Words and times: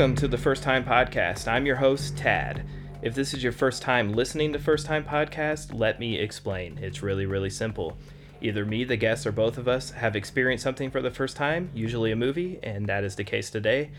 Welcome 0.00 0.16
to 0.16 0.28
the 0.28 0.38
First 0.38 0.62
Time 0.62 0.82
Podcast. 0.82 1.46
I'm 1.46 1.66
your 1.66 1.76
host, 1.76 2.16
Tad. 2.16 2.64
If 3.02 3.14
this 3.14 3.34
is 3.34 3.42
your 3.42 3.52
first 3.52 3.82
time 3.82 4.14
listening 4.14 4.50
to 4.54 4.58
First 4.58 4.86
Time 4.86 5.04
Podcast, 5.04 5.78
let 5.78 6.00
me 6.00 6.16
explain. 6.16 6.78
It's 6.78 7.02
really, 7.02 7.26
really 7.26 7.50
simple. 7.50 7.98
Either 8.40 8.64
me, 8.64 8.84
the 8.84 8.96
guest, 8.96 9.26
or 9.26 9.32
both 9.32 9.58
of 9.58 9.68
us 9.68 9.90
have 9.90 10.16
experienced 10.16 10.64
something 10.64 10.90
for 10.90 11.02
the 11.02 11.10
first 11.10 11.36
time, 11.36 11.68
usually 11.74 12.12
a 12.12 12.16
movie, 12.16 12.58
and 12.62 12.86
that 12.86 13.04
is 13.04 13.16
the 13.16 13.24
case 13.24 13.50
today. 13.50 13.90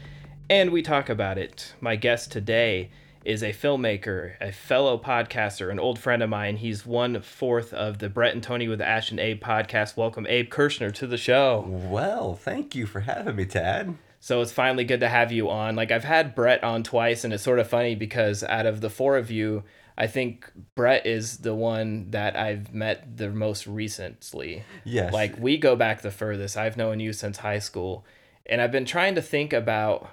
And 0.49 0.71
we 0.71 0.81
talk 0.81 1.07
about 1.07 1.37
it. 1.37 1.75
My 1.79 1.95
guest 1.97 2.31
today 2.31 2.89
is 3.23 3.43
a 3.43 3.53
filmmaker, 3.53 4.33
a 4.41 4.51
fellow 4.51 4.97
podcaster, 4.97 5.69
an 5.69 5.79
old 5.79 5.99
friend 5.99 6.23
of 6.23 6.31
mine. 6.31 6.57
He's 6.57 6.83
one 6.83 7.21
fourth 7.21 7.75
of 7.75 7.99
the 7.99 8.09
Brett 8.09 8.33
and 8.33 8.41
Tony 8.41 8.67
with 8.67 8.81
Ash 8.81 9.11
and 9.11 9.19
Abe 9.19 9.39
podcast. 9.39 9.95
Welcome, 9.95 10.25
Abe 10.27 10.49
Kirschner, 10.49 10.89
to 10.89 11.05
the 11.05 11.19
show. 11.19 11.63
Well, 11.67 12.33
thank 12.33 12.73
you 12.73 12.87
for 12.87 13.01
having 13.01 13.35
me, 13.35 13.45
Tad. 13.45 13.99
So 14.21 14.39
it's 14.41 14.51
finally 14.51 14.83
good 14.83 14.99
to 14.99 15.09
have 15.09 15.31
you 15.31 15.49
on. 15.49 15.75
Like 15.75 15.91
I've 15.91 16.03
had 16.03 16.35
Brett 16.35 16.63
on 16.63 16.83
twice, 16.83 17.23
and 17.23 17.33
it's 17.33 17.43
sort 17.43 17.59
of 17.59 17.67
funny 17.67 17.95
because 17.95 18.43
out 18.43 18.67
of 18.67 18.79
the 18.79 18.89
four 18.89 19.17
of 19.17 19.31
you, 19.31 19.63
I 19.97 20.07
think 20.07 20.49
Brett 20.75 21.05
is 21.05 21.39
the 21.39 21.55
one 21.55 22.11
that 22.11 22.37
I've 22.37 22.73
met 22.73 23.17
the 23.17 23.29
most 23.31 23.65
recently. 23.65 24.63
Yes. 24.85 25.11
Like 25.11 25.37
we 25.39 25.57
go 25.57 25.75
back 25.75 26.01
the 26.01 26.11
furthest. 26.11 26.55
I've 26.55 26.77
known 26.77 26.99
you 26.99 27.13
since 27.13 27.39
high 27.39 27.59
school. 27.59 28.05
And 28.45 28.61
I've 28.61 28.71
been 28.71 28.85
trying 28.85 29.15
to 29.15 29.21
think 29.21 29.53
about 29.53 30.09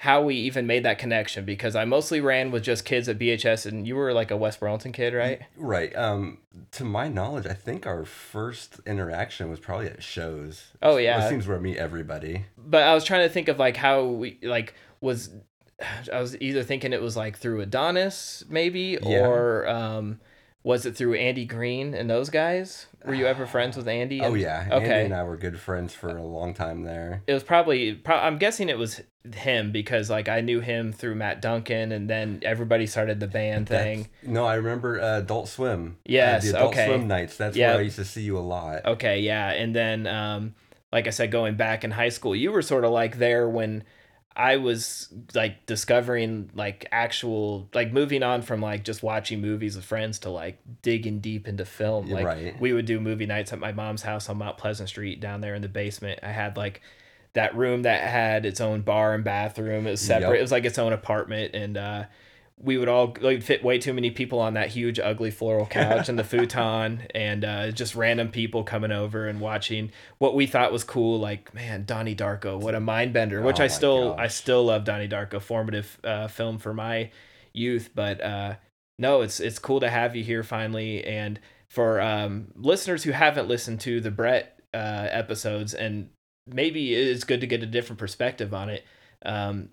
how 0.00 0.22
we 0.22 0.34
even 0.34 0.66
made 0.66 0.82
that 0.82 0.98
connection 0.98 1.44
because 1.44 1.76
I 1.76 1.84
mostly 1.84 2.22
ran 2.22 2.50
with 2.50 2.62
just 2.62 2.86
kids 2.86 3.06
at 3.06 3.18
BHS 3.18 3.66
and 3.66 3.86
you 3.86 3.96
were 3.96 4.14
like 4.14 4.30
a 4.30 4.36
West 4.36 4.58
Burlington 4.58 4.92
kid, 4.92 5.12
right? 5.12 5.42
Right. 5.58 5.94
Um, 5.94 6.38
to 6.72 6.84
my 6.84 7.08
knowledge, 7.08 7.46
I 7.46 7.52
think 7.52 7.86
our 7.86 8.06
first 8.06 8.80
interaction 8.86 9.50
was 9.50 9.60
probably 9.60 9.88
at 9.88 10.02
shows. 10.02 10.68
Oh 10.80 10.96
yeah. 10.96 11.22
It 11.24 11.28
seems 11.28 11.46
where 11.46 11.58
I 11.58 11.60
meet 11.60 11.76
everybody. 11.76 12.46
But 12.56 12.84
I 12.84 12.94
was 12.94 13.04
trying 13.04 13.28
to 13.28 13.32
think 13.32 13.48
of 13.48 13.58
like 13.58 13.76
how 13.76 14.04
we 14.04 14.38
like 14.42 14.72
was 15.02 15.28
I 16.10 16.20
was 16.22 16.34
either 16.40 16.62
thinking 16.62 16.94
it 16.94 17.02
was 17.02 17.14
like 17.16 17.36
through 17.36 17.60
Adonis 17.60 18.42
maybe 18.48 18.96
Yeah. 19.02 19.26
or 19.26 19.68
um 19.68 20.18
was 20.62 20.84
it 20.86 20.94
through 20.96 21.14
Andy 21.14 21.44
Green 21.46 21.92
and 21.94 22.08
those 22.08 22.30
guys? 22.30 22.86
Were 23.04 23.14
you 23.14 23.26
ever 23.26 23.46
friends 23.46 23.76
with 23.78 23.88
Andy? 23.88 24.20
Oh 24.22 24.32
yeah. 24.34 24.66
Okay. 24.72 24.84
Andy 24.84 25.04
and 25.06 25.14
I 25.14 25.22
were 25.24 25.36
good 25.38 25.58
friends 25.58 25.94
for 25.94 26.16
a 26.16 26.22
long 26.22 26.52
time 26.54 26.84
there. 26.84 27.22
it 27.26 27.34
was 27.34 27.42
probably 27.42 27.94
pro- 27.94 28.16
i'm 28.18 28.36
guessing 28.38 28.68
it 28.70 28.76
was 28.78 29.00
him 29.34 29.70
because 29.70 30.08
like 30.08 30.28
i 30.28 30.40
knew 30.40 30.60
him 30.60 30.92
through 30.92 31.14
matt 31.14 31.42
duncan 31.42 31.92
and 31.92 32.08
then 32.08 32.40
everybody 32.42 32.86
started 32.86 33.20
the 33.20 33.26
band 33.26 33.68
thing 33.68 33.98
That's- 33.98 34.32
No, 34.32 34.46
I 34.46 34.54
remember 34.54 34.98
uh, 35.00 35.18
Adult 35.18 35.48
Swim. 35.48 35.96
Uh, 35.98 36.00
Yes, 36.06 36.44
the 36.44 36.56
Adult 36.56 36.72
okay. 36.72 36.86
Swim 36.86 37.06
nights. 37.06 37.36
That's 37.36 37.56
Yep. 37.56 37.70
where 37.70 37.80
I 37.80 37.82
used 37.82 37.96
to 37.96 38.04
see 38.04 38.22
you 38.22 38.38
a 38.38 38.40
lot. 38.40 38.84
okay 38.86 39.20
yeah 39.20 39.50
and 39.50 39.74
then 39.76 40.06
um 40.06 40.54
like 40.92 41.06
i 41.06 41.10
said 41.10 41.30
going 41.30 41.54
back 41.56 41.84
in 41.84 41.90
high 41.90 42.08
school 42.08 42.34
you 42.34 42.50
were 42.50 42.62
sort 42.62 42.84
of 42.84 42.92
like 42.92 43.18
there 43.18 43.46
when 43.48 43.84
i 44.34 44.56
was 44.56 45.12
like 45.34 45.66
discovering 45.66 46.50
like 46.54 46.86
actual 46.90 47.68
like 47.74 47.92
moving 47.92 48.22
on 48.22 48.40
from 48.42 48.60
like 48.62 48.84
just 48.84 49.02
watching 49.02 49.40
movies 49.40 49.76
with 49.76 49.84
friends 49.84 50.18
to 50.20 50.30
like 50.30 50.58
digging 50.82 51.18
deep 51.20 51.46
into 51.46 51.64
film 51.64 52.08
like 52.08 52.24
right. 52.24 52.60
we 52.60 52.72
would 52.72 52.86
do 52.86 52.98
movie 53.00 53.26
nights 53.26 53.52
at 53.52 53.58
my 53.58 53.72
mom's 53.72 54.02
house 54.02 54.28
on 54.30 54.38
mount 54.38 54.56
pleasant 54.56 54.88
street 54.88 55.20
down 55.20 55.40
there 55.42 55.54
in 55.54 55.62
the 55.62 55.68
basement 55.68 56.18
i 56.22 56.30
had 56.32 56.56
like 56.56 56.80
that 57.34 57.54
room 57.56 57.82
that 57.82 58.02
had 58.02 58.44
its 58.46 58.60
own 58.60 58.80
bar 58.82 59.14
and 59.14 59.24
bathroom 59.24 59.86
it 59.86 59.90
was 59.92 60.00
separate 60.00 60.30
Yep. 60.30 60.38
it 60.38 60.42
was 60.42 60.52
like 60.52 60.64
its 60.64 60.78
own 60.78 60.92
apartment 60.92 61.54
and 61.54 61.76
uh 61.76 62.04
we 62.62 62.76
would 62.76 62.88
all 62.88 63.16
like 63.22 63.42
fit 63.42 63.64
way 63.64 63.78
too 63.78 63.94
many 63.94 64.10
people 64.10 64.38
on 64.38 64.52
that 64.52 64.68
huge 64.68 64.98
ugly 65.00 65.30
floral 65.30 65.64
couch 65.64 66.10
and 66.10 66.18
the 66.18 66.24
futon 66.30 67.06
and 67.14 67.42
uh, 67.42 67.70
just 67.70 67.94
random 67.94 68.28
people 68.28 68.64
coming 68.64 68.92
over 68.92 69.26
and 69.28 69.40
watching 69.40 69.90
what 70.18 70.34
we 70.34 70.46
thought 70.46 70.70
was 70.70 70.84
cool 70.84 71.18
like 71.18 71.54
man 71.54 71.84
donnie 71.86 72.14
darko 72.14 72.60
what 72.60 72.74
a 72.74 72.80
mind 72.80 73.14
bender 73.14 73.40
which 73.40 73.60
Oh 73.60 73.64
i 73.64 73.66
still 73.66 74.14
i 74.18 74.26
still 74.26 74.64
love 74.64 74.84
donnie 74.84 75.08
darko 75.08 75.40
formative 75.40 75.98
uh, 76.04 76.28
film 76.28 76.58
for 76.58 76.74
my 76.74 77.10
youth 77.54 77.88
but 77.94 78.20
uh, 78.20 78.56
no 78.98 79.22
it's 79.22 79.40
it's 79.40 79.58
cool 79.58 79.80
to 79.80 79.88
have 79.88 80.14
you 80.14 80.22
here 80.22 80.42
finally 80.42 81.02
and 81.04 81.40
for 81.68 81.98
um, 82.00 82.48
listeners 82.56 83.04
who 83.04 83.12
haven't 83.12 83.48
listened 83.48 83.80
to 83.80 84.00
the 84.02 84.10
brett 84.10 84.60
uh, 84.74 85.06
episodes 85.10 85.72
and 85.72 86.10
maybe 86.52 86.94
it's 86.94 87.24
good 87.24 87.40
to 87.40 87.46
get 87.46 87.62
a 87.62 87.66
different 87.66 87.98
perspective 87.98 88.52
on 88.54 88.68
it 88.70 88.84
um, 89.24 89.68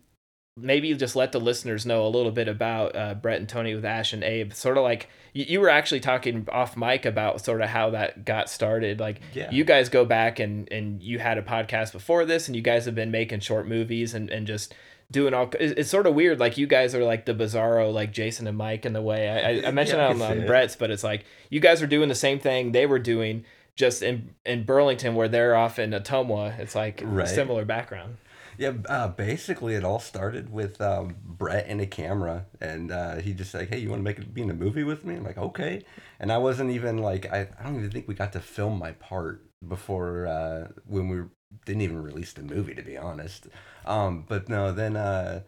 maybe 0.57 0.93
just 0.95 1.15
let 1.15 1.31
the 1.31 1.39
listeners 1.39 1.85
know 1.85 2.05
a 2.05 2.09
little 2.09 2.31
bit 2.31 2.47
about 2.47 2.95
uh, 2.95 3.13
Brett 3.13 3.39
and 3.39 3.47
Tony 3.47 3.75
with 3.75 3.85
Ash 3.85 4.11
and 4.11 4.23
Abe. 4.23 4.51
Sort 4.53 4.77
of 4.77 4.83
like 4.83 5.09
you, 5.33 5.45
you 5.47 5.61
were 5.61 5.69
actually 5.69 5.99
talking 5.99 6.47
off 6.51 6.75
mic 6.75 7.05
about 7.05 7.43
sort 7.45 7.61
of 7.61 7.69
how 7.69 7.91
that 7.91 8.25
got 8.25 8.49
started. 8.49 8.99
Like 8.99 9.21
Yeah. 9.33 9.51
you 9.51 9.63
guys 9.63 9.89
go 9.89 10.03
back 10.03 10.39
and 10.39 10.69
and 10.71 11.01
you 11.01 11.19
had 11.19 11.37
a 11.37 11.43
podcast 11.43 11.91
before 11.91 12.25
this, 12.25 12.47
and 12.47 12.55
you 12.55 12.61
guys 12.61 12.85
have 12.85 12.95
been 12.95 13.11
making 13.11 13.41
short 13.41 13.67
movies 13.67 14.13
and 14.13 14.29
and 14.29 14.47
just 14.47 14.73
doing 15.11 15.33
all. 15.33 15.49
It's, 15.59 15.89
sort 15.89 16.07
of 16.07 16.15
weird. 16.15 16.39
Like 16.39 16.57
you 16.57 16.67
guys 16.67 16.95
are 16.95 17.03
like 17.03 17.25
the 17.25 17.33
bizarro, 17.33 17.93
like 17.93 18.11
Jason 18.11 18.47
and 18.47 18.57
Mike 18.57 18.85
in 18.85 18.93
the 18.93 19.01
way. 19.01 19.29
I 19.29 19.67
I, 19.67 19.71
mentioned 19.71 19.99
Yeah, 19.99 20.07
I 20.07 20.11
on, 20.11 20.21
on. 20.39 20.45
Brett's, 20.47 20.75
but 20.75 20.89
it's 20.91 21.03
like 21.03 21.23
you 21.49 21.59
guys 21.59 21.81
are 21.81 21.87
doing 21.87 22.09
the 22.09 22.15
same 22.15 22.39
thing 22.39 22.71
they 22.71 22.85
were 22.87 22.99
doing. 22.99 23.45
Just 23.77 24.03
in 24.03 24.35
in 24.45 24.63
Burlington, 24.63 25.15
where 25.15 25.29
they're 25.29 25.55
off 25.55 25.79
in 25.79 25.91
Ottumwa, 25.91 26.59
it's 26.59 26.75
like 26.75 27.01
Right. 27.05 27.27
similar 27.29 27.63
background. 27.63 28.17
Yeah, 28.57 28.73
uh, 28.89 29.07
basically 29.09 29.75
it 29.75 29.83
all 29.83 29.99
started 29.99 30.51
with 30.51 30.81
um, 30.81 31.15
Brett 31.23 31.65
and 31.67 31.79
a 31.79 31.85
camera, 31.85 32.47
and 32.59 32.91
uh, 32.91 33.17
he 33.17 33.33
just 33.33 33.53
like, 33.53 33.69
"Hey, 33.69 33.77
you 33.77 33.89
want 33.89 33.99
to 33.99 34.03
make 34.03 34.17
it 34.17 34.33
be 34.33 34.41
in 34.41 34.49
a 34.49 34.55
movie 34.55 34.83
with 34.83 35.05
me?" 35.05 35.15
I'm 35.15 35.23
like, 35.23 35.37
"Okay," 35.37 35.83
and 36.19 36.31
I 36.31 36.39
wasn't 36.39 36.71
even 36.71 36.97
like, 36.97 37.31
I, 37.31 37.47
I 37.59 37.63
don't 37.63 37.77
even 37.77 37.91
think 37.91 38.07
we 38.07 38.15
got 38.15 38.33
to 38.33 38.39
film 38.39 38.79
my 38.79 38.93
part 38.93 39.43
before 39.67 40.25
uh, 40.25 40.69
when 40.85 41.07
we 41.07 41.21
didn't 41.65 41.83
even 41.83 42.01
release 42.01 42.33
the 42.33 42.41
movie, 42.41 42.73
to 42.73 42.81
be 42.81 42.97
honest. 42.97 43.47
Um, 43.85 44.25
but 44.27 44.49
no, 44.49 44.71
then 44.71 44.95
uh, 44.97 45.41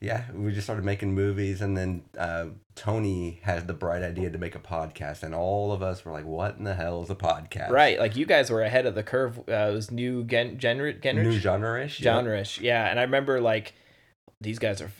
yeah, 0.00 0.24
we 0.34 0.52
just 0.52 0.66
started 0.66 0.84
making 0.84 1.14
movies, 1.14 1.60
and 1.60 1.76
then 1.76 2.02
uh, 2.18 2.46
Tony 2.74 3.40
had 3.42 3.66
the 3.66 3.74
bright 3.74 4.02
idea 4.02 4.30
to 4.30 4.38
make 4.38 4.54
a 4.54 4.58
podcast, 4.58 5.22
and 5.22 5.34
all 5.34 5.72
of 5.72 5.82
us 5.82 6.04
were 6.04 6.12
like, 6.12 6.24
"What 6.24 6.56
in 6.56 6.64
the 6.64 6.74
hell 6.74 7.02
is 7.02 7.10
a 7.10 7.14
podcast?" 7.14 7.70
Right, 7.70 7.98
like 7.98 8.16
you 8.16 8.24
guys 8.24 8.50
were 8.50 8.62
ahead 8.62 8.86
of 8.86 8.94
the 8.94 9.02
curve. 9.02 9.38
Uh, 9.40 9.52
it 9.70 9.72
was 9.74 9.90
new 9.90 10.24
gen, 10.24 10.58
genre, 10.58 10.94
genre, 11.02 11.22
New 11.22 11.32
genre-ish. 11.38 12.00
yeah. 12.00 12.14
genre-ish. 12.14 12.60
Yeah, 12.60 12.88
and 12.90 12.98
I 12.98 13.02
remember 13.02 13.40
like 13.40 13.74
these 14.40 14.58
guys 14.58 14.80
are 14.80 14.90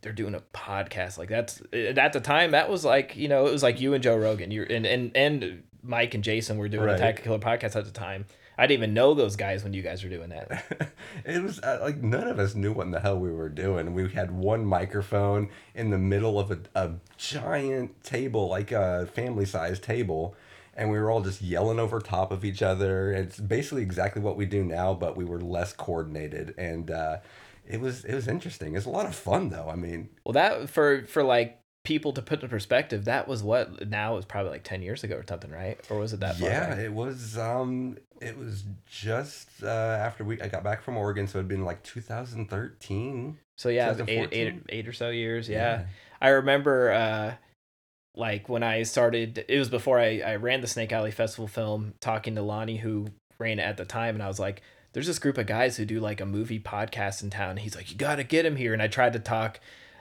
they're 0.00 0.12
doing 0.12 0.34
a 0.34 0.40
podcast. 0.52 1.18
Like 1.18 1.28
that's 1.28 1.62
at 1.72 2.12
the 2.12 2.20
time 2.20 2.50
that 2.50 2.68
was 2.68 2.84
like 2.84 3.16
you 3.16 3.28
know 3.28 3.46
it 3.46 3.52
was 3.52 3.62
like 3.62 3.80
you 3.80 3.94
and 3.94 4.02
Joe 4.02 4.16
Rogan. 4.16 4.50
You 4.50 4.64
and 4.68 4.84
and 4.86 5.16
and 5.16 5.62
Mike 5.84 6.14
and 6.14 6.24
Jason 6.24 6.58
were 6.58 6.68
doing 6.68 6.82
a 6.82 6.86
Right. 6.86 6.96
Attack 6.96 7.22
Killer 7.22 7.38
podcast 7.38 7.76
at 7.76 7.84
the 7.84 7.92
time. 7.92 8.26
I 8.58 8.66
didn't 8.66 8.82
even 8.82 8.94
know 8.94 9.14
those 9.14 9.36
guys 9.36 9.62
when 9.62 9.72
you 9.72 9.82
guys 9.82 10.02
were 10.02 10.10
doing 10.10 10.30
that. 10.30 10.92
it 11.24 11.40
was 11.40 11.60
uh, 11.60 11.78
like 11.80 12.02
none 12.02 12.26
of 12.26 12.40
us 12.40 12.56
knew 12.56 12.72
what 12.72 12.86
in 12.86 12.90
the 12.90 12.98
hell 12.98 13.16
we 13.16 13.30
were 13.30 13.48
doing. 13.48 13.94
We 13.94 14.08
had 14.08 14.32
one 14.32 14.66
microphone 14.66 15.48
in 15.76 15.90
the 15.90 15.98
middle 15.98 16.40
of 16.40 16.50
a, 16.50 16.58
a 16.74 16.94
giant 17.16 18.02
table, 18.02 18.48
like 18.48 18.72
a 18.72 19.06
family 19.14 19.44
sized 19.44 19.84
table, 19.84 20.34
and 20.74 20.90
we 20.90 20.98
were 20.98 21.08
all 21.08 21.20
just 21.20 21.40
yelling 21.40 21.78
over 21.78 22.00
top 22.00 22.32
of 22.32 22.44
each 22.44 22.60
other. 22.60 23.12
It's 23.12 23.38
basically 23.38 23.82
exactly 23.82 24.20
what 24.20 24.36
we 24.36 24.44
do 24.44 24.64
now, 24.64 24.92
but 24.92 25.16
we 25.16 25.24
were 25.24 25.40
less 25.40 25.72
coordinated, 25.72 26.52
and 26.58 26.90
uh, 26.90 27.18
it 27.64 27.80
was 27.80 28.04
it 28.04 28.14
was 28.14 28.26
interesting. 28.26 28.74
It's 28.74 28.86
a 28.86 28.90
lot 28.90 29.06
of 29.06 29.14
fun 29.14 29.50
though. 29.50 29.68
I 29.70 29.76
mean, 29.76 30.08
Well, 30.24 30.32
that 30.32 30.68
for 30.68 31.04
for 31.06 31.22
like 31.22 31.57
people 31.88 32.12
to 32.12 32.20
put 32.20 32.42
in 32.42 32.48
perspective, 32.50 33.06
that 33.06 33.26
was 33.26 33.42
what 33.42 33.88
now 33.88 34.18
is 34.18 34.26
probably 34.26 34.52
like 34.52 34.62
ten 34.62 34.82
years 34.82 35.02
ago 35.02 35.16
or 35.16 35.24
something, 35.26 35.50
right? 35.50 35.80
Or 35.88 35.98
was 35.98 36.12
it 36.12 36.20
that 36.20 36.36
far? 36.36 36.50
yeah, 36.50 36.68
back? 36.68 36.78
it 36.78 36.92
was 36.92 37.38
um 37.38 37.96
it 38.20 38.36
was 38.36 38.64
just 38.86 39.48
uh, 39.62 39.66
after 39.66 40.22
we 40.22 40.38
I 40.40 40.48
got 40.48 40.62
back 40.62 40.82
from 40.82 40.98
Oregon, 40.98 41.26
so 41.26 41.38
it'd 41.38 41.48
been 41.48 41.64
like 41.64 41.82
2013. 41.84 43.38
So 43.56 43.70
yeah, 43.70 43.90
eight, 43.90 44.00
eight, 44.00 44.30
2014? 44.30 44.64
eight 44.68 44.86
or 44.86 44.92
so 44.92 45.08
years. 45.08 45.48
Yeah. 45.48 45.84
I 46.20 46.28
remember 46.28 46.92
uh 46.92 47.34
like 48.14 48.50
when 48.50 48.62
I 48.62 48.82
started 48.82 49.46
it 49.48 49.58
was 49.58 49.70
before 49.70 49.98
I, 49.98 50.20
I 50.20 50.36
ran 50.36 50.60
the 50.60 50.66
Snake 50.66 50.92
Alley 50.92 51.10
Festival 51.10 51.48
film 51.48 51.94
talking 52.00 52.34
to 52.34 52.42
Lonnie 52.42 52.76
who 52.76 53.08
ran 53.38 53.58
it 53.58 53.62
at 53.62 53.78
the 53.78 53.86
time 53.86 54.14
and 54.14 54.22
I 54.22 54.28
was 54.28 54.38
like, 54.38 54.60
there's 54.92 55.06
this 55.06 55.18
group 55.18 55.38
of 55.38 55.46
guys 55.46 55.78
who 55.78 55.86
do 55.86 56.00
like 56.00 56.20
a 56.20 56.26
movie 56.26 56.60
podcast 56.60 57.22
in 57.22 57.30
town. 57.30 57.56
He's 57.56 57.74
like, 57.74 57.90
You 57.90 57.96
gotta 57.96 58.24
get 58.24 58.44
him 58.44 58.56
here 58.56 58.74
and 58.74 58.82
I 58.82 58.88
tried 58.88 59.14
to 59.14 59.20
talk 59.20 59.58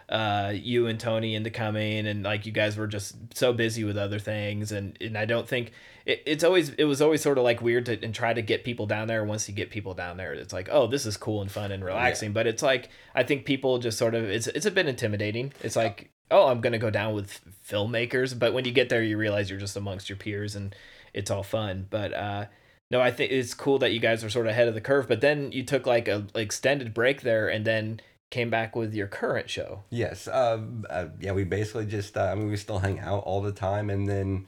uh 0.10 0.54
you 0.56 0.88
and 0.88 1.00
Tony 1.00 1.36
into 1.36 1.50
coming 1.50 2.08
and 2.08 2.24
like 2.24 2.46
you 2.46 2.52
guys 2.52 2.78
were 2.78 2.88
just 2.88 3.16
so 3.34 3.52
busy 3.52 3.84
with 3.84 3.98
other 3.98 4.20
things 4.20 4.72
and 4.72 4.98
and 5.02 5.18
I 5.18 5.26
don't 5.26 5.48
think 5.48 5.74
it, 6.06 6.24
it's 6.26 6.44
always 6.46 6.70
it 6.70 6.86
was 6.86 7.02
always 7.02 7.22
sort 7.22 7.38
of 7.38 7.44
like 7.44 7.62
weird 7.62 7.86
to 7.88 8.02
and 8.02 8.16
try 8.16 8.34
to 8.34 8.42
get 8.42 8.64
people 8.64 8.86
down 8.86 9.08
there 9.08 9.26
once 9.26 9.50
you 9.50 9.54
get 9.54 9.70
people 9.70 9.94
down 9.94 10.16
there 10.16 10.34
it's 10.34 10.54
like 10.54 10.70
oh 10.72 10.88
this 10.88 11.06
is 11.06 11.18
cool 11.18 11.42
and 11.42 11.52
fun 11.52 11.74
and 11.74 11.84
relaxing 11.84 12.32
but 12.32 12.48
it's 12.48 12.64
like 12.64 12.90
I 13.16 13.24
think 13.24 13.46
people 13.46 13.80
just 13.80 13.98
sort 13.98 14.16
of 14.16 14.24
it's 14.30 14.48
it's 14.48 14.66
a 14.66 14.72
bit 14.72 14.88
intimidating. 14.88 15.52
It's 15.62 15.76
like 15.76 16.12
oh 16.32 16.48
I'm 16.48 16.62
gonna 16.62 16.78
go 16.78 16.90
down 16.90 17.14
with 17.14 17.40
filmmakers 17.68 18.38
but 18.38 18.54
when 18.54 18.64
you 18.64 18.72
get 18.72 18.90
there 18.90 19.04
you 19.04 19.18
realize 19.18 19.50
you're 19.50 19.60
just 19.60 19.76
amongst 19.76 20.08
your 20.08 20.18
peers 20.18 20.56
and 20.56 20.76
it's 21.14 21.32
all 21.32 21.44
fun 21.44 21.88
but 21.90 22.14
uh 22.14 22.46
no 22.92 23.02
I 23.02 23.12
think 23.12 23.32
it's 23.32 23.54
cool 23.54 23.80
that 23.80 23.92
you 23.92 24.00
guys 24.00 24.24
are 24.24 24.30
sort 24.30 24.46
of 24.46 24.52
ahead 24.52 24.68
of 24.68 24.74
the 24.74 24.82
curve 24.82 25.08
but 25.08 25.20
then 25.22 25.52
you 25.52 25.64
took 25.64 25.86
like 25.86 26.08
a 26.08 26.28
extended 26.36 26.94
break 26.94 27.22
there 27.22 27.50
and 27.50 27.66
then 27.66 28.00
came 28.30 28.50
back 28.50 28.76
with 28.76 28.94
your 28.94 29.08
current 29.08 29.50
show 29.50 29.84
Yes. 29.90 30.28
Um, 30.28 30.86
uh, 30.90 31.08
yeah, 31.20 31.32
we 31.32 31.44
basically 31.44 31.86
just, 31.86 32.18
uh, 32.18 32.24
I 32.24 32.36
mean, 32.36 32.50
we 32.50 32.58
still 32.58 32.80
hang 32.80 33.00
out 33.00 33.24
all 33.24 33.42
the 33.42 33.52
time. 33.52 33.90
And 33.90 34.08
then 34.08 34.48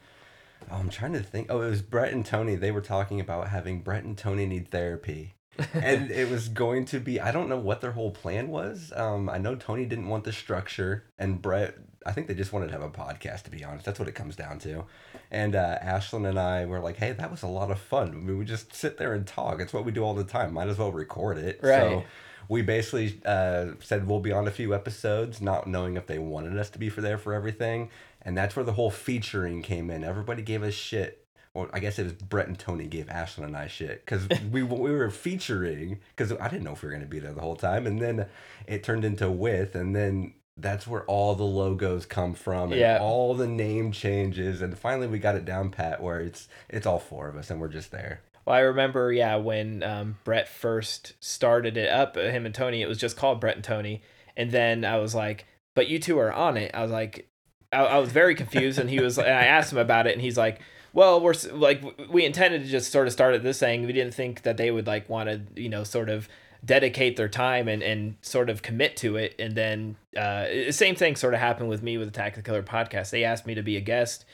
oh, 0.71 0.75
I'm 0.75 0.89
trying 0.89 1.13
to 1.13 1.23
think. 1.23 1.47
Oh, 1.49 1.61
it 1.61 1.69
was 1.69 1.81
Brett 1.81 2.13
and 2.13 2.25
Tony. 2.25 2.55
They 2.55 2.71
were 2.71 2.81
talking 2.81 3.19
about 3.19 3.49
having 3.49 3.81
Brett 3.81 4.03
and 4.03 4.17
Tony 4.17 4.45
need 4.45 4.69
therapy. 4.69 5.35
and 5.73 6.09
it 6.09 6.29
was 6.29 6.47
going 6.47 6.85
to 6.85 6.99
be 7.01 7.19
I 7.19 7.31
don't 7.31 7.49
know 7.49 7.59
what 7.59 7.81
their 7.81 7.91
whole 7.91 8.11
plan 8.11 8.47
was. 8.47 8.93
Um, 8.95 9.29
I 9.29 9.37
know 9.37 9.55
Tony 9.55 9.85
didn't 9.85 10.07
want 10.07 10.23
the 10.23 10.31
structure, 10.31 11.03
and 11.17 11.41
Brett. 11.41 11.75
I 12.05 12.13
think 12.13 12.27
they 12.27 12.33
just 12.33 12.53
wanted 12.53 12.67
to 12.67 12.71
have 12.71 12.81
a 12.81 12.89
podcast. 12.89 13.43
To 13.43 13.51
be 13.51 13.63
honest, 13.65 13.85
that's 13.85 13.99
what 13.99 14.07
it 14.07 14.15
comes 14.15 14.37
down 14.37 14.59
to. 14.59 14.85
And 15.31 15.55
uh, 15.55 15.77
Ashlyn 15.83 16.27
and 16.27 16.39
I 16.39 16.65
were 16.65 16.79
like, 16.79 16.95
"Hey, 16.95 17.11
that 17.11 17.29
was 17.29 17.43
a 17.43 17.47
lot 17.47 17.71
of 17.71 17.79
fun. 17.79 18.11
I 18.11 18.13
mean, 18.13 18.37
we 18.37 18.45
just 18.45 18.73
sit 18.73 18.97
there 18.97 19.13
and 19.13 19.27
talk. 19.27 19.59
It's 19.59 19.73
what 19.73 19.83
we 19.83 19.91
do 19.91 20.03
all 20.03 20.13
the 20.13 20.23
time. 20.23 20.53
Might 20.53 20.69
as 20.69 20.77
well 20.77 20.93
record 20.93 21.37
it." 21.37 21.59
Right. 21.61 21.79
So 21.79 22.03
we 22.49 22.61
basically 22.63 23.21
uh, 23.25 23.67
said 23.79 24.07
we'll 24.07 24.19
be 24.19 24.31
on 24.33 24.47
a 24.47 24.51
few 24.51 24.73
episodes, 24.75 25.39
not 25.39 25.67
knowing 25.67 25.95
if 25.95 26.07
they 26.07 26.19
wanted 26.19 26.57
us 26.57 26.69
to 26.71 26.79
be 26.79 26.89
for 26.89 26.99
there 26.99 27.17
for 27.17 27.33
everything. 27.33 27.89
And 28.21 28.37
that's 28.37 28.55
where 28.55 28.65
the 28.65 28.73
whole 28.73 28.89
featuring 28.91 29.61
came 29.61 29.89
in. 29.89 30.03
Everybody 30.03 30.41
gave 30.41 30.63
us 30.63 30.73
shit. 30.73 31.25
Well, 31.53 31.69
I 31.71 31.79
guess 31.79 31.97
it 31.97 32.03
was 32.03 32.13
Brett 32.13 32.47
and 32.47 32.57
Tony 32.59 32.85
gave 32.87 33.05
Ashlyn 33.05 33.45
and 33.45 33.55
I 33.55 33.67
shit 33.67 34.05
because 34.05 34.27
we 34.51 34.61
we 34.63 34.91
were 34.91 35.09
featuring 35.09 35.99
because 36.15 36.31
I 36.33 36.47
didn't 36.49 36.63
know 36.63 36.73
if 36.73 36.81
we 36.83 36.87
were 36.87 36.93
gonna 36.93 37.05
be 37.05 37.19
there 37.19 37.33
the 37.33 37.41
whole 37.41 37.55
time, 37.55 37.87
and 37.87 38.01
then 38.01 38.25
it 38.67 38.83
turned 38.83 39.05
into 39.05 39.29
with, 39.31 39.73
and 39.75 39.95
then 39.95 40.33
that's 40.57 40.85
where 40.85 41.05
all 41.05 41.35
the 41.35 41.43
logos 41.43 42.05
come 42.05 42.33
from 42.33 42.71
and 42.71 42.81
Yeah. 42.81 42.99
all 42.99 43.33
the 43.33 43.47
name 43.47 43.91
changes, 43.91 44.61
and 44.61 44.77
finally 44.77 45.07
we 45.07 45.17
got 45.17 45.35
it 45.35 45.45
down 45.45 45.69
pat 45.71 46.01
where 46.03 46.19
it's 46.19 46.47
it's 46.67 46.85
all 46.85 46.99
four 46.99 47.29
of 47.29 47.35
us 47.37 47.49
and 47.49 47.59
we're 47.61 47.67
just 47.69 47.91
there. 47.91 48.21
Well, 48.49 48.57
I 48.57 48.61
remember, 48.61 49.13
yeah, 49.13 49.35
when 49.35 49.83
um, 49.83 50.17
Brett 50.23 50.49
first 50.49 51.13
started 51.19 51.77
it 51.77 51.87
up, 51.87 52.17
uh, 52.17 52.21
him 52.21 52.47
and 52.47 52.55
Tony, 52.55 52.81
it 52.81 52.87
was 52.87 52.97
just 52.97 53.15
called 53.15 53.39
Brett 53.39 53.57
and 53.57 53.63
Tony. 53.63 54.01
And 54.35 54.49
then 54.49 54.83
I 54.83 54.97
was 54.97 55.13
like, 55.13 55.45
but 55.75 55.87
you 55.87 55.99
two 55.99 56.17
are 56.17 56.33
on 56.33 56.57
it. 56.57 56.71
I 56.73 56.81
was 56.81 56.89
like, 56.89 57.29
I, 57.71 57.83
I 57.83 57.97
was 57.99 58.11
very 58.11 58.33
confused. 58.33 58.79
And 58.79 58.89
he 58.89 58.99
was, 58.99 59.19
and 59.19 59.27
I 59.27 59.43
asked 59.43 59.71
him 59.71 59.77
about 59.77 60.07
it, 60.07 60.13
and 60.13 60.21
he's 60.23 60.35
like, 60.35 60.61
well, 60.93 61.21
we're 61.21 61.35
like, 61.51 61.83
we 62.09 62.25
intended 62.25 62.63
to 62.63 62.67
just 62.67 62.91
sort 62.91 63.05
of 63.05 63.13
start 63.13 63.35
at 63.35 63.43
this 63.43 63.59
thing. 63.59 63.85
We 63.85 63.93
didn't 63.93 64.15
think 64.15 64.41
that 64.41 64.57
they 64.57 64.71
would 64.71 64.87
like 64.87 65.07
want 65.07 65.29
to, 65.29 65.61
you 65.61 65.69
know, 65.69 65.83
sort 65.83 66.09
of 66.09 66.27
dedicate 66.65 67.17
their 67.17 67.29
time 67.29 67.67
and, 67.67 67.83
and 67.83 68.15
sort 68.23 68.49
of 68.49 68.63
commit 68.63 68.97
to 68.97 69.15
it. 69.15 69.35
And 69.37 69.53
then, 69.53 69.95
uh, 70.17 70.45
the 70.45 70.71
same 70.71 70.95
thing 70.95 71.15
sort 71.15 71.35
of 71.35 71.39
happened 71.39 71.69
with 71.69 71.83
me 71.83 71.99
with 71.99 72.07
Attack 72.07 72.33
the 72.33 72.41
Killer 72.41 72.63
podcast. 72.63 73.11
They 73.11 73.23
asked 73.23 73.45
me 73.45 73.53
to 73.53 73.61
be 73.61 73.77
a 73.77 73.81
guest 73.81 74.25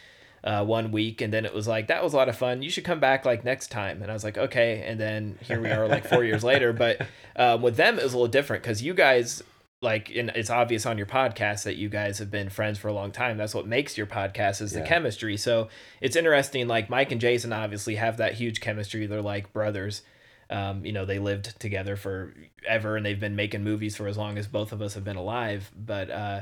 uh, 0.45 0.63
one 0.63 0.91
week, 0.91 1.21
and 1.21 1.33
then 1.33 1.43
it 1.43 1.53
was 1.53 1.67
like 1.67 1.87
that 1.87 2.03
was 2.03 2.13
a 2.13 2.17
lot 2.17 2.29
of 2.29 2.37
fun. 2.37 2.61
You 2.61 2.69
should 2.69 2.83
come 2.85 2.99
back 2.99 3.25
like 3.25 3.43
next 3.43 3.71
time, 3.71 4.01
and 4.01 4.09
I 4.11 4.13
was 4.13 4.23
like, 4.23 4.37
okay. 4.37 4.83
And 4.85 4.99
then 4.99 5.37
here 5.41 5.59
we 5.59 5.69
are, 5.71 5.87
like 5.87 6.07
four 6.07 6.23
years 6.23 6.43
later. 6.43 6.71
But 6.71 7.01
um, 7.35 7.61
with 7.63 7.75
them, 7.77 7.97
it 7.97 8.03
was 8.03 8.13
a 8.13 8.17
little 8.17 8.31
different 8.31 8.61
because 8.61 8.83
you 8.83 8.93
guys, 8.93 9.41
like, 9.81 10.09
and 10.15 10.29
it's 10.35 10.51
obvious 10.51 10.85
on 10.85 10.97
your 10.99 11.07
podcast 11.07 11.63
that 11.63 11.77
you 11.77 11.89
guys 11.89 12.19
have 12.19 12.29
been 12.29 12.49
friends 12.49 12.77
for 12.77 12.87
a 12.89 12.93
long 12.93 13.11
time. 13.11 13.37
That's 13.37 13.55
what 13.55 13.65
makes 13.65 13.97
your 13.97 14.05
podcast 14.07 14.61
is 14.61 14.71
the 14.73 14.79
Yeah. 14.81 14.85
chemistry. 14.87 15.35
So 15.35 15.67
it's 15.99 16.15
interesting. 16.15 16.67
Like 16.67 16.89
Mike 16.91 17.11
and 17.11 17.19
Jason 17.19 17.51
obviously 17.51 17.95
have 17.95 18.17
that 18.17 18.35
huge 18.35 18.61
chemistry. 18.61 19.07
They're 19.07 19.21
like 19.23 19.51
brothers. 19.51 20.03
Um, 20.51 20.85
you 20.85 20.91
know, 20.91 21.05
they 21.05 21.17
lived 21.17 21.59
together 21.59 21.95
for 21.95 22.35
ever, 22.67 22.97
and 22.97 23.03
they've 23.03 23.19
been 23.19 23.35
making 23.35 23.63
movies 23.63 23.95
for 23.95 24.07
as 24.07 24.15
long 24.15 24.37
as 24.37 24.45
both 24.45 24.71
of 24.71 24.79
us 24.79 24.93
have 24.93 25.03
been 25.03 25.15
alive. 25.17 25.71
But 25.75 26.11
uh, 26.11 26.41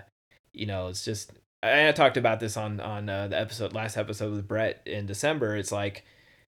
you 0.52 0.66
know, 0.66 0.88
it's 0.90 1.06
just 1.06 1.32
I, 1.64 1.90
I 1.90 1.92
talked 1.94 2.18
about 2.18 2.40
this 2.40 2.58
on 2.58 2.80
on 2.80 3.10
uh, 3.10 3.28
the 3.30 3.40
episode 3.40 3.74
last 3.74 3.98
episode 3.98 4.34
with 4.34 4.48
Brett 4.48 4.82
in 4.86 5.06
December. 5.06 5.56
It's 5.56 5.72
like 5.72 6.04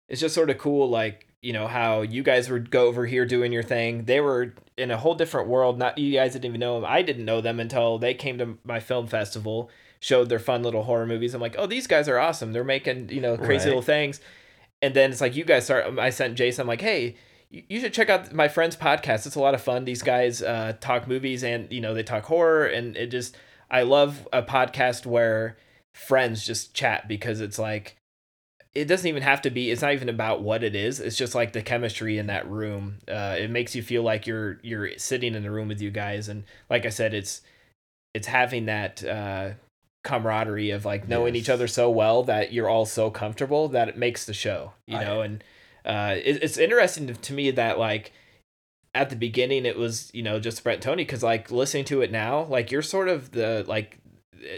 it's 0.07 0.21
just 0.21 0.35
sort 0.35 0.49
of 0.49 0.57
cool, 0.57 0.89
like 0.89 1.25
you 1.41 1.53
know 1.53 1.67
how 1.67 2.01
you 2.01 2.21
guys 2.23 2.49
would 2.49 2.69
go 2.71 2.87
over 2.87 3.05
here 3.05 3.25
doing 3.25 3.51
your 3.51 3.63
thing. 3.63 4.05
They 4.05 4.19
were 4.19 4.53
in 4.77 4.91
a 4.91 4.97
whole 4.97 5.15
different 5.15 5.47
world. 5.47 5.77
Not 5.77 5.97
you 5.97 6.13
guys 6.13 6.33
didn't 6.33 6.45
even 6.45 6.59
know 6.59 6.75
them. 6.79 6.89
I 6.89 7.01
didn't 7.01 7.25
know 7.25 7.41
them 7.41 7.59
until 7.59 7.97
they 7.97 8.13
came 8.13 8.37
to 8.37 8.57
my 8.63 8.79
film 8.79 9.07
festival, 9.07 9.69
showed 9.99 10.29
their 10.29 10.39
fun 10.39 10.63
little 10.63 10.83
horror 10.83 11.05
movies. 11.05 11.33
I'm 11.33 11.41
like, 11.41 11.55
oh, 11.57 11.65
these 11.65 11.87
guys 11.87 12.07
are 12.07 12.19
awesome. 12.19 12.53
They're 12.53 12.63
making 12.63 13.09
you 13.09 13.21
know 13.21 13.37
crazy 13.37 13.65
Right. 13.65 13.65
little 13.67 13.81
things. 13.81 14.19
And 14.81 14.93
then 14.93 15.11
it's 15.11 15.21
like 15.21 15.35
you 15.35 15.43
guys 15.43 15.65
start. 15.65 15.97
I 15.99 16.09
sent 16.09 16.35
Jason. 16.35 16.61
I'm 16.63 16.67
like, 16.67 16.81
hey, 16.81 17.15
you 17.49 17.63
you 17.69 17.79
should 17.79 17.93
check 17.93 18.09
out 18.09 18.33
my 18.33 18.47
friend's 18.47 18.75
podcast. 18.77 19.25
It's 19.25 19.35
a 19.35 19.39
lot 19.41 19.53
of 19.53 19.61
fun. 19.61 19.85
These 19.85 20.03
guys 20.03 20.41
uh, 20.41 20.73
talk 20.79 21.07
movies 21.07 21.43
and 21.43 21.71
you 21.71 21.81
know 21.81 21.93
they 21.93 22.03
talk 22.03 22.23
horror 22.25 22.65
and 22.65 22.95
it 22.97 23.07
just 23.07 23.35
I 23.71 23.83
love 23.83 24.27
a 24.33 24.41
podcast 24.41 25.05
where 25.05 25.57
friends 25.93 26.45
just 26.45 26.73
chat 26.73 27.07
because 27.07 27.41
it's 27.41 27.59
like 27.59 27.95
it 28.73 28.85
doesn't 28.85 29.07
even 29.07 29.23
have 29.23 29.41
to 29.41 29.49
be 29.49 29.71
it's 29.71 29.81
not 29.81 29.93
even 29.93 30.09
about 30.09 30.41
what 30.41 30.63
it 30.63 30.75
is. 30.75 30.99
It's 30.99 31.17
just 31.17 31.35
like 31.35 31.53
the 31.53 31.61
chemistry 31.61 32.17
in 32.17 32.27
that 32.27 32.49
room. 32.49 32.99
Uh, 33.07 33.35
it 33.37 33.49
makes 33.49 33.75
you 33.75 33.81
feel 33.81 34.03
like 34.03 34.27
you're 34.27 34.59
you're 34.63 34.97
sitting 34.97 35.35
in 35.35 35.43
the 35.43 35.51
room 35.51 35.67
with 35.67 35.81
you 35.81 35.91
guys. 35.91 36.29
And 36.29 36.43
like 36.69 36.85
i 36.85 36.89
said 36.89 37.13
it's 37.13 37.41
it's 38.13 38.27
having 38.27 38.65
that 38.65 39.03
uh, 39.03 39.51
camaraderie 40.03 40.71
of 40.71 40.85
like 40.85 41.07
knowing 41.07 41.35
each 41.35 41.49
other 41.49 41.67
so 41.67 41.89
well 41.89 42.23
that 42.23 42.51
you're 42.53 42.69
all 42.69 42.85
so 42.85 43.11
comfortable 43.11 43.67
that 43.69 43.89
it 43.89 43.97
makes 43.97 44.25
the 44.25 44.33
show 44.33 44.73
you 44.87 44.97
I- 44.97 45.03
know? 45.03 45.21
And 45.21 45.43
uh, 45.85 46.15
it, 46.17 46.43
it's 46.43 46.57
interesting 46.57 47.13
to 47.13 47.33
me 47.33 47.51
that 47.51 47.79
like 47.79 48.11
at 48.95 49.09
the 49.09 49.15
beginning 49.15 49.65
it 49.65 49.77
was 49.77 50.09
you 50.13 50.23
know 50.23 50.39
just 50.39 50.63
Brett 50.63 50.75
and 50.75 50.83
Tony 50.83 51.03
because 51.03 51.23
like 51.23 51.51
listening 51.51 51.85
to 51.85 52.01
it 52.01 52.11
now 52.11 52.43
like 52.43 52.71
you're 52.71 52.81
sort 52.81 53.07
of 53.07 53.31
the 53.31 53.63
like 53.67 53.99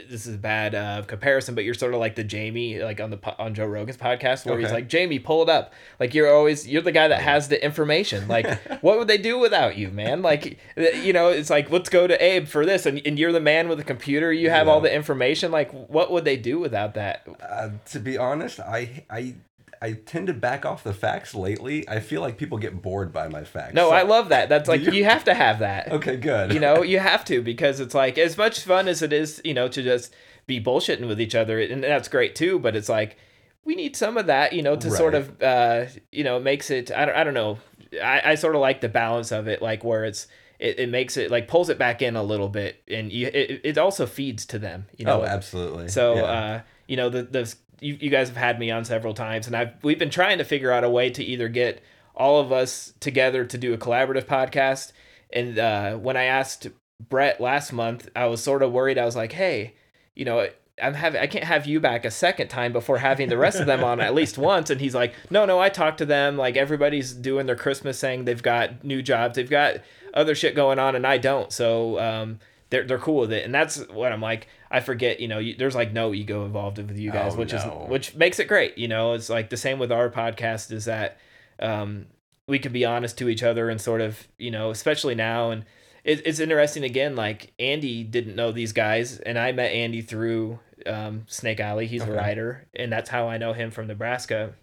this 0.09 0.25
is 0.25 0.35
a 0.35 0.37
bad 0.37 0.75
uh, 0.75 1.01
comparison 1.07 1.55
but 1.55 1.63
you're 1.63 1.73
sort 1.73 1.93
of 1.93 1.99
like 1.99 2.15
the 2.15 2.23
Jamie 2.23 2.79
like 2.79 2.99
on 2.99 3.09
the 3.09 3.35
on 3.39 3.53
Joe 3.53 3.65
Rogan's 3.65 3.97
podcast 3.97 4.45
where 4.45 4.59
he's 4.59 4.71
like 4.71 4.87
Jamie 4.87 5.19
pull 5.19 5.41
it 5.43 5.49
up. 5.49 5.73
Like 5.99 6.13
you're 6.13 6.33
always 6.33 6.67
you're 6.67 6.81
the 6.81 6.91
guy 6.91 7.07
that 7.07 7.21
has 7.21 7.47
the 7.47 7.63
information. 7.63 8.27
Like 8.27 8.47
what 8.81 8.97
would 8.99 9.07
they 9.07 9.17
do 9.17 9.39
without 9.39 9.77
you 9.77 9.89
man? 9.89 10.21
Like 10.21 10.59
you 10.77 11.13
know 11.13 11.29
it's 11.29 11.49
like 11.49 11.69
let's 11.71 11.89
go 11.89 12.07
to 12.07 12.23
Abe 12.23 12.47
for 12.47 12.65
this 12.65 12.85
and, 12.85 13.01
and 13.05 13.17
you're 13.17 13.31
the 13.31 13.39
man 13.39 13.69
with 13.69 13.77
the 13.77 13.83
computer 13.83 14.31
you 14.31 14.49
have 14.49 14.67
all 14.67 14.81
the 14.81 14.93
information. 14.93 15.51
Like 15.51 15.71
what 15.71 16.11
would 16.11 16.25
they 16.25 16.37
do 16.37 16.59
without 16.59 16.93
that? 16.95 17.27
Uh, 17.41 17.69
to 17.85 17.99
be 17.99 18.17
honest, 18.17 18.59
I 18.59 19.05
I 19.09 19.35
I 19.83 19.93
tend 19.93 20.27
to 20.27 20.33
back 20.33 20.65
off 20.65 20.83
the 20.83 20.93
facts 20.93 21.33
lately. 21.33 21.87
I 21.89 21.99
feel 22.01 22.21
like 22.21 22.37
people 22.37 22.57
get 22.59 22.81
bored 22.81 23.11
by 23.11 23.27
my 23.27 23.43
facts. 23.43 23.73
no 23.73 23.89
So- 23.89 23.95
I 23.95 24.03
love 24.03 24.29
that 24.29 24.47
that's 24.49 24.69
like 24.69 24.81
you- 24.81 24.91
you 24.91 25.05
have 25.05 25.23
to 25.25 25.33
have 25.33 25.59
that 25.59 25.91
Okay, 25.91 26.17
good. 26.17 26.53
you 26.53 26.59
know 26.59 26.83
you 26.83 26.99
have 26.99 27.25
to 27.25 27.41
because 27.41 27.79
it's 27.79 27.95
like 27.95 28.17
as 28.17 28.37
much 28.37 28.59
fun 28.61 28.87
as 28.87 29.01
it 29.01 29.11
is 29.13 29.41
you 29.43 29.53
know 29.53 29.67
to 29.67 29.81
just 29.81 30.13
be 30.47 30.61
bullshitting 30.61 31.07
with 31.07 31.19
each 31.19 31.35
other 31.35 31.59
and 31.59 31.83
that's 31.83 32.07
great 32.07 32.35
too 32.35 32.59
but 32.59 32.75
it's 32.75 32.89
like 32.89 33.17
we 33.63 33.75
need 33.75 33.95
some 33.95 34.17
of 34.17 34.25
that 34.27 34.53
you 34.53 34.61
know 34.61 34.75
to 34.75 34.89
sort 34.91 35.13
of 35.15 35.41
uh 35.41 35.85
you 36.11 36.23
know 36.23 36.39
makes 36.39 36.69
it 36.71 36.91
i 36.91 37.05
don't, 37.05 37.15
I 37.15 37.23
don't 37.23 37.33
know 37.35 37.57
I, 38.03 38.21
I 38.31 38.35
sort 38.35 38.55
of 38.55 38.61
like 38.61 38.81
the 38.81 38.89
balance 38.89 39.31
of 39.31 39.47
it 39.47 39.61
like 39.61 39.83
where 39.83 40.03
it's 40.05 40.27
it, 40.59 40.79
it 40.79 40.89
makes 40.89 41.15
it 41.17 41.31
like 41.31 41.47
pulls 41.47 41.69
it 41.69 41.77
back 41.79 42.01
in 42.01 42.15
a 42.15 42.23
little 42.23 42.49
bit 42.49 42.81
and 42.87 43.11
you 43.11 43.27
it, 43.27 43.61
it 43.63 43.77
also 43.77 44.05
feeds 44.05 44.45
to 44.47 44.59
them 44.59 44.85
you 44.97 45.05
know 45.05 45.21
oh, 45.21 45.25
absolutely. 45.25 45.87
so 45.89 46.15
Yeah. 46.15 46.21
uh, 46.23 46.61
you 46.87 46.97
know, 46.97 47.09
the 47.09 47.23
the 47.23 47.53
you, 47.81 47.97
you 47.99 48.09
guys 48.09 48.29
have 48.29 48.37
had 48.37 48.59
me 48.59 48.71
on 48.71 48.85
several 48.85 49.13
times, 49.13 49.47
and 49.47 49.55
I've 49.55 49.83
we've 49.83 49.99
been 49.99 50.09
trying 50.09 50.37
to 50.37 50.45
figure 50.45 50.71
out 50.71 50.83
a 50.83 50.89
way 50.89 51.09
to 51.09 51.23
either 51.23 51.49
get 51.49 51.83
all 52.15 52.39
of 52.39 52.51
us 52.51 52.93
together 52.99 53.43
to 53.43 53.57
do 53.57 53.73
a 53.73 53.77
collaborative 53.77 54.25
podcast. 54.25 54.93
And 55.33 55.57
uh, 55.57 55.95
when 55.95 56.15
I 56.15 56.25
asked 56.25 56.67
Brett 57.09 57.41
last 57.41 57.73
month, 57.73 58.09
I 58.15 58.27
was 58.27 58.43
sort 58.43 58.63
of 58.63 58.71
worried. 58.71 58.97
I 58.97 59.05
was 59.05 59.15
like, 59.15 59.33
hey, 59.33 59.75
you 60.15 60.23
know. 60.25 60.47
I'm 60.81 60.95
having 60.95 61.21
I 61.21 61.27
can't 61.27 61.43
have 61.43 61.67
you 61.67 61.79
back 61.79 62.05
a 62.05 62.09
second 62.09 62.47
time 62.47 62.73
before 62.73 62.97
having 62.97 63.29
the 63.29 63.37
rest 63.37 63.59
of 63.59 63.67
them 63.67 63.83
on 63.83 63.99
at 63.99 64.15
least 64.15 64.39
once 64.39 64.71
and 64.71 64.81
he's 64.81 64.95
like 64.95 65.13
no 65.29 65.45
no 65.45 65.59
I 65.59 65.69
talked 65.69 65.99
to 65.99 66.07
them 66.07 66.37
like 66.37 66.57
everybody's 66.57 67.13
doing 67.13 67.45
their 67.45 67.57
Christmas 67.57 67.99
thing 67.99 68.25
they've 68.25 68.41
got 68.41 68.83
new 68.83 69.03
jobs 69.03 69.35
they've 69.35 69.49
got 69.49 69.81
other 70.15 70.33
shit 70.33 70.55
going 70.55 70.79
on 70.79 70.95
and 70.95 71.05
I 71.05 71.19
don't 71.19 71.51
so 71.51 71.99
um 71.99 72.39
they're 72.71 72.83
they're 72.83 72.97
cool 72.97 73.19
with 73.19 73.31
it, 73.31 73.45
and 73.45 73.53
that's 73.53 73.87
what 73.89 74.11
I'm 74.11 74.21
like. 74.21 74.47
I 74.71 74.79
forget, 74.79 75.19
you 75.19 75.27
know, 75.27 75.37
you, 75.39 75.55
there's 75.55 75.75
like 75.75 75.91
no 75.91 76.13
ego 76.13 76.45
involved 76.45 76.77
with 76.77 76.97
you 76.97 77.11
guys, 77.11 77.33
Oh, 77.35 77.37
which 77.39 77.51
no. 77.53 77.83
is 77.85 77.89
which 77.89 78.15
makes 78.15 78.39
it 78.39 78.47
great. 78.47 78.77
You 78.77 78.87
know, 78.87 79.13
it's 79.13 79.29
like 79.29 79.49
the 79.49 79.57
same 79.57 79.79
with 79.79 79.91
our 79.91 80.09
podcast 80.09 80.71
is 80.71 80.85
that 80.85 81.17
um, 81.59 82.07
we 82.47 82.57
can 82.57 82.71
be 82.71 82.85
honest 82.85 83.17
to 83.19 83.29
each 83.29 83.43
other 83.43 83.69
and 83.69 83.79
sort 83.81 84.01
of, 84.01 84.27
you 84.37 84.49
know, 84.51 84.69
especially 84.71 85.13
now, 85.15 85.51
and 85.51 85.65
it, 86.03 86.25
it's 86.25 86.39
interesting 86.39 86.83
again. 86.83 87.15
Like 87.15 87.53
Andy 87.59 88.03
didn't 88.03 88.35
know 88.35 88.51
these 88.51 88.71
guys, 88.73 89.19
and 89.19 89.37
I 89.37 89.51
met 89.51 89.71
Andy 89.71 90.01
through 90.01 90.59
um, 90.85 91.25
Snake 91.27 91.59
Alley. 91.59 91.85
He's 91.87 92.03
a 92.03 92.11
writer, 92.11 92.67
and 92.73 92.91
that's 92.91 93.09
how 93.09 93.27
I 93.27 93.37
know 93.37 93.53
him 93.53 93.71
from 93.71 93.87
Nebraska. 93.87 94.53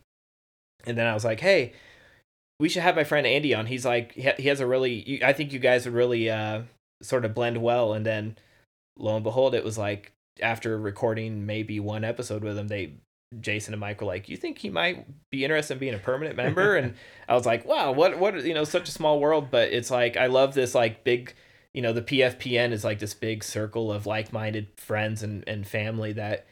And 0.87 0.97
then 0.97 1.07
I 1.07 1.15
was 1.15 1.25
like, 1.25 1.41
hey. 1.41 1.73
We 2.61 2.69
should 2.69 2.83
have 2.83 2.97
my 2.97 3.05
friend 3.05 3.25
Andy 3.25 3.55
on. 3.55 3.67
He's 3.67 3.87
like, 3.87 4.11
he 4.15 4.29
he 4.37 4.49
has 4.49 4.59
a 4.59 4.67
really. 4.67 5.21
I 5.23 5.33
think 5.33 5.53
you 5.53 5.61
guys 5.61 5.85
would 5.85 5.95
really 5.95 6.29
uh, 6.29 6.63
sort 7.01 7.25
of 7.25 7.33
blend 7.33 7.63
well. 7.63 7.93
And 7.93 8.05
then 8.05 8.37
lo 8.99 9.15
and 9.15 9.25
behold, 9.25 9.55
it 9.55 9.65
was 9.65 9.79
like 9.79 10.13
after 10.41 10.79
recording 10.79 11.47
maybe 11.47 11.81
one 11.81 12.05
episode 12.05 12.43
with 12.43 12.59
him, 12.59 12.69
they 12.69 12.95
Jason 13.41 13.75
and 13.75 13.81
Mike 13.81 14.01
were 14.01 14.07
like, 14.07 14.29
"You 14.29 14.37
think 14.37 14.59
he 14.59 14.71
might 14.71 15.07
be 15.31 15.45
interested 15.45 15.75
in 15.75 15.79
being 15.79 15.95
a 15.95 15.99
permanent 15.99 16.37
member?" 16.37 16.77
and 16.79 16.95
I 17.29 17.35
was 17.35 17.47
like, 17.47 17.65
"Wow, 17.67 17.93
what 17.93 18.19
what 18.19 18.45
you 18.45 18.55
know, 18.55 18.65
such 18.65 18.89
a 18.89 18.93
small 18.93 19.21
world." 19.21 19.51
But 19.51 19.73
it's 19.73 19.91
like 19.91 20.17
I 20.17 20.27
love 20.27 20.55
this 20.55 20.75
like 20.75 21.05
big, 21.05 21.35
you 21.75 21.83
know, 21.83 21.93
the 21.93 22.03
PFPN 22.03 22.73
is 22.73 22.85
like 22.85 22.99
this 22.99 23.15
big 23.15 23.45
circle 23.45 23.93
of 23.93 24.07
like-minded 24.07 24.69
friends 24.77 25.23
and 25.23 25.45
and 25.47 25.67
family 25.67 26.13
that, 26.15 26.47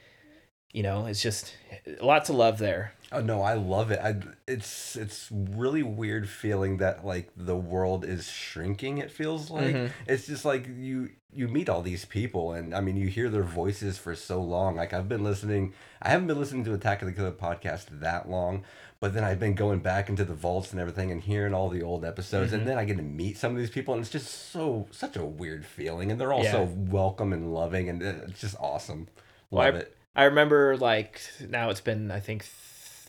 you 0.73 0.83
know, 0.83 1.07
it's 1.07 1.23
just 1.23 1.55
eh, 1.71 1.95
lots 2.03 2.29
of 2.29 2.37
love 2.37 2.59
there. 2.59 2.93
Oh 3.13 3.21
no, 3.21 3.41
I 3.43 3.55
love 3.55 3.91
it. 3.93 4.01
I 4.03 4.17
it's 4.49 4.97
it's 4.97 5.29
really 5.31 5.83
weird 5.83 6.29
feeling 6.29 6.79
that 6.79 7.05
like 7.07 7.31
the 7.37 7.57
world 7.57 8.05
is 8.05 8.29
shrinking. 8.29 8.99
It 8.99 9.11
feels 9.11 9.51
like 9.51 9.75
Mhm. 9.75 9.91
it's 10.07 10.27
just 10.27 10.45
like 10.45 10.67
you 10.67 11.11
you 11.33 11.47
meet 11.49 11.69
all 11.69 11.83
these 11.83 12.05
people, 12.05 12.53
and 12.53 12.75
I 12.75 12.81
mean 12.81 12.97
you 12.97 13.09
hear 13.09 13.29
their 13.31 13.43
voices 13.45 13.97
for 13.99 14.15
so 14.17 14.43
long. 14.43 14.75
Like 14.77 14.93
I've 14.93 15.09
been 15.09 15.23
listening. 15.23 15.73
I 16.03 16.09
haven't 16.11 16.27
been 16.27 16.39
listening 16.41 16.65
to 16.65 16.75
Attack 16.75 17.03
of 17.03 17.07
the 17.07 17.13
Killer 17.15 17.31
podcast 17.33 17.87
that 18.01 18.29
long, 18.29 18.65
But 18.99 19.13
then 19.13 19.25
I've 19.25 19.39
been 19.39 19.55
going 19.55 19.81
back 19.81 20.09
into 20.09 20.25
the 20.25 20.33
vaults 20.35 20.73
and 20.73 20.81
everything 20.81 21.13
and 21.13 21.21
hearing 21.21 21.53
all 21.53 21.69
the 21.69 21.83
old 21.83 22.03
episodes, 22.05 22.51
Mm-hmm. 22.53 22.61
and 22.61 22.67
then 22.69 22.79
I 22.79 22.87
get 22.87 22.97
to 22.97 23.03
meet 23.03 23.37
some 23.37 23.53
of 23.53 23.59
these 23.59 23.69
people, 23.71 23.93
and 23.95 24.01
it's 24.01 24.11
just 24.11 24.51
so 24.51 24.89
such 24.91 25.17
a 25.17 25.25
weird 25.25 25.65
feeling, 25.67 26.11
and 26.11 26.19
they're 26.21 26.33
all 26.33 26.43
Yeah. 26.43 26.53
so 26.53 26.65
welcome 26.75 27.33
and 27.35 27.53
loving, 27.55 27.89
and 27.91 28.03
it's 28.03 28.41
just 28.41 28.57
awesome. 28.59 29.07
Well, 29.51 29.65
Love 29.67 29.75
I, 29.75 29.79
it. 29.81 29.97
I 30.17 30.25
remember 30.25 30.77
like 30.79 31.21
now 31.49 31.69
it's 31.71 31.83
been 31.83 32.11
I 32.11 32.21
think 32.21 32.43
th- 32.43 32.53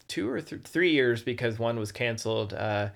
two 0.07 0.29
or 0.29 0.41
th- 0.41 0.63
three 0.63 0.91
years 0.91 1.21
because 1.21 1.59
one 1.59 1.79
was 1.79 1.91
canceled. 1.91 2.53
Uh, 2.53 2.89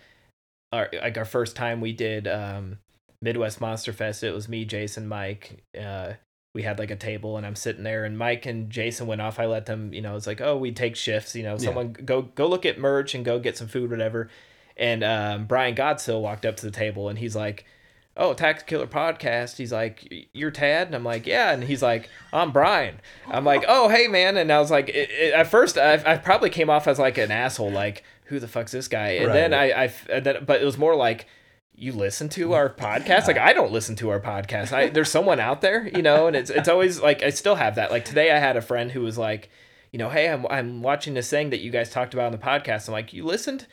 our 0.71 0.89
like 0.93 1.17
our 1.17 1.25
first 1.25 1.55
time 1.55 1.81
we 1.81 1.91
did 1.91 2.27
um 2.27 2.77
Midwest 3.21 3.61
Monster 3.61 3.93
Fest. 3.93 4.23
It 4.23 4.33
was 4.33 4.49
me, 4.49 4.65
Jason, 4.65 5.07
Mike. 5.07 5.63
Uh, 5.79 6.13
we 6.53 6.63
had 6.63 6.79
like 6.79 6.91
a 6.91 6.95
table 6.95 7.37
and 7.37 7.45
I'm 7.45 7.55
sitting 7.55 7.83
there 7.83 8.03
and 8.03 8.17
Mike 8.17 8.45
and 8.45 8.69
Jason 8.69 9.07
went 9.07 9.21
off. 9.21 9.39
I 9.39 9.45
let 9.45 9.67
them, 9.67 9.93
you 9.93 10.01
know, 10.01 10.15
it's 10.15 10.27
like, 10.27 10.41
oh, 10.41 10.57
we 10.57 10.71
take 10.71 10.95
shifts, 10.95 11.35
you 11.35 11.43
know, 11.43 11.57
someone 11.57 11.93
go 11.93 12.23
go 12.23 12.47
look 12.47 12.65
at 12.65 12.79
merch 12.79 13.15
and 13.15 13.23
go 13.23 13.39
get 13.39 13.57
some 13.57 13.67
food, 13.67 13.91
whatever. 13.91 14.29
And 14.75 15.03
um, 15.03 15.45
Brian 15.45 15.75
Godsill 15.75 16.21
walked 16.21 16.45
up 16.45 16.57
to 16.57 16.65
the 16.65 16.71
table 16.71 17.09
and 17.09 17.19
he's 17.19 17.35
like, 17.35 17.65
oh, 18.17 18.33
Tax 18.33 18.63
Killer 18.63 18.87
Podcast. 18.87 19.57
He's 19.57 19.71
like, 19.71 20.29
you're 20.33 20.51
Tad? 20.51 20.87
And 20.87 20.95
I'm 20.95 21.03
like, 21.03 21.25
yeah. 21.25 21.51
And 21.51 21.63
he's 21.63 21.81
like, 21.81 22.09
I'm 22.33 22.51
Brian. 22.51 22.99
I'm 23.27 23.45
like, 23.45 23.63
oh, 23.67 23.89
hey, 23.89 24.07
man. 24.07 24.37
And 24.37 24.51
I 24.51 24.59
was 24.59 24.71
like, 24.71 24.89
it, 24.89 25.09
it, 25.09 25.33
at 25.33 25.47
first, 25.47 25.77
I, 25.77 26.01
I 26.05 26.17
probably 26.17 26.49
came 26.49 26.69
off 26.69 26.87
as 26.87 26.99
like 26.99 27.17
an 27.17 27.31
asshole, 27.31 27.71
like, 27.71 28.03
who 28.25 28.39
the 28.39 28.47
fuck's 28.47 28.71
this 28.71 28.87
guy? 28.87 29.09
And 29.09 29.33
then 29.33 29.53
I, 29.53 29.83
I, 29.85 29.93
and 30.09 30.25
then, 30.25 30.45
but 30.45 30.61
it 30.61 30.65
was 30.65 30.77
more 30.77 30.95
like, 30.95 31.27
you 31.73 31.93
listen 31.93 32.29
to 32.29 32.53
our 32.53 32.69
podcast 32.69 33.25
like 33.25 33.39
i 33.39 33.53
don't 33.53 33.71
listen 33.71 33.95
to 33.95 34.09
our 34.09 34.19
podcast 34.19 34.71
I, 34.71 34.89
there's 34.89 35.09
someone 35.09 35.39
out 35.39 35.61
there 35.61 35.87
you 35.87 36.03
know 36.03 36.27
and 36.27 36.35
it's 36.35 36.51
it's 36.51 36.67
always 36.69 37.01
like 37.01 37.23
i 37.23 37.31
still 37.31 37.55
have 37.55 37.75
that 37.75 37.89
like 37.89 38.05
today 38.05 38.29
i 38.29 38.37
had 38.37 38.55
a 38.55 38.61
friend 38.61 38.91
who 38.91 39.01
was 39.01 39.17
like 39.17 39.49
you 39.91 39.97
know 39.97 40.09
hey 40.09 40.29
i'm, 40.29 40.45
I'm 40.47 40.83
watching 40.83 41.15
this 41.15 41.29
thing 41.29 41.49
that 41.49 41.61
you 41.61 41.71
guys 41.71 41.89
talked 41.89 42.13
about 42.13 42.27
on 42.27 42.33
the 42.33 42.37
podcast 42.37 42.87
i'm 42.87 42.91
like 42.91 43.13
you 43.13 43.25
listened 43.25 43.65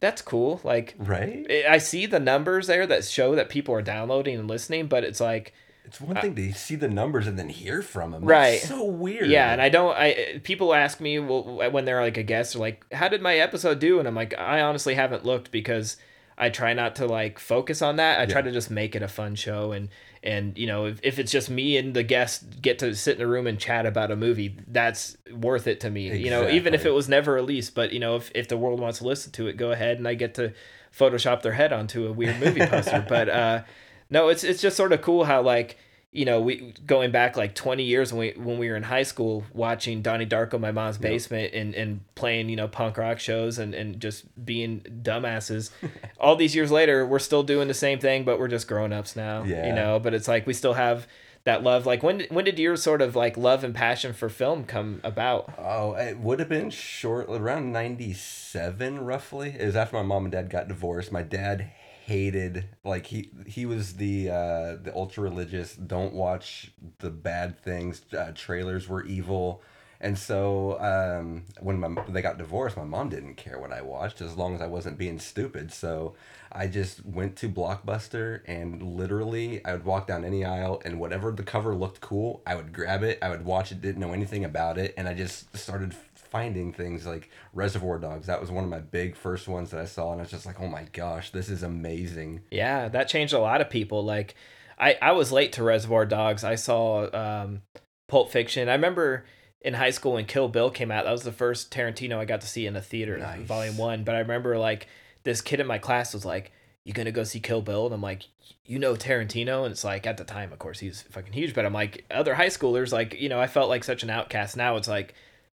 that's 0.00 0.22
cool 0.22 0.60
like 0.64 0.94
Right? 0.98 1.46
I- 1.68 1.78
see 1.78 2.06
the 2.06 2.20
numbers 2.20 2.66
there 2.66 2.86
that 2.86 3.04
show 3.04 3.34
that 3.34 3.48
people 3.48 3.74
are 3.74 3.82
downloading 3.82 4.38
and 4.38 4.48
listening 4.48 4.86
but 4.86 5.04
it's 5.04 5.20
like 5.20 5.52
It's 5.84 6.00
one 6.00 6.16
thing 6.16 6.34
to 6.36 6.52
see 6.52 6.76
the 6.76 6.88
numbers 6.88 7.26
and 7.26 7.38
then 7.38 7.48
hear 7.48 7.82
from 7.82 8.10
them. 8.12 8.24
Right. 8.24 8.60
so 8.60 8.84
weird. 8.84 9.28
yeah 9.28 9.52
and 9.52 9.60
i 9.60 9.68
don't 9.68 9.96
i 9.96 10.40
people 10.44 10.72
ask 10.74 11.00
me 11.00 11.18
well 11.18 11.70
when 11.70 11.84
they're 11.84 12.02
like 12.02 12.16
a 12.16 12.22
guest 12.22 12.54
or 12.54 12.60
like 12.60 12.84
how 12.92 13.08
did 13.08 13.22
my 13.22 13.36
episode 13.38 13.78
do 13.80 13.98
and 13.98 14.06
i'm 14.06 14.14
like 14.14 14.34
i 14.38 14.60
honestly 14.60 14.94
haven't 14.94 15.24
looked 15.24 15.50
because 15.50 15.96
i 16.36 16.48
try 16.50 16.72
not 16.74 16.94
to 16.96 17.06
like 17.06 17.38
focus 17.38 17.82
on 17.82 17.96
that 17.96 18.20
i 18.20 18.26
try 18.26 18.40
to 18.42 18.52
just 18.52 18.70
make 18.70 18.94
it 18.94 19.02
a 19.02 19.08
fun 19.08 19.34
show 19.34 19.72
and 19.72 19.88
and 20.22 20.56
you 20.58 20.66
know 20.66 20.86
if, 20.86 21.00
if 21.02 21.18
it's 21.18 21.30
just 21.30 21.48
me 21.50 21.76
and 21.76 21.94
the 21.94 22.02
guest 22.02 22.60
get 22.60 22.78
to 22.78 22.94
sit 22.94 23.16
in 23.16 23.22
a 23.22 23.26
room 23.26 23.46
and 23.46 23.58
chat 23.58 23.86
about 23.86 24.10
a 24.10 24.16
movie 24.16 24.56
that's 24.68 25.16
worth 25.32 25.66
it 25.66 25.80
to 25.80 25.90
me 25.90 26.16
you 26.16 26.30
know 26.30 26.48
even 26.48 26.74
if 26.74 26.84
it 26.84 26.90
was 26.90 27.08
never 27.08 27.32
released. 27.32 27.74
But 27.74 27.92
you 27.92 28.00
know 28.00 28.16
if, 28.16 28.30
if 28.34 28.48
the 28.48 28.56
world 28.56 28.80
wants 28.80 28.98
to 28.98 29.04
listen 29.04 29.32
to 29.32 29.46
it 29.48 29.56
go 29.56 29.70
ahead 29.70 29.98
and 29.98 30.08
i 30.08 30.14
get 30.14 30.34
to 30.34 30.52
photoshop 30.96 31.42
their 31.42 31.52
head 31.52 31.72
onto 31.72 32.06
a 32.06 32.12
weird 32.12 32.40
movie 32.40 32.66
poster. 32.66 33.04
But 33.08 33.28
uh 33.28 33.62
no 34.10 34.28
it's 34.28 34.44
it's 34.44 34.60
just 34.60 34.76
sort 34.76 34.92
of 34.92 35.02
cool 35.02 35.24
how 35.24 35.42
like 35.42 35.78
you 36.10 36.24
know, 36.24 36.40
we 36.40 36.72
going 36.86 37.10
back 37.10 37.36
like 37.36 37.54
20 37.54 37.82
years 37.82 38.12
when 38.12 38.20
we 38.20 38.42
when 38.42 38.58
we 38.58 38.70
were 38.70 38.76
in 38.76 38.82
high 38.82 39.02
school 39.02 39.44
watching 39.52 40.00
Donnie 40.00 40.26
Darko 40.26 40.58
my 40.58 40.72
mom's 40.72 40.96
basement 40.96 41.52
and, 41.52 41.74
and 41.74 42.00
playing, 42.14 42.48
you 42.48 42.56
know, 42.56 42.66
punk 42.66 42.96
rock 42.96 43.18
shows 43.18 43.58
and, 43.58 43.74
and 43.74 44.00
just 44.00 44.24
being 44.44 44.80
dumbasses. 45.02 45.70
All 46.20 46.34
these 46.34 46.54
years 46.56 46.70
later, 46.70 47.06
we're 47.06 47.18
still 47.18 47.42
doing 47.42 47.68
the 47.68 47.74
same 47.74 47.98
thing, 47.98 48.24
but 48.24 48.38
we're 48.38 48.48
just 48.48 48.66
grown 48.66 48.92
ups 48.92 49.16
now. 49.16 49.44
You 49.66 49.74
know, 49.74 49.98
but 49.98 50.14
it's 50.14 50.28
like 50.28 50.46
we 50.46 50.54
still 50.54 50.74
have 50.74 51.06
that 51.44 51.62
love. 51.62 51.84
Like 51.84 52.02
when 52.02 52.20
when 52.30 52.44
did 52.44 52.58
your 52.58 52.76
sort 52.76 53.02
of 53.02 53.14
like 53.14 53.36
love 53.36 53.62
and 53.62 53.74
passion 53.74 54.14
for 54.14 54.30
film 54.30 54.64
come 54.64 55.00
about? 55.04 55.52
Oh, 55.58 55.92
it 55.94 56.18
would 56.18 56.40
have 56.40 56.48
been 56.48 56.70
short, 56.70 57.28
around 57.28 57.72
97 57.72 58.98
roughly. 58.98 59.56
It 59.58 59.66
was 59.66 59.76
after 59.76 59.96
my 59.96 60.02
mom 60.02 60.24
and 60.24 60.32
dad 60.32 60.48
got 60.48 60.68
divorced. 60.68 61.12
My 61.12 61.22
dad 61.22 61.70
hated 62.08 62.64
like 62.84 63.06
he 63.06 63.30
he 63.46 63.66
was 63.66 63.96
the 63.96 64.30
uh 64.30 64.76
the 64.82 64.90
ultra 64.94 65.22
religious 65.22 65.74
don't 65.74 66.14
watch 66.14 66.72
the 67.00 67.10
bad 67.10 67.58
things 67.62 68.00
uh, 68.16 68.32
trailers 68.34 68.88
were 68.88 69.04
evil. 69.04 69.62
And 70.00 70.16
so 70.16 70.80
um 70.80 71.44
when 71.60 71.78
my 71.78 72.02
they 72.08 72.22
got 72.22 72.38
divorced 72.38 72.78
my 72.78 72.84
mom 72.84 73.10
didn't 73.10 73.34
care 73.34 73.58
what 73.58 73.72
i 73.74 73.82
watched 73.82 74.22
as 74.22 74.36
long 74.36 74.54
as 74.54 74.62
i 74.62 74.66
wasn't 74.66 74.96
being 74.96 75.18
stupid. 75.18 75.70
So 75.70 76.14
i 76.50 76.66
just 76.66 77.04
went 77.04 77.36
to 77.36 77.46
blockbuster 77.46 78.40
and 78.46 78.82
literally 78.82 79.62
i 79.66 79.72
would 79.72 79.84
walk 79.84 80.06
down 80.06 80.24
any 80.24 80.46
aisle 80.46 80.80
and 80.86 80.98
whatever 80.98 81.30
the 81.30 81.42
cover 81.42 81.74
looked 81.74 82.00
cool 82.00 82.42
i 82.46 82.54
would 82.54 82.72
grab 82.72 83.02
it 83.02 83.18
i 83.20 83.28
would 83.28 83.44
watch 83.44 83.70
it 83.70 83.82
didn't 83.82 84.00
know 84.00 84.14
anything 84.14 84.46
about 84.46 84.78
it 84.78 84.94
and 84.96 85.06
i 85.06 85.12
just 85.12 85.54
started 85.54 85.94
finding 86.30 86.72
things 86.72 87.06
like 87.06 87.30
reservoir 87.52 87.98
dogs 87.98 88.26
that 88.26 88.40
was 88.40 88.50
one 88.50 88.64
of 88.64 88.70
my 88.70 88.78
big 88.80 89.16
first 89.16 89.48
ones 89.48 89.70
that 89.70 89.80
i 89.80 89.84
saw 89.84 90.12
and 90.12 90.20
i 90.20 90.24
was 90.24 90.30
just 90.30 90.46
like 90.46 90.60
oh 90.60 90.66
my 90.68 90.84
gosh 90.92 91.30
this 91.30 91.48
is 91.48 91.62
amazing 91.62 92.40
Yeah, 92.50 92.88
that 92.88 93.08
changed 93.08 93.32
a 93.34 93.38
lot 93.38 93.60
of 93.60 93.70
people. 93.70 94.04
Like, 94.04 94.34
I 94.78 94.96
I 95.02 95.12
was 95.12 95.32
late 95.32 95.52
to 95.54 95.62
Reservoir 95.62 96.06
Dogs. 96.06 96.44
I 96.44 96.54
saw 96.54 97.08
um, 97.14 97.62
Pulp 98.08 98.30
Fiction. 98.30 98.68
I 98.68 98.72
remember 98.72 99.24
in 99.60 99.74
high 99.74 99.90
school 99.90 100.12
when 100.12 100.24
Kill 100.24 100.48
Bill 100.48 100.70
came 100.70 100.90
out. 100.90 101.04
That 101.04 101.10
was 101.12 101.24
the 101.24 101.32
first 101.32 101.72
Tarantino 101.72 102.18
I 102.18 102.24
got 102.24 102.40
to 102.42 102.46
see 102.46 102.66
in 102.66 102.76
a 102.76 102.80
theater, 102.80 103.18
Nice. 103.18 103.46
Volume 103.46 103.76
One. 103.76 104.04
But 104.04 104.14
I 104.14 104.18
remember 104.20 104.56
like 104.58 104.86
this 105.24 105.40
kid 105.40 105.58
in 105.60 105.66
my 105.66 105.78
class 105.78 106.14
was 106.14 106.24
like, 106.24 106.52
"You 106.84 106.92
gonna 106.92 107.10
go 107.10 107.24
see 107.24 107.40
Kill 107.40 107.60
Bill?" 107.62 107.86
And 107.86 107.94
I'm 107.94 108.02
like, 108.02 108.22
"You 108.64 108.78
know 108.78 108.94
Tarantino?" 108.94 109.64
And 109.64 109.72
it's 109.72 109.84
like 109.84 110.06
at 110.06 110.16
the 110.16 110.24
time, 110.24 110.52
of 110.52 110.58
course, 110.58 110.78
he's 110.78 111.02
fucking 111.02 111.32
huge. 111.32 111.54
But 111.54 111.66
I'm 111.66 111.74
like, 111.74 112.04
other 112.10 112.34
high 112.36 112.46
schoolers, 112.50 112.92
like 112.92 113.20
you 113.20 113.28
know, 113.28 113.40
I 113.40 113.46
felt 113.48 113.68
like 113.68 113.82
such 113.84 114.02
an 114.04 114.10
outcast. 114.10 114.56
Now 114.56 114.76
it's 114.76 114.88
like 114.88 115.14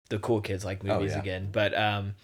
the 0.10 0.20
cool 0.20 0.42
kids 0.42 0.66
like 0.66 0.82
Oh, 0.84 0.88
movies 1.00 1.14
yeah. 1.14 1.20
again. 1.20 1.50
But 1.52 1.78
um, 1.78 2.16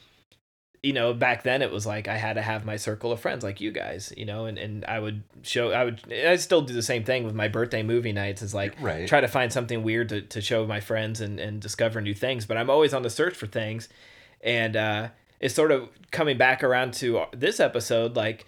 you 0.83 0.93
know, 0.93 1.13
back 1.15 1.41
then 1.41 1.63
it 1.63 1.71
was 1.71 1.85
like 1.87 2.07
I 2.07 2.17
had 2.17 2.33
to 2.33 2.43
have 2.43 2.63
my 2.63 2.75
circle 2.75 3.11
of 3.11 3.19
friends 3.19 3.43
like 3.43 3.59
you 3.59 3.71
guys, 3.71 4.13
you 4.15 4.23
know, 4.25 4.45
and, 4.45 4.57
and 4.59 4.85
I 4.85 4.99
would 4.99 5.23
show, 5.41 5.71
I 5.71 5.83
would, 5.85 6.01
I 6.13 6.35
still 6.35 6.61
do 6.61 6.73
the 6.75 6.83
same 6.83 7.03
thing 7.03 7.23
with 7.23 7.33
my 7.33 7.47
birthday 7.47 7.81
movie 7.81 8.11
nights. 8.13 8.43
Is 8.43 8.53
like 8.53 8.75
Right. 8.79 9.07
try 9.07 9.19
to 9.21 9.27
find 9.27 9.51
something 9.51 9.81
weird 9.81 10.09
to, 10.09 10.21
to 10.21 10.41
show 10.41 10.67
my 10.67 10.79
friends 10.79 11.21
and, 11.21 11.39
and 11.39 11.59
discover 11.59 12.01
new 12.01 12.13
things. 12.13 12.45
But 12.45 12.57
I'm 12.57 12.69
always 12.69 12.93
on 12.93 13.01
the 13.01 13.09
search 13.09 13.33
for 13.35 13.47
things. 13.47 13.89
And 14.41 14.75
uh, 14.75 15.07
it's 15.39 15.55
sort 15.55 15.71
of 15.71 15.89
coming 16.11 16.37
back 16.37 16.63
around 16.63 16.93
to 16.95 17.23
this 17.33 17.59
episode. 17.59 18.15
Like 18.15 18.45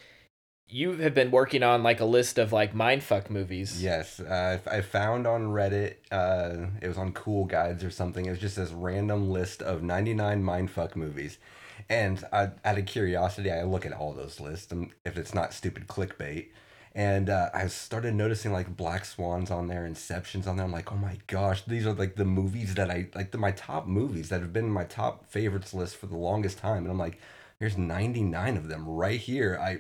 you 0.69 0.97
have 0.97 1.13
been 1.13 1.31
working 1.31 1.63
on 1.63 1.81
like 1.83 1.99
a 1.99 2.05
list 2.05 2.37
of 2.37 2.51
like 2.51 2.73
mindfuck 2.73 3.29
movies. 3.29 3.81
Yes, 3.81 4.19
uh, 4.19 4.59
I 4.69 4.81
found 4.81 5.25
on 5.25 5.47
Reddit. 5.47 5.95
Uh, 6.11 6.67
it 6.81 6.87
was 6.87 6.97
on 6.97 7.13
Cool 7.13 7.45
Guides 7.45 7.83
or 7.83 7.89
something. 7.89 8.25
It 8.25 8.31
was 8.31 8.39
just 8.39 8.57
this 8.57 8.71
random 8.71 9.29
list 9.29 9.61
of 9.61 9.81
99 9.83 10.43
mindfuck 10.43 10.95
movies, 10.95 11.37
and 11.89 12.23
I, 12.33 12.49
out 12.65 12.77
of 12.77 12.85
curiosity, 12.85 13.51
I 13.51 13.63
look 13.63 13.85
at 13.85 13.93
all 13.93 14.13
those 14.13 14.39
lists, 14.39 14.71
and 14.71 14.91
if 15.05 15.17
it's 15.17 15.33
not 15.33 15.53
stupid 15.53 15.87
clickbait, 15.87 16.47
and 16.93 17.29
uh, 17.29 17.49
I 17.53 17.67
started 17.67 18.15
noticing 18.15 18.51
like 18.51 18.75
Black 18.75 19.05
Swans 19.05 19.51
on 19.51 19.67
there, 19.67 19.87
Inceptions 19.87 20.47
on 20.47 20.57
there. 20.57 20.65
I'm 20.65 20.71
like, 20.71 20.91
oh 20.91 20.97
my 20.97 21.17
gosh, 21.27 21.63
these 21.65 21.85
are 21.85 21.93
like 21.93 22.15
the 22.15 22.25
movies 22.25 22.75
that 22.75 22.89
I 22.91 23.07
like. 23.15 23.31
The, 23.31 23.37
my 23.37 23.51
top 23.51 23.87
movies 23.87 24.29
that 24.29 24.41
have 24.41 24.51
been 24.51 24.69
my 24.69 24.83
top 24.83 25.29
favorites 25.29 25.73
list 25.73 25.95
for 25.95 26.07
the 26.07 26.17
longest 26.17 26.57
time, 26.57 26.83
and 26.83 26.89
I'm 26.91 26.99
like, 26.99 27.19
There's 27.59 27.77
99 27.77 28.57
of 28.57 28.67
them 28.67 28.87
right 28.87 29.19
here. 29.19 29.57
I 29.61 29.79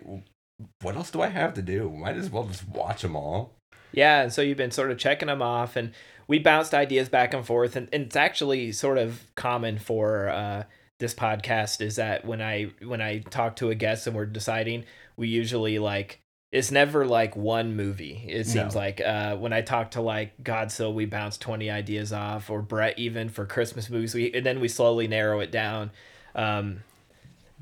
what 0.81 0.95
else 0.95 1.11
do 1.11 1.21
I 1.21 1.27
have 1.27 1.53
to 1.55 1.61
do? 1.61 1.89
Might 1.89 2.15
as 2.17 2.29
well 2.29 2.45
just 2.45 2.67
watch 2.67 3.01
them 3.01 3.15
all. 3.15 3.53
Yeah, 3.91 4.23
and 4.23 4.33
so 4.33 4.41
you've 4.41 4.57
been 4.57 4.71
sort 4.71 4.91
of 4.91 4.97
checking 4.97 5.27
them 5.27 5.41
off, 5.41 5.75
and 5.75 5.91
we 6.27 6.39
bounced 6.39 6.73
ideas 6.73 7.09
back 7.09 7.33
and 7.33 7.45
forth, 7.45 7.75
and, 7.75 7.87
and 7.93 8.03
it's 8.03 8.15
actually 8.15 8.71
sort 8.71 8.97
of 8.97 9.21
common 9.35 9.77
for 9.79 10.29
uh, 10.29 10.63
this 10.99 11.13
podcast 11.13 11.79
is 11.81 11.95
that 11.95 12.25
when 12.25 12.41
I 12.41 12.71
when 12.83 13.01
I 13.01 13.19
talk 13.19 13.55
to 13.57 13.69
a 13.69 13.75
guest 13.75 14.07
and 14.07 14.15
we're 14.15 14.25
deciding, 14.25 14.83
we 15.15 15.27
usually 15.27 15.79
like 15.79 16.19
it's 16.51 16.71
never 16.71 17.05
like 17.05 17.35
one 17.35 17.75
movie. 17.75 18.25
It 18.27 18.45
seems 18.45 18.73
No. 18.73 18.79
like 18.79 19.01
uh, 19.01 19.35
when 19.35 19.53
I 19.53 19.61
talk 19.61 19.91
to 19.91 20.01
like 20.01 20.41
Godzilla, 20.43 20.93
we 20.93 21.05
bounce 21.05 21.37
twenty 21.37 21.69
ideas 21.69 22.11
off, 22.11 22.49
or 22.49 22.61
Brett 22.61 22.97
even 22.97 23.29
for 23.29 23.45
Christmas 23.45 23.89
movies, 23.89 24.13
we 24.15 24.33
and 24.33 24.45
then 24.45 24.59
we 24.59 24.67
slowly 24.67 25.07
narrow 25.07 25.39
it 25.39 25.51
down. 25.51 25.91
Um, 26.35 26.83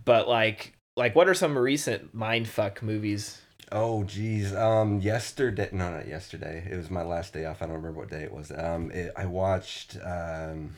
but 0.03 0.27
like 0.27 0.74
like 0.95 1.15
what 1.15 1.27
are 1.27 1.33
some 1.33 1.57
recent 1.57 2.15
mindfuck 2.15 2.81
movies? 2.81 3.41
Oh 3.71 4.03
geez. 4.03 4.53
Um 4.53 4.99
yesterday 5.01 5.69
no 5.71 5.91
not 5.91 6.07
yesterday. 6.07 6.67
It 6.69 6.77
was 6.77 6.89
my 6.89 7.03
last 7.03 7.33
day 7.33 7.45
off. 7.45 7.61
I 7.61 7.65
don't 7.65 7.75
remember 7.75 7.99
what 7.99 8.09
day 8.09 8.23
it 8.23 8.31
was. 8.33 8.51
Um 8.51 8.91
it, 8.91 9.11
I 9.15 9.25
watched 9.25 9.97
um 9.97 10.75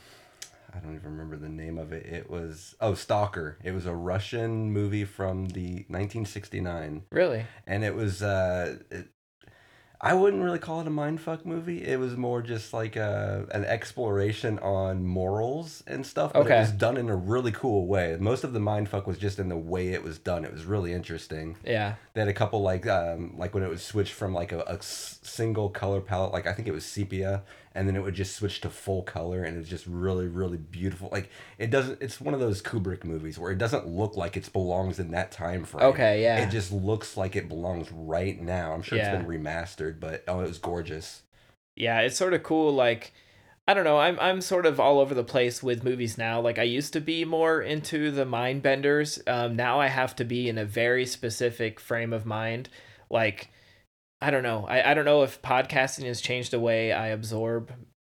I 0.73 0.79
don't 0.79 0.95
even 0.95 1.11
remember 1.11 1.37
the 1.37 1.49
name 1.49 1.77
of 1.77 1.91
it. 1.91 2.05
It 2.05 2.29
was 2.29 2.75
oh 2.81 2.93
Stalker. 2.93 3.57
It 3.63 3.71
was 3.71 3.85
a 3.85 3.95
Russian 3.95 4.71
movie 4.71 5.05
from 5.05 5.47
the 5.49 5.85
1969 5.89 7.03
Really? 7.11 7.45
and 7.65 7.83
it 7.83 7.95
was 7.95 8.21
uh 8.23 8.77
it, 8.89 9.07
I 9.99 10.13
wouldn't 10.13 10.43
really 10.43 10.59
call 10.59 10.79
it 10.81 10.87
a 10.87 10.91
mindfuck 10.91 11.43
movie. 11.43 11.83
It 11.83 11.99
was 11.99 12.15
more 12.15 12.43
just 12.43 12.71
like 12.71 12.95
a 12.95 13.47
an 13.51 13.65
exploration 13.65 14.59
on 14.59 15.03
morals 15.05 15.83
and 15.87 16.05
stuff, 16.05 16.33
but 16.33 16.43
Okay. 16.43 16.57
it 16.57 16.59
was 16.59 16.71
done 16.71 16.97
in 16.97 17.09
a 17.09 17.15
really 17.15 17.51
cool 17.51 17.87
way. 17.87 18.15
Most 18.19 18.43
of 18.43 18.53
the 18.53 18.59
mindfuck 18.59 19.07
was 19.07 19.17
just 19.17 19.39
in 19.39 19.49
the 19.49 19.57
way 19.57 19.89
it 19.89 20.03
was 20.03 20.19
done. 20.19 20.45
It 20.45 20.53
was 20.53 20.65
really 20.65 20.93
interesting. 20.93 21.57
Yeah. 21.65 21.95
They 22.13 22.21
had 22.21 22.27
a 22.27 22.33
couple 22.33 22.61
like 22.61 22.85
um 22.87 23.33
like 23.37 23.53
when 23.55 23.63
it 23.63 23.69
was 23.69 23.81
switched 23.81 24.13
from 24.13 24.33
like 24.35 24.51
a, 24.51 24.59
a 24.61 24.77
single 24.81 25.69
color 25.69 25.99
palette, 26.01 26.31
like 26.31 26.45
I 26.45 26.53
think 26.53 26.67
it 26.67 26.73
was 26.73 26.85
sepia, 26.85 27.41
and 27.77 27.87
then 27.87 27.95
it 27.95 28.01
would 28.03 28.15
just 28.15 28.35
switch 28.35 28.59
to 28.61 28.69
full 28.69 29.03
color, 29.03 29.43
and 29.43 29.57
it's 29.57 29.69
just 29.69 29.85
really, 29.87 30.27
really 30.27 30.57
beautiful. 30.57 31.07
Like 31.11 31.29
it 31.57 31.69
doesn't. 31.69 32.01
It's 32.01 32.19
one 32.19 32.33
of 32.33 32.39
those 32.41 32.61
Kubrick 32.61 33.03
movies 33.05 33.39
where 33.39 33.51
it 33.51 33.57
doesn't 33.57 33.87
look 33.87 34.17
like 34.17 34.35
it 34.35 34.51
belongs 34.51 34.99
in 34.99 35.11
that 35.11 35.31
time 35.31 35.63
frame. 35.63 35.85
Okay, 35.85 36.23
yeah. 36.23 36.39
It 36.45 36.49
just 36.51 36.71
looks 36.73 37.15
like 37.15 37.35
it 37.35 37.47
belongs 37.47 37.89
right 37.91 38.41
now. 38.41 38.73
I'm 38.73 38.81
sure 38.81 38.97
Yeah. 38.97 39.13
it's 39.13 39.17
been 39.25 39.41
remastered, 39.41 39.99
but 39.99 40.23
oh, 40.27 40.41
it 40.41 40.47
was 40.47 40.57
gorgeous. 40.57 41.21
yeah 41.75 41.99
it's 42.01 42.17
sort 42.17 42.33
of 42.33 42.41
cool 42.41 42.73
like 42.73 43.13
i 43.67 43.73
don't 43.75 43.83
know 43.83 43.99
i'm 43.99 44.17
i'm 44.19 44.41
sort 44.41 44.65
of 44.65 44.79
all 44.79 44.99
over 44.99 45.13
the 45.13 45.23
place 45.23 45.61
with 45.61 45.83
movies 45.83 46.17
now 46.17 46.41
like 46.41 46.57
i 46.57 46.63
used 46.63 46.91
to 46.93 46.99
be 46.99 47.23
more 47.23 47.61
into 47.61 48.09
the 48.09 48.25
mind 48.25 48.63
benders 48.63 49.19
um 49.27 49.55
now 49.55 49.79
i 49.79 49.85
have 49.85 50.15
to 50.15 50.23
be 50.25 50.49
in 50.49 50.57
a 50.57 50.65
very 50.65 51.05
specific 51.05 51.79
frame 51.79 52.13
of 52.13 52.25
mind 52.25 52.67
like 53.11 53.51
i 54.21 54.31
don't 54.31 54.43
know 54.43 54.65
i, 54.67 54.91
I 54.91 54.93
don't 54.93 55.05
know 55.05 55.23
if 55.23 55.41
podcasting 55.41 56.05
has 56.05 56.21
changed 56.21 56.51
the 56.51 56.59
way 56.59 56.91
i 56.91 57.07
absorb 57.07 57.71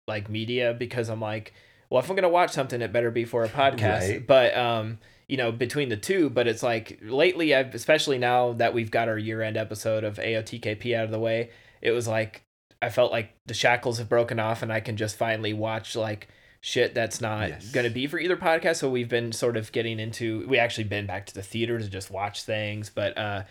like 0.07 0.29
media 0.29 0.73
because 0.77 1.09
i'm 1.09 1.21
like 1.21 1.53
well 1.89 2.01
if 2.01 2.09
i'm 2.09 2.15
gonna 2.15 2.29
watch 2.29 2.51
something 2.51 2.81
it 2.81 2.93
better 2.93 3.11
be 3.11 3.25
for 3.25 3.43
a 3.43 3.49
podcast 3.49 4.09
Right. 4.09 4.27
but 4.27 4.55
um 4.57 4.99
you 5.27 5.37
know 5.37 5.51
between 5.51 5.89
the 5.89 5.97
two 5.97 6.29
but 6.29 6.47
it's 6.47 6.63
like 6.63 6.99
lately 7.01 7.53
i've 7.55 7.73
especially 7.75 8.17
now 8.17 8.53
that 8.53 8.73
we've 8.73 8.91
got 8.91 9.07
our 9.09 9.17
year-end 9.17 9.57
episode 9.57 10.03
of 10.03 10.17
aotkp 10.17 10.95
out 10.95 11.05
of 11.05 11.11
the 11.11 11.19
way 11.19 11.49
it 11.81 11.91
was 11.91 12.07
like 12.07 12.43
I 12.79 12.89
felt 12.89 13.11
like 13.11 13.31
the 13.47 13.55
shackles 13.55 13.97
have 13.97 14.07
broken 14.07 14.39
off 14.39 14.61
and 14.61 14.71
I 14.71 14.81
can 14.81 14.97
just 14.97 15.15
finally 15.17 15.51
watch 15.51 15.95
like 15.95 16.27
shit 16.61 16.93
that's 16.93 17.19
not 17.19 17.49
Yes. 17.49 17.71
going 17.71 17.85
to 17.85 17.89
be 17.89 18.05
for 18.05 18.19
either 18.19 18.37
podcast. 18.37 18.75
So 18.75 18.87
we've 18.87 19.09
been 19.09 19.31
sort 19.31 19.57
of 19.57 19.71
getting 19.71 19.99
into, 19.99 20.45
we 20.47 20.59
actually 20.59 20.83
been 20.83 21.07
back 21.07 21.25
to 21.25 21.33
the 21.33 21.41
theater 21.41 21.79
to 21.79 21.89
just 21.89 22.11
watch 22.11 22.43
things. 22.43 22.91
But, 22.93 23.17
uh, 23.17 23.43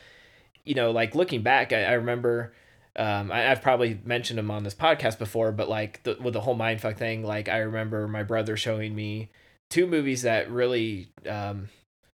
you 0.66 0.74
know, 0.74 0.90
like 0.90 1.14
looking 1.14 1.42
back, 1.42 1.72
I, 1.72 1.84
I 1.84 1.92
remember, 1.92 2.52
um, 2.96 3.32
I, 3.32 3.50
I've 3.50 3.62
probably 3.62 3.98
mentioned 4.04 4.38
them 4.38 4.50
on 4.50 4.64
this 4.64 4.74
podcast 4.74 5.18
before, 5.18 5.52
but 5.52 5.68
like 5.68 6.02
the, 6.02 6.18
with 6.20 6.34
the 6.34 6.42
whole 6.42 6.56
mindfuck 6.56 6.98
thing, 6.98 7.22
like 7.22 7.48
I 7.48 7.58
remember 7.58 8.06
my 8.08 8.22
brother 8.22 8.56
showing 8.56 8.94
me 8.94 9.30
two 9.70 9.86
movies 9.86 10.22
that 10.22 10.50
really, 10.50 11.08
um, 11.26 11.70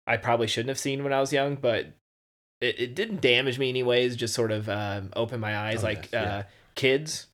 I 0.07 0.17
probably 0.17 0.47
shouldn't 0.47 0.71
have 0.71 0.79
seen 0.79 1.05
when 1.05 1.12
I 1.12 1.21
was 1.21 1.33
young, 1.33 1.57
but 1.57 1.87
it, 2.61 2.81
it 2.81 2.95
didn't 2.95 3.21
damage 3.21 3.59
me 3.59 3.69
anyways, 3.69 4.17
just 4.17 4.33
sort 4.33 4.53
of, 4.53 4.69
um, 4.69 5.11
opened 5.15 5.43
my 5.43 5.57
eyes. 5.57 5.83
Oh, 5.83 5.87
like, 5.87 6.05
yes, 6.05 6.12
yeah. 6.12 6.37
uh, 6.37 6.43
Kids. 6.75 7.26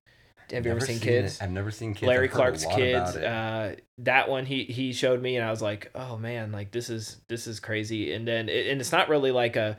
Have 0.53 0.67
you 0.67 0.73
ever 0.73 0.81
seen 0.81 0.97
it. 0.97 1.03
Kids? 1.03 1.41
I've 1.41 1.51
never 1.51 1.71
seen 1.71 1.95
kids. 1.95 2.07
Larry 2.07 2.29
I've 2.29 2.33
heard 2.33 2.55
a 2.55 2.59
Clark's 2.59 2.67
Kids. 2.67 3.17
Uh, 3.17 3.77
that 3.99 4.29
one 4.29 4.45
he 4.45 4.65
he 4.65 4.93
showed 4.93 5.23
me, 5.23 5.37
and 5.37 5.47
I 5.47 5.51
was 5.51 5.63
like, 5.63 5.91
oh 5.95 6.19
man, 6.19 6.53
like 6.53 6.73
this 6.73 6.91
is 6.91 7.23
this 7.29 7.47
is 7.47 7.59
crazy. 7.59 8.13
And 8.13 8.29
then 8.29 8.51
it, 8.51 8.67
and 8.67 8.79
it's 8.79 8.93
not 8.93 9.09
really 9.09 9.31
like 9.31 9.57
a 9.57 9.79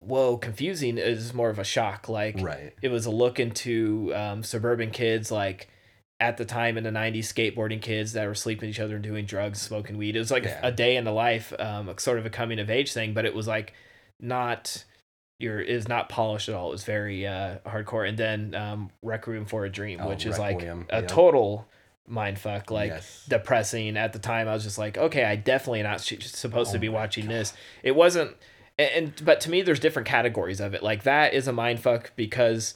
whoa 0.00 0.36
confusing. 0.36 0.98
is 0.98 1.32
more 1.34 1.50
of 1.50 1.58
a 1.58 1.64
shock. 1.64 2.08
Like 2.08 2.36
right. 2.40 2.72
it 2.82 2.88
was 2.88 3.06
a 3.06 3.10
look 3.10 3.38
into 3.40 4.12
um, 4.14 4.42
suburban 4.42 4.90
kids 4.90 5.30
like 5.30 5.68
at 6.18 6.36
the 6.36 6.44
time 6.44 6.76
in 6.76 6.84
the 6.84 6.90
90s 6.90 7.20
skateboarding 7.20 7.80
kids 7.80 8.12
that 8.12 8.26
were 8.26 8.34
sleeping 8.34 8.68
with 8.68 8.76
each 8.76 8.80
other 8.80 8.96
and 8.96 9.02
doing 9.04 9.24
drugs 9.24 9.58
smoking 9.58 9.96
weed 9.96 10.14
it 10.14 10.18
was 10.18 10.30
like 10.30 10.44
Yeah. 10.44 10.60
a 10.62 10.70
day 10.70 10.96
in 10.96 11.04
the 11.04 11.12
life 11.12 11.50
um, 11.58 11.94
sort 11.96 12.18
of 12.18 12.26
a 12.26 12.30
coming 12.30 12.58
of 12.58 12.68
age 12.68 12.92
thing 12.92 13.14
but 13.14 13.24
it 13.24 13.34
was 13.34 13.46
like 13.48 13.72
not 14.20 14.84
your 15.38 15.60
is 15.60 15.88
not 15.88 16.10
polished 16.10 16.50
at 16.50 16.54
all 16.54 16.68
it 16.68 16.72
was 16.72 16.84
very 16.84 17.26
uh, 17.26 17.56
hardcore 17.64 18.06
and 18.06 18.18
then 18.18 18.54
um, 18.54 18.90
requiem 19.02 19.46
for 19.46 19.64
a 19.64 19.70
dream 19.70 19.98
Oh, 20.02 20.08
which 20.08 20.26
is 20.26 20.38
Requiem, 20.38 20.80
like 20.80 20.88
a 20.92 20.96
yep. 21.00 21.08
total 21.08 21.66
mind 22.06 22.38
fuck 22.38 22.70
like 22.70 22.90
Yes. 22.90 23.24
depressing 23.26 23.96
at 23.96 24.12
the 24.12 24.18
time 24.18 24.46
i 24.46 24.52
was 24.52 24.64
just 24.64 24.76
like 24.76 24.98
okay 24.98 25.24
i 25.24 25.36
definitely 25.36 25.82
not 25.82 26.02
sh- 26.02 26.16
supposed 26.26 26.72
to 26.72 26.76
Oh 26.76 26.80
be 26.80 26.88
my 26.90 26.94
watching 26.96 27.28
this 27.28 27.54
it 27.82 27.92
wasn't 27.96 28.36
and, 28.80 28.90
and 28.94 29.24
but 29.24 29.40
to 29.42 29.50
me 29.50 29.62
there's 29.62 29.80
different 29.80 30.08
categories 30.08 30.60
of 30.60 30.74
it. 30.74 30.82
Like 30.82 31.02
that 31.04 31.34
is 31.34 31.46
a 31.48 31.52
mind 31.52 31.80
fuck 31.80 32.12
because 32.16 32.74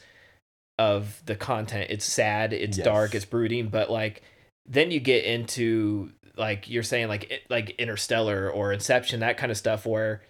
of 0.79 1.23
the 1.27 1.37
content. 1.37 1.87
It's 1.91 2.05
sad 2.05 2.53
it's 2.53 2.79
Yes. 2.79 2.85
dark 2.85 3.15
it's 3.15 3.25
brooding 3.25 3.69
but 3.69 3.91
like 3.91 4.23
then 4.67 4.91
you 4.91 5.01
get 5.01 5.25
into 5.25 6.11
like 6.37 6.69
you're 6.69 6.83
saying 6.83 7.09
like 7.09 7.31
it, 7.31 7.43
like 7.49 7.71
interstellar 7.79 8.51
or 8.51 8.73
inception 8.73 9.21
that 9.21 9.37
kind 9.37 9.53
of 9.53 9.59
stuff 9.59 9.87
where 9.87 10.23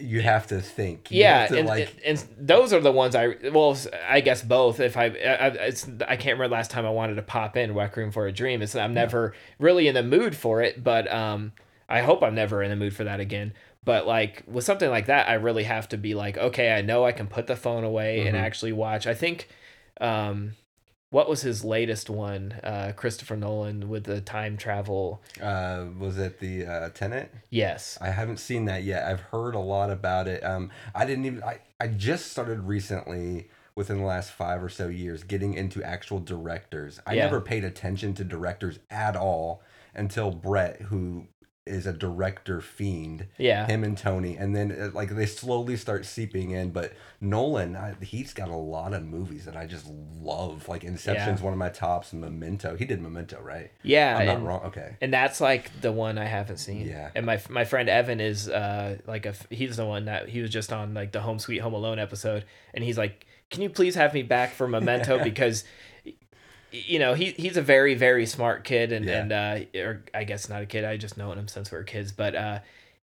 You 0.00 0.20
have 0.20 0.46
to 0.48 0.60
think. 0.60 1.10
You 1.10 1.20
yeah 1.20 1.46
to, 1.46 1.58
and, 1.58 1.66
like 1.66 1.88
and, 2.04 2.20
and 2.20 2.46
those 2.46 2.72
are 2.72 2.80
the 2.80 2.92
ones 2.92 3.14
i 3.16 3.34
well 3.52 3.76
i 4.08 4.20
guess 4.20 4.42
both. 4.42 4.80
If 4.80 4.96
i, 4.96 5.06
I 5.06 5.48
it's 5.70 5.88
i 6.06 6.16
can't 6.16 6.38
remember 6.38 6.48
last 6.54 6.70
time 6.70 6.84
i 6.86 6.90
wanted 6.90 7.14
to 7.16 7.22
pop 7.22 7.56
in 7.56 7.74
requiem 7.74 8.10
for 8.12 8.26
a 8.26 8.32
dream. 8.32 8.62
It's 8.62 8.76
i'm 8.76 8.94
never 8.94 9.34
really 9.58 9.88
in 9.88 9.94
the 9.94 10.02
mood 10.04 10.36
for 10.36 10.62
it 10.62 10.84
but 10.84 11.10
um 11.12 11.52
i 11.88 12.00
hope 12.02 12.22
i'm 12.22 12.34
never 12.34 12.62
in 12.62 12.70
the 12.70 12.76
mood 12.76 12.94
for 12.94 13.04
that 13.04 13.18
again 13.18 13.52
but 13.84 14.06
like 14.06 14.42
with 14.46 14.64
something 14.64 14.90
like 14.90 15.06
that 15.06 15.28
i 15.28 15.34
really 15.34 15.64
have 15.64 15.88
to 15.88 15.96
be 15.96 16.14
like 16.14 16.36
okay 16.38 16.72
i 16.72 16.80
know 16.82 17.04
i 17.04 17.12
can 17.12 17.26
put 17.26 17.46
the 17.46 17.56
phone 17.56 17.84
away 17.84 18.26
and 18.26 18.36
Mhm. 18.36 18.40
actually 18.40 18.72
watch 18.72 19.06
i 19.06 19.14
think 19.14 19.48
um 20.00 20.52
what 21.10 21.28
was 21.28 21.40
his 21.42 21.64
latest 21.64 22.10
one 22.10 22.52
uh 22.62 22.92
christopher 22.96 23.36
nolan 23.36 23.88
with 23.88 24.04
the 24.04 24.20
time 24.20 24.56
travel 24.56 25.22
uh, 25.42 25.86
was 25.98 26.18
it 26.18 26.38
the 26.40 26.66
uh, 26.66 26.88
Tenet? 26.90 27.32
yes 27.50 27.96
I 28.00 28.10
haven't 28.10 28.38
seen 28.38 28.66
that 28.66 28.82
yet. 28.82 29.04
I've 29.04 29.20
heard 29.20 29.54
a 29.54 29.58
lot 29.60 29.90
about 29.90 30.28
it. 30.28 30.44
Um, 30.44 30.70
I 30.94 31.04
didn't 31.04 31.24
even. 31.24 31.42
I, 31.42 31.58
I 31.80 31.88
just 31.88 32.30
started 32.30 32.60
recently, 32.60 33.48
within 33.74 33.98
the 33.98 34.04
last 34.04 34.30
five 34.32 34.62
or 34.62 34.68
so 34.68 34.86
years, 34.88 35.24
getting 35.24 35.54
into 35.54 35.82
actual 35.82 36.20
directors. 36.20 37.00
I 37.06 37.14
Yeah. 37.14 37.24
never 37.24 37.40
paid 37.40 37.64
attention 37.64 38.14
to 38.14 38.24
directors 38.24 38.78
at 38.90 39.16
all 39.16 39.62
until 39.94 40.30
Brett, 40.30 40.82
who 40.82 41.26
is 41.68 41.86
a 41.86 41.92
director 41.92 42.60
fiend. 42.60 43.26
yeah 43.38 43.66
Him 43.66 43.84
and 43.84 43.96
Tony, 43.96 44.36
and 44.36 44.56
then 44.56 44.72
uh, 44.72 44.90
like 44.94 45.10
they 45.14 45.26
slowly 45.26 45.76
start 45.76 46.06
seeping 46.06 46.50
in. 46.50 46.70
But 46.70 46.92
Nolan, 47.20 47.76
I, 47.76 47.94
he's 48.02 48.32
got 48.32 48.48
a 48.48 48.56
lot 48.56 48.92
of 48.94 49.04
movies 49.04 49.44
that 49.44 49.56
I 49.56 49.66
just 49.66 49.86
love. 50.20 50.68
Like 50.68 50.82
Inception's 50.84 51.40
Yeah. 51.40 51.44
one 51.44 51.52
of 51.52 51.58
my 51.58 51.68
tops. 51.68 52.12
Memento, 52.12 52.76
he 52.76 52.84
did 52.84 53.00
Memento, 53.00 53.40
right? 53.40 53.70
yeah 53.82 54.16
I'm 54.18 54.26
not 54.26 54.36
and- 54.36 54.46
wrong. 54.46 54.62
Okay. 54.66 54.96
and 55.00 55.12
that's 55.12 55.40
like 55.40 55.70
the 55.80 55.92
one 55.92 56.18
I 56.18 56.24
haven't 56.24 56.58
seen. 56.58 56.88
Yeah. 56.88 57.10
And 57.14 57.26
my 57.26 57.40
my 57.48 57.64
friend 57.64 57.88
Evan 57.88 58.20
is 58.20 58.48
uh 58.48 58.98
like 59.06 59.26
a 59.26 59.34
he's 59.50 59.76
the 59.76 59.86
one 59.86 60.06
that 60.06 60.28
he 60.28 60.40
was 60.40 60.50
just 60.50 60.72
on 60.72 60.94
like 60.94 61.12
the 61.12 61.20
Home 61.20 61.38
Sweet 61.38 61.58
Home 61.58 61.74
Alone 61.74 61.98
episode, 61.98 62.44
and 62.74 62.82
he's 62.84 62.96
like, 62.98 63.26
"Can 63.50 63.62
you 63.62 63.70
please 63.70 63.94
have 63.94 64.14
me 64.14 64.22
back 64.22 64.50
for 64.52 64.66
Memento 64.68 65.22
because." 65.30 65.64
You 66.72 66.98
know 66.98 67.14
he 67.14 67.30
he's 67.32 67.56
a 67.56 67.62
very 67.62 67.94
very 67.94 68.26
smart 68.26 68.64
kid 68.64 68.92
and 68.92 69.04
Yeah. 69.06 69.20
and 69.22 69.32
uh 69.32 69.78
or 69.80 70.04
I 70.14 70.24
guess 70.24 70.48
not 70.48 70.62
a 70.62 70.66
kid 70.66 70.84
I 70.84 70.96
just 70.96 71.16
known 71.16 71.38
him 71.38 71.48
since 71.48 71.70
we 71.72 71.78
were 71.78 71.84
kids 71.84 72.12
but 72.12 72.34
uh 72.34 72.58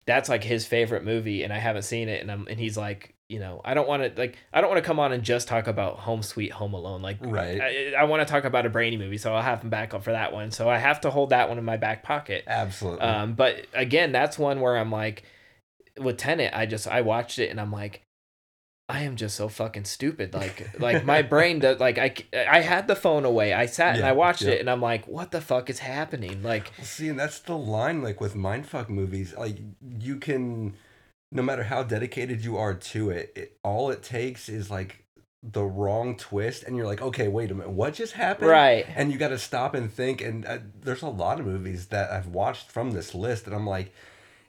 that's 0.06 0.28
like 0.28 0.44
his 0.44 0.66
favorite 0.66 1.04
movie 1.04 1.44
and 1.44 1.54
I 1.54 1.60
haven't 1.60 1.84
seen 1.84 2.10
it 2.10 2.22
and 2.22 2.32
I'm 2.32 2.48
and 2.48 2.60
he's 2.60 2.76
like 2.78 3.14
you 3.30 3.40
know 3.40 3.62
I 3.64 3.74
don't 3.74 3.88
want 3.88 4.04
to 4.04 4.20
like 4.22 4.38
I 4.52 4.60
don't 4.60 4.70
want 4.70 4.84
to 4.84 4.86
come 4.86 5.00
on 5.00 5.14
and 5.14 5.24
just 5.24 5.48
talk 5.48 5.68
about 5.68 6.00
Home 6.00 6.22
Sweet 6.22 6.52
Home 6.52 6.74
Alone 6.74 7.02
like 7.02 7.18
Right. 7.22 7.62
I, 7.62 7.94
I 7.98 8.04
want 8.04 8.22
to 8.28 8.32
talk 8.32 8.44
about 8.44 8.66
a 8.66 8.70
brainy 8.70 8.98
movie 8.98 9.18
so 9.18 9.34
I'll 9.34 9.42
have 9.42 9.62
him 9.62 9.70
back 9.70 9.94
up 9.94 10.04
for 10.04 10.12
that 10.12 10.34
one 10.34 10.52
so 10.52 10.70
I 10.70 10.78
have 10.78 11.00
to 11.02 11.10
hold 11.10 11.30
that 11.30 11.48
one 11.48 11.58
in 11.58 11.64
my 11.64 11.78
back 11.78 12.04
pocket 12.04 12.44
Absolutely. 12.48 13.00
um, 13.00 13.34
but 13.34 13.66
again, 13.74 14.12
that's 14.12 14.38
one 14.38 14.60
where 14.60 14.76
I'm 14.78 14.92
like, 14.92 15.24
with 15.98 16.18
Tenet, 16.18 16.52
I 16.54 16.66
just 16.66 16.86
I 16.88 17.02
watched 17.02 17.40
it 17.40 17.50
and 17.50 17.62
I'm 17.62 17.72
like, 17.72 18.02
I 18.90 19.04
am 19.04 19.16
just 19.16 19.38
so 19.38 19.48
fucking 19.48 19.86
stupid. 19.86 20.34
Like 20.34 20.80
like 20.80 21.06
my 21.06 21.22
brain 21.22 21.60
does 21.60 21.80
like 21.80 21.98
I 21.98 22.14
I 22.34 22.60
had 22.60 22.88
the 22.88 22.96
phone 22.96 23.24
away. 23.24 23.54
I 23.54 23.66
sat 23.66 23.96
and 23.96 24.06
I 24.06 24.12
watched 24.12 24.42
yeah. 24.42 24.52
it 24.52 24.60
and 24.60 24.70
I'm 24.70 24.82
like, 24.82 25.08
what 25.08 25.32
the 25.32 25.40
fuck 25.40 25.70
is 25.70 25.80
happening? 25.80 26.44
Like 26.44 26.72
See, 26.82 27.08
and 27.08 27.18
that's 27.18 27.40
the 27.40 27.58
line, 27.58 28.02
like 28.02 28.20
with 28.20 28.36
mindfuck 28.36 28.90
movies. 28.90 29.34
Like 29.38 29.58
you 29.82 30.18
can, 30.18 30.76
no 31.32 31.42
matter 31.42 31.64
how 31.64 31.84
dedicated 31.84 32.44
you 32.44 32.58
are 32.58 32.74
to 32.74 33.10
it, 33.10 33.32
it 33.36 33.58
all 33.64 33.90
it 33.90 34.04
takes 34.04 34.50
is 34.50 34.70
like 34.70 35.06
the 35.42 35.64
wrong 35.64 36.18
twist, 36.18 36.64
and 36.64 36.76
you're 36.76 36.86
like, 36.86 37.02
okay, 37.02 37.30
wait 37.30 37.52
a 37.52 37.54
minute, 37.54 37.72
what 37.72 37.94
just 37.94 38.14
happened? 38.14 38.50
right. 38.50 38.86
And 38.96 39.12
you 39.12 39.18
got 39.18 39.30
to 39.30 39.40
stop 39.40 39.76
and 39.76 39.92
think. 39.92 40.22
And 40.22 40.46
uh, 40.46 40.60
there's 40.82 41.02
a 41.02 41.10
lot 41.10 41.40
of 41.40 41.46
movies 41.46 41.88
that 41.88 42.12
I've 42.12 42.28
watched 42.28 42.70
from 42.70 42.92
this 42.92 43.16
list, 43.16 43.48
and 43.48 43.56
I'm 43.56 43.68
like. 43.68 43.94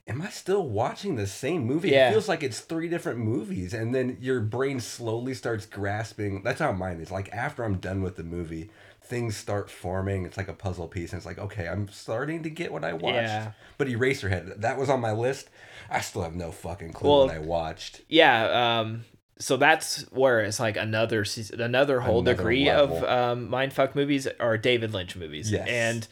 Am 0.07 0.21
I 0.21 0.29
still 0.29 0.69
watching 0.69 1.17
the 1.17 1.27
same 1.27 1.65
movie? 1.65 1.89
Yeah. 1.91 2.09
It 2.09 2.13
feels 2.13 2.29
like 2.29 2.43
it's 2.43 2.61
three 2.61 2.89
different 2.89 3.19
movies, 3.21 3.73
and 3.73 3.95
then 3.95 4.19
your 4.21 4.41
brain 4.41 4.79
slowly 4.81 5.33
starts 5.33 5.65
grasping. 5.65 6.43
That's 6.43 6.61
how 6.61 6.73
mine 6.73 7.01
is. 7.01 7.11
Like 7.11 7.33
after 7.33 7.65
I'm 7.65 7.79
done 7.79 8.03
with 8.03 8.17
the 8.17 8.23
movie, 8.23 8.71
things 9.03 9.35
start 9.35 9.71
forming. 9.71 10.27
It's 10.27 10.37
like 10.37 10.49
a 10.49 10.53
puzzle 10.53 10.89
piece, 10.89 11.13
and 11.13 11.19
it's 11.19 11.27
like, 11.27 11.39
okay, 11.39 11.69
I'm 11.69 11.89
starting 11.89 12.43
to 12.43 12.51
get 12.51 12.71
what 12.71 12.85
I 12.85 12.93
watched. 12.93 13.15
Yeah. 13.15 13.53
But 13.79 13.89
Eraserhead, 13.89 14.61
that 14.61 14.77
was 14.79 14.91
on 14.91 15.01
my 15.01 15.13
list. 15.13 15.49
I 15.89 16.01
still 16.01 16.23
have 16.23 16.35
no 16.35 16.53
fucking 16.53 16.93
clue 16.93 17.09
Well, 17.09 17.27
what 17.27 17.35
I 17.35 17.39
watched. 17.39 18.03
Yeah, 18.09 18.81
um 18.81 19.05
so 19.39 19.57
that's 19.57 20.03
where 20.13 20.41
it's 20.41 20.61
like 20.61 20.77
another 20.77 21.25
another 21.59 22.01
whole 22.01 22.21
Another 22.21 22.37
degree 22.37 22.69
of 22.69 23.03
um 23.05 23.49
mindfuck 23.49 23.95
movies 23.95 24.29
are 24.39 24.59
David 24.59 24.93
Lynch 24.93 25.17
movies. 25.17 25.51
Yes. 25.51 25.67
And 25.67 26.09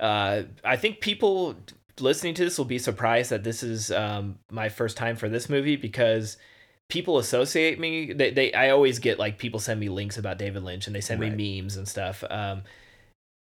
uh 0.00 0.42
I 0.64 0.76
think 0.76 1.00
people 1.00 1.56
listening 2.00 2.34
to 2.34 2.44
this 2.44 2.58
will 2.58 2.64
be 2.64 2.78
surprised 2.78 3.30
that 3.30 3.44
this 3.44 3.62
is 3.62 3.90
um 3.90 4.38
my 4.50 4.68
first 4.68 4.96
time 4.96 5.16
for 5.16 5.28
this 5.28 5.48
movie 5.48 5.76
because 5.76 6.36
people 6.88 7.18
associate 7.18 7.78
me 7.80 8.12
they, 8.12 8.30
they 8.30 8.52
I 8.52 8.70
always 8.70 8.98
get 8.98 9.18
like 9.18 9.38
people 9.38 9.60
send 9.60 9.80
me 9.80 9.88
links 9.88 10.18
about 10.18 10.38
David 10.38 10.62
Lynch 10.62 10.86
and 10.86 10.94
they 10.94 11.00
send 11.00 11.20
Right. 11.20 11.34
me 11.36 11.60
memes 11.60 11.76
and 11.76 11.88
stuff. 11.88 12.22
Um 12.30 12.62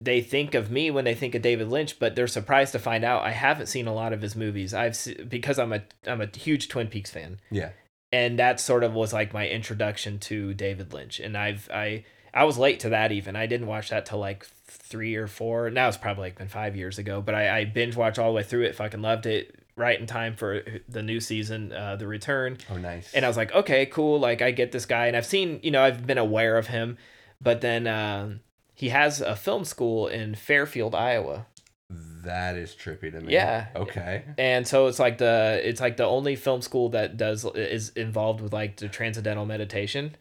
they 0.04 0.20
think 0.22 0.56
of 0.56 0.72
me 0.72 0.90
when 0.90 1.06
they 1.06 1.14
think 1.14 1.36
of 1.36 1.44
David 1.44 1.68
Lynch, 1.70 2.00
but 2.00 2.16
they're 2.16 2.26
surprised 2.26 2.72
to 2.72 2.80
find 2.80 3.04
out 3.04 3.22
I 3.24 3.32
haven't 3.32 3.68
seen 3.68 3.86
a 3.86 3.94
lot 3.94 4.14
of 4.14 4.22
his 4.24 4.36
movies. 4.36 4.74
I've 4.74 4.96
se- 4.96 5.24
because 5.24 5.60
I'm 5.60 5.72
a 5.74 5.84
I'm 6.08 6.22
a 6.22 6.26
huge 6.36 6.68
Twin 6.70 6.88
Peaks 6.88 7.12
fan 7.12 7.40
Yeah. 7.52 7.70
and 8.12 8.40
that 8.40 8.60
sort 8.60 8.84
of 8.84 8.94
was 8.94 9.14
like 9.14 9.32
my 9.34 9.48
introduction 9.48 10.18
to 10.20 10.54
David 10.56 10.92
Lynch. 10.94 11.20
And 11.20 11.38
I've 11.38 11.70
I 11.72 12.04
I 12.34 12.44
was 12.46 12.58
late 12.58 12.80
to 12.82 12.90
that 12.90 13.12
even. 13.12 13.36
I 13.36 13.46
didn't 13.46 13.68
watch 13.68 13.90
that 13.90 14.06
till 14.06 14.20
like 14.20 14.46
three 14.66 15.16
or 15.16 15.28
four. 15.28 15.70
Now 15.70 15.88
it's 15.88 15.98
probably 15.98 16.24
like 16.24 16.38
been 16.38 16.48
five 16.48 16.76
years 16.76 16.98
ago, 16.98 17.22
but 17.22 17.36
I, 17.36 17.60
I 17.60 17.66
binge 17.66 17.96
watched 17.96 18.20
all 18.20 18.30
the 18.30 18.36
way 18.36 18.44
through 18.44 18.64
it. 18.64 18.76
Fucking 18.76 19.02
loved 19.02 19.26
it. 19.26 19.58
Right 19.78 20.00
in 20.00 20.06
time 20.06 20.36
for 20.36 20.62
the 20.88 21.02
new 21.02 21.20
season, 21.20 21.72
uh, 21.72 21.96
the 21.96 22.06
return. 22.06 22.58
Oh, 22.70 22.78
nice. 22.78 23.14
And 23.14 23.24
I 23.24 23.28
was 23.28 23.38
like, 23.38 23.54
okay, 23.54 23.86
cool. 23.86 24.20
Like 24.20 24.42
I 24.42 24.52
get 24.52 24.74
this 24.74 24.86
guy, 24.86 25.08
and 25.08 25.16
I've 25.16 25.26
seen, 25.26 25.62
you 25.64 25.72
know, 25.72 25.82
I've 25.82 26.06
been 26.06 26.18
aware 26.18 26.58
of 26.58 26.68
him, 26.68 26.98
but 27.40 27.62
then 27.62 27.88
um, 27.88 28.42
he 28.76 28.90
has 28.90 29.22
a 29.22 29.36
film 29.36 29.64
school 29.64 30.08
in 30.08 30.36
Fairfield, 30.36 30.94
Iowa. 30.94 31.48
That 31.90 32.58
is 32.58 32.76
trippy 32.76 33.12
to 33.12 33.22
me. 33.22 33.34
Yeah. 33.34 33.68
Okay. 33.76 34.24
And 34.38 34.68
so 34.68 34.88
it's 34.88 35.00
like 35.00 35.18
the 35.18 35.60
it's 35.64 35.82
like 35.82 35.98
the 35.98 36.06
only 36.06 36.36
film 36.36 36.62
school 36.62 36.90
that 36.90 37.18
does 37.18 37.46
is 37.56 37.90
involved 37.90 38.42
with 38.42 38.54
like 38.54 38.78
the 38.78 38.90
transcendental 38.90 39.46
meditation. 39.46 40.16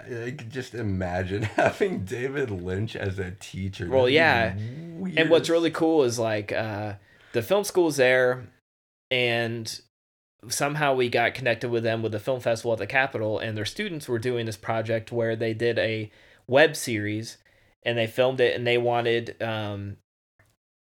I 0.00 0.30
could 0.30 0.50
just 0.50 0.74
imagine 0.74 1.42
having 1.56 2.04
David 2.04 2.50
Lynch 2.50 2.96
as 2.96 3.18
a 3.18 3.32
teacher. 3.32 3.88
Well, 3.88 4.02
That'd 4.02 4.14
yeah. 4.14 4.54
And 5.16 5.30
what's 5.30 5.48
really 5.48 5.70
cool 5.70 6.04
is 6.04 6.18
like 6.18 6.52
uh, 6.52 6.94
the 7.32 7.42
film 7.42 7.64
school's 7.64 7.96
there, 7.96 8.46
and 9.10 9.80
somehow 10.48 10.94
we 10.94 11.08
got 11.08 11.34
connected 11.34 11.70
with 11.70 11.82
them 11.82 12.02
with 12.02 12.12
the 12.12 12.20
film 12.20 12.40
festival 12.40 12.72
at 12.72 12.78
the 12.78 12.86
Capitol, 12.86 13.38
and 13.38 13.56
their 13.56 13.64
students 13.64 14.08
were 14.08 14.18
doing 14.18 14.46
this 14.46 14.56
project 14.56 15.10
where 15.10 15.34
they 15.34 15.54
did 15.54 15.78
a 15.78 16.10
web 16.46 16.76
series, 16.76 17.38
and 17.82 17.98
they 17.98 18.06
filmed 18.06 18.40
it, 18.40 18.54
and 18.54 18.66
they 18.66 18.78
wanted 18.78 19.40
um, 19.42 19.96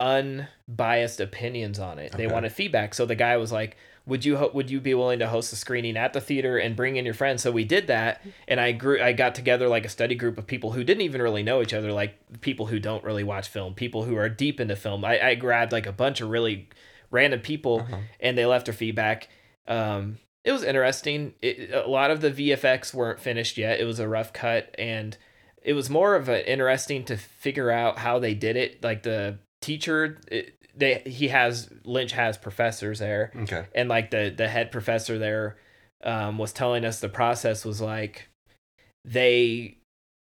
unbiased 0.00 1.20
opinions 1.20 1.78
on 1.78 1.98
it. 1.98 2.12
They 2.12 2.26
Okay. 2.26 2.32
wanted 2.32 2.52
feedback. 2.52 2.94
So 2.94 3.06
the 3.06 3.14
guy 3.14 3.36
was 3.36 3.52
like, 3.52 3.76
"Would 4.06 4.24
you 4.24 4.36
ho- 4.36 4.50
would 4.54 4.70
you 4.70 4.80
be 4.80 4.94
willing 4.94 5.18
to 5.18 5.28
host 5.28 5.52
a 5.52 5.56
screening 5.56 5.96
at 5.96 6.12
the 6.12 6.20
theater 6.20 6.58
and 6.58 6.76
bring 6.76 6.96
in 6.96 7.04
your 7.04 7.14
friends?" 7.14 7.42
So 7.42 7.50
we 7.50 7.64
did 7.64 7.86
that, 7.88 8.22
and 8.48 8.60
I 8.60 8.72
grew 8.72 9.00
I 9.02 9.12
got 9.12 9.34
together 9.34 9.68
like 9.68 9.84
a 9.84 9.88
study 9.88 10.14
group 10.14 10.38
of 10.38 10.46
people 10.46 10.72
who 10.72 10.84
didn't 10.84 11.02
even 11.02 11.20
really 11.22 11.42
know 11.42 11.60
each 11.62 11.74
other, 11.74 11.92
like 11.92 12.14
people 12.40 12.66
who 12.66 12.78
don't 12.78 13.04
really 13.04 13.24
watch 13.24 13.48
film, 13.48 13.74
people 13.74 14.04
who 14.04 14.16
are 14.16 14.28
deep 14.28 14.60
into 14.60 14.76
film. 14.76 15.04
I, 15.04 15.20
I 15.20 15.34
grabbed 15.34 15.72
like 15.72 15.86
a 15.86 15.92
bunch 15.92 16.20
of 16.20 16.30
really 16.30 16.68
random 17.10 17.40
people, 17.40 17.80
Uh-huh. 17.80 17.98
and 18.20 18.36
they 18.38 18.46
left 18.46 18.66
their 18.66 18.74
feedback. 18.74 19.28
Um, 19.68 20.18
it 20.44 20.52
was 20.52 20.62
interesting. 20.62 21.34
It, 21.42 21.70
a 21.72 21.88
lot 21.88 22.10
of 22.12 22.20
the 22.20 22.30
VFX 22.30 22.94
weren't 22.94 23.18
finished 23.20 23.58
yet. 23.58 23.80
It 23.80 23.84
was 23.84 23.98
a 23.98 24.06
rough 24.08 24.32
cut, 24.32 24.72
and 24.78 25.16
it 25.64 25.72
was 25.72 25.90
more 25.90 26.14
of 26.14 26.28
an 26.28 26.42
interesting 26.42 27.04
to 27.06 27.16
figure 27.16 27.70
out 27.72 27.98
how 27.98 28.20
they 28.20 28.34
did 28.34 28.54
it. 28.56 28.84
Like 28.84 29.02
the 29.02 29.38
teacher, 29.60 30.18
it, 30.30 30.55
they 30.76 31.02
he 31.06 31.28
has 31.28 31.68
Lynch 31.84 32.12
has 32.12 32.36
professors 32.36 32.98
there, 32.98 33.32
Okay. 33.34 33.64
and 33.74 33.88
like 33.88 34.10
the 34.10 34.32
the 34.36 34.48
head 34.48 34.70
professor 34.70 35.18
there 35.18 35.56
um, 36.04 36.38
was 36.38 36.52
telling 36.52 36.84
us 36.84 37.00
the 37.00 37.08
process 37.08 37.64
was 37.64 37.80
like 37.80 38.28
they 39.04 39.78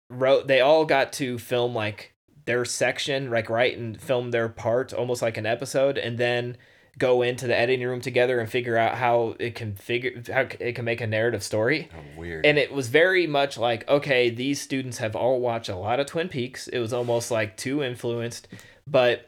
wrote 0.10 0.48
they 0.48 0.62
all 0.62 0.86
got 0.86 1.12
to 1.14 1.40
film 1.40 1.74
like 1.74 2.12
their 2.46 2.64
section 2.66 3.30
like 3.32 3.50
right 3.50 3.76
and 3.78 4.00
film 4.00 4.32
their 4.32 4.48
part 4.50 4.94
almost 4.94 5.22
like 5.22 5.38
an 5.38 5.46
episode 5.48 5.98
and 5.98 6.18
then 6.18 6.56
go 6.98 7.22
into 7.24 7.48
the 7.48 7.58
editing 7.58 7.86
room 7.88 8.00
together 8.00 8.40
and 8.40 8.50
figure 8.50 8.78
out 8.78 8.96
how 8.96 9.36
it 9.40 9.56
can 9.56 9.76
figure 9.76 10.22
how 10.32 10.42
it 10.60 10.74
can 10.76 10.86
make 10.86 11.02
a 11.02 11.08
narrative 11.08 11.42
story 11.44 11.90
Oh, 11.94 12.20
weird. 12.20 12.46
and 12.46 12.58
it 12.60 12.72
was 12.72 12.88
very 12.90 13.26
much 13.26 13.58
like 13.58 13.88
okay 13.90 14.30
these 14.30 14.62
students 14.62 15.00
have 15.00 15.16
all 15.16 15.40
watched 15.40 15.70
a 15.70 15.76
lot 15.76 16.00
of 16.00 16.06
twin 16.06 16.30
peaks 16.30 16.68
it 16.68 16.80
was 16.80 16.94
almost 16.94 17.32
like 17.32 17.58
too 17.58 17.82
influenced 17.84 18.48
but 18.88 19.28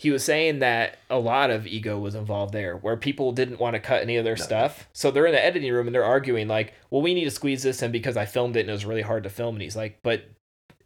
he 0.00 0.10
was 0.10 0.24
saying 0.24 0.60
that 0.60 0.98
a 1.10 1.18
lot 1.18 1.50
of 1.50 1.66
ego 1.66 1.98
was 1.98 2.14
involved 2.14 2.54
there 2.54 2.74
where 2.74 2.96
people 2.96 3.32
didn't 3.32 3.60
want 3.60 3.74
to 3.74 3.80
cut 3.80 4.00
any 4.00 4.16
of 4.16 4.24
their 4.24 4.34
No. 4.36 4.42
stuff 4.42 4.88
so 4.94 5.10
they're 5.10 5.26
in 5.26 5.32
the 5.32 5.44
editing 5.44 5.70
room 5.70 5.86
and 5.86 5.94
they're 5.94 6.02
arguing 6.02 6.48
like 6.48 6.72
well 6.88 7.02
we 7.02 7.12
need 7.12 7.24
to 7.24 7.30
squeeze 7.30 7.62
this 7.62 7.82
in 7.82 7.92
because 7.92 8.16
i 8.16 8.24
filmed 8.24 8.56
it 8.56 8.60
and 8.60 8.70
it 8.70 8.72
was 8.72 8.86
really 8.86 9.02
hard 9.02 9.24
to 9.24 9.28
film 9.28 9.56
and 9.56 9.62
he's 9.62 9.76
like 9.76 9.98
but 10.02 10.24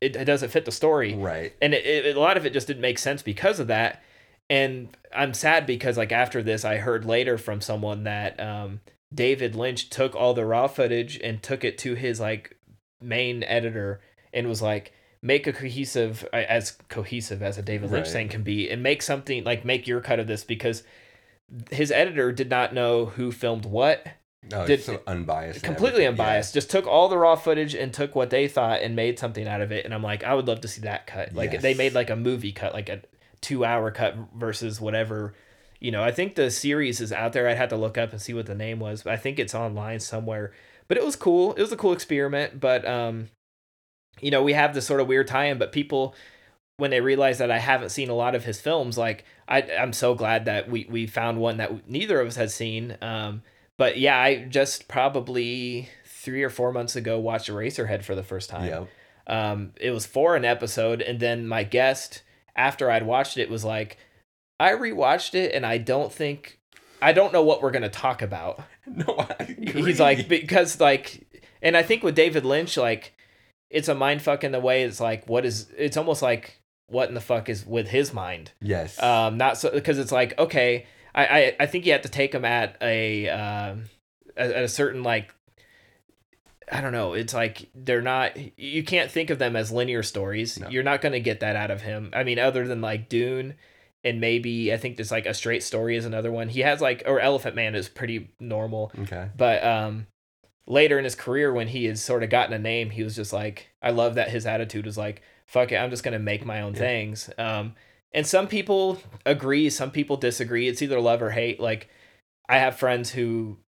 it, 0.01 0.17
it 0.17 0.25
doesn't 0.25 0.49
fit 0.49 0.65
the 0.65 0.73
story 0.73 1.15
right. 1.15 1.53
and 1.63 1.75
it, 1.75 1.87
it, 1.87 2.17
a 2.17 2.21
lot 2.21 2.37
of 2.37 2.45
it 2.45 2.53
just 2.53 2.67
didn't 2.67 2.83
make 2.83 2.99
sense 2.99 3.23
because 3.23 3.61
of 3.61 3.69
that 3.69 4.03
and 4.51 4.89
i'm 5.15 5.33
sad 5.33 5.65
because 5.65 5.97
like 5.97 6.11
after 6.11 6.43
this 6.43 6.65
i 6.65 6.79
heard 6.79 7.05
later 7.05 7.39
from 7.39 7.61
someone 7.61 8.03
that 8.03 8.39
um, 8.41 8.81
david 9.15 9.55
lynch 9.55 9.89
took 9.91 10.17
all 10.17 10.35
the 10.35 10.45
raw 10.45 10.67
footage 10.67 11.21
and 11.23 11.41
took 11.41 11.63
it 11.63 11.79
to 11.79 11.95
his 11.95 12.19
like 12.19 12.59
main 13.01 13.45
editor 13.45 14.01
and 14.33 14.49
was 14.49 14.61
like 14.61 14.93
make 15.25 15.47
a 15.47 15.53
cohesive 15.55 16.29
uh, 16.33 16.37
as 16.37 16.77
cohesive 16.91 17.43
as 17.43 17.57
a 17.59 17.63
david 17.63 17.91
lynch 17.91 18.05
Right. 18.07 18.13
thing 18.13 18.29
can 18.29 18.43
be 18.43 18.69
and 18.71 18.83
make 18.83 19.01
something 19.03 19.43
like 19.43 19.65
make 19.65 19.87
your 19.89 20.01
cut 20.03 20.21
of 20.21 20.27
this 20.27 20.45
because 20.45 20.83
his 21.71 21.91
editor 21.91 22.31
did 22.31 22.51
not 22.51 22.75
know 22.75 23.07
who 23.07 23.33
filmed 23.33 23.65
what 23.65 24.07
No, 24.51 24.67
Did- 24.67 24.75
it's 24.81 24.87
so 24.87 25.01
unbiased. 25.07 25.63
completely 25.63 26.05
everything. 26.05 26.19
Yeah. 26.19 26.25
unbiased 26.25 26.53
just 26.55 26.71
took 26.71 26.87
all 26.87 27.09
the 27.09 27.17
raw 27.19 27.37
footage 27.37 27.75
and 27.75 27.93
took 27.93 28.15
what 28.15 28.29
they 28.31 28.47
thought 28.49 28.83
and 28.83 28.95
made 28.95 29.19
something 29.19 29.49
out 29.49 29.61
of 29.63 29.73
it 29.73 29.85
and 29.87 29.95
i'm 29.95 30.03
like 30.03 30.23
i 30.25 30.35
would 30.35 30.47
love 30.47 30.61
to 30.61 30.69
see 30.69 30.83
that 30.83 31.07
cut 31.07 31.35
like 31.35 31.61
they 31.63 31.73
made 31.75 31.95
like 31.95 32.11
a 32.11 32.17
movie 32.17 32.53
cut 32.53 32.75
like 32.75 32.89
a 32.91 33.01
two 33.41 33.65
hour 33.65 33.91
cut 33.91 34.15
versus 34.37 34.81
whatever 34.81 35.35
you 35.81 35.91
know 35.91 36.03
i 36.03 36.11
think 36.13 36.35
the 36.35 36.51
series 36.51 37.01
is 37.01 37.13
out 37.13 37.33
there 37.33 37.49
i'd 37.49 37.57
have 37.57 37.69
to 37.71 37.77
look 37.77 37.97
up 37.97 38.13
and 38.13 38.21
see 38.21 38.35
what 38.35 38.47
the 38.47 38.55
name 38.55 38.79
was 38.79 39.03
but 39.03 39.13
i 39.13 39.17
think 39.17 39.39
it's 39.39 39.55
online 39.55 40.01
somewhere 40.01 40.53
but 40.89 40.97
it 40.99 41.05
was 41.05 41.17
cool 41.17 41.53
it 41.55 41.61
was 41.63 41.73
a 41.73 41.77
cool 41.77 41.93
experiment 41.95 42.61
but 42.61 42.87
um 42.87 43.29
you 44.21 44.31
know 44.31 44.43
we 44.43 44.53
have 44.53 44.75
this 44.75 44.87
sort 44.87 45.01
of 45.01 45.07
weird 45.07 45.27
tie-in 45.27 45.59
but 45.59 45.73
people 45.73 46.15
when 46.77 46.91
they 46.91 47.01
realize 47.01 47.39
that 47.39 47.51
i 47.51 47.59
haven't 47.59 47.91
seen 47.91 48.09
a 48.11 48.15
lot 48.15 48.35
of 48.35 48.45
his 48.45 48.61
films 48.61 48.99
like 48.99 49.25
I, 49.49 49.63
i'm 49.79 49.93
so 49.93 50.15
glad 50.15 50.45
that 50.47 50.71
we, 50.71 50.87
we 50.91 51.07
found 51.07 51.39
one 51.39 51.59
that 51.59 51.89
neither 51.89 52.21
of 52.21 52.29
us 52.29 52.37
had 52.37 52.51
seen 52.51 52.97
um 53.01 53.43
but 53.77 53.99
yeah, 53.99 54.19
I 54.19 54.45
just 54.45 54.89
probably 54.89 55.89
three 56.05 56.43
or 56.43 56.51
four 56.51 56.73
months 56.73 56.97
ago 56.97 57.19
watched 57.19 57.51
Eraserhead 57.51 58.05
for 58.05 58.15
the 58.15 58.23
first 58.23 58.49
time. 58.49 58.69
Yep. 58.69 58.89
Um, 59.27 59.73
it 59.81 59.91
was 59.91 60.07
for 60.07 60.37
an 60.37 60.45
episode, 60.45 61.03
and 61.03 61.19
then 61.19 61.49
my 61.49 61.65
guest, 61.65 62.23
after 62.55 62.91
I'd 62.91 63.07
watched 63.07 63.37
it, 63.37 63.51
was 63.51 63.65
like, 63.65 63.99
I 64.61 64.73
rewatched 64.73 65.35
it, 65.35 65.53
and 65.53 65.67
I 65.67 65.79
don't 65.79 66.13
think, 66.13 66.61
I 67.03 67.13
don't 67.13 67.33
know 67.33 67.43
what 67.43 67.63
we're 67.63 67.71
gonna 67.71 67.89
talk 67.89 68.23
about. 68.23 68.63
No. 68.87 69.27
He's 69.59 69.99
like, 69.99 70.29
because 70.29 70.79
like, 70.79 71.27
and 71.63 71.75
I 71.75 71.83
think 71.83 72.03
with 72.03 72.15
David 72.15 72.45
Lynch, 72.45 72.77
like, 72.77 73.15
it's 73.75 73.89
a 73.89 73.95
mind 73.95 74.23
fuck 74.23 74.45
in 74.45 74.53
the 74.53 74.61
way 74.61 74.85
it's 74.85 75.01
like, 75.01 75.29
what 75.29 75.45
is? 75.45 75.69
It's 75.77 75.97
almost 75.97 76.23
like, 76.23 76.61
what 76.87 77.09
in 77.09 77.15
the 77.15 77.21
fuck 77.21 77.49
is 77.49 77.67
with 77.67 77.89
his 77.89 78.13
mind? 78.13 78.53
yes. 78.61 79.03
um 79.03 79.37
not 79.37 79.59
so 79.59 79.71
because 79.71 79.99
it's 79.99 80.13
like 80.13 80.39
okay 80.39 80.87
I, 81.15 81.25
I 81.27 81.57
i 81.61 81.67
think 81.67 81.87
you 81.87 81.93
have 81.93 82.03
to 82.03 82.09
take 82.09 82.35
him 82.35 82.45
at 82.45 82.77
a 82.83 83.29
um 83.29 83.85
at, 84.37 84.51
at 84.51 84.65
a 84.65 84.69
certain 84.69 85.03
like 85.03 85.35
i 86.71 86.81
don't 86.81 86.93
know 86.93 87.15
it's 87.15 87.33
like 87.35 87.69
they're 87.75 88.03
not 88.03 88.37
you 88.59 88.83
can't 88.85 89.11
think 89.11 89.31
of 89.31 89.39
them 89.39 89.57
as 89.57 89.71
linear 89.73 90.03
stories 90.03 90.59
No. 90.59 90.69
you're 90.69 90.83
not 90.83 91.01
going 91.01 91.13
to 91.13 91.21
get 91.21 91.41
that 91.41 91.57
out 91.57 91.71
of 91.71 91.83
him 91.83 92.11
i 92.15 92.25
mean 92.25 92.39
other 92.39 92.67
than 92.67 92.81
like 92.81 93.09
dune 93.09 93.55
and 94.03 94.21
maybe 94.21 94.73
i 94.73 94.77
think 94.77 94.97
there's 94.97 95.11
like 95.11 95.27
a 95.27 95.35
straight 95.35 95.63
story 95.63 95.97
is 95.97 96.05
another 96.05 96.31
one 96.33 96.49
he 96.49 96.61
has 96.61 96.81
like 96.81 97.03
or 97.07 97.21
elephant 97.21 97.55
man 97.57 97.75
is 97.75 97.89
pretty 97.89 98.31
normal 98.41 98.93
okay. 99.01 99.29
but 99.37 99.65
um 99.65 100.07
later 100.67 100.99
in 100.99 101.05
his 101.05 101.15
career 101.15 101.53
when 101.53 101.69
he 101.69 101.85
has 101.85 102.03
sort 102.03 102.23
of 102.23 102.31
gotten 102.31 102.53
a 102.55 102.59
name 102.59 102.91
he 102.91 103.03
was 103.03 103.15
just 103.17 103.33
like 103.33 103.69
i 103.83 103.91
love 103.91 104.15
that 104.15 104.31
his 104.31 104.47
attitude 104.47 104.87
was 104.87 104.97
like 104.97 105.21
fuck 105.47 105.71
it 105.73 105.77
i'm 105.77 105.91
just 105.91 106.03
gonna 106.03 106.19
make 106.19 106.45
my 106.45 106.61
own 106.63 106.73
Yeah. 106.73 106.79
things 106.81 107.31
um 107.39 107.75
and 108.13 108.27
some 108.27 108.47
people 108.49 108.99
agree 109.27 109.69
some 109.71 109.91
people 109.91 110.17
disagree 110.17 110.69
it's 110.69 110.81
either 110.83 111.01
love 111.01 111.21
or 111.21 111.31
hate 111.31 111.61
like 111.61 111.89
i 112.49 112.59
have 112.59 112.77
friends 112.79 113.11
who 113.11 113.59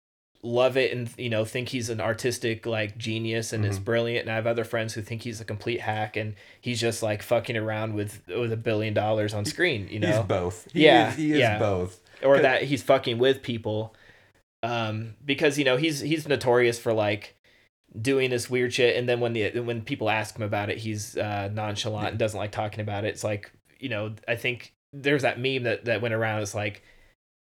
love 0.43 0.77
it 0.77 0.91
and 0.95 1.09
you 1.17 1.29
know 1.29 1.43
think 1.45 1.69
he's 1.69 1.89
an 1.89 1.99
artistic 1.99 2.65
like 2.65 2.97
genius 2.97 3.51
and 3.53 3.65
is 3.65 3.79
Mhm. 3.79 3.83
brilliant 3.85 4.21
and 4.25 4.31
i 4.31 4.35
have 4.35 4.47
other 4.47 4.63
friends 4.63 4.93
who 4.93 5.01
think 5.01 5.23
he's 5.23 5.41
a 5.41 5.45
complete 5.45 5.81
hack 5.81 6.15
and 6.15 6.35
he's 6.61 6.79
just 6.79 7.03
like 7.03 7.21
fucking 7.21 7.57
around 7.57 7.93
with 7.95 8.21
with 8.27 8.51
a 8.53 8.57
billion 8.57 8.93
dollars 8.93 9.33
on 9.33 9.45
screen 9.45 9.87
you 9.91 9.99
know 9.99 10.07
He's 10.07 10.25
both. 10.25 10.67
He 10.73 10.85
Yeah, 10.85 11.09
Is, 11.09 11.15
he 11.17 11.31
is 11.33 11.39
yeah. 11.39 11.59
both. 11.59 11.99
or 12.23 12.39
that 12.39 12.63
he's 12.63 12.81
fucking 12.83 13.17
with 13.17 13.41
people 13.43 13.93
um 14.63 15.15
because 15.23 15.57
you 15.57 15.65
know 15.65 15.77
he's 15.77 15.99
he's 15.99 16.27
notorious 16.27 16.79
for 16.79 16.93
like 16.93 17.37
doing 17.99 18.29
this 18.29 18.49
weird 18.49 18.73
shit. 18.73 18.95
And 18.95 19.07
then 19.07 19.19
when 19.19 19.33
the 19.33 19.59
when 19.59 19.81
people 19.81 20.09
ask 20.09 20.35
him 20.35 20.43
about 20.43 20.69
it 20.69 20.77
he's 20.77 21.17
uh 21.17 21.49
nonchalant 21.51 22.09
and 22.09 22.19
doesn't 22.19 22.37
like 22.37 22.51
talking 22.51 22.81
about 22.81 23.05
it. 23.05 23.09
It's 23.09 23.23
like 23.23 23.51
you 23.79 23.89
know 23.89 24.15
i 24.27 24.35
think 24.35 24.73
there's 24.91 25.21
that 25.21 25.39
meme 25.39 25.63
that 25.63 25.85
that 25.85 26.01
went 26.01 26.13
around. 26.13 26.41
It's 26.41 26.55
like 26.55 26.83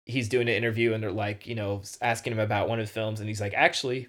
he's 0.05 0.29
doing 0.29 0.49
an 0.49 0.55
interview 0.55 0.93
and 0.93 1.01
they're 1.01 1.11
like 1.11 1.47
you 1.47 1.55
know 1.55 1.81
asking 2.01 2.33
him 2.33 2.39
about 2.39 2.69
one 2.69 2.79
of 2.79 2.87
the 2.87 2.93
films. 2.93 3.19
And 3.19 3.27
he's 3.29 3.41
like 3.41 3.53
actually 3.53 4.07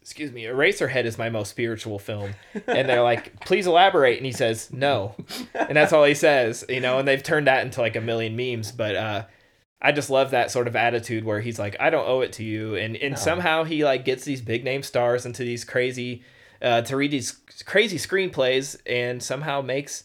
excuse 0.00 0.32
me 0.32 0.42
eraserhead 0.42 1.04
is 1.04 1.18
my 1.18 1.30
most 1.30 1.50
spiritual 1.50 1.98
film. 1.98 2.34
And 2.66 2.88
they're 2.88 3.02
like 3.02 3.40
please 3.44 3.66
elaborate. 3.66 4.16
And 4.16 4.26
he 4.26 4.32
says 4.32 4.72
no. 4.72 5.14
And 5.54 5.76
that's 5.76 5.92
all 5.92 6.04
he 6.04 6.14
says 6.14 6.64
you 6.68 6.80
know 6.80 6.98
and 6.98 7.06
they've 7.06 7.22
turned 7.22 7.46
that 7.46 7.64
into 7.64 7.80
like 7.80 7.96
a 7.96 8.00
million 8.00 8.36
memes. 8.36 8.72
But 8.72 8.96
uh 8.96 9.24
i 9.82 9.92
just 9.92 10.08
love 10.08 10.30
that 10.30 10.50
sort 10.50 10.66
of 10.66 10.74
attitude 10.76 11.24
where 11.24 11.40
he's 11.40 11.58
like 11.58 11.76
i 11.80 11.90
don't 11.90 12.08
owe 12.08 12.20
it 12.22 12.32
to 12.32 12.42
you 12.44 12.74
and 12.76 12.96
and 12.96 13.12
No. 13.14 13.18
somehow 13.20 13.64
he 13.64 13.84
like 13.84 14.04
gets 14.06 14.24
these 14.24 14.40
big 14.40 14.64
name 14.64 14.82
stars 14.82 15.26
into 15.26 15.42
these 15.42 15.64
crazy 15.64 16.22
uh 16.62 16.80
to 16.82 16.96
read 16.96 17.10
these 17.10 17.32
crazy 17.66 17.98
screenplays 17.98 18.76
and 18.86 19.22
somehow 19.22 19.60
makes 19.60 20.04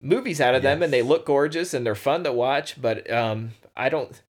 movies 0.00 0.40
out 0.40 0.54
of 0.54 0.62
them 0.62 0.82
and 0.82 0.92
they 0.92 1.02
look 1.02 1.24
gorgeous 1.24 1.72
and 1.72 1.86
they're 1.86 1.94
fun 1.94 2.24
to 2.24 2.32
watch 2.32 2.80
but 2.82 3.10
um 3.10 3.52
i 3.76 3.88
don't 3.88 4.22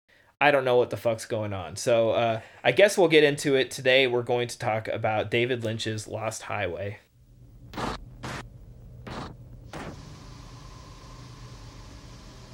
I 0.45 0.51
don't 0.51 0.65
know 0.65 0.77
what 0.77 0.91
the 0.91 0.97
fuck's 0.97 1.25
going 1.25 1.53
on. 1.53 1.77
So 1.77 2.11
uh, 2.11 2.41
I 2.65 2.73
guess 2.73 2.99
we'll 2.99 3.07
get 3.07 3.23
into 3.23 3.55
it 3.55 3.71
today. 3.71 4.09
We're 4.09 4.25
going 4.25 4.49
to 4.49 4.59
talk 4.59 4.89
about 4.89 5.31
David 5.31 5.63
Lynch's 5.63 6.09
Lost 6.09 6.43
Highway. 6.43 6.99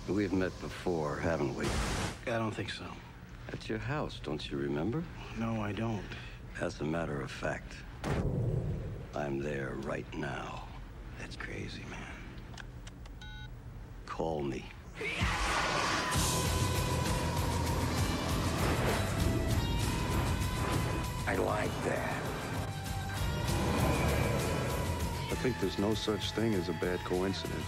We've 0.08 0.32
met 0.32 0.58
before, 0.62 1.16
haven't 1.18 1.54
we? 1.54 1.66
I 2.26 2.38
don't 2.38 2.50
think 2.50 2.70
so. 2.70 2.84
At 3.52 3.68
your 3.68 3.78
house, 3.78 4.18
don't 4.22 4.50
you 4.50 4.56
remember? 4.56 5.04
No, 5.36 5.60
I 5.60 5.72
don't. 5.72 6.02
As 6.62 6.80
a 6.80 6.84
matter 6.84 7.20
of 7.20 7.30
fact, 7.30 7.74
I'm 9.14 9.38
there 9.38 9.74
right 9.82 10.06
now. 10.16 10.64
That's 11.18 11.36
crazy, 11.36 11.82
man. 11.90 12.00
Call 14.06 14.42
me. 14.42 14.64
I 21.26 21.34
like 21.34 21.84
that. 21.84 22.16
I 25.30 25.34
think 25.40 25.60
there's 25.60 25.78
no 25.78 25.92
such 25.92 26.30
thing 26.30 26.54
as 26.54 26.70
a 26.70 26.72
bad 26.74 26.98
coincidence. 27.04 27.66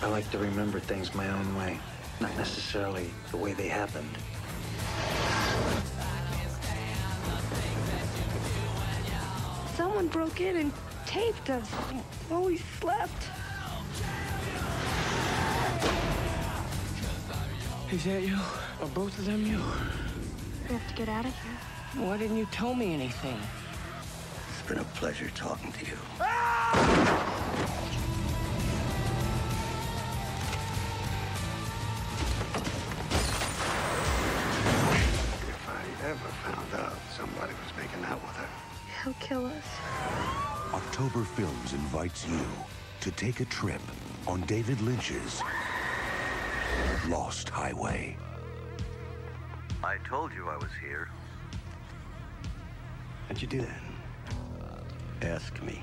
I 0.00 0.06
like 0.06 0.30
to 0.30 0.38
remember 0.38 0.78
things 0.78 1.12
my 1.14 1.28
own 1.28 1.56
way, 1.56 1.78
not 2.20 2.36
necessarily 2.36 3.10
the 3.30 3.36
way 3.36 3.52
they 3.52 3.66
happened. 3.68 4.16
Someone 9.76 10.06
broke 10.08 10.40
in 10.40 10.56
and 10.56 10.72
taped 11.04 11.50
us 11.50 11.68
while 12.28 12.44
we 12.44 12.58
slept. 12.58 13.28
Is 17.90 18.04
that 18.04 18.22
you? 18.22 18.36
Are 18.80 18.88
both 18.88 19.18
of 19.18 19.24
them 19.24 19.44
you? 19.44 19.60
We 20.68 20.74
have 20.74 20.88
to 20.88 20.94
get 20.94 21.08
out 21.08 21.24
of 21.24 21.32
here. 21.42 22.04
Why 22.04 22.18
didn't 22.18 22.36
you 22.36 22.46
tell 22.52 22.74
me 22.74 22.94
anything? 22.94 23.40
It's 24.50 24.68
been 24.68 24.78
a 24.78 24.84
pleasure 24.84 25.30
talking 25.34 25.72
to 25.72 25.86
you. 25.86 25.98
If 26.20 27.37
ever 36.04 36.28
found 36.44 36.74
out 36.74 36.96
somebody 37.16 37.52
was 37.52 37.76
making 37.76 38.04
out 38.04 38.20
with 38.22 38.36
her. 38.36 38.48
He'll 39.02 39.14
kill 39.14 39.46
us. 39.46 39.64
October 40.72 41.24
Films 41.24 41.72
invites 41.72 42.26
you 42.26 42.40
to 43.00 43.10
take 43.12 43.40
a 43.40 43.44
trip 43.46 43.80
on 44.26 44.40
David 44.42 44.80
Lynch's 44.80 45.42
Lost 47.08 47.48
Highway. 47.48 48.16
I 49.82 49.96
told 50.08 50.32
you 50.32 50.48
I 50.48 50.56
was 50.56 50.70
here. 50.80 51.08
How'd 53.28 53.40
you 53.40 53.48
do 53.48 53.60
that? 53.60 53.82
Ask 55.22 55.62
me. 55.62 55.82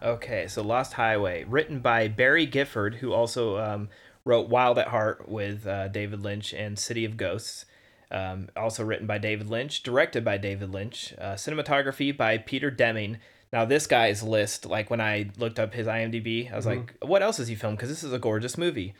Okay, 0.02 0.46
so 0.46 0.62
Lost 0.62 0.94
Highway, 0.94 1.44
written 1.44 1.80
by 1.80 2.08
Barry 2.08 2.46
Gifford, 2.46 2.96
who 2.96 3.12
also 3.12 3.58
um, 3.58 3.88
wrote 4.24 4.48
Wild 4.48 4.78
at 4.78 4.88
Heart 4.88 5.28
with 5.28 5.66
uh, 5.66 5.88
David 5.88 6.22
Lynch 6.22 6.54
and 6.54 6.78
City 6.78 7.04
of 7.04 7.16
Ghosts. 7.16 7.66
Um, 8.10 8.48
also 8.56 8.82
written 8.84 9.06
by 9.06 9.18
David 9.18 9.48
Lynch, 9.48 9.82
directed 9.82 10.24
by 10.24 10.36
David 10.36 10.70
Lynch, 10.72 11.14
uh, 11.18 11.34
cinematography 11.34 12.16
by 12.16 12.38
Peter 12.38 12.70
Deming. 12.70 13.18
Now, 13.52 13.64
this 13.64 13.86
guy's 13.86 14.22
list, 14.22 14.66
like 14.66 14.90
when 14.90 15.00
I 15.00 15.30
looked 15.38 15.60
up 15.60 15.74
his 15.74 15.86
IMDb, 15.86 16.52
I 16.52 16.56
was 16.56 16.66
like, 16.66 16.96
what 17.02 17.22
else 17.22 17.36
has 17.36 17.48
he 17.48 17.54
filmed? 17.54 17.76
Because 17.76 17.88
this 17.88 18.02
is 18.02 18.12
a 18.12 18.18
gorgeous 18.18 18.58
movie. 18.58 18.94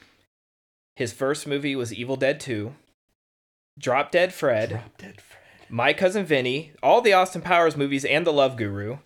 His 0.96 1.12
first 1.12 1.46
movie 1.46 1.74
was 1.74 1.94
Evil 1.94 2.16
Dead 2.16 2.38
2, 2.38 2.74
Drop 3.78 4.10
Dead 4.10 4.32
Fred, 4.32 4.70
Drop 4.70 4.98
Dead 4.98 5.20
Fred. 5.20 5.40
My 5.68 5.92
Cousin 5.92 6.24
Vinny, 6.24 6.72
all 6.82 7.00
the 7.00 7.12
Austin 7.12 7.42
Powers 7.42 7.76
movies, 7.76 8.04
and 8.04 8.26
The 8.26 8.32
Love 8.32 8.56
Guru. 8.56 8.98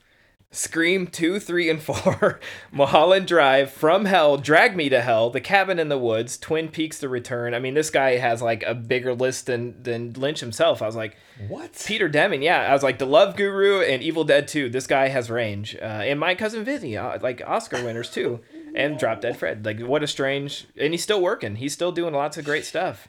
Scream 0.55 1.07
2, 1.07 1.41
3, 1.41 1.69
and 1.71 1.83
4, 1.83 2.41
Mulholland 2.73 3.27
Drive, 3.27 3.71
From 3.71 4.05
Hell, 4.05 4.37
Drag 4.37 4.77
Me 4.77 4.89
to 4.89 5.01
Hell, 5.01 5.31
The 5.31 5.41
Cabin 5.41 5.79
in 5.79 5.89
the 5.89 5.99
Woods, 5.99 6.39
Twin 6.39 6.69
Peaks 6.69 6.99
The 6.99 7.09
Return. 7.09 7.55
I 7.55 7.59
mean, 7.59 7.75
this 7.75 7.91
guy 7.91 8.17
has 8.19 8.41
like 8.41 8.63
a 8.63 8.75
bigger 8.75 9.15
list 9.15 9.47
than, 9.47 9.83
than 9.83 10.13
Lynch 10.13 10.41
himself. 10.41 10.81
I 10.81 10.87
was 10.87 10.97
like, 10.97 11.17
What? 11.49 11.73
Peter 11.87 12.09
Deming, 12.09 12.43
yeah. 12.43 12.61
I 12.69 12.73
was 12.73 12.83
like, 12.83 12.99
The 12.99 13.07
Love 13.07 13.37
Guru 13.37 13.81
and 13.83 14.03
Evil 14.03 14.25
Dead 14.25 14.47
2. 14.49 14.71
This 14.71 14.87
guy 14.87 15.09
has 15.09 15.31
range. 15.31 15.77
Uh, 15.77 15.85
and 15.85 16.21
My 16.21 16.35
Cousin 16.35 16.65
Vinny, 16.65 16.97
uh, 16.97 17.19
like 17.21 17.43
Oscar 17.47 17.85
winners 17.85 18.11
too. 18.11 18.41
and 18.75 18.99
Drop 18.99 19.21
Dead 19.21 19.37
Fred. 19.37 19.65
Like, 19.65 19.81
what 19.81 20.03
a 20.03 20.07
strange. 20.07 20.67
And 20.79 20.93
he's 20.95 21.03
still 21.03 21.21
working. 21.21 21.57
He's 21.57 21.73
still 21.73 21.93
doing 21.93 22.15
lots 22.15 22.37
of 22.39 22.45
great 22.45 22.65
stuff. 22.65 23.09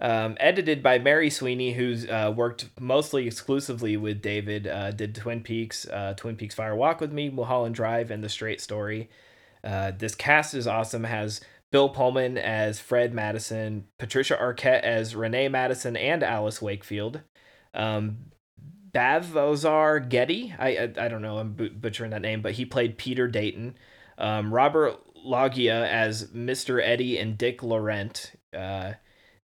Um, 0.00 0.38
edited 0.40 0.82
by 0.82 0.98
Mary 0.98 1.28
Sweeney, 1.28 1.74
who's 1.74 2.08
uh, 2.08 2.32
worked 2.34 2.70
mostly 2.80 3.26
exclusively 3.26 3.98
with 3.98 4.22
David. 4.22 4.66
Uh, 4.66 4.92
did 4.92 5.14
Twin 5.14 5.42
Peaks, 5.42 5.86
uh, 5.88 6.14
Twin 6.16 6.36
Peaks 6.36 6.54
Fire 6.54 6.74
Walk 6.74 7.02
with 7.02 7.12
Me, 7.12 7.28
Mulholland 7.28 7.74
Drive, 7.74 8.10
and 8.10 8.24
The 8.24 8.30
Straight 8.30 8.62
Story. 8.62 9.10
Uh, 9.62 9.90
this 9.90 10.14
cast 10.14 10.54
is 10.54 10.66
awesome. 10.66 11.04
Has 11.04 11.42
Bill 11.70 11.90
Pullman 11.90 12.38
as 12.38 12.80
Fred 12.80 13.12
Madison, 13.12 13.88
Patricia 13.98 14.38
Arquette 14.40 14.82
as 14.82 15.14
Renee 15.14 15.48
Madison 15.48 15.98
and 15.98 16.22
Alice 16.22 16.62
Wakefield, 16.62 17.20
um, 17.74 18.30
Bavozar 18.92 20.08
Getty. 20.08 20.54
I, 20.58 20.68
I 20.68 20.82
I 20.96 21.08
don't 21.08 21.22
know. 21.22 21.36
I'm 21.36 21.52
butchering 21.52 22.12
that 22.12 22.22
name, 22.22 22.40
but 22.40 22.52
he 22.52 22.64
played 22.64 22.96
Peter 22.96 23.28
Dayton. 23.28 23.76
Um, 24.16 24.52
Robert 24.52 24.98
Loggia 25.14 25.86
as 25.90 26.28
Mr. 26.28 26.80
Eddie 26.82 27.18
and 27.18 27.36
Dick 27.36 27.62
Laurent. 27.62 28.32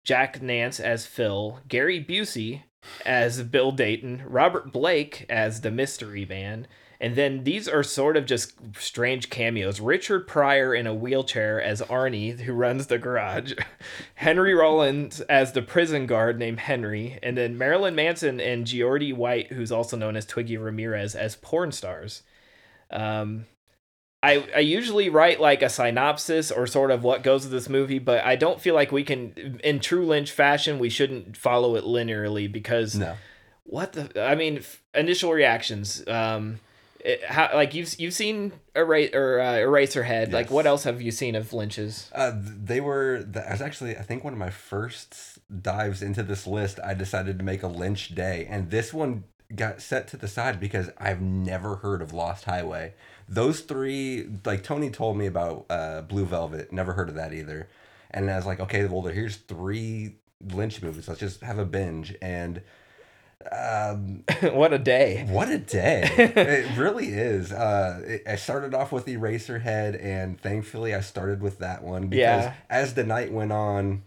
Jack 0.04 0.42
Nance 0.42 0.80
as 0.80 1.06
Phil, 1.06 1.60
Gary 1.68 2.04
Busey 2.04 2.64
as 3.06 3.44
Bill 3.44 3.72
Dayton, 3.72 4.24
Robert 4.26 4.72
Blake 4.72 5.26
as 5.30 5.62
the 5.62 5.72
Mystery 5.72 6.26
Man, 6.26 6.68
and 7.00 7.16
then 7.16 7.44
these 7.44 7.68
are 7.68 7.84
sort 7.84 8.16
of 8.16 8.26
just 8.26 8.54
strange 8.78 9.30
cameos. 9.30 9.82
Richard 9.82 10.26
Pryor 10.28 10.74
in 10.74 10.88
a 10.88 10.94
wheelchair 10.94 11.62
as 11.62 11.82
Arnie, 11.82 12.40
who 12.40 12.54
runs 12.54 12.88
the 12.88 12.98
garage, 12.98 13.54
Henry 14.16 14.54
Rollins 14.54 15.20
as 15.22 15.52
the 15.52 15.62
prison 15.62 16.06
guard 16.06 16.40
named 16.40 16.62
Henry, 16.62 17.20
and 17.22 17.38
then 17.38 17.58
Marilyn 17.58 17.96
Manson 17.96 18.40
and 18.40 18.66
Geordie 18.66 19.12
White, 19.12 19.52
who's 19.52 19.72
also 19.72 19.98
known 19.98 20.16
as 20.16 20.26
Twiggy 20.26 20.58
Ramirez, 20.58 21.16
as 21.16 21.36
porn 21.36 21.74
stars. 21.74 22.24
Um, 22.90 23.48
I, 24.24 24.48
I 24.56 24.60
usually 24.60 25.10
write 25.10 25.40
like 25.42 25.62
a 25.62 25.70
synopsis 25.70 26.50
or 26.50 26.66
sort 26.66 26.92
of 26.92 27.04
what 27.04 27.24
goes 27.24 27.44
with 27.44 27.52
this 27.52 27.68
movie, 27.68 28.00
but 28.00 28.24
I 28.24 28.36
don't 28.38 28.60
feel 28.62 28.74
like 28.74 28.92
we 28.92 29.04
can, 29.04 29.60
in 29.64 29.80
true 29.82 30.06
Lynch 30.06 30.32
fashion, 30.32 30.80
we 30.80 30.90
shouldn't 30.90 31.36
follow 31.36 31.76
it 31.76 31.84
linearly 31.84 32.50
because 32.52 32.96
No. 32.96 33.16
what 33.66 33.94
the 33.94 34.24
I 34.26 34.36
mean, 34.36 34.60
f- 34.60 34.82
initial 34.96 35.34
reactions. 35.34 36.08
Um, 36.08 36.60
it, 37.02 37.22
how 37.26 37.50
like 37.54 37.74
you've 37.74 37.94
you've 38.00 38.14
seen 38.14 38.54
Era- 38.74 39.10
or 39.14 39.42
uh, 39.42 39.56
Eraserhead. 39.56 40.32
Like 40.32 40.50
what 40.50 40.66
else 40.66 40.86
have 40.86 41.02
you 41.02 41.12
seen 41.12 41.36
of 41.36 41.52
Lynch's? 41.52 42.10
Uh, 42.16 42.32
they 42.34 42.80
were. 42.80 43.24
That 43.28 43.52
was 43.52 43.62
actually, 43.62 43.98
I 43.98 44.04
think, 44.04 44.24
one 44.24 44.32
of 44.32 44.40
my 44.40 44.50
first 44.52 45.40
dives 45.62 46.02
into 46.02 46.24
this 46.24 46.48
list. 46.48 46.80
I 46.82 46.94
decided 46.94 47.38
to 47.40 47.44
make 47.44 47.62
a 47.62 47.68
Lynch 47.68 48.16
day, 48.16 48.48
and 48.50 48.70
this 48.72 48.94
one 48.94 49.26
got 49.54 49.82
set 49.82 50.08
to 50.08 50.18
the 50.18 50.30
side 50.30 50.62
because 50.62 50.90
I've 50.98 51.22
never 51.22 51.76
heard 51.76 52.02
of 52.02 52.14
Lost 52.14 52.46
Highway. 52.46 52.94
Those 53.28 53.62
three, 53.62 54.30
like 54.46 54.64
Tony 54.64 54.90
told 54.90 55.18
me 55.18 55.26
about 55.28 55.66
uh, 55.70 56.02
Blue 56.02 56.26
Velvet, 56.26 56.72
never 56.72 56.94
heard 56.94 57.10
of 57.10 57.16
that 57.16 57.34
either. 57.34 57.68
And 58.12 58.30
I 58.30 58.36
was 58.36 58.46
like, 58.46 58.60
okay, 58.60 58.86
well, 58.86 59.02
here's 59.04 59.38
three 59.38 60.16
Lynch 60.54 60.82
movies. 60.82 61.08
Let's 61.08 61.20
just 61.20 61.42
have 61.42 61.58
a 61.58 61.66
binge. 61.66 62.16
And 62.22 62.62
um, 63.52 64.24
what 64.54 64.72
a 64.74 64.78
day! 64.80 65.26
what 65.30 65.50
a 65.50 65.58
day. 65.58 66.04
it 66.18 66.78
really 66.78 67.08
is. 67.10 67.52
Uh, 67.52 68.02
it, 68.06 68.24
I 68.28 68.36
started 68.36 68.74
off 68.74 68.92
with 68.92 69.06
Eraserhead, 69.06 70.02
and 70.04 70.40
thankfully 70.40 70.94
I 70.96 71.02
started 71.02 71.42
with 71.42 71.60
that 71.60 71.84
one 71.84 72.08
because 72.08 72.46
Yeah. 72.46 72.54
as 72.70 72.94
the 72.94 73.04
night 73.04 73.32
went 73.34 73.52
on, 73.52 74.04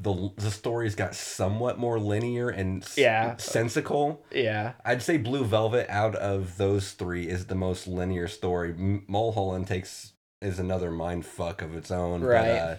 the 0.00 0.30
the 0.36 0.50
stories 0.50 0.94
got 0.94 1.14
somewhat 1.14 1.78
more 1.78 1.98
linear 1.98 2.48
and 2.48 2.86
Yeah. 2.96 3.36
sensical. 3.38 4.22
Yeah, 4.30 4.72
I'd 4.84 5.02
say 5.02 5.16
Blue 5.16 5.44
Velvet 5.44 5.86
out 5.90 6.14
of 6.14 6.56
those 6.56 6.92
three 6.92 7.28
is 7.28 7.46
the 7.46 7.54
most 7.54 7.86
linear 7.86 8.28
story. 8.28 8.70
M- 8.70 9.04
Mulholland 9.08 9.66
takes 9.66 10.12
is 10.40 10.58
another 10.58 10.90
mind 10.90 11.26
fuck 11.26 11.62
of 11.62 11.74
its 11.74 11.90
own. 11.90 12.22
Right. 12.22 12.78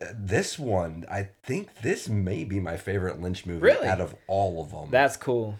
But, 0.00 0.06
uh, 0.08 0.12
this 0.16 0.58
one, 0.58 1.04
I 1.08 1.28
think 1.44 1.82
this 1.82 2.08
may 2.08 2.42
be 2.42 2.58
my 2.58 2.76
favorite 2.76 3.20
Lynch 3.20 3.46
movie 3.46 3.60
Really? 3.60 3.86
out 3.86 4.00
of 4.00 4.16
all 4.26 4.60
of 4.60 4.72
them 4.72 4.88
that's 4.90 5.16
cool. 5.16 5.56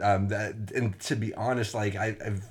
um 0.00 0.28
that 0.28 0.54
and 0.74 0.96
to 1.00 1.16
be 1.16 1.34
honest 1.34 1.74
like 1.74 1.96
i 1.96 2.16
i've 2.24 2.44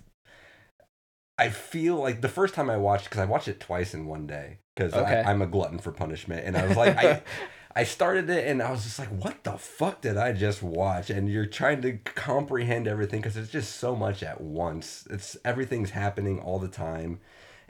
i 1.37 1.47
feel 1.49 1.95
like 1.95 2.19
the 2.21 2.27
first 2.27 2.53
time 2.53 2.69
i 2.69 2.75
watched 2.77 3.05
because 3.05 3.19
i 3.19 3.25
watched 3.25 3.47
it 3.47 3.59
twice 3.59 3.93
in 3.93 4.05
one 4.07 4.25
day 4.27 4.57
because 4.75 4.93
Okay. 4.93 5.23
i'm 5.25 5.41
a 5.41 5.47
glutton 5.47 5.79
for 5.79 5.91
punishment 5.91 6.45
and 6.45 6.57
i 6.57 6.65
was 6.65 6.75
like 6.77 6.97
i 6.97 7.21
i 7.75 7.83
started 7.83 8.29
it 8.29 8.47
and 8.47 8.61
i 8.61 8.71
was 8.71 8.83
just 8.83 8.99
like 8.99 9.09
what 9.09 9.43
the 9.43 9.57
fuck 9.57 10.01
did 10.01 10.17
i 10.17 10.31
just 10.33 10.61
watch 10.63 11.09
and 11.09 11.29
you're 11.29 11.45
trying 11.45 11.81
to 11.81 11.93
comprehend 12.03 12.87
everything 12.87 13.19
because 13.21 13.37
it's 13.37 13.51
just 13.51 13.77
so 13.77 13.95
much 13.95 14.23
at 14.23 14.41
once 14.41 15.07
it's 15.09 15.37
everything's 15.45 15.91
happening 15.91 16.39
all 16.39 16.59
the 16.59 16.67
time 16.69 17.19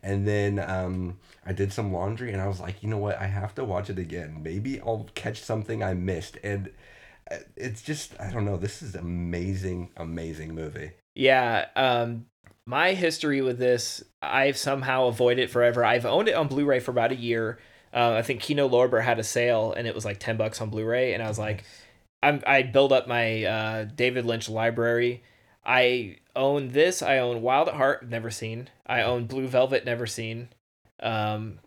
And 0.04 0.28
then 0.28 0.60
um, 0.60 1.18
I 1.50 1.52
did 1.54 1.74
some 1.74 1.92
laundry, 1.92 2.32
and 2.32 2.40
I 2.40 2.48
was 2.48 2.60
like, 2.60 2.84
you 2.84 2.90
know 2.90 3.00
what? 3.00 3.18
I 3.20 3.26
have 3.26 3.56
to 3.56 3.64
watch 3.66 3.90
it 3.90 3.98
again. 3.98 4.42
Maybe 4.44 4.80
I'll 4.82 5.10
catch 5.16 5.42
something 5.42 5.82
I 5.82 5.96
missed. 5.96 6.38
And 6.44 6.70
uh, 7.32 7.38
it's 7.56 7.82
just, 7.82 8.14
I 8.20 8.30
don't 8.32 8.46
know. 8.46 8.58
This 8.58 8.84
is 8.84 8.94
amazing, 8.96 9.90
amazing 9.98 10.54
movie. 10.54 10.92
Yeah. 11.16 11.66
Um, 11.76 12.28
my 12.68 12.94
history 12.94 13.42
with 13.42 13.60
this, 13.60 14.04
I've 14.22 14.58
somehow 14.58 15.08
avoided 15.08 15.44
it 15.44 15.50
forever. 15.52 15.86
I've 15.86 16.06
owned 16.06 16.28
it 16.28 16.36
on 16.36 16.48
Blu-ray 16.48 16.80
for 16.80 16.92
about 16.92 17.12
a 17.12 17.16
year. 17.16 17.60
Uh, 17.94 18.14
I 18.14 18.22
think 18.24 18.42
Kino 18.42 18.68
Lorber 18.68 19.04
had 19.04 19.20
a 19.20 19.24
sale, 19.24 19.74
and 19.74 19.88
it 19.88 19.96
was 19.96 20.06
like 20.06 20.20
ten 20.20 20.38
bucks 20.38 20.60
on 20.62 20.70
Blu-ray, 20.70 21.14
and 21.14 21.24
I 21.24 21.28
was 21.28 21.40
like, 21.40 21.64
I'm 22.24 22.42
I 22.46 22.64
build 22.64 22.92
up 22.92 23.08
my 23.08 23.44
uh, 23.44 23.84
David 23.84 24.26
Lynch 24.26 24.50
library. 24.50 25.24
I 25.64 26.18
own 26.36 26.70
this. 26.70 27.02
I 27.02 27.20
own 27.20 27.42
Wild 27.42 27.70
at 27.70 27.76
Heart, 27.76 28.10
never 28.10 28.30
seen. 28.30 28.70
I 28.86 29.02
own 29.02 29.26
Blue 29.26 29.48
Velvet, 29.48 29.86
never 29.86 30.06
seen. 30.06 30.50
Um, 31.02 31.60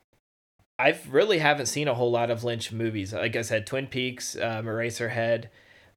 I've 0.78 1.12
really 1.12 1.38
haven't 1.38 1.66
seen 1.66 1.88
a 1.88 1.94
whole 1.94 2.10
lot 2.10 2.30
of 2.30 2.44
Lynch 2.44 2.70
movies. 2.70 3.12
Like 3.12 3.34
I 3.34 3.42
said, 3.42 3.66
Twin 3.66 3.86
Peaks, 3.86 4.36
um, 4.36 4.66
Eraserhead, 4.66 5.46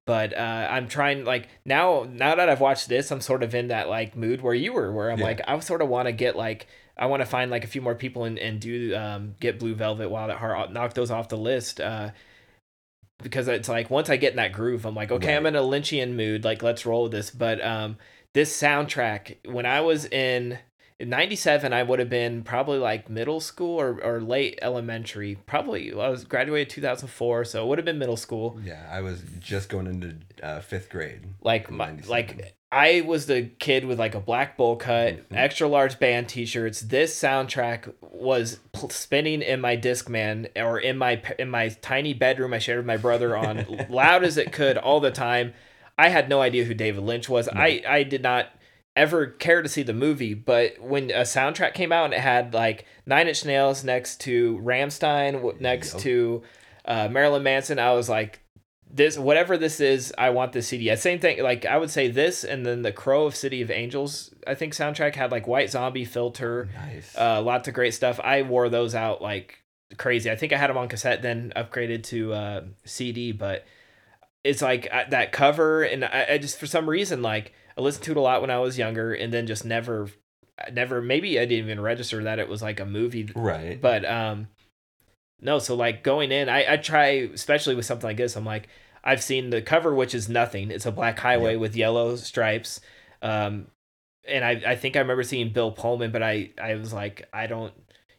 but 0.06 0.36
uh, 0.38 0.68
I'm 0.70 0.88
trying 0.88 1.26
like 1.26 1.48
now. 1.66 2.08
Now 2.10 2.36
that 2.36 2.50
I've 2.50 2.62
watched 2.62 2.90
this, 2.90 3.12
I'm 3.12 3.22
sort 3.22 3.44
of 3.44 3.54
in 3.56 3.68
that 3.70 3.90
like 3.90 4.16
mood 4.16 4.42
where 4.42 4.54
you 4.54 4.74
were, 4.74 4.92
where 4.92 5.12
I'm 5.12 5.20
Yeah. 5.20 5.26
like, 5.26 5.42
I 5.48 5.58
sort 5.60 5.82
of 5.82 5.90
want 5.90 6.08
to 6.08 6.12
get 6.12 6.36
like. 6.36 6.68
I 6.98 7.06
want 7.08 7.22
to 7.22 7.26
find 7.26 7.50
like 7.50 7.64
a 7.64 7.68
few 7.68 7.82
more 7.82 7.96
people 7.96 8.26
and, 8.26 8.38
and 8.38 8.60
do 8.60 8.96
um, 8.96 9.34
get 9.40 9.58
Blue 9.58 9.74
Velvet, 9.74 10.10
Wild 10.12 10.30
at 10.30 10.38
Heart, 10.38 10.72
knock 10.72 10.94
those 10.94 11.10
off 11.10 11.30
the 11.30 11.38
list. 11.38 11.80
Uh, 11.82 12.12
because 13.24 13.48
it's 13.48 13.70
like 13.70 13.90
once 13.90 14.10
I 14.10 14.18
get 14.18 14.32
in 14.32 14.38
that 14.38 14.52
groove, 14.54 14.86
I'm 14.86 14.94
like, 14.96 15.12
okay, 15.12 15.36
I'm 15.36 15.46
in 15.46 15.56
a 15.56 15.62
Lynchian 15.62 16.16
mood. 16.16 16.44
Like, 16.44 16.62
let's 16.62 16.86
roll 16.86 17.04
with 17.04 17.12
this. 17.12 17.30
But 17.32 17.64
um, 17.64 17.98
this 18.34 18.56
soundtrack, 18.60 19.38
when 19.52 19.66
I 19.66 19.82
was 19.82 20.06
in 20.06 20.60
in 21.02 21.10
'97, 21.10 21.74
I 21.74 21.84
would 21.84 22.00
have 22.00 22.10
been 22.10 22.44
probably 22.44 22.78
like 22.80 23.10
middle 23.10 23.40
school 23.40 23.80
or, 23.80 24.00
or 24.04 24.22
late 24.22 24.60
elementary. 24.62 25.36
Probably 25.46 25.92
I 25.92 26.10
was 26.10 26.24
graduated 26.24 26.70
2004, 26.70 27.46
so 27.46 27.64
it 27.64 27.68
would 27.68 27.78
have 27.78 27.86
been 27.86 28.00
middle 28.00 28.18
school. 28.18 28.60
Yeah, 28.64 28.88
I 28.92 29.02
was 29.02 29.24
just 29.40 29.70
going 29.70 29.88
into 29.88 30.16
uh, 30.44 30.60
fifth 30.62 30.90
grade. 30.90 31.22
Like 31.42 31.70
my 31.72 31.94
like 32.08 32.56
I 32.72 33.02
was 33.02 33.26
the 33.26 33.50
kid 33.60 33.84
with 33.86 34.00
like 34.00 34.16
a 34.16 34.20
black 34.22 34.56
bowl 34.58 34.76
cut, 34.78 35.16
Mm-hmm. 35.16 35.36
extra 35.36 35.68
large 35.68 36.00
band 36.00 36.30
T-shirts. 36.30 36.82
This 36.82 37.18
soundtrack 37.20 37.94
was 38.02 38.60
spinning 38.90 39.42
in 39.42 39.60
my 39.60 39.76
Discman 39.76 40.50
or 40.56 40.80
in 40.80 40.98
my 40.98 41.22
in 41.40 41.50
my 41.50 41.70
tiny 41.82 42.14
bedroom 42.14 42.54
I 42.54 42.60
shared 42.60 42.78
with 42.78 42.86
my 42.86 42.98
brother 42.98 43.36
on 43.36 43.86
loud 43.90 44.24
as 44.24 44.38
it 44.38 44.52
could 44.54 44.78
all 44.78 45.00
the 45.00 45.12
time. 45.12 45.54
I 45.98 46.10
had 46.10 46.30
no 46.30 46.42
idea 46.42 46.64
who 46.64 46.74
David 46.74 47.04
Lynch 47.04 47.28
was. 47.28 47.50
I 47.50 47.84
I 47.88 48.04
did 48.04 48.24
not 48.24 48.48
ever 48.96 49.28
care 49.28 49.62
to 49.62 49.70
see 49.70 49.84
the 49.84 49.94
movie, 49.94 50.34
but 50.34 50.80
when 50.82 51.12
a 51.12 51.22
soundtrack 51.22 51.74
came 51.74 51.92
out 51.92 52.06
and 52.06 52.14
it 52.14 52.20
had 52.20 52.54
like 52.54 52.86
Nine 53.06 53.28
Inch 53.28 53.46
Nails 53.46 53.84
next 53.84 54.20
to 54.22 54.60
Rammstein, 54.64 55.60
next 55.62 55.94
Yep. 55.94 56.04
to 56.04 56.44
uh, 56.86 57.08
Marilyn 57.10 57.44
Manson, 57.44 57.80
I 57.80 57.94
was 57.94 58.10
like, 58.10 58.40
this 58.94 59.18
whatever 59.18 59.58
this 59.58 59.80
is, 59.80 60.14
I 60.18 60.32
want 60.32 60.52
this 60.52 60.68
CD. 60.68 60.94
Same 60.98 61.20
thing. 61.20 61.42
Like 61.42 61.66
I 61.66 61.78
would 61.78 61.90
say 61.90 62.10
this, 62.10 62.44
and 62.44 62.66
then 62.66 62.82
the 62.82 62.92
Crow 62.92 63.26
of 63.26 63.36
City 63.38 63.62
of 63.62 63.72
Angels. 63.72 64.34
I 64.46 64.54
think 64.56 64.74
soundtrack 64.74 65.16
had 65.16 65.32
like 65.32 65.48
White 65.48 65.70
Zombie 65.72 66.04
filter, 66.04 66.68
Nice. 66.76 67.16
uh, 67.18 67.42
lots 67.42 67.70
of 67.70 67.74
great 67.74 67.94
stuff. 67.94 68.20
I 68.22 68.42
wore 68.42 68.68
those 68.68 68.94
out 68.94 69.22
like 69.22 69.64
crazy. 69.98 70.30
I 70.30 70.36
think 70.36 70.52
I 70.52 70.58
had 70.58 70.70
them 70.70 70.78
on 70.78 70.90
cassette, 70.90 71.22
then 71.22 71.54
upgraded 71.56 72.04
to 72.06 72.34
uh, 72.34 72.62
CD. 72.84 73.32
But 73.32 73.66
it's 74.44 74.62
like 74.62 74.90
uh, 74.92 75.06
that 75.12 75.32
cover, 75.32 75.84
and 75.84 76.04
I, 76.04 76.26
I 76.32 76.38
just 76.38 76.60
for 76.60 76.68
some 76.68 76.90
reason 76.90 77.22
like 77.22 77.54
I 77.82 77.84
listened 77.84 78.06
to 78.06 78.12
it 78.12 78.18
a 78.18 78.22
lot 78.22 78.42
when 78.42 78.50
I 78.50 78.60
was 78.60 78.78
younger, 78.78 79.14
and 79.14 79.34
then 79.34 79.48
just 79.48 79.66
never, 79.66 80.10
never. 80.72 81.02
Maybe 81.02 81.40
I 81.40 81.46
didn't 81.46 81.66
even 81.66 81.82
register 81.82 82.24
that 82.24 82.40
it 82.40 82.48
was 82.48 82.62
like 82.62 82.80
a 82.80 82.86
movie. 82.86 83.30
Right. 83.36 83.80
but 83.82 84.06
um 84.06 84.48
no 85.44 85.58
so 85.58 85.76
like 85.76 86.04
going 86.04 86.32
in 86.32 86.48
i 86.50 86.74
i 86.74 86.78
try 86.78 87.08
especially 87.34 87.74
with 87.74 87.84
something 87.84 88.08
like 88.08 88.18
this 88.18 88.36
i'm 88.36 88.46
like 88.46 88.68
i've 89.04 89.24
seen 89.24 89.50
the 89.50 89.60
cover 89.60 89.96
which 89.96 90.14
is 90.14 90.30
nothing. 90.30 90.70
It's 90.70 90.86
a 90.86 90.92
black 90.92 91.18
highway 91.18 91.56
with 91.56 91.76
yellow 91.76 92.16
stripes. 92.16 92.80
Um 93.24 93.66
and 94.28 94.46
i 94.46 94.52
i 94.68 94.76
think 94.76 94.96
i 94.96 95.00
remember 95.00 95.24
seeing 95.24 95.52
bill 95.52 95.72
pullman 95.72 96.12
but 96.12 96.22
i 96.22 96.52
i 96.62 96.76
was 96.76 96.94
like 96.94 97.28
i 97.34 97.48
don't 97.48 97.74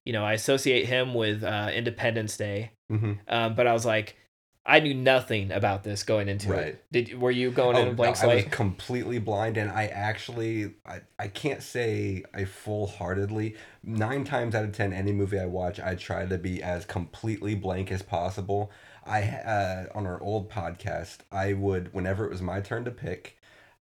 you 0.05 0.13
know 0.13 0.25
i 0.25 0.33
associate 0.33 0.87
him 0.87 1.15
with 1.15 1.45
uh 1.45 1.71
independence 1.73 2.37
day. 2.37 2.73
Hmm 2.91 3.13
um 3.29 3.55
but 3.55 3.69
i 3.69 3.73
was 3.73 3.87
like 3.87 4.17
i 4.65 4.79
knew 4.81 4.95
nothing 4.95 5.51
about 5.51 5.83
this 5.83 6.03
going 6.05 6.29
into 6.29 6.49
Right. 6.51 6.67
it 6.69 6.85
did 6.93 7.21
were 7.21 7.31
you 7.31 7.51
going 7.51 7.77
in 7.77 7.89
a 7.89 7.93
blank 7.95 8.17
Oh, 8.23 8.31
I 8.31 8.35
was 8.37 8.45
completely 8.45 9.19
blind, 9.19 9.57
and 9.57 9.71
I 9.71 9.87
actually, 9.87 10.75
I, 10.87 11.01
I 11.19 11.29
can't 11.29 11.63
say 11.63 12.25
I 12.35 12.45
full 12.45 12.87
heartedly. 12.87 13.57
Nine 13.83 14.25
times 14.25 14.55
out 14.55 14.65
of 14.65 14.73
ten, 14.73 14.93
any 14.93 15.13
movie 15.13 15.39
I 15.41 15.47
watch, 15.47 15.81
I 15.81 15.95
try 15.95 16.27
to 16.27 16.39
be 16.39 16.63
as 16.63 16.85
completely 16.85 17.55
blank 17.55 17.91
as 17.91 18.03
possible. 18.03 18.71
I 19.05 19.23
uh, 19.23 19.87
on 19.95 20.07
our 20.07 20.23
old 20.23 20.51
podcast, 20.51 21.19
I 21.33 21.55
would 21.55 21.93
whenever 21.93 22.25
it 22.25 22.31
was 22.31 22.43
my 22.43 22.61
turn 22.61 22.85
to 22.85 22.91
pick, 22.93 23.39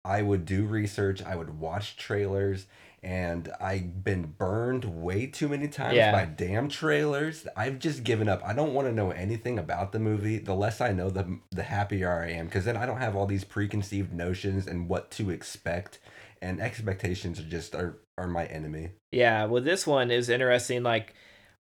I 0.04 0.22
would 0.22 0.44
do 0.44 0.64
research. 0.64 1.22
I 1.22 1.34
would 1.34 1.58
watch 1.58 1.96
trailers. 1.96 2.66
And 3.02 3.52
I've 3.60 4.02
been 4.02 4.34
burned 4.38 4.84
way 4.84 5.26
too 5.26 5.48
many 5.48 5.68
times 5.68 5.94
Yeah. 5.94 6.10
by 6.10 6.24
damn 6.24 6.68
trailers. 6.68 7.46
I've 7.56 7.78
just 7.78 8.02
given 8.02 8.28
up. 8.28 8.42
I 8.44 8.52
don't 8.52 8.74
want 8.74 8.88
to 8.88 8.92
know 8.92 9.12
anything 9.12 9.58
about 9.58 9.92
the 9.92 10.00
movie. 10.00 10.38
The 10.38 10.54
less 10.54 10.80
I 10.80 10.92
know, 10.92 11.08
the 11.08 11.38
the 11.52 11.62
happier 11.62 12.10
I 12.10 12.30
am, 12.32 12.46
because 12.46 12.64
then 12.64 12.76
I 12.76 12.86
don't 12.86 12.98
have 12.98 13.14
all 13.14 13.26
these 13.26 13.44
preconceived 13.44 14.12
notions 14.12 14.66
and 14.66 14.88
what 14.88 15.10
to 15.12 15.30
expect. 15.30 16.00
And 16.42 16.60
expectations 16.60 17.38
are 17.38 17.44
just 17.44 17.74
are 17.74 17.98
are 18.16 18.26
my 18.26 18.46
enemy. 18.46 18.90
Yeah, 19.12 19.44
well, 19.44 19.62
this 19.62 19.86
one 19.86 20.10
is 20.10 20.28
interesting. 20.28 20.82
Like, 20.82 21.14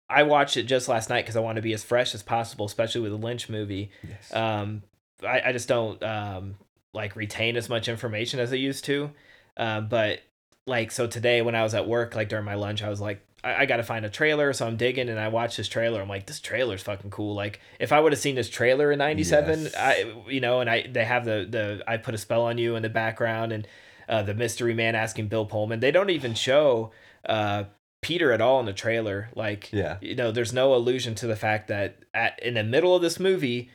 I 0.10 0.24
watched 0.24 0.58
it 0.58 0.64
just 0.64 0.88
last 0.88 1.10
night 1.10 1.22
because 1.24 1.36
I 1.36 1.40
want 1.42 1.58
to 1.58 1.62
be 1.62 1.74
as 1.74 1.84
fresh 1.84 2.16
as 2.16 2.24
possible, 2.24 2.66
especially 2.66 3.02
with 3.02 3.14
a 3.14 3.16
Lynch 3.16 3.48
movie. 3.50 3.92
Yes. 4.08 4.34
Um, 4.34 4.82
I, 5.24 5.42
I 5.46 5.52
just 5.52 5.68
don't 5.68 6.02
um 6.04 6.56
like 6.94 7.16
retain 7.16 7.58
as 7.58 7.70
much 7.70 7.88
information 7.88 8.40
as 8.40 8.52
I 8.52 8.56
used 8.56 8.86
to. 8.86 9.12
Um, 9.56 9.88
but 9.88 10.20
like 10.68 10.92
so 10.92 11.08
today 11.08 11.42
when 11.42 11.56
I 11.56 11.64
was 11.64 11.74
at 11.74 11.88
work, 11.88 12.16
like 12.16 12.30
during 12.30 12.46
my 12.46 12.56
lunch, 12.56 12.84
I 12.84 12.90
was 12.90 13.02
like, 13.02 13.22
I, 13.44 13.62
I 13.62 13.66
got 13.66 13.78
to 13.78 13.84
find 13.84 14.06
a 14.06 14.10
trailer, 14.10 14.52
so 14.54 14.68
I'm 14.68 14.78
digging 14.78 15.10
and 15.10 15.20
I 15.20 15.30
watched 15.30 15.58
this 15.58 15.68
trailer. 15.68 16.02
I'm 16.02 16.10
like, 16.10 16.26
this 16.26 16.40
trailer's 16.40 16.84
fucking 16.84 17.10
cool. 17.10 17.34
Like, 17.34 17.60
if 17.80 17.92
I 17.92 18.00
would 18.00 18.12
have 18.12 18.20
seen 18.20 18.36
this 18.36 18.50
trailer 18.50 18.92
in 18.92 19.00
'97, 19.00 19.62
Yes. 19.62 19.76
I 19.76 20.14
you 20.30 20.42
know, 20.42 20.60
and 20.60 20.70
I 20.70 20.88
they 20.88 21.06
have 21.06 21.26
the 21.26 21.48
the 21.50 21.84
I 21.88 21.98
put 21.98 22.14
a 22.14 22.18
spell 22.18 22.44
on 22.44 22.58
you 22.58 22.76
in 22.76 22.84
the 22.84 22.90
background 22.90 23.52
and 23.52 23.68
uh, 24.10 24.24
the 24.24 24.34
mystery 24.34 24.74
man 24.74 24.96
asking 24.96 25.28
Bill 25.28 25.46
Pullman. 25.46 25.80
They 25.80 25.92
don't 25.92 26.10
even 26.10 26.34
show 26.34 26.92
uh 27.26 27.66
Peter 28.02 28.32
at 28.32 28.42
all 28.42 28.60
in 28.60 28.66
the 28.66 28.74
trailer. 28.74 29.30
Like, 29.36 29.70
Yeah. 29.74 29.98
you 30.02 30.16
know, 30.16 30.32
there's 30.32 30.54
no 30.54 30.74
allusion 30.74 31.16
to 31.16 31.28
the 31.28 31.36
fact 31.36 31.68
that 31.68 31.98
at 32.14 32.42
in 32.44 32.54
the 32.54 32.64
middle 32.64 32.96
of 32.96 33.02
this 33.02 33.20
movie, 33.20 33.70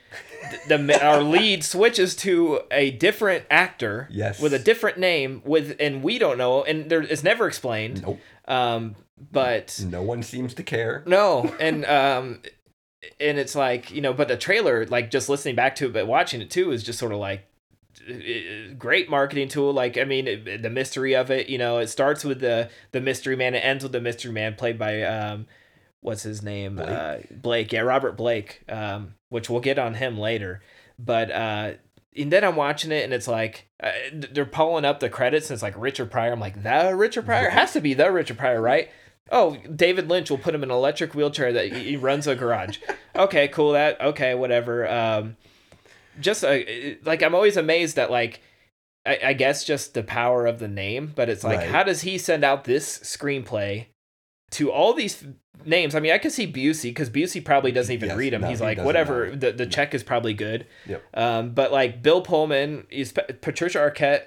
the, 0.68 0.78
the 0.78 1.04
our 1.04 1.22
lead 1.36 1.64
switches 1.64 2.14
to 2.16 2.60
a 2.70 2.92
different 2.92 3.44
actor, 3.50 4.08
Yes. 4.10 4.40
with 4.40 4.54
a 4.54 4.58
different 4.58 4.98
name, 4.98 5.42
with 5.44 5.76
and 5.80 6.02
we 6.02 6.18
don't 6.18 6.38
know, 6.38 6.62
and 6.64 6.88
there 6.88 7.02
it's 7.02 7.24
never 7.24 7.46
explained. 7.48 8.02
Nope. 8.02 8.20
Um, 8.46 8.96
but 9.30 9.80
No 9.86 10.02
one 10.02 10.22
seems 10.22 10.54
to 10.54 10.62
care. 10.62 11.02
no, 11.06 11.54
and 11.60 11.84
um, 11.84 12.40
and 13.20 13.38
it's 13.38 13.54
like 13.56 13.90
you 13.90 14.00
know, 14.00 14.12
but 14.12 14.28
the 14.28 14.36
trailer, 14.36 14.86
like 14.86 15.10
just 15.10 15.28
listening 15.28 15.54
back 15.56 15.74
to 15.76 15.86
it, 15.86 15.92
but 15.92 16.06
watching 16.06 16.40
it 16.40 16.50
too, 16.50 16.70
is 16.72 16.82
just 16.82 16.98
sort 16.98 17.12
of 17.12 17.18
like 17.18 17.46
great 18.78 19.08
marketing 19.08 19.48
tool. 19.48 19.72
Like 19.72 19.96
i 19.98 20.04
mean 20.04 20.26
it, 20.26 20.62
the 20.62 20.70
mystery 20.70 21.14
of 21.14 21.30
it 21.30 21.48
you 21.48 21.58
know 21.58 21.78
it 21.78 21.88
starts 21.88 22.24
with 22.24 22.40
the 22.40 22.70
the 22.92 23.00
mystery 23.00 23.36
man. 23.36 23.54
It 23.54 23.60
ends 23.60 23.82
with 23.82 23.92
the 23.92 24.00
mystery 24.00 24.32
man 24.32 24.54
played 24.54 24.78
by 24.78 25.02
um 25.02 25.46
what's 26.00 26.22
his 26.22 26.42
name? 26.42 26.76
Blake? 26.76 26.88
uh 26.88 27.18
blake. 27.30 27.72
Yeah 27.72 27.80
robert 27.80 28.16
blake 28.16 28.62
um 28.68 29.14
which 29.28 29.48
we'll 29.48 29.60
get 29.60 29.78
on 29.78 29.94
him 29.94 30.18
later. 30.18 30.62
But 30.98 31.30
uh 31.30 31.72
and 32.14 32.30
then 32.30 32.44
i'm 32.44 32.56
watching 32.56 32.92
it 32.92 33.04
and 33.04 33.14
it's 33.14 33.26
like 33.28 33.68
uh, 33.82 33.90
they're 34.12 34.44
pulling 34.44 34.84
up 34.84 35.00
the 35.00 35.08
credits 35.08 35.48
and 35.48 35.54
it's 35.54 35.62
like 35.62 35.74
richard 35.76 36.10
pryor. 36.10 36.32
I'm 36.32 36.40
like 36.40 36.62
the 36.62 36.94
richard 36.94 37.24
pryor? 37.24 37.46
It 37.46 37.52
has 37.54 37.72
to 37.72 37.80
be 37.80 37.94
the 37.94 38.10
richard 38.12 38.38
pryor 38.38 38.60
right? 38.60 38.90
Oh 39.30 39.56
david 39.74 40.08
lynch 40.10 40.28
will 40.28 40.38
put 40.38 40.54
him 40.54 40.62
in 40.62 40.70
an 40.70 40.76
electric 40.76 41.14
wheelchair 41.14 41.52
that 41.52 41.72
he 41.72 41.84
he 41.90 41.96
runs 41.96 42.26
a 42.26 42.34
garage. 42.34 42.78
Okay 43.14 43.48
cool 43.48 43.72
that 43.72 44.00
okay 44.00 44.34
whatever 44.34 44.90
um 44.90 45.36
just 46.20 46.44
uh, 46.44 46.58
like 47.04 47.22
I'm 47.22 47.34
always 47.34 47.56
amazed 47.56 47.98
at 47.98 48.10
like 48.10 48.40
I, 49.06 49.18
I 49.26 49.32
guess 49.32 49.64
just 49.64 49.94
the 49.94 50.02
power 50.02 50.46
of 50.46 50.58
the 50.58 50.68
name, 50.68 51.12
but 51.14 51.28
it's 51.28 51.42
like 51.44 51.58
Right. 51.58 51.68
how 51.70 51.82
does 51.82 52.02
he 52.02 52.18
send 52.18 52.44
out 52.44 52.64
this 52.64 52.98
screenplay 53.00 53.86
to 54.52 54.70
all 54.70 54.92
these 54.94 55.22
f- 55.22 55.30
names? 55.66 55.94
I 55.94 56.00
mean, 56.00 56.12
I 56.12 56.18
could 56.18 56.30
see 56.32 56.46
Busey 56.50 56.84
because 56.90 57.10
Busey 57.10 57.44
probably 57.44 57.72
doesn't 57.72 57.92
even 57.92 58.10
Yes, 58.10 58.18
read 58.18 58.32
him. 58.34 58.42
no, 58.42 58.48
He's 58.48 58.58
he 58.60 58.64
like 58.64 58.78
whatever. 58.78 59.28
know. 59.30 59.34
The 59.36 59.52
the 59.52 59.66
check 59.66 59.94
is 59.94 60.02
probably 60.02 60.34
good. 60.34 60.66
Yep. 60.86 61.02
Um, 61.14 61.50
but 61.50 61.72
like 61.72 62.02
Bill 62.02 62.20
Pullman, 62.22 62.86
is 62.90 63.12
Patricia 63.12 63.78
Arquette. 63.78 64.24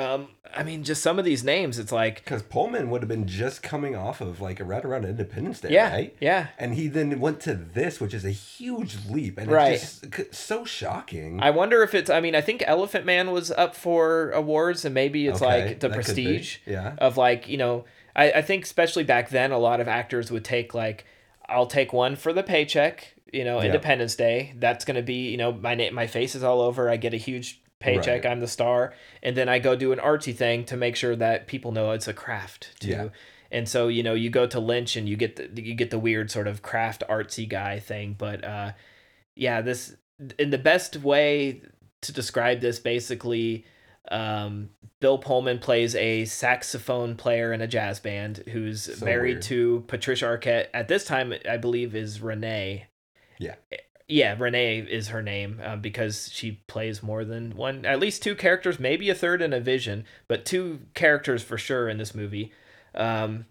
Um, 0.00 0.28
I 0.56 0.62
mean, 0.64 0.82
just 0.82 1.02
some 1.02 1.18
of 1.18 1.24
these 1.24 1.44
names, 1.44 1.78
it's 1.78 1.92
like, 1.92 2.24
Because 2.24 2.42
Pullman 2.42 2.90
would 2.90 3.02
have 3.02 3.08
been 3.08 3.26
just 3.28 3.62
coming 3.62 3.94
off 3.94 4.20
of 4.20 4.40
like 4.40 4.58
right 4.62 4.84
around 4.84 5.04
Independence 5.04 5.60
Day, 5.60 5.68
yeah, 5.70 5.92
right? 5.92 6.16
yeah. 6.20 6.48
And 6.58 6.74
he 6.74 6.88
then 6.88 7.20
went 7.20 7.40
to 7.40 7.54
this, 7.54 8.00
which 8.00 8.14
is 8.14 8.24
a 8.24 8.30
huge 8.30 8.96
leap, 9.08 9.38
and 9.38 9.50
Right. 9.50 9.74
it's 9.74 10.00
just 10.00 10.34
so 10.34 10.64
shocking. 10.64 11.40
I 11.40 11.50
wonder 11.50 11.82
if 11.82 11.94
it's. 11.94 12.10
I 12.10 12.20
mean, 12.20 12.34
I 12.34 12.40
think 12.40 12.64
Elephant 12.66 13.04
Man 13.06 13.30
was 13.30 13.50
up 13.52 13.76
for 13.76 14.30
awards, 14.32 14.84
and 14.84 14.94
maybe 14.94 15.26
it's 15.28 15.40
Okay, 15.42 15.66
like 15.68 15.80
the 15.80 15.88
that 15.88 16.04
could 16.04 16.16
be, 16.16 16.24
prestige. 16.24 16.56
yeah. 16.66 16.94
Of 16.98 17.16
like 17.16 17.48
you 17.48 17.56
know, 17.58 17.84
I 18.16 18.32
I 18.32 18.42
think 18.42 18.64
especially 18.64 19.04
back 19.04 19.28
then, 19.30 19.52
a 19.52 19.58
lot 19.58 19.80
of 19.80 19.86
actors 19.88 20.30
would 20.32 20.44
take 20.44 20.74
like, 20.74 21.04
I'll 21.48 21.66
take 21.66 21.92
one 21.92 22.16
for 22.16 22.32
the 22.32 22.42
paycheck. 22.42 23.14
You 23.32 23.44
know. 23.44 23.60
Independence 23.60 24.16
Day. 24.16 24.54
That's 24.58 24.84
gonna 24.84 25.02
be 25.02 25.30
you 25.30 25.36
know 25.36 25.52
my 25.52 25.76
name, 25.76 25.94
my 25.94 26.08
face 26.08 26.34
is 26.34 26.42
all 26.42 26.60
over. 26.60 26.90
I 26.90 26.96
get 26.96 27.14
a 27.14 27.18
huge 27.18 27.60
paycheck. 27.80 28.24
Right. 28.24 28.30
I'm 28.30 28.40
the 28.40 28.48
star, 28.48 28.94
and 29.22 29.36
then 29.36 29.48
I 29.48 29.58
go 29.58 29.74
do 29.74 29.92
an 29.92 29.98
artsy 29.98 30.34
thing 30.34 30.64
to 30.66 30.76
make 30.76 30.96
sure 30.96 31.16
that 31.16 31.46
people 31.46 31.72
know 31.72 31.90
it's 31.90 32.08
a 32.08 32.14
craft 32.14 32.80
too. 32.80 32.88
Yeah. 32.88 33.08
And 33.50 33.68
so 33.68 33.88
you 33.88 34.02
know, 34.02 34.14
you 34.14 34.30
go 34.30 34.46
to 34.46 34.60
Lynch 34.60 34.96
and 34.96 35.08
you 35.08 35.16
get 35.16 35.36
the 35.36 35.62
you 35.62 35.74
get 35.74 35.90
the 35.90 35.98
weird 35.98 36.30
sort 36.30 36.46
of 36.46 36.62
craft 36.62 37.02
artsy 37.08 37.48
guy 37.48 37.80
thing, 37.80 38.14
but 38.16 38.44
uh, 38.44 38.72
yeah, 39.34 39.60
this 39.60 39.96
in 40.38 40.50
the 40.50 40.58
best 40.58 40.96
way 40.98 41.62
to 42.02 42.12
describe 42.12 42.60
this 42.60 42.78
basically 42.78 43.64
um, 44.10 44.70
Bill 45.00 45.18
Pullman 45.18 45.58
plays 45.58 45.94
a 45.94 46.24
saxophone 46.24 47.16
player 47.16 47.52
in 47.52 47.60
a 47.60 47.66
jazz 47.66 48.00
band 48.00 48.42
who's 48.48 48.98
So 48.98 49.04
married 49.04 49.34
weird. 49.36 49.42
to 49.42 49.84
Patricia 49.86 50.24
Arquette. 50.26 50.66
At 50.74 50.88
this 50.88 51.04
time, 51.04 51.32
I 51.48 51.56
believe 51.56 51.94
is 51.94 52.20
Renee. 52.20 52.86
Yeah. 53.38 53.54
Yeah, 54.10 54.34
Renee 54.36 54.78
is 54.80 55.08
her 55.08 55.22
name 55.22 55.60
um, 55.64 55.80
because 55.80 56.30
she 56.32 56.60
plays 56.66 57.00
more 57.02 57.24
than 57.24 57.52
one, 57.56 57.84
at 57.86 58.00
least 58.00 58.22
two 58.24 58.34
characters, 58.34 58.80
maybe 58.80 59.08
a 59.08 59.14
third 59.14 59.40
in 59.40 59.52
a 59.52 59.60
vision, 59.60 60.04
but 60.26 60.44
two 60.44 60.80
characters 60.94 61.44
for 61.44 61.56
sure 61.56 61.88
in 61.88 61.96
this 61.98 62.12
movie. 62.14 62.52
Um, 62.94 63.46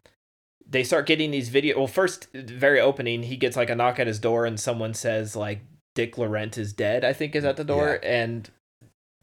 they 0.69 0.83
start 0.83 1.05
getting 1.05 1.31
these 1.31 1.47
video. 1.47 1.77
Well, 1.77 1.87
first, 1.87 2.27
very 2.33 2.79
opening, 2.79 3.23
he 3.23 3.37
gets 3.37 3.55
like 3.55 3.69
a 3.69 3.75
knock 3.75 3.99
at 3.99 4.07
his 4.07 4.19
door, 4.19 4.45
and 4.45 4.59
someone 4.59 4.93
says 4.93 5.33
like 5.35 5.61
Dick 5.95 6.17
Laurent 6.17 6.57
is 6.57 6.73
dead. 6.73 7.05
I 7.05 7.13
think 7.13 7.35
is 7.35 7.45
at 7.45 7.55
the 7.55 7.63
door, 7.63 7.97
and 8.03 8.49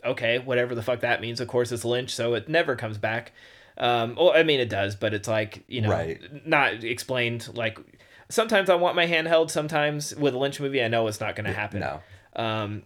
okay, 0.04 0.38
whatever 0.38 0.74
the 0.74 0.82
fuck 0.82 1.00
that 1.00 1.20
means. 1.20 1.40
Of 1.40 1.48
course, 1.48 1.70
it's 1.70 1.84
Lynch, 1.84 2.14
so 2.14 2.32
it 2.32 2.48
never 2.48 2.76
comes 2.76 2.96
back. 2.96 3.32
Um, 3.78 4.14
well, 4.16 4.32
I 4.34 4.42
mean, 4.42 4.58
it 4.58 4.70
does, 4.70 4.96
but 4.96 5.12
it's 5.12 5.28
like 5.28 5.64
you 5.68 5.82
know, 5.82 5.90
Right. 5.90 6.18
not 6.46 6.82
explained. 6.82 7.48
Like 7.54 7.78
sometimes 8.28 8.70
I 8.70 8.74
want 8.74 8.96
my 8.96 9.06
hand 9.06 9.26
held. 9.28 9.50
Sometimes 9.50 10.14
with 10.16 10.34
a 10.34 10.38
Lynch 10.38 10.60
movie, 10.60 10.82
I 10.82 10.88
know 10.88 11.06
it's 11.06 11.20
not 11.20 11.36
going 11.36 11.46
to 11.46 11.52
happen. 11.52 11.80
No. 11.80 12.00
Um, 12.34 12.82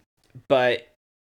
but 0.47 0.87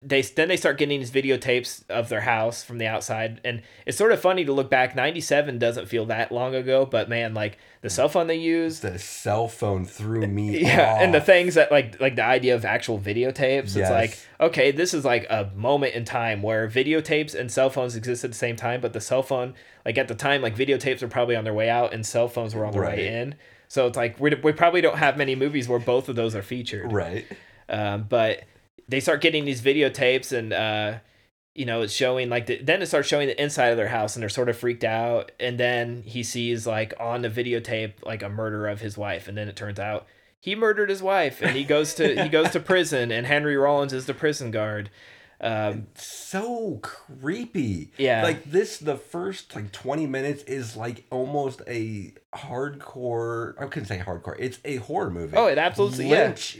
they 0.02 0.20
then 0.22 0.48
they 0.48 0.56
start 0.58 0.78
getting 0.78 1.00
these 1.00 1.10
videotapes 1.10 1.82
of 1.88 2.08
their 2.10 2.20
house 2.20 2.62
from 2.62 2.78
the 2.78 2.86
outside, 2.86 3.40
and 3.44 3.62
it's 3.86 3.96
sort 3.96 4.12
of 4.12 4.20
funny 4.20 4.44
to 4.44 4.52
look 4.52 4.70
back. 4.70 4.94
Ninety 4.94 5.20
seven 5.22 5.58
doesn't 5.58 5.86
feel 5.88 6.04
that 6.06 6.30
long 6.30 6.54
ago, 6.54 6.84
but 6.86 7.08
man, 7.08 7.32
like 7.34 7.58
the 7.80 7.88
cell 7.90 8.08
phone 8.08 8.26
they 8.26 8.36
used, 8.36 8.82
The 8.82 8.98
cell 8.98 9.48
phone 9.48 9.84
threw 9.86 10.26
me 10.26 10.60
yeah, 10.60 11.02
and 11.02 11.14
the 11.14 11.20
things 11.20 11.54
that 11.54 11.72
like 11.72 11.98
like 12.00 12.14
the 12.14 12.24
idea 12.24 12.54
of 12.54 12.64
actual 12.64 12.98
videotapes. 13.00 13.74
Yes. 13.74 13.76
It's 13.76 13.90
like 13.90 14.18
okay, 14.50 14.70
this 14.70 14.92
is 14.94 15.04
like 15.04 15.26
a 15.30 15.50
moment 15.54 15.94
in 15.94 16.04
time 16.04 16.42
where 16.42 16.68
videotapes 16.68 17.34
and 17.34 17.50
cell 17.50 17.70
phones 17.70 17.96
exist 17.96 18.22
at 18.22 18.30
the 18.30 18.36
same 18.36 18.54
time, 18.56 18.80
but 18.82 18.92
the 18.92 19.00
cell 19.00 19.22
phone 19.22 19.54
like 19.84 19.96
at 19.98 20.08
the 20.08 20.14
time 20.14 20.42
like 20.42 20.54
videotapes 20.54 21.00
were 21.02 21.08
probably 21.08 21.36
on 21.36 21.44
their 21.44 21.54
way 21.54 21.70
out 21.70 21.92
and 21.94 22.04
cell 22.06 22.28
phones 22.28 22.54
were 22.54 22.64
on 22.66 22.72
their 22.72 22.82
Right. 22.82 22.98
way 22.98 23.08
in. 23.08 23.34
So 23.68 23.86
it's 23.86 23.96
like 23.96 24.18
we 24.20 24.34
we 24.42 24.52
probably 24.52 24.80
don't 24.80 24.98
have 24.98 25.16
many 25.16 25.34
movies 25.34 25.68
where 25.68 25.78
both 25.78 26.08
of 26.08 26.16
those 26.16 26.34
are 26.34 26.42
featured. 26.42 26.92
Right. 26.92 27.26
um, 27.68 28.06
but 28.08 28.44
they 28.88 29.00
start 29.00 29.20
getting 29.20 29.44
these 29.44 29.60
videotapes 29.60 30.36
and 30.36 30.52
uh, 30.52 30.98
you 31.54 31.66
know 31.66 31.82
it's 31.82 31.92
showing 31.92 32.28
like 32.28 32.46
the, 32.46 32.58
then 32.62 32.82
it 32.82 32.86
starts 32.86 33.08
showing 33.08 33.26
the 33.28 33.42
inside 33.42 33.68
of 33.68 33.76
their 33.76 33.88
house 33.88 34.14
and 34.14 34.22
they're 34.22 34.28
sort 34.28 34.48
of 34.48 34.56
freaked 34.56 34.84
out. 34.84 35.32
And 35.40 35.58
then 35.58 36.02
he 36.02 36.22
sees 36.22 36.66
like 36.66 36.94
on 37.00 37.22
the 37.22 37.30
videotape 37.30 38.04
like 38.04 38.22
a 38.22 38.28
murder 38.28 38.66
of 38.68 38.80
his 38.80 38.96
wife. 38.96 39.28
And 39.28 39.36
then 39.36 39.48
it 39.48 39.56
turns 39.56 39.78
out 39.78 40.06
he 40.38 40.54
murdered 40.54 40.88
his 40.88 41.02
wife 41.02 41.42
and 41.42 41.56
he 41.56 41.64
goes 41.64 41.94
to 41.94 42.22
he 42.22 42.28
goes 42.28 42.50
to 42.50 42.60
prison 42.72 43.10
and 43.10 43.26
henry 43.26 43.56
rollins 43.56 43.92
is 43.92 44.06
the 44.06 44.14
prison 44.14 44.52
guard 44.52 44.90
um, 45.40 45.86
so 45.94 46.78
creepy. 46.82 47.92
Yeah. 47.98 48.22
Like 48.22 48.44
this, 48.44 48.78
the 48.78 48.96
first 48.96 49.54
like 49.54 49.70
20 49.72 50.06
minutes 50.06 50.42
is 50.44 50.76
like 50.76 51.04
almost 51.10 51.60
a 51.68 52.14
hardcore. 52.34 53.54
I 53.60 53.66
couldn't 53.66 53.86
say 53.88 53.98
hardcore. 53.98 54.36
It's 54.38 54.58
a 54.64 54.76
horror 54.76 55.10
movie. 55.10 55.36
Oh, 55.36 55.46
it 55.46 55.58
absolutely- 55.58 56.08
yeah. 56.10 56.28
Lynch. 56.28 56.58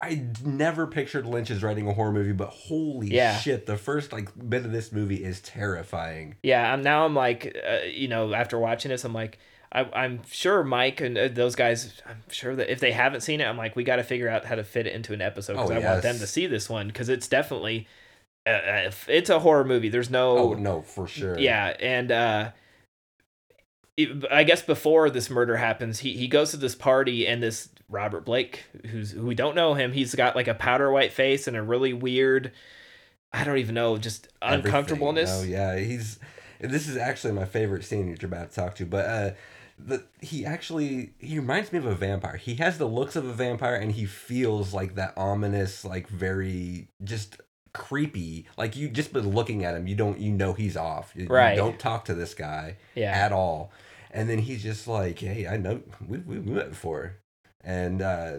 I 0.00 0.24
never 0.44 0.86
pictured 0.86 1.26
Lynch 1.26 1.50
as 1.50 1.62
writing 1.62 1.88
a 1.88 1.92
horror 1.92 2.12
movie, 2.12 2.32
but 2.32 2.48
holy 2.48 3.08
Yeah. 3.08 3.36
shit, 3.38 3.66
the 3.66 3.76
first 3.76 4.12
like 4.12 4.28
bit 4.48 4.64
of 4.64 4.72
this 4.72 4.92
movie 4.92 5.22
is 5.24 5.40
terrifying. 5.40 6.36
yeah 6.42 6.72
i'm 6.72 6.82
now 6.82 7.04
i'm 7.04 7.14
like 7.14 7.56
uh, 7.68 7.78
you 7.86 8.08
know 8.08 8.32
after 8.34 8.58
watching 8.58 8.90
this 8.90 9.04
i'm 9.04 9.12
like 9.12 9.38
I, 9.72 9.80
i'm 9.92 10.20
sure 10.30 10.62
mike 10.64 11.00
and 11.00 11.16
uh, 11.18 11.28
those 11.28 11.54
guys 11.56 12.00
i'm 12.06 12.22
sure 12.30 12.54
that 12.56 12.70
if 12.70 12.80
they 12.80 12.92
haven't 12.92 13.20
seen 13.22 13.40
it 13.40 13.44
i'm 13.44 13.56
like 13.56 13.76
we 13.76 13.84
got 13.84 13.96
to 13.96 14.02
figure 14.02 14.28
out 14.28 14.44
how 14.44 14.54
to 14.54 14.64
fit 14.64 14.86
it 14.86 14.94
into 14.94 15.12
an 15.12 15.20
episode 15.20 15.54
because 15.54 15.70
Oh, 15.70 15.74
i 15.74 15.78
want 15.78 16.02
them 16.02 16.18
to 16.18 16.26
see 16.26 16.46
this 16.46 16.68
one 16.70 16.86
because 16.88 17.08
it's 17.08 17.28
definitely 17.28 17.86
uh, 18.48 18.90
it's 19.08 19.30
a 19.30 19.38
horror 19.40 19.64
movie 19.64 19.88
there's 19.88 20.10
no 20.10 20.38
Oh, 20.38 20.54
no, 20.54 20.82
for 20.82 21.06
sure. 21.06 21.38
yeah 21.38 21.76
and 21.80 22.10
uh 22.12 22.50
it- 23.96 24.24
i 24.30 24.44
guess 24.44 24.62
before 24.62 25.10
this 25.10 25.28
murder 25.30 25.56
happens 25.56 26.00
he, 26.00 26.14
he 26.14 26.28
goes 26.28 26.50
to 26.52 26.56
this 26.56 26.74
party 26.74 27.26
and 27.26 27.42
this 27.42 27.68
robert 27.88 28.24
blake 28.24 28.64
who's 28.86 29.12
who 29.12 29.24
we 29.26 29.34
don't 29.34 29.54
know 29.56 29.74
him 29.74 29.92
he's 29.92 30.14
got 30.14 30.36
like 30.36 30.48
a 30.48 30.54
powder 30.54 30.90
white 30.90 31.12
face 31.12 31.46
and 31.48 31.56
a 31.56 31.62
really 31.62 31.92
weird 31.92 32.52
i 33.32 33.44
don't 33.44 33.58
even 33.58 33.74
know 33.74 33.96
just 33.96 34.28
Everything. 34.42 34.66
uncomfortableness 34.66 35.30
Oh 35.40 35.42
yeah, 35.44 35.76
he's. 35.78 36.18
This 36.60 36.88
is 36.88 36.96
actually 36.96 37.34
my 37.34 37.44
favorite 37.44 37.84
scene 37.84 38.10
that 38.10 38.20
you're 38.20 38.28
about 38.28 38.50
to 38.50 38.54
talk 38.56 38.74
to, 38.76 38.84
but 38.86 39.06
uh, 39.06 39.30
the 39.78 40.02
he 40.20 40.44
actually 40.44 41.12
he 41.20 41.38
reminds 41.38 41.72
me 41.72 41.78
of 41.78 41.86
a 41.86 41.94
vampire. 41.94 42.36
He 42.36 42.56
has 42.56 42.78
the 42.78 42.86
looks 42.88 43.14
of 43.14 43.24
a 43.26 43.32
vampire, 43.32 43.76
and 43.76 43.92
he 43.92 44.06
feels 44.06 44.74
like 44.74 44.96
that 44.96 45.12
ominous, 45.16 45.84
like 45.84 46.08
very 46.08 46.88
just 47.04 47.40
creepy. 47.78 48.46
Like 48.58 48.76
you 48.76 48.88
just 48.88 49.12
been 49.12 49.30
looking 49.34 49.64
at 49.64 49.74
him, 49.74 49.86
you 49.86 49.94
don't 49.94 50.18
you 50.18 50.30
know 50.32 50.52
he's 50.52 50.76
off. 50.76 51.12
You, 51.16 51.22
you 51.24 51.28
Right. 51.30 51.56
don't 51.56 51.78
talk 51.78 52.04
to 52.06 52.14
this 52.14 52.34
guy 52.34 52.76
Yeah. 52.94 53.12
at 53.12 53.32
all. 53.32 53.72
And 54.10 54.28
then 54.28 54.38
he's 54.38 54.62
just 54.62 54.86
like, 54.88 55.18
hey, 55.20 55.46
I 55.46 55.56
know 55.56 55.80
we 56.06 56.18
we 56.18 56.38
we 56.38 56.52
met 56.52 56.70
before, 56.70 57.16
and 57.62 58.00
uh, 58.02 58.32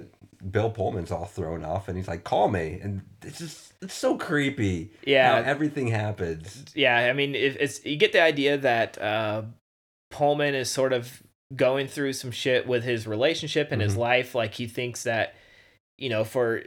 Bill 0.52 0.70
Pullman's 0.72 1.12
all 1.12 1.26
thrown 1.26 1.64
off, 1.64 1.88
and 1.88 1.96
he's 1.98 2.08
like, 2.08 2.24
call 2.24 2.48
me, 2.50 2.80
and 2.82 3.02
it's 3.24 3.38
just 3.40 3.74
it's 3.82 3.94
so 3.94 4.18
creepy. 4.18 4.92
Yeah. 5.06 5.36
how 5.44 5.50
everything 5.50 5.88
happens. 5.88 6.66
yeah 6.76 6.98
i 7.10 7.14
mean 7.14 7.34
if 7.36 7.56
it's 7.58 7.86
you 7.86 7.96
get 7.98 8.12
the 8.12 8.22
idea 8.22 8.58
that 8.58 9.02
uh 9.02 9.44
pullman 10.12 10.56
is 10.56 10.70
sort 10.70 10.92
of 10.94 11.22
going 11.56 11.88
through 11.88 12.14
some 12.14 12.32
shit 12.32 12.68
with 12.68 12.84
his 12.84 13.08
relationship 13.08 13.72
and 13.72 13.82
his 13.82 13.96
Mhm. 13.96 14.00
life 14.00 14.36
like 14.36 14.54
he 14.56 14.68
thinks 14.68 15.04
that 15.04 15.34
you 15.98 16.10
know 16.10 16.24
for 16.24 16.62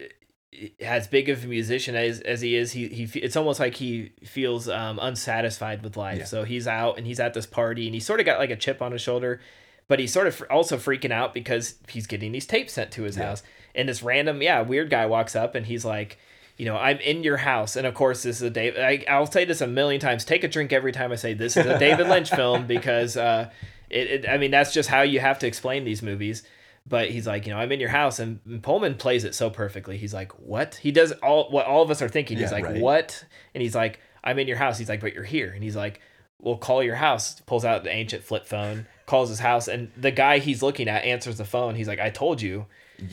as 0.80 1.06
big 1.06 1.28
of 1.30 1.44
a 1.44 1.46
musician 1.46 1.94
as, 1.96 2.20
as 2.20 2.42
he 2.42 2.54
is 2.54 2.72
he, 2.72 2.86
he 2.88 3.04
it's 3.20 3.36
almost 3.36 3.58
like 3.58 3.74
he 3.76 4.12
feels 4.22 4.68
um 4.68 4.98
unsatisfied 5.00 5.82
with 5.82 5.96
life 5.96 6.18
Yeah. 6.18 6.24
so 6.24 6.44
he's 6.44 6.68
out 6.68 6.98
and 6.98 7.06
he's 7.06 7.18
at 7.20 7.32
this 7.34 7.46
party 7.46 7.86
and 7.86 7.94
he's 7.94 8.04
sort 8.04 8.20
of 8.20 8.26
got 8.26 8.38
like 8.38 8.50
a 8.50 8.56
chip 8.56 8.82
on 8.82 8.92
his 8.92 9.00
shoulder 9.00 9.40
but 9.88 9.98
he's 9.98 10.12
sort 10.12 10.26
of 10.26 10.42
also 10.50 10.76
freaking 10.76 11.10
out 11.10 11.32
because 11.34 11.76
he's 11.88 12.06
getting 12.06 12.32
these 12.32 12.46
tapes 12.46 12.74
sent 12.74 12.90
to 12.92 13.02
his 13.04 13.16
Yeah. 13.16 13.28
house 13.28 13.42
and 13.74 13.88
this 13.88 14.02
random 14.02 14.42
yeah 14.42 14.60
weird 14.60 14.90
guy 14.90 15.06
walks 15.06 15.34
up 15.34 15.54
and 15.54 15.64
he's 15.66 15.84
like 15.86 16.18
you 16.58 16.66
know 16.66 16.76
i'm 16.76 16.98
in 16.98 17.22
your 17.24 17.38
house 17.38 17.74
and 17.74 17.86
of 17.86 17.94
course 17.94 18.22
this 18.22 18.36
is 18.36 18.42
a 18.42 18.50
david 18.50 18.82
I, 18.82 19.04
i'll 19.08 19.24
say 19.26 19.46
this 19.46 19.62
a 19.62 19.66
million 19.66 20.00
times 20.02 20.22
take 20.24 20.44
a 20.44 20.48
drink 20.48 20.70
every 20.72 20.92
time 20.92 21.12
i 21.12 21.14
say 21.16 21.32
this 21.32 21.56
is 21.56 21.64
a 21.64 21.78
david 21.78 22.08
lynch 22.08 22.28
film 22.34 22.66
because 22.66 23.16
uh 23.16 23.50
it, 23.88 24.06
it 24.24 24.28
i 24.28 24.36
mean 24.36 24.50
that's 24.50 24.72
just 24.74 24.90
how 24.90 25.00
you 25.00 25.18
have 25.20 25.38
to 25.40 25.46
explain 25.46 25.84
these 25.84 26.02
movies 26.02 26.42
but 26.86 27.10
he's 27.10 27.26
like 27.26 27.46
you 27.46 27.52
know 27.52 27.58
i'm 27.58 27.72
in 27.72 27.80
your 27.80 27.88
house 27.88 28.18
and 28.18 28.62
pullman 28.62 28.94
plays 28.94 29.24
it 29.24 29.34
so 29.34 29.50
perfectly. 29.50 29.98
He's 29.98 30.14
like 30.14 30.32
what? 30.32 30.74
He 30.76 30.92
does 30.92 31.12
all 31.12 31.50
what 31.50 31.66
all 31.66 31.82
of 31.82 31.90
us 31.90 32.02
are 32.02 32.08
thinking. 32.08 32.38
He's 32.38 32.52
like 32.52 32.64
right. 32.64 32.80
what? 32.80 33.24
And 33.54 33.62
he's 33.62 33.74
like 33.74 34.00
i'm 34.24 34.38
in 34.38 34.48
your 34.48 34.56
house. 34.56 34.78
He's 34.78 34.88
like 34.88 35.00
but 35.00 35.14
you're 35.14 35.24
here. 35.24 35.50
And 35.50 35.62
he's 35.62 35.76
like 35.76 36.00
well 36.38 36.56
call 36.56 36.82
your 36.82 36.96
house. 36.96 37.40
Pulls 37.42 37.64
out 37.64 37.84
the 37.84 37.90
ancient 37.90 38.24
flip 38.24 38.46
phone 38.46 38.86
calls 39.12 39.28
his 39.28 39.40
house 39.50 39.66
and 39.68 39.90
the 39.96 40.10
guy 40.10 40.34
he's 40.38 40.62
looking 40.62 40.88
at 40.88 41.04
answers 41.04 41.36
the 41.36 41.44
phone 41.54 41.74
he's 41.74 41.88
like 41.92 42.00
i 42.00 42.10
told 42.10 42.40
you 42.40 42.56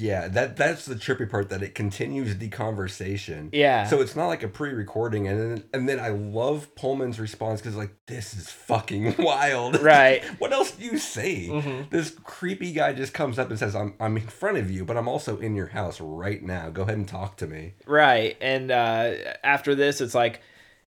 Yeah, 0.09 0.27
that 0.35 0.55
that's 0.55 0.85
the 0.85 0.93
trippy 1.05 1.27
part 1.33 1.49
that 1.49 1.61
it 1.67 1.73
continues 1.73 2.37
the 2.37 2.49
conversation. 2.49 3.49
Yeah. 3.51 3.87
So 3.91 4.01
it's 4.01 4.15
not 4.15 4.27
like 4.33 4.43
a 4.43 4.47
pre-recording, 4.47 5.27
and 5.27 5.37
then 5.39 5.63
and 5.73 5.89
then 5.89 5.99
I 5.99 6.09
love 6.09 6.75
Pullman's 6.75 7.19
response 7.19 7.59
because 7.61 7.75
like 7.75 7.93
this 8.05 8.33
is 8.35 8.49
fucking 8.49 9.15
wild. 9.31 9.81
Right. 9.81 10.23
what 10.41 10.51
else 10.53 10.71
do 10.77 10.85
you 10.85 10.97
say? 10.99 11.47
Mhm. 11.49 11.89
This 11.89 12.11
creepy 12.23 12.71
guy 12.71 12.93
just 12.93 13.13
comes 13.13 13.39
up 13.39 13.49
and 13.49 13.57
says, 13.57 13.73
"I'm 13.75 13.95
I'm 13.99 14.15
in 14.17 14.27
front 14.27 14.57
of 14.57 14.69
you, 14.69 14.85
but 14.85 14.95
I'm 14.95 15.07
also 15.07 15.39
in 15.39 15.55
your 15.55 15.67
house 15.79 15.99
right 15.99 16.43
now. 16.43 16.69
Go 16.69 16.83
ahead 16.83 16.97
and 16.97 17.07
talk 17.07 17.37
to 17.37 17.47
me." 17.47 17.73
Right. 17.87 18.37
And 18.41 18.69
uh, 18.69 19.13
after 19.43 19.73
this, 19.73 20.01
it's 20.01 20.13
like 20.23 20.41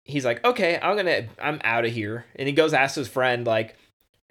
he's 0.02 0.24
like, 0.24 0.44
okay, 0.44 0.80
I'm 0.82 0.96
gonna, 0.96 1.28
I'm 1.40 1.60
out 1.62 1.84
of 1.84 1.92
here. 1.92 2.24
And 2.34 2.48
he 2.48 2.54
goes 2.54 2.74
ask 2.74 2.96
his 2.96 3.06
friend 3.08 3.46
like, 3.46 3.76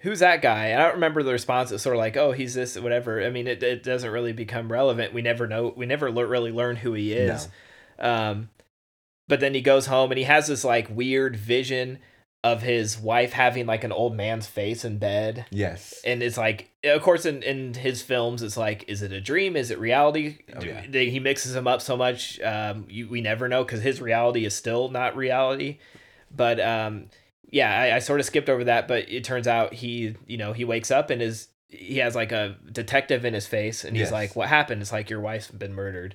who's 0.00 0.20
that 0.20 0.42
guy? 0.42 0.66
And 0.66 0.80
I 0.80 0.86
don't 0.86 0.94
remember 0.94 1.22
the 1.22 1.32
response. 1.32 1.70
It's 1.70 1.82
sort 1.82 1.96
of 1.96 2.00
like, 2.00 2.16
oh, 2.16 2.32
he's 2.32 2.54
this, 2.54 2.78
whatever. 2.78 3.24
I 3.24 3.30
mean, 3.30 3.46
it, 3.46 3.62
it 3.62 3.82
doesn't 3.82 4.10
really 4.10 4.32
become 4.32 4.70
relevant. 4.70 5.14
We 5.14 5.22
never 5.22 5.46
know. 5.46 5.72
We 5.76 5.86
never 5.86 6.10
le- 6.10 6.26
really 6.26 6.52
learn 6.52 6.76
who 6.76 6.94
he 6.94 7.12
is. 7.12 7.48
Um, 7.98 8.50
but 9.28 9.40
then 9.40 9.54
he 9.54 9.60
goes 9.60 9.86
home 9.86 10.10
and 10.10 10.18
he 10.18 10.24
has 10.24 10.46
this 10.46 10.64
like 10.64 10.88
weird 10.90 11.36
vision 11.36 11.98
of 12.42 12.62
his 12.62 12.98
wife 12.98 13.32
having 13.32 13.66
like 13.66 13.84
an 13.84 13.92
old 13.92 14.16
man's 14.16 14.46
face 14.46 14.84
in 14.84 14.96
bed. 14.96 15.44
Yes. 15.50 16.00
And 16.04 16.22
it's 16.22 16.38
like, 16.38 16.70
of 16.82 17.02
course, 17.02 17.26
in, 17.26 17.42
in 17.42 17.74
his 17.74 18.00
films, 18.00 18.42
it's 18.42 18.56
like, 18.56 18.86
is 18.88 19.02
it 19.02 19.12
a 19.12 19.20
dream? 19.20 19.56
Is 19.56 19.70
it 19.70 19.78
reality? 19.78 20.38
Oh, 20.56 20.62
yeah. 20.62 20.80
he 20.80 21.20
mixes 21.20 21.52
them 21.52 21.66
up 21.66 21.82
so 21.82 21.98
much, 21.98 22.40
um, 22.40 22.86
you, 22.88 23.08
we 23.08 23.20
never 23.20 23.46
know 23.46 23.62
because 23.62 23.82
his 23.82 24.00
reality 24.00 24.46
is 24.46 24.56
still 24.56 24.88
not 24.88 25.14
reality. 25.16 25.78
But 26.34 26.58
um, 26.60 27.10
yeah, 27.50 27.76
I, 27.78 27.96
I 27.96 27.98
sort 27.98 28.20
of 28.20 28.26
skipped 28.26 28.48
over 28.48 28.64
that. 28.64 28.88
But 28.88 29.10
it 29.10 29.24
turns 29.24 29.46
out 29.48 29.74
he, 29.74 30.14
you 30.26 30.36
know, 30.36 30.52
he 30.52 30.64
wakes 30.64 30.90
up 30.90 31.10
and 31.10 31.20
is 31.20 31.48
he 31.68 31.98
has 31.98 32.14
like 32.14 32.32
a 32.32 32.56
detective 32.72 33.24
in 33.24 33.34
his 33.34 33.46
face, 33.46 33.84
and 33.84 33.96
he's 33.96 34.06
Yes. 34.06 34.12
like, 34.12 34.36
"What 34.36 34.48
happened?" 34.48 34.80
It's 34.82 34.92
like 34.92 35.10
your 35.10 35.20
wife's 35.20 35.50
been 35.50 35.72
murdered, 35.74 36.14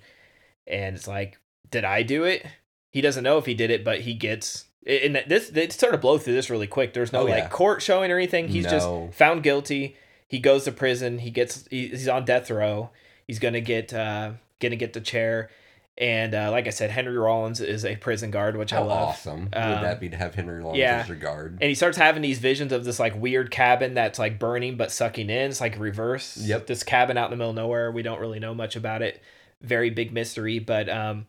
and 0.67 0.95
it's 0.95 1.07
like, 1.07 1.37
"Did 1.71 1.83
I 1.85 2.03
do 2.03 2.23
it?" 2.23 2.45
He 2.91 3.01
doesn't 3.01 3.23
know 3.23 3.37
if 3.37 3.45
he 3.45 3.53
did 3.53 3.71
it, 3.71 3.83
but 3.83 4.01
he 4.01 4.13
gets. 4.13 4.65
And 4.87 5.23
this, 5.27 5.49
they 5.49 5.67
sort 5.69 5.95
of 5.95 6.01
blow 6.01 6.17
through 6.19 6.33
this 6.35 6.49
really 6.49 6.67
quick. 6.67 6.93
There's 6.93 7.11
no 7.11 7.21
Oh, 7.21 7.27
yeah. 7.27 7.35
like 7.35 7.49
court 7.49 7.81
showing 7.81 8.11
or 8.11 8.17
anything. 8.17 8.47
He's 8.49 8.65
No. 8.65 8.69
just 9.09 9.17
found 9.17 9.41
guilty. 9.41 9.95
He 10.27 10.39
goes 10.39 10.63
to 10.65 10.71
prison. 10.71 11.19
He 11.19 11.31
gets. 11.31 11.67
he- 11.69 11.87
He's 11.87 12.07
on 12.07 12.23
death 12.25 12.51
row. 12.51 12.91
He's 13.27 13.39
gonna 13.39 13.61
get. 13.61 13.93
uh 13.93 14.33
Gonna 14.61 14.75
get 14.77 14.93
the 14.93 15.01
chair. 15.01 15.49
And 15.97 16.35
uh, 16.35 16.51
like 16.51 16.67
I 16.67 16.71
said, 16.71 16.91
Henry 16.91 17.17
Rollins 17.17 17.61
is 17.61 17.85
a 17.85 17.95
prison 17.95 18.29
guard, 18.29 18.57
which 18.57 18.73
I 18.73 18.77
How 18.77 18.85
love. 18.85 19.09
awesome 19.09 19.49
Um, 19.53 19.69
would 19.69 19.83
that 19.83 20.01
be 20.01 20.09
to 20.09 20.17
have 20.17 20.35
Henry 20.35 20.59
Rollins 20.59 20.77
yeah. 20.77 20.99
as 20.99 21.07
your 21.07 21.15
guard? 21.15 21.57
And 21.61 21.69
he 21.69 21.75
starts 21.75 21.97
having 21.97 22.21
these 22.21 22.39
visions 22.39 22.73
of 22.73 22.83
this 22.83 22.99
like 22.99 23.15
weird 23.15 23.49
cabin 23.49 23.93
that's 23.93 24.19
like 24.19 24.37
burning 24.37 24.75
but 24.75 24.91
sucking 24.91 25.29
in. 25.29 25.51
It's 25.51 25.61
like 25.61 25.79
reverse. 25.79 26.35
Yep. 26.35 26.67
This 26.67 26.83
cabin 26.83 27.17
out 27.17 27.25
in 27.25 27.31
the 27.31 27.37
middle 27.37 27.51
of 27.51 27.55
nowhere. 27.55 27.91
We 27.91 28.01
don't 28.01 28.19
really 28.19 28.39
know 28.39 28.53
much 28.53 28.75
about 28.75 29.01
it. 29.01 29.21
Very 29.61 29.89
big 29.89 30.11
mystery. 30.11 30.59
But 30.59 30.89
um 30.89 31.27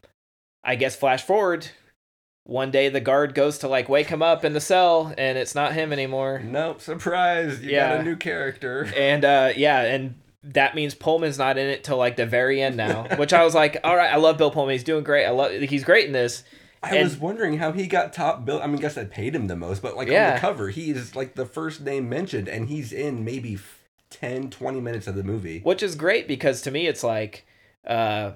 I 0.64 0.74
guess 0.74 0.96
flash 0.96 1.22
forward. 1.22 1.68
One 2.42 2.72
day 2.72 2.88
the 2.88 3.00
guard 3.00 3.36
goes 3.36 3.58
to 3.58 3.68
like 3.68 3.88
wake 3.88 4.08
him 4.08 4.22
up 4.22 4.44
in 4.44 4.52
the 4.52 4.60
cell 4.60 5.14
and 5.16 5.38
it's 5.38 5.54
not 5.54 5.74
him 5.74 5.92
anymore. 5.92 6.40
Nope, 6.44 6.80
surprise! 6.80 7.62
You 7.62 7.72
got 7.72 8.00
a 8.00 8.02
new 8.02 8.16
character. 8.16 8.90
And 8.96 9.24
uh 9.24 9.52
yeah, 9.56 9.82
and 9.82 10.16
that 10.54 10.74
means 10.74 10.94
Pullman's 10.94 11.38
not 11.38 11.58
in 11.58 11.66
it 11.66 11.84
till 11.84 11.96
like 11.96 12.16
the 12.16 12.26
very 12.26 12.62
end 12.62 12.76
now. 12.76 13.06
Which 13.16 13.32
I 13.32 13.44
was 13.44 13.54
like, 13.54 13.78
all 13.84 13.96
right, 13.96 14.12
I 14.12 14.16
love 14.16 14.38
Bill 14.38 14.50
Pullman. 14.50 14.72
He's 14.72 14.84
doing 14.84 15.04
great. 15.04 15.26
I 15.26 15.30
love 15.30 15.52
he's 15.52 15.84
great 15.84 16.06
in 16.06 16.12
this. 16.12 16.42
I 16.82 16.96
And- 16.96 17.04
was 17.04 17.16
wondering 17.16 17.58
how 17.58 17.72
he 17.72 17.86
got 17.86 18.12
top 18.12 18.44
bill. 18.44 18.60
I 18.62 18.66
mean, 18.66 18.78
I 18.78 18.80
guess 18.82 18.96
I 18.98 19.04
paid 19.04 19.34
him 19.34 19.46
the 19.48 19.56
most, 19.56 19.82
but 19.82 19.96
like 19.96 20.08
on 20.08 20.14
the 20.34 20.38
cover, 20.38 20.68
he 20.68 20.90
is 20.90 21.16
like 21.16 21.34
the 21.34 21.46
first 21.46 21.80
name 21.80 22.08
mentioned, 22.08 22.48
and 22.48 22.68
he's 22.68 22.92
in 22.92 23.24
maybe 23.24 23.54
f- 23.54 23.80
10, 24.10 24.50
20 24.50 24.80
minutes 24.80 25.06
of 25.06 25.14
the 25.16 25.24
movie. 25.24 25.60
which 25.60 25.82
is 25.82 25.94
great 25.96 26.28
because 26.28 26.60
to 26.62 26.70
me 26.70 26.86
it's 26.86 27.02
like 27.02 27.44
uh 27.86 28.32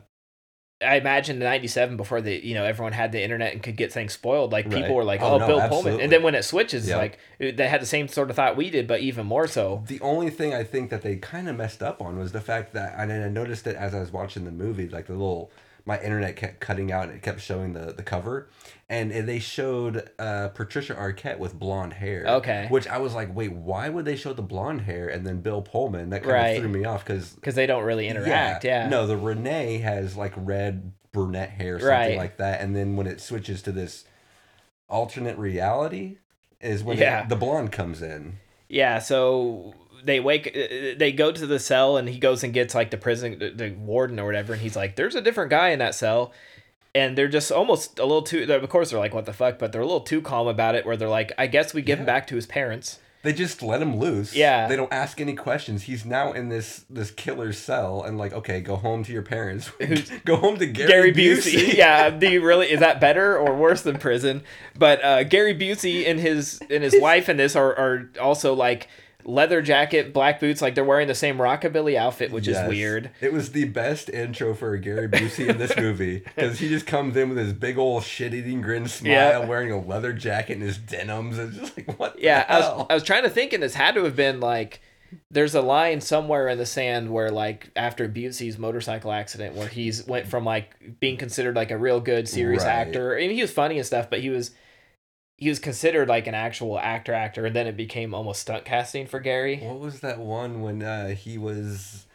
I 0.82 0.96
imagine 0.96 1.38
the 1.38 1.44
'97 1.44 1.96
before 1.96 2.20
the 2.22 2.34
you 2.44 2.54
know 2.54 2.64
everyone 2.64 2.92
had 2.92 3.12
the 3.12 3.22
internet 3.22 3.52
and 3.52 3.62
could 3.62 3.76
get 3.76 3.92
things 3.92 4.12
spoiled. 4.14 4.50
Like 4.52 4.64
people 4.66 4.80
Right. 4.82 4.90
were 4.92 5.04
like, 5.04 5.20
Oh, 5.20 5.34
"Oh, 5.34 5.38
no, 5.38 5.46
Bill 5.46 5.68
Pullman," 5.68 6.00
and 6.00 6.10
then 6.10 6.22
when 6.22 6.34
it 6.34 6.42
switches, 6.42 6.88
Yep. 6.88 6.96
like 6.98 7.18
they 7.38 7.68
had 7.68 7.82
the 7.82 7.86
same 7.86 8.08
sort 8.08 8.30
of 8.30 8.36
thought 8.36 8.56
we 8.56 8.70
did, 8.70 8.86
but 8.86 9.00
even 9.00 9.26
more 9.26 9.46
so. 9.46 9.82
The 9.86 10.00
only 10.00 10.30
thing 10.30 10.54
I 10.54 10.64
think 10.64 10.88
that 10.90 11.02
they 11.02 11.16
kind 11.16 11.48
of 11.48 11.56
messed 11.56 11.82
up 11.82 12.00
on 12.00 12.18
was 12.18 12.32
the 12.32 12.40
fact 12.40 12.72
that, 12.72 12.94
and 12.96 13.12
I 13.12 13.28
noticed 13.28 13.66
it 13.66 13.76
as 13.76 13.94
I 13.94 14.00
was 14.00 14.10
watching 14.12 14.44
the 14.44 14.50
movie, 14.50 14.88
like 14.88 15.06
the 15.06 15.12
little, 15.12 15.50
my 15.84 16.00
internet 16.00 16.36
kept 16.36 16.60
cutting 16.60 16.92
out 16.92 17.04
and 17.04 17.12
it 17.14 17.22
kept 17.22 17.40
showing 17.40 17.72
the, 17.72 17.92
the 17.92 18.02
cover. 18.02 18.48
And 18.88 19.10
they 19.12 19.38
showed 19.38 20.10
uh, 20.18 20.48
Patricia 20.48 20.94
Arquette 20.94 21.38
with 21.38 21.58
blonde 21.58 21.92
hair. 21.92 22.24
Okay. 22.26 22.66
Which 22.70 22.88
I 22.88 22.98
was 22.98 23.14
like, 23.14 23.34
wait, 23.34 23.52
why 23.52 23.88
would 23.88 24.04
they 24.04 24.16
show 24.16 24.32
the 24.32 24.42
blonde 24.42 24.80
hair 24.82 25.08
and 25.08 25.24
then 25.26 25.40
Bill 25.40 25.62
Pullman? 25.62 26.10
That 26.10 26.22
kind 26.22 26.32
Right. 26.32 26.46
of 26.56 26.62
threw 26.62 26.68
me 26.68 26.84
off 26.84 27.04
because 27.04 27.30
Because 27.34 27.54
they 27.54 27.66
don't 27.66 27.84
really 27.84 28.08
interact. 28.08 28.64
Yeah. 28.64 28.88
No, 28.88 29.06
the 29.06 29.16
Renee 29.16 29.78
has 29.78 30.16
like 30.16 30.32
red 30.36 30.92
brunette 31.12 31.50
hair, 31.50 31.78
something 31.78 31.88
Right. 31.96 32.16
like 32.16 32.36
that. 32.38 32.60
And 32.60 32.74
then 32.74 32.96
when 32.96 33.06
it 33.06 33.20
switches 33.20 33.62
to 33.62 33.72
this 33.72 34.04
alternate 34.88 35.38
reality, 35.38 36.18
is 36.60 36.82
when 36.84 36.98
Yeah. 36.98 37.22
it, 37.22 37.28
the 37.28 37.36
blonde 37.36 37.72
comes 37.72 38.02
in. 38.02 38.38
Yeah, 38.68 38.98
so 38.98 39.74
they 40.05 40.20
wake 40.20 40.48
uh, 40.48 40.94
they 40.98 41.12
go 41.12 41.32
to 41.32 41.46
the 41.46 41.59
cell 41.59 41.96
and 41.96 42.09
he 42.09 42.18
goes 42.18 42.42
and 42.42 42.53
gets 42.53 42.74
like 42.74 42.90
the 42.90 42.96
prison 42.96 43.38
the, 43.38 43.51
the 43.51 43.70
warden 43.70 44.18
or 44.18 44.26
whatever 44.26 44.53
and 44.53 44.62
he's 44.62 44.76
like 44.76 44.96
there's 44.96 45.14
a 45.14 45.20
different 45.20 45.51
guy 45.51 45.70
in 45.70 45.78
that 45.78 45.94
cell 45.94 46.32
and 46.94 47.16
they're 47.16 47.28
just 47.28 47.53
almost 47.53 47.98
a 47.98 48.03
little 48.03 48.22
too 48.22 48.51
of 48.53 48.68
course 48.68 48.90
they're 48.90 48.98
like 48.98 49.14
what 49.14 49.26
the 49.26 49.32
fuck 49.32 49.59
but 49.59 49.72
they're 49.72 49.80
a 49.80 49.86
little 49.86 50.01
too 50.01 50.20
calm 50.20 50.46
about 50.46 50.74
it 50.74 50.84
where 50.84 50.96
they're 50.96 51.09
like 51.09 51.32
I 51.38 51.46
guess 51.46 51.74
we 51.74 51.82
give 51.82 51.98
him 51.98 52.07
back 52.07 52.26
to 52.28 52.36
his 52.36 52.46
parents. 52.46 52.98
They 53.22 53.34
just 53.34 53.62
let 53.62 53.82
him 53.82 53.98
loose. 53.98 54.34
Yeah. 54.34 54.66
They 54.66 54.76
don't 54.76 54.92
ask 54.92 55.20
any 55.20 55.34
questions. 55.34 55.82
He's 55.82 56.07
now 56.07 56.32
in 56.32 56.48
this 56.48 56.86
this 56.88 57.11
killer 57.11 57.53
cell 57.53 58.03
and 58.03 58.16
like, 58.16 58.32
okay, 58.32 58.62
go 58.62 58.76
home 58.76 59.05
to 59.05 59.12
your 59.12 59.22
parents. 59.22 59.70
go 60.24 60.36
home 60.36 60.57
to 60.57 60.66
Gary, 60.66 60.88
Gary 60.88 61.12
Busey. 61.12 61.74
yeah, 61.76 62.09
do 62.18 62.30
you 62.30 62.42
really 62.42 62.70
is 62.70 62.80
that 62.80 62.98
better 62.98 63.36
or 63.36 63.55
worse 63.55 63.82
than 63.82 63.98
prison? 63.98 64.42
But 64.78 65.05
uh, 65.05 65.24
Gary 65.24 65.55
Busey 65.55 66.09
and 66.09 66.18
his 66.18 66.61
and 66.70 66.82
his 66.82 66.96
wife 66.98 67.28
in 67.28 67.36
this 67.36 67.55
are, 67.57 67.76
are 67.76 68.11
also 68.18 68.55
like 68.55 68.88
leather 69.24 69.62
jacket, 69.62 70.12
black 70.12 70.40
boots, 70.40 70.60
like 70.62 70.74
they're 70.74 70.84
wearing 70.84 71.08
the 71.08 71.14
same 71.14 71.38
rockabilly 71.38 71.96
outfit, 71.96 72.30
which 72.30 72.46
Yes. 72.48 72.62
is 72.64 72.68
weird. 72.68 73.10
It 73.20 73.32
was 73.32 73.52
the 73.52 73.64
best 73.64 74.08
intro 74.08 74.54
for 74.54 74.76
Gary 74.76 75.08
Busey 75.08 75.48
in 75.48 75.58
this 75.58 75.76
movie 75.76 76.18
because 76.36 76.58
he 76.58 76.68
just 76.68 76.86
comes 76.86 77.16
in 77.16 77.28
with 77.28 77.38
his 77.38 77.52
big 77.52 77.78
old 77.78 78.02
shit-eating 78.04 78.60
grin 78.62 78.86
smile, 78.88 79.10
Yeah. 79.10 79.38
wearing 79.46 79.70
a 79.72 79.80
leather 79.80 80.12
jacket 80.12 80.54
and 80.54 80.62
his 80.62 80.78
denims, 80.78 81.38
and 81.38 81.52
just 81.52 81.76
like 81.76 81.98
what? 81.98 82.18
Yeah, 82.18 82.44
I 82.48 82.58
was. 82.60 82.86
I 82.90 82.94
was 82.94 83.02
trying 83.02 83.22
to 83.24 83.30
think, 83.30 83.52
and 83.52 83.62
this 83.62 83.74
had 83.74 83.94
to 83.96 84.04
have 84.04 84.16
been 84.16 84.40
like. 84.40 84.80
There's 85.28 85.56
a 85.56 85.60
line 85.60 86.00
somewhere 86.00 86.46
in 86.46 86.56
the 86.58 86.64
sand 86.66 87.10
where, 87.10 87.32
like, 87.32 87.70
after 87.74 88.08
Busey's 88.08 88.58
motorcycle 88.58 89.10
accident, 89.10 89.56
where 89.56 89.66
he's 89.66 90.06
went 90.06 90.28
from 90.28 90.44
like 90.44 91.00
being 91.00 91.16
considered 91.16 91.56
like 91.56 91.72
a 91.72 91.76
real 91.76 91.98
good 91.98 92.28
serious 92.28 92.62
Right. 92.62 92.70
actor, 92.70 93.14
and 93.14 93.32
he 93.32 93.40
was 93.40 93.50
funny 93.50 93.76
and 93.76 93.84
stuff, 93.84 94.08
but 94.08 94.20
he 94.20 94.30
was 94.30 94.52
he 95.41 95.49
was 95.49 95.59
considered 95.59 96.09
like 96.09 96.26
an 96.26 96.34
actual 96.34 96.78
actor 96.78 97.14
actor, 97.14 97.47
and 97.47 97.57
then 97.57 97.66
it 97.66 97.76
became 97.76 98.14
almost 98.14 98.43
stunt 98.43 98.64
casting 98.64 99.07
for 99.07 99.18
Gary. 99.18 99.57
What 99.57 99.80
was 99.80 100.01
that 100.01 100.18
one 100.20 100.61
when 100.61 100.82
uh, 100.82 101.09
he 101.09 101.38
was 101.38 102.07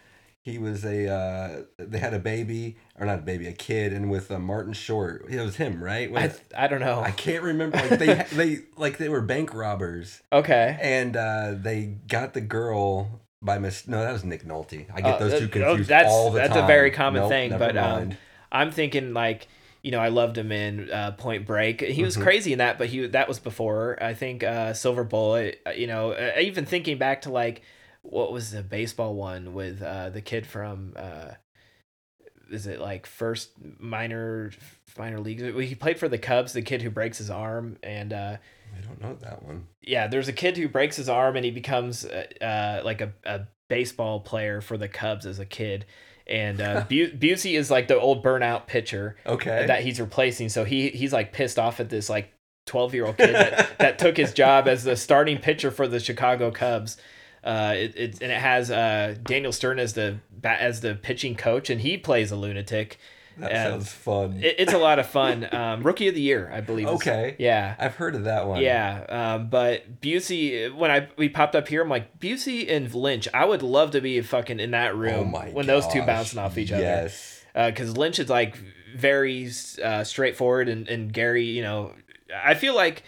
he 0.44 0.60
was 0.60 0.86
a 0.86 1.10
uh, 1.12 1.64
they 1.80 1.98
had 1.98 2.14
a 2.14 2.20
baby 2.20 2.78
or 3.00 3.06
not 3.08 3.20
a 3.20 3.22
baby 3.24 3.48
a 3.48 3.52
kid 3.52 3.92
and 3.92 4.12
with 4.12 4.30
uh, 4.32 4.38
Martin 4.38 4.74
Short 4.74 5.26
it 5.28 5.42
was 5.42 5.56
him 5.56 5.84
right 5.84 6.08
I 6.08 6.12
With- 6.12 6.44
I 6.56 6.68
don't 6.68 6.82
know. 6.82 7.02
I 7.02 7.10
can't 7.12 7.44
remember 7.44 7.78
like 7.78 7.98
they 8.00 8.14
they 8.32 8.60
like 8.78 8.98
they 9.00 9.10
were 9.10 9.22
bank 9.22 9.56
robbers 9.56 10.22
okay. 10.32 10.78
and 10.80 11.18
uh, 11.18 11.54
they 11.56 11.96
got 12.08 12.36
the 12.36 12.42
girl 12.42 13.22
by 13.42 13.58
mis 13.58 13.88
no 13.88 14.00
that 14.02 14.14
was 14.14 14.24
Nick 14.24 14.46
Nolte 14.46 14.86
I 14.94 15.02
get 15.02 15.16
Uh, 15.16 15.18
those 15.28 15.40
two 15.40 15.46
uh, 15.46 15.50
confused 15.50 15.90
that's 15.90 16.10
all 16.10 16.30
the 16.32 16.38
that's 16.40 16.54
time 16.54 16.64
a 16.64 16.68
very 16.68 16.92
common 16.92 17.24
Nope, 17.24 17.30
thing, 17.32 17.58
but 17.58 17.76
um. 17.76 18.12
I'm 18.52 18.70
thinking 18.72 19.14
like 19.14 19.48
you 19.86 19.92
know 19.92 20.00
I 20.00 20.08
loved 20.08 20.36
him 20.36 20.52
in 20.52 20.90
uh, 20.92 21.12
Point 21.12 21.46
Break. 21.46 21.80
He 21.82 22.04
was 22.04 22.18
Mhm. 22.18 22.24
crazy 22.24 22.52
in 22.54 22.58
that, 22.58 22.80
but 22.80 22.88
he 22.88 23.06
that 23.06 23.28
was 23.28 23.40
before 23.40 24.02
I 24.02 24.16
think 24.16 24.44
uh, 24.44 24.74
Silver 24.74 25.04
Bullet. 25.04 25.62
uh, 25.68 25.72
You 25.72 25.86
know, 25.86 26.12
uh, 26.14 26.40
even 26.42 26.66
thinking 26.66 26.98
back 26.98 27.22
to 27.22 27.30
like 27.30 27.62
what 28.02 28.32
was 28.32 28.50
the 28.52 28.64
baseball 28.64 29.14
one 29.14 29.54
with 29.54 29.84
uh, 29.84 30.10
the 30.10 30.22
kid 30.22 30.48
from. 30.48 30.94
Uh, 30.96 31.34
is 32.52 32.68
it 32.68 32.80
like 32.80 33.06
first 33.06 33.52
minor 33.80 34.52
minor 34.98 35.20
leagues? 35.20 35.44
He 35.44 35.76
played 35.76 36.00
for 36.00 36.08
the 36.10 36.18
Cubs. 36.18 36.54
The 36.54 36.62
kid 36.64 36.82
who 36.82 36.90
breaks 36.90 37.18
his 37.20 37.30
arm, 37.30 37.78
and 37.84 38.12
uh, 38.14 38.38
I 38.76 38.82
don't 38.82 39.02
know 39.02 39.16
that 39.22 39.44
one 39.44 39.68
yeah, 39.82 40.08
there's 40.08 40.28
a 40.28 40.34
kid 40.34 40.58
who 40.58 40.68
breaks 40.68 40.96
his 40.96 41.08
arm 41.10 41.36
and 41.36 41.46
he 41.46 41.52
becomes 41.52 42.06
like 42.42 43.02
a, 43.02 43.14
a 43.24 43.42
baseball 43.68 44.20
player 44.20 44.62
for 44.62 44.78
the 44.78 44.88
Cubs 44.88 45.28
as 45.28 45.38
a 45.40 45.46
kid. 45.46 45.86
And 46.28 46.62
uh, 46.62 46.86
Bu- 46.90 47.12
Busey 47.12 47.58
is 47.58 47.70
like 47.70 47.88
the 47.88 48.00
old 48.00 48.24
burnout 48.24 48.68
pitcher 48.68 49.16
okay 49.26 49.66
that 49.68 49.84
he's 49.84 50.00
replacing. 50.00 50.50
So 50.50 50.64
he 50.64 50.90
he's 50.90 51.14
like 51.14 51.34
pissed 51.34 51.60
off 51.60 51.80
at 51.80 51.90
this 51.90 52.10
like 52.10 52.32
12 52.66 52.94
year 52.94 53.06
old 53.06 53.18
kid 53.18 53.34
that, 53.36 53.78
that 53.80 54.00
took 54.00 54.18
his 54.18 54.34
job 54.34 54.68
as 54.68 54.84
the 54.84 54.96
starting 54.96 55.38
pitcher 55.38 55.72
for 55.72 55.88
the 55.88 56.00
Chicago 56.00 56.52
Cubs. 56.52 56.98
Uh, 57.44 57.74
it, 57.76 57.96
it 57.96 58.22
and 58.22 58.32
it 58.32 58.40
has 58.40 58.72
uh, 58.72 59.16
Daniel 59.24 59.52
Stern 59.52 59.78
as 59.78 59.94
the 59.94 60.18
as 60.44 60.82
the 60.82 60.96
pitching 60.96 61.36
coach, 61.36 61.70
and 61.70 61.82
he 61.82 61.96
plays 61.98 62.32
a 62.32 62.36
lunatic. 62.36 62.98
That 63.38 63.52
uh, 63.52 63.70
sounds 63.72 63.92
fun 63.92 64.42
It, 64.44 64.56
it's 64.60 64.74
a 64.74 64.78
lot 64.78 65.00
of 65.00 65.08
fun. 65.08 65.48
Um, 65.52 65.84
Rookie 65.84 66.08
of 66.08 66.16
the 66.16 66.22
year, 66.22 66.50
I 66.54 66.62
believe. 66.62 66.88
is- 66.88 66.94
Okay. 66.96 67.36
Yeah. 67.40 67.76
I've 67.78 67.96
heard 67.96 68.16
of 68.16 68.24
that 68.26 68.48
one 68.48 68.62
Yeah, 68.62 69.06
um, 69.36 69.50
but 69.50 70.02
Busey, 70.02 70.74
when 70.74 70.92
I 70.92 71.08
we 71.18 71.30
popped 71.30 71.56
up 71.56 71.68
here, 71.68 71.82
I'm 71.82 71.90
like 71.90 72.20
Busey 72.20 72.70
and 72.72 72.94
Lynch. 72.94 73.28
I 73.34 73.46
would 73.46 73.62
love 73.62 73.92
to 73.92 74.02
be 74.02 74.22
fucking 74.22 74.60
in 74.60 74.72
that 74.72 74.94
oh 74.94 74.98
room 74.98 75.32
my 75.32 75.50
when 75.50 75.66
those 75.68 75.88
two 75.88 76.02
bouncing 76.02 76.40
off 76.40 76.58
each 76.58 76.72
other. 76.72 76.82
yes 76.84 77.44
because 77.54 77.98
Lynch 77.98 78.20
is 78.20 78.30
like 78.30 78.58
very 78.96 79.50
uh, 79.84 80.04
straightforward, 80.04 80.70
and 80.70 80.88
and 80.88 81.12
Gary, 81.14 81.44
you 81.46 81.62
know, 81.62 81.94
I 82.34 82.54
feel 82.54 82.76
like. 82.76 83.04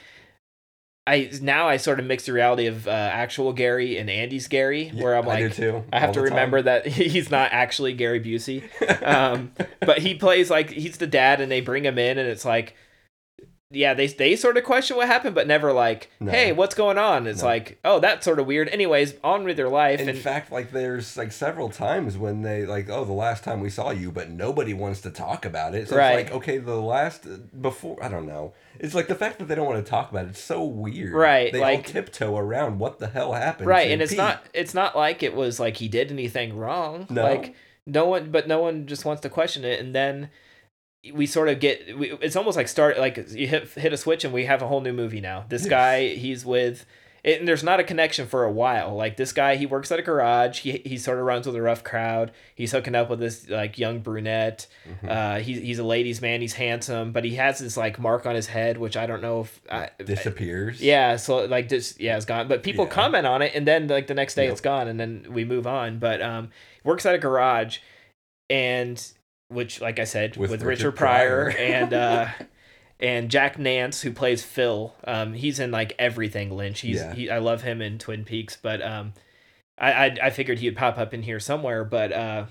I 1.07 1.29
now 1.41 1.67
I 1.67 1.77
sort 1.77 1.99
of 1.99 2.05
mix 2.05 2.25
the 2.25 2.33
reality 2.33 2.67
of 2.67 2.87
uh, 2.87 2.91
actual 2.91 3.53
Gary 3.53 3.97
and 3.97 4.09
Andy's 4.09 4.47
Gary, 4.47 4.89
where 4.89 5.15
I'm 5.15 5.23
I 5.27 5.41
like, 5.43 5.53
too, 5.53 5.83
I 5.91 5.99
have 5.99 6.11
to 6.13 6.21
the 6.21 6.27
time. 6.27 6.35
remember 6.35 6.61
that 6.63 6.85
he's 6.87 7.31
not 7.31 7.49
actually 7.53 7.93
Gary 7.93 8.19
Busey, 8.19 8.63
um, 9.07 9.51
but 9.79 9.99
he 9.99 10.15
plays 10.15 10.49
like 10.49 10.69
he's 10.69 10.97
the 10.97 11.07
dad, 11.07 11.41
and 11.41 11.51
they 11.51 11.61
bring 11.61 11.85
him 11.85 11.97
in, 11.97 12.17
and 12.17 12.27
it's 12.27 12.45
like 12.45 12.75
yeah, 13.69 13.93
they 13.93 14.07
they 14.07 14.37
sort 14.37 14.55
of 14.55 14.63
question 14.63 14.95
what 14.95 15.07
happened, 15.07 15.35
but 15.35 15.45
never 15.45 15.73
like, 15.73 16.09
No. 16.21 16.31
hey, 16.31 16.53
what's 16.53 16.73
going 16.73 16.97
on? 16.97 17.27
It's 17.27 17.41
No. 17.41 17.47
like, 17.49 17.79
oh, 17.83 17.99
that's 17.99 18.23
sort 18.23 18.39
of 18.39 18.45
weird. 18.47 18.69
Anyways, 18.69 19.15
on 19.25 19.43
with 19.43 19.57
their 19.57 19.67
life. 19.67 19.99
And 19.99 20.09
in 20.09 20.15
and 20.15 20.23
fact, 20.23 20.53
like 20.53 20.71
there's 20.71 21.17
like 21.17 21.33
several 21.33 21.67
times 21.69 22.17
when 22.17 22.43
they 22.43 22.65
like, 22.65 22.89
oh, 22.89 23.03
the 23.03 23.11
last 23.11 23.43
time 23.43 23.59
we 23.59 23.69
saw 23.69 23.89
you, 23.91 24.09
but 24.09 24.29
nobody 24.29 24.73
wants 24.73 25.01
to 25.01 25.09
talk 25.09 25.43
about 25.45 25.75
it. 25.75 25.89
So 25.89 25.97
Right. 25.97 26.19
it's 26.19 26.29
like, 26.29 26.37
okay, 26.37 26.59
the 26.59 26.75
last 26.75 27.25
uh, 27.25 27.37
before 27.59 28.01
I 28.01 28.07
don't 28.07 28.25
know. 28.25 28.53
It's 28.79 28.95
like 28.95 29.07
the 29.07 29.15
fact 29.15 29.39
that 29.39 29.49
they 29.49 29.55
don't 29.55 29.65
want 29.65 29.83
to 29.83 29.89
talk 29.89 30.11
about 30.11 30.25
it. 30.27 30.29
It's 30.29 30.39
so 30.39 30.63
weird. 30.63 31.11
Right, 31.13 31.51
They 31.51 31.59
like- 31.59 31.77
all 31.79 31.83
tiptoe 31.83 32.37
around 32.37 32.79
what 32.79 32.99
the 32.99 33.07
hell 33.07 33.33
happened. 33.33 33.67
right, 33.67 33.91
and 33.91 34.01
it's 34.01 34.15
not 34.15 34.45
it's 34.53 34.73
not 34.73 34.95
like 34.95 35.23
it 35.23 35.35
was 35.35 35.59
like 35.59 35.75
he 35.77 35.89
did 35.89 36.09
anything 36.09 36.55
wrong. 36.55 37.05
No. 37.09 37.23
Like 37.23 37.53
no 37.85 38.05
one, 38.05 38.31
but 38.31 38.47
no 38.47 38.59
one 38.59 38.85
just 38.87 39.03
wants 39.03 39.21
to 39.23 39.29
question 39.29 39.65
it, 39.65 39.79
and 39.81 39.93
then 39.93 40.29
we 41.11 41.25
sort 41.25 41.49
of 41.49 41.59
get 41.59 41.97
we, 41.97 42.11
it's 42.21 42.35
almost 42.35 42.57
like 42.57 42.67
start 42.67 42.97
like 42.99 43.17
you 43.31 43.47
hit 43.47 43.69
hit 43.69 43.93
a 43.93 43.97
switch 43.97 44.23
and 44.23 44.33
we 44.33 44.45
have 44.45 44.61
a 44.61 44.67
whole 44.67 44.81
new 44.81 44.93
movie 44.93 45.21
now. 45.21 45.45
This 45.49 45.65
guy, 45.65 46.09
he's 46.09 46.45
with. 46.45 46.85
It, 47.23 47.39
and 47.39 47.47
there's 47.47 47.63
not 47.63 47.79
a 47.79 47.83
connection 47.83 48.25
for 48.25 48.45
a 48.45 48.51
while. 48.51 48.95
Like 48.95 49.17
this 49.17 49.33
guy, 49.33 49.55
he 49.57 49.65
works 49.65 49.91
at 49.91 49.99
a 49.99 50.01
garage. 50.01 50.59
He 50.59 50.81
he 50.85 50.97
sort 50.97 51.17
of 51.17 51.25
runs 51.25 51.45
with 51.45 51.55
a 51.57 51.61
rough 51.61 51.83
crowd. 51.83 52.31
He's 52.55 52.71
hooking 52.71 52.95
up 52.95 53.09
with 53.09 53.19
this 53.19 53.49
like 53.49 53.77
young 53.77 53.99
brunette. 53.99 54.67
Mm-hmm. 54.87 55.09
Uh, 55.09 55.35
he's 55.39 55.57
he's 55.57 55.79
a 55.79 55.83
ladies' 55.83 56.21
man. 56.21 56.39
He's 56.39 56.53
handsome, 56.53 57.11
but 57.11 57.25
he 57.25 57.35
has 57.35 57.59
this 57.59 57.75
like 57.75 57.99
mark 57.99 58.25
on 58.25 58.35
his 58.35 58.47
head, 58.47 58.77
which 58.77 58.95
I 58.95 59.07
don't 59.07 59.21
know 59.21 59.41
if 59.41 59.61
I, 59.69 59.89
disappears. 60.05 60.79
yeah, 60.79 61.17
so 61.17 61.43
like 61.45 61.67
just 61.67 61.99
yeah, 61.99 62.15
it's 62.15 62.25
gone. 62.25 62.47
But 62.47 62.63
people 62.63 62.85
Yeah. 62.85 62.91
comment 62.91 63.25
on 63.27 63.41
it, 63.41 63.51
and 63.55 63.67
then 63.67 63.87
like 63.87 64.07
the 64.07 64.13
next 64.13 64.35
day 64.35 64.43
Yep. 64.43 64.51
it's 64.53 64.61
gone, 64.61 64.87
and 64.87 64.97
then 64.99 65.25
we 65.29 65.43
move 65.43 65.67
on. 65.67 65.99
But 65.99 66.21
um, 66.21 66.49
works 66.85 67.05
at 67.05 67.13
a 67.15 67.17
garage, 67.17 67.79
and 68.49 69.03
which 69.49 69.81
like 69.81 69.99
I 69.99 70.03
said 70.03 70.37
with, 70.37 70.51
With 70.51 70.61
Richard, 70.63 70.85
Richard 70.85 70.95
Pryor, 70.97 71.51
Pryor. 71.51 71.57
and 71.73 71.93
uh, 71.93 72.27
and 72.99 73.29
Jack 73.29 73.57
Nance 73.57 74.01
who 74.01 74.11
plays 74.11 74.43
Phil. 74.43 74.95
Um, 75.05 75.33
he's 75.33 75.59
in 75.59 75.71
like 75.71 75.93
everything 75.99 76.51
Lynch. 76.55 76.81
He's 76.81 76.97
Yeah. 76.97 77.13
he, 77.13 77.29
I 77.29 77.39
love 77.39 77.61
him 77.61 77.81
in 77.81 77.97
Twin 77.99 78.23
Peaks, 78.25 78.57
but 78.61 78.81
um, 78.81 79.13
I 79.77 79.91
I, 79.91 80.17
I 80.23 80.29
figured 80.29 80.59
he'd 80.59 80.75
pop 80.75 80.97
up 80.97 81.13
in 81.13 81.23
here 81.23 81.39
somewhere, 81.39 81.83
but 81.83 82.11
uh, 82.11 82.45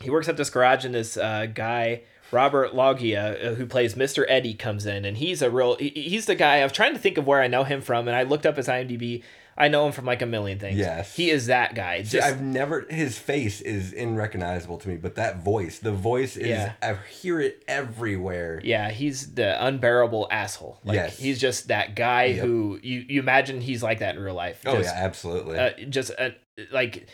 he 0.00 0.10
works 0.10 0.28
at 0.28 0.36
this 0.36 0.50
garage, 0.50 0.84
and 0.84 0.94
this 0.94 1.16
uh, 1.16 1.46
guy. 1.46 2.02
Robert 2.30 2.74
Loggia, 2.74 3.50
uh, 3.50 3.54
who 3.56 3.66
plays 3.66 3.94
Mr. 3.94 4.24
Eddie, 4.26 4.54
comes 4.54 4.86
in, 4.86 5.04
and 5.04 5.18
he's 5.18 5.42
a 5.42 5.50
real. 5.50 5.76
He's 5.76 6.24
the 6.24 6.34
guy. 6.34 6.60
I 6.60 6.62
was 6.62 6.72
trying 6.72 6.94
to 6.94 6.98
think 6.98 7.18
of 7.18 7.26
where 7.26 7.42
I 7.42 7.46
know 7.46 7.62
him 7.62 7.82
from, 7.82 8.08
and 8.08 8.16
I 8.16 8.22
looked 8.22 8.46
up 8.46 8.56
his 8.56 8.68
IMDb. 8.68 9.22
I 9.62 9.68
know 9.68 9.86
him 9.86 9.92
from 9.92 10.04
like 10.06 10.22
a 10.22 10.26
million 10.26 10.58
things. 10.58 10.76
Yes. 10.78 11.14
he 11.14 11.30
is 11.30 11.46
that 11.46 11.74
guy. 11.74 12.02
See, 12.02 12.18
I've 12.20 12.42
never. 12.42 12.86
His 12.90 13.18
face 13.18 13.60
is 13.60 13.92
unrecognizable 13.92 14.78
to 14.78 14.88
me, 14.88 14.96
but 14.96 15.14
that 15.14 15.38
voice, 15.42 15.78
the 15.78 15.92
voice 15.92 16.36
is. 16.36 16.48
Yeah. 16.48 16.72
I 16.82 16.96
hear 17.10 17.40
it 17.40 17.62
everywhere. 17.68 18.60
yeah, 18.64 18.90
he's 18.90 19.34
the 19.34 19.64
unbearable 19.64 20.26
asshole. 20.30 20.80
Like 20.84 20.96
Yes. 20.96 21.18
he's 21.18 21.40
just 21.40 21.68
that 21.68 21.94
guy 21.94 22.24
Yep. 22.24 22.44
who 22.44 22.78
you 22.82 23.04
you 23.08 23.20
imagine 23.20 23.60
he's 23.60 23.82
like 23.82 24.00
that 24.00 24.16
in 24.16 24.22
real 24.22 24.34
life. 24.34 24.62
Oh 24.66 24.78
yeah, 24.80 24.92
absolutely. 24.94 25.58
uh, 25.58 25.70
just 25.88 26.10
uh, 26.18 26.30
like 26.72 27.06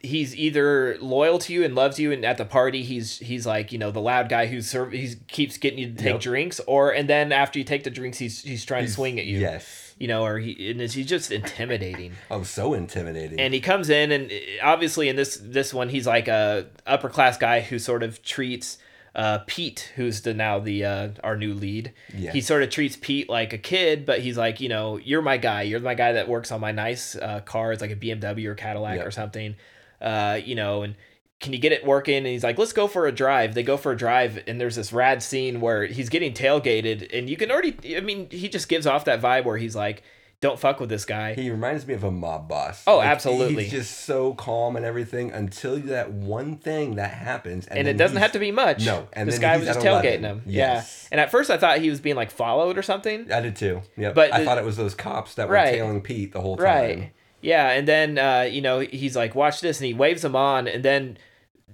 he's 0.00 0.36
either 0.36 0.96
loyal 1.00 1.38
to 1.40 1.52
you 1.52 1.64
and 1.64 1.74
loves 1.74 1.98
you 1.98 2.12
and 2.12 2.24
at 2.24 2.38
the 2.38 2.44
party 2.44 2.84
he's 2.84 3.18
he's 3.18 3.44
like 3.44 3.72
you 3.72 3.78
know 3.78 3.90
the 3.90 4.00
loud 4.00 4.28
guy 4.28 4.46
who 4.46 4.60
serve 4.60 4.92
he 4.92 5.12
keeps 5.26 5.56
getting 5.58 5.78
you 5.80 5.86
to 5.88 5.94
take 5.96 6.12
Yep. 6.12 6.20
drinks 6.20 6.60
or 6.68 6.90
and 6.92 7.08
then 7.08 7.32
after 7.32 7.58
you 7.58 7.64
take 7.64 7.82
the 7.82 7.90
drinks 7.90 8.18
he's 8.18 8.42
he's 8.42 8.64
trying 8.64 8.84
to 8.86 8.90
swing 8.92 9.18
at 9.18 9.24
you 9.26 9.38
Yes. 9.40 9.91
You 10.02 10.08
know 10.08 10.22
or 10.24 10.38
he 10.38 10.50
and 10.70 10.80
he's 10.80 11.06
just 11.06 11.30
intimidating 11.30 12.12
Oh, 12.30 12.42
so 12.42 12.74
intimidating. 12.74 13.38
and 13.40 13.54
he 13.54 13.60
comes 13.60 13.88
in 13.88 14.10
and 14.10 14.30
uh, 14.32 14.36
obviously 14.72 15.08
in 15.08 15.16
this 15.16 15.38
this 15.40 15.72
one 15.72 15.88
he's 15.90 16.06
like 16.06 16.26
a 16.28 16.66
upper 16.86 17.08
class 17.08 17.36
guy 17.38 17.60
who 17.60 17.78
sort 17.78 18.02
of 18.02 18.22
treats 18.22 18.78
uh, 19.14 19.40
Pete, 19.46 19.92
who's 19.96 20.22
the 20.22 20.32
now 20.32 20.58
the 20.58 20.84
uh, 20.86 21.08
our 21.22 21.36
new 21.36 21.52
lead, 21.52 21.92
Yeah. 22.16 22.32
he 22.32 22.40
sort 22.40 22.62
of 22.62 22.70
treats 22.70 22.96
Pete 22.96 23.28
like 23.28 23.52
a 23.52 23.58
kid, 23.58 24.06
but 24.06 24.20
he's 24.20 24.38
like, 24.38 24.58
you 24.58 24.70
know, 24.70 24.96
you're 24.96 25.20
my 25.20 25.36
guy. 25.36 25.60
You're 25.68 25.80
my 25.80 25.92
guy 25.92 26.12
that 26.12 26.28
works 26.28 26.50
on 26.50 26.62
my 26.62 26.72
nice 26.72 27.14
uh, 27.14 27.40
cars, 27.44 27.82
like 27.82 27.90
a 27.90 27.94
BMW 27.96 28.46
or 28.46 28.54
Cadillac 28.54 28.96
Yep. 28.96 29.06
or 29.06 29.10
something. 29.10 29.54
Uh, 30.00 30.40
you 30.42 30.54
know, 30.54 30.82
and 30.82 30.94
can 31.42 31.52
you 31.52 31.58
get 31.58 31.72
it 31.72 31.84
working? 31.84 32.16
And 32.16 32.26
he's 32.26 32.42
like, 32.44 32.56
let's 32.56 32.72
go 32.72 32.86
for 32.86 33.06
a 33.06 33.12
drive. 33.12 33.54
They 33.54 33.62
go 33.62 33.76
for 33.76 33.92
a 33.92 33.96
drive, 33.96 34.42
and 34.46 34.58
there's 34.58 34.76
this 34.76 34.92
rad 34.92 35.22
scene 35.22 35.60
where 35.60 35.84
he's 35.84 36.08
getting 36.08 36.32
tailgated, 36.32 37.10
and 37.16 37.28
you 37.28 37.36
can 37.36 37.50
already, 37.50 37.96
I 37.96 38.00
mean, 38.00 38.28
he 38.30 38.48
just 38.48 38.68
gives 38.68 38.86
off 38.86 39.04
that 39.04 39.20
vibe 39.20 39.44
where 39.44 39.58
he's 39.58 39.76
like, 39.76 40.02
don't 40.40 40.58
fuck 40.58 40.80
with 40.80 40.88
this 40.88 41.04
guy. 41.04 41.34
He 41.34 41.50
reminds 41.50 41.86
me 41.86 41.94
of 41.94 42.02
a 42.02 42.10
mob 42.10 42.48
boss. 42.48 42.82
Oh, 42.88 43.00
absolutely. 43.00 43.62
He's 43.62 43.72
just 43.72 44.00
so 44.06 44.34
calm 44.34 44.74
and 44.74 44.84
everything 44.84 45.30
until 45.30 45.76
that 45.78 46.10
one 46.10 46.56
thing 46.56 46.96
that 46.96 47.12
happens, 47.12 47.66
and, 47.68 47.78
and 47.78 47.86
it 47.88 47.96
doesn't 47.96 48.16
have 48.16 48.32
to 48.32 48.40
be 48.40 48.50
much. 48.50 48.84
No, 48.84 49.06
and 49.12 49.28
this 49.28 49.38
guy 49.38 49.56
was 49.56 49.66
just 49.66 49.78
tailgating 49.80 50.20
11. 50.20 50.24
him. 50.24 50.42
Yes. 50.46 51.02
Yeah, 51.04 51.08
and 51.12 51.20
at 51.20 51.30
first 51.30 51.48
I 51.50 51.58
thought 51.58 51.78
he 51.78 51.90
was 51.90 52.00
being 52.00 52.16
like 52.16 52.30
followed 52.32 52.76
or 52.76 52.82
something. 52.82 53.30
I 53.30 53.40
did 53.40 53.54
too. 53.54 53.82
Yeah, 53.96 54.12
But 54.12 54.32
I 54.32 54.40
the- 54.40 54.44
thought 54.44 54.58
it 54.58 54.64
was 54.64 54.76
those 54.76 54.94
cops 54.96 55.34
that 55.36 55.48
were 55.48 55.54
tailing 55.56 56.00
Pete 56.00 56.32
the 56.32 56.40
whole 56.40 56.56
time. 56.56 56.64
Right. 56.64 57.12
Yeah, 57.40 57.70
and 57.70 57.86
then 57.86 58.18
uh, 58.18 58.42
you 58.50 58.62
know 58.62 58.80
he's 58.80 59.14
like, 59.16 59.34
watch 59.36 59.60
this, 59.60 59.78
and 59.80 59.86
he 59.86 59.94
waves 59.94 60.24
him 60.24 60.34
on, 60.34 60.66
and 60.68 60.84
then 60.84 61.18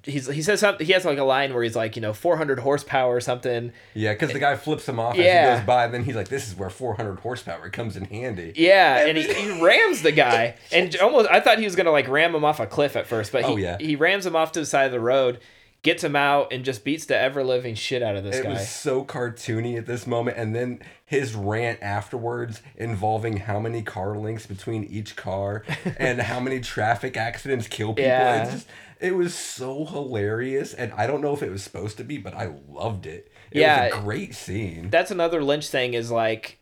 he's 0.08 0.26
he 0.28 0.42
says 0.42 0.60
something. 0.60 0.86
He 0.86 0.92
has 0.92 1.04
like 1.04 1.18
a 1.18 1.24
line 1.24 1.54
where 1.54 1.62
he's 1.62 1.76
like, 1.76 1.94
you 1.96 2.02
know, 2.02 2.12
400 2.12 2.58
horsepower 2.60 3.14
or 3.14 3.20
something. 3.20 3.72
Yeah, 3.94 4.12
because 4.14 4.32
the 4.32 4.38
guy 4.38 4.56
flips 4.56 4.88
him 4.88 4.98
off 4.98 5.16
as 5.16 5.20
he 5.24 5.56
goes 5.56 5.66
by, 5.66 5.84
and 5.84 5.94
then 5.94 6.04
he's 6.04 6.16
like, 6.16 6.28
"This 6.28 6.48
is 6.48 6.56
where 6.56 6.70
400 6.70 7.20
horsepower 7.20 7.68
comes 7.70 7.96
in 7.96 8.04
handy." 8.06 8.52
Yeah, 8.56 9.06
and 9.06 9.16
he, 9.18 9.24
he 9.34 9.62
rams 9.62 10.02
the 10.02 10.12
guy, 10.12 10.56
and 10.72 10.94
almost 10.96 11.28
I 11.30 11.40
thought 11.40 11.58
he 11.58 11.64
was 11.64 11.76
gonna 11.76 11.92
like 11.92 12.08
ram 12.08 12.34
him 12.34 12.44
off 12.44 12.58
a 12.60 12.66
cliff 12.66 12.96
at 12.96 13.06
first, 13.06 13.30
but 13.32 13.44
he 13.44 13.52
Oh, 13.52 13.56
yeah. 13.56 13.76
he 13.78 13.94
rams 13.96 14.26
him 14.26 14.34
off 14.34 14.52
to 14.52 14.60
the 14.60 14.66
side 14.66 14.86
of 14.86 14.92
the 14.92 15.00
road, 15.00 15.38
gets 15.82 16.02
him 16.02 16.16
out, 16.16 16.52
and 16.52 16.64
just 16.64 16.84
beats 16.84 17.04
the 17.06 17.16
ever 17.16 17.44
living 17.44 17.74
shit 17.74 18.02
out 18.02 18.16
of 18.16 18.24
this 18.24 18.36
It 18.36 18.42
guy. 18.44 18.50
was 18.50 18.68
so 18.68 19.04
cartoony 19.04 19.76
at 19.78 19.86
this 19.86 20.06
moment, 20.06 20.36
and 20.36 20.54
then 20.54 20.80
his 21.04 21.34
rant 21.34 21.78
afterwards 21.82 22.60
involving 22.76 23.38
how 23.38 23.58
many 23.58 23.80
car 23.82 24.16
links 24.18 24.46
between 24.46 24.84
each 24.84 25.16
car 25.16 25.64
and 25.98 26.20
how 26.20 26.38
many 26.40 26.60
traffic 26.60 27.16
accidents 27.16 27.66
kill 27.66 27.94
people. 27.94 28.04
Yeah. 28.04 28.42
It's 28.42 28.52
just, 28.52 28.66
it 29.00 29.14
was 29.16 29.34
so 29.34 29.84
hilarious, 29.84 30.74
and 30.74 30.92
I 30.92 31.06
don't 31.06 31.20
know 31.20 31.32
if 31.34 31.42
it 31.42 31.50
was 31.50 31.62
supposed 31.62 31.96
to 31.98 32.04
be, 32.04 32.18
but 32.18 32.34
I 32.34 32.52
loved 32.68 33.06
it. 33.06 33.30
It 33.50 33.60
Yeah. 33.60 33.84
was 33.90 33.94
a 33.94 34.00
great 34.02 34.34
scene. 34.34 34.90
That's 34.90 35.10
another 35.10 35.42
Lynch 35.42 35.68
thing 35.68 35.94
is 35.94 36.10
like 36.10 36.58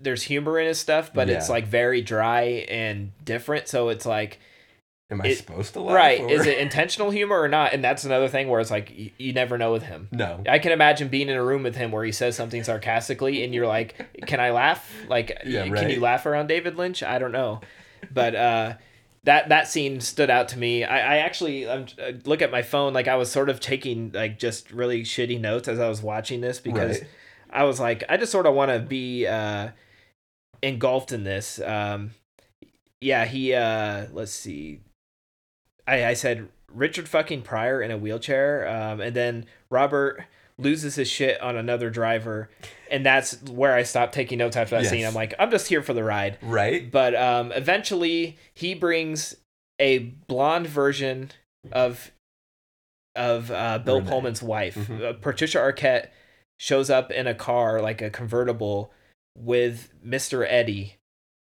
there's 0.00 0.24
humor 0.24 0.58
in 0.58 0.66
his 0.66 0.78
stuff, 0.80 1.12
but 1.14 1.28
it's 1.28 1.48
like 1.48 1.66
very 1.66 2.02
dry 2.02 2.66
and 2.68 3.12
different. 3.24 3.68
So 3.68 3.88
it's 3.88 4.04
like 4.04 4.40
Am 5.12 5.20
I 5.20 5.26
it- 5.28 5.36
supposed 5.38 5.74
to 5.74 5.80
laugh? 5.80 5.94
right, 5.94 6.20
or- 6.20 6.30
is 6.30 6.46
it 6.46 6.58
intentional 6.58 7.10
humor 7.10 7.38
or 7.40 7.46
not? 7.48 7.72
And 7.72 7.84
that's 7.84 8.02
another 8.04 8.26
thing 8.28 8.48
where 8.48 8.60
it's 8.60 8.70
like 8.70 8.90
you, 8.96 9.10
you 9.18 9.32
never 9.32 9.56
know 9.58 9.70
with 9.72 9.84
him. 9.84 10.08
No. 10.10 10.42
I 10.48 10.58
can 10.58 10.72
imagine 10.72 11.06
being 11.08 11.28
in 11.28 11.36
a 11.36 11.44
room 11.44 11.62
with 11.62 11.76
him 11.76 11.92
where 11.92 12.02
he 12.04 12.10
says 12.12 12.34
something 12.34 12.64
sarcastically, 12.64 13.44
and 13.44 13.54
you're 13.54 13.66
like, 13.68 13.94
"Can 14.26 14.40
I 14.40 14.50
laugh? 14.50 14.90
Like, 15.08 15.38
Yeah, 15.44 15.68
can 15.68 15.90
you 15.90 16.00
laugh 16.00 16.26
around 16.26 16.46
David 16.48 16.76
Lynch? 16.76 17.02
I 17.02 17.18
don't 17.18 17.32
know." 17.32 17.60
But 18.10 18.34
uh, 18.34 18.72
that 19.24 19.48
that 19.50 19.68
scene 19.68 20.00
stood 20.00 20.30
out 20.30 20.48
to 20.48 20.58
me. 20.58 20.84
I, 20.84 21.14
I 21.14 21.18
actually 21.18 21.66
um, 21.66 21.86
uh, 22.02 22.12
look 22.24 22.42
at 22.42 22.50
my 22.50 22.62
phone 22.62 22.92
like 22.92 23.08
I 23.08 23.16
was 23.16 23.30
sort 23.30 23.48
of 23.48 23.60
taking 23.60 24.10
like 24.12 24.38
just 24.38 24.70
really 24.72 25.02
shitty 25.02 25.40
notes 25.40 25.68
as 25.68 25.78
I 25.78 25.88
was 25.88 26.02
watching 26.02 26.40
this 26.40 26.58
because 26.58 27.00
Right. 27.00 27.08
I 27.50 27.64
was 27.64 27.78
like, 27.78 28.02
I 28.08 28.16
just 28.16 28.32
sort 28.32 28.46
of 28.46 28.54
want 28.54 28.70
to 28.70 28.78
be 28.80 29.26
uh, 29.26 29.68
engulfed 30.62 31.12
in 31.12 31.24
this. 31.24 31.60
Um, 31.60 32.12
yeah, 33.00 33.24
he. 33.26 33.52
Uh, 33.54 34.06
let's 34.12 34.32
see. 34.32 34.80
I 35.86 36.06
I 36.06 36.14
said 36.14 36.48
Richard 36.72 37.08
fucking 37.08 37.42
Pryor 37.42 37.82
in 37.82 37.90
a 37.90 37.98
wheelchair, 37.98 38.66
um, 38.68 39.00
and 39.00 39.14
then 39.14 39.46
Robert 39.70 40.24
loses 40.62 40.94
his 40.94 41.08
shit 41.08 41.40
on 41.40 41.56
another 41.56 41.90
driver, 41.90 42.48
and 42.90 43.04
that's 43.04 43.42
where 43.44 43.74
I 43.74 43.82
stopped 43.82 44.14
taking 44.14 44.38
notes 44.38 44.56
after 44.56 44.76
that 44.76 44.82
Yes. 44.82 44.90
scene. 44.90 45.04
I'm 45.06 45.14
like, 45.14 45.34
I'm 45.38 45.50
just 45.50 45.68
here 45.68 45.82
for 45.82 45.92
the 45.94 46.04
ride. 46.04 46.38
right? 46.42 46.90
But 46.90 47.14
um, 47.14 47.52
eventually, 47.52 48.36
he 48.54 48.74
brings 48.74 49.36
a 49.80 49.98
blonde 49.98 50.66
version 50.66 51.30
of 51.72 52.10
of 53.14 53.50
uh, 53.50 53.78
Bill 53.78 53.98
Renee. 53.98 54.10
Pullman's 54.10 54.42
wife. 54.42 54.74
Mhm. 54.76 55.02
Uh, 55.04 55.12
Patricia 55.14 55.58
Arquette 55.58 56.08
shows 56.58 56.88
up 56.90 57.10
in 57.10 57.26
a 57.26 57.34
car, 57.34 57.80
like 57.82 58.00
a 58.00 58.08
convertible, 58.10 58.92
with 59.36 59.92
Mister 60.02 60.44
Eddie, 60.46 60.96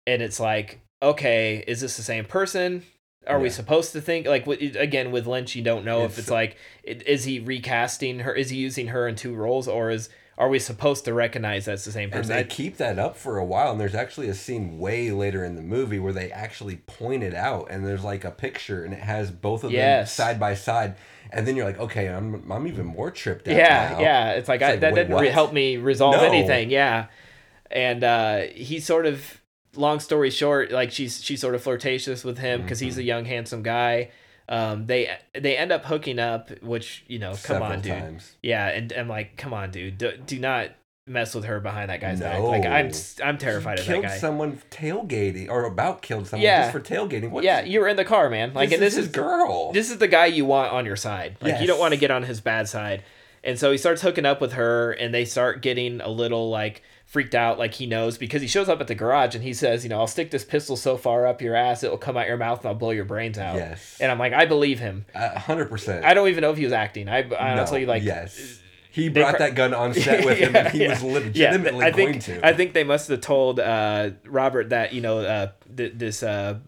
and 0.05 0.21
it's 0.21 0.39
like, 0.39 0.81
okay, 1.01 1.63
is 1.67 1.81
this 1.81 1.95
the 1.97 2.03
same 2.03 2.25
person? 2.25 2.83
Are 3.27 3.39
we 3.39 3.49
supposed 3.49 3.91
to 3.93 4.01
think 4.01 4.25
like 4.27 4.47
again 4.47 5.11
with 5.11 5.27
Lynch? 5.27 5.55
You 5.55 5.61
don't 5.63 5.85
know 5.85 5.99
if 6.05 6.11
It's- 6.13 6.19
it's 6.19 6.31
like, 6.31 6.57
is 6.83 7.23
he 7.25 7.39
recasting 7.39 8.19
her? 8.19 8.33
Is 8.33 8.49
he 8.49 8.57
using 8.57 8.87
her 8.87 9.07
in 9.07 9.15
two 9.15 9.33
roles, 9.35 9.67
or 9.67 9.91
is 9.91 10.09
are 10.37 10.49
we 10.49 10.57
supposed 10.57 11.05
to 11.05 11.13
recognize 11.13 11.65
that's 11.65 11.85
the 11.85 11.91
same 11.91 12.09
person? 12.09 12.31
And 12.31 12.39
they 12.43 12.49
keep 12.49 12.77
that 12.77 12.97
up 12.97 13.15
for 13.15 13.37
a 13.37 13.45
while, 13.45 13.71
and 13.73 13.79
there's 13.79 13.93
actually 13.93 14.27
a 14.27 14.33
scene 14.33 14.79
way 14.79 15.11
later 15.11 15.45
in 15.45 15.55
the 15.55 15.61
movie 15.61 15.99
where 15.99 16.13
they 16.13 16.31
actually 16.31 16.77
point 16.77 17.21
it 17.21 17.35
out, 17.35 17.67
and 17.69 17.85
there's 17.85 18.03
like 18.03 18.23
a 18.23 18.31
picture, 18.31 18.83
and 18.83 18.91
it 18.93 19.01
has 19.01 19.29
both 19.29 19.63
of 19.63 19.71
them 19.71 20.05
side 20.07 20.39
by 20.39 20.55
side, 20.55 20.95
and 21.31 21.45
then 21.47 21.55
you're 21.55 21.65
like, 21.65 21.79
okay, 21.79 22.07
I'm 22.07 22.51
I'm 22.51 22.65
even 22.65 22.87
more 22.87 23.11
tripped 23.11 23.47
out. 23.47 23.55
yeah 23.55 23.89
now. 23.93 23.99
yeah 23.99 24.31
it's 24.31 24.49
like, 24.49 24.61
It's 24.61 24.67
I, 24.67 24.71
like, 24.71 24.79
that 24.79 24.93
wait, 24.93 25.01
didn't 25.03 25.15
what? 25.15 25.27
help 25.27 25.53
me 25.53 25.77
resolve 25.77 26.15
No. 26.15 26.23
anything 26.23 26.71
yeah 26.71 27.05
and 27.69 28.03
uh 28.03 28.39
he 28.55 28.79
sort 28.79 29.05
of 29.05 29.39
long 29.75 29.99
story 29.99 30.29
short 30.29 30.71
like 30.71 30.91
she's 30.91 31.23
she's 31.23 31.39
sort 31.41 31.55
of 31.55 31.61
flirtatious 31.63 32.23
with 32.23 32.37
him 32.37 32.61
because 32.61 32.79
Mm-hmm. 32.79 32.85
he's 32.85 32.97
a 32.97 33.03
young 33.03 33.25
handsome 33.25 33.63
guy 33.63 34.11
um 34.49 34.85
they 34.87 35.09
they 35.33 35.55
end 35.57 35.71
up 35.71 35.85
hooking 35.85 36.19
up 36.19 36.49
which 36.61 37.03
you 37.07 37.19
know 37.19 37.29
come 37.29 37.37
Several 37.37 37.71
on 37.71 37.81
dude 37.81 37.91
times. 37.93 38.35
yeah 38.41 38.67
and 38.67 38.91
i'm 38.93 39.07
like 39.07 39.37
come 39.37 39.53
on 39.53 39.71
dude 39.71 39.97
do, 39.97 40.17
do 40.17 40.39
not 40.39 40.71
mess 41.07 41.33
with 41.33 41.45
her 41.45 41.59
behind 41.59 41.89
that 41.89 41.99
guy's 41.99 42.19
back. 42.19 42.39
Like 42.39 42.63
I'm 42.65 42.91
I'm 43.23 43.37
terrified 43.37 43.79
of 43.79 43.85
that 43.87 44.01
killed 44.01 44.19
someone 44.19 44.61
tailgating 44.69 45.49
or 45.49 45.65
about 45.65 46.01
killed 46.01 46.27
someone 46.27 46.43
Yeah. 46.45 46.61
just 46.61 46.71
for 46.71 46.79
tailgating. 46.79 47.31
What 47.31 47.43
yeah, 47.43 47.61
you 47.61 47.79
were 47.81 47.87
in 47.87 47.97
the 47.97 48.05
car, 48.05 48.29
man. 48.29 48.53
Like 48.53 48.69
this, 48.69 48.75
and 48.75 48.83
this 48.83 48.97
is 48.97 49.05
is 49.07 49.11
girl. 49.11 49.71
this 49.73 49.89
is 49.89 49.97
the 49.97 50.07
guy 50.07 50.27
you 50.27 50.45
want 50.45 50.71
on 50.71 50.85
your 50.85 50.95
side. 50.95 51.37
Like 51.41 51.59
you 51.59 51.67
don't 51.67 51.79
want 51.79 51.93
to 51.93 51.99
get 51.99 52.11
on 52.11 52.23
his 52.23 52.39
bad 52.39 52.69
side. 52.69 53.03
And 53.43 53.57
so 53.57 53.71
he 53.71 53.77
starts 53.79 54.03
hooking 54.03 54.25
up 54.27 54.39
with 54.39 54.53
her 54.53 54.91
and 54.91 55.13
they 55.13 55.25
start 55.25 55.61
getting 55.63 56.01
a 56.01 56.07
little 56.09 56.49
like 56.51 56.83
freaked 57.11 57.35
out 57.35 57.59
like 57.59 57.73
he 57.73 57.85
knows 57.85 58.17
because 58.17 58.41
he 58.41 58.47
shows 58.47 58.69
up 58.69 58.79
at 58.79 58.87
the 58.87 58.95
garage 58.95 59.35
and 59.35 59.43
he 59.43 59.53
says, 59.53 59.83
you 59.83 59.89
know, 59.89 59.99
I'll 59.99 60.07
stick 60.07 60.31
this 60.31 60.45
pistol 60.45 60.77
so 60.77 60.95
far 60.95 61.27
up 61.27 61.41
your 61.41 61.57
ass 61.57 61.83
it'll 61.83 61.97
come 61.97 62.15
out 62.15 62.25
your 62.25 62.37
mouth 62.37 62.59
and 62.59 62.69
I'll 62.69 62.73
blow 62.75 62.91
your 62.91 63.03
brains 63.03 63.37
out. 63.37 63.57
Yes. 63.57 63.97
And 63.99 64.09
I'm 64.09 64.17
like, 64.17 64.31
I 64.31 64.45
believe 64.45 64.79
him. 64.79 65.03
A 65.13 65.37
hundred 65.37 65.69
percent. 65.69 66.05
I 66.05 66.13
don't 66.13 66.29
even 66.29 66.41
know 66.41 66.51
if 66.51 66.57
he 66.57 66.63
was 66.63 66.71
acting. 66.71 67.09
I, 67.09 67.29
I 67.29 67.51
honestly 67.51 67.85
like 67.85 68.01
yes. 68.03 68.59
He 68.91 69.09
brought 69.09 69.35
cr- 69.35 69.39
that 69.39 69.55
gun 69.55 69.73
on 69.73 69.93
set 69.93 70.23
with 70.25 70.37
him, 70.37 70.55
and 70.55 70.69
he 70.69 70.83
Yeah, 70.83 70.89
was 70.91 71.03
legitimately 71.03 71.79
Yeah, 71.81 71.85
I 71.85 71.91
think, 71.91 72.09
going 72.25 72.39
to. 72.39 72.47
I 72.47 72.53
think 72.53 72.73
they 72.73 72.83
must 72.85 73.09
have 73.09 73.19
told 73.19 73.59
uh, 73.59 74.11
Robert 74.25 74.69
that 74.69 74.93
you 74.93 75.01
know 75.01 75.19
uh, 75.19 75.51
th- 75.75 75.93
this 75.95 76.23
uh, 76.23 76.59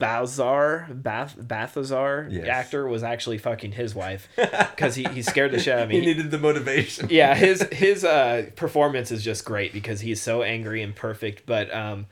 Balzar 0.00 0.86
Bath 1.02 1.36
Balthazar 1.38 2.28
Yes. 2.30 2.46
actor 2.48 2.86
was 2.88 3.02
actually 3.02 3.38
fucking 3.38 3.72
his 3.72 3.94
wife 3.94 4.28
because 4.36 4.94
he, 4.94 5.04
he 5.04 5.22
scared 5.22 5.52
the 5.52 5.58
shit 5.58 5.74
out 5.74 5.82
of 5.84 5.88
me. 5.90 6.00
he 6.00 6.06
needed 6.06 6.30
the 6.30 6.38
motivation. 6.38 7.08
yeah, 7.10 7.34
his 7.34 7.62
his 7.72 8.04
uh, 8.04 8.46
performance 8.56 9.10
is 9.10 9.22
just 9.22 9.44
great 9.44 9.72
because 9.72 10.00
he's 10.00 10.20
so 10.22 10.42
angry 10.42 10.82
and 10.82 10.94
perfect. 10.96 11.44
But 11.46 11.72
um, 11.74 12.06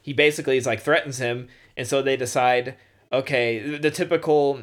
he 0.00 0.12
basically 0.12 0.56
is 0.56 0.66
like 0.66 0.80
threatens 0.80 1.18
him, 1.18 1.48
and 1.76 1.86
so 1.86 2.02
they 2.02 2.16
decide, 2.16 2.76
okay, 3.12 3.76
the 3.78 3.90
typical 3.90 4.62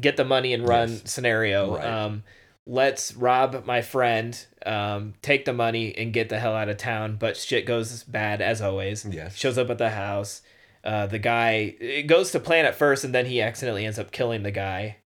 get 0.00 0.16
the 0.16 0.24
money 0.24 0.52
and 0.52 0.66
run 0.68 0.90
Yes. 0.90 1.02
scenario. 1.10 1.76
Right. 1.76 1.84
Um, 1.86 2.22
let's 2.66 3.14
rob 3.14 3.64
my 3.66 3.82
friend, 3.82 4.44
um, 4.64 5.14
take 5.22 5.44
the 5.44 5.52
money, 5.52 5.94
and 5.96 6.12
get 6.12 6.28
the 6.28 6.38
hell 6.38 6.54
out 6.54 6.68
of 6.68 6.76
town. 6.76 7.16
But 7.16 7.36
shit 7.36 7.66
goes 7.66 8.04
bad 8.04 8.40
as 8.40 8.62
always. 8.62 9.04
Yes. 9.04 9.36
Shows 9.36 9.58
up 9.58 9.70
at 9.70 9.78
the 9.78 9.90
house. 9.90 10.42
Uh, 10.84 11.06
the 11.06 11.18
guy 11.18 11.74
it 11.80 12.06
goes 12.06 12.30
to 12.32 12.40
plan 12.40 12.66
at 12.66 12.74
first, 12.74 13.04
and 13.04 13.14
then 13.14 13.26
he 13.26 13.40
accidentally 13.40 13.86
ends 13.86 13.98
up 13.98 14.12
killing 14.12 14.42
the 14.42 14.50
guy. 14.50 14.98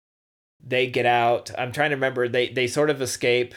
They 0.61 0.89
get 0.89 1.07
out. 1.07 1.53
I'm 1.57 1.71
trying 1.71 1.91
to 1.91 1.97
remember. 1.97 2.29
They 2.29 2.49
they 2.49 2.67
sort 2.67 2.91
of 2.91 3.01
escape, 3.01 3.55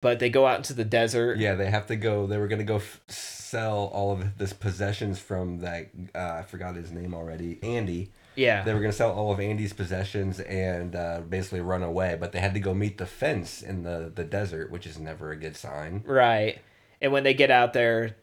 but 0.00 0.18
they 0.18 0.30
go 0.30 0.46
out 0.46 0.56
into 0.56 0.74
the 0.74 0.84
desert. 0.84 1.38
Yeah, 1.38 1.54
they 1.54 1.70
have 1.70 1.86
to 1.86 1.96
go. 1.96 2.26
They 2.26 2.38
were 2.38 2.48
gonna 2.48 2.64
go 2.64 2.76
f- 2.76 3.00
sell 3.08 3.90
all 3.92 4.10
of 4.12 4.36
this 4.38 4.52
possessions 4.52 5.20
from 5.20 5.60
that. 5.60 5.90
Uh, 6.12 6.38
I 6.40 6.42
forgot 6.42 6.74
his 6.74 6.90
name 6.90 7.14
already. 7.14 7.60
Andy. 7.62 8.10
Yeah. 8.34 8.64
They 8.64 8.74
were 8.74 8.80
gonna 8.80 8.92
sell 8.92 9.12
all 9.12 9.32
of 9.32 9.38
Andy's 9.38 9.72
possessions 9.72 10.40
and 10.40 10.96
uh, 10.96 11.20
basically 11.20 11.60
run 11.60 11.82
away, 11.84 12.16
but 12.18 12.32
they 12.32 12.40
had 12.40 12.54
to 12.54 12.60
go 12.60 12.74
meet 12.74 12.98
the 12.98 13.06
fence 13.06 13.62
in 13.62 13.84
the 13.84 14.10
the 14.12 14.24
desert, 14.24 14.72
which 14.72 14.88
is 14.88 14.98
never 14.98 15.30
a 15.30 15.36
good 15.36 15.56
sign. 15.56 16.02
Right. 16.04 16.58
And 17.00 17.12
when 17.12 17.22
they 17.22 17.34
get 17.34 17.50
out 17.50 17.72
there, 17.74 18.16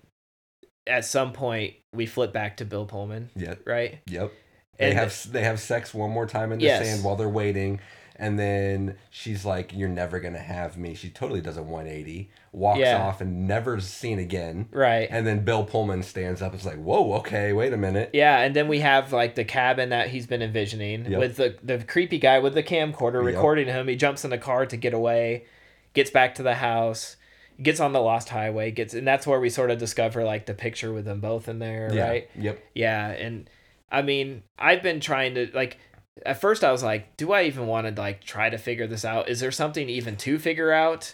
at 0.88 1.06
some 1.06 1.34
point 1.34 1.74
we 1.94 2.06
flip 2.06 2.34
back 2.34 2.58
to 2.58 2.66
Bill 2.66 2.86
Pullman. 2.86 3.30
Yep. 3.36 3.62
Right. 3.66 4.00
Yep. 4.08 4.32
They 4.78 4.90
And- 4.92 5.00
have 5.00 5.32
they 5.32 5.44
have 5.44 5.60
sex 5.60 5.94
one 5.94 6.12
more 6.12 6.26
time 6.28 6.52
in 6.52 6.60
the 6.60 6.66
Yes. 6.66 6.86
sand 6.86 7.04
while 7.04 7.16
they're 7.16 7.28
waiting, 7.28 7.80
and 8.16 8.38
then 8.38 8.96
she's 9.10 9.44
like, 9.44 9.74
"You're 9.74 9.90
never 9.90 10.20
gonna 10.20 10.38
have 10.38 10.78
me." 10.78 10.94
She 10.94 11.10
totally 11.10 11.42
does 11.42 11.58
a 11.58 11.64
180, 11.64 12.30
walks 12.52 12.80
Yeah. 12.80 12.98
off, 13.02 13.20
and 13.20 13.48
never 13.48 13.80
seen 13.80 14.20
again. 14.20 14.68
Right. 14.72 15.08
And 15.10 15.26
then 15.26 15.40
Bill 15.44 15.64
Pullman 15.64 16.04
stands 16.04 16.44
up. 16.44 16.54
It's 16.54 16.66
like, 16.66 16.78
"Whoa, 16.78 17.14
okay, 17.14 17.54
wait 17.54 17.74
a 17.74 17.78
minute." 17.78 18.12
Yeah, 18.14 18.40
and 18.42 18.56
then 18.56 18.68
we 18.68 18.80
have 18.82 19.12
like 19.12 19.34
the 19.34 19.44
cabin 19.46 19.90
that 19.90 20.10
he's 20.10 20.28
been 20.28 20.44
envisioning 20.44 21.06
Yep. 21.10 21.20
with 21.20 21.36
the 21.38 21.56
the 21.64 21.80
creepy 21.84 22.20
guy 22.20 22.38
with 22.38 22.54
the 22.54 22.64
camcorder 22.64 23.16
Yep. 23.26 23.34
recording 23.36 23.66
him. 23.68 23.88
He 23.88 23.96
jumps 23.96 24.24
in 24.24 24.30
the 24.30 24.38
car 24.38 24.68
to 24.68 24.78
get 24.78 24.94
away, 24.94 25.46
gets 25.94 26.12
back 26.12 26.36
to 26.36 26.44
the 26.44 26.56
house, 26.56 27.18
gets 27.62 27.80
on 27.80 27.92
the 27.94 28.00
lost 28.02 28.30
highway, 28.30 28.72
gets 28.72 28.94
and 28.94 29.08
that's 29.08 29.26
where 29.28 29.40
we 29.40 29.50
sort 29.50 29.72
of 29.72 29.78
discover 29.80 30.24
like 30.24 30.46
the 30.46 30.54
picture 30.54 30.94
with 30.94 31.06
them 31.06 31.20
both 31.20 31.48
in 31.50 31.60
there, 31.60 31.90
Yeah. 31.94 32.08
right? 32.08 32.30
Yep. 32.38 32.64
Yeah, 32.76 33.08
and 33.10 33.50
I 33.92 34.02
mean, 34.02 34.44
I've 34.60 34.84
been 34.84 35.00
trying 35.00 35.36
to 35.36 35.50
like 35.54 35.78
at 36.26 36.42
first 36.42 36.64
I 36.64 36.72
was 36.72 36.84
like, 36.84 37.16
do 37.18 37.32
I 37.34 37.44
even 37.44 37.68
want 37.68 37.88
to 37.94 38.02
like 38.02 38.24
try 38.24 38.50
to 38.50 38.58
figure 38.58 38.88
this 38.88 39.06
out? 39.06 39.30
Is 39.30 39.40
there 39.40 39.52
something 39.52 39.90
even 39.90 40.16
to 40.18 40.40
figure 40.40 40.72
out? 40.72 41.14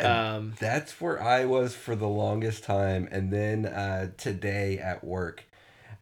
Um 0.00 0.54
That's 0.60 1.00
where 1.00 1.20
I 1.22 1.44
was 1.44 1.74
for 1.74 1.96
the 1.96 2.06
longest 2.08 2.64
time. 2.64 3.08
And 3.10 3.32
then 3.32 3.66
uh, 3.66 4.10
today 4.16 4.78
at 4.78 5.02
work, 5.02 5.44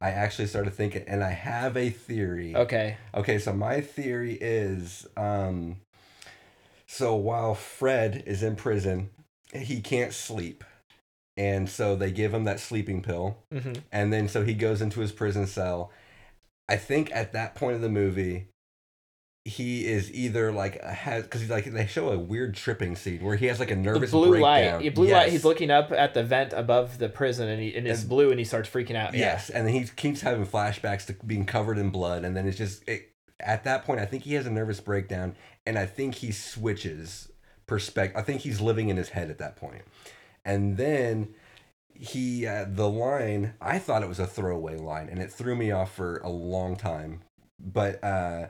I 0.03 0.11
actually 0.11 0.49
started 0.49 0.75
thinking, 0.75 1.05
and 1.07 1.25
I 1.25 1.31
have 1.31 1.77
a 1.79 1.89
theory. 1.89 2.55
okay. 2.55 2.99
Okay, 3.15 3.39
so 3.39 3.55
my 3.55 3.81
theory 3.81 4.35
is 4.39 5.07
um, 5.17 5.77
so 6.87 7.15
while 7.17 7.55
Fred 7.55 8.23
is 8.27 8.43
in 8.43 8.57
prison, 8.57 9.09
he 9.55 9.81
can't 9.81 10.13
sleep. 10.13 10.65
And 11.37 11.69
so 11.69 11.97
they 11.97 12.11
give 12.11 12.33
him 12.33 12.45
that 12.45 12.61
sleeping 12.61 13.03
pill. 13.03 13.39
Mhm. 13.53 13.83
And 13.93 14.13
then 14.13 14.29
so 14.29 14.43
he 14.45 14.55
goes 14.55 14.81
into 14.81 15.01
his 15.01 15.13
prison 15.13 15.47
cell. 15.47 15.91
I 16.69 16.77
think 16.77 17.11
at 17.15 17.33
that 17.35 17.55
point 17.55 17.77
of 17.77 17.83
the 17.83 17.89
movie, 17.91 18.47
he 19.45 19.87
is 19.87 20.13
either 20.13 20.51
like 20.51 20.83
has 20.83 21.23
because 21.23 21.41
he's 21.41 21.51
like 21.51 21.67
they 21.67 21.87
show 21.87 22.09
a 22.09 22.19
weird 22.19 22.57
tripping 22.57 22.97
scene 22.97 23.21
where 23.23 23.37
he 23.37 23.47
has 23.47 23.61
like 23.61 23.71
a 23.71 23.77
The 23.77 23.81
nervous 23.81 24.11
blue 24.11 24.31
breakdown. 24.31 24.43
light. 24.75 24.85
Yeah, 24.85 24.91
blue 24.91 25.07
light. 25.09 25.31
He's 25.31 25.45
looking 25.45 25.71
up 25.71 25.93
at 25.93 26.15
the 26.15 26.25
vent 26.25 26.53
above 26.53 26.99
the 26.99 27.09
prison, 27.09 27.49
and 27.49 27.63
he 27.63 27.77
and 27.77 27.87
it's 27.87 28.01
And- 28.01 28.09
blue, 28.09 28.31
and 28.31 28.41
he 28.41 28.45
starts 28.45 28.69
freaking 28.69 28.97
out. 28.97 29.15
Yeah. 29.15 29.21
Yes, 29.21 29.51
and 29.51 29.65
then 29.67 29.75
he 29.75 29.85
keeps 29.85 30.23
having 30.23 30.47
flashbacks 30.47 31.07
to 31.07 31.13
being 31.25 31.45
covered 31.45 31.79
in 31.79 31.91
blood, 31.91 32.25
and 32.25 32.37
then 32.37 32.49
it's 32.49 32.59
just 32.59 32.89
it, 32.89 33.13
at 33.39 33.63
that 33.65 33.85
point. 33.85 34.01
I 34.01 34.07
think 34.07 34.25
he 34.25 34.35
has 34.35 34.47
a 34.47 34.51
nervous 34.51 34.81
breakdown, 34.81 35.37
and 35.65 35.79
I 35.79 35.87
think 35.87 36.17
he 36.17 36.33
switches 36.33 37.31
perspective. 37.67 38.17
I 38.17 38.23
think 38.23 38.43
he's 38.43 38.61
living 38.61 38.89
in 38.89 38.97
his 38.97 39.11
head 39.11 39.31
at 39.31 39.39
that 39.39 39.57
point, 39.57 39.83
and 40.45 40.77
then 40.77 41.35
he 41.95 42.47
uh, 42.47 42.67
the 42.69 42.89
line. 42.89 43.55
I 43.61 43.79
thought 43.79 44.03
it 44.03 44.09
was 44.09 44.19
a 44.19 44.27
throwaway 44.27 44.77
line, 44.77 45.09
and 45.09 45.21
it 45.21 45.33
threw 45.33 45.57
me 45.57 45.71
off 45.71 45.95
for 45.95 46.19
a 46.19 46.29
long 46.29 46.77
time. 46.77 47.23
But 47.59 48.03
uh, 48.05 48.49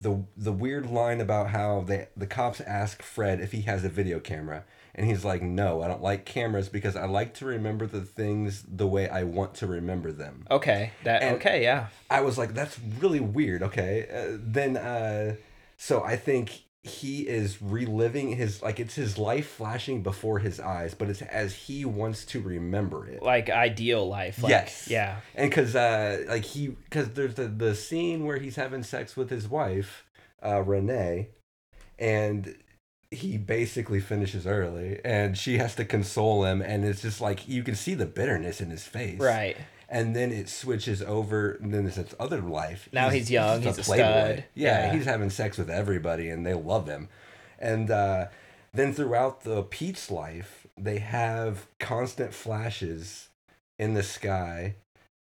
the 0.00 0.24
the 0.36 0.52
weird 0.52 0.90
line 0.90 1.20
about 1.20 1.50
how 1.50 1.82
they 1.86 2.08
the 2.16 2.26
cops 2.26 2.60
ask 2.60 3.02
Fred 3.02 3.40
if 3.40 3.52
he 3.52 3.62
has 3.62 3.84
a 3.84 3.88
video 3.88 4.20
camera. 4.20 4.64
And 4.94 5.06
he's 5.06 5.24
like, 5.24 5.42
no, 5.42 5.80
I 5.82 5.86
don't 5.86 6.02
like 6.02 6.24
cameras 6.24 6.68
because 6.68 6.96
I 6.96 7.04
like 7.06 7.32
to 7.34 7.44
remember 7.44 7.86
the 7.86 8.00
things 8.00 8.64
the 8.66 8.86
way 8.86 9.08
I 9.08 9.22
want 9.22 9.54
to 9.56 9.66
remember 9.68 10.10
them. 10.10 10.44
Okay. 10.50 10.90
That. 11.04 11.22
And- 11.22 11.36
okay. 11.36 11.62
Yeah. 11.62 11.86
I 12.10 12.20
was 12.20 12.36
like, 12.36 12.52
that's 12.52 12.80
really 12.98 13.20
weird. 13.20 13.62
Okay. 13.62 14.08
Uh, 14.12 14.38
then, 14.40 14.76
uh, 14.76 15.36
so 15.76 16.02
I 16.02 16.16
think 16.16 16.62
he 16.88 17.28
is 17.28 17.60
reliving 17.62 18.36
his, 18.36 18.62
like, 18.62 18.80
it's 18.80 18.94
his 18.94 19.18
life 19.18 19.48
flashing 19.48 20.02
before 20.02 20.38
his 20.38 20.58
eyes, 20.60 20.94
but 20.94 21.08
it's 21.08 21.22
as 21.22 21.54
he 21.54 21.84
wants 21.84 22.24
to 22.26 22.40
remember 22.40 23.06
it. 23.06 23.22
Like 23.22 23.50
ideal 23.50 24.08
life. 24.08 24.42
Like, 24.42 24.50
yes. 24.50 24.88
Yeah. 24.90 25.20
And 25.34 25.50
because, 25.50 25.76
uh, 25.76 26.24
like, 26.28 26.44
he, 26.44 26.68
because 26.68 27.10
there's 27.10 27.34
the, 27.34 27.48
the 27.48 27.74
scene 27.74 28.24
where 28.24 28.38
he's 28.38 28.56
having 28.56 28.82
sex 28.82 29.16
with 29.16 29.30
his 29.30 29.48
wife, 29.48 30.04
uh, 30.44 30.62
Renee, 30.62 31.28
and 31.98 32.56
he 33.10 33.38
basically 33.38 34.00
finishes 34.00 34.46
early 34.46 35.00
and 35.04 35.36
she 35.38 35.56
has 35.58 35.74
to 35.74 35.84
console 35.84 36.44
him 36.44 36.60
and 36.60 36.84
it's 36.84 37.00
just 37.00 37.20
like 37.20 37.48
you 37.48 37.62
can 37.62 37.74
see 37.74 37.94
the 37.94 38.04
bitterness 38.04 38.60
in 38.60 38.70
his 38.70 38.84
face 38.84 39.18
Right. 39.18 39.56
And 39.88 40.14
then 40.14 40.30
it 40.32 40.48
switches 40.48 41.00
over 41.02 41.52
and 41.62 41.72
then 41.72 41.84
there's 41.84 41.96
this 41.96 42.14
other 42.20 42.40
life 42.40 42.88
Now 42.92 43.08
he's 43.10 43.30
young, 43.30 43.62
he's 43.62 43.78
a 43.78 43.82
stud. 43.82 44.44
Yeah, 44.54 44.86
Yeah. 44.86 44.94
he's 44.94 45.04
having 45.06 45.30
sex 45.30 45.56
with 45.58 45.70
everybody 45.70 46.28
and 46.28 46.44
they 46.46 46.54
love 46.54 46.86
him 46.86 47.08
and 47.58 47.90
uh, 47.90 48.26
then 48.72 48.92
throughout 48.92 49.42
the 49.44 49.62
pete's 49.62 50.10
life 50.10 50.66
they 50.76 50.98
have 50.98 51.66
constant 51.80 52.32
flashes 52.34 53.28
in 53.78 53.94
the 53.94 54.02
sky 54.02 54.74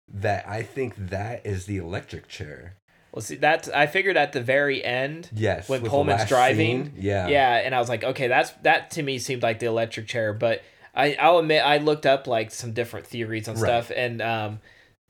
that 0.09 0.47
i 0.49 0.63
think 0.63 0.95
that 0.97 1.45
is 1.47 1.67
the 1.67 1.77
electric 1.79 2.29
chair 2.29 2.75
Well, 3.13 3.23
see, 3.23 3.37
that's 3.37 3.69
I 3.71 3.87
figured 3.87 4.17
at 4.19 4.33
the 4.33 4.43
very 4.43 4.85
end. 4.85 5.31
yes 5.33 5.69
When 5.69 5.81
Pullman's 5.81 6.27
driving, 6.29 6.85
scene, 6.87 6.93
yeah 6.99 7.29
Yeah, 7.29 7.55
and 7.65 7.75
I 7.75 7.79
was 7.81 7.89
like, 7.89 8.05
okay, 8.05 8.29
that's 8.29 8.51
that 8.63 8.91
to 8.93 9.03
me 9.03 9.19
seemed 9.19 9.43
like 9.43 9.59
the 9.59 9.67
electric 9.67 10.07
chair, 10.07 10.33
but 10.35 10.61
I 10.97 11.15
I'll 11.21 11.39
admit 11.39 11.63
I 11.65 11.77
looked 11.79 12.07
up 12.07 12.27
like 12.27 12.51
some 12.51 12.73
different 12.73 13.07
theories 13.07 13.47
on 13.49 13.55
Right. 13.57 13.61
stuff, 13.69 13.93
and 13.95 14.23
um, 14.23 14.61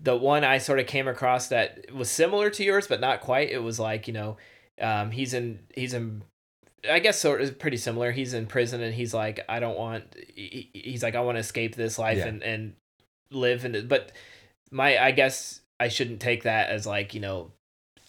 the 0.00 0.16
one 0.16 0.44
I 0.44 0.58
sort 0.58 0.80
of 0.80 0.86
came 0.86 1.06
across 1.08 1.48
that 1.48 1.92
was 1.94 2.10
similar 2.10 2.50
to 2.50 2.64
yours, 2.64 2.86
but 2.86 3.00
not 3.00 3.20
quite. 3.20 3.50
It 3.50 3.62
was 3.62 3.78
like 3.78 4.06
you 4.08 4.12
know, 4.14 4.36
um, 4.80 5.10
he's 5.12 5.32
in 5.32 5.60
he's 5.74 5.94
in. 5.94 6.22
I 6.88 6.98
guess 7.00 7.18
sort 7.20 7.40
of 7.40 7.58
pretty 7.58 7.78
similar. 7.78 8.12
He's 8.12 8.32
in 8.34 8.46
prison 8.46 8.80
and 8.80 8.94
he's 8.94 9.12
like, 9.14 9.40
I 9.48 9.58
don't 9.60 9.76
want. 9.78 10.04
he- 10.34 10.70
He's 10.72 11.02
like, 11.02 11.14
I 11.16 11.20
want 11.20 11.36
to 11.36 11.40
escape 11.40 11.74
this 11.74 11.98
life 11.98 12.18
Yeah. 12.18 12.26
and 12.26 12.42
and 12.42 12.74
live 13.30 13.64
in 13.64 13.74
it. 13.74 13.88
But 13.88 14.12
my, 14.70 14.96
I 14.98 15.10
guess 15.10 15.60
I 15.80 15.88
shouldn't 15.88 16.20
take 16.20 16.44
that 16.44 16.68
as 16.70 16.86
like 16.86 17.12
you 17.14 17.20
know, 17.20 17.50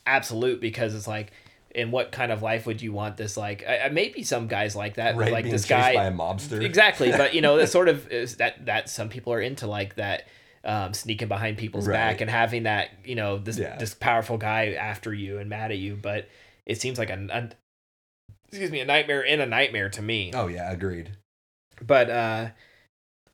absolute 0.06 0.62
because 0.62 0.94
it's 0.96 1.08
like, 1.08 1.32
in 1.78 1.92
what 1.92 2.12
kind 2.12 2.32
of 2.32 2.42
life 2.42 2.66
would 2.66 2.82
you 2.82 2.92
want 2.92 3.16
this? 3.18 3.38
Like, 3.38 3.64
I, 3.68 3.90
maybe 3.90 4.24
some 4.24 4.48
guys 4.48 4.76
like 4.76 4.96
that, 4.96 5.16
right 5.16 5.32
like 5.32 5.46
this 5.50 5.66
guy 5.66 5.94
by 5.94 6.06
a 6.06 6.12
mobster 6.12 6.62
exactly 6.64 7.12
but 7.12 7.34
you 7.34 7.42
know 7.42 7.58
that 7.62 7.68
sort 7.68 7.88
of 7.88 8.12
is 8.12 8.38
that 8.38 8.66
that 8.66 8.90
some 8.90 9.10
people 9.10 9.32
are 9.32 9.40
into 9.42 9.68
like 9.68 9.96
that 9.96 10.28
um, 10.66 10.94
sneaking 10.94 11.28
behind 11.30 11.58
people's 11.58 11.88
back 11.88 12.20
and 12.20 12.30
having 12.30 12.64
that 12.64 12.90
you 13.06 13.16
know 13.16 13.38
this 13.38 13.58
Yeah. 13.58 13.78
this 13.78 13.94
powerful 13.94 14.38
guy 14.38 14.74
after 14.74 15.14
you 15.14 15.38
and 15.38 15.50
mad 15.50 15.72
at 15.72 15.78
you 15.78 15.96
but 15.96 16.28
it 16.66 16.82
seems 16.82 16.98
like 16.98 17.10
a, 17.10 17.28
a 17.32 17.50
excuse 18.50 18.72
me 18.72 18.82
a 18.82 18.86
nightmare 18.86 19.22
in 19.22 19.40
a 19.40 19.46
nightmare 19.46 19.90
to 19.90 20.02
me 20.02 20.32
oh 20.34 20.48
yeah 20.48 20.70
agreed 20.72 21.12
but 21.82 22.10
uh 22.10 22.50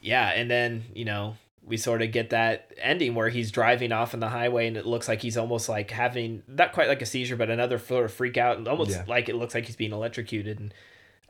yeah, 0.01 0.31
and 0.31 0.51
then 0.51 0.83
you 0.93 1.05
know 1.05 1.37
we 1.65 1.77
sort 1.77 2.01
of 2.01 2.11
get 2.11 2.29
that 2.31 2.73
ending 2.77 3.15
where 3.15 3.29
he's 3.29 3.49
driving 3.51 3.91
off 3.91 4.13
on 4.13 4.19
the 4.19 4.29
highway 4.29 4.67
and 4.67 4.75
it 4.75 4.85
looks 4.85 5.07
like 5.07 5.21
he's 5.21 5.37
almost 5.37 5.69
like 5.69 5.91
having 5.91 6.43
not 6.47 6.73
quite 6.73 6.87
like 6.89 7.01
a 7.01 7.05
seizure, 7.05 7.35
but 7.37 7.49
another 7.49 7.79
sort 7.79 8.05
of 8.05 8.11
freak 8.11 8.37
out 8.37 8.57
and 8.57 8.67
almost 8.67 8.91
Yeah. 8.91 9.03
like 9.07 9.29
it 9.29 9.35
looks 9.35 9.55
like 9.55 9.65
he's 9.65 9.75
being 9.77 9.93
electrocuted 9.93 10.59
and 10.59 10.73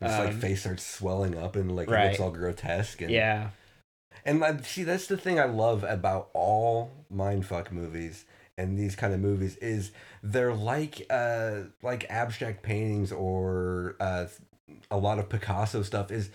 His 0.01 0.17
like 0.17 0.29
um, 0.29 0.39
face 0.39 0.61
starts 0.61 0.85
swelling 0.85 1.37
up 1.37 1.55
and 1.55 1.75
like 1.75 1.87
it 1.87 1.91
right. 1.91 2.07
looks 2.09 2.19
all 2.19 2.31
grotesque. 2.31 3.01
And, 3.01 3.11
yeah, 3.11 3.49
And 4.25 4.39
like, 4.39 4.65
see, 4.65 4.83
that's 4.83 5.05
the 5.07 5.17
thing 5.17 5.39
I 5.39 5.45
love 5.45 5.83
about 5.83 6.29
all 6.33 6.91
mindfuck 7.13 7.71
movies 7.71 8.25
and 8.57 8.77
these 8.77 8.95
kind 8.95 9.13
of 9.13 9.19
movies 9.19 9.55
is 9.57 9.91
they're 10.21 10.53
like 10.53 11.05
uh 11.09 11.61
like 11.81 12.05
abstract 12.09 12.63
paintings 12.63 13.11
or 13.11 13.95
uh 13.99 14.25
a 14.89 14.97
lot 14.97 15.19
of 15.19 15.29
Picasso 15.29 15.81
stuff 15.83 16.11
is 16.11 16.29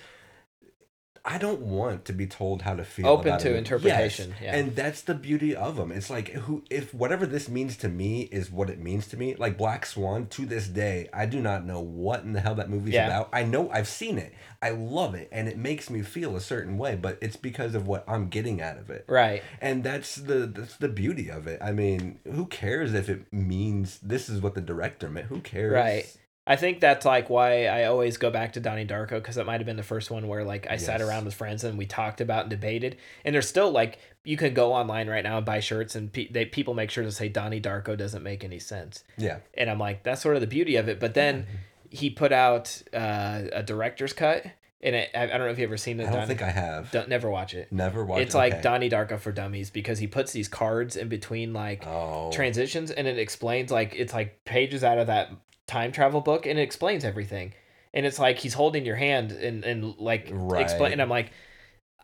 I 1.31 1.37
don't 1.37 1.61
want 1.61 2.07
to 2.07 2.15
be 2.15 2.27
told 2.27 2.63
how 2.63 2.75
to 2.75 2.85
feel. 2.85 3.07
Open 3.07 3.39
to 3.39 3.55
it. 3.55 3.57
interpretation, 3.57 4.35
yeah. 4.41 4.57
and 4.57 4.75
that's 4.75 5.03
the 5.03 5.15
beauty 5.15 5.55
of 5.55 5.77
them. 5.77 5.93
It's 5.93 6.09
like 6.09 6.31
who, 6.31 6.65
if 6.71 6.95
whatever 6.95 7.27
this 7.27 7.51
means 7.51 7.77
to 7.79 7.89
me 7.91 8.23
is 8.23 8.51
what 8.51 8.71
it 8.71 8.79
means 8.79 9.07
to 9.09 9.19
me. 9.19 9.35
Like 9.35 9.59
Black 9.59 9.85
Swan, 9.85 10.27
to 10.29 10.47
this 10.47 10.67
day, 10.69 11.11
I 11.13 11.27
do 11.27 11.41
not 11.41 11.67
know 11.67 11.81
what 11.81 12.23
in 12.23 12.33
the 12.33 12.41
hell 12.41 12.55
that 12.55 12.71
movie's 12.71 12.95
Yeah. 12.95 13.09
about. 13.09 13.29
I 13.31 13.45
know 13.45 13.71
I've 13.71 13.89
seen 13.89 14.17
it, 14.17 14.33
I 14.63 14.71
love 14.71 15.15
it, 15.15 15.29
and 15.31 15.49
it 15.49 15.59
makes 15.59 15.91
me 15.91 16.01
feel 16.01 16.35
a 16.35 16.41
certain 16.41 16.79
way. 16.79 16.97
But 16.97 17.19
it's 17.21 17.37
because 17.37 17.75
of 17.75 17.87
what 17.87 18.05
I'm 18.09 18.29
getting 18.29 18.63
out 18.63 18.79
of 18.79 18.89
it, 18.89 19.05
right. 19.07 19.43
and 19.61 19.85
that's 19.85 20.17
the 20.17 20.47
that's 20.47 20.79
the 20.79 20.89
beauty 20.89 21.29
of 21.31 21.47
it. 21.47 21.61
I 21.63 21.73
mean, 21.73 22.21
who 22.25 22.47
cares 22.47 22.95
if 22.95 23.11
it 23.11 23.31
means 23.31 23.99
this 23.99 24.31
is 24.31 24.41
what 24.41 24.55
the 24.55 24.63
director 24.63 25.11
meant? 25.11 25.27
Who 25.27 25.43
cares? 25.43 25.75
Right. 25.75 26.07
I 26.51 26.57
think 26.57 26.81
that's 26.81 27.05
like 27.05 27.29
why 27.29 27.67
I 27.67 27.85
always 27.85 28.17
go 28.17 28.31
back 28.31 28.55
to 28.55 28.61
Donnie 28.61 28.87
Darko 28.87 29.11
because 29.21 29.37
it 29.37 29.45
might 29.45 29.61
have 29.61 29.67
been 29.67 29.77
the 29.77 29.83
first 29.83 30.11
one 30.11 30.27
where 30.29 30.45
like 30.45 30.67
I 30.71 30.79
sat 30.79 31.03
around 31.03 31.27
with 31.27 31.35
friends 31.35 31.63
and 31.63 31.77
we 31.77 31.85
talked 31.85 32.23
about 32.23 32.43
and 32.45 32.51
debated. 32.51 32.97
And 33.25 33.35
there's 33.35 33.47
still 33.47 33.71
like 33.71 33.99
you 34.25 34.39
can 34.39 34.55
go 34.55 34.73
online 34.73 35.09
right 35.11 35.23
now 35.23 35.37
and 35.37 35.45
buy 35.47 35.61
shirts 35.61 35.95
and 35.95 36.11
pe- 36.11 36.29
they 36.33 36.47
people 36.47 36.73
make 36.73 36.91
sure 36.91 37.05
to 37.05 37.13
say 37.13 37.29
Donnie 37.29 37.61
Darko 37.61 37.99
doesn't 37.99 38.23
make 38.23 38.45
any 38.45 38.59
sense. 38.59 39.05
Yeah. 39.19 39.41
And 39.55 39.69
I'm 39.71 39.79
like 39.79 40.03
that's 40.05 40.23
sort 40.23 40.37
of 40.37 40.41
the 40.41 40.47
beauty 40.47 40.77
of 40.77 40.89
it. 40.89 40.99
But 40.99 41.13
then 41.13 41.47
he 41.91 42.09
put 42.09 42.33
out 42.33 42.83
uh, 42.95 43.43
a 43.53 43.63
director's 43.63 44.15
cut 44.15 44.45
and 44.81 44.95
it, 44.95 45.11
I, 45.15 45.25
I 45.25 45.27
don't 45.27 45.41
know 45.41 45.49
if 45.51 45.59
you've 45.59 45.69
ever 45.69 45.77
seen 45.77 45.99
it. 46.01 46.05
I 46.05 46.07
don't 46.07 46.15
Donnie- 46.15 46.27
think 46.29 46.43
I 46.43 46.51
have. 46.51 46.91
don't 46.93 47.09
never 47.11 47.29
watch 47.29 47.53
it. 47.53 47.71
Never 47.73 48.05
watched. 48.05 48.23
It's 48.23 48.35
like 48.35 48.55
okay. 48.55 48.63
Donnie 48.63 48.89
Darko 48.89 49.19
for 49.19 49.33
dummies 49.33 49.69
because 49.71 49.99
he 49.99 50.07
puts 50.07 50.33
these 50.33 50.49
cards 50.49 50.97
in 50.97 51.09
between 51.09 51.53
like 51.53 51.87
Oh. 51.87 52.31
transitions 52.33 52.91
and 52.91 53.07
it 53.07 53.19
explains 53.19 53.71
like 53.71 53.95
it's 53.97 54.15
like 54.15 54.45
pages 54.47 54.83
out 54.85 54.97
of 54.99 55.09
that 55.09 55.31
time 55.69 55.93
travel 55.93 56.21
book 56.21 56.45
and 56.47 56.59
it 56.59 56.63
explains 56.63 57.05
everything. 57.05 57.55
And 57.95 58.05
it's 58.05 58.19
like 58.19 58.39
he's 58.41 58.55
holding 58.55 58.85
your 58.85 58.97
hand 58.97 59.31
and, 59.33 59.65
and 59.65 59.97
like 59.99 60.29
Right. 60.33 60.63
explain 60.63 60.93
and 60.93 61.01
I'm 61.01 61.09
like 61.09 61.31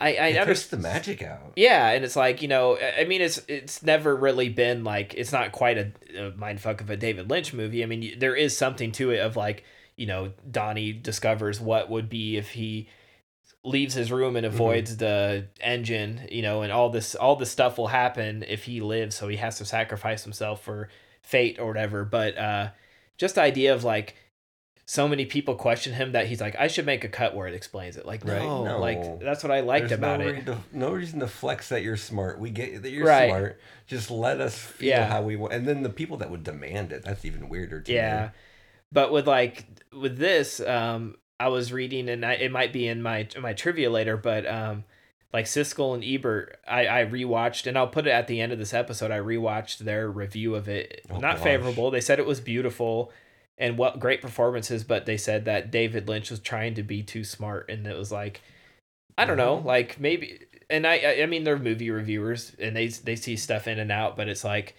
I 0.00 0.14
I 0.16 0.32
understand 0.32 0.82
the 0.82 0.88
magic 0.88 1.22
out. 1.22 1.52
yeah, 1.56 1.90
and 1.90 2.04
it's 2.04 2.16
like 2.16 2.42
you 2.42 2.48
know, 2.48 2.76
I- 2.76 3.04
mean, 3.04 3.20
it's 3.22 3.40
it's 3.48 3.82
never 3.82 4.14
really 4.14 4.48
been 4.48 4.82
like 4.82 5.14
it's 5.14 5.30
not 5.32 5.52
quite 5.52 5.78
a, 5.78 5.92
a 6.18 6.32
mindfuck 6.32 6.80
of 6.80 6.90
a 6.90 6.96
David 6.96 7.30
Lynch 7.30 7.52
movie. 7.54 7.82
I 7.82 7.86
mean, 7.86 8.02
you- 8.02 8.16
there 8.16 8.34
is 8.34 8.56
something 8.56 8.90
to 8.92 9.10
it 9.12 9.20
of 9.20 9.36
like 9.36 9.62
you 9.96 10.06
know, 10.06 10.32
Donnie 10.50 10.92
discovers 10.92 11.60
what 11.60 11.88
would 11.90 12.08
be 12.08 12.36
if 12.36 12.50
he 12.50 12.88
leaves 13.62 13.94
his 13.94 14.10
room 14.10 14.34
and 14.36 14.44
avoids 14.44 14.96
the 14.96 15.46
engine, 15.60 16.26
you 16.30 16.42
know, 16.42 16.62
and 16.62 16.72
all 16.72 16.90
this 16.90 17.14
all 17.14 17.36
this 17.36 17.50
stuff 17.52 17.78
will 17.78 17.86
happen 17.86 18.44
if 18.48 18.64
he 18.64 18.80
lives, 18.80 19.14
so 19.14 19.28
he 19.28 19.36
has 19.36 19.58
to 19.58 19.64
sacrifice 19.64 20.24
himself 20.24 20.62
for 20.64 20.88
fate 21.22 21.58
or 21.60 21.66
whatever. 21.68 22.04
But 22.04 22.36
uh 22.36 22.70
just 23.18 23.34
the 23.36 23.42
idea 23.42 23.74
of 23.74 23.84
like 23.84 24.14
so 24.86 25.08
many 25.08 25.24
people 25.24 25.54
question 25.54 25.94
him 25.94 26.12
that 26.12 26.26
he's 26.26 26.40
like, 26.42 26.54
I 26.58 26.66
should 26.66 26.84
make 26.84 27.04
a 27.04 27.08
cut 27.08 27.34
where 27.34 27.46
it 27.48 27.54
explains 27.54 27.96
it. 27.96 28.04
Like, 28.04 28.22
Right? 28.24 28.42
no, 28.42 28.64
No. 28.64 28.80
like 28.80 29.18
that's 29.20 29.42
what 29.42 29.50
I 29.50 29.60
liked 29.60 29.88
There's 29.88 29.98
about 29.98 30.20
no 30.20 30.26
it. 30.26 30.30
Reason 30.32 30.44
to, 30.46 30.58
no 30.72 30.90
reason 30.90 31.20
to 31.20 31.26
flex 31.26 31.70
that 31.70 31.82
you're 31.82 31.96
smart. 31.96 32.38
We 32.38 32.50
get 32.50 32.82
that 32.82 32.90
you're 32.90 33.06
Right. 33.06 33.30
smart. 33.30 33.60
Just 33.86 34.10
let 34.10 34.40
us 34.42 34.58
feel 34.58 34.88
Yeah. 34.90 35.06
how 35.06 35.22
we 35.22 35.36
want. 35.36 35.54
And 35.54 35.66
then 35.66 35.82
the 35.82 35.88
people 35.90 36.18
that 36.18 36.30
would 36.30 36.44
demand 36.44 36.92
it, 36.92 37.02
that's 37.04 37.24
even 37.24 37.48
weirder 37.48 37.80
to 37.80 37.92
yeah 37.92 38.22
me. 38.24 38.28
but 38.92 39.10
with 39.10 39.26
like 39.26 39.64
with 39.92 40.18
this 40.18 40.60
um 40.60 41.16
i 41.40 41.48
was 41.48 41.72
reading 41.72 42.08
and 42.08 42.24
I, 42.24 42.34
it 42.34 42.52
might 42.52 42.72
be 42.72 42.86
in 42.86 43.02
my 43.02 43.26
in 43.34 43.42
my 43.42 43.52
trivia 43.54 43.90
later 43.90 44.16
but 44.16 44.46
um 44.46 44.84
like 45.34 45.44
siskel 45.44 45.92
and 45.94 46.02
ebert 46.04 46.58
i 46.66 46.86
i 46.86 47.04
rewatched 47.04 47.66
and 47.66 47.76
i'll 47.76 47.88
put 47.88 48.06
it 48.06 48.10
at 48.10 48.26
the 48.28 48.40
end 48.40 48.52
of 48.52 48.58
this 48.58 48.72
episode 48.72 49.10
i 49.10 49.18
rewatched 49.18 49.78
their 49.78 50.08
review 50.10 50.54
of 50.54 50.68
it 50.68 51.04
Oh, 51.10 51.18
not 51.18 51.36
gosh. 51.36 51.44
favorable 51.44 51.90
they 51.90 52.00
said 52.00 52.18
it 52.18 52.24
was 52.26 52.40
beautiful 52.40 53.12
and 53.58 53.76
what 53.76 54.00
great 54.00 54.22
performances 54.22 54.84
but 54.84 55.04
they 55.06 55.16
said 55.18 55.44
that 55.44 55.70
david 55.70 56.08
lynch 56.08 56.30
was 56.30 56.40
trying 56.40 56.74
to 56.74 56.82
be 56.82 57.02
too 57.02 57.24
smart 57.24 57.68
and 57.68 57.86
it 57.86 57.98
was 57.98 58.10
like 58.12 58.40
i 59.18 59.24
don't 59.26 59.36
know 59.36 59.58
Mhm. 59.58 59.64
like 59.64 60.00
maybe 60.00 60.38
and 60.70 60.86
i 60.86 60.94
i 60.98 61.22
I 61.22 61.26
mean 61.26 61.44
they're 61.44 61.58
movie 61.58 61.90
reviewers 61.90 62.52
and 62.58 62.74
they 62.76 62.86
they 62.88 63.16
see 63.16 63.36
stuff 63.36 63.66
in 63.68 63.78
and 63.78 63.92
out 63.92 64.16
but 64.16 64.28
it's 64.28 64.44
like 64.44 64.74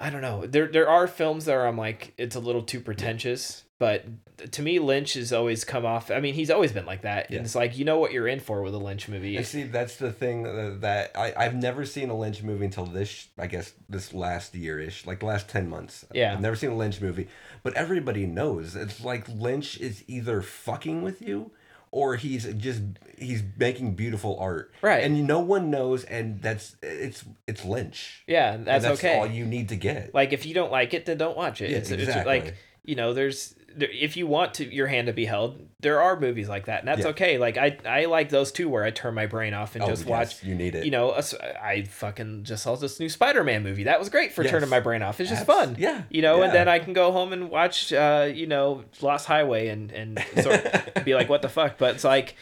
I 0.00 0.08
don't 0.08 0.22
know. 0.22 0.46
There 0.46 0.66
there 0.66 0.88
are 0.88 1.06
films 1.06 1.44
that 1.44 1.52
are 1.52 1.66
I'm 1.66 1.76
like 1.76 2.14
it's 2.16 2.34
a 2.34 2.40
little 2.40 2.62
too 2.62 2.80
pretentious, 2.80 3.64
but 3.78 4.06
to 4.52 4.62
me 4.62 4.78
Lynch 4.78 5.12
has 5.12 5.30
always 5.30 5.62
come 5.62 5.84
off. 5.84 6.10
I 6.10 6.20
mean, 6.20 6.32
he's 6.32 6.50
always 6.50 6.72
been 6.72 6.86
like 6.86 7.02
that. 7.02 7.30
Yeah. 7.30 7.36
And 7.36 7.44
it's 7.44 7.54
like 7.54 7.76
you 7.76 7.84
know 7.84 7.98
what 7.98 8.10
you're 8.10 8.26
in 8.26 8.40
for 8.40 8.62
with 8.62 8.74
a 8.74 8.78
Lynch 8.78 9.08
movie. 9.08 9.36
And 9.36 9.46
see, 9.46 9.64
that's 9.64 9.96
the 9.96 10.10
thing 10.10 10.44
that, 10.44 10.78
that 10.80 11.10
I, 11.14 11.34
I've 11.36 11.54
never 11.54 11.84
seen 11.84 12.08
a 12.08 12.16
Lynch 12.16 12.42
movie 12.42 12.64
until 12.64 12.86
this, 12.86 13.28
I 13.38 13.46
guess, 13.46 13.74
this 13.90 14.14
last 14.14 14.54
year 14.54 14.80
ish, 14.80 15.06
like 15.06 15.20
the 15.20 15.26
last 15.26 15.48
10 15.50 15.68
months. 15.68 16.06
Yeah. 16.14 16.32
I've 16.32 16.40
never 16.40 16.56
seen 16.56 16.70
a 16.70 16.76
Lynch 16.76 17.02
movie, 17.02 17.28
but 17.62 17.74
everybody 17.74 18.24
knows 18.24 18.74
it's 18.76 19.04
like 19.04 19.28
Lynch 19.28 19.78
is 19.78 20.02
either 20.08 20.40
fucking 20.40 21.02
with 21.02 21.20
you 21.20 21.50
or 21.92 22.16
he's 22.16 22.44
just, 22.54 22.82
he's 23.18 23.42
making 23.58 23.94
beautiful 23.94 24.38
art. 24.38 24.72
Right. 24.82 25.02
And 25.02 25.26
no 25.26 25.40
one 25.40 25.70
knows, 25.70 26.04
and 26.04 26.40
that's, 26.40 26.76
it's, 26.82 27.24
it's 27.46 27.64
Lynch. 27.64 28.22
yeah, 28.26 28.54
And 28.54 28.66
that's, 28.66 28.84
okay. 28.84 29.18
all 29.18 29.26
you 29.26 29.44
need 29.44 29.68
to 29.70 29.76
get. 29.76 30.14
like 30.14 30.32
if 30.32 30.46
you 30.46 30.54
don't 30.54 30.70
like 30.70 30.94
it, 30.94 31.06
then 31.06 31.18
don't 31.18 31.36
watch 31.36 31.60
it. 31.60 31.70
Yeah, 31.70 31.78
it's, 31.78 31.90
it's 31.90 32.02
exactly. 32.04 32.40
like 32.40 32.54
you 32.84 32.94
know, 32.96 33.12
there's 33.12 33.50
there, 33.50 33.59
if 33.78 34.16
you 34.16 34.26
want 34.26 34.54
to 34.54 34.64
your 34.74 34.86
hand 34.88 35.06
to 35.06 35.12
be 35.12 35.24
held, 35.26 35.60
there 35.80 36.00
are 36.02 36.18
movies 36.18 36.48
like 36.48 36.66
that, 36.66 36.80
and 36.80 36.88
that's 36.88 37.02
Yeah. 37.02 37.08
okay. 37.08 37.38
Like 37.38 37.56
I 37.56 37.76
I 37.86 38.04
like 38.06 38.28
those 38.28 38.50
too, 38.52 38.68
where 38.68 38.84
I 38.84 38.90
turn 38.90 39.14
my 39.14 39.26
brain 39.26 39.54
off 39.54 39.74
and 39.74 39.84
Oh, 39.84 39.88
just 39.88 40.02
yes, 40.02 40.08
watch. 40.08 40.44
you 40.44 40.54
need 40.54 40.74
it. 40.74 40.84
You 40.84 40.90
know, 40.90 41.10
us- 41.10 41.34
I 41.34 41.84
fucking 41.84 42.44
just 42.44 42.62
saw 42.64 42.74
this 42.76 42.98
new 43.00 43.08
Spider-Man 43.08 43.62
movie. 43.62 43.84
That 43.84 43.98
was 43.98 44.08
great 44.08 44.32
for 44.32 44.42
Yes. 44.42 44.50
turning 44.50 44.68
my 44.68 44.80
brain 44.80 45.02
off. 45.02 45.20
It's 45.20 45.30
just 45.30 45.42
Abs- 45.48 45.58
fun. 45.58 45.76
yeah, 45.78 46.02
You 46.10 46.22
know, 46.22 46.42
and 46.42 46.52
then 46.52 46.68
I 46.68 46.78
can 46.80 46.92
go 46.92 47.12
home 47.12 47.32
and 47.32 47.48
watch, 47.50 47.92
uh, 47.92 48.28
you 48.32 48.46
know, 48.46 48.84
Lost 49.00 49.26
Highway 49.26 49.68
and 49.68 49.90
and 49.92 50.18
sort 50.42 50.64
of 50.64 51.04
be 51.04 51.14
like, 51.14 51.28
what 51.28 51.42
the 51.42 51.48
fuck? 51.48 51.78
But 51.78 51.94
it's 51.94 52.04
like, 52.04 52.34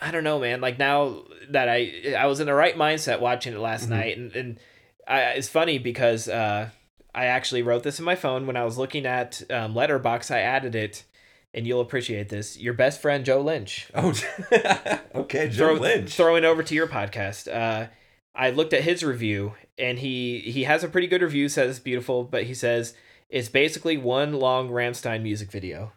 I 0.00 0.10
don't 0.10 0.24
know, 0.24 0.38
man. 0.40 0.60
Like 0.60 0.78
now 0.78 1.22
that 1.50 1.68
I 1.68 2.14
I 2.18 2.26
was 2.26 2.40
in 2.40 2.46
the 2.46 2.54
right 2.54 2.76
mindset 2.76 3.20
watching 3.20 3.52
it 3.54 3.58
last 3.58 3.86
Mhm. 3.86 3.90
night, 3.90 4.16
and 4.16 4.34
and 4.34 4.58
I, 5.06 5.20
it's 5.36 5.48
funny 5.48 5.78
because 5.78 6.28
uh, 6.28 6.68
I 7.14 7.26
actually 7.26 7.62
wrote 7.62 7.82
this 7.82 7.98
in 7.98 8.04
my 8.04 8.14
phone 8.14 8.46
when 8.46 8.56
I 8.56 8.64
was 8.64 8.78
looking 8.78 9.06
at 9.06 9.42
um, 9.50 9.74
Letterboxd. 9.74 10.30
I 10.30 10.40
added 10.40 10.74
it, 10.74 11.04
and 11.54 11.66
you'll 11.66 11.80
appreciate 11.80 12.28
this. 12.28 12.58
Your 12.58 12.74
best 12.74 13.00
friend 13.00 13.24
Joe 13.24 13.40
Lynch. 13.40 13.90
Oh, 13.94 14.12
okay, 15.14 15.48
Joe 15.48 15.74
Throw, 15.74 15.74
Lynch. 15.74 16.14
Throwing 16.14 16.44
over 16.44 16.62
to 16.62 16.74
your 16.74 16.86
podcast. 16.86 17.52
Uh, 17.52 17.88
I 18.34 18.50
looked 18.50 18.72
at 18.72 18.82
his 18.82 19.02
review, 19.02 19.54
and 19.78 19.98
he 19.98 20.40
he 20.40 20.64
has 20.64 20.84
a 20.84 20.88
pretty 20.88 21.06
good 21.06 21.22
review. 21.22 21.48
Says 21.48 21.70
it's 21.70 21.78
beautiful, 21.78 22.24
but 22.24 22.44
he 22.44 22.54
says 22.54 22.94
it's 23.28 23.48
basically 23.48 23.96
one 23.96 24.34
long 24.34 24.70
Rammstein 24.70 25.22
music 25.22 25.50
video. 25.50 25.92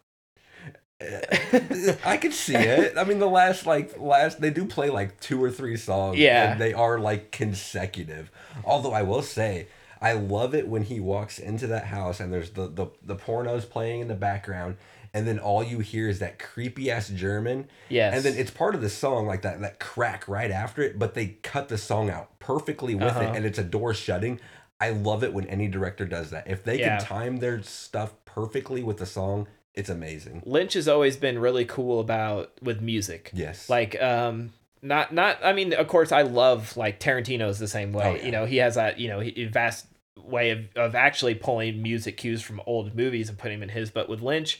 I 2.03 2.17
could 2.17 2.33
see 2.33 2.55
it. 2.55 2.97
I 2.97 3.03
mean, 3.03 3.19
the 3.19 3.27
last 3.27 3.65
like 3.65 3.99
last 3.99 4.39
they 4.39 4.49
do 4.49 4.65
play 4.65 4.89
like 4.89 5.19
two 5.19 5.43
or 5.43 5.49
three 5.49 5.77
songs. 5.77 6.17
Yeah. 6.17 6.51
and 6.51 6.61
they 6.61 6.73
are 6.73 6.99
like 6.99 7.31
consecutive. 7.31 8.31
Although 8.63 8.93
I 8.93 9.01
will 9.01 9.23
say, 9.23 9.67
I 10.01 10.13
love 10.13 10.55
it 10.55 10.67
when 10.67 10.83
he 10.83 10.99
walks 10.99 11.37
into 11.39 11.67
that 11.67 11.85
house 11.85 12.19
and 12.19 12.33
there's 12.33 12.51
the 12.51 12.67
the 12.67 12.87
the 13.03 13.15
pornos 13.15 13.69
playing 13.69 14.01
in 14.01 14.07
the 14.07 14.15
background, 14.15 14.77
and 15.13 15.27
then 15.27 15.37
all 15.39 15.63
you 15.63 15.79
hear 15.79 16.09
is 16.09 16.19
that 16.19 16.39
creepy 16.39 16.89
ass 16.89 17.09
German. 17.09 17.67
Yes. 17.89 18.15
and 18.15 18.23
then 18.23 18.35
it's 18.39 18.51
part 18.51 18.73
of 18.75 18.81
the 18.81 18.89
song 18.89 19.27
like 19.27 19.43
that 19.43 19.61
that 19.61 19.79
crack 19.79 20.27
right 20.27 20.49
after 20.51 20.81
it, 20.81 20.97
but 20.97 21.13
they 21.13 21.37
cut 21.43 21.67
the 21.69 21.77
song 21.77 22.09
out 22.09 22.39
perfectly 22.39 22.95
with 22.95 23.03
Uh-huh. 23.15 23.21
it, 23.21 23.35
and 23.35 23.45
it's 23.45 23.59
a 23.59 23.63
door 23.63 23.93
shutting. 23.93 24.39
I 24.79 24.89
love 24.89 25.23
it 25.23 25.31
when 25.33 25.45
any 25.45 25.67
director 25.67 26.05
does 26.05 26.31
that. 26.31 26.47
If 26.49 26.63
they 26.63 26.79
Yeah. 26.79 26.97
can 26.97 27.05
time 27.05 27.37
their 27.37 27.61
stuff 27.61 28.13
perfectly 28.25 28.81
with 28.81 28.97
the 28.97 29.05
song, 29.05 29.47
it's 29.75 29.89
amazing. 29.89 30.41
Lynch 30.47 30.73
has 30.73 30.87
always 30.87 31.15
been 31.17 31.37
really 31.37 31.65
cool 31.65 31.99
about 31.99 32.51
with 32.63 32.81
music. 32.81 33.29
Yes. 33.33 33.69
Like 33.69 34.01
um 34.01 34.53
not 34.81 35.13
not 35.13 35.37
I 35.43 35.53
mean 35.53 35.73
of 35.73 35.87
course 35.87 36.11
I 36.11 36.23
love 36.23 36.75
like 36.75 36.99
Tarantino's 36.99 37.59
the 37.59 37.67
same 37.67 37.93
way. 37.93 38.03
Oh, 38.05 38.15
yeah. 38.15 38.25
You 38.25 38.31
know, 38.31 38.45
he 38.45 38.57
has 38.57 38.73
that, 38.75 38.99
you 38.99 39.07
know, 39.07 39.19
he- 39.19 39.45
vast 39.45 39.85
way 40.17 40.51
of 40.51 40.59
of 40.75 40.95
actually 40.95 41.35
pulling 41.35 41.81
music 41.81 42.17
cues 42.17 42.41
from 42.41 42.61
old 42.65 42.95
movies 42.95 43.29
and 43.29 43.37
putting 43.37 43.59
them 43.59 43.69
in 43.69 43.75
his, 43.75 43.91
but 43.91 44.09
with 44.09 44.21
Lynch, 44.21 44.59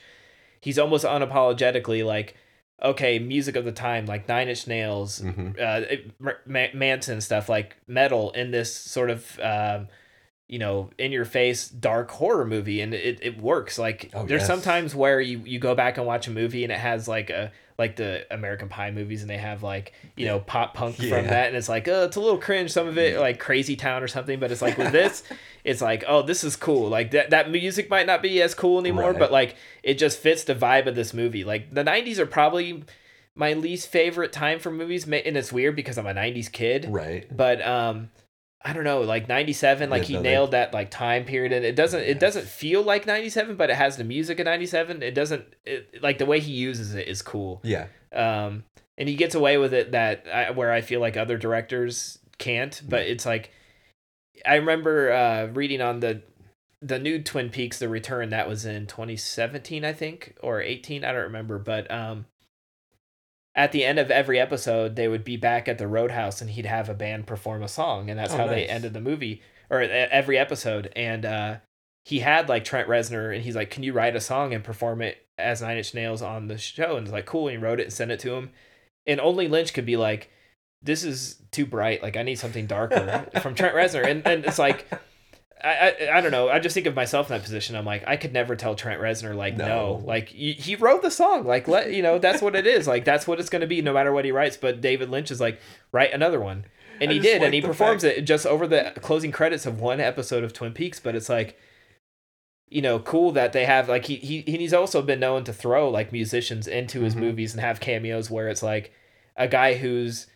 he's 0.59 0.79
almost 0.79 1.05
unapologetically 1.05 2.05
like 2.05 2.35
okay, 2.83 3.19
music 3.19 3.55
of 3.55 3.63
the 3.63 3.71
time 3.71 4.07
like 4.07 4.27
Nine 4.27 4.49
Inch 4.49 4.65
Nails, 4.65 5.21
Mhm. 5.21 5.59
uh, 5.59 6.31
Ma- 6.47 6.67
Manson 6.73 7.21
stuff 7.21 7.47
like 7.47 7.77
metal 7.85 8.31
in 8.31 8.49
this 8.51 8.73
sort 8.73 9.09
of 9.11 9.39
um 9.39 9.87
you 10.47 10.57
know 10.59 10.89
in 10.97 11.11
your 11.11 11.23
face 11.25 11.67
dark 11.69 12.09
horror 12.11 12.43
movie 12.45 12.81
and 12.81 12.93
it, 12.93 13.19
it 13.21 13.39
works 13.39 13.77
like 13.77 14.09
Oh, 14.13 14.25
there's 14.25 14.41
yes. 14.41 14.47
sometimes 14.47 14.95
where 14.95 15.21
you 15.21 15.39
you 15.45 15.59
go 15.59 15.75
back 15.75 15.97
and 15.97 16.05
watch 16.07 16.27
a 16.27 16.31
movie 16.31 16.63
and 16.63 16.73
it 16.73 16.79
has 16.79 17.07
like 17.07 17.29
a 17.29 17.51
like 17.77 17.95
the 17.95 18.25
american 18.33 18.69
pie 18.69 18.91
movies 18.91 19.21
and 19.21 19.29
they 19.29 19.37
have 19.37 19.63
like 19.63 19.93
you 20.15 20.25
know 20.25 20.39
pop 20.39 20.73
punk 20.73 20.99
Yeah. 20.99 21.17
from 21.17 21.27
that 21.27 21.47
and 21.47 21.55
it's 21.55 21.69
like 21.69 21.87
oh 21.87 22.05
it's 22.05 22.15
a 22.15 22.19
little 22.21 22.37
cringe 22.37 22.71
some 22.71 22.87
of 22.87 22.97
it 22.97 23.19
like 23.19 23.39
crazy 23.39 23.75
town 23.75 24.03
or 24.03 24.07
something 24.07 24.39
but 24.39 24.51
it's 24.51 24.61
like 24.61 24.77
with 24.77 24.91
this 24.91 25.23
it's 25.63 25.81
like 25.81 26.03
oh 26.07 26.21
this 26.21 26.43
is 26.43 26.55
cool 26.55 26.89
like 26.89 27.11
that 27.11 27.29
that 27.31 27.49
music 27.51 27.89
might 27.89 28.07
not 28.07 28.21
be 28.21 28.41
as 28.41 28.53
cool 28.53 28.79
anymore 28.79 29.11
Right. 29.11 29.19
but 29.19 29.31
like 29.31 29.55
it 29.83 29.95
just 29.95 30.19
fits 30.19 30.43
the 30.43 30.55
vibe 30.55 30.87
of 30.87 30.95
this 30.95 31.13
movie 31.13 31.43
like 31.43 31.73
the 31.73 31.83
90s 31.83 32.17
are 32.17 32.25
probably 32.25 32.83
my 33.35 33.53
least 33.53 33.87
favorite 33.89 34.31
time 34.33 34.59
for 34.59 34.71
movies 34.71 35.05
and 35.05 35.13
it's 35.37 35.53
weird 35.53 35.75
because 35.75 35.97
i'm 35.97 36.07
a 36.07 36.13
90s 36.13 36.51
kid 36.51 36.87
Right. 36.89 37.25
but 37.35 37.65
um 37.65 38.09
i 38.63 38.73
don't 38.73 38.83
know 38.83 39.01
like 39.01 39.27
97 39.27 39.89
like 39.89 40.03
he 40.03 40.17
nailed 40.17 40.51
that 40.51 40.73
like 40.73 40.91
time 40.91 41.25
period 41.25 41.51
and 41.51 41.65
it 41.65 41.75
doesn't 41.75 42.01
it 42.01 42.19
doesn't 42.19 42.45
feel 42.45 42.81
like 42.83 43.05
97 43.05 43.55
but 43.55 43.69
it 43.69 43.75
has 43.75 43.97
the 43.97 44.03
music 44.03 44.39
of 44.39 44.45
97 44.45 45.01
it 45.01 45.13
doesn't 45.13 45.45
it, 45.65 46.01
like 46.01 46.17
the 46.17 46.25
way 46.25 46.39
he 46.39 46.51
uses 46.51 46.93
it 46.95 47.07
is 47.07 47.21
cool. 47.21 47.61
Yeah. 47.63 47.87
um 48.13 48.63
and 48.97 49.09
he 49.09 49.15
gets 49.15 49.35
away 49.35 49.57
with 49.57 49.73
it 49.73 49.91
that 49.91 50.25
I, 50.31 50.51
where 50.51 50.71
i 50.71 50.81
feel 50.81 50.99
like 50.99 51.17
other 51.17 51.37
directors 51.37 52.19
can't 52.37 52.81
but 52.87 53.01
it's 53.01 53.25
like 53.25 53.51
i 54.45 54.55
remember 54.55 55.11
uh 55.11 55.47
reading 55.47 55.81
on 55.81 55.99
the 55.99 56.21
the 56.81 56.99
new 56.99 57.21
twin 57.21 57.49
peaks 57.49 57.79
the 57.79 57.89
return 57.89 58.29
that 58.29 58.47
was 58.47 58.65
in 58.65 58.87
2017 58.87 59.85
i 59.85 59.93
think 59.93 60.35
or 60.41 60.61
18 60.61 61.03
i 61.03 61.11
don't 61.11 61.23
remember 61.23 61.59
but 61.59 61.89
um 61.91 62.25
at 63.55 63.71
the 63.71 63.83
end 63.83 63.99
of 63.99 64.09
every 64.09 64.39
episode 64.39 64.95
they 64.95 65.07
would 65.07 65.23
be 65.23 65.37
back 65.37 65.67
at 65.67 65.77
the 65.77 65.87
roadhouse 65.87 66.41
and 66.41 66.51
he'd 66.51 66.65
have 66.65 66.87
a 66.89 66.93
band 66.93 67.27
perform 67.27 67.61
a 67.63 67.67
song 67.67 68.09
and 68.09 68.17
that's 68.17 68.33
Oh, 68.33 68.37
how 68.37 68.47
they 68.47 68.65
ended 68.65 68.93
the 68.93 69.01
movie 69.01 69.41
or 69.69 69.81
every 69.81 70.37
episode 70.37 70.91
and 70.95 71.25
uh 71.25 71.57
he 72.03 72.19
had 72.19 72.49
like 72.49 72.63
Trent 72.63 72.87
Reznor 72.87 73.31
and 73.33 73.43
he's 73.43 73.55
like, 73.55 73.69
Can 73.69 73.83
you 73.83 73.93
write 73.93 74.15
a 74.15 74.19
song 74.21 74.55
and 74.55 74.63
perform 74.63 75.03
it 75.03 75.23
as 75.37 75.61
Nine 75.61 75.77
Inch 75.77 75.93
Nails 75.93 76.23
on 76.23 76.47
the 76.47 76.57
show? 76.57 76.97
And 76.97 77.05
it's 77.05 77.13
like, 77.13 77.27
Cool. 77.27 77.47
And 77.47 77.57
he 77.59 77.63
wrote 77.63 77.79
it 77.79 77.83
and 77.83 77.93
sent 77.93 78.09
it 78.09 78.19
to 78.21 78.33
him. 78.33 78.49
And 79.05 79.19
only 79.19 79.47
Lynch 79.47 79.71
could 79.73 79.85
be 79.85 79.97
like, 79.97 80.31
This 80.81 81.03
is 81.03 81.35
too 81.51 81.67
bright. 81.67 82.01
Like, 82.01 82.17
I 82.17 82.23
need 82.23 82.39
something 82.39 82.65
darker 82.65 83.27
from 83.39 83.53
Trent 83.53 83.75
Reznor. 83.75 84.09
And, 84.09 84.25
and 84.25 84.45
it's 84.45 84.57
like, 84.57 84.87
I, 85.63 85.95
I, 86.09 86.17
I 86.17 86.21
don't 86.21 86.31
know. 86.31 86.49
I 86.49 86.59
just 86.59 86.73
think 86.73 86.87
of 86.87 86.95
myself 86.95 87.29
in 87.29 87.35
that 87.37 87.43
position. 87.43 87.75
I'm 87.75 87.85
like, 87.85 88.03
I 88.07 88.17
could 88.17 88.33
never 88.33 88.55
tell 88.55 88.75
Trent 88.75 88.99
Reznor, 89.01 89.35
like, 89.35 89.55
no. 89.57 89.67
No. 89.67 90.01
Like, 90.05 90.29
he, 90.29 90.53
he 90.53 90.75
wrote 90.75 91.01
the 91.01 91.11
song. 91.11 91.45
Like, 91.45 91.67
let, 91.67 91.93
you 91.93 92.01
know, 92.01 92.17
that's 92.19 92.41
what 92.41 92.55
it 92.55 92.65
is. 92.65 92.87
Like, 92.87 93.05
that's 93.05 93.27
what 93.27 93.39
it's 93.39 93.49
going 93.49 93.61
to 93.61 93.67
be 93.67 93.81
no 93.81 93.93
matter 93.93 94.11
what 94.11 94.25
he 94.25 94.31
writes. 94.31 94.57
But 94.57 94.81
David 94.81 95.09
Lynch 95.09 95.29
is 95.31 95.39
like, 95.39 95.59
write 95.91 96.13
another 96.13 96.39
one. 96.39 96.65
And 96.99 97.09
I 97.11 97.13
he 97.13 97.19
did. 97.19 97.39
like 97.41 97.45
and 97.47 97.53
he 97.53 97.61
performs 97.61 98.03
fact- 98.03 98.17
it 98.17 98.21
just 98.23 98.45
over 98.45 98.67
the 98.67 98.93
closing 99.01 99.31
credits 99.31 99.65
of 99.65 99.79
one 99.79 99.99
episode 99.99 100.43
of 100.43 100.53
Twin 100.53 100.73
Peaks. 100.73 100.99
But 100.99 101.15
it's 101.15 101.29
like, 101.29 101.57
you 102.69 102.81
know, 102.81 102.99
cool 102.99 103.31
that 103.33 103.53
they 103.53 103.65
have 103.65 103.89
like 103.89 104.05
he, 104.05 104.15
he 104.17 104.41
he's 104.41 104.73
also 104.73 105.01
been 105.01 105.19
known 105.19 105.43
to 105.43 105.53
throw 105.53 105.89
like 105.89 106.11
musicians 106.11 106.67
into 106.67 107.01
his 107.01 107.15
Mhm. 107.15 107.19
movies 107.19 107.53
and 107.53 107.61
have 107.61 107.79
cameos 107.79 108.29
where 108.31 108.47
it's 108.49 108.63
like 108.63 108.93
a 109.35 109.47
guy 109.47 109.73
who's 109.75 110.27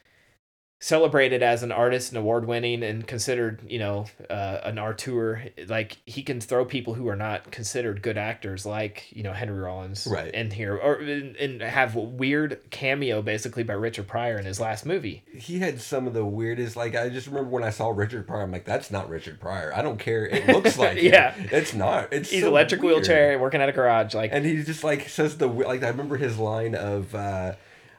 celebrated 0.86 1.42
as 1.42 1.64
an 1.64 1.72
artist 1.72 2.12
and 2.12 2.20
award 2.20 2.46
winning 2.46 2.84
and 2.84 3.08
considered 3.08 3.60
you 3.68 3.80
know 3.80 4.06
uh, 4.30 4.60
an 4.64 4.78
auteur 4.78 5.42
like 5.68 5.98
he 6.06 6.22
can 6.22 6.40
throw 6.40 6.64
people 6.64 6.94
who 6.94 7.08
are 7.08 7.16
not 7.16 7.50
considered 7.50 8.04
good 8.04 8.20
actors 8.20 8.68
like 8.68 9.08
you 9.12 9.24
know 9.24 9.34
Henry 9.34 9.58
Rollins 9.60 10.06
Right. 10.06 10.32
in 10.32 10.52
here 10.52 10.78
or 10.78 10.94
and 10.98 11.60
have 11.64 11.96
weird 11.96 12.60
cameo 12.70 13.24
basically 13.24 13.64
by 13.64 13.74
Richard 13.74 14.08
Pryor 14.08 14.38
in 14.38 14.46
his 14.46 14.60
last 14.60 14.86
movie 14.86 15.24
He 15.36 15.58
had 15.58 15.82
some 15.82 16.06
of 16.06 16.14
the 16.14 16.24
weirdest. 16.24 16.76
Like 16.76 16.96
I 16.96 17.10
just 17.10 17.26
remember 17.26 17.50
when 17.50 17.64
I 17.64 17.72
saw 17.72 17.90
Richard 17.90 18.28
Pryor, 18.28 18.44
I'm 18.44 18.52
like, 18.52 18.66
that's 18.66 18.92
not 18.92 19.10
Richard 19.10 19.40
Pryor. 19.40 19.74
I 19.76 19.82
don't 19.82 19.98
care. 19.98 20.28
It 20.28 20.48
looks 20.48 20.78
like 20.86 20.98
him. 21.00 21.12
Yeah. 21.12 21.34
It's 21.52 21.74
not. 21.74 22.14
It's 22.14 22.30
he's 22.30 22.42
so 22.42 22.48
electric 22.50 22.84
weird. 22.84 22.98
wheelchair 22.98 23.40
working 23.40 23.60
at 23.60 23.70
a 23.70 23.72
garage 23.72 24.14
like 24.14 24.30
And 24.32 24.46
he 24.46 24.62
just 24.64 24.84
like 24.84 25.10
says 25.10 25.38
the 25.40 25.48
like 25.48 25.82
I 25.82 25.88
remember 25.88 26.18
his 26.18 26.38
line 26.38 26.76
of 26.76 27.16
uh 27.16 27.54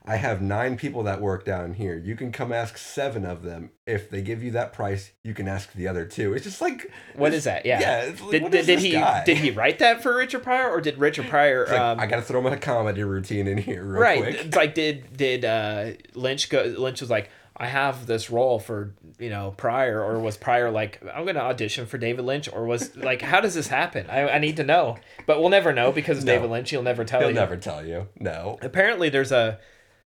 I 0.08 0.16
have 0.16 0.40
nine 0.40 0.76
people 0.76 1.02
that 1.02 1.20
work 1.20 1.44
down 1.44 1.74
here. 1.74 1.96
You 1.96 2.14
can 2.14 2.30
come 2.30 2.52
ask 2.52 2.78
seven 2.78 3.24
of 3.24 3.42
them. 3.42 3.70
If 3.86 4.08
they 4.08 4.22
give 4.22 4.40
you 4.42 4.52
that 4.52 4.72
price, 4.72 5.10
you 5.24 5.34
can 5.34 5.48
ask 5.48 5.72
the 5.72 5.88
other 5.88 6.04
two. 6.04 6.32
It's 6.32 6.44
just 6.44 6.60
like 6.60 6.92
What 7.16 7.34
is 7.34 7.44
that? 7.44 7.66
Yeah. 7.66 7.80
Yeah. 7.80 8.12
Like, 8.22 8.30
did, 8.30 8.50
did, 8.52 8.66
did 8.66 8.78
he 8.78 8.92
guy? 8.92 9.24
did 9.24 9.38
he 9.38 9.50
write 9.50 9.80
that 9.80 10.02
for 10.02 10.14
Richard 10.16 10.44
Pryor 10.44 10.70
or 10.70 10.80
did 10.80 10.98
Richard 10.98 11.26
Pryor 11.28 11.66
like, 11.66 11.80
um, 11.80 11.98
I 11.98 12.06
gotta 12.06 12.22
throw 12.22 12.40
my 12.40 12.54
comedy 12.56 13.02
routine 13.02 13.48
in 13.48 13.58
here 13.58 13.84
real 13.84 14.00
right 14.00 14.22
quick. 14.22 14.44
it's 14.46 14.56
like 14.56 14.74
did 14.74 15.16
did 15.16 15.44
uh 15.44 15.90
lynch 16.14 16.50
go 16.50 16.62
lynch 16.78 17.00
was 17.00 17.10
like 17.10 17.30
i 17.56 17.66
have 17.66 18.06
this 18.06 18.30
role 18.30 18.58
for 18.58 18.94
you 19.18 19.30
know 19.30 19.52
pryor 19.56 20.02
or 20.02 20.18
was 20.20 20.36
pryor 20.36 20.70
like 20.70 21.00
i'm 21.14 21.24
gonna 21.24 21.40
audition 21.40 21.86
for 21.86 21.96
david 21.98 22.24
lynch 22.24 22.48
or 22.52 22.64
was 22.66 22.94
like 22.96 23.22
how 23.22 23.40
does 23.40 23.54
this 23.54 23.68
happen 23.68 24.06
i, 24.10 24.28
I 24.28 24.38
need 24.38 24.56
to 24.58 24.64
know 24.64 24.96
but 25.26 25.40
we'll 25.40 25.48
never 25.48 25.72
know 25.72 25.90
because 25.92 26.24
No. 26.24 26.32
david 26.34 26.50
lynch 26.50 26.70
he'll 26.70 26.82
never 26.82 27.04
tell 27.04 27.20
you. 27.22 27.26
He'll 27.28 27.34
never 27.34 27.56
tell 27.56 27.84
you. 27.84 28.08
No. 28.20 28.58
apparently 28.62 29.08
there's 29.08 29.32
a 29.32 29.58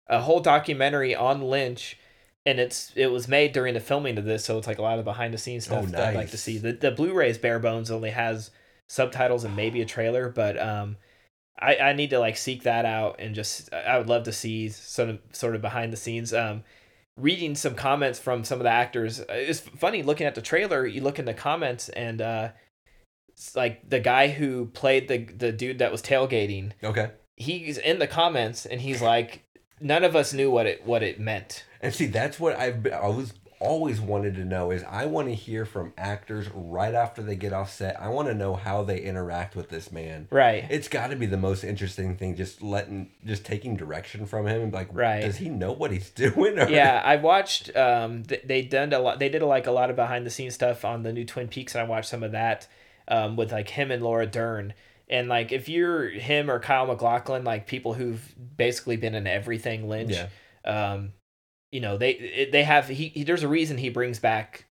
a 0.10 0.22
whole 0.22 0.39
documentary 0.39 1.16
on 1.16 1.41
lynch 1.41 1.97
and 2.45 2.60
it's 2.60 2.91
it 2.95 3.07
was 3.07 3.28
made 3.28 3.51
during 3.53 3.74
the 3.74 3.80
filming 3.80 4.18
of 4.18 4.26
this 4.26 4.43
so 4.45 4.57
it's 4.57 4.68
like 4.68 4.80
a 4.80 4.82
lot 4.82 4.97
of 4.99 5.05
behind 5.05 5.34
the 5.34 5.38
scenes 5.38 5.66
stuff 5.66 5.84
Oh, 5.88 5.91
that 5.91 6.07
i'd 6.10 6.16
like 6.16 6.32
to 6.32 6.38
see 6.38 6.57
the, 6.57 6.74
the 6.74 6.91
blu-ray's 6.91 7.38
bare 7.38 7.60
bones 7.60 7.91
only 7.91 8.10
has 8.10 8.51
subtitles 8.88 9.43
and 9.43 9.55
maybe 9.55 9.82
a 9.82 9.86
trailer 9.86 10.30
but 10.30 10.60
um 10.60 10.97
I, 11.62 11.76
I 11.76 11.93
need 11.93 12.12
to 12.12 12.20
like 12.20 12.38
seek 12.38 12.64
that 12.64 12.86
out 12.86 13.18
and 13.20 13.36
just 13.36 13.74
I 13.74 13.97
would 13.97 14.07
love 14.07 14.24
to 14.24 14.32
see 14.32 14.70
sort 14.70 15.10
of 15.10 15.20
sort 15.34 15.55
of 15.55 15.62
behind 15.62 15.91
the 15.91 15.97
scenes. 15.97 16.34
Um, 16.34 16.64
reading 17.18 17.53
some 17.53 17.76
comments 17.76 18.18
from 18.18 18.45
some 18.45 18.60
of 18.60 18.64
the 18.64 18.70
actors. 18.70 19.20
uh, 19.20 19.26
It's 19.30 19.60
funny 19.60 20.01
looking 20.01 20.26
at 20.26 20.36
the 20.36 20.41
trailer. 20.41 20.88
You 20.88 21.01
look 21.01 21.20
in 21.20 21.26
the 21.26 21.34
comments 21.34 21.89
and 21.89 22.22
uh, 22.22 22.49
like 23.55 23.89
the 23.89 23.99
guy 23.99 24.30
who 24.30 24.68
played 24.68 25.10
the 25.10 25.18
the 25.26 25.51
dude 25.51 25.80
that 25.80 25.91
was 25.91 26.01
tailgating. 26.01 26.72
Okay. 26.82 27.12
He's 27.36 27.78
in 27.78 27.99
the 27.99 28.07
comments 28.07 28.66
and 28.66 28.80
he's 28.80 29.01
like, 29.01 29.43
none 29.82 30.03
of 30.03 30.15
us 30.15 30.34
knew 30.34 30.49
what 30.51 30.65
it 30.65 30.86
what 30.86 31.03
it 31.03 31.19
meant. 31.19 31.65
And 31.82 31.93
see, 31.93 32.07
that's 32.07 32.39
what 32.39 32.57
I've 32.57 32.84
been, 32.84 32.93
I 32.93 33.07
was 33.07 33.34
always 33.61 33.99
wanted 33.99 34.36
to 34.36 34.45
know 34.45 34.71
is 34.71 34.84
I 34.86 35.05
want 35.05 35.27
to 35.27 35.34
hear 35.36 35.65
from 35.65 35.91
actors 35.97 36.47
right 36.53 36.93
after 36.95 37.21
they 37.21 37.36
get 37.36 37.51
off 37.51 37.69
set. 37.69 37.99
I 38.01 38.07
want 38.07 38.30
to 38.30 38.34
know 38.34 38.55
how 38.55 38.84
they 38.84 38.99
interact 39.01 39.53
with 39.53 39.67
this 39.67 39.91
man. 39.91 40.30
Right. 40.32 40.65
It's 40.69 40.88
got 40.88 41.07
to 41.09 41.17
be 41.17 41.25
the 41.25 41.36
most 41.38 41.65
interesting 41.65 42.15
thing, 42.15 42.38
just 42.38 42.61
letting, 42.61 43.11
just 43.25 43.45
taking 43.45 43.75
direction 43.75 44.25
from 44.27 44.47
him. 44.47 44.61
and 44.61 44.73
Like, 44.73 44.88
Right. 44.93 45.21
does 45.21 45.36
he 45.38 45.49
know 45.49 45.73
what 45.73 45.91
he's 45.91 46.09
doing? 46.25 46.57
Or- 46.57 46.69
yeah, 46.69 47.01
I 47.03 47.17
watched. 47.17 47.75
Um, 47.75 48.23
th- 48.23 48.43
they 48.45 48.61
done 48.61 48.93
a 48.93 48.99
lot. 48.99 49.19
They 49.19 49.27
did 49.27 49.41
like 49.41 49.67
a 49.67 49.71
lot 49.71 49.89
of 49.89 49.97
behind 49.97 50.25
the 50.25 50.30
scenes 50.30 50.53
stuff 50.53 50.86
on 50.86 51.03
the 51.03 51.11
new 51.11 51.25
Twin 51.25 51.49
Peaks, 51.49 51.75
and 51.75 51.82
I 51.82 51.86
watched 51.86 52.09
some 52.09 52.23
of 52.23 52.32
that 52.32 52.65
um, 53.09 53.36
with 53.36 53.51
like 53.51 53.67
him 53.69 53.91
and 53.91 54.01
Laura 54.01 54.25
Dern. 54.25 54.73
And 55.10 55.28
like, 55.28 55.51
if 55.51 55.68
you're 55.68 56.07
him 56.10 56.51
or 56.51 56.60
Kyle 56.60 56.86
MacLachlan, 56.86 57.43
like 57.43 57.66
people 57.66 57.93
who've 57.93 58.22
basically 58.55 58.95
been 58.97 59.16
in 59.16 59.26
everything 59.26 59.89
Lynch, 59.89 60.12
Yeah. 60.12 60.28
um, 60.66 61.14
you 61.72 61.82
know, 61.82 61.97
they 61.97 62.49
they 62.51 62.64
have 62.64 62.88
he, 62.88 63.07
he. 63.10 63.24
There's 63.24 63.43
a 63.43 63.47
reason 63.47 63.78
he 63.78 63.89
brings 63.89 64.20
back. 64.20 64.66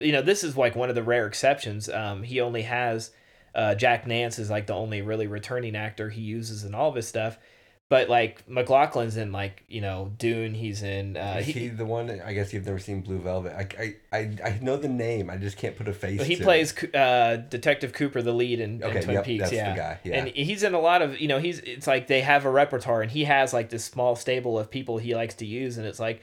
You 0.00 0.12
know, 0.12 0.22
this 0.22 0.44
is 0.44 0.56
like 0.56 0.74
one 0.74 0.88
of 0.88 0.94
the 0.94 1.02
rare 1.02 1.26
exceptions. 1.26 1.88
Um, 1.88 2.22
he 2.22 2.40
only 2.40 2.62
has 2.62 3.10
uh, 3.54 3.74
Jack 3.74 4.06
Nance 4.06 4.38
is 4.38 4.50
like 4.50 4.66
the 4.66 4.74
only 4.74 5.02
really 5.02 5.26
returning 5.26 5.76
actor 5.76 6.10
he 6.10 6.22
uses 6.22 6.64
in 6.64 6.74
all 6.74 6.88
of 6.88 6.94
his 6.96 7.06
stuff. 7.08 7.38
But 7.90 8.08
like 8.08 8.48
MacLachlan's 8.48 9.18
in 9.18 9.32
like 9.32 9.64
you 9.68 9.82
know 9.82 10.12
Dune. 10.16 10.54
He's 10.54 10.82
in. 10.82 11.18
Uh, 11.18 11.36
Is 11.40 11.46
he, 11.46 11.52
he 11.52 11.68
the 11.68 11.84
one? 11.84 12.08
I 12.24 12.32
guess 12.32 12.52
you've 12.52 12.64
never 12.64 12.78
seen 12.78 13.02
Blue 13.02 13.18
Velvet. 13.18 13.52
I, 13.52 13.94
I, 14.10 14.18
I, 14.18 14.38
I 14.44 14.58
know 14.62 14.78
the 14.78 14.88
name. 14.88 15.28
I 15.28 15.36
just 15.36 15.58
can't 15.58 15.76
put 15.76 15.88
a 15.88 15.92
face. 15.92 16.16
But 16.16 16.26
he 16.26 16.36
plays 16.36 16.72
uh, 16.94 17.42
Detective 17.50 17.92
Cooper, 17.92 18.22
the 18.22 18.32
lead 18.32 18.60
in, 18.60 18.82
in 18.82 19.02
Twin 19.02 19.10
yep, 19.10 19.24
Peaks. 19.26 19.40
that's 19.40 19.50
the 19.50 19.56
yeah. 19.56 19.76
guy, 19.76 20.00
yeah. 20.04 20.16
and 20.16 20.28
he's 20.28 20.62
in 20.62 20.72
a 20.72 20.80
lot 20.80 21.02
of 21.02 21.20
you 21.20 21.28
know 21.28 21.38
he's 21.38 21.58
it's 21.58 21.86
like 21.86 22.06
they 22.06 22.22
have 22.22 22.46
a 22.46 22.50
repertoire, 22.50 23.02
and 23.02 23.10
he 23.10 23.24
has 23.24 23.52
like 23.52 23.68
this 23.68 23.84
small 23.84 24.16
stable 24.16 24.58
of 24.58 24.70
people 24.70 24.96
he 24.96 25.14
likes 25.14 25.34
to 25.34 25.44
use, 25.44 25.76
and 25.76 25.86
it's 25.86 26.00
like 26.00 26.22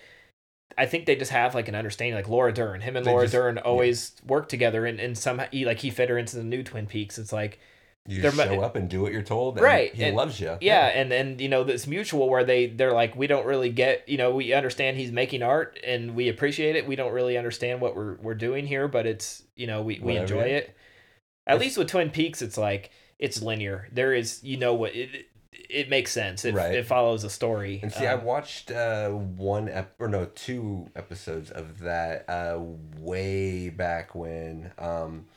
I 0.76 0.86
think 0.86 1.06
they 1.06 1.16
just 1.16 1.32
have 1.32 1.54
like 1.56 1.68
an 1.68 1.76
understanding, 1.76 2.16
like 2.16 2.30
Laura 2.30 2.54
Dern. 2.54 2.82
Him 2.82 2.96
and 2.96 3.06
They 3.06 3.12
Laura 3.12 3.26
just- 3.26 3.34
Dern 3.34 3.58
always 3.58 4.14
work 4.26 4.48
together, 4.50 4.86
and 4.86 5.00
and 5.00 5.18
somehow 5.18 5.46
he 5.52 5.66
like 5.66 5.80
he 5.80 5.90
fit 5.90 6.10
her 6.10 6.18
into 6.18 6.36
the 6.38 6.44
new 6.44 6.64
Twin 6.64 6.88
Peaks. 6.88 7.20
It's 7.20 7.34
like 7.34 7.60
You 8.08 8.24
mu- 8.24 8.30
show 8.32 8.62
up 8.62 8.76
and 8.76 8.90
do 8.90 9.02
what 9.02 9.12
you're 9.12 9.22
told. 9.22 9.58
and 9.58 9.64
Right, 9.64 9.94
He 9.94 10.04
and- 10.04 10.16
loves 10.16 10.40
you. 10.40 10.58
yeah, 10.62 10.88
and 10.88 11.12
and 11.12 11.40
you 11.40 11.48
know 11.50 11.64
this 11.64 11.86
mutual 11.86 12.28
where 12.30 12.44
they 12.44 12.66
they're 12.68 12.94
like 12.94 13.16
we 13.16 13.28
don't 13.28 13.46
really 13.46 13.70
get 13.70 14.08
you 14.10 14.18
know 14.18 14.32
we 14.32 14.52
understand 14.54 14.98
he's 14.98 15.12
making 15.12 15.44
art 15.44 15.78
and 15.86 16.16
we 16.16 16.28
appreciate 16.30 16.76
it. 16.76 16.88
We 16.88 16.96
don't 16.96 17.12
really 17.14 17.38
understand 17.38 17.82
what 17.82 17.96
we're 17.96 18.16
we're 18.16 18.34
doing 18.36 18.66
here, 18.66 18.88
but 18.88 19.06
it's 19.06 19.44
you 19.56 19.68
know 19.68 19.82
we 19.82 19.96
we 20.00 20.14
Whatever, 20.14 20.22
enjoy 20.24 20.46
yeah. 20.50 20.58
it. 20.58 20.76
At 21.46 21.60
least 21.60 21.78
with 21.78 21.88
Twin 21.90 22.10
Peaks, 22.10 22.42
it's 22.42 22.58
like 22.58 22.90
it's 23.20 23.42
linear. 23.42 23.88
There 23.92 24.14
is 24.14 24.44
you 24.44 24.58
know 24.58 24.74
what 24.74 24.96
it 24.96 25.28
it 25.70 25.88
makes 25.90 26.12
sense. 26.12 26.46
It 26.46 26.56
Right. 26.56 26.74
it 26.74 26.86
follows 26.88 27.24
a 27.24 27.30
story. 27.30 27.80
And 27.84 27.92
see, 27.92 28.08
I 28.08 28.14
Um, 28.14 28.24
watched 28.24 28.72
uh, 28.72 29.10
one 29.10 29.70
ep- 29.70 29.94
or 30.00 30.08
no, 30.08 30.26
two 30.26 30.90
episodes 30.96 31.52
of 31.52 31.80
that 31.80 32.28
uh, 32.28 32.60
way 33.00 33.70
back 33.70 34.16
when, 34.16 34.72
um, 34.80 35.28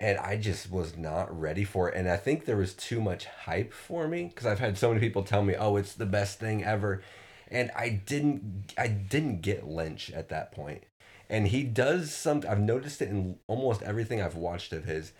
and 0.00 0.18
I 0.18 0.36
just 0.36 0.70
was 0.70 0.96
not 0.96 1.38
ready 1.38 1.64
for 1.64 1.88
it. 1.90 1.96
And 1.96 2.08
I 2.08 2.16
think 2.16 2.44
there 2.44 2.56
was 2.56 2.74
too 2.74 3.00
much 3.00 3.26
hype 3.26 3.72
for 3.72 4.08
me 4.08 4.24
because 4.26 4.46
I've 4.46 4.58
had 4.60 4.78
so 4.78 4.88
many 4.88 5.00
people 5.00 5.22
tell 5.22 5.42
me, 5.42 5.54
"Oh, 5.56 5.76
it's 5.76 5.94
the 5.94 6.06
best 6.06 6.38
thing 6.40 6.64
ever," 6.64 7.02
and 7.48 7.70
I 7.76 7.90
didn't, 7.90 8.72
I 8.78 8.88
didn't 8.88 9.42
get 9.42 9.66
Lynch 9.66 10.10
at 10.12 10.28
that 10.30 10.52
point. 10.52 10.84
and 11.28 11.48
he 11.48 11.62
does 11.62 12.12
some. 12.12 12.42
I've 12.48 12.60
noticed 12.60 13.00
it 13.02 13.08
in 13.08 13.38
almost 13.46 13.82
everything 13.82 14.20
I've 14.20 14.34
watched 14.36 14.72
of 14.72 14.84
his. 14.84 15.12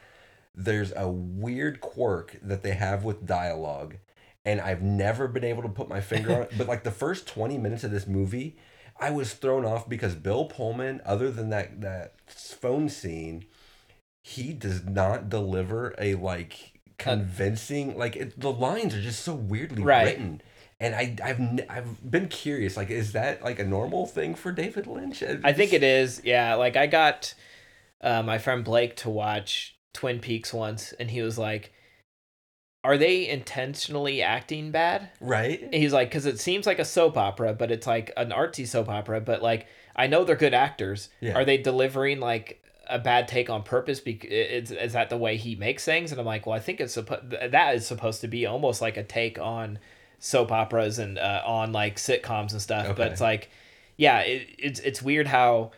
There's 0.54 0.92
a 0.96 1.08
weird 1.08 1.80
quirk 1.80 2.36
that 2.42 2.62
they 2.62 2.72
have 2.74 3.04
with 3.04 3.26
dialogue, 3.26 3.96
and 4.44 4.60
I've 4.60 4.82
never 4.82 5.28
been 5.28 5.44
able 5.44 5.62
to 5.62 5.68
put 5.68 5.88
my 5.88 6.00
finger 6.00 6.34
on 6.34 6.42
it. 6.42 6.52
But 6.58 6.66
like 6.68 6.82
the 6.84 6.90
first 6.90 7.28
twenty 7.28 7.58
minutes 7.58 7.84
of 7.84 7.92
this 7.92 8.06
movie, 8.08 8.56
I 8.98 9.10
was 9.10 9.34
thrown 9.34 9.64
off 9.64 9.88
because 9.88 10.14
Bill 10.16 10.46
Pullman, 10.46 11.00
other 11.04 11.30
than 11.30 11.50
that 11.50 11.80
that 11.82 12.14
phone 12.28 12.88
scene, 12.88 13.44
he 14.22 14.52
does 14.52 14.84
not 14.84 15.28
deliver 15.28 15.94
a 15.98 16.14
like 16.14 16.80
convincing 16.98 17.96
like 17.96 18.16
it, 18.16 18.38
the 18.38 18.52
lines 18.52 18.94
are 18.94 19.00
just 19.00 19.20
so 19.24 19.34
weirdly 19.34 19.82
Right. 19.82 20.04
written. 20.04 20.42
And 20.82 20.94
I, 20.94 21.14
I've 21.22 21.40
I've 21.68 22.10
been 22.10 22.28
curious, 22.28 22.74
like, 22.74 22.88
is 22.88 23.12
that 23.12 23.42
like 23.42 23.58
a 23.58 23.64
normal 23.64 24.06
thing 24.06 24.34
for 24.34 24.50
David 24.50 24.86
Lynch? 24.86 25.22
I 25.22 25.52
think 25.52 25.74
it 25.74 25.82
is. 25.82 26.22
Yeah, 26.24 26.54
like 26.54 26.74
I 26.74 26.86
got 26.86 27.34
uh, 28.00 28.22
my 28.22 28.38
friend 28.38 28.64
Blake 28.64 28.96
to 28.96 29.10
watch 29.10 29.76
Twin 29.92 30.20
Peaks 30.20 30.54
once, 30.54 30.94
and 30.98 31.10
he 31.10 31.20
was 31.20 31.36
like, 31.36 31.74
"Are 32.82 32.96
they 32.96 33.28
intentionally 33.28 34.22
acting 34.22 34.70
bad?" 34.70 35.10
right. 35.20 35.60
And 35.62 35.74
he's 35.74 35.92
like, 35.92 36.08
"Because 36.08 36.24
it 36.24 36.40
seems 36.40 36.66
like 36.66 36.78
a 36.78 36.84
soap 36.86 37.18
opera, 37.18 37.52
but 37.52 37.70
it's 37.70 37.86
like 37.86 38.10
an 38.16 38.30
artsy 38.30 38.66
soap 38.66 38.88
opera. 38.88 39.20
But 39.20 39.42
like, 39.42 39.66
I 39.94 40.06
know 40.06 40.24
they're 40.24 40.34
good 40.34 40.54
actors. 40.54 41.10
Yeah. 41.20 41.36
Are 41.36 41.44
they 41.44 41.58
delivering 41.58 42.20
like 42.20 42.59
a 42.90 42.98
bad 42.98 43.28
take 43.28 43.48
on 43.48 43.62
purpose? 43.62 44.00
Because 44.00 44.30
is 44.30 44.70
is 44.70 44.92
that 44.92 45.10
the 45.10 45.16
way 45.16 45.36
he 45.36 45.54
makes 45.54 45.84
things?" 45.84 46.12
And 46.12 46.20
I'm 46.20 46.26
like, 46.26 46.46
"Well, 46.46 46.56
I 46.56 46.60
think 46.60 46.80
it's 46.80 46.94
supposed 46.94 47.30
that 47.30 47.74
is 47.74 47.86
supposed 47.86 48.20
to 48.22 48.28
be 48.28 48.46
almost 48.46 48.80
like 48.80 48.96
a 48.96 49.04
take 49.04 49.38
on 49.38 49.78
soap 50.18 50.52
operas 50.52 50.98
and 50.98 51.18
uh, 51.18 51.42
on 51.46 51.72
like 51.72 51.96
sitcoms 51.96 52.52
and 52.52 52.60
stuff. 52.60 52.96
But 52.96 53.12
it's 53.12 53.20
like, 53.20 53.50
yeah, 53.96 54.20
it, 54.20 54.48
it's 54.58 54.80
it's 54.80 55.02
weird 55.02 55.26
how." 55.26 55.72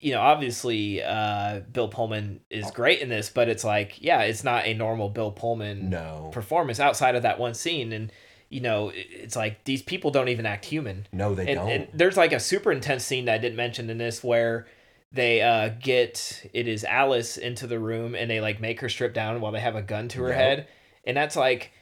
You 0.00 0.12
know, 0.12 0.20
obviously, 0.20 1.02
uh, 1.02 1.58
Bill 1.72 1.88
Pullman 1.88 2.38
is 2.50 2.70
great 2.70 3.00
in 3.00 3.08
this, 3.08 3.30
but 3.30 3.48
it's 3.48 3.64
like, 3.64 4.00
yeah, 4.00 4.20
it's 4.20 4.44
not 4.44 4.64
a 4.64 4.72
normal 4.72 5.08
Bill 5.08 5.32
Pullman 5.32 5.90
No, 5.90 6.30
performance 6.32 6.78
outside 6.78 7.16
of 7.16 7.22
that 7.22 7.40
one 7.40 7.52
scene 7.52 7.92
and 7.92 8.12
you 8.48 8.60
know 8.60 8.90
it's 8.94 9.36
like 9.36 9.64
these 9.64 9.82
people 9.82 10.10
don't 10.10 10.28
even 10.28 10.46
act 10.46 10.64
human 10.64 11.06
no, 11.12 11.34
they 11.34 11.46
and, 11.46 11.56
don't. 11.56 11.68
and 11.68 11.88
there's 11.92 12.16
like 12.16 12.32
a 12.32 12.40
super 12.40 12.72
intense 12.72 13.04
scene 13.04 13.26
that 13.26 13.34
i 13.34 13.38
didn't 13.38 13.56
mention 13.56 13.90
in 13.90 13.98
this 13.98 14.24
where 14.24 14.66
they 15.12 15.40
uh 15.40 15.70
get 15.80 16.44
it 16.52 16.68
is 16.68 16.84
alice 16.84 17.36
into 17.38 17.66
the 17.66 17.78
room 17.78 18.14
and 18.14 18.30
they 18.30 18.40
like 18.40 18.60
make 18.60 18.80
her 18.80 18.88
strip 18.88 19.14
down 19.14 19.40
while 19.40 19.52
they 19.52 19.60
have 19.60 19.74
a 19.76 19.82
gun 19.82 20.08
to 20.08 20.20
her 20.22 20.28
Yep. 20.28 20.36
head 20.36 20.68
and 21.04 21.16
that's 21.16 21.34
like 21.36 21.72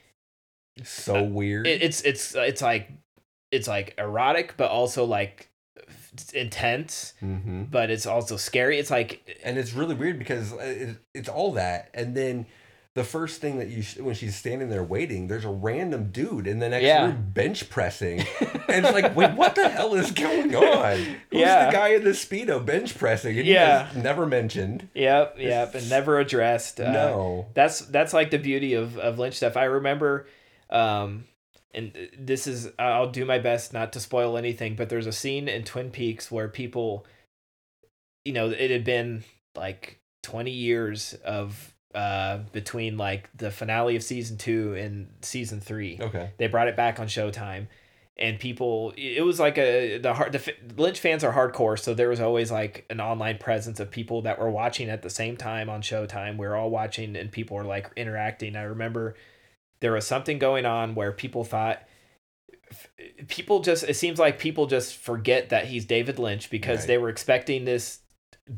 so 0.85 1.23
weird. 1.23 1.67
it, 1.67 1.83
it's 1.83 2.01
it's 2.03 2.35
it's 2.35 2.63
like 2.63 2.91
it's 3.51 3.67
like 3.67 3.95
erotic 3.99 4.55
but 4.57 4.71
also 4.71 5.05
like 5.05 5.51
intense 6.35 7.15
hmm 7.21 7.65
but 7.71 7.91
it's 7.91 8.07
also 8.07 8.37
scary 8.37 8.79
it's 8.79 8.91
like 8.91 9.39
and 9.43 9.59
it's 9.59 9.73
really 9.73 9.95
weird 9.95 10.19
because 10.19 10.53
uh, 10.53 10.57
it, 10.59 10.97
it's 11.15 11.29
all 11.29 11.53
that, 11.53 11.91
and 11.95 12.15
then 12.17 12.47
the 12.97 13.05
first 13.05 13.41
thing 13.43 13.59
that 13.59 13.69
you 13.69 13.83
sh- 13.83 13.99
when 13.99 14.15
she's 14.15 14.35
standing 14.35 14.71
there 14.71 14.83
waiting, 14.83 15.29
there's 15.29 15.45
a 15.45 15.51
random 15.51 16.11
dude 16.11 16.47
in 16.47 16.59
the 16.61 16.69
next 16.69 16.85
Yeah. 16.85 17.05
room 17.07 17.31
bench 17.33 17.69
pressing, 17.71 18.21
and 18.69 18.85
it's 18.85 18.93
like, 18.93 19.15
wait, 19.15 19.35
what 19.35 19.55
the 19.55 19.69
hell 19.69 19.95
is 19.95 20.11
going 20.11 20.55
on? 20.57 20.97
Who's 21.31 21.41
Yeah. 21.43 21.67
the 21.67 21.73
guy 21.73 21.89
in 21.91 22.05
the 22.05 22.11
speedo 22.11 22.65
bench 22.65 22.97
pressing? 22.99 23.39
And 23.39 23.47
Yeah. 23.47 23.89
never 23.95 24.25
mentioned. 24.27 24.89
Yep, 24.95 25.37
yep, 25.39 25.75
and 25.75 25.89
never 25.91 26.19
addressed. 26.19 26.81
Uh, 26.81 26.91
No. 26.91 27.47
that's 27.55 27.81
that's 27.81 28.13
like 28.13 28.31
the 28.31 28.39
beauty 28.39 28.73
of 28.75 28.99
of 28.99 29.19
Lynch 29.19 29.35
stuff. 29.35 29.57
I 29.57 29.65
remember, 29.65 30.27
um, 30.71 31.25
and 31.75 31.93
this 32.19 32.47
is 32.47 32.71
I'll 32.79 33.11
do 33.11 33.27
my 33.27 33.39
best 33.39 33.75
not 33.75 33.93
to 33.93 34.01
spoil 34.01 34.39
anything, 34.39 34.75
but 34.75 34.89
there's 34.89 35.07
a 35.07 35.13
scene 35.13 35.49
in 35.49 35.65
Twin 35.65 35.91
Peaks 35.91 36.31
where 36.33 36.49
people, 36.49 37.07
you 38.25 38.33
know, 38.33 38.49
it 38.49 38.71
had 38.71 38.85
been 38.85 39.23
like 39.55 40.01
20 40.23 40.51
years 40.51 41.13
of 41.25 41.75
uh 41.97 42.39
between 42.53 42.97
like 42.99 43.29
the 43.37 43.51
finale 43.51 43.97
of 43.97 44.03
season 44.03 44.37
two 44.37 44.75
and 44.75 45.09
season 45.23 45.61
three 45.61 45.99
Okay. 46.01 46.31
they 46.37 46.47
brought 46.47 46.69
it 46.69 46.77
back 46.77 47.01
on 47.01 47.07
Showtime, 47.09 47.67
and 48.19 48.39
people. 48.39 48.93
It 48.97 49.25
was 49.25 49.41
like 49.41 49.57
a 49.59 49.99
the 49.99 50.13
hard 50.15 50.33
the 50.33 50.55
Lynch 50.77 51.01
fans 51.01 51.25
are 51.25 51.33
hardcore, 51.33 51.79
so 51.79 51.95
there 51.95 52.09
was 52.11 52.21
always 52.21 52.53
like 52.53 52.85
an 52.91 53.01
online 53.01 53.39
presence 53.39 53.81
of 53.81 53.91
people 53.91 54.23
that 54.23 54.39
were 54.39 54.51
watching 54.51 54.91
at 54.91 55.03
the 55.03 55.11
same 55.11 55.37
time 55.37 55.71
on 55.71 55.81
Showtime. 55.83 56.37
We 56.37 56.47
were 56.47 56.55
all 56.57 56.71
watching, 56.71 57.17
and 57.17 57.33
people 57.33 57.57
were 57.57 57.65
like 57.65 57.91
interacting. 57.97 58.57
I 58.57 58.63
remember 58.63 59.15
there 59.81 59.93
was 59.93 60.07
something 60.07 60.39
going 60.39 60.67
on 60.67 60.95
where 60.95 61.13
people 61.13 61.45
thought 61.45 61.83
people 63.29 63.61
just 63.61 63.85
it 63.85 63.95
seems 63.95 64.19
like 64.19 64.39
people 64.39 64.67
just 64.67 64.97
forget 64.97 65.49
that 65.51 65.67
he's 65.67 65.85
David 65.85 66.19
Lynch 66.19 66.51
because 66.51 66.81
Right. 66.81 66.87
they 66.89 66.99
were 66.99 67.09
expecting 67.09 67.65
this 67.65 68.01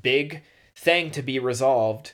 big 0.03 0.43
thing 0.75 1.11
to 1.13 1.23
be 1.23 1.39
resolved 1.39 2.13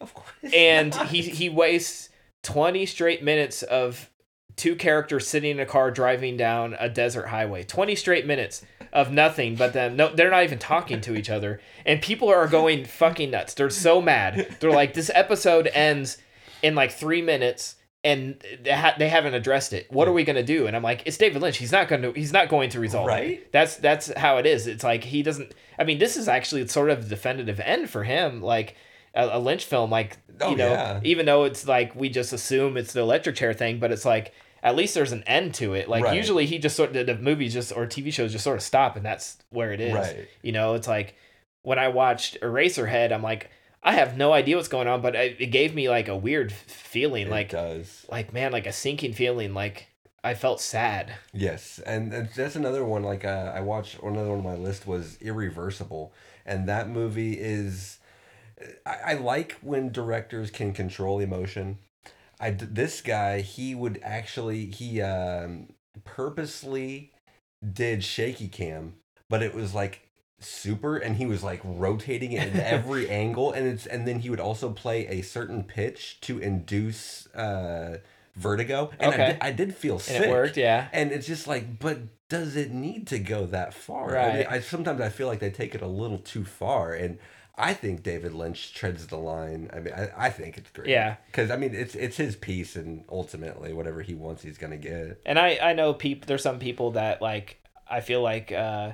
Of 0.00 0.14
course. 0.14 0.52
and 0.52 0.94
he 0.94 1.22
he 1.22 1.48
wastes 1.48 2.10
20 2.42 2.86
straight 2.86 3.22
minutes 3.22 3.62
of 3.62 4.10
two 4.56 4.74
characters 4.76 5.26
sitting 5.26 5.50
in 5.52 5.60
a 5.60 5.66
car 5.66 5.90
driving 5.90 6.36
down 6.36 6.74
a 6.78 6.88
desert 6.88 7.26
highway. 7.28 7.62
20 7.62 7.94
straight 7.94 8.26
minutes 8.26 8.64
of 8.92 9.10
nothing 9.12 9.54
but 9.56 9.72
them 9.74 9.96
no 9.96 10.14
they're 10.14 10.30
not 10.30 10.44
even 10.44 10.58
talking 10.58 11.00
to 11.02 11.14
each 11.16 11.28
other. 11.30 11.60
And 11.84 12.00
people 12.00 12.28
are 12.28 12.46
going 12.46 12.84
fucking 12.84 13.30
nuts. 13.30 13.54
They're 13.54 13.68
so 13.70 14.00
mad. 14.00 14.56
They're 14.60 14.70
like 14.70 14.94
this 14.94 15.10
episode 15.14 15.68
ends 15.74 16.18
in 16.62 16.74
like 16.74 16.92
three 16.92 17.20
minutes 17.22 17.74
and 18.04 18.40
they, 18.62 18.70
ha- 18.70 18.94
they 18.98 19.08
haven't 19.08 19.34
addressed 19.34 19.72
it. 19.72 19.90
What 19.90 20.06
are 20.08 20.12
we 20.12 20.22
going 20.24 20.36
to 20.36 20.42
do? 20.44 20.66
And 20.66 20.76
i'm 20.76 20.82
like 20.82 21.02
it's 21.04 21.18
david 21.18 21.42
lynch. 21.42 21.56
He's 21.58 21.72
not 21.72 21.88
going 21.88 22.02
to 22.02 22.12
he's 22.12 22.32
not 22.32 22.48
going 22.48 22.70
to 22.70 22.80
resolve 22.80 23.08
Right? 23.08 23.30
it 23.40 23.52
that's 23.52 23.76
that's 23.76 24.12
how 24.16 24.38
it 24.38 24.46
is. 24.46 24.66
It's 24.66 24.84
like 24.84 25.04
he 25.04 25.22
doesn't 25.22 25.52
i 25.78 25.84
mean 25.84 25.98
this 25.98 26.16
is 26.16 26.28
actually 26.28 26.66
sort 26.68 26.88
of 26.90 27.02
the 27.02 27.08
definitive 27.14 27.60
end 27.60 27.90
for 27.90 28.04
him. 28.04 28.40
Like 28.40 28.76
a, 29.16 29.38
lynch 29.38 29.64
film 29.64 29.90
like 29.90 30.18
Oh, 30.40 30.50
you 30.50 30.56
know 30.56 30.70
yeah. 30.70 31.00
even 31.02 31.24
though 31.26 31.44
it's 31.44 31.66
like 31.66 31.94
we 31.96 32.08
just 32.10 32.32
assume 32.32 32.76
it's 32.76 32.92
the 32.92 33.00
electric 33.00 33.36
chair 33.36 33.54
thing 33.54 33.78
but 33.78 33.90
it's 33.90 34.04
like 34.04 34.32
at 34.62 34.76
least 34.76 34.94
there's 34.94 35.12
an 35.12 35.22
end 35.26 35.54
to 35.54 35.72
it 35.74 35.88
like 35.88 36.04
Right. 36.04 36.16
usually 36.16 36.44
he 36.46 36.58
just 36.58 36.76
sort 36.76 36.94
of 36.94 37.06
the 37.06 37.16
movies 37.16 37.54
just 37.54 37.72
or 37.74 37.86
tv 37.86 38.12
shows 38.12 38.32
just 38.32 38.44
sort 38.44 38.56
of 38.58 38.62
stop 38.62 38.96
and 38.96 39.04
that's 39.06 39.38
where 39.50 39.72
it 39.72 39.80
is 39.80 39.94
Right. 39.94 40.28
you 40.42 40.52
know 40.52 40.74
it's 40.74 40.86
like 40.88 41.14
when 41.62 41.78
i 41.78 41.88
watched 41.88 42.38
eraserhead 42.42 43.12
i'm 43.12 43.22
like 43.22 43.50
i 43.82 43.92
have 43.92 44.16
no 44.18 44.32
idea 44.34 44.56
what's 44.56 44.68
going 44.68 44.88
on 44.88 45.00
but 45.00 45.14
it, 45.14 45.36
it 45.40 45.46
gave 45.46 45.74
me 45.74 45.88
like 45.88 46.08
a 46.08 46.16
weird 46.16 46.52
feeling 46.52 47.28
It 47.28 47.30
like 47.30 47.48
does. 47.48 48.04
like 48.10 48.32
man 48.34 48.52
like 48.52 48.66
a 48.66 48.72
sinking 48.72 49.14
feeling 49.14 49.54
like 49.54 49.86
i 50.22 50.34
felt 50.34 50.60
sad 50.60 51.12
Yes, 51.32 51.80
and, 51.86 52.12
and 52.12 52.28
that's 52.36 52.56
another 52.56 52.84
one. 52.84 53.02
Like 53.04 53.24
uh, 53.24 53.52
I 53.54 53.60
watched 53.60 54.02
another 54.02 54.30
one 54.30 54.38
on 54.38 54.44
my 54.44 54.56
list 54.56 54.86
was 54.86 55.16
Irreversible, 55.22 56.12
and 56.44 56.68
that 56.68 56.88
movie 56.88 57.34
is. 57.34 57.98
I, 58.84 58.96
I 59.04 59.14
like 59.14 59.56
when 59.60 59.92
directors 59.92 60.50
can 60.50 60.72
control 60.72 61.20
emotion. 61.20 61.78
I 62.40 62.50
this 62.50 63.00
guy 63.00 63.40
he 63.40 63.74
would 63.74 63.98
actually 64.02 64.66
he 64.66 65.00
um, 65.00 65.68
purposely 66.04 67.12
did 67.72 68.04
shaky 68.04 68.48
cam, 68.48 68.94
but 69.28 69.42
it 69.42 69.54
was 69.54 69.74
like 69.74 70.02
super, 70.38 70.96
and 70.96 71.16
he 71.16 71.26
was 71.26 71.42
like 71.42 71.60
rotating 71.64 72.32
it 72.32 72.44
in 72.44 72.58
every 72.60 73.08
angle, 73.10 73.52
and 73.52 73.66
it's 73.66 73.86
and 73.86 74.06
then 74.06 74.20
he 74.20 74.30
would 74.30 74.40
also 74.40 74.70
play 74.70 75.06
a 75.06 75.22
certain 75.22 75.64
pitch 75.64 76.18
to 76.22 76.38
induce 76.38 77.26
uh, 77.34 77.98
vertigo, 78.34 78.90
and 79.00 79.12
I, 79.12 79.14
Okay. 79.14 79.26
did, 79.26 79.36
I 79.40 79.52
did 79.52 79.74
feel 79.74 79.98
sick 79.98 80.16
and 80.16 80.24
it 80.24 80.30
worked 80.30 80.56
yeah 80.56 80.88
and 80.92 81.10
it's 81.12 81.26
just 81.26 81.46
like 81.46 81.78
but 81.78 81.98
does 82.28 82.56
it 82.56 82.70
need 82.72 83.06
to 83.08 83.18
go 83.18 83.46
that 83.46 83.72
far 83.72 84.10
I, 84.18 84.26
mean, 84.30 84.46
Right. 84.46 84.46
I 84.50 84.60
sometimes 84.60 85.00
i 85.00 85.08
feel 85.08 85.26
like 85.26 85.38
they 85.40 85.50
take 85.50 85.74
it 85.74 85.82
a 85.82 85.86
little 85.86 86.18
too 86.18 86.44
far 86.44 86.92
and 86.92 87.18
i 87.58 87.72
think 87.74 88.02
david 88.02 88.32
lynch 88.34 88.74
treads 88.74 89.06
the 89.06 89.16
line 89.16 89.70
i 89.72 89.78
mean 89.80 89.94
i, 89.94 90.26
I 90.26 90.30
think 90.30 90.58
it's 90.58 90.70
great 90.70 90.88
Yeah. 90.88 91.16
because 91.26 91.50
i 91.50 91.56
mean 91.56 91.74
it's 91.74 91.94
it's 91.94 92.16
his 92.16 92.36
piece 92.36 92.76
and 92.76 93.04
ultimately 93.10 93.72
whatever 93.72 94.02
he 94.02 94.14
wants 94.14 94.42
he's 94.42 94.58
gonna 94.58 94.76
get 94.76 95.20
and 95.24 95.38
I 95.38 95.58
I 95.62 95.72
know 95.72 95.94
people. 95.94 96.26
There's 96.26 96.42
some 96.42 96.58
people 96.58 96.92
that 96.92 97.20
like. 97.22 97.58
I 97.88 98.00
feel 98.00 98.20
like 98.20 98.50
uh, 98.50 98.92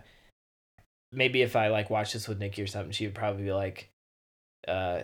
maybe 1.13 1.43
if 1.43 1.57
I 1.57 1.69
like 1.69 1.91
watch 1.91 2.13
this 2.13 2.29
with 2.29 2.39
Nikki 2.39 2.63
or 2.63 2.67
something, 2.67 2.93
she 2.93 3.07
would 3.07 3.15
probably 3.15 3.45
be 3.45 3.53
like, 3.53 3.91
uh, 4.69 5.03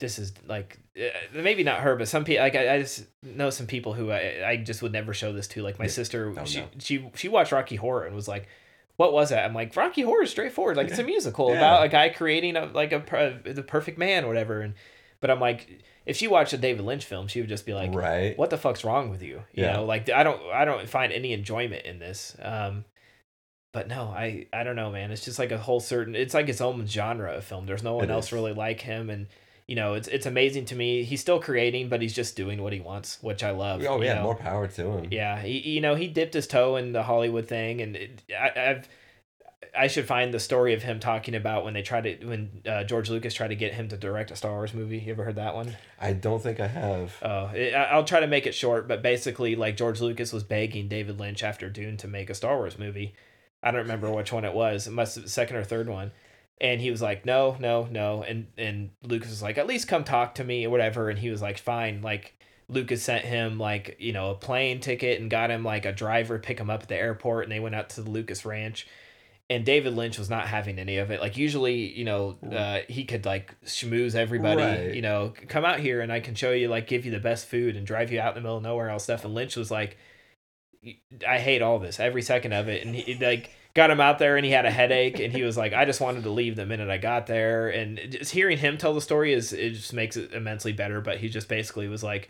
"This 0.00 0.18
is 0.18 0.32
like 0.46 0.78
uh, 1.00 1.04
maybe 1.32 1.62
not 1.64 1.80
her, 1.80 1.96
but 1.96 2.08
some 2.08 2.24
people. 2.24 2.42
Like 2.44 2.56
I, 2.56 2.74
I 2.74 2.80
just 2.82 3.06
know 3.22 3.50
some 3.50 3.66
people 3.66 3.92
who 3.94 4.10
I 4.10 4.42
I 4.46 4.56
just 4.56 4.82
would 4.82 4.92
never 4.92 5.14
show 5.14 5.32
this 5.32 5.48
to. 5.48 5.62
Like 5.62 5.78
my 5.78 5.84
Yeah. 5.86 5.90
sister, 5.92 6.34
Oh, 6.36 6.44
she 6.44 6.60
no. 6.60 6.66
she 6.78 7.10
she 7.14 7.28
watched 7.28 7.52
Rocky 7.52 7.76
Horror 7.76 8.04
and 8.04 8.14
was 8.14 8.28
like. 8.28 8.48
What 8.98 9.12
was 9.14 9.30
that? 9.30 9.44
I'm 9.46 9.54
like 9.54 9.74
Rocky 9.74 10.02
Horror 10.02 10.24
is 10.24 10.30
straightforward. 10.30 10.76
Like 10.76 10.88
it's 10.88 10.98
a 10.98 11.02
musical 11.14 11.48
Yeah. 11.50 11.56
about 11.56 11.84
a 11.84 11.88
guy 11.88 12.10
creating 12.10 12.56
a 12.56 12.66
like 12.66 12.92
a 12.92 13.00
per- 13.00 13.38
the 13.42 13.62
perfect 13.62 13.96
man 13.96 14.24
or 14.24 14.28
whatever. 14.28 14.60
And 14.60 14.74
but 15.20 15.30
I'm 15.30 15.40
like, 15.40 15.80
if 16.06 16.16
she 16.16 16.26
watched 16.28 16.52
a 16.52 16.58
David 16.58 16.84
Lynch 16.84 17.04
film, 17.04 17.26
she 17.28 17.40
would 17.40 17.48
just 17.48 17.64
be 17.66 17.74
like, 17.74 17.94
right 17.94 18.36
what 18.38 18.50
the 18.50 18.58
fuck's 18.58 18.84
wrong 18.84 19.08
with 19.10 19.22
you 19.22 19.42
you 19.54 19.64
Yeah. 19.64 19.72
know 19.74 19.84
like 19.84 20.10
i 20.10 20.22
don't 20.22 20.40
i 20.52 20.64
don't 20.64 20.88
find 20.88 21.12
any 21.12 21.32
enjoyment 21.32 21.84
in 21.86 21.98
this 21.98 22.36
um 22.42 22.84
but 23.72 23.86
no 23.88 24.04
i 24.08 24.46
i 24.52 24.62
don't 24.64 24.76
know 24.76 24.90
man 24.90 25.10
it's 25.12 25.24
just 25.24 25.38
like 25.38 25.52
a 25.52 25.58
whole 25.58 25.80
certain 25.80 26.14
it's 26.16 26.34
like 26.34 26.48
its 26.48 26.60
own 26.60 26.86
genre 26.86 27.32
of 27.34 27.44
film 27.44 27.66
there's 27.66 27.82
no 27.82 27.94
one 27.96 28.04
It 28.04 28.10
else 28.10 28.26
is. 28.28 28.32
really 28.32 28.52
like 28.54 28.80
him 28.80 29.10
and 29.10 29.26
you 29.68 29.76
know 29.76 29.94
it's 29.94 30.08
it's 30.08 30.26
amazing 30.26 30.64
to 30.64 30.74
me 30.74 31.04
he's 31.04 31.20
still 31.20 31.38
creating 31.38 31.88
but 31.88 32.02
he's 32.02 32.14
just 32.14 32.34
doing 32.34 32.60
what 32.62 32.72
he 32.72 32.80
wants 32.80 33.18
which 33.22 33.44
i 33.44 33.50
love 33.50 33.80
oh 33.86 34.00
you 34.00 34.06
yeah 34.06 34.14
know? 34.14 34.24
more 34.24 34.34
power 34.34 34.66
to 34.66 34.90
him 34.92 35.08
yeah 35.12 35.40
he, 35.40 35.58
you 35.58 35.80
know 35.80 35.94
he 35.94 36.08
dipped 36.08 36.34
his 36.34 36.46
toe 36.46 36.76
in 36.76 36.92
the 36.92 37.04
hollywood 37.04 37.46
thing 37.46 37.80
and 37.80 37.94
it, 37.94 38.22
I, 38.36 38.70
i've 38.70 38.88
I 39.76 39.86
should 39.86 40.06
find 40.06 40.32
the 40.32 40.40
story 40.40 40.74
of 40.74 40.82
him 40.82 40.98
talking 40.98 41.34
about 41.34 41.64
when 41.64 41.74
they 41.74 41.82
tried 41.82 42.04
to 42.04 42.26
when 42.26 42.62
uh, 42.66 42.84
George 42.84 43.10
Lucas 43.10 43.34
tried 43.34 43.48
to 43.48 43.56
get 43.56 43.74
him 43.74 43.88
to 43.88 43.96
direct 43.96 44.30
a 44.30 44.36
Star 44.36 44.52
Wars 44.52 44.74
movie. 44.74 44.98
You 44.98 45.12
ever 45.12 45.24
heard 45.24 45.36
that 45.36 45.54
one? 45.54 45.76
I 46.00 46.14
don't 46.14 46.42
think 46.42 46.58
I 46.58 46.66
have. 46.66 47.16
Oh, 47.22 47.46
it, 47.54 47.74
I'll 47.74 48.04
try 48.04 48.20
to 48.20 48.26
make 48.26 48.46
it 48.46 48.54
short, 48.54 48.88
but 48.88 49.02
basically, 49.02 49.56
like 49.56 49.76
George 49.76 50.00
Lucas 50.00 50.32
was 50.32 50.42
begging 50.42 50.88
David 50.88 51.20
Lynch 51.20 51.42
after 51.42 51.68
Dune 51.68 51.96
to 51.98 52.08
make 52.08 52.30
a 52.30 52.34
Star 52.34 52.56
Wars 52.56 52.78
movie. 52.78 53.14
I 53.62 53.70
don't 53.70 53.82
remember 53.82 54.10
which 54.14 54.32
one 54.32 54.44
it 54.44 54.54
was. 54.54 54.86
It 54.86 54.92
must 54.92 55.16
have 55.16 55.24
the 55.24 55.30
second 55.30 55.56
or 55.56 55.64
third 55.64 55.88
one. 55.88 56.12
And 56.60 56.80
he 56.80 56.90
was 56.90 57.00
like, 57.00 57.24
no, 57.24 57.56
no, 57.60 57.88
no. 57.90 58.22
And 58.22 58.48
and 58.56 58.90
Lucas 59.02 59.30
was 59.30 59.42
like, 59.42 59.58
at 59.58 59.66
least 59.66 59.88
come 59.88 60.04
talk 60.04 60.34
to 60.36 60.44
me 60.44 60.66
or 60.66 60.70
whatever. 60.70 61.08
And 61.08 61.18
he 61.18 61.30
was 61.30 61.40
like, 61.40 61.58
fine. 61.58 62.02
Like 62.02 62.34
Lucas 62.68 63.02
sent 63.02 63.24
him 63.24 63.58
like 63.58 63.96
you 63.98 64.12
know 64.12 64.30
a 64.30 64.34
plane 64.34 64.80
ticket 64.80 65.20
and 65.20 65.30
got 65.30 65.50
him 65.50 65.62
like 65.64 65.86
a 65.86 65.92
driver 65.92 66.38
pick 66.38 66.58
him 66.58 66.70
up 66.70 66.82
at 66.82 66.88
the 66.88 66.96
airport. 66.96 67.44
And 67.44 67.52
they 67.52 67.60
went 67.60 67.74
out 67.74 67.90
to 67.90 68.02
the 68.02 68.10
Lucas 68.10 68.44
Ranch. 68.44 68.86
And 69.50 69.64
David 69.64 69.94
Lynch 69.94 70.18
was 70.18 70.28
not 70.28 70.46
having 70.46 70.78
any 70.78 70.98
of 70.98 71.10
it. 71.10 71.22
Like 71.22 71.38
usually, 71.38 71.96
you 71.96 72.04
know, 72.04 72.36
uh, 72.52 72.80
he 72.86 73.04
could 73.04 73.24
like 73.24 73.58
schmooze 73.64 74.14
everybody. 74.14 74.60
Right. 74.60 74.94
You 74.94 75.00
know, 75.00 75.32
come 75.48 75.64
out 75.64 75.80
here 75.80 76.02
and 76.02 76.12
I 76.12 76.20
can 76.20 76.34
show 76.34 76.52
you, 76.52 76.68
like, 76.68 76.86
give 76.86 77.06
you 77.06 77.12
the 77.12 77.18
best 77.18 77.46
food 77.46 77.74
and 77.74 77.86
drive 77.86 78.12
you 78.12 78.20
out 78.20 78.30
in 78.30 78.34
the 78.34 78.40
middle 78.42 78.58
of 78.58 78.62
nowhere, 78.62 78.90
all 78.90 78.98
stuff. 78.98 79.24
And 79.24 79.32
Lynch 79.32 79.56
was 79.56 79.70
like, 79.70 79.96
I 81.26 81.38
hate 81.38 81.62
all 81.62 81.78
this, 81.78 81.98
every 81.98 82.20
second 82.20 82.52
of 82.52 82.68
it. 82.68 82.84
And 82.84 82.94
he 82.94 83.14
like 83.18 83.50
got 83.78 83.90
him 83.90 84.00
out 84.00 84.18
there 84.18 84.36
and 84.36 84.44
he 84.44 84.50
had 84.52 84.66
a 84.66 84.70
headache 84.70 85.18
and 85.20 85.32
he 85.32 85.42
was 85.42 85.56
like, 85.56 85.72
I 85.72 85.84
just 85.84 86.00
wanted 86.00 86.24
to 86.24 86.30
leave 86.30 86.56
the 86.56 86.66
minute 86.66 86.90
I 86.90 86.98
got 86.98 87.26
there. 87.26 87.68
And 87.70 87.98
just 88.10 88.32
hearing 88.32 88.58
him 88.58 88.76
tell 88.76 88.92
the 88.92 89.00
story 89.00 89.32
is 89.32 89.52
it 89.52 89.70
just 89.70 89.92
makes 89.94 90.16
it 90.16 90.32
immensely 90.32 90.72
better. 90.72 91.00
But 91.00 91.18
he 91.18 91.28
just 91.28 91.48
basically 91.48 91.88
was 91.88 92.02
like, 92.02 92.28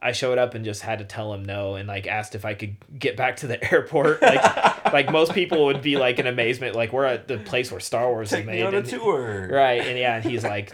I 0.00 0.12
showed 0.12 0.36
up 0.36 0.54
and 0.54 0.64
just 0.64 0.82
had 0.82 0.98
to 0.98 1.04
tell 1.04 1.32
him 1.32 1.44
no 1.44 1.76
and 1.76 1.88
like 1.88 2.06
asked 2.06 2.34
if 2.34 2.44
I 2.44 2.52
could 2.54 2.76
get 2.98 3.16
back 3.16 3.36
to 3.36 3.46
the 3.46 3.58
airport. 3.72 4.20
Like 4.22 4.84
like 4.92 5.10
most 5.10 5.32
people 5.32 5.64
would 5.66 5.80
be 5.82 5.96
like 5.96 6.18
in 6.18 6.26
amazement, 6.26 6.76
like 6.76 6.92
we're 6.92 7.06
at 7.06 7.26
the 7.26 7.38
place 7.38 7.70
where 7.70 7.80
Star 7.80 8.08
Wars 8.10 8.30
Take 8.30 8.40
is 8.40 8.46
me 8.46 8.52
made. 8.54 8.62
on 8.66 8.74
a 8.74 8.78
and- 8.78 8.86
tour. 8.86 9.48
Right. 9.50 9.80
And 9.80 9.98
yeah, 9.98 10.16
and 10.16 10.24
he's 10.24 10.44
like, 10.44 10.72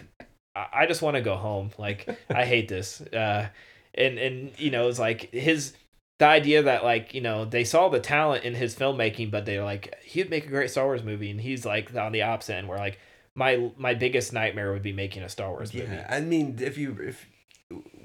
I 0.57 0.67
I 0.73 0.87
just 0.87 1.01
want 1.01 1.15
to 1.17 1.23
go 1.23 1.37
home. 1.37 1.71
Like, 1.79 2.09
I 2.29 2.45
hate 2.45 2.67
this. 2.69 3.01
Uh, 3.01 3.49
and, 3.95 4.19
and, 4.19 4.51
you 4.59 4.71
know, 4.73 4.89
it's 4.89 4.99
like 4.99 5.31
his, 5.33 5.75
the 6.21 6.27
idea 6.27 6.63
that 6.63 6.85
like, 6.85 7.15
you 7.15 7.23
know, 7.23 7.47
they 7.47 7.65
saw 7.65 7.89
the 7.89 7.99
talent 7.99 8.45
in 8.45 8.55
his 8.55 8.77
filmmaking, 8.77 9.31
but 9.31 9.47
they're 9.47 9.65
like, 9.65 9.97
he'd 10.05 10.29
make 10.29 10.45
a 10.45 10.49
great 10.51 10.71
Star 10.71 10.85
Wars 10.85 11.03
movie. 11.03 11.31
And 11.31 11.41
he's 11.41 11.65
like 11.65 11.97
on 11.97 12.13
the 12.13 12.21
opposite 12.23 12.57
end 12.57 12.69
where 12.69 12.79
like, 12.79 12.99
my, 13.35 13.71
my 13.79 13.95
biggest 13.95 14.31
nightmare 14.31 14.71
would 14.73 14.83
be 14.83 14.93
making 14.93 15.23
a 15.23 15.31
Star 15.31 15.49
Wars 15.51 15.73
movie. 15.73 15.87
Yeah, 15.95 16.07
I 16.11 16.21
mean, 16.21 16.59
if 16.61 16.77
you 16.77 16.95
if 17.01 17.27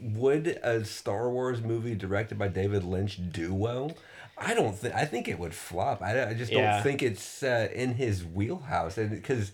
would 0.02 0.48
a 0.48 0.86
Star 0.86 1.30
Wars 1.30 1.62
movie 1.62 1.94
directed 1.94 2.40
by 2.40 2.48
David 2.48 2.86
Lynch 2.86 3.20
do 3.32 3.54
well? 3.54 3.92
I 4.38 4.54
don't 4.54 4.78
think. 4.78 4.96
I 4.96 5.04
think 5.06 5.28
it 5.28 5.38
would 5.38 5.54
flop. 5.54 6.02
I, 6.02 6.30
I 6.30 6.34
just 6.34 6.52
don't 6.52 6.62
Yeah. 6.62 6.82
think 6.84 7.04
it's 7.04 7.44
uh, 7.44 7.68
in 7.74 7.96
his 7.96 8.24
wheelhouse, 8.24 8.98
and 8.98 9.10
because 9.10 9.52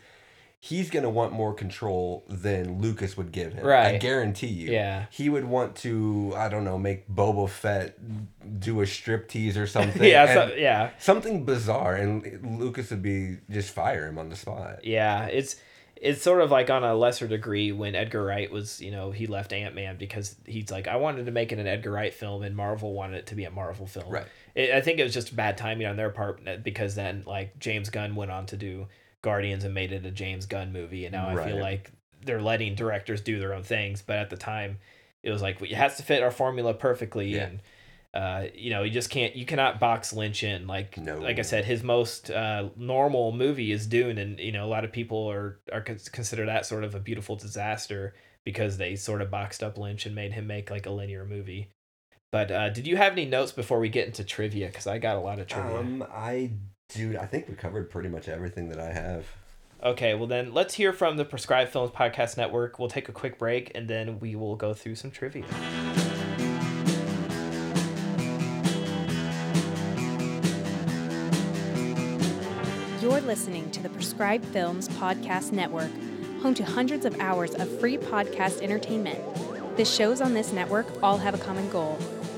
he's 0.64 0.92
gonna 0.92 1.10
want 1.10 1.34
more 1.34 1.54
control 1.56 2.24
than 2.30 2.80
Lucas 2.80 3.18
would 3.18 3.32
give 3.32 3.52
him. 3.52 3.66
Right. 3.66 3.96
I 3.96 3.98
guarantee 3.98 4.48
you. 4.48 4.72
Yeah. 4.72 5.08
He 5.10 5.28
would 5.28 5.46
want 5.46 5.76
to. 5.78 6.34
I 6.38 6.48
don't 6.48 6.64
know. 6.64 6.78
Make 6.78 7.10
Boba 7.10 7.50
Fett 7.50 7.98
do 8.60 8.80
a 8.82 8.88
strip 8.88 9.28
tease 9.28 9.58
or 9.58 9.68
something. 9.68 10.04
yeah. 10.04 10.34
So, 10.34 10.56
yeah. 10.56 10.92
Something 11.00 11.44
bizarre, 11.44 11.96
and 11.96 12.60
Lucas 12.60 12.92
would 12.92 13.02
be 13.02 13.40
just 13.50 13.74
fire 13.74 14.08
him 14.08 14.18
on 14.20 14.30
the 14.30 14.36
spot. 14.36 14.86
Yeah, 14.86 15.26
it's 15.26 15.56
it's 15.96 16.22
sort 16.22 16.42
of 16.42 16.52
like 16.52 16.70
on 16.70 16.84
a 16.84 16.96
lesser 16.96 17.28
degree 17.28 17.72
when 17.72 17.94
Edgar 17.96 18.24
Wright 18.24 18.52
was, 18.52 18.82
you 18.82 18.90
know, 18.90 19.12
he 19.12 19.28
left 19.28 19.54
Ant 19.54 19.76
Man 19.76 19.98
because 19.98 20.36
he's 20.46 20.72
like, 20.72 20.88
I 20.88 20.96
wanted 20.96 21.28
to 21.28 21.32
make 21.32 21.52
it 21.52 21.60
an 21.60 21.68
Edgar 21.68 21.92
Wright 21.92 22.14
film, 22.14 22.44
and 22.44 22.56
Marvel 22.56 22.94
wanted 22.94 23.18
it 23.18 23.28
to 23.28 23.36
be 23.36 23.46
a 23.46 23.52
Marvel 23.52 23.86
film. 23.88 24.10
Right. 24.10 24.26
It, 24.56 24.72
I 24.72 24.82
think 24.82 25.00
it 25.00 25.04
was 25.04 25.14
just 25.14 25.36
bad 25.36 25.58
timing 25.58 25.88
on 25.88 25.98
their 25.98 26.10
part 26.10 26.42
uh, 26.48 26.58
because 26.58 26.96
then 26.96 27.24
like 27.26 27.58
James 27.60 27.90
Gunn 27.90 28.16
went 28.16 28.30
on 28.32 28.46
to 28.48 28.58
do 28.58 28.88
Guardians 29.22 29.64
and 29.64 29.74
made 29.74 29.92
it 29.92 30.06
a 30.06 30.12
James 30.12 30.46
Gunn 30.46 30.72
movie, 30.74 31.06
and 31.06 31.14
now 31.14 31.30
I 31.30 31.46
feel 31.46 31.60
like 31.60 31.92
they're 32.24 32.42
letting 32.42 32.76
directors 32.76 33.22
do 33.22 33.40
their 33.40 33.54
own 33.54 33.64
things, 33.64 34.02
but 34.02 34.18
at 34.18 34.30
the 34.30 34.38
time, 34.38 34.78
it 35.24 35.32
was 35.32 35.42
like 35.42 35.62
it 35.62 35.72
has 35.74 35.98
to 35.98 36.04
fit 36.04 36.24
our 36.24 36.32
formula 36.32 36.74
perfectly, 36.74 37.36
Yeah. 37.36 37.44
and 37.48 37.60
uh, 38.14 38.48
you 38.54 38.70
know, 38.72 38.84
you 38.84 38.92
just 38.92 39.10
can't, 39.10 39.38
you 39.38 39.46
cannot 39.46 39.80
box 39.80 40.12
Lynch 40.12 40.44
in. 40.44 40.68
Like, 40.68 40.98
No. 40.98 41.18
like 41.20 41.40
I 41.40 41.44
said, 41.44 41.64
his 41.64 41.82
most 41.82 42.30
uh, 42.30 42.68
normal 42.76 43.32
movie 43.32 43.72
is 43.72 43.88
Dune, 43.88 44.18
and 44.18 44.38
you 44.40 44.52
know, 44.52 44.66
a 44.66 44.68
lot 44.68 44.84
of 44.84 44.92
people 44.92 45.30
are 45.32 45.60
are 45.72 45.82
consider 45.82 46.46
that 46.46 46.66
sort 46.66 46.84
of 46.84 46.94
a 46.94 47.00
beautiful 47.00 47.36
disaster 47.38 48.14
because 48.44 48.78
they 48.78 48.96
sort 48.98 49.22
of 49.22 49.32
boxed 49.32 49.64
up 49.64 49.78
Lynch 49.78 50.06
and 50.06 50.14
made 50.16 50.34
him 50.34 50.46
make 50.48 50.70
like 50.70 50.86
a 50.88 50.92
linear 50.92 51.24
movie. 51.26 51.70
But 52.32 52.52
uh, 52.52 52.70
did 52.70 52.86
you 52.88 52.98
have 52.98 53.12
any 53.14 53.26
notes 53.26 53.52
before 53.52 53.80
we 53.80 53.88
get 53.90 54.08
into 54.08 54.24
trivia? 54.24 54.68
Because 54.68 54.88
I 54.88 54.98
got 54.98 55.16
a 55.16 55.20
lot 55.20 55.40
of 55.40 55.48
trivia. 55.48 55.78
Um, 55.80 56.04
I 56.12 56.52
do. 56.94 57.18
I 57.18 57.26
think 57.26 57.48
we 57.48 57.56
covered 57.56 57.90
pretty 57.90 58.10
much 58.10 58.28
everything 58.28 58.70
that 58.70 58.80
I 58.80 58.92
have. 58.92 59.26
Okay, 59.84 60.14
well 60.14 60.28
then 60.28 60.54
let's 60.54 60.76
hear 60.76 60.94
from 60.94 61.18
the 61.18 61.26
Prescribed 61.26 61.72
Films 61.72 61.92
Podcast 61.92 62.38
Network. 62.38 62.78
We'll 62.78 62.90
take 62.90 63.10
a 63.10 63.12
quick 63.12 63.40
break 63.40 63.72
and 63.74 63.88
then 63.88 64.20
we 64.20 64.36
will 64.36 64.56
go 64.56 64.74
through 64.74 64.96
some 64.96 65.10
trivia. 65.10 65.44
You're 73.02 73.22
listening 73.22 73.72
to 73.72 73.82
the 73.82 73.90
Prescribed 73.90 74.46
Films 74.46 74.88
Podcast 74.90 75.52
Network, 75.52 75.92
home 76.42 76.54
to 76.54 76.64
hundreds 76.64 77.06
of 77.06 77.20
hours 77.20 77.56
of 77.56 77.80
free 77.80 77.98
podcast 77.98 78.62
entertainment. 78.62 79.20
The 79.78 79.86
shows 79.86 80.22
on 80.22 80.36
this 80.36 80.52
network 80.52 80.86
all 81.02 81.18
have 81.18 81.34
a 81.34 81.40
common 81.40 81.68
goal 81.72 81.98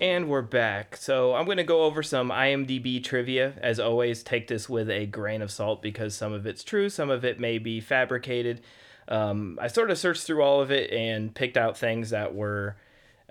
And 0.00 0.28
we're 0.28 0.42
back. 0.42 0.96
So 0.98 1.34
I'm 1.34 1.46
going 1.46 1.56
to 1.56 1.64
go 1.64 1.84
over 1.84 2.02
some 2.02 2.28
IMDb 2.28 3.02
trivia. 3.02 3.54
As 3.62 3.80
always, 3.80 4.22
take 4.22 4.46
this 4.46 4.68
with 4.68 4.90
a 4.90 5.06
grain 5.06 5.40
of 5.40 5.50
salt 5.50 5.80
because 5.80 6.14
some 6.14 6.34
of 6.34 6.46
it's 6.46 6.62
true, 6.62 6.90
some 6.90 7.08
of 7.08 7.24
it 7.24 7.40
may 7.40 7.56
be 7.56 7.80
fabricated. 7.80 8.60
Um, 9.08 9.58
I 9.60 9.68
sort 9.68 9.90
of 9.90 9.96
searched 9.96 10.24
through 10.24 10.42
all 10.42 10.60
of 10.60 10.70
it 10.70 10.92
and 10.92 11.34
picked 11.34 11.56
out 11.56 11.78
things 11.78 12.10
that 12.10 12.34
were 12.34 12.76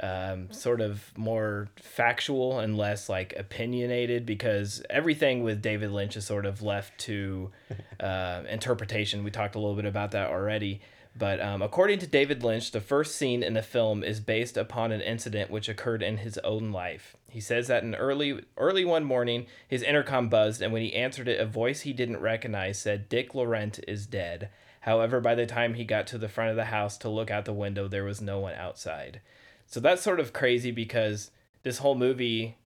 um, 0.02 0.52
sort 0.52 0.82
of 0.82 1.16
more 1.16 1.70
factual 1.76 2.60
and 2.60 2.76
less 2.76 3.10
like 3.10 3.36
opinionated 3.38 4.26
because 4.26 4.82
everything 4.90 5.44
with 5.44 5.62
David 5.62 5.92
Lynch 5.92 6.18
is 6.18 6.26
sort 6.26 6.48
of 6.48 6.64
left 6.64 6.98
to 7.02 7.52
uh, 8.00 8.42
interpretation. 8.50 9.24
We 9.24 9.30
talked 9.30 9.54
a 9.54 9.60
little 9.60 9.76
bit 9.76 9.86
about 9.86 10.12
that 10.12 10.32
already. 10.32 10.82
But 11.18 11.40
um, 11.40 11.62
according 11.62 12.00
to 12.00 12.08
David 12.08 12.44
Lynch, 12.44 12.72
the 12.72 12.82
first 12.82 13.16
scene 13.16 13.42
in 13.42 13.54
the 13.54 13.62
film 13.62 14.04
is 14.04 14.20
based 14.20 14.58
upon 14.58 14.92
an 14.92 15.00
incident 15.00 15.50
which 15.50 15.70
occurred 15.70 16.04
in 16.04 16.18
his 16.18 16.38
own 16.40 16.72
life. 16.72 17.16
He 17.30 17.40
says 17.40 17.68
that 17.68 17.84
in 17.84 17.96
early 17.96 18.44
early 18.58 18.84
one 18.84 19.06
morning, 19.06 19.46
his 19.68 19.82
intercom 19.82 20.28
buzzed, 20.28 20.62
and 20.62 20.74
when 20.74 20.82
he 20.82 20.94
answered 20.94 21.30
it, 21.30 21.40
a 21.40 21.46
voice 21.46 21.82
he 21.82 21.94
didn't 21.94 22.20
recognize 22.20 22.80
said, 22.80 23.08
"Dick 23.08 23.34
Laurent 23.34 23.80
is 23.88 24.06
dead." 24.06 24.50
However, 24.82 25.20
by 25.20 25.36
the 25.36 25.46
time 25.46 25.74
he 25.74 25.84
got 25.86 26.06
to 26.08 26.18
the 26.18 26.30
front 26.30 26.52
of 26.52 26.58
the 26.58 26.66
house 26.66 26.98
to 27.00 27.10
look 27.10 27.32
out 27.32 27.46
the 27.46 27.54
window, 27.54 27.88
there 27.88 28.04
was 28.04 28.22
no 28.22 28.40
one 28.40 28.54
outside. 28.54 29.22
So 29.66 29.80
that's 29.80 30.02
sort 30.02 30.20
of 30.20 30.34
crazy 30.34 30.70
because 30.70 31.32
this 31.64 31.80
whole 31.80 31.96
movie 31.96 32.58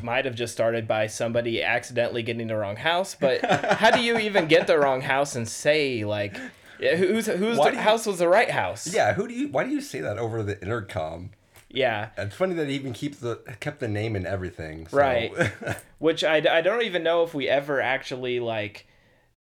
might 0.00 0.24
have 0.24 0.34
just 0.34 0.52
started 0.52 0.86
by 0.86 1.06
somebody 1.06 1.62
accidentally 1.62 2.22
getting 2.22 2.46
the 2.46 2.56
wrong 2.56 2.76
house. 2.76 3.16
But 3.18 3.44
how 3.44 3.90
do 3.90 4.00
you 4.00 4.18
even 4.18 4.46
get 4.46 4.66
the 4.66 4.78
wrong 4.78 5.00
house 5.00 5.34
and 5.34 5.48
say 5.48 6.04
like, 6.04 6.36
yeah, 6.78 6.96
who's 6.96 7.26
whose 7.26 7.58
Why 7.58 7.70
do 7.70 7.76
you- 7.76 7.82
house 7.82 8.06
was 8.06 8.18
the 8.18 8.28
right 8.28 8.50
house? 8.50 8.92
Yeah, 8.92 9.14
who 9.14 9.26
do 9.28 9.34
you? 9.34 9.48
Why 9.48 9.64
do 9.64 9.70
you 9.70 9.80
say 9.80 10.00
that 10.00 10.18
over 10.18 10.42
the 10.42 10.60
intercom? 10.62 11.30
yeah. 11.68 12.10
It's 12.16 12.36
funny 12.36 12.54
that 12.54 12.68
he 12.68 12.74
even 12.76 12.92
keeps 12.92 13.18
the 13.18 13.36
kept 13.60 13.80
the 13.80 13.88
name 13.88 14.14
and 14.16 14.26
everything. 14.26 14.86
so- 14.86 14.96
Right. 14.96 15.32
Which 15.98 16.22
I, 16.22 16.36
I 16.36 16.60
don't 16.60 16.82
even 16.82 17.02
know 17.02 17.22
if 17.24 17.34
we 17.34 17.48
ever 17.48 17.80
actually 17.80 18.38
like 18.40 18.86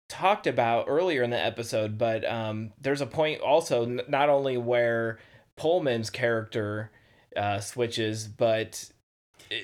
talked 0.10 0.48
about 0.48 0.86
earlier 0.88 1.22
in 1.24 1.30
the 1.30 1.40
episode, 1.40 1.98
but 1.98 2.24
um, 2.30 2.72
there's 2.82 3.02
a 3.02 3.06
point 3.06 3.42
also 3.42 3.84
n- 3.84 4.02
not 4.08 4.30
only 4.30 4.58
where 4.58 5.20
Pullman's 5.58 6.10
character 6.10 6.92
uh, 7.38 7.60
switches, 7.60 8.28
but 8.28 8.90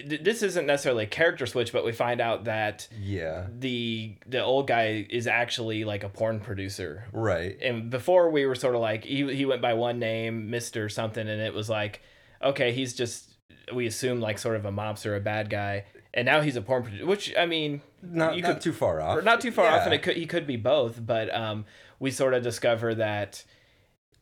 this 0.05 0.43
isn't 0.43 0.65
necessarily 0.65 1.05
a 1.05 1.07
character 1.07 1.45
switch, 1.45 1.71
but 1.71 1.85
we 1.85 1.91
find 1.91 2.21
out 2.21 2.45
that 2.45 2.87
yeah. 2.99 3.47
the 3.57 4.15
the 4.27 4.43
old 4.43 4.67
guy 4.67 5.05
is 5.09 5.27
actually 5.27 5.83
like 5.83 6.03
a 6.03 6.09
porn 6.09 6.39
producer. 6.39 7.05
Right. 7.11 7.57
And 7.61 7.89
before 7.89 8.29
we 8.29 8.45
were 8.45 8.55
sort 8.55 8.75
of 8.75 8.81
like 8.81 9.03
he 9.03 9.33
he 9.35 9.45
went 9.45 9.61
by 9.61 9.73
one 9.73 9.99
name, 9.99 10.49
Mister 10.49 10.89
something, 10.89 11.27
and 11.27 11.41
it 11.41 11.53
was 11.53 11.69
like, 11.69 12.01
okay, 12.41 12.71
he's 12.71 12.93
just 12.93 13.33
we 13.73 13.85
assumed 13.87 14.21
like 14.21 14.37
sort 14.37 14.55
of 14.55 14.65
a 14.65 14.71
mobster, 14.71 15.15
a 15.15 15.19
bad 15.19 15.49
guy, 15.49 15.85
and 16.13 16.25
now 16.25 16.41
he's 16.41 16.55
a 16.55 16.61
porn 16.61 16.83
producer. 16.83 17.05
Which 17.05 17.33
I 17.37 17.45
mean, 17.45 17.81
Not, 18.01 18.35
you 18.35 18.41
not 18.41 18.53
could 18.53 18.61
too 18.61 18.73
far 18.73 19.01
off. 19.01 19.23
not 19.23 19.41
too 19.41 19.51
far 19.51 19.67
off, 19.67 19.85
and 19.85 19.93
it 19.93 20.01
could 20.01 20.17
he 20.17 20.25
could 20.25 20.47
be 20.47 20.57
both. 20.57 21.05
But 21.05 21.33
um, 21.33 21.65
we 21.99 22.11
sort 22.11 22.33
of 22.33 22.43
discover 22.43 22.95
that 22.95 23.43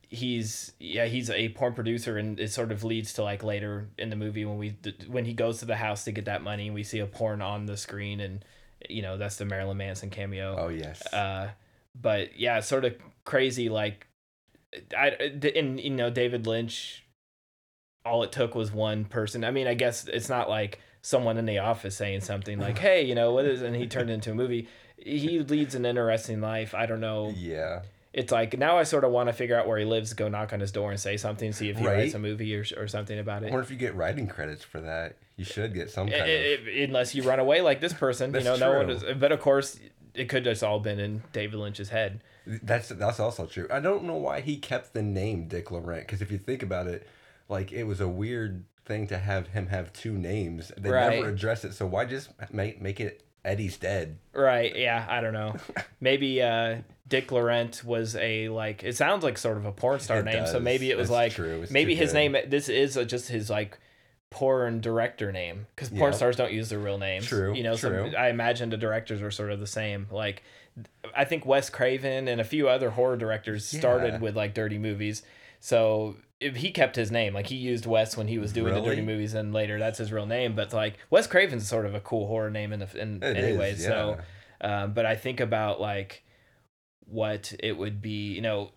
he's 0.10 0.72
yeah 0.80 1.06
he's 1.06 1.30
a 1.30 1.50
porn 1.50 1.74
producer 1.74 2.18
and 2.18 2.40
it 2.40 2.50
sort 2.50 2.72
of 2.72 2.84
leads 2.84 3.12
to 3.14 3.24
like 3.24 3.44
later 3.44 3.90
in 3.98 4.10
the 4.10 4.16
movie 4.16 4.46
when 4.46 4.58
we 4.58 4.76
when 5.08 5.26
he 5.26 5.34
goes 5.34 5.60
to 5.60 5.66
the 5.66 5.76
house 5.76 6.06
to 6.06 6.12
get 6.12 6.26
that 6.26 6.42
money 6.42 6.68
and 6.68 6.76
we 6.76 6.84
see 6.84 7.00
a 7.00 7.06
porn 7.06 7.42
on 7.42 7.66
the 7.66 7.76
screen 7.76 8.22
and 8.22 8.46
you 8.90 9.02
know 9.02 9.18
that's 9.18 9.38
the 9.38 9.46
Marilyn 9.46 9.78
Manson 9.78 10.10
cameo. 10.10 10.56
Oh 10.58 10.70
yes. 10.70 11.06
Uh, 11.14 11.50
but 12.00 12.40
yeah, 12.40 12.60
sort 12.60 12.86
of 12.86 12.96
crazy. 13.26 13.70
Like, 13.70 14.08
I 14.96 15.10
and 15.56 15.80
you 15.80 15.90
know 15.90 16.10
David 16.10 16.48
Lynch. 16.48 17.04
All 18.06 18.24
it 18.24 18.32
took 18.32 18.56
was 18.56 18.72
one 18.72 19.06
person. 19.06 19.44
I 19.44 19.52
mean, 19.52 19.68
I 19.68 19.74
guess 19.74 20.08
it's 20.08 20.30
not 20.30 20.50
like 20.50 20.80
someone 21.02 21.38
in 21.38 21.46
the 21.46 21.60
office 21.60 21.98
saying 21.98 22.22
something 22.22 22.60
like, 22.60 22.78
"Hey, 22.88 23.04
you 23.04 23.16
know 23.16 23.34
what 23.34 23.46
is?" 23.46 23.62
and 23.62 23.76
he 23.76 23.88
turned 23.88 24.10
into 24.10 24.32
a 24.32 24.36
movie. 24.36 24.68
He 24.98 25.40
leads 25.40 25.76
an 25.76 25.86
interesting 25.86 26.42
life. 26.42 26.74
I 26.74 26.86
don't 26.86 27.02
know. 27.02 27.34
yeah. 27.36 27.82
It's 28.18 28.32
like 28.32 28.58
now 28.58 28.78
I 28.80 28.84
sort 28.84 29.04
of 29.04 29.12
want 29.12 29.30
to 29.30 29.34
figure 29.34 29.56
out 29.60 29.68
where 29.68 29.78
he 29.78 29.86
lives, 29.86 30.14
go 30.14 30.28
knock 30.28 30.52
on 30.52 30.60
his 30.60 30.72
door 30.72 30.90
and 30.90 31.00
say 31.00 31.18
something, 31.18 31.54
see 31.54 31.70
if 31.70 31.78
he 31.78 31.86
Right. 31.86 31.94
writes 31.98 32.14
a 32.16 32.20
movie 32.20 32.56
or, 32.56 32.66
or 32.76 32.88
something 32.88 33.20
about 33.20 33.44
it. 33.44 33.54
Or 33.54 33.60
if 33.62 33.70
you 33.70 33.78
get 33.78 33.94
writing 33.96 34.28
credits 34.28 34.64
for 34.64 34.82
that. 34.82 35.16
You 35.36 35.46
should 35.46 35.74
get 35.76 35.92
some 35.92 36.10
kind 36.10 36.24
I- 36.24 36.26
of. 36.26 36.68
I- 36.68 36.72
unless 36.82 37.14
you 37.14 37.22
run 37.22 37.40
away 37.40 37.62
like 37.62 37.80
this 37.80 37.94
person, 37.94 38.34
you 38.34 38.40
know, 38.40 38.58
That's 38.58 38.60
no 38.60 38.76
one 38.76 38.90
is. 38.90 39.04
But 39.20 39.32
of 39.32 39.40
course, 39.40 39.80
it 40.16 40.30
could 40.30 40.44
just 40.46 40.64
all 40.64 40.80
been 40.80 41.00
in 41.00 41.22
David 41.32 41.60
Lynch's 41.60 41.90
head. 41.90 42.22
That's 42.48 42.90
that's 42.90 43.20
also 43.20 43.46
true. 43.46 43.68
I 43.70 43.80
don't 43.80 44.06
know 44.06 44.16
why 44.16 44.42
he 44.42 44.58
kept 44.58 44.94
the 44.94 45.04
name 45.04 45.48
Dick 45.48 45.70
Laurent 45.70 46.02
because 46.08 46.24
if 46.24 46.32
you 46.32 46.40
think 46.40 46.64
about 46.64 46.88
it, 46.88 47.06
like 47.50 47.72
it 47.72 47.84
was 47.84 48.02
a 48.02 48.08
weird 48.08 48.64
thing 48.86 49.06
to 49.08 49.18
have 49.20 49.50
him 49.50 49.68
have 49.68 49.94
two 49.94 50.18
names. 50.18 50.72
They 50.76 50.90
Right. 50.90 51.18
never 51.18 51.30
address 51.30 51.64
it, 51.66 51.74
so 51.74 51.86
why 51.86 52.06
just 52.06 52.30
make 52.52 52.82
make 52.82 53.00
it 53.00 53.22
Eddie's 53.48 53.78
dead? 53.78 54.18
Right. 54.34 54.76
Yeah. 54.76 55.06
I 55.10 55.22
don't 55.22 55.34
know. 55.34 55.56
Maybe 56.02 56.42
uh, 56.42 56.78
Dick 57.08 57.32
Laurent 57.32 57.84
was 57.84 58.16
a 58.18 58.50
like. 58.50 58.84
It 58.84 58.96
sounds 58.96 59.24
like 59.24 59.38
sort 59.38 59.58
of 59.58 59.66
a 59.66 59.72
porn 59.72 60.00
star 60.00 60.20
It 60.20 60.26
name. 60.26 60.46
So 60.48 60.60
maybe 60.60 60.92
it 60.92 60.98
was 60.98 61.06
It's 61.06 61.12
like 61.12 61.32
true. 61.34 61.62
It's 61.64 61.72
maybe 61.72 61.96
his 61.96 62.10
good. 62.12 62.32
name. 62.34 62.38
This 62.50 62.70
is 62.70 62.96
just 63.08 63.30
his 63.30 63.50
like 63.50 63.80
porn 64.30 64.82
director 64.82 65.32
name 65.32 65.68
because 65.76 65.90
porn 65.90 66.12
Yeah. 66.12 66.18
stars 66.18 66.36
don't 66.36 66.52
use 66.52 66.70
their 66.70 66.80
real 66.80 66.98
names. 66.98 67.26
True, 67.26 67.54
You 67.56 67.64
know. 67.64 67.78
true. 67.78 68.12
So 68.12 68.18
I 68.18 68.28
imagine 68.30 68.70
the 68.70 68.78
directors 68.78 69.22
are 69.22 69.32
sort 69.32 69.52
of 69.52 69.60
the 69.62 69.68
same. 69.68 70.08
Like 70.12 70.44
I 71.16 71.24
think 71.24 71.46
Wes 71.46 71.70
Craven 71.70 72.28
and 72.28 72.40
a 72.42 72.44
few 72.44 72.68
other 72.68 72.90
horror 72.92 73.16
directors 73.18 73.66
started 73.66 74.14
Yeah. 74.16 74.20
with 74.20 74.36
like 74.36 74.54
dirty 74.54 74.78
movies. 74.78 75.24
So 75.62 76.18
he 76.40 76.72
kept 76.72 76.96
his 76.96 77.12
name, 77.12 77.34
like 77.34 77.48
he 77.48 77.56
used 77.56 77.86
Wes 77.86 78.16
when 78.16 78.28
he 78.28 78.38
was 78.38 78.54
doing 78.54 78.74
the 78.74 78.82
dirty 78.82 79.02
movies, 79.02 79.34
and 79.34 79.54
later 79.54 79.80
that's 79.80 79.98
his 79.98 80.12
real 80.12 80.26
name. 80.26 80.56
But 80.56 80.74
like 80.74 80.98
Wes 81.10 81.28
Craven's 81.28 81.68
sort 81.68 81.86
of 81.86 81.96
a 81.96 82.00
cool 82.00 82.28
horror 82.28 82.52
name 82.52 82.74
in 82.74 82.80
the 82.80 83.02
in 83.02 83.24
It 83.24 83.38
anyways. 83.38 83.84
So, 83.84 84.20
um, 84.62 84.94
but 84.94 85.06
I 85.06 85.16
think 85.16 85.40
about 85.40 85.82
like 85.82 86.24
what 87.06 87.54
it 87.60 87.78
would 87.78 88.02
be, 88.02 88.34
you 88.34 88.42
know. 88.42 88.72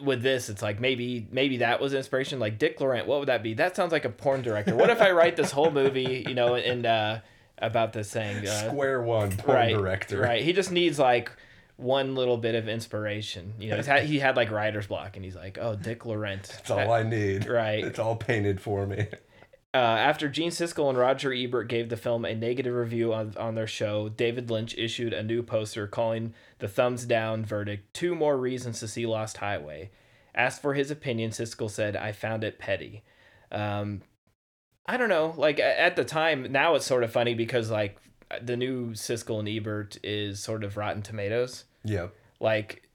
With 0.00 0.22
this, 0.22 0.48
it's 0.48 0.62
like 0.62 0.78
maybe 0.78 1.26
maybe 1.32 1.56
that 1.56 1.80
was 1.80 1.92
inspiration. 1.92 2.38
Like 2.38 2.56
Dick 2.56 2.80
Laurent, 2.80 3.08
what 3.08 3.18
would 3.18 3.26
that 3.26 3.42
be? 3.42 3.54
That 3.54 3.74
sounds 3.74 3.90
like 3.90 4.04
a 4.04 4.10
porn 4.10 4.42
director. 4.42 4.76
What 4.76 4.90
if 4.90 5.02
I 5.02 5.10
write 5.10 5.34
this 5.34 5.50
whole 5.50 5.72
movie, 5.72 6.24
you 6.24 6.34
know, 6.34 6.54
and 6.54 6.86
uh, 6.86 7.18
about 7.58 7.92
this 7.94 8.12
thing? 8.12 8.46
Uh, 8.46 8.68
Square 8.68 9.02
one 9.02 9.36
porn 9.36 9.56
right, 9.56 9.74
director. 9.74 10.20
Right. 10.20 10.44
He 10.44 10.52
just 10.52 10.70
needs 10.70 11.00
like 11.00 11.32
one 11.78 12.14
little 12.14 12.36
bit 12.36 12.54
of 12.54 12.68
inspiration. 12.68 13.54
You 13.58 13.70
know, 13.70 13.82
had, 13.82 14.02
he 14.04 14.18
had 14.18 14.36
like 14.36 14.50
writer's 14.50 14.88
block, 14.88 15.16
and 15.16 15.24
he's 15.24 15.36
like, 15.36 15.58
"Oh, 15.58 15.74
Dick 15.74 16.04
Laurent." 16.04 16.42
That's 16.48 16.70
all 16.70 16.92
I 16.92 17.04
need. 17.04 17.48
Right. 17.48 17.84
It's 17.84 17.98
all 17.98 18.16
painted 18.16 18.60
for 18.60 18.86
me. 18.86 19.06
Uh, 19.74 19.76
after 19.76 20.28
Gene 20.28 20.50
Siskel 20.50 20.88
and 20.88 20.98
Roger 20.98 21.32
Ebert 21.32 21.68
gave 21.68 21.88
the 21.88 21.96
film 21.96 22.24
a 22.24 22.34
negative 22.34 22.74
review 22.74 23.12
on, 23.12 23.34
on 23.36 23.54
their 23.54 23.66
show, 23.66 24.08
David 24.08 24.50
Lynch 24.50 24.74
issued 24.76 25.12
a 25.12 25.22
new 25.22 25.42
poster 25.42 25.86
calling 25.86 26.34
the 26.58 26.68
thumbs 26.68 27.04
down 27.04 27.44
verdict 27.44 27.92
two 27.92 28.14
more 28.14 28.36
reasons 28.38 28.80
to 28.80 28.88
see 28.88 29.06
Lost 29.06 29.36
Highway. 29.36 29.90
Asked 30.34 30.62
for 30.62 30.72
his 30.72 30.90
opinion, 30.90 31.32
Siskel 31.32 31.70
said, 31.70 31.96
I 31.96 32.12
found 32.12 32.44
it 32.44 32.58
petty. 32.58 33.04
Um, 33.52 34.00
I 34.86 34.96
don't 34.96 35.10
know. 35.10 35.34
Like 35.36 35.60
at 35.60 35.96
the 35.96 36.04
time, 36.04 36.50
now 36.50 36.74
it's 36.74 36.86
sort 36.86 37.04
of 37.04 37.12
funny 37.12 37.34
because 37.34 37.70
like 37.70 37.98
the 38.42 38.56
new 38.56 38.90
Siskel 38.90 39.38
and 39.38 39.48
Ebert 39.48 39.98
is 40.02 40.40
sort 40.40 40.64
of 40.64 40.76
Rotten 40.76 41.02
Tomatoes. 41.02 41.64
Yep. 41.84 42.14
Like, 42.40 42.88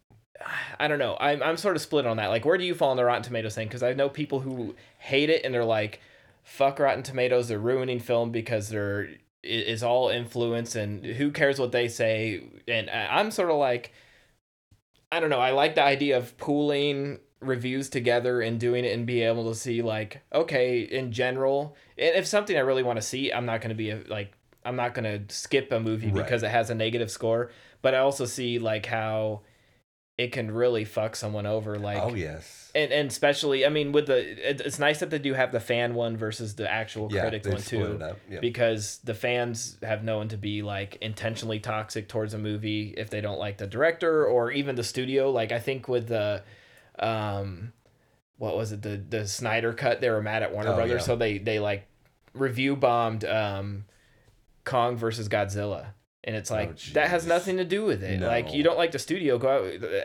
I 0.79 0.87
don't 0.87 0.99
know. 0.99 1.17
I'm, 1.19 1.41
I'm 1.41 1.57
sort 1.57 1.75
of 1.75 1.81
split 1.81 2.05
on 2.05 2.17
that. 2.17 2.27
Like, 2.27 2.45
where 2.45 2.57
do 2.57 2.63
you 2.63 2.75
fall 2.75 2.91
on 2.91 2.97
the 2.97 3.05
Rotten 3.05 3.23
Tomatoes 3.23 3.55
thing? 3.55 3.67
Because 3.67 3.83
I 3.83 3.93
know 3.93 4.09
people 4.09 4.41
who 4.41 4.75
hate 4.99 5.29
it 5.29 5.43
and 5.43 5.53
they're 5.53 5.65
like, 5.65 6.01
fuck 6.43 6.79
Rotten 6.79 7.03
Tomatoes. 7.03 7.47
They're 7.47 7.59
ruining 7.59 7.99
film 7.99 8.31
because 8.31 8.69
they're 8.69 9.09
it 9.43 9.67
is 9.67 9.83
all 9.83 10.07
influence 10.07 10.75
and 10.75 11.03
who 11.05 11.29
cares 11.29 11.59
what 11.59 11.73
they 11.73 11.87
say. 11.87 12.43
And 12.67 12.89
I- 12.89 13.19
I'm 13.19 13.29
sort 13.29 13.49
of 13.49 13.57
like, 13.57 13.93
I 15.11 15.19
don't 15.19 15.29
know. 15.29 15.39
I 15.39 15.51
like 15.51 15.75
the 15.75 15.83
idea 15.83 16.17
of 16.17 16.37
pooling 16.37 17.19
reviews 17.41 17.89
together 17.89 18.41
and 18.41 18.59
doing 18.59 18.85
it 18.85 18.93
and 18.93 19.05
be 19.05 19.21
able 19.21 19.49
to 19.49 19.55
see 19.55 19.81
like, 19.81 20.21
okay, 20.33 20.79
in 20.79 21.11
general, 21.11 21.75
and 21.97 22.15
if 22.15 22.25
something 22.25 22.55
I 22.55 22.61
really 22.61 22.83
want 22.83 22.97
to 22.97 23.01
see, 23.01 23.31
I'm 23.31 23.45
not 23.45 23.59
going 23.59 23.69
to 23.69 23.75
be 23.75 23.89
a, 23.89 24.01
like, 24.07 24.33
I'm 24.65 24.75
not 24.75 24.93
going 24.93 25.27
to 25.27 25.33
skip 25.33 25.71
a 25.71 25.79
movie 25.79 26.07
Right. 26.11 26.23
because 26.23 26.43
it 26.43 26.49
has 26.51 26.69
a 26.69 26.75
negative 26.75 27.11
score. 27.11 27.51
But 27.81 27.93
I 27.95 27.99
also 27.99 28.25
see 28.25 28.59
like 28.59 28.85
how 28.85 29.41
it 30.17 30.31
can 30.31 30.51
really 30.51 30.85
fuck 30.85 31.15
someone 31.15 31.45
over. 31.47 31.77
Like, 31.79 31.97
oh 31.97 32.13
yes. 32.13 32.71
and 32.75 32.91
and 32.91 33.09
especially 33.09 33.65
I 33.65 33.69
mean 33.69 33.91
with 33.91 34.05
the 34.05 34.49
it, 34.51 34.61
it's 34.61 34.77
nice 34.79 34.99
that 34.99 35.09
they 35.09 35.17
do 35.19 35.33
have 35.33 35.51
the 35.51 35.59
fan 35.59 35.95
one 35.95 36.15
versus 36.15 36.55
the 36.55 36.71
actual 36.71 37.11
Yeah, 37.11 37.21
critic 37.21 37.45
one 37.51 37.61
too 37.61 37.99
yep. 38.29 38.39
because 38.39 38.99
the 39.03 39.15
fans 39.15 39.77
have 39.81 40.03
known 40.03 40.27
to 40.29 40.37
be 40.37 40.61
like 40.61 40.97
intentionally 41.01 41.59
toxic 41.59 42.07
towards 42.07 42.33
a 42.35 42.37
movie 42.37 42.93
if 42.95 43.09
they 43.09 43.21
don't 43.21 43.39
like 43.39 43.57
the 43.57 43.65
director 43.67 44.23
or 44.25 44.51
even 44.51 44.75
the 44.75 44.83
studio 44.83 45.31
like 45.31 45.51
I 45.51 45.59
think 45.59 45.87
with 45.87 46.07
the 46.07 46.43
um 46.99 47.73
what 48.37 48.55
was 48.55 48.71
it 48.71 48.81
the 48.81 48.97
the 48.97 49.27
Snyder 49.27 49.73
cut 49.73 49.99
they 49.99 50.09
were 50.11 50.21
mad 50.21 50.43
at 50.43 50.53
Warner 50.53 50.69
Oh, 50.71 50.75
Brothers 50.75 51.01
yeah. 51.01 51.05
so 51.05 51.15
they 51.15 51.37
they 51.39 51.59
like 51.59 51.87
review 52.33 52.75
bombed 52.75 53.25
um 53.25 53.85
Kong 54.65 54.95
versus 54.97 55.27
Godzilla 55.29 55.87
and 56.23 56.35
it's 56.35 56.49
like 56.51 56.79
that 56.93 57.09
has 57.09 57.25
Oh, 57.25 57.29
nothing 57.29 57.57
to 57.57 57.65
do 57.65 57.83
with 57.85 58.01
it 58.03 58.21
like 58.21 58.53
you 58.53 58.63
don't 58.63 58.77
like 58.77 58.91
the 58.91 58.99
studio 58.99 59.37
go 59.37 59.49
out 59.49 60.03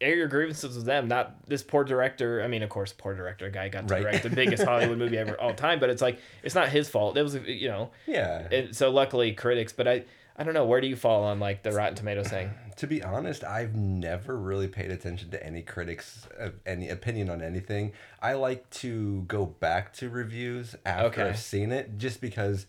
air 0.00 0.14
your 0.14 0.28
grievances 0.28 0.76
with 0.76 0.84
them, 0.84 1.08
not 1.08 1.46
this 1.48 1.62
poor 1.62 1.82
director. 1.82 2.42
I 2.42 2.48
mean, 2.48 2.62
of 2.62 2.68
course, 2.68 2.92
poor 2.92 3.14
director 3.14 3.48
guy 3.48 3.70
got 3.70 3.88
to 3.88 3.94
Right. 3.94 4.02
direct 4.02 4.22
the 4.24 4.28
biggest 4.30 4.62
Hollywood 4.68 4.98
movie 4.98 5.16
ever 5.16 5.40
all 5.40 5.54
time, 5.54 5.80
but 5.80 5.88
it's 5.88 6.02
like 6.02 6.18
it's 6.42 6.54
not 6.54 6.68
his 6.68 6.86
fault. 6.90 7.16
It 7.16 7.22
was 7.22 7.34
you 7.34 7.68
know, 7.68 7.90
Yeah. 8.06 8.46
and 8.52 8.76
so 8.76 8.90
luckily 8.90 9.32
critics. 9.32 9.72
But 9.72 9.88
I 9.88 10.04
I 10.36 10.44
don't 10.44 10.52
know 10.52 10.66
where 10.66 10.82
do 10.82 10.86
you 10.86 10.96
fall 10.96 11.24
on 11.24 11.40
like 11.40 11.62
the 11.62 11.72
Rotten 11.72 11.94
Tomatoes 11.94 12.28
thing? 12.28 12.50
To 12.76 12.86
be 12.86 13.02
honest, 13.02 13.42
I've 13.42 13.74
never 13.74 14.36
really 14.36 14.68
paid 14.68 14.90
attention 14.90 15.30
to 15.30 15.42
any 15.42 15.62
critics' 15.62 16.26
uh, 16.38 16.50
any 16.66 16.90
opinion 16.90 17.30
on 17.30 17.40
anything. 17.40 17.92
I 18.20 18.34
like 18.34 18.68
to 18.82 19.22
go 19.22 19.46
back 19.46 19.94
to 19.94 20.10
reviews 20.10 20.76
after 20.84 21.06
Okay. 21.06 21.22
I've 21.22 21.38
seen 21.38 21.72
it, 21.72 21.96
just 21.96 22.20
because 22.20 22.66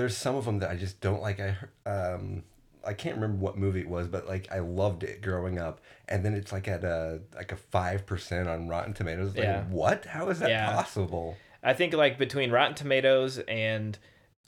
there's 0.00 0.16
some 0.16 0.34
of 0.36 0.44
them 0.46 0.58
that 0.60 0.70
I 0.70 0.76
just 0.76 1.00
don't 1.00 1.20
like. 1.22 1.38
I 1.40 1.56
um 1.88 2.42
I 2.86 2.94
can't 2.94 3.14
remember 3.16 3.36
what 3.36 3.58
movie 3.58 3.80
it 3.80 3.88
was, 3.88 4.08
but 4.08 4.26
like 4.26 4.50
I 4.50 4.60
loved 4.60 5.02
it 5.04 5.20
growing 5.20 5.58
up, 5.58 5.80
and 6.08 6.24
then 6.24 6.32
it's 6.34 6.50
like 6.52 6.66
at 6.66 6.82
a 6.84 7.20
like 7.34 7.52
a 7.52 7.56
five 7.56 8.06
percent 8.06 8.48
on 8.48 8.68
Rotten 8.68 8.94
Tomatoes. 8.94 9.34
Like, 9.36 9.44
Yeah. 9.44 9.64
what? 9.64 10.06
How 10.06 10.30
is 10.30 10.38
that 10.40 10.48
Yeah. 10.48 10.72
possible? 10.72 11.36
I 11.62 11.74
think 11.74 11.92
like 11.92 12.16
between 12.18 12.50
Rotten 12.50 12.74
Tomatoes 12.74 13.38
and 13.46 13.98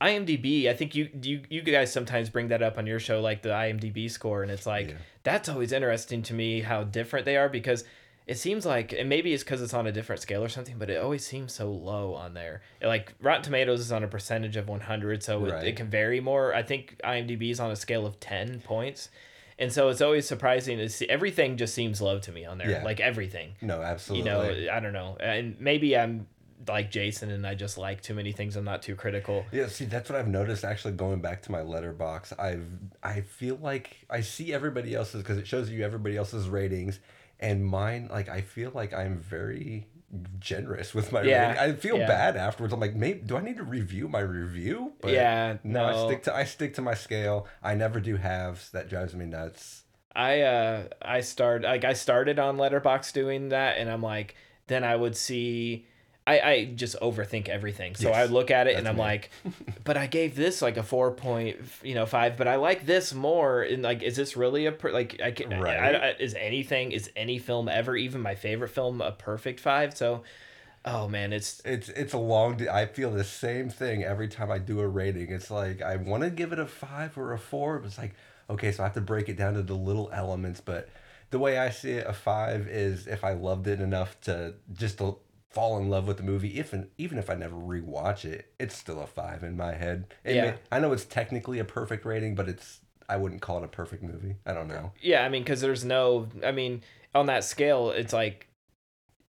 IMDb, 0.01 0.69
I 0.69 0.75
think 0.75 0.95
you 0.95 1.09
you 1.23 1.43
you 1.49 1.61
guys 1.63 1.93
sometimes 1.93 2.31
bring 2.31 2.49
that 2.49 2.63
up 2.63 2.79
on 2.79 2.87
your 2.87 2.99
show, 2.99 3.21
like 3.21 3.43
the 3.43 3.51
IMDb 3.51 4.11
score, 4.11 4.43
and 4.43 4.51
it's 4.51 4.67
like 4.67 4.89
Yeah. 4.89 4.95
that's 5.23 5.49
always 5.49 5.71
interesting 5.71 6.23
to 6.23 6.35
me 6.35 6.63
how 6.63 6.85
different 6.85 7.25
they 7.27 7.37
are 7.37 7.49
because 7.49 7.85
it 8.27 8.39
seems 8.39 8.65
like, 8.65 8.93
and 8.93 9.09
maybe 9.09 9.33
it's 9.33 9.43
because 9.43 9.61
it's 9.63 9.75
on 9.75 9.87
a 9.87 9.93
different 9.93 10.23
scale 10.23 10.43
or 10.45 10.49
something, 10.49 10.79
but 10.79 10.89
it 10.91 11.03
always 11.03 11.27
seems 11.27 11.53
so 11.53 11.71
low 11.71 12.15
on 12.15 12.35
there. 12.35 12.63
Like 12.83 13.15
Rotten 13.21 13.43
Tomatoes 13.43 13.81
is 13.81 13.91
on 13.93 14.05
a 14.05 14.09
percentage 14.09 14.57
of 14.57 14.69
100, 14.69 15.23
so 15.23 15.45
it, 15.47 15.67
it 15.69 15.77
can 15.77 15.89
vary 15.91 16.21
more. 16.21 16.55
I 16.55 16.63
think 16.63 17.01
IMDb 17.05 17.51
is 17.51 17.59
on 17.61 17.71
a 17.71 17.77
scale 17.77 18.07
of 18.07 18.21
10 18.21 18.61
points. 18.61 19.09
And 19.59 19.73
so 19.73 19.89
it's 19.91 20.01
always 20.01 20.27
surprising 20.27 20.79
to 20.79 20.89
see 20.89 21.09
everything 21.09 21.57
just 21.57 21.75
seems 21.75 22.01
low 22.01 22.19
to 22.21 22.33
me 22.33 22.45
on 22.45 22.59
there. 22.59 22.71
Yeah. 22.71 22.85
Like 22.85 23.01
everything 23.01 23.55
No, 23.61 23.83
absolutely. 23.83 24.31
you 24.31 24.35
know 24.67 24.73
i 24.73 24.81
don't 24.81 24.93
know 24.95 25.17
and 25.21 25.57
maybe 25.61 25.97
i'm 25.97 26.27
like 26.67 26.91
jason 26.91 27.31
and 27.31 27.47
i 27.47 27.55
just 27.55 27.77
like 27.77 28.01
too 28.01 28.15
many 28.15 28.33
things 28.33 28.57
i'm 28.57 28.65
not 28.65 28.83
too 28.83 28.95
critical 28.97 29.45
Yeah, 29.53 29.67
see, 29.67 29.85
that's 29.85 30.09
what 30.09 30.19
I've 30.19 30.29
noticed. 30.29 30.65
Actually, 30.65 30.95
going 30.95 31.21
back 31.21 31.43
to 31.43 31.53
my 31.53 31.61
Letterboxd, 31.61 32.39
I've 32.41 32.67
I 33.03 33.21
feel 33.21 33.57
like 33.61 33.97
I 34.09 34.21
see 34.23 34.53
everybody 34.55 34.95
else's 34.95 35.23
because 35.23 35.39
it 35.39 35.47
shows 35.47 35.69
you 35.71 35.85
everybody 35.85 36.17
else's 36.17 36.49
ratings, 36.49 36.99
and 37.43 37.67
mine. 37.67 38.09
Like 38.11 38.31
I 38.31 38.41
feel 38.41 38.71
like 38.75 38.95
I'm 38.95 39.19
very 39.19 39.89
generous 40.39 40.95
with 40.95 41.11
my 41.13 41.23
Yeah, 41.23 41.49
rating. 41.49 41.63
I 41.63 41.73
feel 41.75 41.99
yeah. 41.99 42.07
bad 42.07 42.37
afterwards. 42.37 42.73
I'm 42.75 42.81
like, 42.81 42.95
maybe 42.95 43.21
do 43.21 43.37
I 43.37 43.41
need 43.43 43.57
to 43.57 43.65
review 43.65 44.09
my 44.09 44.21
review? 44.21 44.93
Yeah, 45.05 45.57
no, 45.65 45.85
I 45.85 46.07
stick 46.07 46.23
to 46.25 46.35
I 46.35 46.45
stick 46.45 46.75
to 46.75 46.83
my 46.83 46.95
scale. 46.95 47.47
I 47.63 47.75
never 47.75 48.01
do 48.01 48.17
halves. 48.17 48.71
That 48.71 48.89
drives 48.89 49.15
me 49.15 49.27
nuts. 49.27 49.83
i 50.15 50.43
uh 50.43 50.83
i 51.01 51.21
start 51.23 51.63
like 51.63 51.85
i 51.85 51.95
started 51.95 52.39
on 52.39 52.59
Letterboxd 52.59 53.13
doing 53.15 53.49
that 53.49 53.79
and 53.79 53.89
i'm 53.91 54.03
like 54.03 54.35
then 54.67 54.85
i 54.85 54.95
would 54.95 55.17
see 55.17 55.87
I, 56.27 56.41
I 56.41 56.65
just 56.67 56.95
overthink 57.01 57.49
everything. 57.49 57.97
So 57.97 58.09
Yes, 58.09 58.17
I 58.17 58.33
look 58.33 58.51
at 58.53 58.69
it 58.69 58.77
and 58.77 58.87
I'm 58.87 58.95
me. 58.95 59.01
like, 59.03 59.31
but 59.85 59.97
I 59.97 60.07
gave 60.07 60.37
this 60.37 60.63
like 60.63 60.77
a 60.77 60.83
four 60.83 61.11
point, 61.11 61.57
you 61.83 61.95
know, 61.95 62.07
five. 62.07 62.37
But 62.37 62.47
I 62.47 62.57
like 62.57 62.87
this 62.87 63.13
more. 63.13 63.63
And 63.63 63.83
like, 63.83 64.03
is 64.03 64.15
this 64.15 64.37
really 64.37 64.67
a 64.67 64.73
per- 64.73 64.93
like? 64.93 65.21
I 65.21 65.33
can. 65.33 65.51
Right. 65.51 65.77
I, 65.77 66.11
I, 66.11 66.15
is 66.21 66.35
anything? 66.35 66.93
Is 66.93 67.11
any 67.17 67.39
film 67.39 67.69
ever 67.69 67.97
even 67.97 68.21
my 68.21 68.37
favorite 68.37 68.69
film 68.69 69.01
a 69.01 69.11
perfect 69.11 69.59
five? 69.59 69.97
So, 69.97 70.23
oh 70.85 71.09
man, 71.09 71.33
it's 71.33 71.61
It's 71.65 71.89
it's 71.89 72.13
a 72.13 72.19
long. 72.19 72.69
I 72.69 72.87
feel 72.87 73.11
the 73.11 73.25
same 73.25 73.69
thing 73.69 74.05
every 74.05 74.29
time 74.29 74.51
I 74.51 74.59
do 74.59 74.79
a 74.79 74.87
rating. 74.87 75.31
It's 75.33 75.51
like 75.51 75.83
I 75.83 75.97
want 75.97 76.23
to 76.23 76.31
give 76.31 76.53
it 76.53 76.61
a 76.61 76.67
five 76.67 77.19
or 77.19 77.33
a 77.33 77.39
four, 77.39 77.83
it's 77.85 77.99
like 77.99 78.15
okay, 78.49 78.71
so 78.71 78.83
I 78.83 78.87
have 78.87 78.95
to 78.95 79.01
break 79.01 79.29
it 79.29 79.37
down 79.37 79.55
to 79.55 79.63
the 79.63 79.75
little 79.75 80.09
elements. 80.13 80.61
But 80.61 80.89
the 81.31 81.39
way 81.41 81.59
I 81.59 81.71
see 81.71 81.93
it, 81.93 82.07
a 82.07 82.13
five 82.13 82.69
is 82.69 83.07
if 83.09 83.25
I 83.25 83.33
loved 83.33 83.67
it 83.67 83.81
enough 83.81 84.21
to 84.23 84.55
just 84.73 84.99
to 84.99 85.17
fall 85.53 85.79
in 85.79 85.89
love 85.91 86.07
with 86.07 86.17
the 86.17 86.23
movie. 86.23 86.59
If 86.59 86.75
even 86.99 87.19
if 87.19 87.29
I 87.31 87.35
never 87.35 87.57
rewatch 87.57 88.25
it, 88.25 88.53
it's 88.59 88.77
still 88.77 89.01
a 89.01 89.07
five 89.07 89.43
in 89.43 89.57
my 89.57 89.75
head. 89.75 90.15
It 90.25 90.35
Yeah. 90.37 90.43
may- 90.53 90.55
I 90.71 90.81
know 90.81 90.93
it's 90.93 91.05
technically 91.05 91.59
a 91.59 91.65
perfect 91.65 92.05
rating, 92.05 92.35
but 92.35 92.49
it's 92.49 92.81
I 93.09 93.17
wouldn't 93.17 93.43
call 93.43 93.59
it 93.59 93.65
a 93.65 93.69
perfect 93.69 94.03
movie. 94.03 94.37
I 94.47 94.53
don't 94.55 94.69
know. 94.69 94.93
yeah. 95.01 95.25
I 95.25 95.29
mean, 95.29 95.43
because 95.43 95.61
there's 95.61 95.85
no. 95.85 96.29
I 96.45 96.53
mean, 96.53 96.83
on 97.15 97.27
that 97.27 97.45
scale, 97.45 97.91
it's 97.91 98.13
like. 98.13 98.49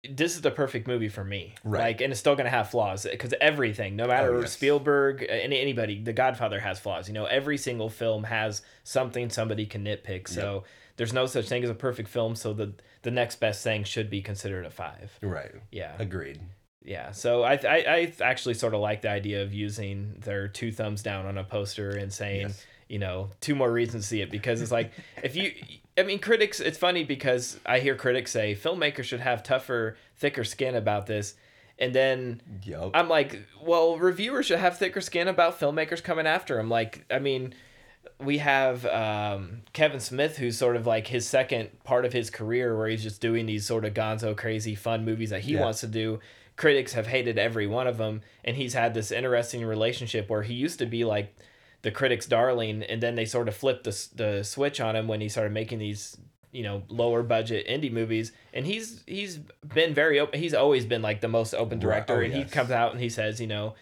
This 0.08 0.36
is 0.36 0.42
the 0.42 0.52
perfect 0.52 0.86
movie 0.86 1.08
for 1.08 1.24
me, 1.24 1.54
Right. 1.64 1.80
like, 1.80 2.00
and 2.00 2.12
it's 2.12 2.20
still 2.20 2.36
gonna 2.36 2.48
have 2.50 2.70
flaws 2.70 3.04
because 3.10 3.34
everything, 3.40 3.96
no 3.96 4.06
matter 4.06 4.32
Oh, 4.36 4.40
yes. 4.42 4.52
Spielberg, 4.52 5.26
any 5.28 5.60
anybody, 5.60 6.00
The 6.00 6.12
Godfather 6.12 6.60
has 6.60 6.78
flaws. 6.78 7.08
You 7.08 7.14
know, 7.14 7.24
every 7.26 7.58
single 7.58 7.90
film 7.90 8.22
has 8.24 8.62
something 8.84 9.28
somebody 9.28 9.66
can 9.66 9.84
nitpick. 9.84 10.28
So 10.28 10.62
there's 10.98 11.14
no 11.14 11.24
such 11.24 11.48
thing 11.48 11.64
as 11.64 11.70
a 11.70 11.74
perfect 11.74 12.10
film. 12.10 12.36
So 12.36 12.52
the 12.52 12.74
the 13.02 13.10
next 13.10 13.40
best 13.40 13.64
thing 13.64 13.84
should 13.84 14.10
be 14.10 14.20
considered 14.20 14.66
a 14.66 14.70
five. 14.70 15.18
Right. 15.22 15.52
Yeah. 15.72 15.94
Agreed. 15.98 16.38
Yeah, 16.84 17.10
so 17.12 17.42
I, 17.42 17.54
I 17.54 17.84
I 17.86 18.12
actually 18.22 18.54
sort 18.54 18.72
of 18.72 18.80
like 18.80 19.02
the 19.02 19.10
idea 19.10 19.42
of 19.42 19.52
using 19.52 20.14
their 20.24 20.48
two 20.48 20.72
thumbs 20.72 21.02
down 21.02 21.26
on 21.26 21.36
a 21.36 21.44
poster 21.44 21.90
and 21.90 22.10
saying, 22.10 22.48
Yes. 22.48 22.66
you 22.88 22.98
know, 22.98 23.30
two 23.40 23.54
more 23.54 23.70
reasons 23.70 24.04
to 24.04 24.08
see 24.08 24.20
it 24.22 24.30
because 24.30 24.62
it's 24.62 24.70
like 24.72 24.92
if 25.22 25.36
you, 25.36 25.52
I 25.98 26.04
mean, 26.04 26.18
critics. 26.18 26.60
It's 26.60 26.78
funny 26.78 27.04
because 27.04 27.58
I 27.66 27.80
hear 27.80 27.94
critics 27.94 28.30
say 28.30 28.54
filmmakers 28.54 29.04
should 29.04 29.20
have 29.20 29.42
tougher, 29.42 29.96
thicker 30.16 30.44
skin 30.44 30.74
about 30.76 31.06
this, 31.06 31.34
and 31.78 31.94
then 31.94 32.40
Yup. 32.64 32.92
I'm 32.94 33.08
like, 33.08 33.38
well, 33.62 33.98
reviewers 33.98 34.46
should 34.46 34.58
have 34.60 34.78
thicker 34.78 35.02
skin 35.02 35.28
about 35.28 35.60
filmmakers 35.60 36.02
coming 36.02 36.26
after 36.26 36.56
them. 36.56 36.70
Like, 36.70 37.04
I 37.10 37.18
mean, 37.18 37.52
we 38.18 38.38
have 38.38 38.84
um, 38.86 39.62
Kevin 39.72 40.00
Smith, 40.00 40.36
who's 40.38 40.56
sort 40.58 40.76
of 40.76 40.86
like 40.86 41.06
his 41.06 41.26
second 41.28 41.70
part 41.84 42.04
of 42.04 42.12
his 42.12 42.30
career 42.30 42.76
where 42.76 42.88
he's 42.88 43.02
just 43.02 43.20
doing 43.20 43.46
these 43.46 43.66
sort 43.66 43.84
of 43.84 43.94
gonzo, 43.94 44.36
crazy, 44.36 44.74
fun 44.74 45.04
movies 45.04 45.30
that 45.30 45.40
he 45.42 45.54
Yeah. 45.54 45.60
wants 45.62 45.80
to 45.80 45.86
do. 45.86 46.20
Critics 46.56 46.92
have 46.94 47.06
hated 47.06 47.38
every 47.38 47.66
one 47.66 47.86
of 47.86 47.98
them, 47.98 48.22
and 48.44 48.56
he's 48.56 48.74
had 48.74 48.92
this 48.94 49.12
interesting 49.12 49.64
relationship 49.64 50.28
where 50.28 50.42
he 50.42 50.54
used 50.54 50.78
to 50.80 50.86
be 50.86 51.04
like 51.04 51.34
the 51.82 51.90
critics' 51.92 52.26
darling, 52.26 52.82
and 52.82 53.00
then 53.00 53.14
they 53.14 53.24
sort 53.24 53.46
of 53.48 53.54
flipped 53.54 53.84
the, 53.84 54.08
the 54.16 54.42
switch 54.42 54.80
on 54.80 54.96
him 54.96 55.06
when 55.06 55.20
he 55.20 55.28
started 55.28 55.52
making 55.52 55.78
these 55.78 56.16
you 56.50 56.62
know 56.62 56.82
lower 56.88 57.22
budget 57.22 57.68
indie 57.68 57.92
movies 57.92 58.32
and 58.54 58.64
he's 58.64 59.02
he's 59.06 59.36
been 59.74 59.92
very 59.92 60.18
open 60.18 60.40
he's 60.40 60.54
always 60.54 60.86
been 60.86 61.02
like 61.02 61.20
the 61.20 61.28
most 61.28 61.52
open 61.52 61.78
director 61.78 62.14
Oh, 62.14 62.20
and 62.22 62.32
he 62.32 62.42
comes 62.44 62.70
out 62.70 62.90
and 62.92 63.00
he 63.02 63.10
says 63.10 63.38
you 63.38 63.46
know 63.46 63.74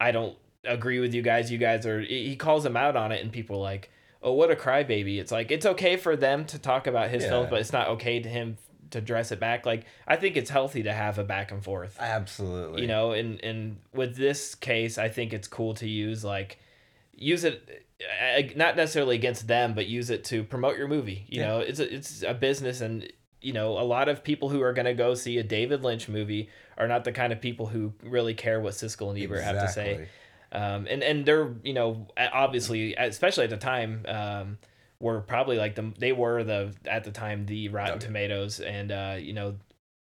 i 0.00 0.10
don't 0.10 0.34
agree 0.66 1.00
with 1.00 1.14
you 1.14 1.22
guys. 1.22 1.50
You 1.52 1.58
guys 1.58 1.86
are 1.86 2.00
he 2.00 2.36
calls 2.36 2.64
him 2.64 2.76
out 2.76 2.96
on 2.96 3.12
it 3.12 3.22
and 3.22 3.32
people 3.32 3.56
are 3.56 3.62
like 3.62 3.90
oh 4.22 4.32
what 4.32 4.50
a 4.50 4.56
crybaby. 4.56 5.18
It's 5.18 5.32
like 5.32 5.50
it's 5.50 5.66
okay 5.66 5.96
for 5.96 6.16
them 6.16 6.44
to 6.46 6.58
talk 6.58 6.86
about 6.86 7.10
his 7.10 7.24
films 7.24 7.48
but 7.50 7.60
it's 7.60 7.72
not 7.72 7.88
okay 7.88 8.20
to 8.20 8.28
him 8.28 8.56
to 8.90 9.00
dress 9.00 9.32
it 9.32 9.40
back. 9.40 9.66
Like 9.66 9.84
i 10.06 10.16
think 10.16 10.36
it's 10.36 10.50
healthy 10.50 10.82
to 10.84 10.92
have 10.92 11.18
a 11.18 11.24
back 11.24 11.50
and 11.52 11.62
forth. 11.62 11.96
Absolutely. 12.00 12.82
you 12.82 12.88
know 12.88 13.12
and 13.12 13.42
and 13.42 13.78
with 13.92 14.16
this 14.16 14.54
case 14.54 14.98
i 14.98 15.08
think 15.08 15.32
it's 15.32 15.48
cool 15.48 15.74
to 15.74 15.88
use 15.88 16.24
like 16.24 16.58
use 17.16 17.44
it 17.44 17.84
not 18.56 18.76
necessarily 18.76 19.16
against 19.16 19.46
them 19.46 19.74
but 19.74 19.86
use 19.86 20.10
it 20.10 20.24
to 20.24 20.44
promote 20.44 20.76
your 20.76 20.88
movie. 20.88 21.24
You 21.28 21.40
Yeah. 21.40 21.46
know 21.48 21.58
it's 21.60 21.78
a, 21.80 21.94
it's 21.94 22.22
a 22.22 22.34
business 22.34 22.80
and 22.80 23.10
you 23.40 23.52
know 23.52 23.78
a 23.78 23.84
lot 23.84 24.08
of 24.08 24.24
people 24.24 24.48
who 24.48 24.62
are 24.62 24.72
going 24.72 24.86
to 24.86 24.94
go 24.94 25.14
see 25.14 25.36
a 25.38 25.42
david 25.42 25.82
lynch 25.82 26.08
movie 26.08 26.48
are 26.78 26.88
not 26.88 27.04
the 27.04 27.12
kind 27.12 27.32
of 27.32 27.40
people 27.40 27.66
who 27.66 27.92
really 28.02 28.34
care 28.34 28.58
what 28.60 28.72
siskel 28.74 29.10
and 29.10 29.18
ebert 29.22 29.42
have 29.44 29.56
to 29.60 29.68
say. 29.68 29.90
Exactly. 29.90 30.08
Um, 30.54 30.86
and 30.88 31.02
and 31.02 31.26
they're 31.26 31.52
you 31.62 31.74
know 31.74 32.06
obviously 32.16 32.94
especially 32.94 33.44
at 33.44 33.50
the 33.50 33.56
time 33.56 34.04
um, 34.08 34.58
were 35.00 35.20
probably 35.20 35.58
like 35.58 35.74
the 35.74 35.92
they 35.98 36.12
were 36.12 36.44
the 36.44 36.72
at 36.86 37.04
the 37.04 37.10
time 37.10 37.44
the 37.46 37.68
Rotten 37.68 37.96
Okay. 37.96 38.06
Tomatoes 38.06 38.60
and 38.60 38.90
uh, 38.92 39.16
you 39.18 39.32
know 39.34 39.56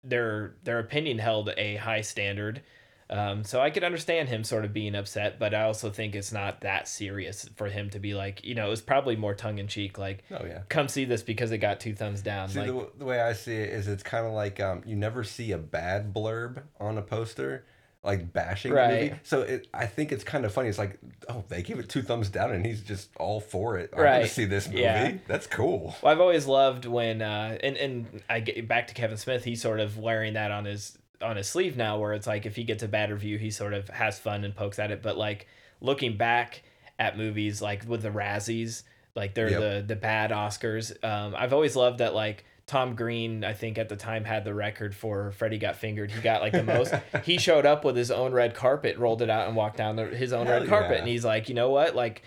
their 0.03 0.55
their 0.63 0.79
opinion 0.79 1.17
held 1.19 1.49
a 1.57 1.75
high 1.75 2.01
standard. 2.01 2.61
Um, 3.09 3.45
so 3.45 3.61
I 3.61 3.69
could 3.69 3.85
understand 3.85 4.27
him 4.27 4.43
sort 4.43 4.65
of 4.65 4.73
being 4.73 4.93
upset, 4.93 5.39
but 5.39 5.53
I 5.53 5.63
also 5.63 5.89
think 5.89 6.13
it's 6.13 6.33
not 6.33 6.59
that 6.61 6.89
serious 6.89 7.47
for 7.55 7.67
him 7.67 7.89
to 7.91 7.99
be 7.99 8.13
like, 8.13 8.43
you 8.43 8.53
know, 8.53 8.67
it 8.67 8.69
was 8.69 8.81
probably 8.81 9.15
more 9.15 9.33
tongue 9.33 9.59
in 9.59 9.67
cheek, 9.69 9.97
like, 9.97 10.25
Oh 10.29 10.45
yeah. 10.45 10.63
come 10.67 10.89
see 10.89 11.05
this 11.05 11.23
because 11.23 11.53
it 11.53 11.59
got 11.59 11.79
two 11.79 11.95
thumbs 11.95 12.21
down. 12.21 12.49
See, 12.49 12.59
like, 12.59 12.67
the, 12.67 12.89
the 12.99 13.05
way 13.05 13.21
I 13.21 13.31
see 13.31 13.55
it 13.55 13.69
is 13.69 13.87
it's 13.87 14.03
kind 14.03 14.27
of 14.27 14.33
like 14.33 14.59
um, 14.59 14.81
you 14.85 14.97
never 14.97 15.23
see 15.23 15.53
a 15.53 15.57
bad 15.57 16.13
blurb 16.13 16.63
on 16.81 16.97
a 16.97 17.01
poster, 17.01 17.65
like 18.03 18.31
bashing 18.31 18.73
the 18.73 18.87
movie. 18.87 19.13
So 19.23 19.41
it, 19.41 19.67
I 19.73 19.85
think 19.85 20.11
it's 20.11 20.23
kind 20.23 20.45
of 20.45 20.53
funny. 20.53 20.69
It's 20.69 20.77
like, 20.77 20.97
oh, 21.29 21.43
they 21.49 21.61
give 21.61 21.79
it 21.79 21.89
two 21.89 22.01
thumbs 22.01 22.29
down 22.29 22.51
and 22.51 22.65
he's 22.65 22.81
just 22.81 23.09
all 23.17 23.39
for 23.41 23.77
it. 23.77 23.89
I 23.93 23.95
want 23.97 24.05
Right. 24.05 24.21
to 24.23 24.29
see 24.29 24.45
this 24.45 24.67
movie. 24.67 24.81
Yeah. 24.81 25.13
That's 25.27 25.47
cool. 25.47 25.95
Well, 26.01 26.11
I've 26.13 26.21
always 26.21 26.45
loved 26.45 26.85
when, 26.85 27.21
uh, 27.21 27.57
and 27.61 27.75
and 27.77 28.21
I 28.29 28.39
get 28.39 28.67
back 28.67 28.87
to 28.87 28.93
Kevin 28.93 29.17
Smith. 29.17 29.43
He's 29.43 29.61
sort 29.61 29.79
of 29.79 29.97
wearing 29.97 30.33
that 30.33 30.51
on 30.51 30.65
his 30.65 30.97
on 31.21 31.35
his 31.35 31.47
sleeve 31.49 31.75
now, 31.75 31.97
where 31.99 32.13
it's 32.13 32.27
like 32.27 32.45
if 32.45 32.55
he 32.55 32.63
gets 32.63 32.83
a 32.83 32.87
bad 32.87 33.11
review, 33.11 33.37
he 33.37 33.49
sort 33.51 33.73
of 33.73 33.89
has 33.89 34.19
fun 34.19 34.43
and 34.45 34.55
pokes 34.55 34.79
at 34.79 34.91
it. 34.91 35.01
But 35.01 35.17
like 35.17 35.47
looking 35.81 36.15
back 36.15 36.63
at 36.99 37.17
movies, 37.17 37.61
like 37.61 37.83
with 37.87 38.03
the 38.03 38.09
Razzies, 38.09 38.83
like 39.15 39.33
they're 39.33 39.49
Yep. 39.49 39.59
the 39.59 39.83
the 39.87 39.95
bad 39.95 40.31
Oscars. 40.31 40.91
Um, 41.03 41.33
I've 41.37 41.53
always 41.53 41.75
loved 41.75 41.97
that 41.99 42.13
like. 42.13 42.45
Tom 42.67 42.95
Green, 42.95 43.43
I 43.45 43.53
think 43.53 43.77
at 43.77 43.87
the 43.89 43.95
time 43.95 44.25
had 44.25 44.43
the 44.43 44.53
record 44.53 44.93
for 44.93 45.31
Freddie 45.31 45.57
Got 45.57 45.77
Fingered. 45.77 46.11
He 46.11 46.19
got 46.21 46.41
like 46.41 46.51
the 46.53 46.63
most. 46.63 46.93
he 47.23 47.37
showed 47.37 47.65
up 47.65 47.85
with 47.85 47.95
his 47.95 48.11
own 48.11 48.33
red 48.33 48.53
carpet, 48.53 48.97
rolled 48.97 49.21
it 49.21 49.29
out, 49.29 49.47
and 49.47 49.55
walked 49.55 49.77
down 49.77 49.95
the, 49.95 50.05
his 50.07 50.33
own 50.33 50.45
Hell 50.47 50.59
red 50.59 50.69
carpet. 50.69 50.91
yeah. 50.91 50.97
And 50.99 51.07
he's 51.07 51.23
like, 51.23 51.47
you 51.47 51.55
know 51.55 51.69
what? 51.69 51.95
Like, 51.95 52.23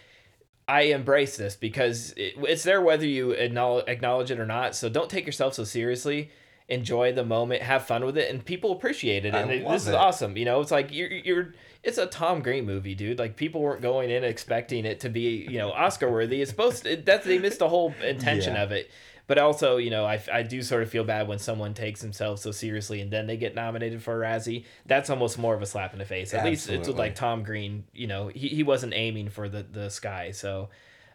I 0.66 0.82
embrace 0.82 1.36
this 1.36 1.56
because 1.56 2.12
it, 2.16 2.34
it's 2.38 2.62
there 2.62 2.80
whether 2.80 3.04
you 3.06 3.32
acknowledge, 3.32 3.84
acknowledge 3.86 4.30
it 4.30 4.40
or 4.40 4.46
not. 4.46 4.74
So 4.74 4.88
don't 4.88 5.10
take 5.10 5.26
yourself 5.26 5.52
so 5.54 5.64
seriously. 5.64 6.30
Enjoy 6.68 7.12
the 7.12 7.24
moment, 7.24 7.62
have 7.62 7.84
fun 7.86 8.04
with 8.04 8.16
it, 8.16 8.30
and 8.30 8.44
people 8.44 8.70
appreciate 8.72 9.24
it. 9.26 9.34
And 9.34 9.50
it- 9.50 9.68
this 9.68 9.88
is 9.88 9.92
awesome. 9.94 10.36
You 10.36 10.44
know, 10.46 10.60
it's 10.60 10.70
like 10.70 10.92
you're 10.92 11.10
you're. 11.10 11.54
It's 11.82 11.98
a 11.98 12.06
Tom 12.06 12.40
Green 12.42 12.64
movie, 12.66 12.94
dude. 12.94 13.18
Like 13.18 13.36
people 13.36 13.60
weren't 13.60 13.80
going 13.82 14.10
in 14.10 14.22
expecting 14.22 14.84
it 14.84 15.00
to 15.00 15.08
be, 15.08 15.46
you 15.50 15.58
know, 15.58 15.72
Oscar 15.72 16.10
worthy. 16.10 16.40
It's 16.42 16.50
supposed 16.50 16.84
to, 16.84 16.96
that's 16.96 17.26
they 17.26 17.38
missed 17.38 17.58
the 17.58 17.68
whole 17.70 17.94
intention 18.04 18.52
Yeah. 18.54 18.62
of 18.64 18.72
it. 18.72 18.90
But 19.30 19.38
also, 19.38 19.76
you 19.76 19.90
know, 19.90 20.04
I, 20.04 20.20
I 20.32 20.42
do 20.42 20.60
sort 20.60 20.82
of 20.82 20.90
feel 20.90 21.04
bad 21.04 21.28
when 21.28 21.38
someone 21.38 21.72
takes 21.72 22.00
themselves 22.00 22.42
so 22.42 22.50
seriously 22.50 23.00
and 23.00 23.12
then 23.12 23.28
they 23.28 23.36
get 23.36 23.54
nominated 23.54 24.02
for 24.02 24.20
a 24.20 24.26
Razzie. 24.26 24.64
That's 24.86 25.08
almost 25.08 25.38
more 25.38 25.54
of 25.54 25.62
a 25.62 25.66
slap 25.66 25.92
in 25.92 26.00
the 26.00 26.04
face. 26.04 26.34
At 26.34 26.44
least 26.44 26.68
it's 26.68 26.88
with 26.88 26.98
like 26.98 27.14
Tom 27.14 27.44
Green. 27.44 27.84
You 27.94 28.08
know, 28.08 28.26
he, 28.26 28.48
he 28.48 28.64
wasn't 28.64 28.92
aiming 28.92 29.28
for 29.28 29.48
the 29.48 29.62
the 29.62 29.88
sky, 29.88 30.32
so 30.32 30.70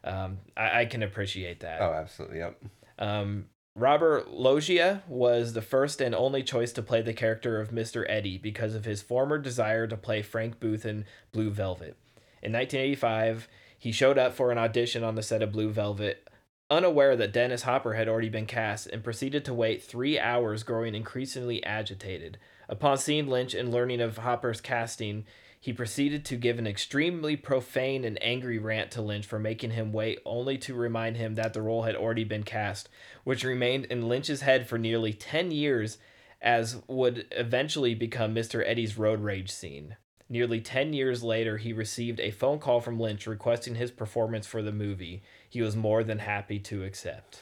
um, 0.06 0.38
I, 0.56 0.80
I 0.80 0.86
can 0.86 1.04
appreciate 1.04 1.60
that. 1.60 1.82
Oh, 1.82 1.92
absolutely. 1.92 2.38
Yep. 2.38 2.64
Um, 3.00 3.48
Robert 3.76 4.32
Loggia 4.32 5.04
was 5.10 5.52
the 5.52 5.62
first 5.62 6.00
and 6.00 6.16
only 6.16 6.42
choice 6.42 6.72
to 6.72 6.82
play 6.82 7.02
the 7.02 7.12
character 7.12 7.60
of 7.60 7.72
Mr. 7.72 8.06
Eddie 8.08 8.38
because 8.38 8.76
of 8.76 8.86
his 8.86 9.02
former 9.02 9.38
desire 9.38 9.88
to 9.88 9.98
play 9.98 10.22
Frank 10.22 10.62
Booth 10.62 10.86
in 10.86 11.04
Blue 11.34 11.50
Velvet. 11.50 11.98
In 12.42 12.54
1985, 12.54 13.50
he 13.78 13.92
showed 13.92 14.18
up 14.18 14.34
for 14.34 14.54
an 14.54 14.58
audition 14.58 15.04
on 15.04 15.16
the 15.16 15.22
set 15.22 15.42
of 15.42 15.52
Blue 15.52 15.70
Velvet, 15.70 16.26
unaware 16.70 17.16
that 17.16 17.34
Dennis 17.34 17.64
Hopper 17.64 17.94
had 17.94 18.08
already 18.08 18.30
been 18.30 18.46
cast, 18.46 18.88
and 18.88 19.04
proceeded 19.04 19.46
to 19.46 19.54
wait 19.54 19.84
three 19.84 20.20
hours, 20.20 20.64
growing 20.64 20.96
increasingly 20.96 21.64
agitated. 21.64 22.38
Upon 22.68 22.98
seeing 22.98 23.28
Lynch 23.28 23.54
and 23.54 23.72
learning 23.72 24.02
of 24.02 24.18
Hopper's 24.18 24.62
casting, 24.62 25.26
he 25.60 25.74
proceeded 25.74 26.26
to 26.26 26.36
give 26.36 26.60
an 26.60 26.68
extremely 26.68 27.36
profane 27.36 28.04
and 28.04 28.22
angry 28.24 28.60
rant 28.60 28.92
to 28.92 29.02
Lynch 29.02 29.26
for 29.26 29.40
making 29.40 29.72
him 29.72 29.94
wait, 29.94 30.20
only 30.26 30.58
to 30.60 30.74
remind 30.74 31.18
him 31.18 31.36
that 31.36 31.54
the 31.54 31.62
role 31.62 31.84
had 31.84 31.96
already 31.96 32.24
been 32.24 32.44
cast, 32.44 32.90
which 33.24 33.44
remained 33.44 33.86
in 33.86 34.08
Lynch's 34.08 34.42
head 34.42 34.68
for 34.68 34.78
nearly 34.78 35.14
10 35.14 35.52
years, 35.52 35.98
as 36.42 36.82
would 36.88 37.28
eventually 37.32 37.96
become 37.96 38.34
Mr. 38.34 38.64
Eddie's 38.68 38.98
road 38.98 39.22
rage 39.22 39.52
scene. 39.52 39.98
Nearly 40.28 40.60
10 40.60 40.94
years 40.94 41.24
later, 41.24 41.58
he 41.58 41.72
received 41.72 42.20
a 42.20 42.32
phone 42.32 42.58
call 42.58 42.82
from 42.82 43.00
Lynch 43.00 43.28
requesting 43.28 43.76
his 43.76 43.92
performance 43.92 44.48
for 44.48 44.64
the 44.64 44.72
movie. 44.72 45.22
He 45.56 45.62
was 45.62 45.74
more 45.74 46.04
than 46.04 46.20
happy 46.20 46.60
to 46.60 46.84
accept. 46.84 47.40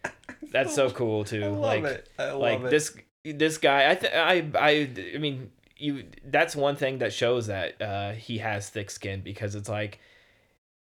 That's 0.52 0.72
so 0.72 0.88
cool 0.88 1.24
too. 1.24 1.42
I 1.42 1.48
love 1.48 1.82
like, 1.82 1.84
it. 1.84 2.08
I 2.16 2.30
like 2.30 2.60
it. 2.60 2.70
this 2.70 2.96
this 3.24 3.58
guy. 3.58 3.90
I 3.90 3.94
th- 3.96 4.12
I 4.14 4.48
I 4.56 4.90
I 5.16 5.18
mean, 5.18 5.50
you. 5.76 6.04
That's 6.24 6.54
one 6.54 6.76
thing 6.76 6.98
that 6.98 7.12
shows 7.12 7.48
that 7.48 7.82
uh, 7.82 8.12
he 8.12 8.38
has 8.38 8.68
thick 8.68 8.88
skin 8.88 9.22
because 9.22 9.56
it's 9.56 9.68
like 9.68 9.98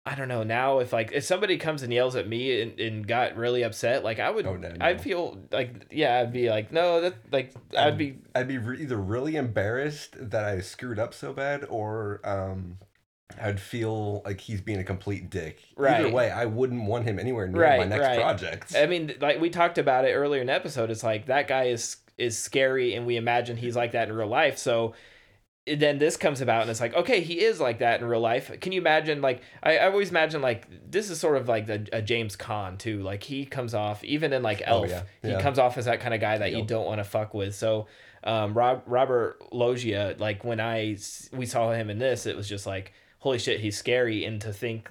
I 0.06 0.14
don't 0.14 0.28
know 0.28 0.44
now 0.44 0.78
if 0.78 0.94
like 0.94 1.12
if 1.12 1.24
somebody 1.24 1.58
comes 1.58 1.82
and 1.82 1.92
yells 1.92 2.16
at 2.16 2.26
me 2.26 2.62
and, 2.62 2.80
and 2.80 3.06
got 3.06 3.36
really 3.36 3.62
upset 3.62 4.02
like 4.02 4.18
I 4.18 4.30
would 4.30 4.46
Oh, 4.46 4.56
no, 4.56 4.72
I'd 4.80 5.02
feel 5.02 5.38
like 5.52 5.88
yeah 5.90 6.20
I'd 6.20 6.32
be 6.32 6.48
like 6.48 6.72
no 6.72 7.02
that 7.02 7.14
like 7.30 7.52
I'd 7.76 7.98
be 7.98 8.16
I'd 8.34 8.48
be 8.48 8.56
re- 8.56 8.80
either 8.80 8.96
really 8.96 9.36
embarrassed 9.36 10.16
that 10.30 10.44
I 10.44 10.60
screwed 10.60 10.98
up 10.98 11.12
so 11.12 11.34
bad, 11.34 11.66
or 11.68 12.20
um, 12.24 12.78
I'd 13.40 13.60
feel 13.60 14.22
like 14.24 14.40
he's 14.40 14.60
being 14.60 14.78
a 14.78 14.84
complete 14.84 15.30
dick. 15.30 15.60
Either 15.78 16.10
way, 16.10 16.30
I 16.30 16.46
wouldn't 16.46 16.84
want 16.84 17.04
him 17.04 17.18
anywhere 17.18 17.46
near 17.46 17.62
right 17.62 17.78
my 17.78 17.84
next 17.84 18.06
right. 18.06 18.18
project. 18.18 18.74
I 18.76 18.86
mean 18.86 19.14
like 19.20 19.40
we 19.40 19.50
talked 19.50 19.78
about 19.78 20.04
it 20.04 20.12
earlier 20.12 20.40
in 20.40 20.46
the 20.48 20.52
episode 20.52 20.90
it's 20.90 21.02
like 21.02 21.26
that 21.26 21.48
guy 21.48 21.64
is 21.64 21.96
is 22.18 22.38
scary 22.38 22.94
and 22.94 23.06
we 23.06 23.16
imagine 23.16 23.56
he's 23.56 23.76
like 23.76 23.92
that 23.92 24.08
in 24.08 24.14
real 24.14 24.28
life 24.28 24.58
so 24.58 24.94
then 25.66 25.98
this 25.98 26.16
comes 26.16 26.40
about 26.40 26.62
and 26.62 26.70
it's 26.70 26.80
like 26.80 26.94
okay 26.94 27.20
he 27.20 27.40
is 27.40 27.60
like 27.60 27.78
that 27.78 28.00
in 28.00 28.06
real 28.06 28.20
life 28.20 28.50
can 28.60 28.72
you 28.72 28.80
imagine 28.80 29.22
like 29.22 29.42
i, 29.62 29.78
I 29.78 29.86
always 29.86 30.10
imagine 30.10 30.42
like 30.42 30.66
this 30.90 31.08
is 31.08 31.20
sort 31.20 31.36
of 31.36 31.48
like 31.48 31.66
the, 31.66 31.86
a 31.92 32.02
james 32.02 32.36
Caan 32.36 32.78
too 32.78 33.02
like 33.02 33.22
he 33.22 33.44
comes 33.46 33.72
off 33.72 34.02
even 34.04 34.32
in 34.32 34.42
like 34.42 34.62
Oh, 34.66 34.82
elf 34.82 34.90
yeah. 34.90 35.36
he 35.36 35.42
comes 35.42 35.58
off 35.58 35.78
as 35.78 35.84
that 35.84 36.00
kind 36.00 36.14
of 36.14 36.20
guy 36.20 36.38
that 36.38 36.52
you 36.52 36.64
don't 36.64 36.84
want 36.84 36.98
to 36.98 37.04
fuck 37.04 37.32
with 37.32 37.54
so 37.54 37.86
um 38.24 38.54
Rob, 38.54 38.82
robert 38.86 39.40
loggia 39.52 40.16
like 40.18 40.44
when 40.44 40.60
I 40.60 40.96
we 41.32 41.46
saw 41.46 41.72
him 41.72 41.90
in 41.90 41.98
this 41.98 42.26
it 42.26 42.36
was 42.36 42.48
just 42.48 42.66
like 42.66 42.92
holy 43.22 43.38
shit 43.38 43.60
he's 43.60 43.76
scary 43.76 44.24
and 44.24 44.40
to 44.40 44.52
think 44.52 44.90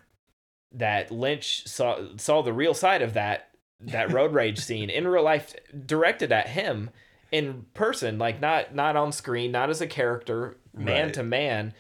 that 0.74 1.12
lynch 1.12 1.68
saw 1.68 2.00
saw 2.18 2.42
the 2.42 2.54
real 2.54 2.74
side 2.74 3.02
of 3.02 3.14
that 3.14 3.50
that 3.80 4.12
road 4.14 4.34
rage 4.34 4.60
scene 4.60 4.90
in 4.90 5.08
real 5.08 5.24
life 5.24 5.54
directed 5.86 6.32
at 6.32 6.48
him 6.50 6.90
in 7.32 7.66
person 7.74 8.18
like 8.18 8.40
not 8.42 8.74
not 8.76 8.96
on 8.96 9.12
screen 9.12 9.52
not 9.52 9.70
as 9.70 9.82
a 9.82 9.88
character 9.88 10.58
man 10.74 11.06
Right. 11.06 11.14
to 11.16 11.24
man 11.24 11.74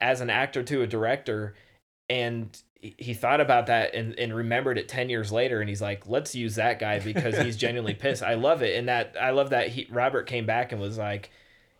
as 0.00 0.20
an 0.20 0.30
actor 0.30 0.62
to 0.62 0.82
a 0.82 0.86
director 0.86 1.54
and 2.10 2.58
he- 2.98 3.14
thought 3.14 3.40
about 3.40 3.66
that 3.66 3.94
and, 3.94 4.18
and 4.18 4.34
remembered 4.34 4.76
it 4.76 4.88
10 4.88 5.08
years 5.08 5.30
later 5.30 5.60
and 5.60 5.68
he's 5.68 5.80
like 5.82 6.06
let's 6.08 6.34
use 6.34 6.56
that 6.56 6.78
guy 6.78 6.98
because 6.98 7.38
he's 7.38 7.56
genuinely 7.66 7.94
pissed 7.94 8.22
i 8.22 8.34
love 8.34 8.62
it 8.62 8.76
and 8.76 8.88
that 8.88 9.14
i 9.20 9.30
love 9.30 9.50
that 9.50 9.68
he 9.68 9.86
robert 9.90 10.26
came 10.26 10.46
back 10.46 10.72
and 10.72 10.80
was 10.80 10.98
like 10.98 11.30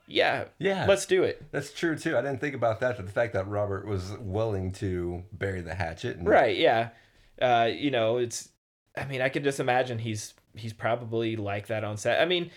yeah 0.06 0.44
yeah, 0.58 0.84
let's 0.88 1.06
do 1.06 1.22
it 1.22 1.44
that's 1.52 1.72
true 1.72 1.96
too. 1.96 2.16
I 2.16 2.22
didn't 2.22 2.40
think 2.40 2.54
about 2.54 2.80
that. 2.80 2.96
But 2.96 3.06
the 3.06 3.12
fact 3.12 3.32
that 3.34 3.48
Robert 3.48 3.86
was 3.86 4.12
willing 4.20 4.72
to 4.72 5.22
bury 5.32 5.60
the 5.60 5.74
hatchet. 5.74 6.16
And, 6.16 6.28
right 6.28 6.56
yeah 6.56 6.90
uh 7.40 7.68
you 7.72 7.90
know 7.90 8.18
it's 8.18 8.50
i 8.96 9.04
mean 9.04 9.20
i 9.22 9.28
could 9.28 9.44
just 9.44 9.58
imagine 9.60 9.98
he's 9.98 10.34
he's 10.54 10.72
probably 10.72 11.36
like 11.36 11.68
that 11.68 11.82
on 11.82 11.96
set 11.96 12.20
i 12.20 12.26
mean 12.26 12.50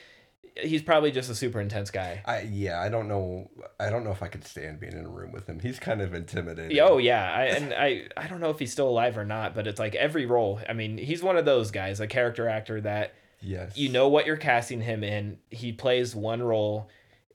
he's 0.61 0.81
probably 0.81 1.11
just 1.11 1.29
a 1.29 1.35
super 1.35 1.61
intense 1.61 1.91
guy 1.91 2.21
I 2.25 2.41
yeah, 2.41 2.79
I 2.81 2.89
don't 2.89 3.07
know. 3.07 3.49
I 3.79 3.89
don't 3.89 4.03
know 4.05 4.11
if 4.11 4.23
I 4.23 4.27
could 4.29 4.45
stand 4.45 4.79
being 4.79 4.93
in 4.93 5.05
a 5.05 5.09
room 5.09 5.33
with 5.33 5.47
him. 5.47 5.59
He's 5.59 5.79
kind 5.79 6.01
of 6.01 6.13
intimidating. 6.13 6.79
Oh 6.79 6.97
yeah, 6.97 7.29
I, 7.33 7.43
and 7.45 7.73
I 7.73 8.07
I 8.15 8.27
don't 8.27 8.39
know 8.39 8.51
if 8.51 8.59
he's 8.59 8.71
still 8.71 8.87
alive 8.87 9.17
or 9.17 9.25
not, 9.25 9.53
but 9.53 9.67
it's 9.67 9.79
like 9.79 9.95
every 9.95 10.25
role. 10.25 10.61
I 10.69 10.71
mean, 10.73 10.97
he's 10.97 11.21
one 11.21 11.35
of 11.35 11.43
those 11.43 11.71
guys, 11.71 11.99
a 11.99 12.07
character 12.07 12.47
actor 12.47 12.79
that 12.81 13.13
Yes. 13.41 13.77
you 13.77 13.89
know 13.89 14.07
what 14.07 14.25
you're 14.25 14.37
casting 14.37 14.79
him 14.79 15.03
in. 15.03 15.39
He 15.51 15.73
plays 15.73 16.15
one 16.15 16.41
role, 16.41 16.89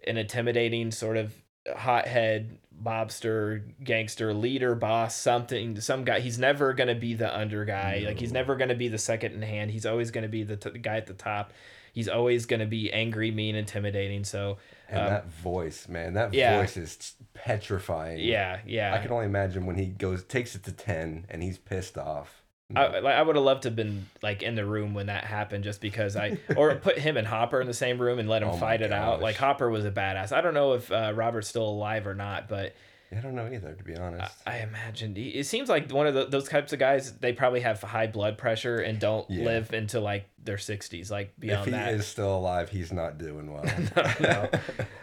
an 0.06 0.16
intimidating 0.16 0.90
sort 0.90 1.16
of 1.16 1.34
hothead 1.76 2.58
mobster, 2.82 3.62
gangster, 3.84 4.32
leader, 4.32 4.74
boss, 4.74 5.14
something, 5.14 5.78
some 5.80 6.04
guy. 6.04 6.20
He's 6.20 6.38
never 6.38 6.72
gonna 6.72 6.94
be 6.94 7.14
the 7.14 7.36
under 7.36 7.64
guy. 7.64 8.02
Like 8.06 8.18
he's 8.18 8.32
never 8.32 8.56
gonna 8.56 8.74
be 8.74 8.88
the 8.88 8.98
second 8.98 9.34
in 9.34 9.42
hand. 9.42 9.70
He's 9.70 9.86
always 9.86 10.10
gonna 10.10 10.28
be 10.28 10.42
the, 10.42 10.56
t- 10.56 10.70
the 10.70 10.78
guy 10.78 10.96
at 10.96 11.06
the 11.06 11.14
top. 11.14 11.52
He's 11.92 12.08
always 12.08 12.46
gonna 12.46 12.66
be 12.66 12.92
angry, 12.92 13.30
mean, 13.30 13.54
intimidating. 13.54 14.24
So 14.24 14.58
And 14.88 15.00
um, 15.00 15.06
that 15.08 15.26
voice, 15.26 15.88
man, 15.88 16.14
that 16.14 16.32
yeah. 16.32 16.58
voice 16.58 16.76
is 16.76 17.14
petrifying. 17.34 18.20
yeah, 18.20 18.60
yeah. 18.66 18.94
I 18.94 18.98
can 18.98 19.10
only 19.12 19.26
imagine 19.26 19.66
when 19.66 19.76
he 19.76 19.86
goes 19.86 20.24
takes 20.24 20.54
it 20.54 20.62
to 20.64 20.72
ten 20.72 21.26
and 21.28 21.42
he's 21.42 21.58
pissed 21.58 21.98
off. 21.98 22.39
I, 22.76 22.98
like, 23.00 23.14
I 23.14 23.22
would 23.22 23.36
have 23.36 23.44
loved 23.44 23.62
to 23.62 23.68
have 23.68 23.76
been 23.76 24.06
like 24.22 24.42
in 24.42 24.54
the 24.54 24.64
room 24.64 24.94
when 24.94 25.06
that 25.06 25.24
happened, 25.24 25.64
just 25.64 25.80
because 25.80 26.16
I 26.16 26.38
or 26.56 26.74
put 26.76 26.98
him 26.98 27.16
and 27.16 27.26
Hopper 27.26 27.60
in 27.60 27.66
the 27.66 27.74
same 27.74 28.00
room 28.00 28.18
and 28.18 28.28
let 28.28 28.42
him 28.42 28.50
Oh 28.50 28.56
fight 28.56 28.80
it 28.82 28.92
out. 28.92 29.20
Like 29.20 29.36
Hopper 29.36 29.68
was 29.70 29.84
a 29.84 29.90
badass. 29.90 30.32
I 30.32 30.40
don't 30.40 30.54
know 30.54 30.74
if 30.74 30.90
uh, 30.92 31.12
Robert's 31.14 31.48
still 31.48 31.66
alive 31.68 32.06
or 32.06 32.14
not, 32.14 32.48
but 32.48 32.74
I 33.12 33.16
don't 33.16 33.34
know 33.34 33.50
either, 33.52 33.72
to 33.74 33.82
be 33.82 33.96
honest. 33.96 34.32
I 34.46 34.58
imagine 34.58 35.16
he- 35.16 35.30
it 35.30 35.44
seems 35.46 35.68
like 35.68 35.90
one 35.90 36.06
of 36.06 36.14
the, 36.14 36.26
those 36.26 36.48
types 36.48 36.72
of 36.72 36.78
guys. 36.78 37.12
They 37.14 37.32
probably 37.32 37.60
have 37.60 37.80
high 37.82 38.06
blood 38.06 38.38
pressure 38.38 38.76
and 38.78 39.00
don't 39.00 39.28
Yeah. 39.28 39.44
live 39.46 39.74
into 39.74 39.98
like 39.98 40.28
their 40.44 40.58
sixties. 40.58 41.10
Like 41.10 41.32
if 41.34 41.40
beyond 41.40 41.64
he 41.64 41.70
that, 41.72 41.92
is 41.94 42.06
still 42.06 42.36
alive, 42.36 42.68
he's 42.70 42.92
not 42.92 43.18
doing 43.18 43.52
well. 43.52 43.64
no. 44.20 44.48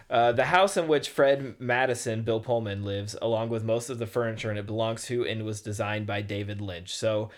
Uh, 0.10 0.32
the 0.32 0.46
house 0.46 0.78
in 0.78 0.88
which 0.88 1.10
Fred 1.10 1.56
Madison, 1.60 2.22
Bill 2.24 2.40
Pullman, 2.40 2.86
lives, 2.86 3.14
along 3.22 3.50
with 3.50 3.66
most 3.66 3.90
of 3.90 4.00
the 4.00 4.06
furniture, 4.08 4.50
and 4.50 4.58
it 4.58 4.66
belongs 4.66 5.04
to 5.08 5.28
and 5.28 5.44
was 5.44 5.60
designed 5.60 6.08
by 6.08 6.22
David 6.22 6.62
Lynch. 6.62 6.96
So, 6.96 7.30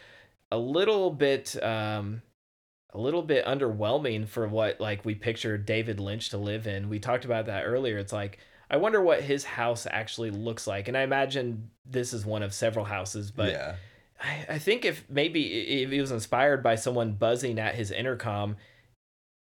a 0.51 0.57
little 0.57 1.11
bit, 1.11 1.61
um, 1.63 2.21
a 2.91 2.97
little 2.97 3.21
bit 3.21 3.45
underwhelming 3.45 4.27
for 4.27 4.47
what 4.47 4.79
like 4.79 5.05
we 5.05 5.15
pictured 5.15 5.65
David 5.65 5.99
Lynch 5.99 6.29
to 6.29 6.37
live 6.37 6.67
in. 6.67 6.89
We 6.89 6.99
talked 6.99 7.25
about 7.25 7.45
that 7.47 7.63
earlier. 7.63 7.97
It's 7.97 8.13
like 8.13 8.39
I 8.71 8.77
wonder 8.77 9.01
what 9.01 9.21
his 9.21 9.43
house 9.43 9.87
actually 9.89 10.31
looks 10.31 10.67
like, 10.67 10.87
and 10.87 10.97
I 10.97 11.01
imagine 11.01 11.69
this 11.85 12.13
is 12.13 12.25
one 12.25 12.43
of 12.43 12.53
several 12.53 12.85
houses, 12.85 13.31
but. 13.31 13.51
yeah. 13.51 13.75
I, 14.21 14.45
I 14.49 14.59
think 14.59 14.83
if 14.83 15.05
maybe 15.09 15.81
if 15.81 15.91
he 15.91 16.01
was 16.01 16.11
inspired 16.11 16.61
by 16.61 16.75
someone 16.75 17.13
buzzing 17.13 17.57
at 17.57 17.75
his 17.75 17.89
intercom 17.89 18.57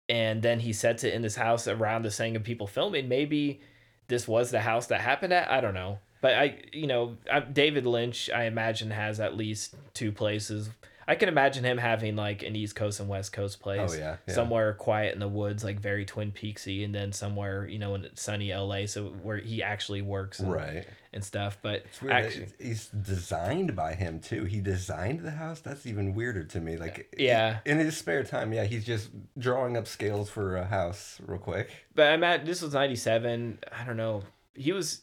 and 0.10 0.41
then 0.41 0.60
he 0.60 0.74
sets 0.74 1.03
it 1.03 1.14
in 1.14 1.22
this 1.22 1.36
house 1.36 1.68
around 1.68 2.03
the 2.03 2.11
saying 2.11 2.36
of 2.36 2.44
people 2.44 2.68
filming, 2.68 3.07
maybe 3.07 3.61
this 4.07 4.28
was 4.28 4.52
the 4.52 4.61
house 4.61 4.88
that 4.88 5.02
happened 5.02 5.34
at. 5.34 5.49
I 5.49 5.61
don't 5.61 5.74
know. 5.74 5.99
But 6.24 6.36
I, 6.36 6.56
you 6.72 6.88
know, 6.88 7.18
I, 7.30 7.41
David 7.41 7.86
Lynch, 7.86 8.30
I 8.34 8.45
imagine 8.45 8.91
has 8.91 9.20
at 9.20 9.36
least 9.36 9.76
two 9.94 10.14
places. 10.14 10.70
I 11.06 11.16
can 11.16 11.28
imagine 11.28 11.66
him 11.66 11.78
having 11.78 12.16
like 12.16 12.44
an 12.44 12.56
East 12.56 12.78
Coast 12.78 13.02
and 13.02 13.10
West 13.10 13.34
Coast 13.34 13.58
oh, 13.60 13.64
place. 13.64 13.91
Oh, 13.94 13.98
yeah, 13.98 14.16
yeah. 14.26 14.34
Somewhere 14.34 14.72
quiet 14.72 15.14
in 15.14 15.20
the 15.20 15.28
woods, 15.28 15.66
like 15.66 15.82
very 15.82 16.06
Twin 16.06 16.32
Peaksy, 16.32 16.86
and 16.86 16.95
then 16.95 17.12
somewhere, 17.12 17.68
you 17.68 17.78
know, 17.78 17.94
in 17.95 18.08
sunny 18.16 18.54
LA, 18.54 18.86
so 18.86 19.08
where 19.22 19.36
he 19.36 19.62
actually 19.62 20.02
works 20.02 20.40
and, 20.40 20.50
Right. 20.50 20.86
and 21.12 21.22
stuff. 21.22 21.58
But 21.62 21.84
It's 21.88 22.02
weird. 22.02 22.14
actually, 22.14 22.48
He's 22.58 22.88
designed 22.88 23.76
by 23.76 23.94
him 23.94 24.22
too. 24.22 24.45
He 24.45 24.62
designed 24.62 25.20
the 25.26 25.32
house. 25.32 25.60
That's 25.60 25.86
even 25.86 26.14
weirder 26.14 26.45
to 26.45 26.62
me. 26.62 26.78
Like 26.78 27.00
uh, 27.00 27.16
Yeah. 27.18 27.58
in 27.66 27.80
his 27.80 27.98
spare 27.98 28.24
time, 28.24 28.54
yeah, 28.54 28.64
he's 28.64 28.86
just 28.86 29.10
drawing 29.38 29.76
up 29.76 29.88
scales 29.90 30.30
for 30.30 30.56
a 30.56 30.64
house 30.64 31.20
real 31.28 31.38
quick. 31.38 31.70
But 31.94 32.14
I'm 32.14 32.24
at 32.24 32.45
this 32.45 32.62
was 32.62 32.74
ninety 32.74 32.95
seven. 32.95 33.60
I 33.78 33.84
don't 33.84 33.98
know. 33.98 34.24
He 34.56 34.72
was 34.72 35.02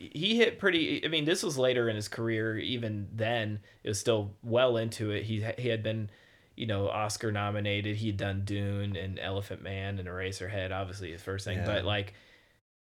he 0.00 0.36
hit 0.36 0.58
pretty. 0.58 1.04
I 1.04 1.08
mean, 1.08 1.26
this 1.26 1.42
was 1.42 1.58
later 1.58 1.88
in 1.90 1.94
his 1.96 2.08
career. 2.08 2.56
Even 2.58 3.08
then, 3.12 3.60
it 3.84 3.88
was 3.88 4.00
still 4.00 4.32
well 4.42 4.78
into 4.78 5.10
it. 5.10 5.24
He 5.24 5.44
he 5.58 5.68
had 5.68 5.82
been, 5.82 6.08
you 6.56 6.66
know, 6.66 6.88
Oscar 6.88 7.30
nominated. 7.30 7.96
He 7.96 8.06
had 8.06 8.16
done 8.16 8.42
Dune 8.46 8.96
and 8.96 9.18
Elephant 9.18 9.62
Man 9.62 9.98
and 9.98 10.08
Eraserhead. 10.08 10.72
Obviously, 10.72 11.12
his 11.12 11.22
first 11.22 11.44
thing. 11.44 11.58
Yeah. 11.58 11.66
But 11.66 11.84
like, 11.84 12.14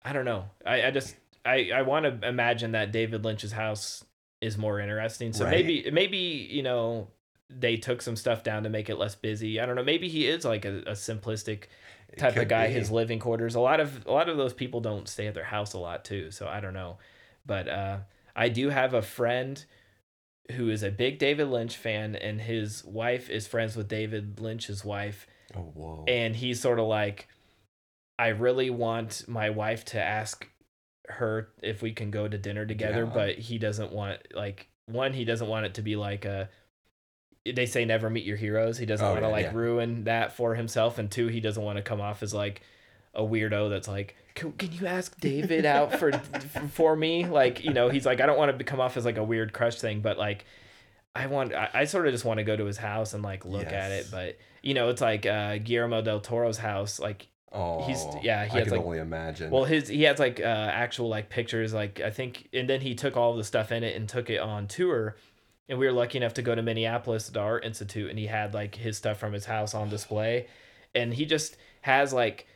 I 0.05 0.13
don't 0.13 0.25
know. 0.25 0.45
I 0.65 0.85
I 0.85 0.91
just 0.93 1.17
I 1.45 1.71
I 1.75 1.83
want 1.83 2.05
to 2.21 2.29
imagine 2.29 2.73
that 2.73 2.93
David 2.93 3.25
Lynch's 3.25 3.53
house 3.53 4.05
is 4.41 4.57
more 4.57 4.79
interesting. 4.79 5.33
So 5.33 5.45
Right. 5.45 5.51
maybe 5.67 5.91
maybe 5.91 6.17
you 6.51 6.63
know 6.63 7.09
they 7.49 7.77
took 7.77 8.01
some 8.01 8.15
stuff 8.15 8.45
down 8.45 8.63
to 8.63 8.69
make 8.69 8.89
it 8.89 8.97
less 8.97 9.17
busy. 9.17 9.59
I 9.59 9.67
don't 9.67 9.75
know. 9.75 9.83
Maybe 9.83 10.09
he 10.09 10.29
is 10.29 10.45
like 10.45 10.65
a, 10.65 10.79
a 10.83 10.93
simplistic 10.93 11.65
type 12.19 12.37
of 12.37 12.49
guy 12.49 12.67
be. 12.69 12.73
his 12.75 12.91
living 12.91 13.19
quarters 13.19 13.55
a 13.55 13.61
lot 13.61 13.81
of 13.81 14.05
a 14.07 14.11
lot 14.13 14.29
of 14.29 14.37
those 14.37 14.53
people 14.53 14.81
don't 14.81 15.09
stay 15.09 15.27
at 15.27 15.35
their 15.35 15.45
house 15.45 15.73
a 15.75 15.79
lot 15.79 16.05
too 16.05 16.31
so 16.31 16.47
i 16.49 16.61
don't 16.61 16.75
know 16.75 16.99
but 17.47 17.69
uh 17.69 17.99
i 18.35 18.49
do 18.49 18.69
have 18.71 18.95
a 18.95 19.03
friend 19.03 19.65
who 20.53 20.69
is 20.71 20.83
a 20.83 20.91
big 20.91 21.19
david 21.19 21.47
lynch 21.49 21.77
fan 21.77 22.17
and 22.17 22.41
his 22.41 22.85
wife 22.85 23.31
is 23.31 23.47
friends 23.47 23.77
with 23.77 23.87
david 23.89 24.41
lynch's 24.41 24.85
wife 24.85 25.27
Oh 25.55 25.61
whoa. 25.75 26.05
and 26.09 26.35
he's 26.37 26.61
sort 26.61 26.79
of 26.79 26.87
like 26.87 27.29
i 28.19 28.29
really 28.29 28.71
want 28.71 29.25
my 29.29 29.51
wife 29.51 29.85
to 29.87 30.03
ask 30.03 30.49
her 31.09 31.49
if 31.63 31.83
we 31.83 31.93
can 31.93 32.11
go 32.11 32.29
to 32.29 32.39
dinner 32.39 32.65
together 32.67 33.05
Yeah. 33.05 33.13
but 33.15 33.39
he 33.39 33.59
doesn't 33.59 33.93
want 33.93 34.19
like 34.35 34.69
one 34.87 35.13
he 35.13 35.25
doesn't 35.25 35.49
want 35.49 35.67
it 35.67 35.75
to 35.75 35.83
be 35.83 35.97
like 35.97 36.25
a 36.25 36.49
they 37.45 37.67
say 37.67 37.85
never 37.85 38.11
meet 38.11 38.25
your 38.25 38.37
heroes 38.37 38.77
he 38.79 38.87
doesn't 38.87 39.05
Oh, 39.07 39.11
want 39.13 39.21
to 39.23 39.27
yeah, 39.29 39.33
like 39.33 39.45
yeah. 39.47 39.53
ruin 39.55 40.05
that 40.05 40.33
for 40.37 40.55
himself 40.55 40.99
and 40.99 41.11
two 41.11 41.29
he 41.29 41.41
doesn't 41.41 41.63
want 41.63 41.77
to 41.77 41.83
come 41.83 42.01
off 42.01 42.23
as 42.23 42.35
like 42.35 42.61
a 43.15 43.23
weirdo 43.23 43.71
that's 43.71 43.89
like 43.89 44.15
can, 44.35 44.53
can 44.53 44.71
you 44.73 44.87
ask 44.87 45.19
david 45.21 45.65
out 45.65 45.99
for 45.99 46.13
for 46.73 46.95
me 46.95 47.25
like 47.27 47.65
you 47.65 47.73
know 47.73 47.89
he's 47.89 48.05
like 48.07 48.21
i 48.21 48.27
don't 48.27 48.39
want 48.39 48.57
to 48.59 48.65
come 48.65 48.79
off 48.81 48.97
as 48.97 49.05
like 49.05 49.17
a 49.17 49.25
weird 49.25 49.53
crush 49.53 49.77
thing 49.81 50.01
but 50.01 50.19
like 50.19 50.45
i 51.17 51.27
want 51.27 51.55
i, 51.55 51.69
I 51.73 51.85
sort 51.87 52.07
of 52.07 52.13
just 52.13 52.25
want 52.25 52.39
to 52.39 52.45
go 52.45 52.57
to 52.57 52.65
his 52.67 52.77
house 52.79 53.15
and 53.15 53.23
like 53.23 53.45
look 53.45 53.67
at 53.73 53.91
it 53.91 54.07
but 54.11 54.39
you 54.63 54.75
know 54.75 54.91
it's 54.91 55.01
like 55.01 55.25
uh 55.27 55.59
guillermo 55.59 56.03
del 56.03 56.21
toro's 56.21 56.59
house 56.59 57.01
like 57.01 57.27
oh, 57.53 57.83
he's- 57.85 58.05
yeah, 58.23 58.45
he 58.45 58.53
I 58.53 58.59
has, 58.61 58.69
can 58.69 58.77
like- 58.77 58.87
only 58.87 58.99
imagine. 58.99 59.51
well, 59.51 59.65
his 59.65 59.89
he 59.89 60.03
has 60.05 60.21
like 60.21 60.39
uh, 60.39 60.45
actual 60.45 61.09
like 61.09 61.31
pictures, 61.31 61.75
like 61.75 61.99
I 62.01 62.11
think, 62.11 62.49
and 62.53 62.71
then 62.71 62.81
he 62.81 62.95
took 62.95 63.17
all 63.17 63.35
the 63.35 63.43
stuff 63.43 63.73
in 63.73 63.83
it 63.83 63.97
and 63.97 64.09
took 64.09 64.31
it 64.31 64.39
on 64.39 64.69
tour. 64.69 65.17
And 65.71 65.79
we 65.79 65.87
were 65.87 65.93
lucky 65.93 66.19
enough 66.19 66.35
to 66.35 66.43
go 66.43 66.57
to 66.57 66.63
Minneapolis 66.63 67.29
the 67.29 67.39
Art 67.39 67.65
Institute, 67.65 68.11
and 68.11 68.19
he 68.19 68.27
had 68.27 68.53
like 68.53 68.75
his 68.75 68.97
stuff 68.97 69.19
from 69.19 69.33
his 69.33 69.45
house 69.45 69.73
on 69.73 69.89
display, 69.89 70.49
and 70.97 71.15
he 71.15 71.25
just 71.25 71.57
has 71.83 72.13
like 72.13 72.49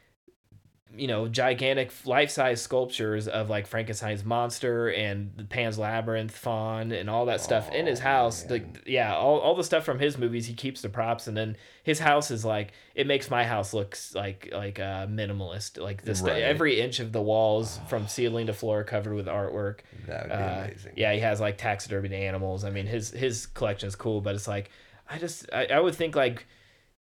you 0.97 1.07
know, 1.09 1.29
gigantic 1.29 1.91
life 2.05 2.31
size 2.31 2.63
sculptures 2.63 3.27
of 3.29 3.51
like 3.51 3.67
Frankenstein's 3.67 4.25
monster 4.25 4.89
and 4.91 5.33
the 5.37 5.45
Pan's 5.45 5.79
Labyrinth 5.79 6.37
fawn 6.37 6.93
and 6.93 7.11
all 7.11 7.27
that 7.27 7.41
stuff 7.41 7.71
in 7.73 7.87
his 7.87 7.99
house. 8.01 8.49
Like, 8.49 8.83
yeah, 8.87 9.15
all, 9.15 9.39
all 9.41 9.55
the 9.55 9.65
stuff 9.65 9.85
from 9.85 9.99
his 9.99 10.17
movies, 10.19 10.47
he 10.47 10.55
keeps 10.55 10.83
the 10.83 10.89
props, 10.89 11.27
and 11.27 11.37
then 11.37 11.57
his 11.83 11.99
house 11.99 12.31
is 12.31 12.45
like 12.45 12.73
it 12.95 13.07
makes 13.07 13.31
my 13.31 13.45
house 13.45 13.75
look 13.75 13.97
like 14.15 14.51
like 14.53 14.79
uh, 14.79 15.07
minimalist. 15.07 15.83
Like 15.83 16.03
this, 16.03 16.21
Right. 16.21 16.43
every 16.43 16.81
inch 16.81 17.01
of 17.01 17.13
the 17.13 17.21
walls 17.23 17.81
from 17.89 18.07
ceiling 18.09 18.47
to 18.47 18.53
floor 18.53 18.85
covered 18.85 19.15
with 19.15 19.27
artwork. 19.27 19.81
That 20.07 20.23
would 20.23 20.29
be 20.29 20.35
Uh, 20.43 20.65
amazing. 20.65 20.93
Yeah, 20.97 21.13
he 21.13 21.21
has 21.21 21.41
like 21.41 21.59
taxidermied 21.59 22.13
animals. 22.13 22.65
I 22.65 22.71
mean, 22.71 22.87
his 22.87 23.11
his 23.11 23.47
collection 23.47 23.89
is 23.89 23.97
cool, 23.97 24.21
but 24.21 24.35
it's 24.35 24.49
like 24.49 24.71
I 25.11 25.19
just 25.19 25.47
I, 25.53 25.67
I 25.67 25.81
would 25.81 25.95
think 25.95 26.17
like 26.17 26.47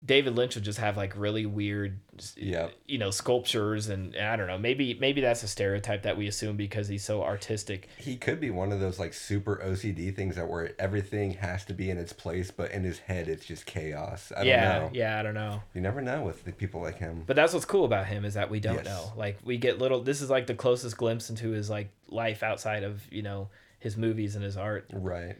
David 0.06 0.36
Lynch 0.36 0.56
would 0.56 0.66
just 0.66 0.80
have 0.80 0.98
like 0.98 1.16
really 1.16 1.46
weird, 1.46 1.98
Yep. 2.36 2.74
you 2.88 2.98
know, 2.98 3.10
sculptures 3.10 3.88
and, 3.88 4.14
and 4.16 4.28
I 4.28 4.36
don't 4.36 4.48
know. 4.48 4.58
Maybe 4.58 4.94
maybe 4.96 5.22
that's 5.22 5.44
a 5.44 5.48
stereotype 5.48 6.04
that 6.04 6.18
we 6.18 6.28
assume 6.28 6.58
because 6.58 6.90
he's 6.90 7.06
so 7.06 7.24
artistic. 7.24 7.88
He 7.98 8.18
could 8.18 8.42
be 8.42 8.50
one 8.50 8.74
of 8.74 8.82
those 8.82 9.00
like 9.00 9.14
super 9.14 9.62
OCD 9.64 10.14
things 10.14 10.36
that 10.36 10.50
where 10.50 10.72
everything 10.80 11.32
has 11.36 11.64
to 11.66 11.74
be 11.74 11.90
in 11.90 11.98
its 11.98 12.12
place, 12.12 12.52
but 12.52 12.72
in 12.72 12.84
his 12.84 13.00
head 13.00 13.30
it's 13.30 13.46
just 13.46 13.66
chaos. 13.66 14.34
I 14.36 14.40
don't 14.40 14.48
yeah, 14.48 14.80
know. 14.80 14.90
yeah, 14.94 15.20
I 15.20 15.24
don't 15.24 15.36
know. 15.36 15.62
You 15.74 15.80
never 15.80 16.02
know 16.02 16.24
with 16.24 16.44
the 16.44 16.52
people 16.52 16.82
like 16.82 16.98
him. 16.98 17.24
But 17.26 17.38
that's 17.38 17.54
what's 17.54 17.64
cool 17.66 17.86
about 17.86 18.06
him 18.08 18.26
is 18.26 18.34
that 18.34 18.50
we 18.50 18.60
don't 18.60 18.76
Yes. 18.76 18.86
know. 18.86 19.14
Like 19.16 19.40
we 19.46 19.58
get 19.58 19.80
little. 19.80 20.02
This 20.02 20.22
is 20.22 20.30
like 20.30 20.48
the 20.48 20.56
closest 20.56 20.98
glimpse 20.98 21.30
into 21.30 21.52
his 21.52 21.70
like 21.70 21.92
life 22.10 22.44
outside 22.44 22.84
of 22.84 23.02
you 23.10 23.22
know 23.22 23.48
his 23.80 23.96
movies 23.96 24.36
and 24.36 24.44
his 24.44 24.58
art. 24.58 24.90
Right. 24.92 25.38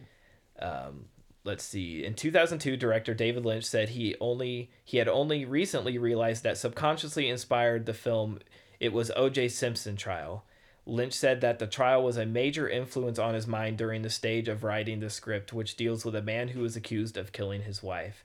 um, 0.58 1.04
let's 1.44 1.64
see 1.64 2.04
in 2.04 2.14
2002 2.14 2.76
director 2.76 3.12
david 3.12 3.44
lynch 3.44 3.64
said 3.64 3.90
he 3.90 4.16
only 4.18 4.70
he 4.84 4.96
had 4.96 5.08
only 5.08 5.44
recently 5.44 5.98
realized 5.98 6.42
that 6.42 6.56
subconsciously 6.56 7.28
inspired 7.28 7.84
the 7.84 7.94
film 7.94 8.38
it 8.80 8.92
was 8.92 9.10
oj 9.16 9.50
simpson 9.50 9.96
trial. 9.96 10.44
Lynch 10.86 11.14
said 11.14 11.40
that 11.40 11.58
the 11.58 11.66
trial 11.66 12.02
was 12.02 12.18
a 12.18 12.26
major 12.26 12.68
influence 12.68 13.18
on 13.18 13.32
his 13.32 13.46
mind 13.46 13.78
during 13.78 14.02
the 14.02 14.10
stage 14.10 14.48
of 14.48 14.62
writing 14.62 15.00
the 15.00 15.08
script 15.08 15.54
which 15.54 15.76
deals 15.76 16.04
with 16.04 16.14
a 16.14 16.20
man 16.20 16.48
who 16.48 16.60
was 16.60 16.76
accused 16.76 17.16
of 17.16 17.32
killing 17.32 17.62
his 17.62 17.82
wife. 17.82 18.22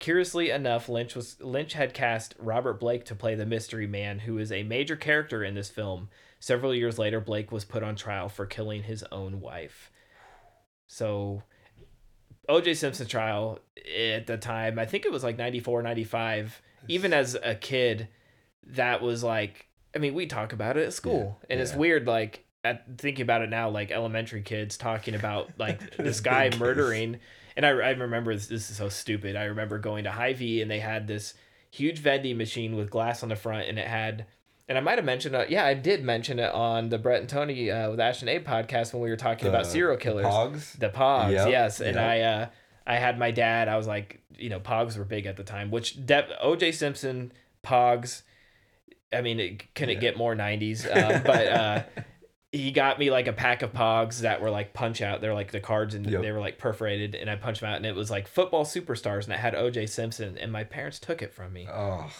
Curiously 0.00 0.50
enough 0.50 0.88
lynch 0.88 1.14
was 1.14 1.40
lynch 1.40 1.74
had 1.74 1.94
cast 1.94 2.34
robert 2.38 2.80
blake 2.80 3.04
to 3.04 3.14
play 3.14 3.36
the 3.36 3.46
mystery 3.46 3.86
man 3.86 4.20
who 4.20 4.38
is 4.38 4.50
a 4.50 4.64
major 4.64 4.96
character 4.96 5.44
in 5.44 5.54
this 5.54 5.70
film. 5.70 6.08
Several 6.40 6.74
years 6.74 6.98
later 6.98 7.20
blake 7.20 7.52
was 7.52 7.64
put 7.64 7.84
on 7.84 7.94
trial 7.94 8.28
for 8.28 8.46
killing 8.46 8.82
his 8.82 9.04
own 9.12 9.40
wife. 9.40 9.92
So 10.88 11.44
OJ 12.48 12.76
Simpson 12.76 13.06
trial 13.06 13.60
at 13.76 14.26
the 14.26 14.36
time, 14.36 14.78
I 14.78 14.86
think 14.86 15.04
it 15.04 15.12
was 15.12 15.22
like 15.22 15.38
94, 15.38 15.82
95. 15.82 16.62
Even 16.88 17.12
as 17.12 17.36
a 17.42 17.54
kid, 17.54 18.08
that 18.68 19.02
was 19.02 19.22
like, 19.22 19.66
I 19.94 19.98
mean, 19.98 20.14
we 20.14 20.26
talk 20.26 20.52
about 20.52 20.76
it 20.76 20.86
at 20.86 20.92
school. 20.92 21.38
Yeah, 21.42 21.46
and 21.50 21.60
it's 21.60 21.74
weird, 21.74 22.06
like, 22.06 22.44
at 22.64 22.98
thinking 22.98 23.22
about 23.22 23.42
it 23.42 23.50
now, 23.50 23.70
like 23.70 23.90
elementary 23.90 24.42
kids 24.42 24.76
talking 24.76 25.14
about 25.14 25.50
like 25.58 25.96
this 25.96 26.20
guy 26.20 26.50
murdering. 26.58 27.18
And 27.56 27.66
I, 27.66 27.70
I 27.70 27.90
remember 27.90 28.34
this, 28.34 28.46
this 28.46 28.70
is 28.70 28.76
so 28.76 28.88
stupid. 28.88 29.36
I 29.36 29.44
remember 29.44 29.78
going 29.78 30.04
to 30.04 30.10
Hy-Vee 30.10 30.62
and 30.62 30.70
they 30.70 30.80
had 30.80 31.06
this 31.06 31.34
huge 31.70 31.98
vending 31.98 32.36
machine 32.36 32.76
with 32.76 32.90
glass 32.90 33.22
on 33.22 33.28
the 33.28 33.36
front 33.36 33.68
and 33.68 33.78
it 33.78 33.86
had 33.86 34.26
and 34.70 34.78
I 34.78 34.80
might 34.80 34.96
have 34.96 35.04
mentioned 35.04 35.34
it. 35.34 35.50
Yeah, 35.50 35.66
I 35.66 35.74
did 35.74 36.02
mention 36.02 36.38
it 36.38 36.54
on 36.54 36.88
the 36.88 36.96
Brett 36.96 37.20
and 37.20 37.28
Tony 37.28 37.70
uh, 37.70 37.90
with 37.90 38.00
Ash 38.00 38.22
and 38.22 38.30
Abe 38.30 38.46
podcast 38.46 38.94
when 38.94 39.02
we 39.02 39.10
were 39.10 39.16
talking 39.16 39.48
about 39.48 39.64
The- 39.64 39.70
serial 39.70 39.96
the 39.96 40.02
killers. 40.02 40.24
Pogs? 40.26 40.78
The 40.78 40.88
Pogs, 40.88 41.32
Yep, 41.32 41.48
yes. 41.50 41.80
And 41.80 41.96
yep. 41.96 42.04
I 42.04 42.20
uh 42.22 42.46
I 42.86 42.94
had 42.96 43.18
my 43.18 43.30
dad, 43.32 43.68
I 43.68 43.76
was 43.76 43.86
like, 43.86 44.22
you 44.38 44.48
know, 44.48 44.60
Pogs 44.60 44.96
were 44.96 45.04
big 45.04 45.26
at 45.26 45.36
the 45.36 45.44
time, 45.44 45.70
which 45.70 46.06
de- 46.06 46.26
OJ 46.42 46.72
Simpson, 46.72 47.32
Pogs, 47.62 48.22
I 49.12 49.20
mean, 49.20 49.38
it, 49.40 49.74
can 49.74 49.90
it 49.90 50.00
get 50.00 50.16
more 50.16 50.34
90s? 50.34 50.86
Um, 51.16 51.22
but 51.24 51.46
uh 51.48 51.82
he 52.52 52.72
got 52.72 52.98
me 52.98 53.10
like 53.12 53.28
a 53.28 53.32
pack 53.32 53.62
of 53.62 53.72
Pogs 53.72 54.20
that 54.22 54.40
were 54.40 54.50
like 54.50 54.72
punch 54.72 55.02
out. 55.02 55.20
They're 55.20 55.34
like 55.34 55.52
the 55.52 55.60
cards 55.60 55.94
and 55.94 56.04
Yep. 56.04 56.22
they 56.22 56.32
were 56.32 56.40
like 56.40 56.58
perforated 56.58 57.14
and 57.14 57.30
I 57.30 57.36
punched 57.36 57.60
them 57.60 57.70
out 57.70 57.76
and 57.76 57.86
it 57.86 57.94
was 57.94 58.10
like 58.10 58.26
football 58.26 58.64
superstars 58.64 59.24
and 59.24 59.32
it 59.32 59.38
had 59.38 59.54
OJ 59.54 59.88
Simpson 59.88 60.36
and 60.38 60.50
my 60.50 60.64
parents 60.64 60.98
took 60.98 61.22
it 61.22 61.32
from 61.32 61.52
me. 61.52 61.68
Oh, 61.70 62.10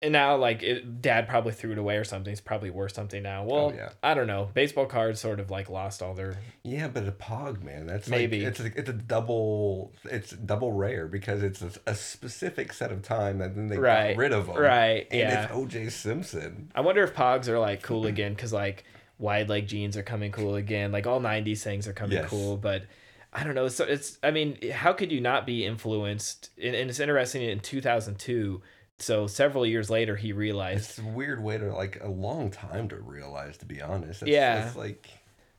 And 0.00 0.12
now, 0.12 0.36
like, 0.36 0.62
it, 0.62 1.02
dad 1.02 1.28
probably 1.28 1.52
threw 1.52 1.72
it 1.72 1.78
away 1.78 1.96
or 1.96 2.04
something. 2.04 2.30
It's 2.30 2.40
probably 2.40 2.70
worth 2.70 2.92
something 2.92 3.20
now. 3.20 3.42
Well, 3.44 3.72
Oh, 3.72 3.72
yeah. 3.76 3.88
I 4.00 4.14
don't 4.14 4.28
know. 4.28 4.48
Baseball 4.54 4.86
cards 4.86 5.20
sort 5.20 5.40
of 5.40 5.50
like 5.50 5.68
lost 5.68 6.02
all 6.02 6.14
their. 6.14 6.36
yeah, 6.62 6.86
but 6.86 7.08
a 7.08 7.10
pog, 7.10 7.64
man, 7.64 7.86
that's 7.86 8.08
Maybe. 8.08 8.38
like, 8.44 8.48
it's 8.50 8.60
a, 8.60 8.78
it's 8.78 8.88
a 8.88 8.92
double 8.92 9.92
it's 10.04 10.30
double 10.30 10.72
rare 10.72 11.08
because 11.08 11.42
it's 11.42 11.62
a, 11.62 11.72
a 11.86 11.96
specific 11.96 12.72
set 12.72 12.92
of 12.92 13.02
time 13.02 13.40
and 13.40 13.56
then 13.56 13.66
they 13.66 13.76
Right, 13.76 14.12
got 14.14 14.18
rid 14.20 14.32
of 14.32 14.46
them. 14.46 14.56
right, 14.56 15.08
And 15.10 15.18
yeah. 15.20 15.42
it's 15.46 15.52
OJ 15.52 15.90
Simpson. 15.90 16.70
I 16.76 16.80
wonder 16.82 17.02
if 17.02 17.12
Pogs 17.14 17.48
are 17.48 17.58
like 17.58 17.82
cool 17.82 18.06
again 18.06 18.34
because 18.34 18.52
like 18.52 18.84
wide 19.18 19.48
leg 19.48 19.66
jeans 19.66 19.96
are 19.96 20.04
coming 20.04 20.30
cool 20.30 20.54
again. 20.54 20.92
Like 20.92 21.08
all 21.08 21.20
'90s 21.20 21.62
things 21.62 21.88
are 21.88 21.92
coming 21.92 22.18
Yes. 22.18 22.30
cool, 22.30 22.56
but 22.56 22.84
I 23.32 23.42
don't 23.42 23.56
know. 23.56 23.66
So 23.66 23.84
it's. 23.84 24.16
I 24.22 24.30
mean, 24.30 24.70
how 24.70 24.92
could 24.92 25.10
you 25.10 25.20
not 25.20 25.44
be 25.44 25.66
influenced? 25.66 26.50
And, 26.62 26.74
and 26.76 26.88
it's 26.88 27.00
interesting. 27.00 27.42
In 27.42 27.58
2002, 27.60 28.62
so 28.98 29.26
several 29.26 29.64
years 29.66 29.90
later, 29.90 30.16
he 30.16 30.32
realized. 30.32 30.90
It's 30.90 30.98
a 30.98 31.02
weird 31.02 31.42
way 31.42 31.58
to 31.58 31.72
like 31.74 31.98
a 32.02 32.08
long 32.08 32.50
time 32.50 32.88
to 32.88 32.96
realize, 32.96 33.56
to 33.58 33.66
be 33.66 33.80
honest. 33.80 34.22
It's, 34.22 34.30
Yeah. 34.30 34.66
it's 34.66 34.76
like 34.76 35.08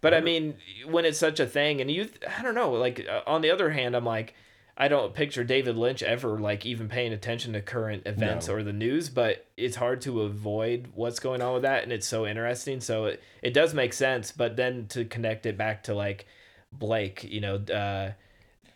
But 0.02 0.14
I 0.14 0.22
mean, 0.22 0.56
when 0.88 1.06
it's 1.06 1.18
such 1.20 1.40
a 1.40 1.45
thing, 1.45 1.82
and 1.82 1.90
you, 1.91 2.10
I 2.38 2.41
don't 2.41 2.56
know. 2.56 2.72
Like 2.72 3.06
uh, 3.10 3.22
on 3.28 3.41
the 3.41 3.52
other 3.52 3.70
hand, 3.70 3.95
I'm 3.95 4.06
like, 4.06 4.34
I 4.82 4.88
don't 4.88 5.14
picture 5.14 5.44
David 5.44 5.76
Lynch 5.76 6.02
ever 6.02 6.40
like 6.40 6.66
even 6.66 6.88
paying 6.88 7.11
attention 7.11 7.52
to 7.52 7.61
current 7.61 8.03
events 8.06 8.48
No. 8.48 8.53
or 8.56 8.64
the 8.64 8.72
news. 8.72 9.10
But 9.10 9.45
it's 9.57 9.76
hard 9.76 9.99
to 10.02 10.22
avoid 10.22 10.88
what's 10.95 11.20
going 11.20 11.41
on 11.41 11.53
with 11.53 11.64
that, 11.64 11.84
and 11.84 11.91
it's 11.91 12.07
so 12.07 12.26
interesting. 12.26 12.80
So 12.82 13.06
it 13.06 13.22
it 13.41 13.53
does 13.53 13.74
make 13.74 13.91
sense. 13.94 14.32
But 14.32 14.56
then 14.56 14.88
to 14.90 15.03
connect 15.06 15.45
it 15.45 15.57
back 15.57 15.84
to 15.84 15.94
like 15.94 16.28
Blake, 16.72 17.24
you 17.26 17.41
know, 17.41 17.56
uh, 17.56 18.11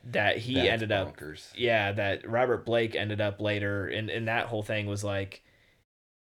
that 0.06 0.38
he 0.38 0.56
That's 0.56 0.68
ended 0.70 0.92
up 0.92 1.16
bonkers. 1.18 1.48
yeah 1.56 1.92
that 1.94 2.30
robert 2.30 2.66
blake 2.66 2.96
ended 2.96 3.22
up 3.22 3.40
later 3.40 3.88
and 3.88 4.10
and 4.10 4.28
that 4.28 4.48
whole 4.48 4.64
thing 4.64 4.86
was 4.86 5.04
like 5.04 5.44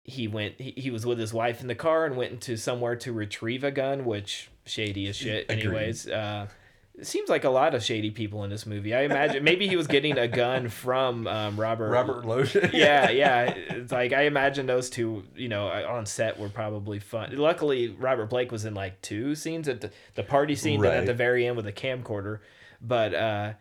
he 0.04 0.28
went 0.28 0.60
he, 0.60 0.72
he 0.76 0.90
was 0.90 1.04
with 1.04 1.18
his 1.18 1.32
wife 1.32 1.60
in 1.60 1.66
the 1.66 1.74
car 1.74 2.06
and 2.06 2.16
went 2.16 2.32
into 2.32 2.56
somewhere 2.56 2.94
to 2.96 3.12
retrieve 3.12 3.64
a 3.64 3.70
gun 3.70 4.04
which 4.04 4.50
shady 4.64 5.06
as 5.08 5.16
shit 5.16 5.46
Agreed. 5.48 5.64
anyways 5.64 6.08
uh 6.08 6.46
it 6.94 7.06
seems 7.06 7.28
like 7.30 7.42
a 7.44 7.48
lot 7.50 7.74
of 7.74 7.82
shady 7.82 8.10
people 8.10 8.44
in 8.44 8.50
this 8.50 8.66
movie 8.66 8.94
i 8.94 9.02
imagine 9.02 9.42
maybe 9.42 9.66
he 9.66 9.74
was 9.76 9.86
getting 9.88 10.16
a 10.18 10.28
gun 10.28 10.68
from 10.68 11.26
um 11.26 11.58
robert 11.58 11.90
Robert 11.90 12.24
Loggia. 12.24 12.70
yeah 12.72 13.10
yeah 13.22 13.42
it's 13.50 13.90
like 13.90 14.12
i 14.12 14.22
imagine 14.22 14.66
those 14.66 14.90
two 14.90 15.24
you 15.34 15.48
know 15.48 15.66
on 15.68 16.06
set 16.06 16.38
were 16.38 16.48
probably 16.50 17.00
fun 17.00 17.34
luckily 17.36 17.88
robert 17.98 18.26
blake 18.26 18.52
was 18.52 18.64
in 18.64 18.74
like 18.74 19.00
two 19.02 19.34
scenes 19.34 19.66
at 19.68 19.80
the, 19.80 19.90
the 20.14 20.22
party 20.22 20.54
scene 20.54 20.84
and 20.84 20.94
at 20.94 21.06
the 21.06 21.14
very 21.14 21.46
end 21.46 21.56
with 21.56 21.66
a 21.66 21.72
camcorder 21.72 22.38
but 22.80 23.14
uh 23.14 23.52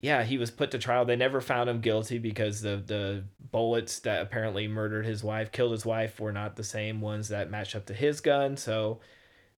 yeah, 0.00 0.24
he 0.24 0.38
was 0.38 0.50
put 0.50 0.70
to 0.70 0.78
trial. 0.78 1.04
They 1.04 1.16
never 1.16 1.40
found 1.40 1.68
him 1.68 1.80
guilty 1.80 2.18
because 2.18 2.60
the 2.62 2.82
the 2.84 3.24
bullets 3.50 3.98
that 4.00 4.22
apparently 4.22 4.66
murdered 4.68 5.04
his 5.06 5.22
wife, 5.22 5.52
killed 5.52 5.72
his 5.72 5.84
wife, 5.84 6.18
were 6.20 6.32
not 6.32 6.56
the 6.56 6.64
same 6.64 7.00
ones 7.00 7.28
that 7.28 7.50
matched 7.50 7.76
up 7.76 7.86
to 7.86 7.94
his 7.94 8.20
gun. 8.20 8.56
So 8.56 9.00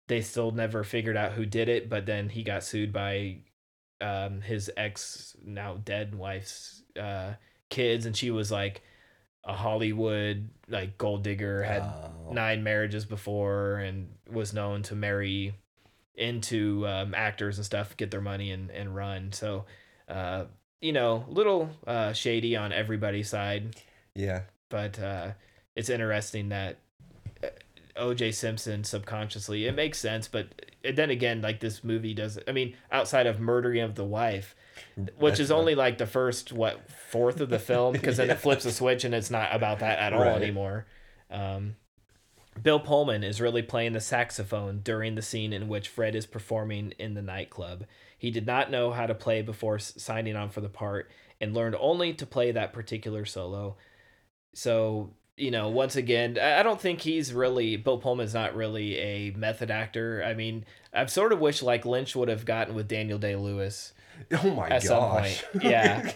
they 0.08 0.20
still 0.20 0.50
never 0.50 0.82
figured 0.82 1.16
out 1.16 1.32
who 1.32 1.46
did 1.46 1.68
it. 1.68 1.88
But 1.88 2.06
then 2.06 2.28
he 2.28 2.42
got 2.42 2.64
sued 2.64 2.92
by 2.92 3.38
um, 4.00 4.40
his 4.40 4.70
ex, 4.76 5.36
now 5.44 5.76
dead 5.84 6.14
wife's 6.14 6.82
uh, 6.98 7.34
kids, 7.70 8.04
and 8.06 8.16
she 8.16 8.30
was 8.32 8.50
like 8.50 8.82
a 9.44 9.52
Hollywood 9.52 10.50
like 10.68 10.98
gold 10.98 11.22
digger, 11.22 11.62
had 11.62 11.82
Oh. 11.82 12.32
nine 12.32 12.62
marriages 12.64 13.04
before, 13.04 13.76
and 13.76 14.08
was 14.30 14.52
known 14.52 14.82
to 14.84 14.94
marry 14.96 15.54
into 16.14 16.86
um, 16.86 17.14
actors 17.14 17.58
and 17.58 17.64
stuff, 17.64 17.96
get 17.96 18.10
their 18.10 18.20
money 18.20 18.50
and 18.50 18.70
and 18.70 18.94
run. 18.96 19.30
So 19.32 19.66
uh, 20.08 20.44
you 20.80 20.92
know, 20.92 21.24
little 21.28 21.70
uh, 21.86 22.12
shady 22.12 22.56
on 22.56 22.72
everybody's 22.72 23.28
side, 23.28 23.76
Yeah. 24.14 24.42
but 24.68 24.98
uh, 24.98 25.32
it's 25.76 25.88
interesting 25.90 26.48
that 26.50 26.78
uh, 27.42 27.48
OJ 27.96 28.34
Simpson 28.34 28.82
subconsciously 28.84 29.66
it 29.66 29.74
makes 29.76 29.98
sense, 29.98 30.26
but 30.28 30.46
then 30.94 31.10
again, 31.10 31.40
like 31.42 31.60
this 31.60 31.84
movie 31.84 32.14
doesn't, 32.14 32.48
I 32.48 32.52
mean, 32.52 32.74
outside 32.90 33.26
of 33.26 33.38
murdering 33.38 33.82
of 33.82 33.94
the 33.94 34.04
wife, 34.04 34.56
which 34.96 35.32
That's 35.32 35.40
is 35.40 35.50
not- 35.50 35.58
only 35.58 35.74
like 35.74 35.98
the 35.98 36.06
first 36.06 36.52
what 36.52 36.90
fourth 36.90 37.40
of 37.40 37.48
the 37.50 37.58
film, 37.60 37.92
because 37.92 38.16
then 38.16 38.26
Yeah. 38.28 38.34
it 38.34 38.40
flips 38.40 38.64
a 38.64 38.72
switch 38.72 39.04
and 39.04 39.14
it's 39.14 39.30
not 39.30 39.54
about 39.54 39.78
that 39.80 39.98
at 39.98 40.12
all 40.12 40.22
anymore. 40.24 40.86
Um, 41.30 41.76
Bill 42.62 42.80
Pullman 42.80 43.24
is 43.24 43.40
really 43.40 43.62
playing 43.62 43.92
the 43.94 44.00
saxophone 44.00 44.80
during 44.80 45.14
the 45.14 45.22
scene 45.22 45.52
in 45.54 45.68
which 45.68 45.88
Fred 45.88 46.14
is 46.14 46.26
performing 46.26 46.92
in 46.98 47.14
the 47.14 47.22
nightclub. 47.22 47.86
He 48.22 48.30
did 48.30 48.46
not 48.46 48.70
know 48.70 48.92
how 48.92 49.06
to 49.06 49.16
play 49.16 49.42
before 49.42 49.80
signing 49.80 50.36
on 50.36 50.48
for 50.48 50.60
the 50.60 50.68
part 50.68 51.10
and 51.40 51.52
learned 51.54 51.74
only 51.80 52.14
to 52.14 52.24
play 52.24 52.52
that 52.52 52.72
particular 52.72 53.24
solo. 53.24 53.76
So, 54.54 55.14
you 55.36 55.50
know, 55.50 55.70
once 55.70 55.96
again, 55.96 56.38
I 56.40 56.60
I 56.60 56.62
don't 56.62 56.80
think 56.80 57.00
he's 57.00 57.34
really, 57.34 57.74
Bill 57.76 57.98
Pullman's 57.98 58.32
not 58.32 58.54
really 58.54 58.96
a 58.96 59.30
method 59.32 59.72
actor. 59.72 60.22
I 60.24 60.34
mean, 60.34 60.64
I've 60.94 61.10
sort 61.10 61.32
of 61.32 61.40
wish 61.40 61.62
like 61.62 61.84
Lynch 61.84 62.14
would 62.14 62.28
have 62.28 62.44
gotten 62.44 62.76
with 62.76 62.86
Daniel 62.86 63.18
Day 63.18 63.34
Lewis 63.34 63.92
Oh 64.40 64.54
my 64.54 64.68
at 64.68 64.84
some 64.84 65.00
gosh. 65.00 65.42
point. 65.50 65.64
Yeah. 65.64 66.12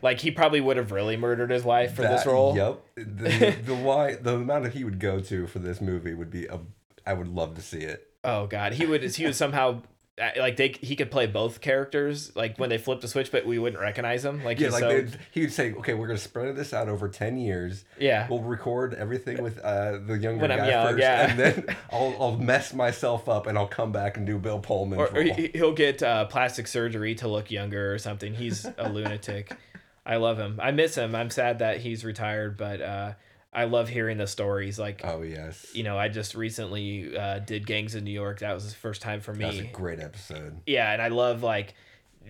like 0.00 0.18
he 0.20 0.30
probably 0.30 0.62
would 0.62 0.78
have 0.78 0.92
really 0.92 1.18
murdered 1.18 1.50
his 1.50 1.62
wife 1.62 1.94
for 1.94 2.00
this 2.00 2.24
role. 2.24 2.56
Yep. 2.56 2.82
The, 2.96 3.54
the 3.66 3.74
why 3.74 4.14
the 4.14 4.36
amount 4.36 4.64
that 4.64 4.72
he 4.72 4.82
would 4.84 4.98
go 4.98 5.20
to 5.20 5.46
for 5.46 5.58
this 5.58 5.82
movie 5.82 6.14
would 6.14 6.30
be 6.30 6.46
a. 6.46 6.58
I 7.06 7.12
would 7.12 7.28
love 7.28 7.54
to 7.56 7.60
see 7.60 7.80
it. 7.80 8.06
Oh 8.24 8.46
god, 8.46 8.72
he 8.72 8.86
would 8.86 9.02
he 9.02 9.26
would 9.26 9.36
somehow 9.36 9.82
like 10.18 10.56
they 10.56 10.68
he 10.80 10.96
could 10.96 11.10
play 11.10 11.26
both 11.26 11.60
characters 11.60 12.34
like 12.36 12.58
when 12.58 12.68
they 12.68 12.76
flip 12.78 13.00
the 13.00 13.08
switch, 13.08 13.32
but 13.32 13.46
we 13.46 13.58
wouldn't 13.58 13.80
recognize 13.80 14.24
him. 14.24 14.44
Like 14.44 14.60
Yeah, 14.60 14.66
he's 14.66 14.80
like 14.80 14.82
so 14.82 15.18
he 15.30 15.40
would 15.42 15.52
say, 15.52 15.72
"Okay, 15.72 15.94
we're 15.94 16.08
gonna 16.08 16.18
spread 16.18 16.54
this 16.56 16.74
out 16.74 16.88
over 16.88 17.08
ten 17.08 17.38
years. 17.38 17.84
Yeah. 17.98 18.26
we'll 18.28 18.42
record 18.42 18.94
everything 18.94 19.42
with 19.42 19.58
uh, 19.60 19.98
the 19.98 20.18
younger 20.18 20.46
When 20.46 20.50
guy 20.50 20.68
young, 20.70 20.86
first, 20.88 21.00
yeah. 21.00 21.30
and 21.30 21.38
then 21.38 21.76
I'll, 21.92 22.14
I'll 22.20 22.36
mess 22.36 22.74
myself 22.74 23.28
up 23.28 23.46
and 23.46 23.56
I'll 23.56 23.66
come 23.66 23.92
back 23.92 24.16
and 24.18 24.26
do 24.26 24.38
Bill 24.38 24.58
Pullman. 24.58 24.98
or, 24.98 25.06
or 25.16 25.22
he, 25.22 25.50
he'll 25.54 25.72
get 25.72 26.02
uh, 26.02 26.26
plastic 26.26 26.66
surgery 26.66 27.14
to 27.16 27.28
look 27.28 27.50
younger 27.50 27.92
or 27.94 27.98
something. 27.98 28.34
He's 28.34 28.66
a 28.76 28.88
lunatic. 28.92 29.56
I 30.04 30.16
love 30.16 30.38
him. 30.38 30.58
I 30.62 30.70
miss 30.70 30.96
him. 30.96 31.14
I'm 31.14 31.30
sad 31.30 31.60
that 31.60 31.80
he's 31.80 32.04
retired, 32.04 32.56
but 32.56 32.80
uh, 32.82 33.12
I 33.52 33.64
love 33.64 33.88
hearing 33.88 34.18
the 34.18 34.26
stories. 34.26 34.78
Like, 34.78 35.00
oh 35.04 35.22
yes, 35.22 35.66
you 35.74 35.82
know, 35.82 35.98
I 35.98 36.08
just 36.08 36.34
recently 36.34 37.16
uh, 37.16 37.40
did 37.40 37.66
Gangs 37.66 37.94
in 37.94 38.04
New 38.04 38.12
York. 38.12 38.40
That 38.40 38.52
was 38.52 38.68
the 38.68 38.74
first 38.76 39.02
time 39.02 39.20
for 39.20 39.32
me. 39.32 39.44
that's 39.44 39.58
a 39.58 39.64
great 39.64 39.98
episode. 40.00 40.60
yeah, 40.66 40.92
and 40.92 41.02
I 41.02 41.08
love 41.08 41.42
like 41.42 41.74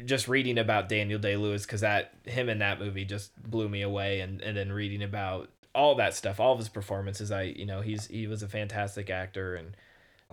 just 0.07 0.29
reading 0.29 0.57
about 0.59 0.89
Daniel 0.89 1.19
Day 1.19 1.37
Lewis 1.37 1.67
because 1.67 1.83
that 1.83 2.15
him 2.25 2.49
in 2.49 2.59
that 2.59 2.79
movie 2.79 3.05
just 3.05 3.31
blew 3.43 3.69
me 3.69 3.83
away, 3.83 4.21
and 4.21 4.41
and 4.41 4.57
then 4.57 4.73
reading 4.73 5.03
about 5.03 5.51
all 5.75 5.95
that 5.97 6.15
stuff, 6.15 6.41
all 6.41 6.53
of 6.53 6.59
his 6.59 6.69
performances. 6.69 7.31
I 7.31 7.43
you 7.43 7.67
know 7.67 7.83
he's 7.83 8.07
he 8.07 8.27
was 8.27 8.43
a 8.43 8.49
fantastic 8.49 9.11
actor, 9.11 9.55
and 9.57 9.77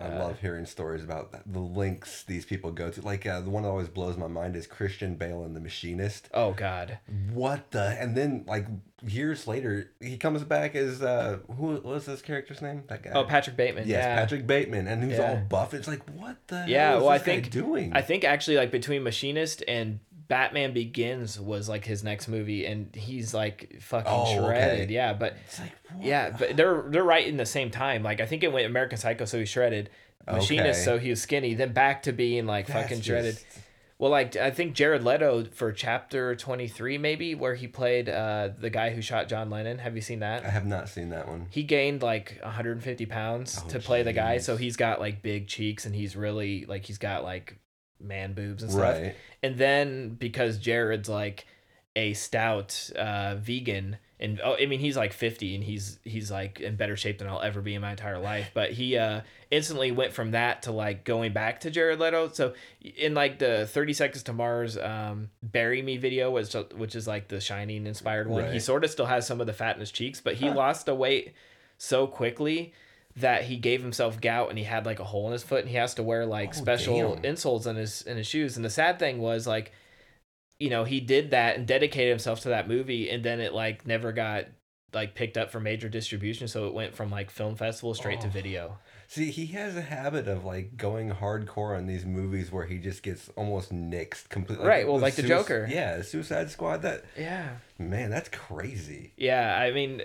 I 0.00 0.04
Uh, 0.06 0.18
love 0.18 0.40
hearing 0.40 0.64
stories 0.66 1.02
about 1.02 1.32
the 1.44 1.58
links 1.58 2.22
these 2.22 2.44
people 2.44 2.70
go 2.70 2.90
to. 2.90 3.00
Like 3.02 3.26
uh, 3.26 3.40
the 3.40 3.50
one 3.50 3.62
that 3.64 3.68
always 3.68 3.88
blows 3.88 4.16
my 4.16 4.28
mind 4.28 4.54
is 4.56 4.66
Christian 4.66 5.16
Bale 5.16 5.44
in 5.44 5.54
The 5.54 5.60
Machinist. 5.60 6.28
oh 6.34 6.52
god, 6.52 6.98
What 7.32 7.70
the? 7.72 7.96
And 8.00 8.16
then 8.16 8.44
like 8.46 8.66
years 9.04 9.46
later, 9.46 9.90
he 10.00 10.16
comes 10.16 10.42
back 10.44 10.74
as 10.74 11.02
uh, 11.02 11.38
who 11.56 11.80
was 11.82 12.06
this 12.06 12.22
character's 12.22 12.62
name? 12.62 12.84
That 12.88 13.02
guy. 13.02 13.10
oh 13.14 13.24
Patrick 13.24 13.56
Bateman, 13.56 13.88
Yes, 13.88 14.04
yeah. 14.04 14.16
Patrick 14.16 14.46
Bateman, 14.46 14.86
and 14.86 15.02
he's 15.02 15.18
Yeah. 15.18 15.30
all 15.30 15.36
buff. 15.48 15.74
It's 15.74 15.88
like 15.88 16.02
what 16.10 16.36
the? 16.48 16.64
Yeah, 16.68 16.90
hell 16.90 16.98
is 16.98 17.02
well, 17.04 17.12
I 17.12 17.18
think 17.18 17.50
doing. 17.50 17.92
I 17.92 18.02
think 18.02 18.24
actually 18.24 18.56
like 18.56 18.70
between 18.70 19.02
Machinist 19.02 19.62
and 19.66 20.00
Batman 20.28 20.72
Begins 20.74 21.40
was 21.40 21.68
like 21.68 21.84
his 21.84 22.04
next 22.04 22.28
movie, 22.28 22.66
and 22.66 22.94
he's 22.94 23.32
like 23.34 23.76
fucking 23.80 24.12
Oh, 24.12 24.22
okay. 24.22 24.36
shredded. 24.38 24.90
Yeah, 24.90 25.14
but 25.14 25.36
It's 25.46 25.58
like, 25.58 25.72
yeah, 26.00 26.30
but 26.38 26.56
they're 26.56 26.84
they're 26.88 27.02
right 27.04 27.26
in 27.26 27.36
the 27.38 27.46
same 27.46 27.70
time. 27.70 28.02
Like 28.02 28.20
I 28.20 28.26
think 28.26 28.42
it 28.42 28.52
went 28.52 28.66
American 28.66 28.98
Psycho, 28.98 29.24
so 29.24 29.38
he's 29.38 29.48
shredded. 29.48 29.90
Machinist, 30.26 30.80
Okay. 30.80 30.84
so 30.84 30.98
he 30.98 31.08
was 31.08 31.22
skinny. 31.22 31.54
Then 31.54 31.72
back 31.72 32.02
to 32.02 32.12
being 32.12 32.44
like 32.44 32.66
That's 32.66 32.82
fucking 32.82 33.00
shredded. 33.02 33.36
just- 33.36 33.46
Well, 33.96 34.10
like 34.10 34.36
I 34.36 34.50
think 34.50 34.74
Jared 34.74 35.02
Leto 35.02 35.44
for 35.46 35.72
Chapter 35.72 36.36
Twenty 36.36 36.68
Three, 36.68 36.98
maybe 36.98 37.34
where 37.34 37.54
he 37.54 37.66
played 37.66 38.10
uh, 38.10 38.50
the 38.60 38.68
guy 38.68 38.90
who 38.90 39.00
shot 39.00 39.28
John 39.28 39.48
Lennon. 39.48 39.78
Have 39.78 39.96
you 39.96 40.02
seen 40.02 40.20
that? 40.20 40.44
I 40.44 40.50
have 40.50 40.66
not 40.66 40.90
seen 40.90 41.08
that 41.08 41.26
one. 41.26 41.46
he 41.50 41.62
gained 41.62 42.02
like 42.02 42.38
150 42.42 43.06
pounds 43.06 43.60
Oh, 43.64 43.68
to 43.70 43.78
play 43.80 44.02
the 44.02 44.12
guy 44.12 44.36
so 44.38 44.56
he's 44.58 44.76
got 44.76 45.00
like 45.00 45.22
big 45.22 45.48
cheeks 45.48 45.86
and 45.86 45.94
he's 45.94 46.14
really 46.14 46.66
like 46.66 46.84
he's 46.84 46.98
got 46.98 47.24
like 47.24 47.56
man 48.00 48.32
boobs 48.32 48.62
and 48.62 48.72
stuff. 48.72 48.82
Right. 48.82 49.14
and 49.42 49.56
then 49.56 50.10
because 50.10 50.58
jared's 50.58 51.08
like 51.08 51.46
a 51.96 52.12
stout 52.14 52.90
uh 52.96 53.34
vegan 53.36 53.96
and 54.20 54.40
oh 54.44 54.56
i 54.60 54.66
mean 54.66 54.78
he's 54.78 54.96
like 54.96 55.12
50 55.12 55.54
and 55.56 55.64
he's 55.64 55.98
he's 56.04 56.30
like 56.30 56.60
in 56.60 56.76
better 56.76 56.96
shape 56.96 57.18
than 57.18 57.28
i'll 57.28 57.40
ever 57.40 57.60
be 57.60 57.74
in 57.74 57.80
my 57.80 57.90
entire 57.90 58.18
life. 58.18 58.50
But 58.54 58.72
he 58.72 58.96
uh 58.96 59.22
instantly 59.50 59.90
went 59.90 60.12
from 60.12 60.32
that 60.32 60.62
to 60.62 60.72
like 60.72 61.04
going 61.04 61.32
back 61.32 61.60
to 61.60 61.70
jared 61.70 61.98
leto. 61.98 62.28
So 62.32 62.54
in 62.82 63.14
like 63.14 63.38
the 63.38 63.66
30 63.66 63.92
seconds 63.94 64.22
to 64.24 64.32
mars 64.32 64.76
um 64.76 65.30
bury 65.42 65.82
me 65.82 65.96
video 65.96 66.30
was 66.30 66.54
which 66.76 66.94
is 66.94 67.06
like 67.06 67.28
the 67.28 67.40
shining 67.40 67.86
inspired 67.86 68.28
one 68.28 68.52
he 68.52 68.60
sort 68.60 68.84
of 68.84 68.90
still 68.90 69.06
has 69.06 69.26
some 69.26 69.40
of 69.40 69.46
the 69.46 69.52
fat 69.52 69.74
in 69.76 69.80
his 69.80 69.90
cheeks 69.90 70.20
but 70.20 70.34
he 70.34 70.50
lost 70.50 70.86
the 70.86 70.94
weight 70.94 71.32
so 71.78 72.06
quickly 72.06 72.72
that 73.20 73.44
he 73.44 73.56
gave 73.56 73.82
himself 73.82 74.20
gout 74.20 74.48
and 74.50 74.58
he 74.58 74.64
had 74.64 74.86
like 74.86 74.98
a 75.00 75.04
hole 75.04 75.26
in 75.26 75.32
his 75.32 75.42
foot 75.42 75.60
and 75.60 75.68
he 75.68 75.76
has 75.76 75.94
to 75.94 76.02
wear 76.02 76.26
like 76.26 76.50
Oh, 76.50 76.52
special 76.52 77.16
damn. 77.16 77.34
insoles 77.34 77.66
in 77.66 77.76
his 77.76 78.02
in 78.02 78.16
his 78.16 78.26
shoes. 78.26 78.56
And 78.56 78.64
the 78.64 78.70
sad 78.70 78.98
thing 78.98 79.18
was 79.18 79.46
like, 79.46 79.72
you 80.58 80.70
know, 80.70 80.84
he 80.84 81.00
did 81.00 81.30
that 81.30 81.56
and 81.56 81.66
dedicated 81.66 82.10
himself 82.10 82.40
to 82.40 82.48
that 82.50 82.68
movie 82.68 83.10
and 83.10 83.24
then 83.24 83.40
it 83.40 83.52
like 83.52 83.86
never 83.86 84.12
got 84.12 84.46
like 84.94 85.14
picked 85.14 85.36
up 85.36 85.50
for 85.50 85.60
major 85.60 85.88
distribution. 85.88 86.48
So 86.48 86.66
it 86.66 86.74
went 86.74 86.94
from 86.96 87.10
like 87.10 87.30
film 87.30 87.56
festival 87.56 87.94
straight 87.94 88.20
to 88.22 88.26
Oh. 88.28 88.30
video. 88.30 88.78
See, 89.06 89.30
he 89.30 89.46
has 89.46 89.74
a 89.76 89.80
habit 89.82 90.28
of 90.28 90.44
like 90.44 90.76
going 90.76 91.10
hardcore 91.10 91.76
on 91.76 91.86
these 91.86 92.04
movies 92.04 92.52
where 92.52 92.66
he 92.66 92.78
just 92.78 93.02
gets 93.02 93.28
almost 93.36 93.72
nixed 93.72 94.28
completely. 94.28 94.66
Right, 94.66 94.86
well, 94.86 94.98
like 94.98 95.14
the 95.14 95.22
Joker. 95.22 95.66
Yeah, 95.70 96.02
Suicide 96.02 96.50
Squad. 96.50 96.82
That 96.82 97.04
Yeah. 97.18 97.48
man, 97.78 98.10
that's 98.10 98.28
crazy. 98.28 99.12
Yeah, 99.16 99.56
I 99.58 99.70
mean, 99.72 100.02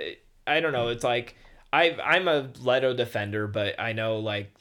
I 0.47 0.59
don't 0.61 0.71
know. 0.73 0.87
It's 0.89 1.03
like 1.03 1.35
I 1.73 1.97
I'm 2.01 2.27
a 2.27 2.49
Leto 2.61 2.93
defender, 2.93 3.47
but 3.47 3.79
I 3.79 3.91
know 3.93 4.19
like 4.19 4.53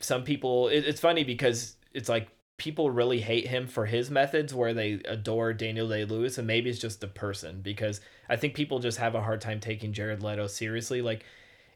some 0.00 0.24
people. 0.24 0.68
It, 0.68 0.84
it's 0.86 1.00
funny 1.00 1.22
because 1.22 1.76
it's 1.92 2.08
like 2.08 2.28
people 2.56 2.90
really 2.90 3.20
hate 3.20 3.46
him 3.46 3.66
for 3.66 3.84
his 3.84 4.10
methods, 4.10 4.54
where 4.54 4.72
they 4.72 4.92
adore 5.06 5.52
Daniel 5.52 5.86
Day 5.88 6.06
Lewis, 6.06 6.38
and 6.38 6.46
maybe 6.46 6.70
it's 6.70 6.78
just 6.78 7.00
the 7.02 7.06
person 7.08 7.60
because 7.60 8.00
I 8.28 8.36
think 8.36 8.54
people 8.54 8.78
just 8.78 8.98
have 8.98 9.14
a 9.14 9.20
hard 9.22 9.42
time 9.42 9.60
taking 9.60 9.92
Jared 9.92 10.22
Leto 10.22 10.46
seriously. 10.46 11.02
Like, 11.02 11.24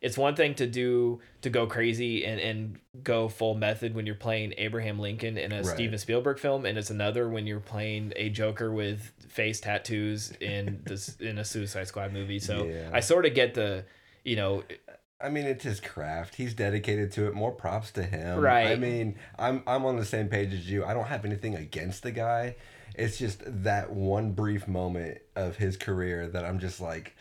it's 0.01 0.17
one 0.17 0.35
thing 0.35 0.55
to 0.55 0.67
do 0.67 1.21
to 1.43 1.51
go 1.51 1.67
crazy 1.67 2.25
and 2.25 2.41
and 2.41 2.79
go 3.05 3.29
full 3.29 3.55
method 3.55 3.95
when 3.95 4.07
you're 4.07 4.15
playing 4.15 4.55
Abraham 4.57 4.99
Lincoln 4.99 5.37
in 5.37 5.53
a 5.53 5.57
Right. 5.57 5.67
Steven 5.67 5.99
Spielberg 5.99 6.39
film, 6.39 6.65
and 6.65 6.79
it's 6.79 6.89
another 6.89 7.29
when 7.29 7.47
you're 7.47 7.61
playing 7.61 8.15
a 8.17 8.31
Joker 8.31 8.73
with 8.73 9.13
face 9.29 9.61
tattoos 9.61 10.33
in 10.41 10.81
this 10.87 11.17
in 11.21 11.37
a 11.37 11.45
Suicide 11.45 11.87
Squad 11.89 12.15
movie. 12.15 12.39
So 12.39 12.65
Yeah. 12.65 12.89
I 12.95 13.01
sort 13.01 13.27
of 13.27 13.35
get 13.35 13.53
the, 13.53 13.85
you 14.25 14.37
know, 14.37 14.63
I 15.21 15.29
mean, 15.29 15.45
it's 15.45 15.65
his 15.65 15.81
craft. 15.81 16.37
He's 16.37 16.55
dedicated 16.55 17.13
to 17.13 17.27
it. 17.27 17.35
More 17.35 17.53
props 17.53 17.91
to 17.93 18.03
him. 18.03 18.39
Right. 18.41 18.69
I 18.69 18.77
mean, 18.77 19.17
I'm 19.39 19.63
I'm 19.67 19.85
on 19.85 19.97
the 19.97 20.05
same 20.05 20.29
page 20.29 20.53
as 20.55 20.71
you. 20.71 20.85
I 20.85 20.95
don't 20.95 21.07
have 21.09 21.25
anything 21.25 21.55
against 21.57 22.03
the 22.03 22.11
guy. 22.13 22.57
It's 22.95 23.19
just 23.19 23.43
that 23.65 23.93
one 23.93 24.33
brief 24.33 24.67
moment 24.67 25.19
of 25.37 25.57
his 25.57 25.77
career 25.77 26.27
that 26.29 26.45
I'm 26.45 26.59
just 26.59 26.81
like, 26.81 27.15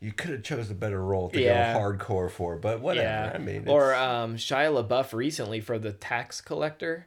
you 0.00 0.12
could 0.12 0.30
have 0.30 0.42
chose 0.42 0.70
a 0.70 0.74
better 0.74 1.02
role 1.04 1.28
to 1.30 1.40
Yeah. 1.40 1.74
go 1.74 1.80
hardcore 1.80 2.30
for. 2.30 2.56
But 2.56 2.80
whatever. 2.80 3.06
yeah. 3.06 3.32
I 3.34 3.38
mean, 3.38 3.68
or 3.68 3.90
it's- 3.90 4.00
um, 4.02 4.36
Shia 4.36 4.86
LaBeouf 4.86 5.12
recently 5.12 5.60
for 5.60 5.78
the 5.78 5.92
Tax 5.92 6.40
Collector. 6.40 7.06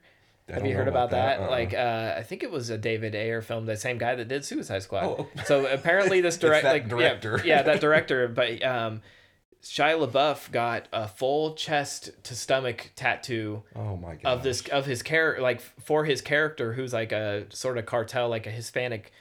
I 0.49 0.53
Have 0.55 0.65
you 0.65 0.75
heard 0.75 0.89
about, 0.89 1.11
that? 1.11 1.39
Uh-uh. 1.39 1.49
Like, 1.49 1.73
uh, 1.73 2.15
I 2.17 2.21
think 2.23 2.43
it 2.43 2.51
was 2.51 2.69
a 2.69 2.77
David 2.77 3.15
Ayer 3.15 3.41
film, 3.41 3.65
the 3.65 3.77
same 3.77 3.97
guy 3.97 4.13
that 4.15 4.27
did 4.27 4.43
Suicide 4.43 4.83
Squad. 4.83 5.05
Oh. 5.05 5.27
So 5.45 5.65
apparently, 5.65 6.19
this 6.19 6.35
direct, 6.37 6.63
that 6.63 6.71
like, 6.73 6.89
director. 6.89 7.37
Yeah, 7.45 7.57
yeah, 7.57 7.61
that 7.63 7.79
director. 7.79 8.27
But 8.27 8.61
um, 8.63 9.01
Shia 9.63 10.05
LaBeouf 10.05 10.51
got 10.51 10.87
a 10.91 11.07
full 11.07 11.53
chest 11.53 12.11
to 12.23 12.35
stomach 12.35 12.91
tattoo 12.95 13.63
oh 13.75 13.95
my 13.95 14.15
god. 14.15 14.25
of 14.25 14.43
this 14.43 14.67
of 14.67 14.85
his 14.85 15.01
character, 15.01 15.41
like 15.41 15.61
for 15.61 16.03
his 16.03 16.21
character, 16.21 16.73
who's 16.73 16.91
like 16.91 17.13
a 17.13 17.45
sort 17.49 17.77
of 17.77 17.85
cartel, 17.85 18.27
like 18.27 18.45
a 18.45 18.51
Hispanic 18.51 19.13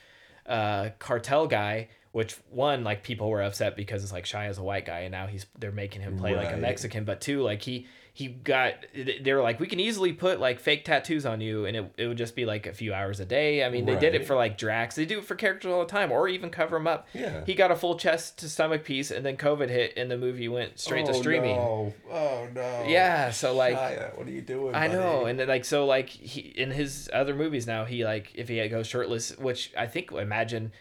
uh, 0.47 0.91
cartel 0.99 1.47
guy. 1.47 1.89
Which 2.11 2.37
one, 2.51 2.85
like 2.85 3.03
people 3.03 3.31
were 3.31 3.41
upset 3.41 3.75
because 3.75 4.03
it's 4.03 4.13
like 4.13 4.25
Shia's 4.25 4.59
a 4.59 4.63
white 4.63 4.85
guy, 4.85 5.01
and 5.01 5.13
now 5.13 5.29
he's 5.29 5.47
they're 5.59 5.73
making 5.73 6.03
him 6.03 6.19
play 6.19 6.37
like 6.37 6.53
a 6.53 6.59
Mexican. 6.59 7.05
But 7.05 7.21
two, 7.23 7.43
like 7.43 7.63
he 7.63 7.87
he 8.15 8.29
got 8.29 8.75
they 8.95 9.33
were 9.33 9.41
like 9.41 9.59
we 9.59 9.67
can 9.67 9.81
easily 9.81 10.13
put 10.13 10.39
like 10.39 10.61
fake 10.61 10.85
tattoos 10.85 11.25
on 11.25 11.41
you, 11.41 11.65
and 11.65 11.75
it, 11.75 11.93
it 11.97 12.07
would 12.07 12.19
just 12.19 12.37
be 12.37 12.45
like 12.45 12.67
a 12.67 12.73
few 12.75 12.93
hours 12.93 13.21
a 13.21 13.25
day. 13.25 13.65
I 13.65 13.71
mean, 13.71 13.87
they 13.87 13.97
did 13.99 14.15
it 14.15 14.27
for 14.27 14.35
like 14.37 14.59
Drax. 14.59 14.97
They 14.97 15.07
do 15.07 15.19
it 15.19 15.25
for 15.25 15.35
characters 15.35 15.73
all 15.73 15.81
the 15.81 15.87
time, 15.87 16.13
or 16.13 16.29
even 16.29 16.51
cover 16.51 16.77
them 16.77 16.87
up. 16.87 17.09
Yeah. 17.15 17.43
He 17.47 17.55
got 17.55 17.71
a 17.71 17.77
full 17.77 17.97
chest 17.97 18.39
to 18.41 18.51
stomach 18.51 18.85
piece, 18.85 19.11
and 19.11 19.25
then 19.25 19.39
COVID 19.39 19.71
hit, 19.71 19.95
and 19.97 20.11
the 20.11 20.19
movie 20.19 20.49
went 20.49 20.79
straight 20.79 21.07
to 21.07 21.13
Oh, 21.13 21.21
streaming. 21.21 21.57
No. 21.57 21.95
Oh 22.11 22.49
no. 22.55 22.85
Yeah, 22.87 23.31
so, 23.31 23.55
like- 23.55 23.77
Shia, 23.77 24.17
what 24.19 24.27
are 24.27 24.31
you 24.31 24.43
doing? 24.43 24.75
I 24.75 24.89
know, 24.89 25.25
and 25.25 25.39
then, 25.39 25.49
like 25.49 25.65
so, 25.65 25.87
like 25.87 26.11
he 26.11 26.41
in 26.41 26.71
his 26.71 27.09
other 27.15 27.35
movies 27.35 27.67
now, 27.67 27.87
he 27.87 28.05
like 28.05 28.33
if 28.35 28.49
he 28.49 28.69
goes 28.69 28.87
shirtless, 28.87 29.39
which 29.39 29.73
I 29.77 29.87
think 29.87 30.13
imagine 30.13 30.73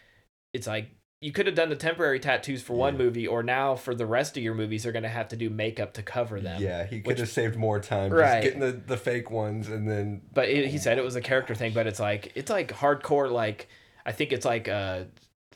it's 0.52 0.66
like 0.66 0.90
you 1.22 1.32
could 1.32 1.46
have 1.46 1.54
done 1.54 1.68
the 1.70 1.76
temporary 1.76 2.18
tattoos 2.20 2.60
for 2.62 2.74
one 2.74 2.94
Yeah. 2.94 2.98
movie, 3.04 3.26
or 3.26 3.42
now 3.42 3.74
for 3.76 3.94
the 3.94 4.04
rest 4.04 4.36
of 4.36 4.42
your 4.42 4.54
movies, 4.54 4.82
they're 4.82 4.92
gonna 4.92 5.08
have 5.08 5.28
to 5.28 5.36
do 5.36 5.48
makeup 5.48 5.94
to 5.94 6.02
cover 6.02 6.40
them. 6.40 6.60
Yeah, 6.60 6.84
he 6.84 6.98
could 6.98 7.06
which- 7.06 7.18
have 7.20 7.28
saved 7.28 7.56
more 7.56 7.78
time 7.80 8.12
Right. 8.12 8.42
just 8.42 8.54
getting 8.54 8.60
the, 8.60 8.72
the 8.72 8.96
fake 8.96 9.30
ones 9.30 9.68
and 9.68 9.88
then 9.88 10.22
But 10.34 10.48
it, 10.48 10.66
he 10.68 10.78
said 10.78 10.98
it 10.98 11.04
was 11.04 11.16
a 11.16 11.20
character 11.22 11.54
thing, 11.54 11.72
but 11.72 11.86
it's 11.86 12.00
like 12.00 12.32
it's 12.34 12.50
like 12.50 12.72
hardcore. 12.72 13.30
Like 13.30 13.68
I 14.04 14.12
think 14.12 14.32
it's 14.32 14.44
like 14.44 14.68
uh, 14.68 15.04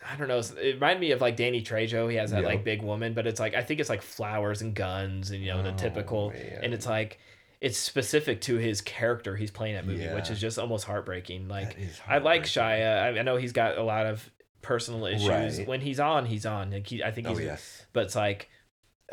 I 0.09 0.15
don't 0.17 0.29
know. 0.29 0.39
It 0.39 0.75
reminded 0.75 1.01
me 1.01 1.11
of 1.11 1.21
like 1.21 1.35
Danny 1.37 1.61
Trejo. 1.63 2.09
He 2.09 2.17
has 2.17 2.31
that 2.31 2.43
Yeah. 2.43 2.47
like 2.49 2.63
big 2.63 2.81
woman, 2.83 3.13
but 3.13 3.27
it's 3.27 3.41
like 3.41 3.55
I 3.55 3.63
think 3.63 3.81
it's 3.81 3.91
like 3.91 4.03
flowers 4.03 4.63
and 4.63 4.73
guns 4.73 5.33
and 5.33 5.43
you 5.43 5.53
know 5.53 5.63
the 5.65 5.73
Oh, 5.73 5.77
typical. 5.77 6.31
man. 6.31 6.61
And 6.63 6.75
it's 6.75 6.87
like 6.87 7.19
it's 7.61 7.77
specific 7.79 8.41
to 8.43 8.57
his 8.57 8.81
character 8.83 9.35
he's 9.35 9.51
playing 9.51 9.75
that 9.75 9.87
movie, 9.87 10.07
which 10.15 10.31
is 10.31 10.41
just 10.41 10.59
almost 10.61 10.85
heartbreaking. 10.85 11.49
Like 11.49 11.77
is 11.77 12.01
I 12.07 12.19
like 12.19 12.47
heartbreaking. 12.47 12.85
Shia. 12.85 13.03
I, 13.03 13.19
I 13.19 13.23
know 13.23 13.37
he's 13.37 13.53
got 13.53 13.79
a 13.79 13.83
lot 13.83 14.07
of 14.07 14.31
personal 14.63 15.07
issues. 15.07 15.29
Right. 15.59 15.67
When 15.69 15.81
he's 15.81 16.01
on, 16.01 16.27
he's 16.27 16.47
on. 16.47 16.71
Like 16.71 16.87
he, 16.87 17.03
I 17.03 17.11
think 17.11 17.27
Oh 17.29 17.35
he's. 17.35 17.45
yes. 17.47 17.87
But 17.93 18.05
it's 18.05 18.17
like 18.17 18.49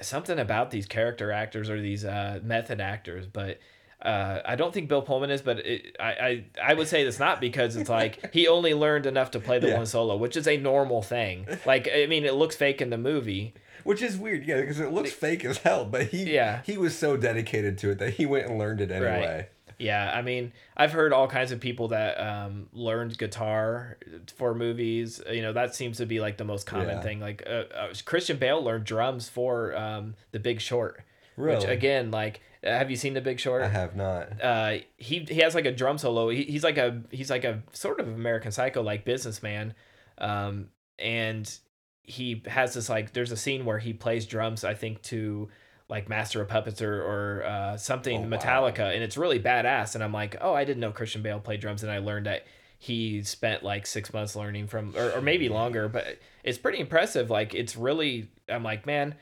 something 0.02 0.40
about 0.40 0.72
these 0.72 0.86
character 0.86 1.32
actors 1.32 1.70
or 1.70 1.80
these 1.80 2.04
uh, 2.06 2.40
method 2.44 2.82
actors. 2.82 3.28
But 3.28 3.60
Uh, 4.02 4.42
I 4.46 4.58
don't 4.58 4.74
think 4.74 4.90
Bill 4.90 5.02
Pullman 5.02 5.30
is, 5.32 5.42
but 5.42 5.60
it, 5.60 5.96
I, 5.98 6.12
I 6.12 6.46
I 6.72 6.74
would 6.74 6.90
say 6.90 7.04
it's 7.04 7.20
not 7.20 7.40
because 7.40 7.78
it's 7.78 7.90
like 7.90 8.34
he 8.34 8.48
only 8.56 8.74
learned 8.74 9.06
enough 9.06 9.32
to 9.32 9.40
play 9.40 9.60
the 9.60 9.70
Yeah. 9.70 9.78
one 9.78 9.86
solo, 9.86 10.18
which 10.18 10.36
is 10.36 10.46
a 10.46 10.58
normal 10.58 11.02
thing. 11.02 11.48
Like 11.66 11.88
I 11.88 12.06
mean, 12.08 12.26
it 12.26 12.34
looks 12.34 12.56
fake 12.58 12.82
in 12.82 12.90
the 12.90 12.98
movie. 12.98 13.54
Which 13.86 14.02
is 14.02 14.18
weird, 14.18 14.46
yeah, 14.46 14.60
because 14.60 14.80
it 14.82 14.92
looks 14.92 15.12
fake 15.14 15.46
as 15.46 15.58
hell. 15.60 15.86
But 15.86 16.08
he, 16.08 16.34
Yeah. 16.34 16.62
he 16.66 16.78
was 16.78 16.98
so 16.98 17.16
dedicated 17.16 17.78
to 17.80 17.92
it 17.92 18.00
that 18.00 18.16
he 18.16 18.26
went 18.26 18.48
and 18.50 18.58
learned 18.60 18.82
it 18.82 18.92
anyway. 18.92 19.48
Yeah, 19.80 20.12
I 20.14 20.22
mean, 20.22 20.54
I've 20.78 20.92
heard 20.92 21.14
all 21.14 21.28
kinds 21.28 21.52
of 21.52 21.60
people 21.60 21.90
that 21.90 22.20
um, 22.20 22.68
learned 22.74 23.18
guitar 23.18 23.98
for 24.36 24.54
movies. 24.56 25.22
You 25.30 25.42
know, 25.42 25.54
that 25.54 25.76
seems 25.76 25.98
to 25.98 26.06
be 26.06 26.20
like 26.20 26.38
the 26.38 26.44
most 26.46 26.66
common 26.66 26.98
Yeah. 26.98 27.02
thing. 27.02 27.20
Like 27.20 27.44
uh, 27.46 27.64
uh, 27.76 27.94
Christian 28.06 28.38
Bale 28.38 28.62
learned 28.64 28.86
drums 28.86 29.30
for 29.30 29.76
um, 29.76 30.16
The 30.32 30.40
Big 30.40 30.62
Short. 30.62 31.04
Which 31.36 31.46
Really? 31.64 31.66
again, 31.68 32.12
like, 32.12 32.42
uh, 32.64 32.68
have 32.70 32.90
you 32.92 32.96
seen 32.96 33.14
The 33.16 33.22
Big 33.22 33.40
Short? 33.40 33.64
I 33.64 33.68
have 33.68 33.96
not. 33.96 34.42
uh 34.42 34.78
he 34.98 35.20
he 35.28 35.40
has 35.42 35.56
like 35.56 35.66
a 35.66 35.72
drum 35.72 35.98
solo 35.98 36.30
he, 36.30 36.44
he's 36.44 36.64
like 36.64 36.78
a 36.78 37.02
he's 37.10 37.30
like 37.30 37.44
a 37.44 37.62
sort 37.74 38.00
of 38.00 38.08
american 38.08 38.52
psycho 38.52 38.82
like 38.84 39.04
businessman 39.04 39.74
um 40.20 40.68
and 41.00 41.58
he 42.04 42.44
has 42.48 42.74
this 42.76 42.88
like 42.88 43.14
there's 43.14 43.32
a 43.32 43.38
scene 43.38 43.66
where 43.66 43.80
he 43.80 43.94
plays 43.94 44.26
drums 44.26 44.64
i 44.64 44.74
think 44.74 45.02
to 45.02 45.50
like 45.90 46.08
master 46.10 46.42
of 46.42 46.48
puppets 46.48 46.82
or 46.82 47.02
or 47.02 47.44
uh 47.46 47.78
something 47.78 48.18
Oh, 48.26 48.28
wow. 48.30 48.38
metallica 48.38 48.94
and 48.94 49.04
it's 49.04 49.18
really 49.18 49.40
badass 49.40 49.96
and 49.96 50.04
i'm 50.04 50.14
like 50.14 50.36
oh 50.42 50.54
i 50.54 50.64
didn't 50.64 50.80
know 50.80 50.92
christian 50.92 51.22
bale 51.22 51.40
played 51.40 51.60
drums 51.60 51.84
and 51.84 51.92
i 51.92 51.98
learned 52.00 52.26
that 52.26 52.46
he 52.80 53.22
spent 53.24 53.64
like 53.64 53.86
six 53.86 54.12
months 54.14 54.36
learning 54.36 54.68
from 54.68 54.96
or, 54.96 55.12
or 55.12 55.22
maybe 55.22 55.50
longer 55.50 55.88
but 55.88 56.20
it's 56.44 56.58
pretty 56.58 56.80
impressive 56.80 57.30
like 57.30 57.54
it's 57.54 57.76
really 57.76 58.30
i'm 58.50 58.64
like 58.64 58.86
man 58.86 59.16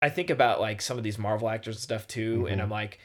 i 0.00 0.08
think 0.08 0.30
about 0.30 0.60
like 0.60 0.80
some 0.80 0.96
of 0.98 1.04
these 1.04 1.18
marvel 1.18 1.48
actors 1.48 1.76
and 1.76 1.82
stuff 1.82 2.06
too 2.06 2.46
and 2.48 2.60
Mhm. 2.60 2.64
i'm 2.64 2.70
like 2.70 2.98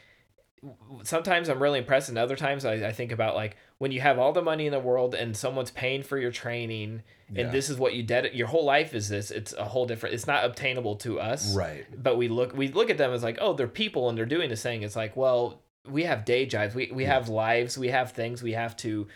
sometimes 1.04 1.48
I'm 1.48 1.62
really 1.62 1.78
impressed, 1.78 2.08
and 2.08 2.18
other 2.18 2.34
times 2.34 2.64
I, 2.64 2.88
I 2.88 2.92
think 2.92 3.12
about 3.12 3.36
like 3.36 3.56
when 3.78 3.92
you 3.92 4.00
have 4.00 4.18
all 4.18 4.32
the 4.32 4.42
money 4.42 4.66
in 4.66 4.72
the 4.72 4.80
world 4.80 5.14
and 5.14 5.36
someone's 5.36 5.70
paying 5.70 6.02
for 6.02 6.18
your 6.18 6.32
training, 6.32 7.02
Yeah. 7.30 7.42
and 7.44 7.52
this 7.52 7.70
is 7.70 7.78
what 7.78 7.94
you 7.94 8.02
did. 8.02 8.34
Your 8.34 8.48
whole 8.48 8.64
life 8.64 8.92
is 8.92 9.08
this. 9.08 9.30
It's 9.30 9.52
a 9.52 9.64
whole 9.64 9.86
different. 9.86 10.14
It's 10.14 10.26
not 10.26 10.44
obtainable 10.44 10.96
to 10.96 11.20
us, 11.20 11.54
Right. 11.54 11.86
But 12.02 12.16
we 12.16 12.28
look 12.28 12.56
we 12.56 12.68
look 12.68 12.90
at 12.90 12.98
them 12.98 13.12
as 13.12 13.22
like, 13.22 13.38
oh, 13.40 13.52
they're 13.52 13.68
people 13.68 14.08
and 14.08 14.18
they're 14.18 14.26
doing 14.26 14.50
this 14.50 14.62
thing. 14.62 14.82
It's 14.82 14.96
like, 14.96 15.16
well, 15.16 15.62
we 15.88 16.04
have 16.04 16.24
day 16.24 16.44
jobs. 16.46 16.74
We 16.74 16.90
we 16.92 17.04
have 17.04 17.28
lives. 17.28 17.78
We 17.78 17.88
have 17.88 18.12
things 18.12 18.42
we 18.42 18.52
have 18.52 18.76
to 18.78 19.06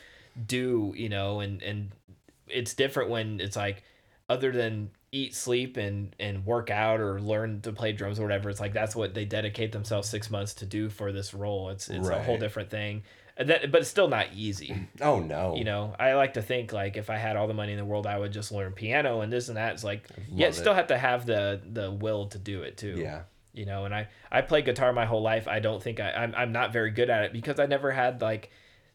do. 0.47 0.95
You 0.97 1.09
know, 1.09 1.41
and 1.41 1.61
and 1.63 1.91
it's 2.47 2.75
different 2.75 3.11
when 3.11 3.41
it's 3.41 3.57
like 3.57 3.83
other 4.29 4.53
than 4.53 4.91
eat 5.11 5.35
sleep 5.35 5.77
and 5.77 6.15
and 6.21 6.47
work 6.47 6.71
out 6.71 7.01
or 7.01 7.21
learn 7.21 7.61
to 7.63 7.73
play 7.73 7.93
drums 7.93 8.19
or 8.19 8.23
whatever 8.23 8.49
it's 8.49 8.61
like 8.61 8.73
that's 8.73 8.97
what 8.97 9.13
they 9.13 9.27
dedicate 9.27 9.71
themselves 9.71 10.09
six 10.09 10.31
months 10.31 10.55
to 10.55 10.65
do 10.65 10.89
for 10.89 11.13
this 11.13 11.35
role 11.35 11.69
it's 11.69 11.91
it's 11.91 12.09
a 12.09 12.23
whole 12.23 12.39
different 12.39 12.71
thing 12.71 13.03
that, 13.39 13.73
but 13.73 13.81
it's 13.81 13.91
still 13.91 14.09
not 14.09 14.27
easy 14.35 14.89
Oh 15.01 15.19
no. 15.21 15.55
you 15.57 15.65
know 15.65 15.95
i 15.99 16.15
like 16.15 16.35
to 16.35 16.43
think 16.43 16.73
like 16.73 16.97
if 16.97 17.09
i 17.11 17.17
had 17.17 17.37
all 17.37 17.47
the 17.49 17.55
money 17.55 17.73
in 17.73 17.79
the 17.79 17.85
world 17.85 18.07
i 18.07 18.19
would 18.19 18.33
just 18.33 18.53
learn 18.53 18.73
piano 18.73 19.21
and 19.23 19.33
this 19.33 19.49
and 19.49 19.57
that 19.57 19.73
it's 19.75 19.85
like 19.85 20.09
yet 20.31 20.49
Love 20.49 20.55
still 20.55 20.73
it. 20.73 20.77
have 20.77 20.87
to 20.89 20.99
have 20.99 21.27
the 21.27 21.61
the 21.73 21.91
will 21.91 22.27
to 22.29 22.39
do 22.39 22.63
it 22.63 22.77
too 22.77 22.95
Yeah. 22.99 23.23
you 23.53 23.65
know 23.67 23.85
and 23.87 23.95
i 23.95 24.09
i 24.31 24.41
play 24.43 24.63
guitar 24.63 24.93
my 24.93 25.07
whole 25.07 25.23
life 25.23 25.49
i 25.49 25.61
don't 25.61 25.83
think 25.83 25.99
I, 26.01 26.11
I'm, 26.13 26.35
I'm 26.37 26.53
not 26.53 26.73
very 26.73 26.91
good 26.91 27.09
at 27.11 27.25
it 27.25 27.33
because 27.33 27.59
i 27.59 27.67
never 27.67 27.91
had 27.91 28.21
like 28.21 28.51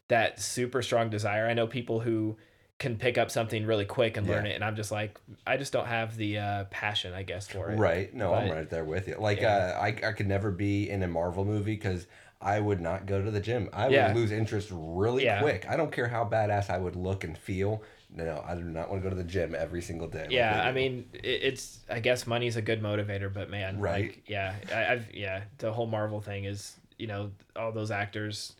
that 0.07 0.39
super 0.39 0.81
strong 0.81 1.09
desire 1.09 1.47
i 1.47 1.53
know 1.53 1.67
people 1.67 1.99
who 1.99 2.37
can 2.79 2.95
pick 2.95 3.17
up 3.17 3.31
something 3.31 3.65
really 3.65 3.85
quick 3.85 4.17
and 4.17 4.27
learn 4.27 4.45
Yeah. 4.45 4.51
it 4.51 4.55
and 4.55 4.63
i'm 4.63 4.75
just 4.75 4.91
like 4.91 5.19
i 5.47 5.57
just 5.57 5.73
don't 5.73 5.87
have 5.87 6.15
the 6.15 6.37
uh, 6.37 6.63
passion 6.65 7.11
i 7.13 7.23
guess 7.23 7.47
for 7.47 7.71
it 7.71 7.79
Right. 7.79 8.13
No, 8.13 8.33
I'm 8.35 8.51
right 8.51 8.69
there 8.69 8.85
with 8.85 9.07
you. 9.07 9.15
Like, 9.19 9.41
Yeah. 9.41 9.75
uh, 9.77 9.81
I, 9.81 9.87
I 9.87 10.11
could 10.13 10.27
never 10.27 10.51
be 10.51 10.87
in 10.89 11.01
a 11.01 11.07
Marvel 11.07 11.43
movie 11.43 11.73
because 11.75 12.05
I 12.39 12.59
would 12.59 12.79
not 12.79 13.05
go 13.07 13.23
to 13.23 13.31
the 13.31 13.39
gym. 13.39 13.69
I 13.73 13.89
Yeah. 13.89 14.07
would 14.07 14.15
lose 14.15 14.31
interest 14.31 14.69
really 14.71 15.23
Yeah. 15.25 15.41
quick. 15.41 15.65
I 15.67 15.75
don't 15.75 15.91
care 15.91 16.07
how 16.07 16.23
badass 16.23 16.69
I 16.69 16.77
would 16.77 16.95
look 16.95 17.23
and 17.23 17.37
feel. 17.37 17.81
No, 18.09 18.43
I 18.47 18.55
do 18.55 18.61
not 18.63 18.89
want 18.89 19.01
to 19.01 19.03
go 19.03 19.09
to 19.09 19.15
the 19.21 19.27
gym 19.27 19.55
every 19.55 19.81
single 19.81 20.07
day. 20.07 20.27
yeah 20.29 20.61
they 20.63 20.69
i 20.69 20.71
mean 20.71 21.09
it's 21.13 21.79
i 21.89 21.99
guess 21.99 22.25
money's 22.25 22.55
a 22.55 22.61
good 22.61 22.81
motivator 22.81 23.31
but 23.33 23.49
man 23.49 23.79
Right. 23.79 24.05
like 24.05 24.23
yeah 24.27 24.55
I, 24.73 24.93
i've 24.93 25.13
yeah 25.13 25.41
the 25.57 25.73
whole 25.73 25.87
marvel 25.87 26.21
thing 26.21 26.45
is 26.45 26.77
you 26.97 27.07
know 27.07 27.31
all 27.57 27.71
those 27.73 27.91
actors 27.91 28.53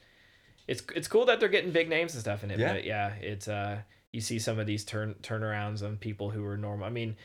it's 0.68 0.84
it's 0.96 1.08
cool 1.08 1.26
that 1.26 1.40
they're 1.40 1.48
getting 1.50 1.72
big 1.72 1.88
names 1.88 2.14
and 2.14 2.20
stuff 2.22 2.44
in 2.44 2.52
it 2.52 2.60
Yeah. 2.60 2.74
but 2.74 2.84
yeah 2.84 3.14
it's 3.22 3.48
uh 3.48 3.78
you 4.12 4.20
see 4.20 4.38
some 4.40 4.60
of 4.60 4.66
these 4.68 4.84
turn 4.84 5.16
turnarounds 5.24 5.82
on 5.82 5.96
people 5.98 6.30
who 6.30 6.44
are 6.44 6.58
normal 6.58 6.86
i 6.86 6.90
mean 6.90 7.16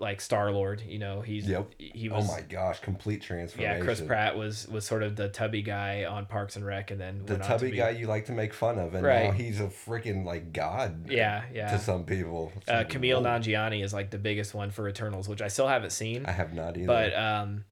like 0.00 0.20
star 0.20 0.52
lord 0.52 0.80
you 0.80 0.98
know 0.98 1.20
he's 1.22 1.48
Yep. 1.48 1.72
he 1.78 2.08
was 2.08 2.28
oh 2.28 2.32
my 2.32 2.40
gosh, 2.42 2.78
complete 2.80 3.20
transformation. 3.20 3.78
yeah 3.78 3.84
chris 3.84 4.00
pratt 4.00 4.36
was 4.36 4.68
was 4.68 4.84
sort 4.84 5.02
of 5.02 5.16
the 5.16 5.28
tubby 5.28 5.60
guy 5.60 6.04
on 6.04 6.24
parks 6.26 6.54
and 6.54 6.64
rec 6.64 6.92
and 6.92 7.00
then 7.00 7.18
the 7.26 7.32
went 7.32 7.42
on 7.42 7.48
to 7.48 7.54
tubby 7.58 7.70
be- 7.72 7.76
guy 7.78 7.90
you 7.90 8.06
like 8.06 8.26
to 8.26 8.32
make 8.32 8.54
fun 8.54 8.78
of, 8.78 8.94
and 8.94 9.02
now 9.02 9.32
he's 9.32 9.58
a 9.60 9.66
freaking 9.66 10.24
like 10.24 10.52
god. 10.52 11.10
Yeah, 11.10 11.42
yeah. 11.52 11.72
To 11.72 11.78
some 11.80 12.04
people, 12.04 12.52
uh, 12.68 12.84
Kumail. 12.88 13.22
Nanjiani 13.22 13.82
is 13.82 13.92
like 13.92 14.10
the 14.10 14.18
biggest 14.18 14.54
one 14.54 14.70
for 14.70 14.88
Eternals, 14.88 15.28
which 15.28 15.42
I 15.42 15.48
still 15.48 15.66
haven't 15.66 15.90
seen. 15.90 16.26
I 16.26 16.30
have 16.32 16.54
not 16.54 16.76
either. 16.76 16.86
but 16.86 17.14
um 17.18 17.64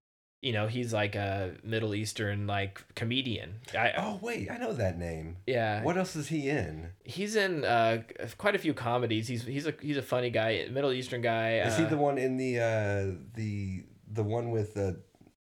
you 0.47 0.53
know 0.57 0.67
he's 0.77 0.93
like 1.03 1.15
a 1.17 1.55
middle 1.65 1.93
eastern 1.95 2.47
like 2.47 2.73
comedian 2.95 3.51
I, 3.75 3.93
oh 3.99 4.19
wait, 4.23 4.49
I 4.51 4.57
know 4.59 4.73
that 4.85 4.97
name. 4.99 5.37
yeah 5.47 5.83
What 5.83 5.97
else 5.97 6.15
is 6.17 6.29
he 6.29 6.49
in? 6.49 6.91
he's 7.05 7.35
in 7.45 7.65
uh 7.65 8.03
quite 8.39 8.55
a 8.55 8.59
few 8.59 8.75
comedies 8.75 9.27
he's 9.29 9.45
he's 9.45 9.67
a 9.67 9.75
he's 9.81 9.97
a 9.97 10.03
funny 10.15 10.31
guy 10.31 10.51
middle 10.71 10.93
eastern 10.93 11.21
guy 11.23 11.49
Is 11.69 11.77
he 11.77 11.85
uh, 11.85 11.89
the 11.89 11.97
one 12.09 12.17
in 12.27 12.37
the 12.37 12.53
uh 12.61 13.17
the 13.35 13.85
the 14.19 14.23
one 14.23 14.51
with 14.51 14.75
the 14.75 14.89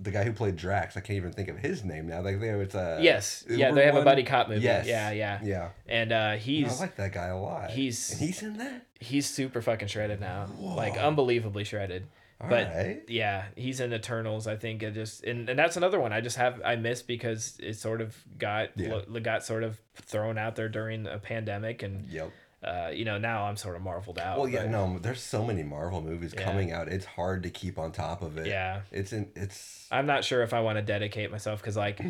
the 0.01 0.11
guy 0.11 0.23
who 0.23 0.31
played 0.31 0.55
Drax? 0.55 0.95
I 0.95 1.01
can't 1.01 1.17
even 1.17 1.33
think 1.33 1.49
of 1.49 1.57
his 1.57 1.83
name 1.83 2.07
now. 2.07 2.21
Like 2.21 2.39
there 2.39 2.57
was 2.57 2.73
a 2.73 2.99
yes 3.01 3.45
yeah 3.49 3.71
they 3.71 3.85
have 3.85 3.95
a 3.95 4.03
buddy 4.03 4.23
cop 4.23 4.47
movie 4.49 4.61
Yes. 4.61 4.87
yeah 4.87 5.11
yeah 5.11 5.39
Yeah. 5.43 5.69
and 5.87 6.11
uh 6.11 6.31
he's 6.45 6.77
I 6.79 6.85
like 6.85 6.95
that 6.95 7.11
guy 7.13 7.27
a 7.27 7.37
lot. 7.37 7.69
he's- 7.71 8.11
and 8.11 8.19
he's 8.21 8.41
in 8.41 8.57
that. 8.57 8.85
he's 8.99 9.27
super 9.29 9.61
fucking 9.61 9.89
shredded 9.89 10.19
now 10.19 10.47
like 10.57 10.97
unbelievably 10.97 11.65
shredded 11.65 12.07
All 12.41 12.47
but 12.49 12.67
right. 12.73 13.01
yeah 13.09 13.45
he's 13.57 13.81
in 13.81 13.91
eternals 13.91 14.47
i 14.47 14.55
think 14.55 14.81
it 14.81 14.93
just 14.93 15.25
and, 15.25 15.49
and 15.49 15.59
that's 15.59 15.75
another 15.75 15.99
one 15.99 16.13
i 16.13 16.21
just 16.21 16.37
have 16.37 16.61
i 16.63 16.77
miss 16.77 17.01
because 17.01 17.57
it 17.61 17.73
sort 17.75 17.99
of 17.99 18.15
got 18.37 18.69
Yeah. 18.77 19.01
lo- 19.09 19.19
got 19.19 19.43
sort 19.43 19.63
of 19.63 19.77
thrown 19.95 20.37
out 20.37 20.55
there 20.55 20.69
during 20.69 21.05
a 21.05 21.17
pandemic 21.19 21.83
and 21.83 22.07
Yep. 22.07 22.31
uh, 22.63 22.91
you 22.93 23.03
know, 23.05 23.17
now 23.17 23.43
I'm 23.45 23.55
sort 23.57 23.75
of 23.77 23.81
marveled 23.81 24.19
out. 24.19 24.37
Well, 24.37 24.47
yeah, 24.47 24.63
but- 24.63 24.71
no, 24.71 24.99
there's 24.99 25.21
so 25.21 25.43
many 25.45 25.63
Marvel 25.63 26.01
movies 26.01 26.33
Yeah. 26.35 26.43
coming 26.43 26.71
out. 26.73 26.87
It's 26.89 27.05
hard 27.05 27.43
to 27.43 27.49
keep 27.49 27.77
on 27.79 27.91
top 27.93 28.21
of 28.21 28.37
it. 28.37 28.47
Yeah. 28.47 28.81
It's 28.91 29.13
in. 29.13 29.29
It's. 29.35 29.87
I'm 29.91 30.05
not 30.05 30.23
sure 30.25 30.41
if 30.43 30.53
I 30.53 30.59
want 30.61 30.77
to 30.77 30.81
dedicate 30.81 31.31
myself 31.31 31.61
because 31.61 31.77
like 31.77 32.01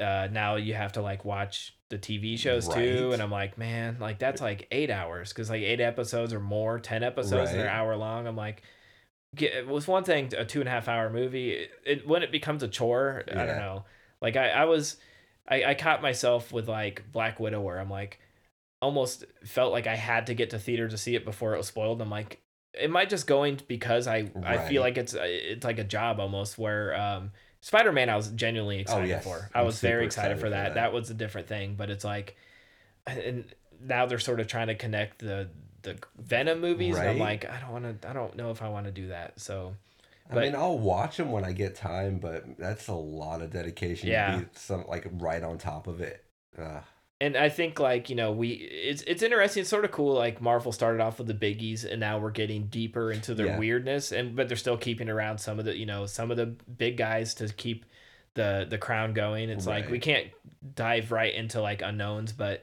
uh, 0.00 0.28
now 0.30 0.56
you 0.56 0.74
have 0.74 0.92
to 0.92 1.02
like 1.02 1.24
watch 1.24 1.74
the 1.88 1.98
TV 1.98 2.38
shows 2.38 2.68
too, 2.68 3.10
and 3.12 3.22
I'm 3.22 3.30
like, 3.30 3.56
man, 3.58 3.96
like 3.98 4.18
that's 4.18 4.40
like 4.42 4.66
eight 4.70 4.90
hours 4.90 5.30
because 5.32 5.48
like 5.50 5.62
eight 5.62 5.80
episodes 5.80 6.32
or 6.34 6.40
more, 6.40 6.78
ten 6.78 7.02
episodes 7.02 7.50
that 7.52 7.64
are 7.64 7.68
hour 7.68 7.96
long. 7.96 8.26
I'm 8.26 8.36
like, 8.36 8.62
get, 9.34 9.54
it 9.54 9.66
was 9.66 9.86
one 9.86 10.04
thing 10.04 10.32
a 10.36 10.44
two 10.44 10.60
and 10.60 10.68
a 10.68 10.72
half 10.72 10.88
hour 10.88 11.10
movie. 11.10 11.52
It, 11.52 11.70
it 11.84 12.06
when 12.08 12.22
it 12.22 12.32
becomes 12.32 12.62
a 12.62 12.68
chore, 12.68 13.24
I 13.30 13.34
don't 13.46 13.58
know. 13.58 13.84
Like 14.20 14.36
I, 14.36 14.50
I 14.50 14.64
was, 14.64 14.96
I, 15.48 15.64
I 15.64 15.74
caught 15.74 16.02
myself 16.02 16.52
with 16.52 16.68
like 16.68 17.04
Black 17.12 17.38
Widow 17.40 17.60
where 17.60 17.78
I'm 17.78 17.90
like, 17.90 18.20
almost 18.80 19.24
felt 19.44 19.72
like 19.72 19.86
I 19.86 19.96
had 19.96 20.26
to 20.26 20.34
get 20.34 20.50
to 20.50 20.58
theater 20.58 20.88
to 20.88 20.98
see 20.98 21.14
it 21.14 21.24
before 21.24 21.54
it 21.54 21.58
was 21.58 21.66
spoiled. 21.66 22.00
I'm 22.00 22.10
like, 22.10 22.40
am 22.78 22.96
I 22.96 23.04
just 23.04 23.26
going 23.26 23.60
because 23.68 24.06
I 24.06 24.30
I 24.42 24.58
feel 24.68 24.82
like 24.82 24.96
it's 24.98 25.14
it's 25.18 25.64
like 25.64 25.78
a 25.78 25.84
job 25.84 26.20
almost 26.20 26.58
where 26.58 26.94
um 26.98 27.32
Spider 27.60 27.90
Man 27.92 28.08
I 28.08 28.14
was 28.16 28.28
genuinely 28.28 28.78
excited 28.80 29.04
Oh, 29.04 29.06
yes. 29.06 29.24
for. 29.24 29.50
I 29.54 29.60
I'm 29.60 29.66
was 29.66 29.80
very 29.80 30.04
excited, 30.04 30.32
excited 30.32 30.40
for 30.40 30.46
for 30.46 30.50
that. 30.50 30.74
that. 30.74 30.74
that. 30.74 30.92
was 30.92 31.10
a 31.10 31.14
different 31.14 31.48
thing, 31.48 31.74
but 31.76 31.90
it's 31.90 32.04
like, 32.04 32.36
and 33.06 33.44
now 33.80 34.06
they're 34.06 34.18
sort 34.20 34.38
of 34.40 34.46
trying 34.46 34.68
to 34.68 34.74
connect 34.76 35.18
the 35.20 35.48
the 35.82 35.96
Venom 36.18 36.60
movies. 36.60 36.96
And 36.96 37.08
I'm 37.08 37.18
like, 37.18 37.44
I 37.48 37.60
don't 37.60 37.72
want 37.72 38.02
to. 38.02 38.08
I 38.08 38.12
don't 38.12 38.36
know 38.36 38.50
if 38.50 38.62
I 38.62 38.68
want 38.68 38.86
to 38.86 38.92
do 38.92 39.08
that. 39.08 39.40
So, 39.40 39.74
I 40.30 40.34
mean, 40.34 40.54
I'll 40.54 40.78
watch 40.78 41.16
them 41.16 41.32
when 41.32 41.44
I 41.44 41.52
get 41.52 41.74
time, 41.76 42.18
but 42.18 42.58
that's 42.58 42.88
a 42.88 42.94
lot 42.94 43.42
of 43.42 43.50
dedication. 43.50 44.08
Yeah. 44.08 44.32
To 44.32 44.38
be 44.40 44.46
some 44.54 44.84
like 44.88 45.06
right 45.12 45.42
on 45.42 45.58
top 45.58 45.86
of 45.86 46.00
it. 46.00 46.24
Ugh. 46.60 46.82
and 47.20 47.36
I 47.36 47.48
think 47.48 47.78
like 47.78 48.10
you 48.10 48.16
know 48.16 48.32
we 48.32 48.48
it's 48.50 49.02
it's 49.02 49.22
interesting. 49.22 49.60
It's 49.60 49.70
sort 49.70 49.84
of 49.84 49.92
cool. 49.92 50.14
Like 50.14 50.40
Marvel 50.40 50.72
started 50.72 51.00
off 51.00 51.18
with 51.18 51.28
the 51.28 51.34
biggies, 51.34 51.84
and 51.84 52.00
now 52.00 52.18
we're 52.18 52.30
getting 52.30 52.66
deeper 52.66 53.12
into 53.12 53.34
their 53.34 53.46
Yeah. 53.46 53.58
weirdness, 53.58 54.10
and 54.12 54.34
but 54.36 54.48
they're 54.48 54.56
still 54.56 54.76
keeping 54.76 55.08
around 55.08 55.38
some 55.38 55.58
of 55.58 55.64
the 55.64 55.76
you 55.76 55.86
know 55.86 56.06
some 56.06 56.30
of 56.30 56.36
the 56.36 56.46
big 56.46 56.96
guys 56.96 57.34
to 57.34 57.48
keep 57.48 57.84
the 58.34 58.66
the 58.68 58.78
crown 58.78 59.14
going. 59.14 59.50
It's 59.50 59.66
like 59.66 59.88
we 59.90 59.98
can't 59.98 60.26
dive 60.74 61.12
right 61.12 61.32
into 61.34 61.60
like 61.60 61.82
unknowns, 61.82 62.32
but 62.32 62.62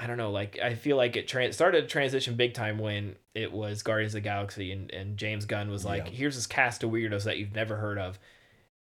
I 0.00 0.06
don't 0.06 0.16
know. 0.16 0.30
Like 0.30 0.58
I 0.62 0.74
feel 0.74 0.96
like 0.96 1.16
it 1.16 1.26
tra- 1.26 1.52
started 1.52 1.82
to 1.82 1.86
transition 1.88 2.36
big 2.36 2.54
time 2.54 2.78
when 2.78 3.16
it 3.34 3.52
was 3.52 3.82
Guardians 3.82 4.14
of 4.14 4.22
the 4.22 4.28
Galaxy, 4.28 4.70
and 4.72 4.90
and 4.92 5.16
James 5.16 5.44
Gunn 5.44 5.70
was 5.70 5.84
like, 5.84 6.06
Yeah. 6.06 6.12
here's 6.12 6.36
this 6.36 6.46
cast 6.46 6.84
of 6.84 6.90
weirdos 6.90 7.24
that 7.24 7.38
you've 7.38 7.54
never 7.54 7.76
heard 7.76 7.98
of. 7.98 8.18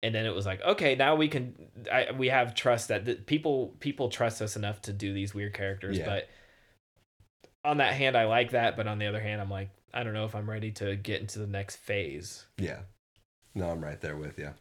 And 0.04 0.14
then 0.14 0.28
it 0.28 0.36
was 0.36 0.46
like, 0.46 0.62
okay, 0.62 0.94
now 0.94 1.16
we 1.16 1.28
can, 1.28 1.56
I, 1.92 2.12
we 2.16 2.28
have 2.28 2.54
trust 2.54 2.90
that 2.90 3.06
the, 3.06 3.16
people 3.16 3.76
people 3.80 4.10
trust 4.10 4.44
us 4.44 4.56
enough 4.56 4.80
to 4.84 4.94
do 4.94 5.12
these 5.12 5.34
weird 5.34 5.56
characters. 5.56 5.98
Yeah. 5.98 6.06
But 6.06 6.30
on 7.66 7.78
that 7.78 7.94
hand, 7.94 8.16
I 8.16 8.26
like 8.26 8.52
that. 8.52 8.78
But 8.78 8.86
on 8.88 9.00
the 9.00 9.08
other 9.08 9.20
hand, 9.20 9.42
I'm 9.42 9.50
like, 9.50 9.72
I 9.92 10.04
don't 10.04 10.14
know 10.14 10.26
if 10.26 10.36
I'm 10.36 10.48
ready 10.48 10.72
to 10.74 10.96
get 10.96 11.22
into 11.22 11.40
the 11.40 11.48
next 11.48 11.78
phase. 11.78 12.46
Yeah. 12.60 12.82
No, 13.56 13.72
I'm 13.72 13.84
right 13.84 14.00
there 14.00 14.16
with 14.18 14.38
you. 14.38 14.54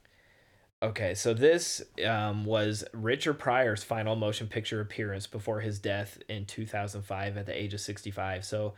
Okay, 0.83 1.15
so 1.15 1.33
this 1.33 1.81
um, 2.07 2.45
was 2.45 2.85
Richard 2.93 3.35
Pryor's 3.39 3.83
final 3.83 4.15
motion 4.15 4.47
picture 4.47 4.81
appearance 4.81 5.27
before 5.27 5.61
his 5.61 5.79
death 5.79 6.19
in 6.29 6.45
2005 6.45 7.39
at 7.39 7.47
the 7.47 7.59
age 7.59 7.73
of 7.73 7.81
65. 7.81 8.45
So, 8.45 8.75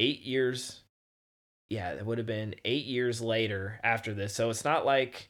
eight 0.00 0.22
years, 0.22 0.80
yeah, 1.70 1.92
it 1.92 2.04
would 2.04 2.18
have 2.18 2.26
been 2.26 2.56
eight 2.64 2.86
years 2.86 3.20
later 3.20 3.78
after 3.84 4.12
this. 4.14 4.34
So 4.34 4.50
it's 4.50 4.64
not 4.64 4.84
like 4.84 5.28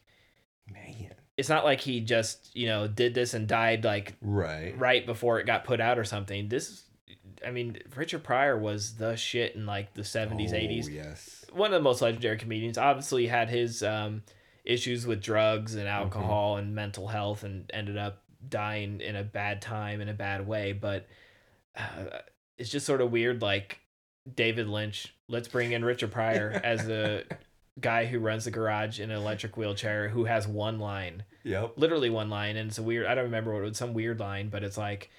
Man. 0.67 1.13
it's 1.37 1.49
not 1.49 1.63
like 1.63 1.81
he 1.81 1.99
just 2.01 2.55
you 2.55 2.65
know 2.67 2.87
did 2.87 3.13
this 3.13 3.35
and 3.35 3.47
died 3.47 3.83
like 3.85 4.15
Right. 4.21 4.77
right 4.79 5.05
before 5.05 5.39
it 5.39 5.45
got 5.45 5.63
put 5.63 5.79
out 5.79 5.99
or 5.99 6.05
something. 6.05 6.49
This, 6.49 6.85
I 7.45 7.51
mean, 7.51 7.77
Richard 7.95 8.23
Pryor 8.23 8.57
was 8.57 8.95
the 8.95 9.15
shit 9.15 9.55
in 9.55 9.67
like 9.67 9.93
the 9.93 10.01
70s, 10.01 10.53
Oh, 10.53 10.55
80s 10.55 10.89
Yes. 10.89 11.45
one 11.53 11.67
of 11.71 11.79
the 11.79 11.83
most 11.83 12.01
legendary 12.01 12.37
comedians. 12.37 12.79
Obviously, 12.79 13.27
had 13.27 13.49
his 13.49 13.83
um, 13.83 14.23
issues 14.69 15.05
with 15.07 15.21
drugs 15.21 15.75
and 15.75 15.85
Mm-hmm. 15.87 16.01
alcohol 16.03 16.57
and 16.57 16.75
mental 16.75 17.07
health, 17.07 17.43
and 17.43 17.69
ended 17.73 17.97
up 17.97 18.23
dying 18.47 19.01
in 19.01 19.15
a 19.15 19.23
bad 19.23 19.61
time 19.61 19.99
in 20.01 20.09
a 20.09 20.13
bad 20.13 20.47
way. 20.47 20.71
But 20.73 21.07
uh, 21.77 22.19
it's 22.57 22.69
just 22.69 22.85
sort 22.85 23.01
of 23.01 23.11
weird. 23.11 23.41
Like 23.41 23.79
David 24.33 24.67
Lynch, 24.67 25.13
let's 25.27 25.47
bring 25.47 25.71
in 25.71 25.83
Richard 25.83 26.11
Pryor 26.11 26.51
as 26.63 26.87
a 26.87 27.23
guy 27.79 28.05
who 28.05 28.19
runs 28.19 28.45
the 28.45 28.51
garage 28.51 28.99
in 28.99 29.09
an 29.11 29.17
electric 29.17 29.55
wheelchair 29.57 30.09
who 30.09 30.25
has 30.25 30.47
one 30.47 30.79
line, 30.79 31.23
Yep. 31.43 31.73
literally 31.77 32.09
one 32.09 32.29
line, 32.29 32.57
and 32.57 32.69
it's 32.69 32.77
a 32.77 32.83
weird. 32.83 33.05
I 33.07 33.15
don't 33.15 33.25
remember 33.25 33.53
what 33.53 33.61
it 33.63 33.69
was. 33.69 33.77
Some 33.77 33.93
weird 33.93 34.19
line, 34.19 34.49
but 34.49 34.63
it's 34.63 34.77
like. 34.77 35.09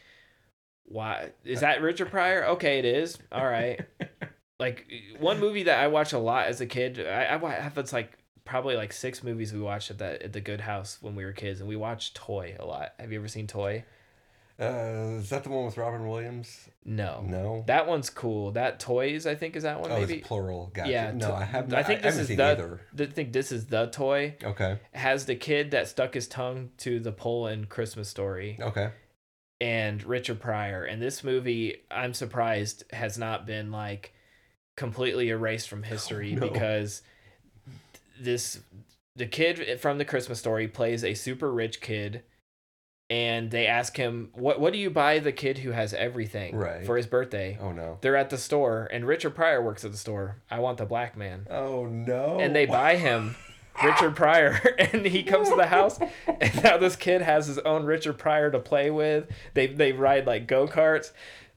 Why 0.85 1.31
is 1.45 1.61
that 1.61 1.83
Richard 1.83 2.11
Pryor? 2.11 2.45
Okay, 2.47 2.81
it 2.81 2.85
is. 2.85 3.17
All 3.31 3.47
right 3.47 3.81
like 4.59 4.87
one 5.21 5.39
movie 5.39 5.63
that 5.65 5.79
I 5.79 5.87
watched 5.87 6.13
a 6.13 6.19
lot 6.19 6.49
as 6.49 6.61
a 6.61 6.67
kid. 6.67 6.99
I, 7.07 7.35
I 7.41 7.51
have 7.53 7.79
it's 7.79 7.93
like 7.93 8.19
probably 8.45 8.77
like 8.77 8.93
six 8.93 9.23
movies 9.23 9.53
we 9.53 9.61
watched 9.61 9.91
at 9.91 9.99
that 9.99 10.23
at 10.23 10.33
the 10.33 10.41
Good 10.41 10.61
House 10.63 10.99
when 11.01 11.15
we 11.15 11.25
were 11.25 11.33
kids, 11.33 11.61
and 11.61 11.69
we 11.69 11.77
watched 11.77 12.15
Toy 12.17 12.57
a 12.59 12.65
lot. 12.65 12.93
Have 12.99 13.13
you 13.13 13.19
ever 13.19 13.29
seen 13.29 13.47
Toy? 13.47 13.85
Uh, 14.59 15.17
is 15.19 15.31
that 15.31 15.43
the 15.43 15.49
one 15.49 15.65
with 15.65 15.79
Robin 15.79 16.07
Williams? 16.07 16.69
No, 16.85 17.25
No. 17.27 17.65
that 17.67 17.87
one's 17.87 18.11
cool. 18.11 18.51
That 18.51 18.79
Toys, 18.79 19.27
I 19.27 19.35
think, 19.35 19.57
is 19.57 19.63
that 19.63 19.81
one 19.81 19.91
oh, 19.91 19.99
maybe. 20.01 20.17
it's 20.19 20.27
plural. 20.29 20.71
Gotcha. 20.75 20.91
Yeah, 20.91 21.13
No, 21.13 21.33
I 21.33 21.45
have. 21.45 21.73
I 21.73 21.83
think 21.83 22.03
this 22.03 22.13
haven't 22.17 22.21
is 22.21 22.29
seen 22.29 22.37
the. 22.37 22.45
either. 22.45 22.81
I 22.99 23.07
think 23.07 23.33
this 23.33 23.53
is 23.53 23.67
the 23.69 23.87
toy. 23.87 24.37
Okay. 24.45 24.79
Has 24.93 25.25
the 25.25 25.35
kid 25.35 25.71
that 25.71 25.89
stuck 25.89 26.13
his 26.13 26.29
tongue 26.29 26.71
to 26.79 27.01
the 27.01 27.11
pole 27.11 27.47
in 27.47 27.65
Christmas 27.67 28.11
Story 28.11 28.59
Okay. 28.61 28.91
and 29.63 30.05
Richard 30.05 30.41
Pryor. 30.41 30.85
And 30.85 31.01
this 31.01 31.25
movie, 31.25 31.77
I'm 31.91 32.13
surprised, 32.13 32.85
has 32.93 33.17
not 33.17 33.47
been 33.47 33.73
like 33.73 34.13
completely 34.77 35.31
erased 35.31 35.71
from 35.71 35.85
history 35.85 36.33
no. 36.35 36.47
because 36.47 37.01
this 38.21 38.61
the 39.17 39.27
kid 39.27 39.81
from 39.81 39.99
the 39.99 40.05
Christmas 40.05 40.39
story 40.39 40.69
plays 40.69 41.03
a 41.05 41.15
super 41.15 41.53
rich 41.53 41.81
kid 41.81 42.23
and 43.09 43.51
they 43.51 43.67
ask 43.67 43.97
him 43.97 44.31
what 44.35 44.61
what 44.61 44.73
do 44.73 44.79
you 44.79 44.89
buy 44.91 45.19
the 45.19 45.33
kid 45.33 45.59
who 45.59 45.73
has 45.73 45.93
everything 45.95 46.55
Right. 46.57 46.87
for 46.87 46.97
his 46.97 47.07
birthday? 47.07 47.59
Oh 47.61 47.73
no. 47.73 47.99
They're 48.01 48.17
at 48.17 48.31
the 48.31 48.39
store 48.39 48.89
and 48.93 49.05
Richard 49.07 49.35
Pryor 49.35 49.61
works 49.63 49.85
at 49.85 49.91
the 49.93 49.99
store. 49.99 50.37
I 50.51 50.61
want 50.61 50.79
the 50.79 50.87
black 50.87 51.17
man. 51.17 51.47
Oh 51.51 51.87
no. 51.87 52.39
And 52.39 52.55
they 52.55 52.67
buy 52.67 52.97
him 52.97 53.35
Richard 53.83 54.15
Pryor 54.15 54.61
and 54.79 55.05
he 55.07 55.23
comes 55.25 55.49
to 55.49 55.57
the 55.57 55.67
house 55.67 55.99
and 56.27 56.63
now 56.63 56.77
this 56.77 56.95
kid 56.97 57.21
has 57.23 57.47
his 57.47 57.59
own 57.59 57.85
Richard 57.85 58.17
Pryor 58.19 58.51
to 58.53 58.61
play 58.61 58.91
with. 58.91 59.29
They 59.55 59.67
they 59.67 59.93
ride 59.93 60.27
like 60.27 60.47
go-karts. 60.47 61.11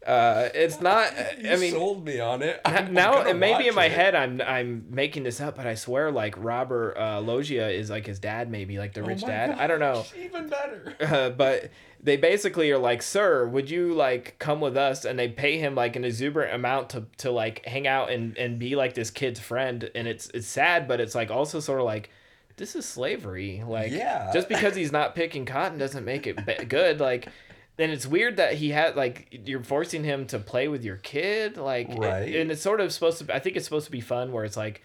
Uh, 0.05 0.49
it's 0.53 0.81
not 0.81 1.11
You 1.41 1.51
I 1.51 1.55
mean 1.55 1.71
sold 1.71 2.03
me 2.05 2.19
on 2.19 2.41
it. 2.41 2.59
I'm 2.65 2.93
now 2.93 3.13
gonna 3.15 3.29
and 3.31 3.39
maybe 3.39 3.67
in 3.67 3.75
my 3.75 3.85
it. 3.85 3.91
head 3.93 4.15
I'm 4.15 4.41
I'm 4.41 4.85
making 4.89 5.23
this 5.23 5.39
up, 5.39 5.55
but 5.55 5.65
I 5.65 5.75
swear 5.75 6.11
like 6.11 6.35
Robert 6.37 6.97
uh, 6.97 7.21
Loggia 7.21 7.69
is 7.69 7.89
like 7.89 8.05
his 8.05 8.19
dad, 8.19 8.49
maybe 8.51 8.77
like 8.77 8.93
the 8.93 9.01
Oh 9.01 9.05
rich 9.05 9.21
dad. 9.21 9.51
I 9.51 9.67
don't 9.67 9.79
know. 9.79 9.93
gosh, 9.95 10.13
Even 10.17 10.49
better. 10.49 10.95
Uh, 11.01 11.29
but 11.29 11.69
they 12.01 12.17
basically 12.17 12.69
are 12.71 12.77
like, 12.77 13.01
"Sir, 13.01 13.47
would 13.47 13.69
you 13.69 13.93
like 13.93 14.35
come 14.39 14.59
with 14.59 14.75
us?" 14.75 15.05
And 15.05 15.17
they 15.17 15.29
pay 15.29 15.57
him 15.57 15.73
like 15.75 15.95
an 15.95 16.03
exuberant 16.03 16.53
amount 16.53 16.89
to 16.91 17.05
to 17.19 17.31
like 17.31 17.65
hang 17.65 17.87
out 17.87 18.11
and 18.11 18.37
and 18.37 18.59
be 18.59 18.75
like 18.75 18.93
this 18.93 19.09
kid's 19.09 19.39
friend. 19.39 19.89
And 19.95 20.07
it's 20.07 20.29
it's 20.33 20.47
sad, 20.47 20.87
but 20.87 20.99
it's 20.99 21.15
like 21.15 21.31
also 21.31 21.59
sort 21.61 21.79
of 21.79 21.85
like 21.85 22.09
this 22.57 22.75
is 22.75 22.85
slavery. 22.85 23.63
Like 23.65 23.91
Yeah. 23.93 24.31
just 24.33 24.49
because 24.49 24.75
he's 24.75 24.91
not 24.91 25.15
picking 25.15 25.45
cotton 25.45 25.77
doesn't 25.77 26.03
make 26.03 26.27
it 26.27 26.45
ba- 26.45 26.65
good. 26.65 26.99
Like. 26.99 27.29
Then 27.75 27.89
it's 27.89 28.05
weird 28.05 28.37
that 28.37 28.53
he 28.55 28.69
had 28.69 28.95
like 28.95 29.27
you're 29.45 29.63
forcing 29.63 30.03
him 30.03 30.27
to 30.27 30.37
play 30.39 30.67
with 30.67 30.83
your 30.83 30.97
kid, 30.97 31.57
like, 31.57 31.87
Right. 31.89 32.35
and 32.35 32.51
it's 32.51 32.61
sort 32.61 32.79
of 32.81 32.91
supposed 32.93 33.25
to. 33.25 33.33
I 33.35 33.39
think 33.39 33.55
it's 33.55 33.65
supposed 33.65 33.85
to 33.85 33.91
be 33.91 34.01
fun, 34.01 34.31
where 34.31 34.45
it's 34.45 34.57
like, 34.57 34.81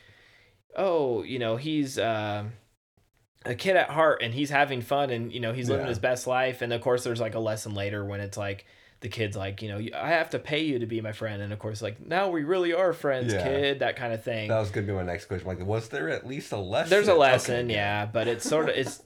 oh, 0.76 1.22
you 1.22 1.38
know, 1.38 1.56
he's 1.56 1.98
uh, 1.98 2.44
a 3.44 3.54
kid 3.54 3.76
at 3.76 3.90
heart 3.90 4.22
and 4.22 4.32
he's 4.34 4.50
having 4.50 4.80
fun 4.80 5.10
and 5.10 5.32
you 5.32 5.40
know 5.40 5.52
he's 5.52 5.68
living 5.68 5.84
Yeah. 5.86 5.90
his 5.90 5.98
best 5.98 6.26
life 6.26 6.60
and 6.60 6.72
of 6.72 6.80
course 6.80 7.04
there's 7.04 7.20
like 7.20 7.34
a 7.34 7.38
lesson 7.38 7.72
later 7.74 8.04
when 8.04 8.20
it's 8.20 8.36
like 8.36 8.66
the 9.00 9.08
kid's 9.08 9.36
like 9.36 9.62
you 9.62 9.68
know 9.68 9.80
i 9.96 10.08
have 10.10 10.30
to 10.30 10.38
pay 10.38 10.60
you 10.60 10.78
to 10.80 10.86
be 10.86 11.00
my 11.00 11.12
friend 11.12 11.40
and 11.40 11.52
of 11.52 11.58
course 11.58 11.80
like 11.80 12.04
now 12.04 12.28
we 12.30 12.42
really 12.44 12.72
are 12.72 12.92
friends 12.92 13.32
Yeah. 13.32 13.44
kid 13.44 13.78
that 13.78 13.94
kind 13.96 14.12
of 14.12 14.24
thing 14.24 14.48
That 14.48 14.58
was 14.58 14.70
gonna 14.70 14.86
be 14.88 14.92
my 14.92 15.02
next 15.04 15.26
question. 15.26 15.46
Like, 15.46 15.64
was 15.64 15.88
there 15.88 16.08
at 16.10 16.26
least 16.26 16.50
a 16.52 16.56
lesson? 16.58 16.90
there's 16.90 17.08
a 17.08 17.14
lesson 17.14 17.68
good. 17.68 17.74
yeah 17.74 18.06
but 18.06 18.26
it's 18.26 18.48
sort 18.48 18.68
of 18.68 18.74
it's 18.76 19.02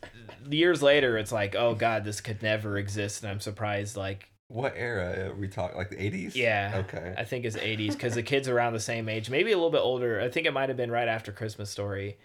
years 0.48 0.82
later 0.82 1.18
it's 1.18 1.30
like 1.32 1.54
oh 1.54 1.74
god 1.74 2.04
this 2.04 2.20
could 2.20 2.42
never 2.42 2.78
exist 2.78 3.22
and 3.22 3.30
i'm 3.30 3.40
surprised 3.40 3.96
like 3.96 4.28
What 4.48 4.74
era 4.76 5.28
are 5.30 5.34
we 5.34 5.48
talking? 5.48 5.76
Like 5.76 5.90
the 5.90 5.96
80s? 5.96 6.34
yeah 6.34 6.82
Okay. 6.86 7.14
i 7.18 7.24
think 7.24 7.44
it's 7.44 7.56
80s 7.56 7.92
because 7.92 8.14
the 8.14 8.22
kids 8.22 8.48
around 8.48 8.72
the 8.72 8.80
same 8.80 9.08
age 9.08 9.28
maybe 9.30 9.52
a 9.52 9.56
little 9.56 9.70
bit 9.70 9.82
older 9.82 10.20
i 10.20 10.28
think 10.30 10.46
it 10.46 10.52
might 10.52 10.68
have 10.70 10.76
been 10.78 10.90
right 10.90 11.08
after 11.08 11.32
christmas 11.32 11.70
story 11.70 12.16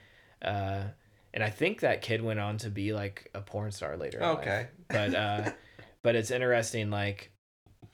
uh 0.41 0.83
and 1.33 1.43
i 1.43 1.49
think 1.49 1.81
that 1.81 2.01
kid 2.01 2.21
went 2.23 2.39
on 2.39 2.57
to 2.59 2.69
be 2.69 2.93
like 2.93 3.29
a 3.35 3.41
porn 3.41 3.71
star 3.71 3.97
later. 3.97 4.23
Okay. 4.23 4.67
but 4.87 5.13
uh 5.13 5.51
but 6.01 6.15
it's 6.15 6.31
interesting 6.31 6.89
like 6.89 7.31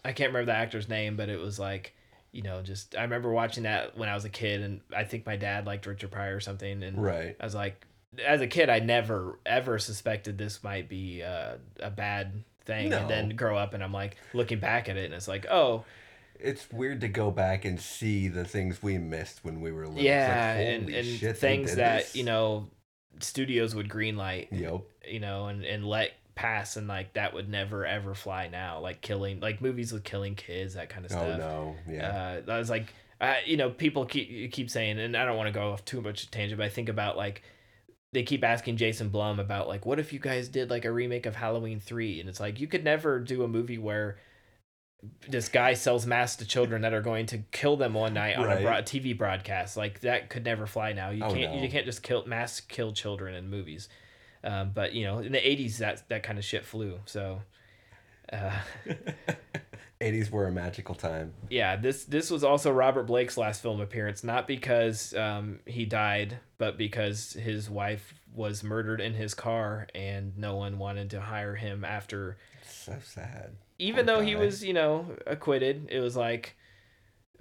i 0.05 0.11
can't 0.11 0.29
remember 0.29 0.51
the 0.51 0.57
actor's 0.57 0.87
name 0.89 1.15
but 1.15 1.29
it 1.29 1.39
was 1.39 1.57
like 1.59 1.93
you 2.31 2.41
know 2.41 2.61
just 2.61 2.95
i 2.95 3.01
remember 3.01 3.31
watching 3.31 3.63
that 3.63 3.97
when 3.97 4.09
i 4.09 4.15
was 4.15 4.25
a 4.25 4.29
kid 4.29 4.61
and 4.61 4.81
i 4.95 5.03
think 5.03 5.25
my 5.25 5.35
dad 5.35 5.65
liked 5.65 5.85
richard 5.85 6.11
pryor 6.11 6.35
or 6.35 6.39
something 6.39 6.83
and 6.83 7.01
Right. 7.01 7.35
i 7.39 7.43
was 7.43 7.55
like 7.55 7.85
as 8.25 8.41
a 8.41 8.47
kid 8.47 8.69
i 8.69 8.79
never 8.79 9.39
ever 9.45 9.79
suspected 9.79 10.37
this 10.37 10.63
might 10.63 10.87
be 10.89 11.23
uh, 11.23 11.55
a 11.79 11.89
bad 11.89 12.43
thing 12.65 12.89
No. 12.89 12.97
and 12.99 13.09
then 13.09 13.29
grow 13.35 13.57
up 13.57 13.73
and 13.73 13.83
i'm 13.83 13.93
like 13.93 14.17
looking 14.33 14.59
back 14.59 14.87
at 14.89 14.97
it 14.97 15.05
and 15.05 15.13
it's 15.13 15.27
like 15.27 15.45
oh 15.49 15.83
It's 16.39 16.71
weird 16.71 17.01
to 17.01 17.07
go 17.07 17.29
back 17.31 17.65
and 17.65 17.79
see 17.79 18.27
the 18.27 18.45
things 18.45 18.81
we 18.83 18.97
missed 18.97 19.43
when 19.43 19.61
we 19.61 19.71
were 19.71 19.81
little. 19.87 19.97
It's 19.97 19.97
like, 19.97 20.05
yeah 20.07 20.53
and, 20.53 20.89
and 20.89 21.05
shit, 21.07 21.37
things 21.37 21.75
that 21.75 22.03
this. 22.03 22.15
you 22.15 22.23
know 22.23 22.67
studios 23.19 23.75
would 23.75 23.89
greenlight 23.89 24.47
Yep. 24.51 24.81
you 25.07 25.19
know, 25.19 25.47
and, 25.47 25.63
and 25.63 25.85
let 25.85 26.11
pass 26.35 26.77
and 26.77 26.87
like 26.87 27.13
that 27.13 27.33
would 27.33 27.47
never 27.49 27.85
ever 27.85 28.13
fly 28.15 28.47
now. 28.47 28.79
Like 28.79 29.01
killing 29.01 29.39
like 29.39 29.61
movies 29.61 29.91
with 29.91 30.03
killing 30.03 30.35
kids, 30.35 30.73
that 30.75 30.89
kind 30.89 31.05
of 31.05 31.11
stuff. 31.11 31.27
Oh 31.35 31.37
no. 31.37 31.75
Yeah. 31.87 32.41
Uh, 32.47 32.51
I 32.51 32.57
was 32.59 32.69
like, 32.69 32.93
uh, 33.21 33.35
you 33.45 33.57
know, 33.57 33.69
people 33.69 34.05
keep 34.05 34.51
keep 34.51 34.69
saying, 34.69 34.99
and 34.99 35.15
I 35.15 35.25
don't 35.25 35.37
want 35.37 35.47
to 35.47 35.53
go 35.53 35.71
off 35.71 35.85
too 35.85 36.01
much 36.01 36.29
tangent, 36.31 36.57
but 36.57 36.65
I 36.65 36.69
think 36.69 36.89
about 36.89 37.15
like 37.17 37.43
they 38.11 38.23
keep 38.23 38.43
asking 38.43 38.77
Jason 38.77 39.09
Blum 39.09 39.39
about 39.39 39.67
like, 39.67 39.85
what 39.85 39.99
if 39.99 40.13
you 40.13 40.19
guys 40.19 40.47
did 40.47 40.69
like 40.69 40.85
a 40.85 40.91
remake 40.91 41.25
of 41.25 41.35
Halloween 41.35 41.79
three? 41.79 42.19
And 42.19 42.29
it's 42.29 42.39
like 42.39 42.59
you 42.59 42.67
could 42.67 42.83
never 42.83 43.19
do 43.19 43.43
a 43.43 43.47
movie 43.47 43.77
where 43.79 44.17
this 45.27 45.49
guy 45.49 45.73
sells 45.73 46.05
masks 46.05 46.37
to 46.37 46.45
children 46.45 46.81
that 46.83 46.93
are 46.93 47.01
going 47.01 47.25
to 47.25 47.39
kill 47.51 47.75
them 47.75 47.93
one 47.93 48.13
night 48.13 48.37
on 48.37 48.45
a 48.45 48.55
Right. 48.55 48.61
broad- 48.63 48.85
TV 48.85 49.17
broadcast. 49.17 49.75
Like 49.75 49.99
that 50.01 50.29
could 50.29 50.45
never 50.45 50.65
fly 50.65 50.93
now. 50.93 51.09
You 51.09 51.23
Oh, 51.25 51.33
can't 51.33 51.55
no. 51.55 51.61
you 51.61 51.69
can't 51.69 51.85
just 51.85 52.03
kill 52.03 52.25
mass 52.25 52.61
kill 52.61 52.93
children 52.93 53.35
in 53.35 53.49
movies. 53.49 53.89
Um, 54.43 54.71
but 54.73 54.93
you 54.93 55.05
know, 55.05 55.19
in 55.19 55.31
the 55.31 55.39
'80s, 55.39 55.77
that 55.77 56.07
that 56.09 56.23
kind 56.23 56.37
of 56.37 56.45
shit 56.45 56.65
flew. 56.65 56.99
So, 57.05 57.41
uh, 58.31 58.51
80s 60.01 60.29
were 60.29 60.47
a 60.47 60.51
magical 60.51 60.95
time. 60.95 61.33
yeah, 61.49 61.75
this 61.75 62.03
this 62.05 62.29
was 62.29 62.43
also 62.43 62.71
Robert 62.71 63.03
Blake's 63.03 63.37
last 63.37 63.61
film 63.61 63.79
appearance, 63.79 64.23
not 64.23 64.47
because 64.47 65.13
um, 65.15 65.59
he 65.65 65.85
died, 65.85 66.39
but 66.57 66.77
because 66.77 67.33
his 67.33 67.69
wife 67.69 68.13
was 68.33 68.63
murdered 68.63 68.99
in 68.99 69.13
his 69.13 69.33
car, 69.33 69.87
and 69.95 70.37
no 70.37 70.55
one 70.55 70.77
wanted 70.77 71.11
to 71.11 71.21
hire 71.21 71.55
him 71.55 71.85
after. 71.85 72.37
So 72.67 72.97
sad. 73.03 73.55
Even 73.79 74.05
Poor 74.05 74.15
though 74.15 74.21
he 74.21 74.35
was, 74.35 74.63
you 74.63 74.73
know, 74.73 75.05
acquitted, 75.25 75.87
it 75.89 75.99
was 75.99 76.15
like. 76.15 76.57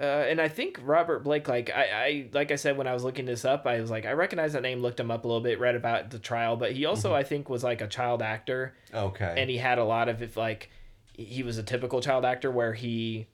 Uh, 0.03 0.27
and 0.29 0.41
I 0.41 0.49
think 0.49 0.81
Robert 0.83 1.21
Blake, 1.23 1.47
like 1.47 1.71
I, 1.71 1.83
I, 1.85 2.29
like 2.33 2.51
I 2.51 2.57
said 2.57 2.77
when 2.77 2.89
I 2.89 2.93
was 2.93 3.05
looking 3.05 3.25
this 3.25 3.45
up, 3.45 3.67
I 3.69 3.81
was 3.81 3.89
like, 3.89 4.05
I 4.05 4.13
recognize 4.13 4.53
that 4.55 4.63
name, 4.63 4.83
looked 4.83 4.99
him 4.99 5.13
up 5.13 5.25
a 5.25 5.29
little 5.29 5.41
bit, 5.41 5.61
read 5.61 5.77
about 5.77 6.11
the 6.11 6.19
trial, 6.19 6.57
but 6.57 6.73
he 6.73 6.85
also, 6.87 7.15
I 7.15 7.23
think, 7.23 7.49
was 7.49 7.63
like 7.63 7.81
a 7.81 7.87
child 7.87 8.21
actor, 8.21 8.75
Okay. 8.93 9.35
and 9.39 9.49
he 9.49 9.59
had 9.59 9.79
a 9.79 9.85
lot 9.85 10.09
of 10.09 10.21
if 10.21 10.37
like 10.37 10.71
he 11.15 11.45
was 11.45 11.57
a 11.57 11.63
typical 11.63 12.01
child 12.01 12.25
actor 12.25 12.51
where 12.51 12.73
he 12.73 13.29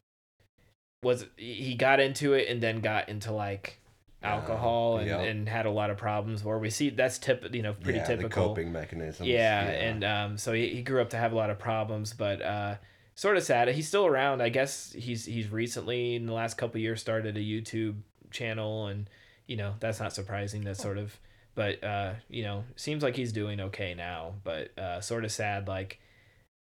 was 1.02 1.24
he 1.36 1.74
got 1.74 2.00
into 2.00 2.34
it 2.34 2.48
and 2.48 2.60
then 2.60 2.80
got 2.80 3.08
into 3.08 3.32
like 3.32 3.78
alcohol 4.22 4.98
and, 4.98 5.06
yep. 5.06 5.20
and 5.20 5.48
had 5.48 5.64
a 5.64 5.70
lot 5.70 5.90
of 5.90 5.96
problems 5.96 6.42
where 6.42 6.58
we 6.58 6.68
see 6.70 6.90
that's 6.90 7.18
tip 7.18 7.46
you 7.54 7.62
know 7.62 7.72
pretty 7.72 8.00
yeah, 8.00 8.04
typical 8.04 8.48
coping 8.48 8.72
mechanisms. 8.72 9.28
yeah, 9.28 9.62
and 9.62 10.02
um 10.02 10.36
so 10.36 10.52
he, 10.52 10.68
he 10.70 10.82
grew 10.82 11.00
up 11.00 11.10
to 11.10 11.16
have 11.16 11.32
a 11.32 11.36
lot 11.36 11.50
of 11.50 11.58
problems 11.60 12.12
but 12.14 12.42
uh 12.42 12.74
sort 13.18 13.36
of 13.36 13.42
sad 13.42 13.68
he's 13.68 13.88
still 13.88 14.06
around 14.06 14.40
i 14.40 14.48
guess 14.48 14.92
he's 14.92 15.24
he's 15.24 15.50
recently 15.50 16.14
in 16.14 16.26
the 16.26 16.32
last 16.32 16.56
couple 16.56 16.80
years 16.80 17.00
started 17.00 17.36
a 17.36 17.40
youtube 17.40 17.96
channel 18.30 18.86
and 18.86 19.10
you 19.46 19.56
know 19.56 19.74
that's 19.80 19.98
not 19.98 20.12
surprising 20.12 20.62
That 20.62 20.76
sort 20.76 20.98
of 20.98 21.18
but 21.58 21.82
uh, 21.82 22.12
you 22.30 22.44
know, 22.44 22.62
seems 22.76 23.02
like 23.02 23.16
he's 23.16 23.32
doing 23.32 23.58
okay 23.58 23.92
now. 23.92 24.34
But 24.44 24.78
uh, 24.78 25.00
sort 25.00 25.24
of 25.24 25.32
sad, 25.32 25.66
like 25.66 25.98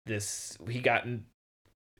this 0.05 0.55
he 0.69 0.81
got 0.81 1.07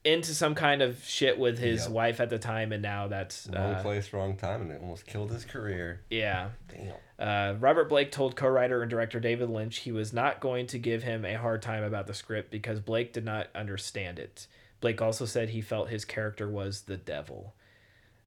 into 0.04 0.34
some 0.34 0.54
kind 0.54 0.82
of 0.82 1.02
shit 1.04 1.38
with 1.38 1.58
his 1.58 1.84
Yep. 1.84 1.90
wife 1.90 2.20
at 2.20 2.28
the 2.30 2.38
time, 2.38 2.72
and 2.72 2.82
now 2.82 3.08
that's 3.08 3.48
Wrong 3.50 3.74
uh, 3.74 3.82
place, 3.82 4.12
wrong 4.12 4.36
time, 4.36 4.60
and 4.62 4.70
it 4.70 4.80
almost 4.82 5.06
killed 5.06 5.30
his 5.32 5.44
career. 5.44 6.02
yeah. 6.10 6.50
Damn. 6.68 6.94
Uh, 7.16 7.54
Robert 7.60 7.88
Blake 7.88 8.10
told 8.10 8.34
co-writer 8.36 8.82
and 8.82 8.90
director 8.90 9.20
David 9.20 9.48
Lynch 9.48 9.78
he 9.78 9.92
was 9.92 10.12
not 10.12 10.40
going 10.40 10.66
to 10.66 10.78
give 10.78 11.04
him 11.04 11.24
a 11.24 11.34
hard 11.38 11.62
time 11.62 11.84
about 11.84 12.06
the 12.08 12.12
script 12.14 12.50
because 12.50 12.80
Blake 12.80 13.12
did 13.12 13.24
not 13.24 13.46
understand 13.54 14.18
it. 14.18 14.46
Blake 14.80 15.00
also 15.00 15.24
said 15.24 15.50
he 15.50 15.60
felt 15.60 15.88
his 15.90 16.04
character 16.04 16.48
was 16.50 16.82
the 16.82 16.96
devil. 16.96 17.54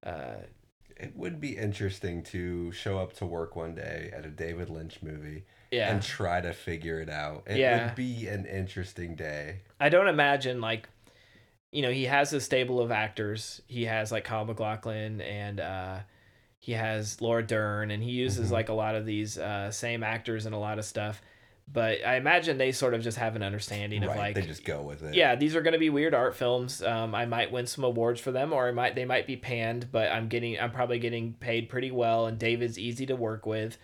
Uh, 0.04 0.38
It 0.95 1.16
would 1.16 1.40
be 1.40 1.58
interesting 1.58 2.24
to 2.24 2.72
show 2.72 2.98
up 2.98 3.14
to 3.18 3.26
work 3.26 3.56
one 3.56 3.76
day 3.76 4.10
at 4.16 4.26
a 4.26 4.30
David 4.30 4.70
Lynch 4.70 5.04
movie 5.04 5.44
Yeah. 5.70 5.91
and 5.94 6.02
try 6.02 6.41
to 6.41 6.54
figure 6.54 6.99
it 7.02 7.10
out. 7.10 7.44
It 7.45 7.58
Yeah. 7.58 7.86
would 7.88 7.95
be 7.95 8.26
an 8.28 8.45
interesting 8.48 9.16
day. 9.16 9.60
I 9.80 9.90
don't 9.90 10.08
imagine 10.08 10.60
like, 10.62 10.88
you 11.78 11.84
know, 11.84 11.91
he 11.91 12.06
has 12.06 12.34
a 12.34 12.41
stable 12.41 12.80
of 12.80 12.90
actors. 12.91 13.62
He 13.68 13.86
has 13.86 14.12
like 14.12 14.24
Kyle 14.24 14.45
MacLachlan 14.45 15.22
and 15.22 15.60
uh, 15.60 15.99
he 16.60 16.72
has 16.72 17.22
Laura 17.22 17.45
Dern, 17.45 17.91
and 17.91 18.02
he 18.02 18.10
uses 18.12 18.49
Mhm. 18.49 18.54
like 18.54 18.70
a 18.70 18.74
lot 18.74 18.95
of 18.95 19.06
these 19.06 19.38
uh, 19.38 19.70
same 19.72 20.02
actors 20.04 20.45
and 20.48 20.56
a 20.56 20.58
lot 20.58 20.80
of 20.80 20.86
stuff. 20.86 21.22
But 21.72 22.06
I 22.06 22.16
imagine 22.16 22.58
they 22.58 22.72
sort 22.72 22.94
of 22.94 23.02
just 23.04 23.18
have 23.18 23.36
an 23.36 23.44
understanding 23.44 24.02
of 24.04 24.16
like 24.16 24.36
they 24.36 24.41
just 24.41 24.64
go 24.66 24.82
with 24.82 25.04
it. 25.04 25.14
yeah, 25.14 25.36
these 25.36 25.54
are 25.56 25.62
going 25.62 25.74
to 25.74 25.80
be 25.80 25.90
weird 25.90 26.14
art 26.14 26.34
films. 26.36 26.82
Um, 26.82 27.14
I 27.14 27.26
might 27.26 27.52
win 27.52 27.68
some 27.68 27.84
awards 27.84 28.20
for 28.22 28.32
them, 28.32 28.54
or 28.54 28.70
I 28.70 28.72
might 28.72 28.95
they 28.95 29.06
might 29.06 29.28
be 29.28 29.36
panned, 29.36 29.88
but 29.91 30.10
I'm 30.12 30.30
getting 30.30 30.58
I'm 30.60 30.72
probably 30.72 30.98
getting 30.98 31.34
paid 31.34 31.68
pretty 31.70 31.91
well, 31.91 32.26
and 32.26 32.40
David's 32.40 32.80
easy 32.80 33.06
to 33.08 33.16
work 33.18 33.45
with. 33.45 33.78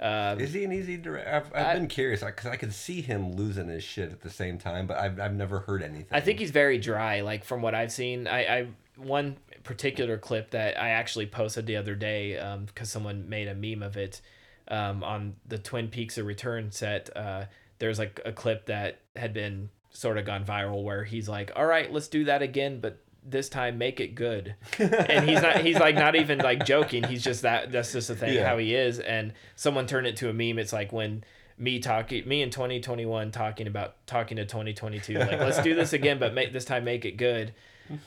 Um, 0.00 0.40
Is 0.40 0.54
he 0.54 0.64
an 0.64 0.72
easy 0.72 0.96
director? 0.96 1.30
I've, 1.30 1.46
I've 1.54 1.66
I- 1.66 1.74
been 1.74 1.86
curious 1.88 2.24
because 2.24 2.46
I 2.46 2.56
could 2.56 2.72
see 2.72 3.02
him 3.02 3.34
losing 3.36 3.68
his 3.68 3.84
shit 3.84 4.10
at 4.10 4.22
the 4.22 4.30
same 4.30 4.58
time, 4.58 4.86
but 4.86 4.96
I've, 4.96 5.20
I've 5.20 5.34
never 5.34 5.60
heard 5.60 5.82
anything. 5.82 6.06
I 6.10 6.20
think 6.20 6.38
he's 6.38 6.50
very 6.50 6.78
dry. 6.78 7.20
Like 7.20 7.44
from 7.44 7.60
what 7.60 7.74
I've 7.74 7.92
seen, 7.92 8.26
I, 8.26 8.40
I 8.44 8.66
one 8.96 9.36
particular 9.62 10.16
clip 10.16 10.50
that 10.52 10.80
I 10.80 10.90
actually 10.90 11.26
posted 11.26 11.66
the 11.66 11.76
other 11.76 11.94
day 11.94 12.40
because 12.66 12.90
someone 12.90 13.28
made 13.28 13.48
a 13.48 13.54
meme 13.54 13.82
of 13.82 13.96
it 13.96 14.22
um, 14.68 15.04
on 15.04 15.36
the 15.46 15.58
Twin 15.58 15.88
Peaks: 15.88 16.16
A 16.16 16.24
Return 16.24 16.70
set. 16.70 17.14
Uh, 17.14 17.44
there's 17.78 17.98
like 17.98 18.20
a 18.24 18.32
clip 18.32 18.66
that 18.66 19.00
had 19.16 19.34
been 19.34 19.68
sort 19.90 20.16
of 20.16 20.24
gone 20.24 20.44
viral 20.44 20.82
where 20.82 21.04
he's 21.04 21.28
like, 21.28 21.50
"All 21.56 21.66
right, 21.66 21.92
let's 21.92 22.08
do 22.08 22.24
that 22.24 22.40
again, 22.42 22.80
but." 22.80 23.02
This 23.22 23.48
time, 23.48 23.76
make 23.78 24.00
it 24.00 24.14
good, 24.14 24.54
and 24.78 25.28
he's 25.28 25.42
not. 25.42 25.60
He's 25.60 25.78
like 25.78 25.94
not 25.94 26.16
even 26.16 26.38
like 26.38 26.64
joking. 26.64 27.04
He's 27.04 27.22
just 27.22 27.42
that. 27.42 27.70
That's 27.70 27.92
just 27.92 28.08
the 28.08 28.14
thing 28.16 28.34
Yeah. 28.34 28.46
how 28.46 28.56
he 28.58 28.74
is. 28.74 28.98
And 28.98 29.34
someone 29.56 29.86
turned 29.86 30.06
it 30.06 30.16
to 30.16 30.30
a 30.30 30.32
meme. 30.32 30.58
It's 30.58 30.72
like 30.72 30.90
when 30.92 31.22
me 31.58 31.78
talking, 31.80 32.26
me 32.26 32.40
in 32.40 32.48
2021 32.48 33.30
talking 33.30 33.66
about 33.66 33.94
talking 34.06 34.38
to 34.38 34.46
2022. 34.46 35.18
Like, 35.18 35.38
let's 35.38 35.62
do 35.62 35.74
this 35.74 35.92
again, 35.92 36.18
but 36.18 36.32
make 36.32 36.52
this 36.54 36.64
time 36.64 36.84
make 36.84 37.04
it 37.04 37.18
good. 37.18 37.52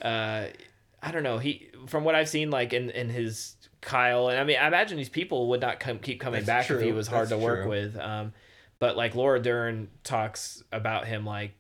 Uh, 0.01 0.45
I 1.01 1.11
don't 1.11 1.23
know. 1.23 1.37
He 1.37 1.69
from 1.87 2.03
what 2.05 2.15
I've 2.15 2.29
seen, 2.29 2.49
like 2.49 2.73
in 2.73 2.89
in 2.89 3.09
his 3.09 3.55
Kyle, 3.81 4.29
and 4.29 4.39
I 4.39 4.43
mean, 4.45 4.57
I 4.59 4.67
imagine 4.67 4.97
these 4.97 5.09
people 5.09 5.49
would 5.49 5.61
not 5.61 5.79
come 5.79 5.99
keep 5.99 6.19
coming 6.21 6.43
That's 6.43 6.67
back 6.69 6.75
if 6.75 6.81
he 6.81 6.91
was 6.91 7.07
hard 7.07 7.29
That's 7.29 7.39
to 7.39 7.45
work 7.45 7.67
with. 7.67 7.97
Um, 7.97 8.33
but 8.79 8.97
like 8.97 9.13
Laura 9.13 9.39
Dern 9.41 9.89
talks 10.03 10.63
about 10.71 11.05
him 11.05 11.25
like 11.25 11.51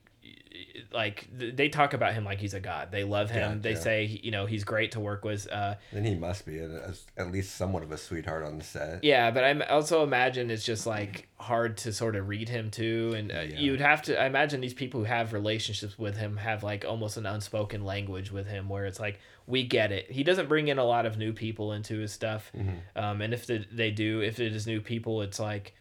like 0.91 1.27
they 1.31 1.69
talk 1.69 1.93
about 1.93 2.13
him 2.13 2.23
like 2.25 2.39
he's 2.39 2.53
a 2.53 2.59
god. 2.59 2.91
They 2.91 3.03
love 3.03 3.29
him. 3.29 3.61
They 3.61 3.71
Gotcha. 3.73 3.83
say 3.83 4.19
you 4.23 4.31
know 4.31 4.45
he's 4.45 4.63
great 4.63 4.91
to 4.93 4.99
work 4.99 5.23
with. 5.23 5.47
Uh, 5.51 5.75
Then 5.91 6.03
he 6.03 6.15
must 6.15 6.45
be 6.45 6.57
a, 6.59 6.67
a- 6.89 6.93
at 7.21 7.31
least 7.31 7.55
somewhat 7.55 7.83
of 7.83 7.91
a 7.91 7.97
sweetheart 7.97 8.43
on 8.43 8.57
the 8.57 8.63
set. 8.63 9.03
yeah, 9.03 9.29
but 9.31 9.43
I 9.43 9.59
also 9.67 10.03
imagine 10.03 10.49
it's 10.49 10.65
just 10.65 10.87
like 10.87 11.27
hard 11.39 11.77
to 11.77 11.93
sort 11.93 12.15
of 12.15 12.27
read 12.27 12.49
him 12.49 12.71
too, 12.71 13.13
and 13.15 13.31
uh, 13.31 13.41
Yeah. 13.41 13.59
you'd 13.59 13.81
have 13.81 14.01
to. 14.03 14.19
I 14.19 14.25
imagine 14.25 14.61
these 14.61 14.73
people 14.73 15.01
who 15.01 15.05
have 15.05 15.31
relationships 15.33 15.99
with 15.99 16.17
him 16.17 16.37
have 16.37 16.63
like 16.63 16.85
almost 16.85 17.17
an 17.17 17.25
unspoken 17.25 17.83
language 17.85 18.31
with 18.31 18.47
him, 18.47 18.67
where 18.69 18.85
it's 18.85 18.99
like 18.99 19.19
we 19.45 19.63
get 19.63 19.91
it. 19.91 20.09
He 20.11 20.23
doesn't 20.23 20.49
bring 20.49 20.69
in 20.69 20.79
a 20.79 20.85
lot 20.85 21.05
of 21.05 21.17
new 21.17 21.33
people 21.33 21.73
into 21.73 21.99
his 21.99 22.11
stuff, 22.11 22.51
Mm-hmm. 22.57 22.97
um, 23.03 23.21
and 23.21 23.33
if 23.33 23.45
the, 23.45 23.65
they 23.71 23.91
do, 23.91 24.21
if 24.21 24.39
it 24.39 24.55
is 24.55 24.65
new 24.65 24.81
people, 24.81 25.21
it's 25.21 25.39
like 25.39 25.75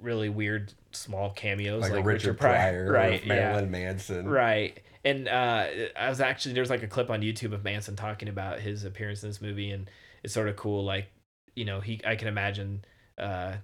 really 0.00 0.28
weird 0.28 0.72
small 0.96 1.30
cameos 1.30 1.82
Like, 1.82 1.92
like, 1.92 2.00
a 2.00 2.04
Richard 2.04 2.38
Pryor, 2.38 2.90
right? 2.90 3.22
or 3.22 3.26
Marilyn 3.26 3.64
yeah. 3.64 3.70
Manson. 3.70 4.28
Right. 4.28 4.80
And 5.04 5.28
uh, 5.28 5.66
I 5.96 6.08
was 6.08 6.20
actually 6.20 6.54
there's 6.54 6.70
like 6.70 6.82
a 6.82 6.88
clip 6.88 7.10
on 7.10 7.20
YouTube 7.22 7.52
of 7.52 7.62
Manson 7.62 7.94
talking 7.96 8.28
about 8.28 8.58
his 8.60 8.84
appearance 8.84 9.22
in 9.22 9.28
this 9.30 9.40
movie, 9.40 9.70
and 9.70 9.88
it's 10.24 10.34
sort 10.34 10.48
of 10.48 10.56
cool. 10.56 10.84
Like, 10.84 11.06
you 11.54 11.64
know, 11.64 11.80
he 11.80 12.00
I 12.04 12.16
can 12.16 12.26
imagine 12.26 12.84
uh, 13.16 13.54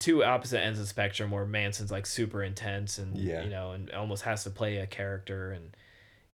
two 0.00 0.22
opposite 0.22 0.60
ends 0.60 0.78
of 0.78 0.84
the 0.84 0.88
spectrum 0.88 1.30
where 1.30 1.46
Manson's 1.46 1.90
like 1.90 2.04
super 2.04 2.42
intense 2.42 2.98
and 2.98 3.16
Yeah. 3.16 3.42
you 3.44 3.48
know, 3.50 3.72
and 3.72 3.90
almost 3.92 4.24
has 4.24 4.44
to 4.44 4.50
play 4.50 4.76
a 4.78 4.86
character, 4.86 5.52
and 5.52 5.74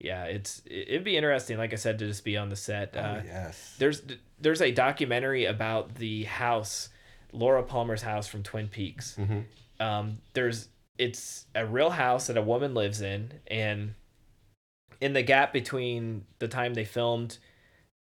yeah, 0.00 0.24
it's 0.24 0.60
it- 0.66 0.88
it'd 0.88 1.04
be 1.04 1.16
interesting, 1.16 1.56
like 1.56 1.72
I 1.72 1.76
said, 1.76 1.98
to 2.00 2.06
just 2.08 2.24
be 2.24 2.36
on 2.36 2.48
the 2.48 2.56
set. 2.56 2.94
Oh, 2.96 3.00
uh, 3.00 3.22
yes. 3.24 3.76
there's 3.78 4.02
there's 4.40 4.60
a 4.60 4.72
documentary 4.72 5.44
about 5.44 5.94
the 5.96 6.24
house, 6.24 6.88
Laura 7.32 7.62
Palmer's 7.62 8.02
house 8.02 8.26
from 8.26 8.42
Twin 8.42 8.66
Peaks. 8.66 9.14
Mhm. 9.18 9.44
Um, 9.80 10.18
there's 10.34 10.68
it's 10.98 11.46
a 11.54 11.64
real 11.64 11.90
house 11.90 12.26
that 12.26 12.36
a 12.36 12.42
woman 12.42 12.74
lives 12.74 13.00
in, 13.00 13.32
and 13.46 13.94
in 15.00 15.12
the 15.12 15.22
gap 15.22 15.52
between 15.52 16.24
the 16.38 16.48
time 16.48 16.74
they 16.74 16.84
filmed 16.84 17.38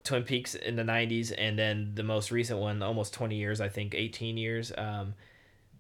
Twin 0.04 0.24
Peaks 0.24 0.56
in 0.56 0.76
the 0.76 0.84
'90s 0.84 1.34
and 1.38 1.58
then 1.58 1.92
the 1.96 2.04
most 2.04 2.32
recent 2.32 2.60
one, 2.60 2.82
almost 2.82 3.14
20 3.14 3.36
years, 3.36 3.62
I 3.62 3.70
think 3.70 3.94
18 3.94 4.38
years. 4.38 4.72
Um, 4.78 5.14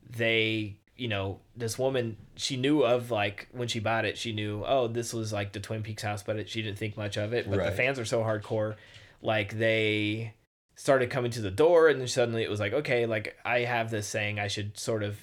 they 0.10 0.78
you 0.95 1.07
know 1.07 1.40
this 1.56 1.78
woman 1.78 2.18
she 2.36 2.57
knew 2.57 2.84
of 2.84 3.11
like 3.11 3.48
when 3.52 3.68
she 3.68 3.80
bought 3.80 4.03
it 4.03 4.18
she 4.18 4.34
knew 4.34 4.64
oh 4.65 4.88
this 4.88 5.14
was 5.14 5.32
like 5.32 5.53
the 5.53 5.60
twin 5.60 5.84
peaks 5.84 6.02
house 6.02 6.24
but 6.24 6.38
it, 6.38 6.49
she 6.49 6.61
didn't 6.61 6.78
think 6.78 6.98
much 6.98 7.18
of 7.18 7.34
it 7.34 7.49
but 7.49 7.64
the 7.64 7.72
fans 7.72 7.99
are 7.99 8.06
so 8.06 8.22
hardcore 8.22 8.76
like 9.22 9.57
they 9.57 10.34
started 10.76 11.10
coming 11.10 11.32
to 11.32 11.41
the 11.41 11.52
door 11.52 11.88
and 11.88 11.99
then 11.99 12.07
suddenly 12.07 12.44
it 12.44 12.49
was 12.49 12.60
like 12.60 12.74
okay 12.74 13.06
like 13.06 13.36
i 13.45 13.60
have 13.60 13.91
this 13.91 14.07
saying 14.07 14.40
i 14.40 14.48
should 14.48 14.78
sort 14.78 15.03
of 15.03 15.18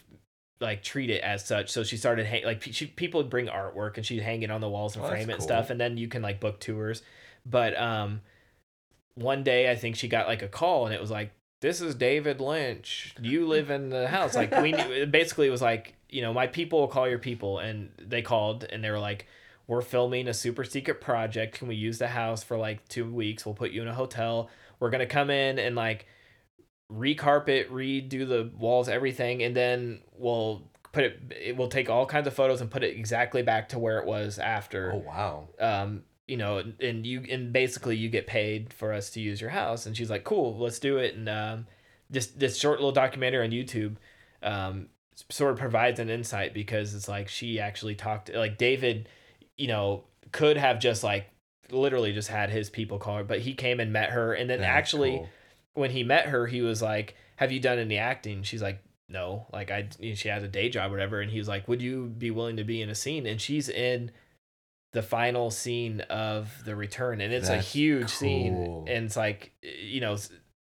like 0.61 0.83
treat 0.83 1.11
it 1.11 1.23
as 1.23 1.45
such. 1.45 1.71
So 1.71 1.83
she 1.85 1.97
started 1.97 2.27
hang- 2.27 2.45
like 2.45 2.63
she, 2.63 2.87
people 2.87 3.21
would 3.21 3.31
bring 3.31 3.47
artwork 3.47 3.97
and 3.97 4.07
she'd 4.07 4.23
hang 4.23 4.43
it 4.43 4.51
on 4.51 4.61
the 4.61 4.69
walls 4.69 4.97
and 4.97 5.05
Oh, 5.05 5.09
frame 5.09 5.29
it 5.31 5.35
and 5.35 5.43
stuff 5.43 5.71
and 5.71 5.81
then 5.81 5.97
you 5.97 6.09
can 6.09 6.23
like 6.23 6.41
book 6.41 6.61
tours. 6.61 7.03
But 7.45 7.77
um 7.79 8.21
one 9.17 9.45
day 9.45 9.71
i 9.71 9.77
think 9.77 9.95
she 9.95 10.09
got 10.09 10.27
like 10.27 10.43
a 10.43 10.49
call 10.49 10.87
and 10.87 10.95
it 10.95 11.01
was 11.01 11.11
like 11.11 11.31
this 11.61 11.81
is 11.81 11.95
david 11.95 12.41
lynch. 12.41 13.15
You 13.23 13.47
live 13.47 13.71
in 13.71 13.89
the 13.89 14.07
house. 14.09 14.35
Like 14.35 14.51
we 14.61 14.73
knew 14.73 15.07
basically 15.07 15.47
it 15.47 15.51
was 15.51 15.63
like 15.63 15.95
you 16.11 16.21
know 16.21 16.33
my 16.33 16.47
people 16.47 16.81
will 16.81 16.89
call 16.89 17.09
your 17.09 17.19
people. 17.19 17.59
And 17.59 17.91
they 17.99 18.21
called 18.23 18.65
and 18.71 18.85
they 18.85 18.91
were 18.91 18.99
like 19.01 19.27
we're 19.67 19.81
filming 19.81 20.29
a 20.29 20.35
super 20.35 20.63
secret 20.63 21.01
project. 21.01 21.55
Can 21.57 21.69
we 21.69 21.75
use 21.75 21.99
the 21.99 22.09
house 22.09 22.45
for 22.45 22.59
like 22.59 22.87
two 22.89 23.11
weeks? 23.11 23.47
We'll 23.47 23.55
put 23.55 23.71
you 23.71 23.81
in 23.81 23.89
a 23.89 23.95
hotel. 23.95 24.51
We're 24.79 24.91
gonna 24.91 25.07
come 25.07 25.31
in 25.31 25.59
and 25.59 25.75
like 25.75 26.07
recarpet 26.93 27.69
redo 27.71 28.29
the 28.29 28.51
walls 28.57 28.89
everything 28.89 29.43
and 29.43 29.57
then 29.57 30.01
we'll 30.17 30.63
put 30.93 31.05
it 31.05 31.21
it 31.31 31.57
will 31.57 31.69
take 31.69 31.89
all 31.91 32.07
kinds 32.07 32.27
of 32.27 32.35
photos 32.35 32.61
and 32.61 32.71
put 32.71 32.85
it 32.85 32.97
exactly 32.97 33.43
back 33.43 33.69
to 33.71 33.79
where 33.79 33.99
it 33.99 34.07
was 34.07 34.39
after 34.39 34.93
Oh 34.93 34.99
wow. 34.99 35.49
um 35.59 36.03
you 36.29 36.37
know 36.37 36.63
and 36.81 37.07
you 37.07 37.25
and 37.31 37.53
basically 37.53 37.97
you 37.97 38.09
get 38.09 38.27
paid 38.27 38.73
for 38.73 38.93
us 38.93 39.11
to 39.11 39.21
use 39.21 39.41
your 39.41 39.51
house 39.51 39.87
and 39.87 39.97
she's 39.97 40.11
like 40.11 40.25
cool 40.25 40.57
let's 40.59 40.79
do 40.79 40.99
it 40.99 41.15
and 41.15 41.29
um 41.29 41.67
this 42.11 42.27
this 42.29 42.57
short 42.59 42.79
little 42.79 42.93
documentary 42.93 43.45
on 43.45 43.51
youtube 43.51 43.97
um 44.43 44.89
sort 45.31 45.53
of 45.53 45.59
provides 45.59 45.99
an 46.01 46.11
insight 46.11 46.53
because 46.55 46.95
it's 46.95 47.09
like 47.09 47.29
she 47.29 47.59
actually 47.59 47.95
talked 47.95 48.33
like 48.35 48.59
david 48.59 49.09
you 49.57 49.67
know 49.69 50.05
could 50.33 50.57
have 50.57 50.79
just 50.79 51.03
like 51.03 51.31
literally 51.71 52.13
just 52.13 52.29
had 52.29 52.51
his 52.51 52.69
people 52.71 52.99
call 52.99 53.19
her 53.19 53.25
but 53.25 53.41
he 53.41 53.55
came 53.55 53.81
and 53.81 53.93
met 53.93 54.11
her 54.11 54.33
and 54.35 54.49
then 54.51 54.61
That's 54.61 54.69
actually 54.69 55.17
cool. 55.19 55.29
When 55.75 55.91
he 55.91 56.03
met 56.03 56.27
her, 56.27 56.47
he 56.47 56.63
was 56.63 56.81
like, 56.81 57.17
"Have 57.37 57.53
you 57.53 57.61
done 57.61 57.79
any 57.79 57.99
acting?" 57.99 58.43
She's 58.43 58.63
like, 58.63 58.83
"No." 59.09 59.47
Like 59.53 59.71
I, 59.71 59.89
you 59.99 60.11
know, 60.11 60.15
she 60.15 60.29
has 60.29 60.43
a 60.43 60.49
day 60.49 60.69
job, 60.69 60.91
or 60.91 60.95
whatever. 60.95 61.21
And 61.21 61.31
he 61.31 61.39
was 61.39 61.49
like, 61.49 61.69
"Would 61.69 61.83
you 61.83 62.07
be 62.07 62.31
willing 62.31 62.57
to 62.57 62.65
be 62.65 62.81
in 62.81 62.89
a 62.89 62.95
scene?" 62.95 63.27
And 63.27 63.41
she's 63.41 63.69
in 63.69 64.11
the 64.93 65.03
final 65.03 65.51
scene 65.51 66.01
of 66.03 66.65
the 66.65 66.77
return, 66.77 67.21
and 67.21 67.33
it's 67.35 67.49
That's 67.49 67.67
a 67.67 67.69
huge 67.69 68.11
scene. 68.11 68.85
And 68.89 69.05
it's 69.05 69.17
like, 69.17 69.53
you 69.63 70.01
know, 70.01 70.17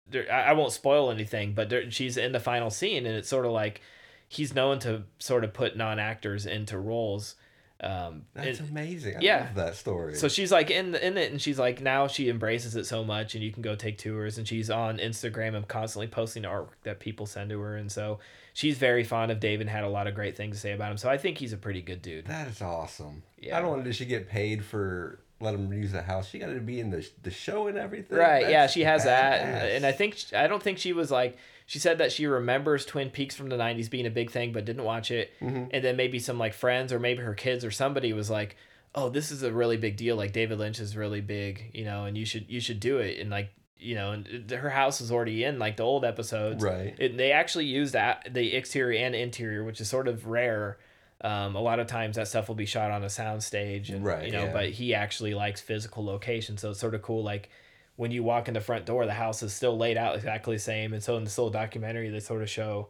there, 0.09 0.31
I 0.33 0.51
I 0.51 0.53
won't 0.55 0.73
spoil 0.73 1.11
anything, 1.11 1.53
but 1.53 1.69
there, 1.69 1.91
she's 1.91 2.17
in 2.17 2.33
the 2.33 2.41
final 2.41 2.71
scene, 2.71 3.07
and 3.07 3.15
it's 3.15 3.29
sort 3.29 3.47
of 3.47 3.53
like 3.53 3.83
he's 4.29 4.55
known 4.55 4.79
to 4.81 5.03
sort 5.19 5.45
of 5.45 5.53
put 5.53 5.77
non 5.77 5.99
actors 5.99 6.47
into 6.47 6.79
roles. 6.79 7.37
Um, 7.83 8.23
That's 8.35 8.61
and- 8.61 8.71
amazing. 8.71 9.17
I 9.17 9.21
yeah. 9.21 9.39
love 9.47 9.55
that 9.57 9.75
story. 9.77 10.15
so 10.15 10.29
she's 10.29 10.53
like 10.53 10.71
in 10.71 10.95
in 10.95 11.17
it, 11.19 11.33
and 11.33 11.41
she's 11.43 11.59
like 11.59 11.81
now 11.81 12.07
she 12.07 12.29
embraces 12.29 12.77
it 12.77 12.85
so 12.87 13.03
much, 13.05 13.35
and 13.35 13.43
you 13.43 13.51
can 13.51 13.63
go 13.63 13.75
take 13.75 13.99
tours, 13.99 14.39
and 14.39 14.47
she's 14.47 14.71
on 14.71 14.99
Instagram 14.99 15.57
and 15.57 15.67
constantly 15.67 16.07
posting 16.07 16.45
artwork 16.45 16.69
that 16.85 17.01
people 17.01 17.27
send 17.27 17.51
to 17.51 17.61
her, 17.61 17.77
and 17.77 17.91
so 17.91 18.21
she's 18.53 18.79
very 18.79 19.03
fond 19.03 19.33
of 19.33 19.41
Dave 19.41 19.61
and 19.61 19.69
had 19.69 19.83
a 19.83 19.89
lot 19.89 20.07
of 20.07 20.15
great 20.15 20.37
things 20.37 20.57
to 20.57 20.61
say 20.61 20.73
about 20.73 20.93
him. 20.93 20.97
So 20.97 21.11
I 21.11 21.19
think 21.19 21.39
he's 21.39 21.53
a 21.53 21.57
pretty 21.57 21.83
good 21.83 22.03
dude. 22.03 22.27
that 22.27 22.49
is 22.49 22.63
awesome. 22.63 23.23
Yeah. 23.39 23.59
I 23.59 23.61
don't 23.61 23.79
know. 23.79 23.85
Did 23.85 23.97
she 23.97 24.05
get 24.05 24.29
paid 24.29 24.65
for 24.65 25.19
let 25.43 25.55
him 25.55 25.73
use 25.73 25.91
the 25.91 26.03
house. 26.03 26.29
She 26.29 26.39
got 26.39 26.47
to 26.47 26.61
be 26.61 26.79
in 26.81 26.91
the 26.91 27.07
the 27.25 27.31
show 27.31 27.67
and 27.67 27.77
everything. 27.77 28.17
Right. 28.17 28.49
yeah, 28.49 28.69
she 28.69 28.85
has 28.85 29.05
that, 29.05 29.41
and, 29.41 29.69
and 29.73 29.87
I 29.87 29.93
think 29.93 30.17
I 30.35 30.47
don't 30.47 30.63
think 30.63 30.79
she 30.79 30.93
was 30.93 31.11
like 31.11 31.37
she 31.73 31.79
said 31.79 31.97
that 31.97 32.13
she 32.13 32.27
remembers 32.27 32.85
Twin 32.85 33.09
Peaks 33.09 33.35
from 33.35 33.49
the 33.49 33.57
'90s 33.57 33.89
being 33.89 34.05
a 34.05 34.11
big 34.11 34.31
thing, 34.31 34.53
but 34.53 34.67
didn't 34.67 34.85
watch 34.85 35.11
it. 35.11 35.33
Mm-hmm. 35.41 35.69
And 35.71 35.83
then 35.83 35.97
maybe 35.97 36.19
some 36.19 36.39
like 36.39 36.53
friends 36.53 36.93
or 36.93 36.99
maybe 36.99 37.23
her 37.23 37.33
kids 37.33 37.65
or 37.65 37.71
somebody 37.71 38.13
was 38.13 38.29
like, 38.29 38.57
"Oh, 38.95 39.09
this 39.09 39.31
is 39.31 39.43
a 39.43 39.51
really 39.51 39.79
big 39.79 39.97
deal. 39.97 40.15
Like 40.15 40.35
David 40.35 40.59
Lynch 40.59 40.81
is 40.81 40.99
really 40.99 41.23
big, 41.23 41.71
you 41.73 41.87
know, 41.87 42.05
and 42.05 42.19
you 42.19 42.27
should 42.27 42.45
you 42.47 42.61
should 42.61 42.79
do 42.79 42.99
it." 42.99 43.19
And 43.21 43.31
like 43.31 43.55
you 43.79 43.95
know, 43.95 44.13
and 44.13 44.51
her 44.51 44.69
house 44.69 45.01
was 45.01 45.11
already 45.11 45.45
in 45.45 45.59
like 45.59 45.79
the 45.79 45.83
old 45.83 46.05
episodes. 46.05 46.63
Right. 46.63 46.95
It, 46.99 47.17
they 47.17 47.33
actually 47.33 47.65
used 47.65 47.95
that 47.95 48.29
the 48.31 48.55
exterior 48.55 49.07
and 49.07 49.15
interior, 49.15 49.65
which 49.65 49.81
is 49.81 49.89
sort 49.89 50.09
of 50.09 50.27
rare. 50.27 50.77
Um, 51.23 51.57
a 51.57 51.61
lot 51.63 51.81
of 51.81 51.87
times 51.87 52.17
that 52.17 52.29
stuff 52.29 52.49
will 52.49 52.55
be 52.55 52.67
shot 52.67 52.91
on 52.91 53.03
a 53.03 53.07
soundstage, 53.07 53.89
and 53.89 54.05
Right, 54.05 54.27
you 54.27 54.33
know, 54.33 54.45
yeah. 54.45 54.53
but 54.53 54.69
he 54.69 54.93
actually 54.93 55.33
likes 55.33 55.63
physical 55.63 56.05
location, 56.05 56.59
so 56.59 56.73
it's 56.73 56.81
sort 56.81 56.95
of 56.95 57.01
cool. 57.01 57.23
Like 57.23 57.49
when 57.97 58.11
you 58.11 58.23
walk 58.23 58.49
in 58.49 58.55
the 58.55 58.61
front 58.61 58.87
door, 58.87 59.05
the 59.07 59.13
house 59.15 59.43
is 59.43 59.53
still 59.53 59.77
laid 59.77 59.97
out 59.97 60.17
exactly 60.17 60.57
the 60.57 60.61
same. 60.61 60.93
And 60.93 61.03
so 61.03 61.17
in 61.17 61.25
this 61.25 61.37
little 61.39 61.51
documentary, 61.51 62.09
they 62.09 62.21
sort 62.21 62.43
of 62.43 62.49
show 62.51 62.89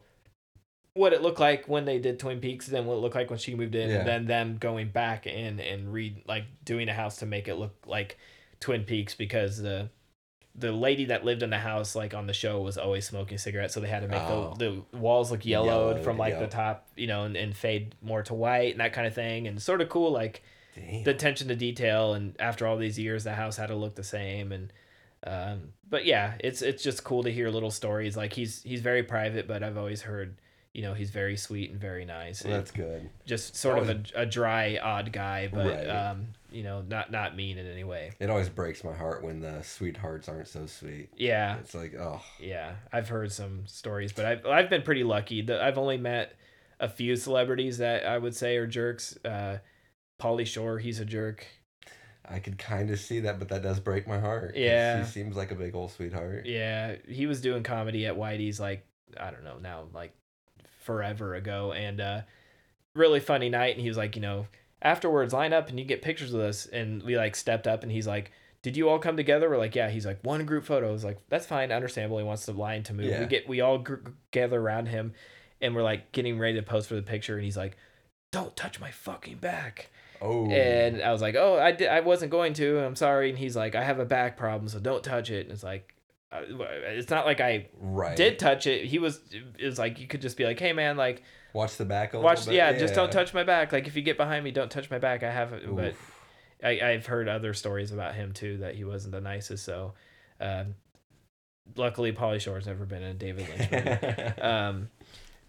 what 0.95 1.11
it 1.13 1.21
looked 1.21 1.39
like 1.39 1.65
when 1.67 1.85
they 1.85 1.99
did 1.99 2.19
Twin 2.19 2.39
Peaks, 2.39 2.67
then 2.67 2.85
what 2.85 2.95
it 2.95 2.99
looked 2.99 3.15
like 3.15 3.29
when 3.29 3.39
she 3.39 3.55
moved 3.55 3.75
in, 3.75 3.89
Yeah. 3.89 3.97
and 3.97 4.07
then 4.07 4.25
them 4.27 4.57
going 4.59 4.89
back 4.89 5.25
in 5.25 5.59
and 5.59 5.91
re 5.91 6.23
like 6.27 6.45
doing 6.63 6.87
a 6.87 6.93
house 6.93 7.17
to 7.17 7.25
make 7.25 7.47
it 7.47 7.55
look 7.55 7.73
like 7.85 8.17
Twin 8.59 8.83
Peaks 8.83 9.15
because 9.15 9.57
the 9.61 9.89
the 10.55 10.71
lady 10.71 11.05
that 11.05 11.25
lived 11.25 11.41
in 11.41 11.49
the 11.49 11.57
house 11.57 11.95
like 11.95 12.13
on 12.13 12.27
the 12.27 12.33
show 12.33 12.61
was 12.61 12.77
always 12.77 13.07
smoking 13.07 13.39
cigarettes 13.39 13.73
so 13.73 13.79
they 13.79 13.87
had 13.87 14.03
to 14.03 14.07
make 14.07 14.21
Oh. 14.21 14.53
the, 14.59 14.83
the 14.91 14.97
walls 14.99 15.31
look 15.31 15.43
yellowed 15.47 15.65
Yellowed, 15.95 16.03
from 16.03 16.19
like 16.19 16.37
the 16.37 16.45
top 16.45 16.87
you 16.95 17.07
know 17.07 17.23
and, 17.23 17.35
and 17.35 17.57
fade 17.57 17.95
more 18.03 18.21
to 18.21 18.35
white 18.35 18.69
and 18.71 18.79
that 18.79 18.93
kind 18.93 19.07
of 19.07 19.15
thing 19.15 19.47
and 19.47 19.59
sort 19.59 19.81
of 19.81 19.89
cool 19.89 20.11
like 20.11 20.43
Damn. 20.75 21.03
the 21.05 21.09
attention 21.09 21.47
to 21.47 21.55
detail 21.55 22.13
and 22.13 22.35
after 22.39 22.67
all 22.67 22.77
these 22.77 22.99
years 22.99 23.23
the 23.23 23.33
house 23.33 23.57
had 23.57 23.67
to 23.69 23.75
look 23.75 23.95
the 23.95 24.03
same 24.03 24.51
and 24.51 24.71
um 25.25 25.69
but 25.89 26.05
yeah 26.05 26.33
it's 26.39 26.61
it's 26.61 26.83
just 26.83 27.03
cool 27.03 27.23
to 27.23 27.31
hear 27.31 27.49
little 27.49 27.71
stories 27.71 28.17
like 28.17 28.33
he's 28.33 28.61
he's 28.63 28.81
very 28.81 29.03
private 29.03 29.47
but 29.47 29.63
i've 29.63 29.77
always 29.77 30.01
heard 30.01 30.35
you 30.73 30.81
know 30.81 30.93
he's 30.93 31.11
very 31.11 31.37
sweet 31.37 31.69
and 31.71 31.79
very 31.79 32.03
nice 32.03 32.43
Well, 32.43 32.53
that's 32.53 32.71
good. 32.71 33.09
just 33.25 33.55
sort 33.55 33.77
of 33.77 33.89
a, 33.89 34.03
a 34.15 34.25
dry 34.25 34.79
odd 34.81 35.11
guy 35.13 35.47
but 35.53 35.65
Right. 35.67 35.87
um 35.87 36.27
you 36.51 36.63
know 36.63 36.81
not 36.81 37.11
not 37.11 37.35
mean 37.35 37.57
in 37.57 37.67
any 37.67 37.83
way 37.83 38.11
It 38.19 38.29
always 38.29 38.49
breaks 38.49 38.83
my 38.83 38.93
heart 38.93 39.23
when 39.23 39.39
the 39.39 39.61
sweethearts 39.63 40.27
aren't 40.27 40.47
so 40.47 40.65
sweet. 40.65 41.09
yeah 41.15 41.57
It's 41.59 41.75
like, 41.75 41.93
oh, 41.95 42.21
yeah 42.39 42.73
i've 42.91 43.07
heard 43.09 43.31
some 43.31 43.65
stories 43.67 44.11
but 44.13 44.25
i've, 44.25 44.45
I've 44.45 44.69
been 44.69 44.81
pretty 44.81 45.03
lucky 45.03 45.41
The- 45.43 45.63
i've 45.63 45.77
only 45.77 45.97
met 45.97 46.33
a 46.79 46.89
few 46.89 47.15
celebrities 47.15 47.77
that 47.77 48.05
i 48.05 48.17
would 48.17 48.35
say 48.35 48.57
are 48.57 48.67
jerks 48.67 49.17
uh 49.23 49.59
Pauly 50.21 50.45
Shore, 50.45 50.77
he's 50.79 50.99
a 51.01 51.05
jerk. 51.05 51.45
I 52.27 52.39
could 52.39 52.57
kind 52.57 52.89
of 52.89 52.99
see 52.99 53.19
that, 53.21 53.37
but 53.37 53.49
that 53.49 53.63
does 53.63 53.79
break 53.79 54.07
my 54.07 54.19
heart. 54.19 54.55
Yeah. 54.55 55.03
She 55.03 55.11
seems 55.11 55.35
like 55.35 55.51
a 55.51 55.55
big 55.55 55.75
old 55.75 55.91
sweetheart. 55.91 56.45
Yeah, 56.45 56.95
he 57.07 57.25
was 57.25 57.41
doing 57.41 57.63
comedy 57.63 58.05
at 58.05 58.15
Whitey's 58.15 58.59
like 58.59 58.85
I 59.19 59.31
don't 59.31 59.43
know 59.43 59.57
now 59.61 59.85
like 59.93 60.13
forever 60.81 61.35
ago, 61.35 61.73
and 61.73 61.99
uh, 61.99 62.21
really 62.95 63.19
funny 63.19 63.49
night. 63.49 63.73
And 63.73 63.81
he 63.81 63.87
was 63.87 63.97
like, 63.97 64.15
you 64.15 64.21
know, 64.21 64.47
afterwards 64.81 65.33
line 65.33 65.53
up 65.53 65.69
and 65.69 65.79
you 65.79 65.85
get 65.85 66.01
pictures 66.01 66.31
with 66.31 66.43
us. 66.43 66.65
And 66.65 67.03
we 67.03 67.17
like 67.17 67.35
stepped 67.35 67.67
up, 67.67 67.83
and 67.83 67.91
he's 67.91 68.07
like, 68.07 68.31
did 68.61 68.77
you 68.77 68.89
all 68.89 68.99
come 68.99 69.17
together? 69.17 69.49
We're 69.49 69.57
like, 69.57 69.75
yeah. 69.75 69.89
He's 69.89 70.05
like, 70.05 70.19
one 70.23 70.45
group 70.45 70.65
photo. 70.65 70.89
I 70.89 70.91
was 70.91 71.03
like, 71.03 71.19
that's 71.29 71.45
fine, 71.45 71.71
understandable. 71.71 72.17
He 72.17 72.23
wants 72.23 72.45
the 72.45 72.53
line 72.53 72.83
to 72.83 72.93
move. 72.93 73.05
Yeah. 73.07 73.19
We 73.21 73.25
get 73.25 73.49
we 73.49 73.61
all 73.61 73.79
gr- 73.79 73.95
gather 74.31 74.59
around 74.59 74.87
him, 74.87 75.13
and 75.61 75.75
we're 75.75 75.83
like 75.83 76.11
getting 76.11 76.39
ready 76.39 76.55
to 76.55 76.63
pose 76.63 76.87
for 76.87 76.95
the 76.95 77.01
picture, 77.01 77.35
and 77.35 77.43
he's 77.43 77.57
like, 77.57 77.77
don't 78.31 78.55
touch 78.55 78.79
my 78.79 78.91
fucking 78.91 79.37
back. 79.37 79.89
Oh, 80.25 80.49
And 80.49 81.01
I 81.01 81.11
was 81.11 81.21
like, 81.21 81.35
"Oh, 81.35 81.59
I, 81.59 81.73
di- 81.73 81.87
I 81.87 81.99
wasn't 81.99 82.31
going 82.31 82.53
to. 82.53 82.79
I'm 82.79 82.95
sorry." 82.95 83.29
And 83.29 83.37
he's 83.37 83.57
like, 83.57 83.75
"I 83.75 83.83
have 83.83 83.99
a 83.99 84.05
back 84.05 84.37
problem, 84.37 84.69
so 84.69 84.79
don't 84.79 85.03
touch 85.03 85.29
it." 85.29 85.41
And 85.41 85.51
it's 85.51 85.63
like, 85.63 85.93
uh, 86.31 86.41
it's 86.47 87.09
not 87.09 87.25
like 87.25 87.41
I 87.41 87.67
right. 87.77 88.15
did 88.15 88.39
touch 88.39 88.65
it. 88.65 88.85
He 88.85 88.99
was, 88.99 89.19
it 89.59 89.65
was 89.65 89.77
like 89.77 89.99
you 89.99 90.07
could 90.07 90.21
just 90.21 90.37
be 90.37 90.45
like, 90.45 90.59
"Hey, 90.59 90.71
man, 90.71 90.95
like 90.95 91.23
watch 91.51 91.75
the 91.75 91.83
back 91.85 92.13
a 92.13 92.21
watch, 92.21 92.45
bit. 92.45 92.55
yeah, 92.55 92.71
just 92.77 92.93
don't 92.93 93.11
touch 93.11 93.33
my 93.33 93.43
back. 93.43 93.73
Like 93.73 93.85
if 93.85 93.97
you 93.97 94.01
get 94.01 94.15
behind 94.15 94.45
me, 94.45 94.51
don't 94.51 94.71
touch 94.71 94.89
my 94.89 94.97
back. 94.97 95.23
I 95.23 95.31
have, 95.31 95.53
but 95.75 95.93
I, 96.63 96.79
I've 96.79 97.05
heard 97.05 97.27
other 97.27 97.53
stories 97.53 97.91
about 97.91 98.15
him 98.15 98.31
too 98.31 98.57
that 98.59 98.75
he 98.75 98.85
wasn't 98.85 99.11
the 99.11 99.21
nicest. 99.21 99.65
So, 99.65 99.93
um, 100.39 100.75
luckily, 101.75 102.13
Pauly 102.13 102.39
Shore's 102.39 102.65
never 102.65 102.85
been 102.85 103.03
in 103.03 103.09
a 103.09 103.13
David 103.13 103.47
Lynch 103.49 103.71
movie. 103.71 104.41
um, 104.41 104.89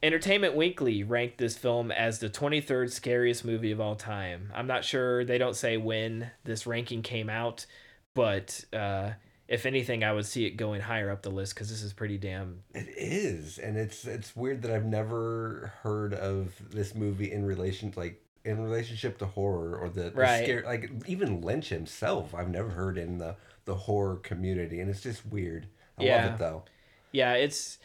Entertainment 0.04 0.54
Weekly 0.54 1.02
ranked 1.02 1.38
this 1.38 1.56
film 1.56 1.90
as 1.90 2.18
the 2.18 2.28
23rd 2.28 2.90
scariest 2.90 3.42
movie 3.42 3.70
of 3.72 3.80
all 3.80 3.96
time. 3.96 4.52
I'm 4.54 4.66
not 4.66 4.84
sure, 4.84 5.24
they 5.24 5.38
don't 5.38 5.56
say 5.56 5.78
when 5.78 6.30
this 6.44 6.66
ranking 6.66 7.00
came 7.00 7.30
out, 7.30 7.64
but 8.12 8.62
uh, 8.74 9.12
if 9.48 9.64
anything, 9.64 10.04
I 10.04 10.12
would 10.12 10.26
see 10.26 10.44
it 10.44 10.58
going 10.58 10.82
higher 10.82 11.10
up 11.10 11.22
the 11.22 11.30
list 11.30 11.54
because 11.54 11.70
this 11.70 11.82
is 11.82 11.94
pretty 11.94 12.18
damn. 12.18 12.60
It 12.74 12.86
is, 12.98 13.56
and 13.56 13.78
it's 13.78 14.06
it's 14.06 14.36
weird 14.36 14.60
that 14.62 14.70
I've 14.70 14.84
never 14.84 15.72
heard 15.82 16.12
of 16.12 16.52
this 16.70 16.94
movie 16.94 17.32
in 17.32 17.46
relation 17.46 17.90
like 17.96 18.20
in 18.44 18.62
relationship 18.62 19.16
to 19.20 19.24
horror 19.26 19.74
or 19.78 19.88
the, 19.88 20.10
the 20.10 20.20
Right. 20.20 20.44
scare 20.44 20.62
like 20.66 20.90
even 21.06 21.40
Lynch 21.40 21.70
himself. 21.70 22.34
I've 22.34 22.50
never 22.50 22.68
heard 22.68 22.98
in 22.98 23.16
the 23.16 23.36
the 23.64 23.74
horror 23.74 24.16
community, 24.16 24.80
and 24.80 24.90
it's 24.90 25.00
just 25.02 25.24
weird. 25.24 25.66
I 25.96 26.04
Yeah. 26.04 26.16
love 26.26 26.34
it 26.34 26.38
though. 26.38 26.64
Yeah, 27.10 27.32
it's. 27.36 27.78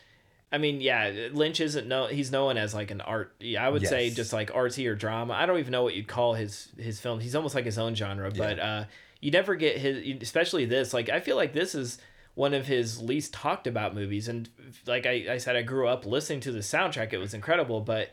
I 0.52 0.58
mean, 0.58 0.82
yeah, 0.82 1.30
Lynch 1.32 1.60
isn't 1.60 1.88
no. 1.88 2.08
He's 2.08 2.32
known 2.32 2.58
as 2.58 2.74
like 2.74 2.90
an 2.90 3.02
art. 3.02 3.36
Yeah, 3.40 3.66
I 3.66 3.70
would 3.70 3.86
say 3.86 4.10
just 4.10 4.34
like 4.34 4.52
artsy 4.52 4.90
or 4.90 4.96
drama. 4.96 5.34
I 5.34 5.46
don't 5.46 5.60
even 5.60 5.72
know 5.72 5.84
what 5.84 5.94
you'd 5.94 6.08
call 6.08 6.34
his 6.34 6.70
his 6.78 7.00
films. 7.00 7.24
He's 7.24 7.36
almost 7.36 7.54
like 7.54 7.66
his 7.66 7.78
own 7.78 7.94
genre. 7.94 8.32
But 8.32 8.60
uh, 8.60 8.86
you 9.22 9.30
never 9.30 9.56
get 9.56 9.78
his, 9.78 10.22
especially 10.22 10.66
this. 10.66 10.94
Like 10.94 11.10
I 11.10 11.20
feel 11.20 11.36
like 11.36 11.54
this 11.54 11.76
is 11.76 12.00
one 12.34 12.54
of 12.54 12.66
his 12.66 13.02
least 13.02 13.34
talked 13.34 13.68
about 13.68 13.94
movies. 13.94 14.28
And 14.28 14.50
like 14.88 15.06
I, 15.06 15.34
I 15.34 15.38
said, 15.38 15.56
I 15.56 15.62
grew 15.62 15.88
up 15.88 16.06
listening 16.06 16.40
to 16.42 16.52
the 16.52 16.60
soundtrack. 16.60 17.14
It 17.14 17.18
was 17.18 17.34
incredible, 17.34 17.82
but 17.82 18.10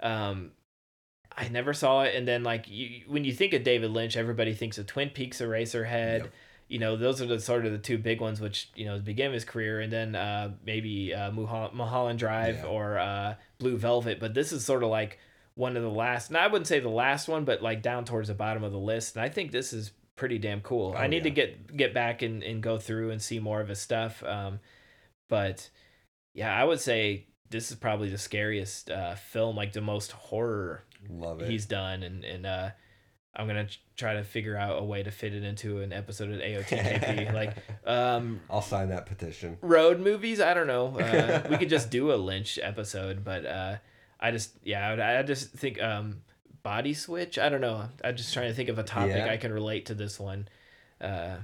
um, 0.00 0.50
I 1.36 1.48
never 1.48 1.72
saw 1.72 2.02
it. 2.02 2.14
And 2.16 2.26
then 2.26 2.42
like 2.42 2.66
you, 2.68 3.02
when 3.06 3.24
you 3.24 3.32
think 3.32 3.52
of 3.54 3.62
David 3.62 3.90
Lynch, 3.92 4.16
everybody 4.16 4.52
thinks 4.52 4.78
of 4.78 4.86
Twin 4.86 5.10
Peaks, 5.10 5.40
Eraserhead. 5.40 6.18
Yep. 6.18 6.32
You 6.68 6.78
know, 6.78 6.96
those 6.96 7.22
are 7.22 7.26
the 7.26 7.40
sort 7.40 7.64
of 7.64 7.72
the 7.72 7.78
two 7.78 7.96
big 7.98 8.20
ones, 8.20 8.40
which 8.40 8.70
you 8.76 8.84
know 8.84 8.98
began 8.98 9.32
his 9.32 9.44
career, 9.44 9.80
and 9.80 9.92
then 9.92 10.14
uh, 10.14 10.52
maybe 10.64 11.14
uh, 11.14 11.30
Mulholland, 11.30 11.74
Mulholland 11.74 12.18
Drive 12.18 12.56
Yeah. 12.56 12.66
or 12.66 12.98
uh, 12.98 13.34
Blue 13.58 13.76
Velvet. 13.78 14.20
But 14.20 14.34
this 14.34 14.52
is 14.52 14.64
sort 14.64 14.82
of 14.82 14.90
like 14.90 15.18
one 15.54 15.76
of 15.76 15.82
the 15.82 15.88
last. 15.90 16.28
And 16.28 16.36
I 16.36 16.46
wouldn't 16.46 16.66
say 16.66 16.78
the 16.80 16.88
last 16.90 17.26
one, 17.26 17.44
but 17.44 17.62
like 17.62 17.80
down 17.82 18.04
towards 18.04 18.28
the 18.28 18.34
bottom 18.34 18.62
of 18.64 18.72
the 18.72 18.78
list. 18.78 19.16
And 19.16 19.24
I 19.24 19.28
think 19.30 19.50
this 19.50 19.72
is 19.72 19.92
pretty 20.14 20.38
damn 20.38 20.60
cool. 20.60 20.94
I 20.96 21.04
Oh, 21.04 21.08
need 21.08 21.22
to 21.24 21.30
get 21.30 21.74
get 21.76 21.94
back 21.94 22.20
and, 22.22 22.42
and 22.42 22.62
go 22.62 22.76
through 22.78 23.10
and 23.12 23.22
see 23.22 23.38
more 23.38 23.60
of 23.60 23.68
his 23.68 23.78
stuff. 23.80 24.22
Um, 24.24 24.60
but 25.30 25.70
yeah, 26.34 26.54
I 26.54 26.64
would 26.64 26.80
say 26.80 27.28
this 27.50 27.70
is 27.70 27.76
probably 27.76 28.10
the 28.10 28.18
scariest 28.18 28.90
uh, 28.90 29.14
film, 29.14 29.56
like 29.56 29.72
the 29.72 29.80
most 29.80 30.12
horror 30.12 30.84
Love 31.08 31.40
it. 31.40 31.48
he's 31.50 31.64
done, 31.64 32.02
and 32.02 32.24
and 32.24 32.44
uh, 32.44 32.70
I'm 33.36 33.46
gonna 33.46 33.66
ch- 33.66 33.80
try 33.96 34.14
to 34.14 34.24
figure 34.24 34.56
out 34.56 34.80
a 34.80 34.84
way 34.84 35.02
to 35.02 35.10
fit 35.10 35.34
it 35.34 35.44
into 35.44 35.80
an 35.80 35.92
episode 35.92 36.30
of 36.30 36.40
AOTKP. 36.40 37.32
like 37.34 37.54
um, 37.86 38.40
I'll 38.50 38.62
sign 38.62 38.88
that 38.88 39.06
petition. 39.06 39.58
road 39.60 40.00
movies, 40.00 40.40
I 40.40 40.54
don't 40.54 40.66
know. 40.66 40.98
Uh, 41.08 41.46
we 41.50 41.56
could 41.56 41.68
just 41.68 41.90
do 41.90 42.12
a 42.12 42.16
Lynch 42.16 42.58
episode, 42.62 43.24
but 43.24 43.46
uh, 43.46 43.76
I 44.20 44.30
just 44.30 44.56
yeah, 44.64 44.88
I, 44.88 45.18
I 45.20 45.22
just 45.22 45.52
think 45.52 45.80
um, 45.82 46.22
body 46.62 46.94
switch. 46.94 47.38
I 47.38 47.48
don't 47.48 47.60
know. 47.60 47.88
I'm 48.04 48.16
just 48.16 48.34
trying 48.34 48.48
to 48.48 48.54
think 48.54 48.68
of 48.68 48.78
a 48.78 48.82
topic 48.82 49.16
Yeah. 49.16 49.30
I 49.30 49.36
can 49.36 49.52
relate 49.52 49.86
to 49.86 49.94
this 49.94 50.18
one. 50.18 50.48
Uh, 51.00 51.36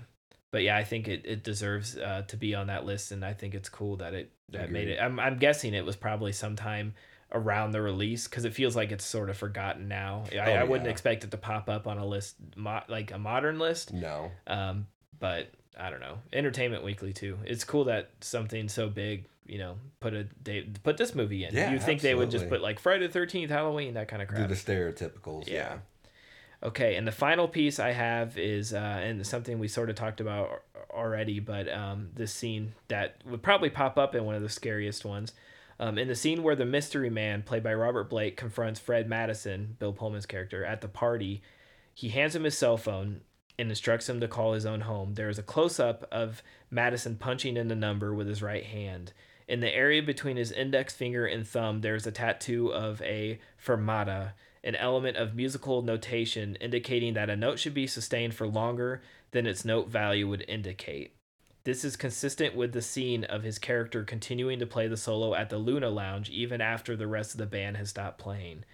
but 0.50 0.62
yeah, 0.62 0.76
I 0.76 0.84
think 0.84 1.08
it, 1.08 1.22
it 1.24 1.42
deserves 1.42 1.96
uh, 1.96 2.22
to 2.28 2.36
be 2.36 2.54
on 2.54 2.68
that 2.68 2.84
list, 2.84 3.10
and 3.10 3.24
I 3.24 3.32
think 3.32 3.54
it's 3.54 3.68
cool 3.68 3.96
that 3.96 4.14
it 4.14 4.30
that 4.50 4.70
made 4.70 4.88
it. 4.88 4.98
I'm 5.00 5.18
I'm 5.18 5.38
guessing 5.38 5.74
it 5.74 5.84
was 5.84 5.96
probably 5.96 6.32
sometime 6.32 6.94
around 7.34 7.72
the 7.72 7.82
release 7.82 8.26
because 8.28 8.44
it 8.44 8.54
feels 8.54 8.74
like 8.76 8.92
it's 8.92 9.04
sort 9.04 9.28
of 9.28 9.36
forgotten 9.36 9.88
now. 9.88 10.24
I, 10.32 10.38
Oh, 10.38 10.52
I 10.54 10.64
wouldn't 10.64 10.86
yeah. 10.86 10.92
expect 10.92 11.24
it 11.24 11.30
to 11.32 11.36
pop 11.36 11.68
up 11.68 11.86
on 11.86 11.98
a 11.98 12.06
list, 12.06 12.36
mo- 12.56 12.82
like 12.88 13.10
a 13.12 13.18
modern 13.18 13.58
list. 13.58 13.92
No. 13.92 14.30
Um, 14.46 14.86
but 15.18 15.50
I 15.78 15.90
don't 15.90 16.00
know. 16.00 16.18
Entertainment 16.32 16.84
Weekly 16.84 17.12
too. 17.12 17.38
It's 17.44 17.64
cool 17.64 17.84
that 17.86 18.10
something 18.20 18.68
so 18.68 18.88
big, 18.88 19.24
you 19.46 19.58
know, 19.58 19.76
put 20.00 20.14
a 20.14 20.24
day, 20.24 20.68
put 20.84 20.96
this 20.96 21.14
movie 21.14 21.44
in. 21.44 21.54
Yeah, 21.54 21.72
you 21.72 21.80
think 21.80 22.00
they 22.00 22.14
would 22.14 22.30
just 22.30 22.48
put 22.48 22.62
like 22.62 22.78
Friday 22.78 23.06
the 23.08 23.12
Thirteenth, 23.12 23.50
Halloween, 23.50 23.94
that 23.94 24.06
kind 24.08 24.22
of 24.22 24.28
crap. 24.28 24.42
Do 24.48 24.54
the 24.54 24.54
stereotypicals. 24.54 25.48
Yeah. 25.48 25.54
Yeah. 25.54 25.76
Okay, 26.62 26.94
and 26.96 27.06
the 27.06 27.12
final 27.12 27.46
piece 27.46 27.78
I 27.78 27.90
have 27.90 28.38
is, 28.38 28.72
uh, 28.72 28.76
and 28.78 29.26
something 29.26 29.58
we 29.58 29.68
sort 29.68 29.90
of 29.90 29.96
talked 29.96 30.20
about 30.20 30.62
already, 30.90 31.38
but 31.38 31.70
um, 31.70 32.08
this 32.14 32.32
scene 32.32 32.72
that 32.88 33.16
would 33.26 33.42
probably 33.42 33.68
pop 33.68 33.98
up 33.98 34.14
in 34.14 34.24
one 34.24 34.34
of 34.34 34.40
the 34.40 34.48
scariest 34.48 35.04
ones. 35.04 35.32
Um, 35.78 35.98
in 35.98 36.08
the 36.08 36.14
scene 36.14 36.42
where 36.42 36.56
the 36.56 36.64
mystery 36.64 37.10
man, 37.10 37.42
played 37.42 37.62
by 37.62 37.74
Robert 37.74 38.08
Blake, 38.08 38.36
confronts 38.36 38.80
Fred 38.80 39.08
Madison, 39.08 39.76
Bill 39.78 39.92
Pullman's 39.92 40.26
character, 40.26 40.64
at 40.64 40.80
the 40.80 40.88
party, 40.88 41.42
he 41.92 42.10
hands 42.10 42.34
him 42.34 42.44
his 42.44 42.56
cell 42.56 42.76
phone 42.76 43.22
and 43.58 43.68
instructs 43.68 44.08
him 44.08 44.20
to 44.20 44.28
call 44.28 44.52
his 44.52 44.66
own 44.66 44.82
home. 44.82 45.14
There 45.14 45.28
is 45.28 45.38
a 45.38 45.42
close 45.42 45.78
up 45.78 46.06
of 46.10 46.42
Madison 46.70 47.16
punching 47.16 47.56
in 47.56 47.68
the 47.68 47.76
number 47.76 48.14
with 48.14 48.26
his 48.26 48.42
right 48.42 48.64
hand. 48.64 49.12
In 49.46 49.60
the 49.60 49.74
area 49.74 50.02
between 50.02 50.36
his 50.36 50.52
index 50.52 50.94
finger 50.94 51.26
and 51.26 51.46
thumb, 51.46 51.80
there 51.80 51.94
is 51.94 52.06
a 52.06 52.12
tattoo 52.12 52.72
of 52.72 53.00
a 53.02 53.38
fermata, 53.62 54.32
an 54.64 54.74
element 54.74 55.16
of 55.16 55.34
musical 55.34 55.82
notation 55.82 56.56
indicating 56.56 57.14
that 57.14 57.30
a 57.30 57.36
note 57.36 57.58
should 57.58 57.74
be 57.74 57.86
sustained 57.86 58.34
for 58.34 58.48
longer 58.48 59.02
than 59.32 59.46
its 59.46 59.64
note 59.64 59.88
value 59.88 60.26
would 60.26 60.44
indicate. 60.48 61.14
This 61.64 61.84
is 61.84 61.96
consistent 61.96 62.54
with 62.54 62.72
the 62.72 62.82
scene 62.82 63.24
of 63.24 63.42
his 63.42 63.58
character 63.58 64.04
continuing 64.04 64.58
to 64.58 64.66
play 64.66 64.86
the 64.86 64.96
solo 64.98 65.34
at 65.34 65.48
the 65.48 65.56
Luna 65.56 65.88
Lounge 65.88 66.28
even 66.30 66.60
after 66.60 66.94
the 66.94 67.06
rest 67.06 67.32
of 67.32 67.38
the 67.38 67.46
band 67.46 67.76
has 67.78 67.90
stopped 67.90 68.18
playing. 68.18 68.64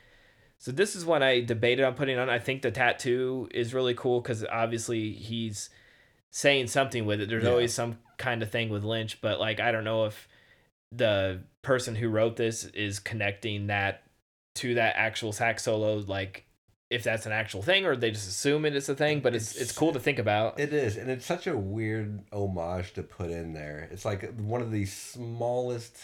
So 0.58 0.72
this 0.72 0.94
is 0.96 1.04
one 1.04 1.22
I 1.22 1.40
debated 1.40 1.84
on 1.84 1.94
putting 1.94 2.18
on. 2.18 2.28
I 2.28 2.38
think 2.38 2.62
the 2.62 2.70
tattoo 2.70 3.48
is 3.52 3.72
really 3.72 3.94
cool 3.94 4.20
because 4.20 4.44
obviously 4.44 5.12
he's 5.12 5.70
saying 6.32 6.66
something 6.66 7.06
with 7.06 7.20
it. 7.20 7.28
There's 7.28 7.44
Yeah. 7.44 7.50
always 7.50 7.72
some 7.72 7.98
kind 8.18 8.42
of 8.42 8.50
thing 8.50 8.68
with 8.68 8.84
Lynch, 8.84 9.20
but 9.20 9.40
like 9.40 9.60
I 9.60 9.72
don't 9.72 9.84
know 9.84 10.04
if 10.06 10.28
the 10.92 11.40
person 11.62 11.94
who 11.94 12.08
wrote 12.08 12.36
this 12.36 12.64
is 12.66 12.98
connecting 12.98 13.68
that 13.68 14.02
to 14.56 14.74
that 14.74 14.94
actual 14.96 15.32
sax 15.32 15.62
solo, 15.62 15.98
like 15.98 16.44
if 16.90 17.04
that's 17.04 17.24
an 17.24 17.32
actual 17.32 17.62
thing 17.62 17.86
or 17.86 17.94
they 17.96 18.10
just 18.10 18.28
assume 18.28 18.64
it 18.66 18.74
is 18.74 18.88
a 18.88 18.94
thing. 18.96 19.20
But 19.20 19.34
it's 19.34 19.52
it's, 19.52 19.60
It's- 19.60 19.78
cool 19.78 19.92
to 19.92 20.00
think 20.00 20.18
about. 20.18 20.58
It 20.58 20.72
is, 20.72 20.96
and 20.96 21.08
it's 21.10 21.24
such 21.24 21.46
a 21.46 21.56
weird 21.56 22.20
homage 22.32 22.92
to 22.94 23.02
put 23.02 23.30
in 23.30 23.52
there. 23.54 23.88
It's 23.92 24.04
like 24.04 24.34
one 24.36 24.60
of 24.60 24.70
the 24.72 24.84
smallest 24.86 25.96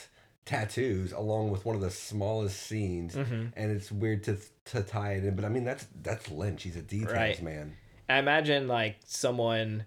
tattoos, 0.44 1.10
along 1.12 1.50
with 1.50 1.64
one 1.64 1.74
of 1.74 1.80
the 1.82 1.90
smallest 1.90 2.62
scenes, 2.62 3.16
Mhm. 3.16 3.52
and 3.56 3.70
it's 3.72 3.90
weird 3.90 4.22
to 4.24 4.38
to 4.66 4.82
tie 4.82 5.12
it 5.14 5.24
in. 5.24 5.34
But 5.36 5.44
I 5.44 5.48
mean, 5.48 5.64
that's 5.64 5.86
that's 6.02 6.30
Lynch. 6.30 6.62
He's 6.62 6.76
a 6.76 6.82
details 6.82 7.12
Right. 7.12 7.42
man. 7.42 7.76
I 8.08 8.18
imagine 8.18 8.68
like 8.68 8.96
someone 9.04 9.84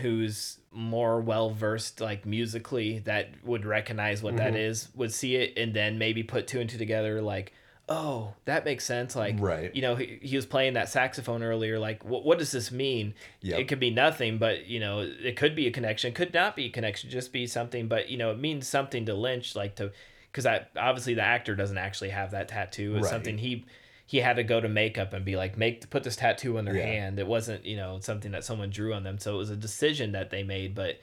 who's 0.00 0.58
more 0.72 1.20
well 1.20 1.50
versed 1.50 2.00
like 2.00 2.26
musically 2.26 2.98
that 3.00 3.28
would 3.44 3.64
recognize 3.64 4.20
what 4.20 4.36
that 4.36 4.52
Mhm. 4.54 4.68
is 4.68 4.88
would 4.96 5.12
see 5.12 5.36
it 5.36 5.56
and 5.56 5.72
then 5.72 5.96
maybe 5.96 6.24
put 6.24 6.48
two 6.48 6.60
and 6.60 6.68
two 6.68 6.76
together 6.76 7.22
like 7.22 7.52
oh 7.88 8.34
that 8.46 8.64
makes 8.64 8.84
sense 8.84 9.14
like 9.14 9.36
Right. 9.38 9.74
you 9.74 9.80
know 9.80 9.94
he, 9.94 10.18
he 10.20 10.34
was 10.34 10.44
playing 10.44 10.72
that 10.74 10.88
saxophone 10.88 11.42
earlier 11.44 11.78
like 11.78 12.04
what, 12.04 12.24
what 12.24 12.38
does 12.38 12.50
this 12.50 12.72
mean 12.72 13.14
Yep. 13.42 13.60
it 13.60 13.64
could 13.68 13.78
be 13.78 13.90
nothing 13.90 14.38
but 14.38 14.66
you 14.66 14.80
know 14.80 15.00
it 15.00 15.36
could 15.36 15.54
be 15.54 15.68
a 15.68 15.70
connection 15.70 16.12
could 16.12 16.34
not 16.34 16.56
be 16.56 16.64
a 16.66 16.70
connection 16.70 17.10
just 17.10 17.32
be 17.32 17.46
something 17.46 17.86
but 17.86 18.08
you 18.08 18.18
know 18.18 18.32
it 18.32 18.38
means 18.40 18.66
something 18.66 19.06
to 19.06 19.14
lynch 19.14 19.54
like 19.54 19.76
to 19.76 19.92
because 20.32 20.46
I 20.46 20.66
obviously 20.76 21.14
the 21.14 21.22
actor 21.22 21.54
doesn't 21.54 21.78
actually 21.78 22.10
have 22.10 22.32
that 22.32 22.48
tattoo 22.48 22.96
it's 22.96 23.04
Right. 23.04 23.10
something 23.10 23.38
he 23.38 23.64
he 24.04 24.18
had 24.18 24.36
to 24.36 24.42
go 24.44 24.60
to 24.60 24.68
makeup 24.68 25.12
and 25.12 25.24
be 25.24 25.36
like 25.36 25.56
make 25.56 25.88
put 25.88 26.02
this 26.02 26.16
tattoo 26.16 26.58
on 26.58 26.64
their 26.64 26.74
Yeah. 26.76 26.86
hand 26.86 27.20
it 27.20 27.26
wasn't 27.28 27.64
you 27.64 27.76
know 27.76 28.00
something 28.00 28.32
that 28.32 28.42
someone 28.44 28.70
drew 28.70 28.94
on 28.94 29.04
them 29.04 29.18
so 29.18 29.34
it 29.34 29.38
was 29.38 29.50
a 29.50 29.56
decision 29.56 30.10
that 30.12 30.30
they 30.30 30.42
made 30.42 30.74
but 30.74 30.98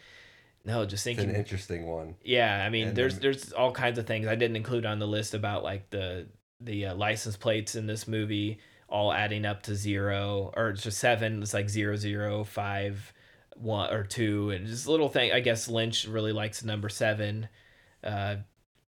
no 0.65 0.83
just 0.85 1.05
It's 1.07 1.17
thinking 1.17 1.29
an 1.33 1.35
interesting 1.39 1.85
one. 1.85 2.15
yeah 2.25 2.61
i 2.65 2.69
mean 2.69 2.89
And 2.89 2.97
there's 2.97 3.13
then- 3.13 3.21
there's 3.21 3.53
all 3.53 3.71
kinds 3.71 3.97
of 3.99 4.05
things 4.05 4.27
i 4.27 4.35
didn't 4.35 4.57
include 4.57 4.85
on 4.85 4.99
the 4.99 5.07
list 5.07 5.33
about 5.33 5.63
like 5.63 5.89
the 5.89 6.27
the 6.63 6.87
uh, 6.87 6.95
license 6.95 7.35
plates 7.37 7.75
in 7.75 7.85
this 7.87 8.07
movie 8.07 8.59
all 8.89 9.11
adding 9.11 9.45
up 9.45 9.63
to 9.63 9.75
zero 9.75 10.51
or 10.55 10.69
it's 10.69 10.83
just 10.83 10.99
seven 10.99 11.41
it's 11.41 11.53
like 11.53 11.69
zero 11.69 11.95
zero 11.95 12.43
five 12.43 13.11
one 13.55 13.91
or 13.93 14.03
two 14.03 14.49
and 14.51 14.67
just 14.67 14.87
little 14.87 15.09
thing 15.09 15.31
i 15.31 15.39
guess 15.39 15.67
lynch 15.67 16.07
really 16.07 16.31
likes 16.31 16.63
number 16.63 16.89
seven 16.89 17.47
uh 18.03 18.35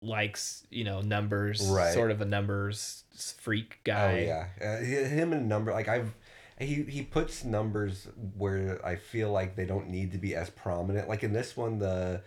likes 0.00 0.64
you 0.70 0.84
know 0.84 1.00
numbers 1.00 1.60
Right. 1.68 1.92
sort 1.92 2.10
of 2.10 2.20
a 2.20 2.24
numbers 2.24 3.04
freak 3.38 3.80
guy 3.84 4.12
Oh 4.12 4.16
yeah, 4.16 4.46
uh, 4.62 4.78
him 4.78 5.32
and 5.32 5.48
number 5.48 5.72
like 5.72 5.88
I've 5.88 6.14
he 6.60 6.82
he 6.84 7.02
puts 7.02 7.44
numbers 7.44 8.06
where 8.36 8.80
I 8.84 8.94
feel 8.96 9.30
like 9.32 9.56
they 9.56 9.64
don't 9.66 9.88
need 9.88 10.12
to 10.12 10.18
be 10.18 10.34
as 10.36 10.50
prominent. 10.50 11.08
Like 11.08 11.24
in 11.24 11.32
this 11.32 11.56
one, 11.56 11.78
the 11.78 12.22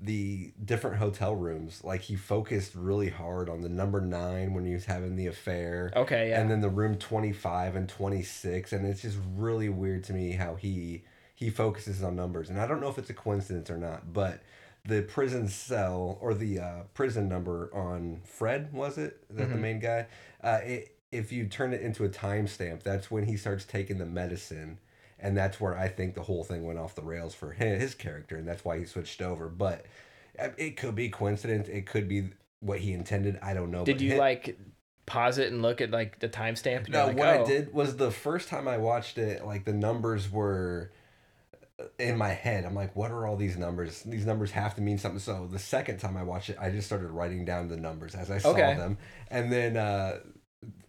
the 0.00 0.52
different 0.64 0.96
hotel 0.98 1.34
rooms, 1.34 1.82
like 1.82 2.02
he 2.02 2.14
focused 2.14 2.74
really 2.74 3.08
hard 3.10 3.48
on 3.48 3.62
the 3.62 3.68
number 3.68 4.00
nine 4.00 4.54
when 4.54 4.64
he 4.64 4.72
was 4.72 4.84
having 4.84 5.16
the 5.16 5.26
affair. 5.26 5.92
Okay, 5.96 6.30
yeah. 6.30 6.40
And 6.40 6.50
then 6.50 6.60
the 6.60 6.68
room 6.68 6.96
twenty 6.98 7.32
five 7.32 7.74
and 7.74 7.88
twenty 7.88 8.22
six, 8.22 8.72
and 8.72 8.86
it's 8.86 9.02
just 9.02 9.18
really 9.36 9.68
weird 9.68 10.04
to 10.04 10.12
me 10.12 10.32
how 10.32 10.54
he 10.54 11.02
he 11.34 11.50
focuses 11.50 12.02
on 12.02 12.14
numbers, 12.16 12.48
and 12.50 12.60
I 12.60 12.66
don't 12.66 12.80
know 12.80 12.88
if 12.88 12.98
it's 12.98 13.10
a 13.10 13.14
coincidence 13.14 13.70
or 13.70 13.76
not, 13.76 14.12
but 14.12 14.40
the 14.84 15.02
prison 15.02 15.48
cell 15.48 16.16
or 16.20 16.32
the 16.32 16.60
uh, 16.60 16.82
prison 16.94 17.28
number 17.28 17.68
on 17.74 18.20
Fred 18.24 18.72
was 18.72 18.96
it? 18.98 19.22
Is 19.28 19.36
that 19.36 19.48
the 19.50 19.56
Mhm. 19.56 19.60
main 19.60 19.78
guy? 19.80 20.06
Uh, 20.42 20.60
it, 20.62 20.94
if 21.10 21.32
you 21.32 21.46
turn 21.46 21.72
it 21.74 21.80
into 21.82 22.04
a 22.04 22.08
timestamp, 22.08 22.82
that's 22.84 23.10
when 23.10 23.24
he 23.24 23.36
starts 23.36 23.64
taking 23.64 23.98
the 23.98 24.06
medicine, 24.06 24.78
and 25.20 25.36
that's 25.36 25.60
where 25.60 25.76
I 25.76 25.88
think 25.88 26.14
the 26.14 26.22
whole 26.22 26.44
thing 26.44 26.64
went 26.64 26.78
off 26.78 26.94
the 26.94 27.02
rails 27.02 27.34
for 27.34 27.52
his, 27.52 27.80
his 27.80 27.94
character, 27.94 28.36
and 28.36 28.46
that's 28.46 28.64
why 28.64 28.78
he 28.78 28.84
switched 28.84 29.20
over. 29.22 29.48
But 29.48 29.86
uh, 30.38 30.48
it 30.56 30.76
could 30.76 30.94
be 30.94 31.08
coincidence. 31.08 31.68
It 31.68 31.86
could 31.86 32.08
be 32.08 32.30
what 32.60 32.78
he 32.80 32.92
intended. 32.92 33.38
I 33.42 33.54
don't 33.54 33.70
know. 33.70 33.84
Did 33.84 34.00
you 34.00 34.12
him- 34.12 34.18
like 34.18 34.58
pause 35.06 35.38
it 35.38 35.50
and 35.50 35.62
look 35.62 35.80
at 35.80 35.90
like 35.90 36.18
the 36.20 36.28
timestamp? 36.28 36.88
no, 36.88 37.06
like, 37.06 37.16
what 37.16 37.28
I 37.28 37.38
"Oh." 37.38 37.46
did 37.46 37.72
was 37.72 37.96
the 37.96 38.10
first 38.10 38.48
time 38.48 38.68
I 38.68 38.76
watched 38.78 39.18
it, 39.18 39.44
like 39.44 39.64
the 39.64 39.72
numbers 39.72 40.30
were 40.30 40.92
uh, 41.80 41.84
in 41.98 42.16
my 42.16 42.30
head. 42.30 42.64
I'm 42.64 42.74
like, 42.74 42.94
what 42.94 43.10
are 43.10 43.26
all 43.26 43.36
these 43.36 43.56
numbers? 43.56 44.02
These 44.02 44.26
numbers 44.26 44.50
have 44.52 44.74
to 44.76 44.80
mean 44.82 44.98
something. 44.98 45.20
So 45.20 45.48
the 45.50 45.58
second 45.58 45.98
time 45.98 46.16
I 46.16 46.22
watched 46.24 46.50
it, 46.50 46.56
I 46.60 46.70
just 46.70 46.86
started 46.86 47.08
writing 47.08 47.44
down 47.44 47.68
the 47.68 47.76
numbers 47.76 48.14
as 48.14 48.30
I 48.30 48.38
saw 48.38 48.50
Okay. 48.50 48.74
them, 48.74 48.98
and 49.30 49.50
then 49.52 49.76
uh, 49.76 50.18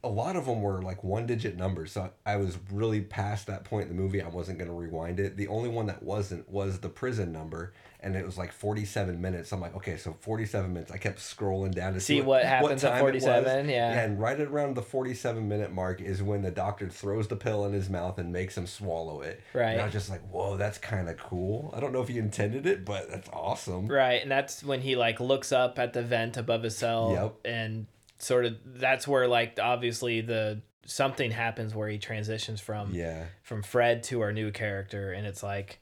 a 0.03 0.07
lot 0.07 0.35
of 0.37 0.45
them 0.45 0.61
were 0.61 0.81
like 0.81 1.03
one 1.03 1.25
digit 1.25 1.57
numbers. 1.57 1.91
So 1.91 2.09
I 2.25 2.37
was 2.37 2.57
really 2.71 3.01
past 3.01 3.47
that 3.47 3.65
point 3.65 3.89
in 3.89 3.95
the 3.95 4.01
movie. 4.01 4.21
I 4.21 4.29
wasn't 4.29 4.57
going 4.57 4.69
to 4.69 4.75
rewind 4.75 5.19
it. 5.19 5.35
The 5.35 5.47
only 5.47 5.67
one 5.69 5.87
that 5.87 6.01
wasn't 6.01 6.49
was 6.49 6.79
the 6.79 6.87
prison 6.89 7.31
number. 7.33 7.73
And 8.01 8.15
it 8.15 8.25
was 8.25 8.37
like 8.37 8.53
47 8.53 9.19
minutes. 9.19 9.51
I'm 9.51 9.59
like, 9.59 9.75
okay, 9.75 9.97
so 9.97 10.15
47 10.21 10.71
minutes. 10.71 10.89
I 10.89 10.97
kept 10.97 11.19
scrolling 11.19 11.75
down 11.75 11.95
to 11.95 11.99
See 11.99 12.21
what 12.21 12.45
happens 12.45 12.81
at 12.85 12.91
time 12.91 12.99
it 12.99 13.01
47, 13.01 13.67
yeah. 13.67 13.99
And 13.99 14.17
right 14.17 14.39
around 14.39 14.77
the 14.77 14.81
47 14.81 15.45
minute 15.45 15.73
mark 15.73 15.99
is 15.99 16.23
when 16.23 16.43
the 16.43 16.51
doctor 16.51 16.87
throws 16.87 17.27
the 17.27 17.35
pill 17.35 17.65
in 17.65 17.73
his 17.73 17.89
mouth 17.89 18.17
and 18.17 18.31
makes 18.31 18.57
him 18.57 18.67
swallow 18.67 19.19
it. 19.19 19.41
Right. 19.53 19.71
And 19.71 19.81
I 19.81 19.83
was 19.83 19.91
just 19.93 20.09
like, 20.09 20.21
whoa, 20.31 20.55
that's 20.55 20.77
kind 20.77 21.09
of 21.09 21.17
cool. 21.17 21.73
I 21.75 21.81
don't 21.81 21.91
know 21.91 22.01
if 22.01 22.07
he 22.07 22.19
intended 22.19 22.65
it, 22.65 22.85
but 22.85 23.09
that's 23.09 23.27
awesome. 23.33 23.87
Right, 23.87 24.21
and 24.21 24.31
that's 24.31 24.63
when 24.63 24.79
he 24.79 24.95
like 24.95 25.19
looks 25.19 25.51
up 25.51 25.77
at 25.77 25.91
the 25.91 26.01
vent 26.01 26.37
above 26.37 26.63
his 26.63 26.77
cell, 26.77 27.11
Yep. 27.43 27.53
and 27.53 27.87
sort 28.19 28.45
of 28.45 28.55
that's 28.65 29.07
where 29.07 29.27
like 29.27 29.57
obviously 29.61 30.21
the 30.21 30.61
something 30.85 31.31
happens 31.31 31.73
where 31.75 31.87
he 31.89 31.97
transitions 31.97 32.59
from 32.61 32.93
Yeah. 32.93 33.25
from 33.43 33.63
Fred 33.63 34.03
to 34.03 34.21
our 34.21 34.31
new 34.33 34.51
character, 34.51 35.11
and 35.13 35.25
it's 35.27 35.43
like, 35.43 35.79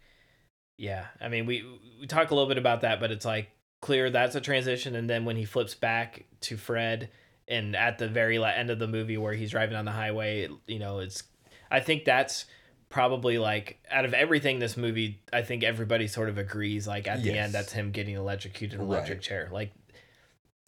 yeah, 0.77 1.05
I 1.22 1.30
mean 1.30 1.45
we 1.45 1.64
we 1.99 2.07
talk 2.07 2.31
a 2.31 2.35
little 2.35 2.47
bit 2.49 2.57
about 2.57 2.81
that, 2.81 2.99
but 2.99 3.11
it's 3.11 3.26
like 3.26 3.49
clear 3.81 4.09
that's 4.09 4.35
a 4.35 4.41
transition, 4.41 4.95
and 4.95 5.09
then 5.09 5.26
when 5.26 5.35
he 5.35 5.45
flips 5.45 5.76
back 5.76 6.26
to 6.41 6.57
Fred, 6.57 7.09
and 7.47 7.76
at 7.76 7.97
the 7.97 8.07
very 8.07 8.43
end 8.43 8.69
of 8.69 8.80
the 8.80 8.88
movie 8.88 9.18
where 9.18 9.34
he's 9.34 9.51
driving 9.51 9.76
on 9.76 9.85
the 9.85 9.91
highway, 9.91 10.47
you 10.68 10.80
know, 10.80 10.99
it's 10.99 11.23
I 11.72 11.80
think 11.80 12.05
that's 12.05 12.45
probably 12.89 13.38
like 13.38 13.80
out 13.91 14.05
of 14.05 14.14
everything 14.14 14.59
this 14.59 14.77
movie 14.77 15.19
i 15.34 15.41
think 15.41 15.61
everybody 15.61 16.07
sort 16.07 16.30
of 16.30 16.38
agrees 16.38 16.88
like 16.88 17.05
at 17.05 17.22
the 17.22 17.34
end 17.38 17.51
that's 17.51 17.73
him 17.73 17.91
getting 17.91 18.15
electrocuted 18.15 18.76
in 18.76 18.80
an 18.80 18.88
electric 18.88 19.18
Right. 19.18 19.22
chair 19.22 19.49
like 19.51 19.73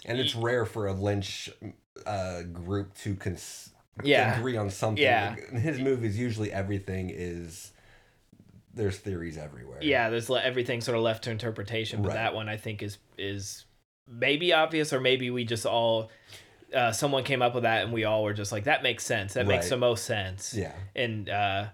And 0.06 0.20
it's 0.20 0.36
rare 0.36 0.66
for 0.66 0.88
a 0.88 0.94
Lynch 0.94 1.50
uh, 2.06 2.44
group 2.44 2.94
to 3.00 3.16
cons- 3.16 3.72
Yeah. 4.04 4.38
agree 4.40 4.56
on 4.58 4.70
something. 4.70 5.04
Yeah. 5.04 5.36
Like, 5.52 5.62
his 5.62 5.80
movies, 5.80 6.18
usually 6.18 6.52
everything 6.52 7.10
is. 7.14 7.72
There's 8.74 8.98
theories 8.98 9.38
everywhere. 9.38 9.80
yeah 9.82 10.10
there's 10.10 10.30
le- 10.30 10.42
everything 10.42 10.80
sort 10.80 10.96
of 10.96 11.04
left 11.04 11.24
to 11.26 11.32
interpretation 11.32 12.02
but 12.02 12.10
Right. 12.10 12.14
that 12.14 12.34
one 12.36 12.48
i 12.48 12.56
think 12.56 12.82
is 12.84 12.98
is 13.18 13.66
maybe 14.08 14.54
obvious 14.54 14.94
or 14.94 15.02
maybe 15.02 15.30
we 15.32 15.44
just 15.44 15.66
all 15.66 16.12
uh, 16.74 16.92
someone 16.92 17.24
came 17.24 17.42
up 17.42 17.56
with 17.56 17.64
that 17.64 17.84
and 17.84 17.92
we 17.92 18.06
all 18.06 18.24
were 18.24 18.34
just 18.34 18.52
like 18.52 18.66
that 18.66 18.84
makes 18.84 19.04
sense 19.06 19.34
that 19.34 19.48
makes 19.48 19.68
the 19.70 19.76
most 19.76 20.06
sense 20.06 20.54
Yeah. 20.54 20.72
and 20.96 21.30
uh 21.30 21.66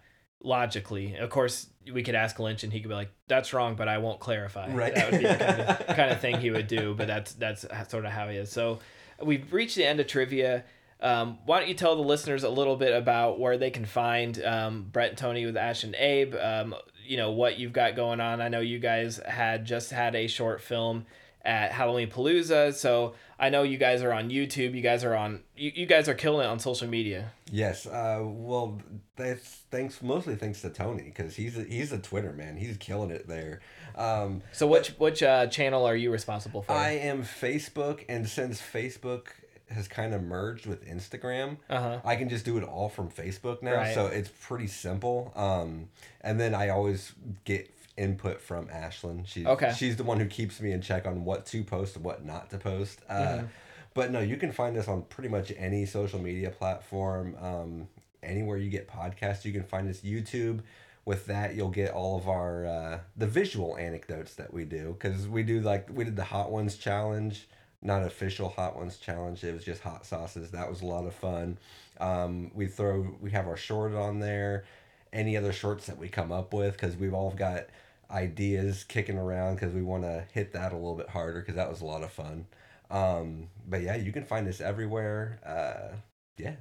logically 0.41 1.15
of 1.17 1.29
course 1.29 1.67
we 1.93 2.03
could 2.03 2.15
ask 2.15 2.39
lynch 2.39 2.63
and 2.63 2.71
he 2.73 2.79
could 2.81 2.89
be 2.89 2.95
like 2.95 3.11
that's 3.27 3.53
wrong 3.53 3.75
but 3.75 3.87
i 3.87 3.97
won't 3.97 4.19
clarify 4.19 4.69
Right. 4.73 4.93
that 4.95 5.11
would 5.11 5.19
be 5.21 5.27
the 5.27 5.35
kind 5.35 5.61
of, 5.61 5.87
kind 5.95 6.11
of 6.11 6.19
thing 6.19 6.39
he 6.39 6.51
would 6.51 6.67
do 6.67 6.93
but 6.95 7.07
that's 7.07 7.33
that's 7.33 7.65
sort 7.89 8.05
of 8.05 8.11
how 8.11 8.27
he 8.29 8.37
is 8.37 8.51
so 8.51 8.79
we've 9.21 9.51
reached 9.53 9.75
the 9.75 9.85
end 9.85 9.99
of 9.99 10.07
trivia 10.07 10.63
um, 11.01 11.39
why 11.45 11.59
don't 11.59 11.67
you 11.67 11.75
tell 11.75 11.95
the 11.95 12.01
listeners 12.01 12.43
a 12.43 12.49
little 12.49 12.77
bit 12.77 12.95
about 12.95 13.37
where 13.39 13.57
they 13.57 13.69
can 13.69 13.85
find 13.85 14.41
um, 14.43 14.87
Brett 14.91 15.09
and 15.09 15.17
Tony 15.17 15.45
with 15.45 15.57
Ash 15.57 15.83
and 15.83 15.93
Abe? 15.93 16.33
Um, 16.35 16.73
you 17.05 17.17
know 17.17 17.31
what 17.31 17.59
you've 17.59 17.73
got 17.73 17.97
going 17.97 18.21
on. 18.21 18.39
I 18.41 18.47
know 18.47 18.61
you 18.61 18.79
guys 18.79 19.19
had 19.27 19.65
just 19.65 19.91
had 19.91 20.15
a 20.15 20.25
short 20.27 20.61
film 20.61 21.05
at 21.45 21.71
Halloween 21.71 22.09
Palooza, 22.09 22.73
so 22.73 23.13
I 23.39 23.49
know 23.49 23.63
you 23.63 23.77
guys 23.77 24.01
are 24.01 24.11
on 24.11 24.29
YouTube. 24.29 24.73
You 24.73 24.81
guys 24.81 25.03
are 25.03 25.15
on. 25.15 25.41
You, 25.55 25.71
you 25.75 25.85
guys 25.85 26.09
are 26.09 26.13
killing 26.13 26.45
it 26.45 26.49
on 26.49 26.59
social 26.59 26.87
media. 26.87 27.31
Yes. 27.51 27.85
Uh, 27.85 28.21
well, 28.23 28.81
that's 29.15 29.47
thanks 29.71 30.01
mostly 30.01 30.35
thanks 30.35 30.61
to 30.61 30.69
Tony 30.69 31.03
because 31.03 31.35
he's 31.35 31.57
a, 31.57 31.63
he's 31.63 31.91
a 31.91 31.99
Twitter 31.99 32.33
man. 32.33 32.57
He's 32.57 32.77
killing 32.77 33.11
it 33.11 33.27
there. 33.27 33.61
Um, 33.95 34.41
So 34.51 34.67
which 34.67 34.89
which 34.97 35.21
uh, 35.23 35.47
channel 35.47 35.85
are 35.85 35.95
you 35.95 36.11
responsible 36.11 36.61
for? 36.63 36.71
I 36.73 36.91
am 36.91 37.23
Facebook, 37.23 38.03
and 38.09 38.27
since 38.27 38.61
Facebook 38.61 39.27
has 39.69 39.87
kind 39.87 40.13
of 40.13 40.21
merged 40.21 40.67
with 40.67 40.85
Instagram, 40.87 41.57
Uh-huh. 41.71 41.99
I 42.05 42.15
can 42.17 42.29
just 42.29 42.45
do 42.45 42.55
it 42.57 42.63
all 42.63 42.87
from 42.87 43.09
Facebook 43.09 43.63
now. 43.63 43.73
Right. 43.73 43.95
So 43.95 44.05
it's 44.07 44.29
pretty 44.29 44.67
simple. 44.67 45.33
Um, 45.35 45.89
and 46.21 46.39
then 46.39 46.53
I 46.53 46.69
always 46.69 47.13
get 47.45 47.69
input 47.97 48.41
from 48.41 48.67
Ashlyn. 48.67 49.25
She's 49.25 49.45
Okay. 49.45 49.73
she's 49.75 49.95
the 49.95 50.03
one 50.03 50.19
who 50.19 50.25
keeps 50.27 50.59
me 50.59 50.71
in 50.71 50.81
check 50.81 51.05
on 51.05 51.23
what 51.23 51.45
to 51.47 51.63
post 51.63 51.95
and 51.95 52.03
what 52.05 52.25
not 52.25 52.49
to 52.51 52.57
post. 52.57 52.99
Uh, 53.07 53.13
Mhm. 53.39 53.47
But 53.93 54.11
no, 54.11 54.19
you 54.19 54.35
can 54.35 54.51
find 54.51 54.75
us 54.75 54.89
on 54.89 55.03
pretty 55.03 55.29
much 55.29 55.53
any 55.57 55.85
social 55.85 56.19
media 56.19 56.49
platform. 56.49 57.37
Um, 57.39 57.87
anywhere 58.21 58.57
you 58.57 58.69
get 58.69 58.89
podcasts, 58.89 59.45
you 59.45 59.53
can 59.53 59.63
find 59.63 59.89
us 59.89 60.01
YouTube. 60.01 60.59
With 61.05 61.27
that, 61.27 61.55
you'll 61.55 61.69
get 61.69 61.91
all 61.91 62.17
of 62.17 62.27
our 62.27 62.65
uh, 62.65 62.99
the 63.15 63.27
visual 63.27 63.77
anecdotes 63.77 64.33
that 64.35 64.51
we 64.53 64.65
do 64.65 64.97
because 64.99 65.27
we 65.29 65.43
do 65.43 65.61
like 65.61 65.87
we 65.93 66.03
did 66.03 66.15
the 66.17 66.23
Hot 66.25 66.51
Ones 66.51 66.75
challenge, 66.75 67.47
not 67.81 68.03
official 68.03 68.49
Hot 68.49 68.75
Ones 68.75 68.97
challenge. 68.97 69.43
It 69.43 69.53
was 69.53 69.63
just 69.63 69.81
hot 69.81 70.05
sauces. 70.05 70.51
That 70.51 70.67
was 70.69 70.81
a 70.81 70.85
lot 70.85 71.05
of 71.05 71.13
fun. 71.15 71.57
Um, 71.99 72.51
we 72.53 72.67
throw 72.67 73.15
we 73.21 73.31
have 73.31 73.47
our 73.47 73.55
short 73.55 73.93
on 73.93 74.19
there. 74.19 74.65
Any 75.13 75.37
other 75.37 75.53
shorts 75.53 75.85
that 75.85 75.97
we 75.97 76.09
come 76.09 76.33
up 76.33 76.53
with 76.53 76.73
because 76.73 76.97
we've 76.97 77.13
all 77.13 77.31
got 77.31 77.67
ideas 78.15 78.83
kicking 78.85 79.17
around 79.17 79.55
because 79.55 79.73
we 79.73 79.81
want 79.83 80.03
to 80.03 80.23
hit 80.33 80.53
that 80.53 80.71
a 80.71 80.75
little 80.75 80.95
bit 80.95 81.09
harder 81.09 81.41
because 81.41 81.55
that 81.55 81.69
was 81.69 81.81
a 81.81 81.85
lot 81.85 82.01
of 82.01 82.11
fun. 82.11 82.47
Um, 82.89 83.49
but 83.67 83.81
yeah, 83.81 83.95
you 83.95 84.11
can 84.11 84.23
find 84.23 84.47
us 84.47 84.61
everywhere. 84.61 85.39
Uh, 85.45 85.95
yeah. 86.37 86.55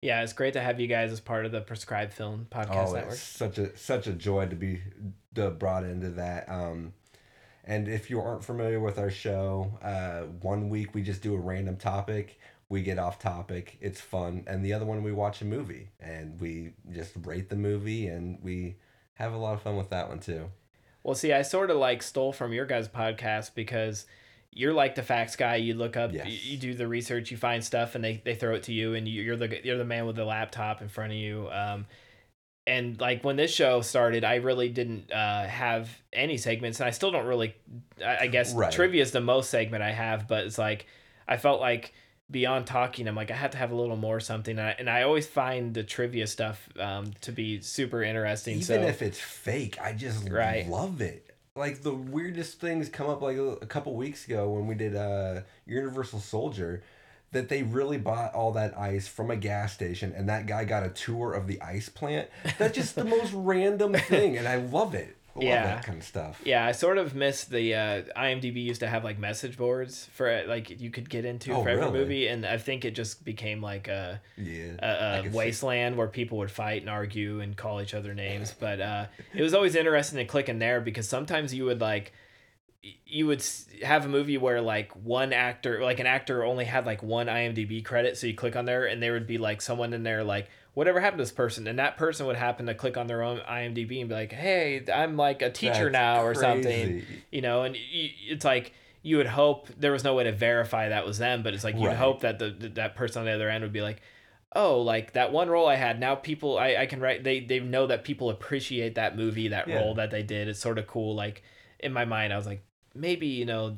Yeah, 0.00 0.22
it's 0.22 0.32
great 0.32 0.54
to 0.54 0.60
have 0.60 0.80
you 0.80 0.86
guys 0.88 1.12
as 1.12 1.20
part 1.20 1.46
of 1.46 1.52
the 1.52 1.60
Prescribed 1.60 2.12
Film 2.12 2.46
Podcast 2.50 2.88
Oh, 2.88 2.92
Network. 2.92 3.12
it's 3.12 3.22
such 3.22 3.58
a 3.58 3.76
such 3.76 4.06
a 4.06 4.12
joy 4.12 4.46
to 4.46 4.56
be 4.56 4.80
to 5.34 5.50
brought 5.50 5.84
into 5.84 6.10
that. 6.10 6.48
Um, 6.48 6.92
and 7.64 7.86
if 7.86 8.10
you 8.10 8.20
aren't 8.20 8.42
familiar 8.44 8.80
with 8.80 8.98
our 8.98 9.10
show, 9.10 9.78
uh, 9.80 10.22
one 10.40 10.68
week 10.68 10.94
we 10.94 11.02
just 11.02 11.22
do 11.22 11.34
a 11.34 11.38
random 11.38 11.76
topic. 11.76 12.40
We 12.68 12.82
get 12.82 12.98
off 12.98 13.20
topic. 13.20 13.78
It's 13.80 14.00
fun, 14.00 14.42
and 14.48 14.64
the 14.64 14.72
other 14.72 14.84
one 14.86 15.02
we 15.04 15.12
watch 15.12 15.40
a 15.40 15.44
movie 15.44 15.90
and 16.00 16.40
we 16.40 16.72
just 16.90 17.12
rate 17.24 17.48
the 17.48 17.56
movie, 17.56 18.08
and 18.08 18.38
we 18.42 18.76
have 19.22 19.32
a 19.32 19.38
lot 19.38 19.54
of 19.54 19.62
fun 19.62 19.76
with 19.76 19.90
that 19.90 20.08
one 20.08 20.20
too. 20.20 20.50
Well, 21.02 21.14
see, 21.14 21.32
I 21.32 21.42
sort 21.42 21.70
of 21.70 21.76
like 21.78 22.02
stole 22.02 22.32
from 22.32 22.52
your 22.52 22.66
guys' 22.66 22.88
podcast 22.88 23.54
because 23.54 24.06
you're 24.52 24.72
like 24.72 24.94
the 24.94 25.02
facts 25.02 25.34
guy. 25.34 25.56
You 25.56 25.74
look 25.74 25.96
up, 25.96 26.12
Yes. 26.12 26.26
you, 26.26 26.52
you 26.52 26.56
do 26.58 26.74
the 26.74 26.86
research, 26.86 27.30
you 27.30 27.36
find 27.36 27.64
stuff, 27.64 27.94
and 27.94 28.04
they, 28.04 28.20
they 28.24 28.34
throw 28.34 28.54
it 28.54 28.62
to 28.64 28.72
you, 28.72 28.94
and 28.94 29.08
you- 29.08 29.22
you're 29.22 29.36
the 29.36 29.64
you're 29.64 29.78
the 29.78 29.84
man 29.84 30.06
with 30.06 30.16
the 30.16 30.24
laptop 30.24 30.80
in 30.82 30.88
front 30.88 31.12
of 31.12 31.18
you. 31.18 31.48
Um, 31.50 31.86
and 32.66 33.00
like 33.00 33.24
when 33.24 33.34
this 33.36 33.52
show 33.52 33.80
started, 33.80 34.22
I 34.24 34.36
really 34.36 34.68
didn't 34.68 35.10
uh, 35.10 35.44
have 35.46 35.88
any 36.12 36.36
segments, 36.36 36.78
and 36.78 36.86
I 36.86 36.90
still 36.90 37.10
don't 37.10 37.26
really. 37.26 37.56
I, 38.04 38.18
I 38.22 38.26
guess 38.28 38.54
Right. 38.54 38.70
trivia 38.70 39.02
is 39.02 39.10
the 39.10 39.20
most 39.20 39.50
segment 39.50 39.82
I 39.82 39.90
have, 39.90 40.28
but 40.28 40.44
it's 40.46 40.58
like 40.58 40.86
I 41.26 41.36
felt 41.38 41.60
like 41.60 41.92
beyond 42.32 42.66
talking, 42.66 43.06
I'm 43.06 43.14
like 43.14 43.30
I 43.30 43.36
have 43.36 43.52
to 43.52 43.58
have 43.58 43.70
a 43.70 43.76
little 43.76 43.96
more 43.96 44.18
something, 44.18 44.58
and 44.58 44.66
I, 44.66 44.74
and 44.78 44.90
I 44.90 45.02
always 45.02 45.26
find 45.26 45.74
the 45.74 45.84
trivia 45.84 46.26
stuff 46.26 46.68
um, 46.80 47.12
to 47.20 47.30
be 47.30 47.60
super 47.60 48.02
interesting. 48.02 48.56
Even 48.56 48.82
so 48.82 48.88
if 48.88 49.02
it's 49.02 49.20
fake, 49.20 49.78
I 49.80 49.92
just 49.92 50.28
Right. 50.28 50.66
love 50.66 51.00
it. 51.00 51.28
Like 51.54 51.82
the 51.82 51.94
weirdest 51.94 52.60
things 52.60 52.88
come 52.88 53.08
up 53.08 53.20
like 53.20 53.36
a, 53.36 53.50
a 53.62 53.66
couple 53.66 53.94
weeks 53.94 54.26
ago 54.26 54.48
when 54.50 54.66
we 54.66 54.74
did 54.74 54.96
uh 54.96 55.42
Universal 55.66 56.20
Soldier 56.20 56.82
that 57.32 57.48
they 57.48 57.62
really 57.62 57.98
bought 57.98 58.34
all 58.34 58.52
that 58.52 58.76
ice 58.78 59.06
from 59.08 59.30
a 59.30 59.36
gas 59.36 59.72
station 59.72 60.12
and 60.16 60.28
that 60.28 60.46
guy 60.46 60.64
got 60.64 60.82
a 60.82 60.88
tour 60.90 61.32
of 61.32 61.46
the 61.46 61.60
ice 61.62 61.88
plant. 61.88 62.28
That's 62.58 62.74
just 62.74 62.94
the 62.94 63.04
most 63.16 63.32
random 63.34 63.94
thing 63.94 64.36
and 64.38 64.48
I 64.48 64.56
love 64.56 64.94
it. 64.94 65.16
Love 65.34 65.44
Yeah. 65.44 65.62
that 65.64 65.84
kind 65.86 65.98
of 65.98 66.04
stuff. 66.04 66.40
Yeah, 66.44 66.66
I 66.66 66.72
sort 66.72 66.98
of 66.98 67.14
miss 67.14 67.44
the 67.44 67.74
uh, 67.74 68.02
IMDb 68.16 68.62
used 68.62 68.80
to 68.80 68.86
have 68.86 69.02
like 69.02 69.18
message 69.18 69.56
boards 69.56 70.08
for 70.12 70.44
like 70.46 70.80
you 70.80 70.90
could 70.90 71.08
get 71.08 71.24
into 71.24 71.52
Oh, 71.54 71.62
for 71.62 71.70
every 71.70 71.84
really? 71.86 71.98
movie, 71.98 72.26
and 72.28 72.44
I 72.44 72.58
think 72.58 72.84
it 72.84 72.90
just 72.94 73.24
became 73.24 73.62
like 73.62 73.88
a 73.88 74.20
Yeah. 74.36 74.72
a 74.82 75.22
see- 75.22 75.28
wasteland 75.30 75.96
where 75.96 76.08
people 76.08 76.38
would 76.38 76.50
fight 76.50 76.82
and 76.82 76.90
argue 76.90 77.40
and 77.40 77.56
call 77.56 77.80
each 77.80 77.94
other 77.94 78.12
names. 78.14 78.54
But 78.58 78.80
uh, 78.80 79.06
it 79.34 79.42
was 79.42 79.54
always 79.54 79.74
interesting 79.74 80.18
to 80.18 80.24
click 80.26 80.48
in 80.50 80.58
there 80.58 80.80
because 80.82 81.08
sometimes 81.08 81.54
you 81.54 81.64
would 81.64 81.80
like 81.80 82.12
you 83.06 83.28
would 83.28 83.44
have 83.84 84.04
a 84.04 84.08
movie 84.08 84.36
where 84.36 84.60
like 84.60 84.90
one 84.96 85.32
actor 85.32 85.80
like 85.82 86.00
an 86.00 86.06
actor 86.06 86.42
only 86.44 86.64
had 86.64 86.84
like 86.84 87.00
one 87.00 87.28
IMDb 87.28 87.84
credit 87.84 88.16
so 88.18 88.26
you 88.26 88.34
click 88.34 88.56
on 88.56 88.64
there 88.64 88.86
and 88.86 89.00
there 89.00 89.12
would 89.12 89.26
be 89.26 89.38
like 89.38 89.62
someone 89.62 89.92
in 89.92 90.02
there 90.02 90.24
like 90.24 90.48
whatever 90.74 91.00
happened 91.00 91.18
to 91.18 91.22
this 91.24 91.32
person 91.32 91.66
and 91.66 91.78
that 91.78 91.96
person 91.96 92.26
would 92.26 92.36
happen 92.36 92.66
to 92.66 92.74
click 92.74 92.96
on 92.96 93.06
their 93.06 93.22
own 93.22 93.38
IMDb 93.40 94.00
and 94.00 94.08
be 94.08 94.14
like 94.14 94.32
hey 94.32 94.82
I'm 94.92 95.16
like 95.16 95.42
a 95.42 95.50
teacher 95.50 95.84
That's 95.90 95.92
now 95.92 96.22
or 96.22 96.34
something 96.34 97.02
you 97.30 97.40
know 97.42 97.62
and 97.62 97.76
it's 97.78 98.44
like 98.44 98.72
you 99.02 99.16
would 99.18 99.26
hope 99.26 99.68
there 99.76 99.92
was 99.92 100.04
no 100.04 100.14
way 100.14 100.24
to 100.24 100.32
verify 100.32 100.88
that 100.88 101.04
was 101.04 101.18
them 101.18 101.42
but 101.42 101.54
it's 101.54 101.64
like 101.64 101.74
you'd 101.76 101.88
Right. 101.88 101.96
hope 101.96 102.20
that 102.20 102.38
the 102.38 102.50
that 102.74 102.94
person 102.96 103.20
on 103.20 103.26
the 103.26 103.32
other 103.32 103.50
end 103.50 103.62
would 103.64 103.72
be 103.72 103.82
like 103.82 104.00
oh 104.54 104.80
like 104.80 105.12
that 105.14 105.32
one 105.32 105.48
role 105.50 105.66
i 105.66 105.76
had 105.76 105.98
now 105.98 106.14
people 106.14 106.58
i, 106.58 106.76
I 106.76 106.86
can 106.86 107.00
write 107.00 107.24
they 107.24 107.40
they 107.40 107.58
know 107.60 107.86
that 107.88 108.04
people 108.04 108.30
appreciate 108.30 108.94
that 108.96 109.16
movie 109.16 109.48
that 109.48 109.66
Yeah. 109.68 109.76
role 109.76 109.94
that 109.94 110.10
they 110.10 110.22
did 110.22 110.46
it's 110.48 110.60
sort 110.60 110.78
of 110.78 110.86
cool 110.86 111.14
like 111.14 111.42
in 111.80 111.92
my 111.92 112.04
mind 112.04 112.32
i 112.32 112.36
was 112.36 112.46
like 112.46 112.62
maybe 112.94 113.26
you 113.26 113.44
know 113.46 113.76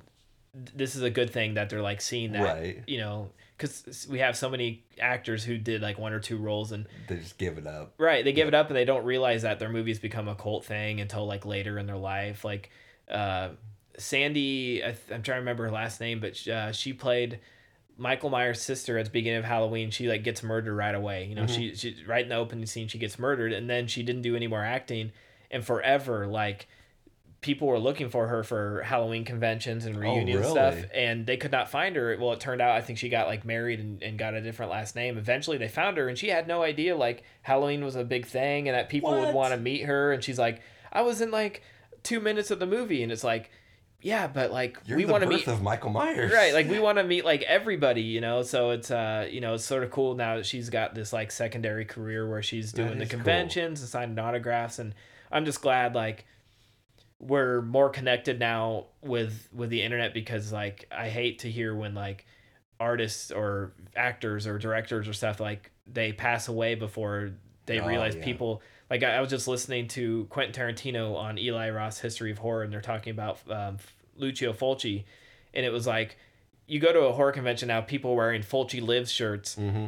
th- 0.52 0.70
this 0.76 0.94
is 0.96 1.02
a 1.02 1.10
good 1.10 1.30
thing 1.30 1.54
that 1.54 1.70
they're 1.70 1.80
like 1.82 2.00
seeing 2.00 2.32
that 2.32 2.42
Right. 2.56 2.82
you 2.86 2.98
know 2.98 3.30
because 3.56 4.06
we 4.10 4.18
have 4.18 4.36
so 4.36 4.50
many 4.50 4.84
actors 5.00 5.44
who 5.44 5.56
did 5.58 5.80
like 5.80 5.98
one 5.98 6.12
or 6.12 6.20
two 6.20 6.36
roles 6.36 6.72
and 6.72 6.86
They 7.08 7.16
just 7.16 7.38
give 7.38 7.58
it 7.58 7.66
up. 7.66 7.94
Right, 7.98 8.24
they 8.24 8.32
give 8.32 8.48
it 8.48 8.54
up 8.54 8.68
and 8.68 8.76
they 8.76 8.84
don't 8.84 9.04
realize 9.04 9.42
that 9.42 9.58
their 9.58 9.68
movies 9.68 9.98
become 9.98 10.28
a 10.28 10.34
cult 10.34 10.64
thing 10.64 11.00
until 11.00 11.26
like 11.26 11.46
later 11.46 11.78
in 11.78 11.86
their 11.86 11.96
life. 11.96 12.44
Like 12.44 12.70
uh, 13.10 13.50
Sandy, 13.96 14.82
I 14.82 14.88
th- 14.88 14.98
I'm 15.10 15.22
trying 15.22 15.36
to 15.36 15.40
remember 15.40 15.64
her 15.64 15.70
last 15.70 16.00
name, 16.00 16.20
but 16.20 16.46
uh, 16.48 16.72
she 16.72 16.92
played 16.92 17.40
Michael 17.96 18.30
Myers' 18.30 18.60
sister 18.60 18.98
at 18.98 19.04
the 19.04 19.10
beginning 19.10 19.38
of 19.38 19.44
Halloween. 19.44 19.90
She 19.90 20.08
like 20.08 20.24
gets 20.24 20.42
murdered 20.42 20.74
right 20.74 20.94
away. 20.94 21.26
You 21.26 21.36
know, 21.36 21.46
she 21.46 21.74
she 21.76 21.96
right 22.06 22.22
in 22.22 22.28
the 22.28 22.36
opening 22.36 22.66
scene 22.66 22.88
she 22.88 22.98
gets 22.98 23.18
murdered, 23.18 23.52
and 23.52 23.70
then 23.70 23.86
she 23.86 24.02
didn't 24.02 24.22
do 24.22 24.34
any 24.34 24.48
more 24.48 24.64
acting, 24.64 25.12
and 25.50 25.64
forever 25.64 26.26
like 26.26 26.66
people 27.44 27.68
were 27.68 27.78
looking 27.78 28.08
for 28.08 28.26
her 28.26 28.42
for 28.42 28.80
Halloween 28.80 29.22
conventions 29.22 29.84
and 29.84 29.96
reunion 29.96 30.42
stuff, 30.42 30.76
really? 30.76 30.88
and 30.94 31.26
they 31.26 31.36
could 31.36 31.52
not 31.52 31.68
find 31.68 31.94
her. 31.94 32.16
Well, 32.18 32.32
it 32.32 32.40
turned 32.40 32.62
out 32.62 32.70
I 32.70 32.80
think 32.80 32.98
she 32.98 33.10
got 33.10 33.26
like 33.26 33.44
married 33.44 33.80
and, 33.80 34.02
and 34.02 34.18
got 34.18 34.32
a 34.32 34.40
different 34.40 34.72
last 34.72 34.96
name. 34.96 35.18
Eventually, 35.18 35.58
they 35.58 35.68
found 35.68 35.98
her, 35.98 36.08
and 36.08 36.16
she 36.16 36.28
had 36.28 36.48
no 36.48 36.62
idea 36.62 36.96
like 36.96 37.22
Halloween 37.42 37.84
was 37.84 37.96
a 37.96 38.04
big 38.04 38.24
thing 38.24 38.66
and 38.66 38.74
that 38.74 38.88
people 38.88 39.10
would 39.10 39.34
want 39.34 39.52
to 39.52 39.60
meet 39.60 39.84
her. 39.84 40.10
And 40.10 40.24
she's 40.24 40.38
like, 40.38 40.62
I 40.90 41.02
was 41.02 41.20
in 41.20 41.30
like 41.30 41.62
two 42.02 42.18
minutes 42.18 42.50
of 42.50 42.60
the 42.60 42.66
movie, 42.66 43.02
and 43.02 43.12
it's 43.12 43.22
like, 43.22 43.50
yeah, 44.00 44.26
but 44.26 44.50
like 44.50 44.78
You're 44.86 44.96
we 44.96 45.04
want 45.04 45.22
to 45.22 45.28
meet 45.28 45.46
of 45.46 45.60
Michael 45.60 45.90
Myers. 45.90 46.32
right 46.32 46.54
like 46.54 46.70
we 46.70 46.78
want 46.80 46.96
to 46.96 47.04
meet 47.04 47.26
like 47.26 47.42
everybody 47.42 48.02
you 48.02 48.22
know 48.22 48.42
so 48.42 48.70
it's 48.70 48.90
uh 48.90 49.28
you 49.30 49.42
know 49.42 49.54
it's 49.54 49.64
sort 49.64 49.82
of 49.82 49.90
cool 49.90 50.14
now 50.14 50.36
that 50.36 50.46
she's 50.46 50.70
got 50.70 50.94
this 50.94 51.12
like 51.12 51.30
secondary 51.30 51.84
career 51.84 52.28
where 52.28 52.42
she's 52.42 52.72
doing 52.72 52.96
the 52.98 53.04
is 53.04 53.10
cool. 53.10 53.18
conventions 53.18 53.80
and 53.80 53.88
signing 53.88 54.18
autographs 54.18 54.78
and 54.78 54.94
i'm 55.32 55.46
just 55.46 55.62
glad 55.62 55.94
like 55.94 56.26
we're 57.26 57.62
more 57.62 57.88
connected 57.88 58.38
now 58.38 58.86
with 59.02 59.48
with 59.52 59.70
the 59.70 59.82
internet 59.82 60.12
because 60.12 60.52
like 60.52 60.86
i 60.92 61.08
hate 61.08 61.38
to 61.40 61.50
hear 61.50 61.74
when 61.74 61.94
like 61.94 62.26
artists 62.80 63.30
or 63.30 63.72
actors 63.96 64.46
or 64.46 64.58
directors 64.58 65.08
or 65.08 65.12
stuff 65.12 65.40
like 65.40 65.70
they 65.86 66.12
pass 66.12 66.48
away 66.48 66.74
before 66.74 67.30
they 67.66 67.78
Oh, 67.80 67.86
realize 67.86 68.14
yeah. 68.16 68.24
people 68.24 68.62
like 68.90 69.02
I, 69.02 69.16
I 69.16 69.20
was 69.20 69.30
just 69.30 69.48
listening 69.48 69.88
to 69.88 70.26
Quentin 70.28 70.52
Tarantino 70.52 71.16
on 71.16 71.38
Eli 71.38 71.70
Roth 71.70 72.00
History 72.00 72.30
of 72.30 72.38
Horror 72.38 72.62
and 72.64 72.72
they're 72.72 72.80
talking 72.82 73.12
about 73.12 73.38
um, 73.50 73.78
Lucio 74.16 74.52
Fulci 74.52 75.04
and 75.54 75.64
it 75.64 75.72
was 75.72 75.86
like 75.86 76.18
you 76.66 76.80
go 76.80 76.92
to 76.92 77.00
a 77.00 77.12
horror 77.12 77.32
convention 77.32 77.68
now 77.68 77.80
people 77.80 78.14
wearing 78.16 78.42
Fulci 78.42 78.82
lives 78.86 79.10
shirts 79.10 79.56
Mm-hmm. 79.56 79.86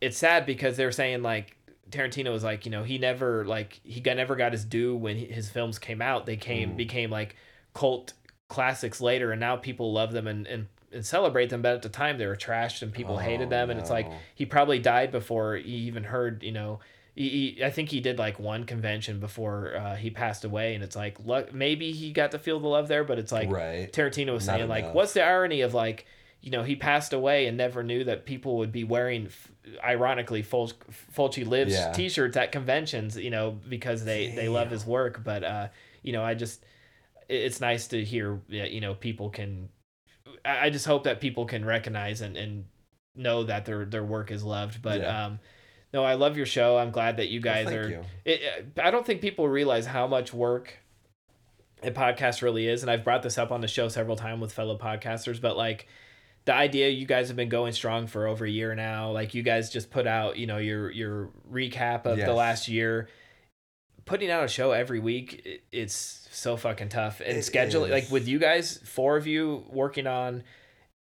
it's 0.00 0.18
sad 0.18 0.44
because 0.44 0.76
they're 0.76 0.92
saying 0.92 1.22
like 1.22 1.56
Tarantino 1.90 2.32
was 2.32 2.42
like 2.44 2.64
you 2.64 2.70
know 2.70 2.82
he 2.82 2.98
never 2.98 3.44
like 3.44 3.80
he 3.84 4.00
got 4.00 4.16
never 4.16 4.36
got 4.36 4.52
his 4.52 4.64
due 4.64 4.96
when 4.96 5.16
he, 5.16 5.26
his 5.26 5.48
films 5.50 5.78
came 5.78 6.00
out 6.02 6.26
they 6.26 6.36
came 6.36 6.72
Mm. 6.72 6.76
became 6.76 7.10
like 7.10 7.36
cult 7.74 8.12
classics 8.48 9.00
later 9.00 9.32
and 9.32 9.40
now 9.40 9.56
people 9.56 9.92
love 9.92 10.12
them 10.12 10.26
and, 10.26 10.46
and 10.46 10.66
and 10.92 11.04
celebrate 11.04 11.50
them 11.50 11.60
but 11.62 11.74
at 11.74 11.82
the 11.82 11.88
time 11.88 12.18
they 12.18 12.26
were 12.26 12.36
trashed 12.36 12.82
and 12.82 12.92
people 12.92 13.18
hated 13.18 13.46
Oh, 13.48 13.50
them 13.50 13.70
and 13.70 13.80
it's 13.80 13.90
like 13.90 14.10
he 14.34 14.46
probably 14.46 14.78
died 14.78 15.10
before 15.10 15.56
he 15.56 15.72
even 15.88 16.04
heard 16.04 16.42
you 16.42 16.52
know 16.52 16.80
he, 17.16 17.28
he, 17.56 17.64
I 17.64 17.70
think 17.70 17.90
he 17.90 18.00
did 18.00 18.18
like 18.18 18.38
one 18.40 18.64
convention 18.64 19.20
before 19.20 19.76
uh, 19.76 19.94
he 19.96 20.10
passed 20.10 20.44
away 20.44 20.74
and 20.74 20.82
it's 20.82 20.96
like 20.96 21.16
luck 21.24 21.52
maybe 21.54 21.92
he 21.92 22.12
got 22.12 22.30
to 22.32 22.38
feel 22.38 22.60
the 22.60 22.66
love 22.68 22.88
there 22.88 23.04
but 23.04 23.18
it's 23.18 23.32
like 23.32 23.50
Right. 23.50 23.92
Tarantino 23.92 24.32
was 24.34 24.46
Not 24.46 24.56
saying 24.58 24.68
like 24.68 24.92
what's 24.94 25.12
the 25.14 25.22
irony 25.22 25.60
of 25.62 25.74
like 25.74 26.06
you 26.44 26.50
know 26.50 26.62
he 26.62 26.76
passed 26.76 27.14
away 27.14 27.46
and 27.46 27.56
never 27.56 27.82
knew 27.82 28.04
that 28.04 28.26
people 28.26 28.58
would 28.58 28.70
be 28.70 28.84
wearing 28.84 29.28
ironically 29.82 30.42
Ful- 30.42 30.72
Fulci 31.16 31.46
lives 31.46 31.72
Yeah. 31.72 31.90
t-shirts 31.92 32.36
at 32.36 32.52
conventions 32.52 33.16
you 33.16 33.30
know 33.30 33.58
because 33.68 34.04
they 34.04 34.30
they 34.36 34.48
love 34.50 34.70
his 34.70 34.84
work 34.84 35.24
but 35.24 35.42
uh 35.42 35.68
you 36.02 36.12
know 36.12 36.22
I 36.22 36.34
just 36.34 36.62
it's 37.30 37.62
nice 37.62 37.86
to 37.88 38.04
hear 38.04 38.40
that 38.50 38.70
you 38.72 38.82
know 38.82 38.94
people 38.94 39.30
can 39.30 39.70
I 40.44 40.68
just 40.68 40.84
hope 40.86 41.04
that 41.04 41.18
people 41.20 41.46
can 41.46 41.64
recognize 41.64 42.20
and, 42.20 42.36
and 42.36 42.66
know 43.16 43.44
that 43.44 43.64
their 43.64 43.86
their 43.86 44.04
work 44.04 44.30
is 44.30 44.44
loved 44.44 44.82
but 44.82 45.00
Yeah. 45.00 45.24
um 45.24 45.38
no 45.94 46.04
I 46.04 46.12
love 46.14 46.36
your 46.36 46.44
show 46.46 46.76
I'm 46.76 46.90
glad 46.90 47.16
that 47.16 47.28
you 47.30 47.40
Well, 47.42 47.54
guys 47.54 47.66
thank 47.68 47.80
are 47.80 47.88
you. 47.88 48.04
it, 48.26 48.40
I 48.82 48.90
don't 48.90 49.06
think 49.06 49.22
people 49.22 49.48
realize 49.48 49.86
how 49.86 50.06
much 50.06 50.34
work 50.34 50.74
a 51.82 51.90
podcast 51.90 52.42
really 52.42 52.68
is 52.68 52.82
and 52.82 52.90
I've 52.90 53.02
brought 53.04 53.22
this 53.22 53.38
up 53.38 53.50
on 53.50 53.62
the 53.62 53.68
show 53.68 53.88
several 53.88 54.16
times 54.16 54.42
with 54.42 54.52
fellow 54.52 54.76
podcasters 54.76 55.40
but 55.40 55.56
like 55.56 55.86
the 56.46 56.54
idea 56.54 56.88
you 56.90 57.06
guys 57.06 57.28
have 57.28 57.36
been 57.36 57.48
going 57.48 57.72
strong 57.72 58.06
for 58.06 58.26
over 58.26 58.44
a 58.44 58.50
year 58.50 58.74
now 58.74 59.10
like 59.10 59.34
you 59.34 59.42
guys 59.42 59.70
just 59.70 59.90
put 59.90 60.06
out 60.06 60.36
you 60.36 60.46
know 60.46 60.58
your 60.58 60.90
your 60.90 61.30
recap 61.50 62.04
of 62.06 62.18
the 62.26 62.34
last 62.34 62.68
year. 62.68 63.08
Putting 64.04 64.30
out 64.30 64.44
a 64.44 64.48
show 64.48 64.72
every 64.72 65.00
week 65.00 65.40
it, 65.46 65.62
it's 65.72 66.28
so 66.30 66.56
fucking 66.58 66.90
tough. 66.90 67.20
And 67.20 67.38
It 67.38 67.40
scheduling 67.40 67.90
like 67.90 68.10
with 68.10 68.28
you 68.28 68.38
guys 68.38 68.78
four 68.84 69.16
of 69.16 69.26
you 69.26 69.64
working 69.70 70.06
on 70.06 70.44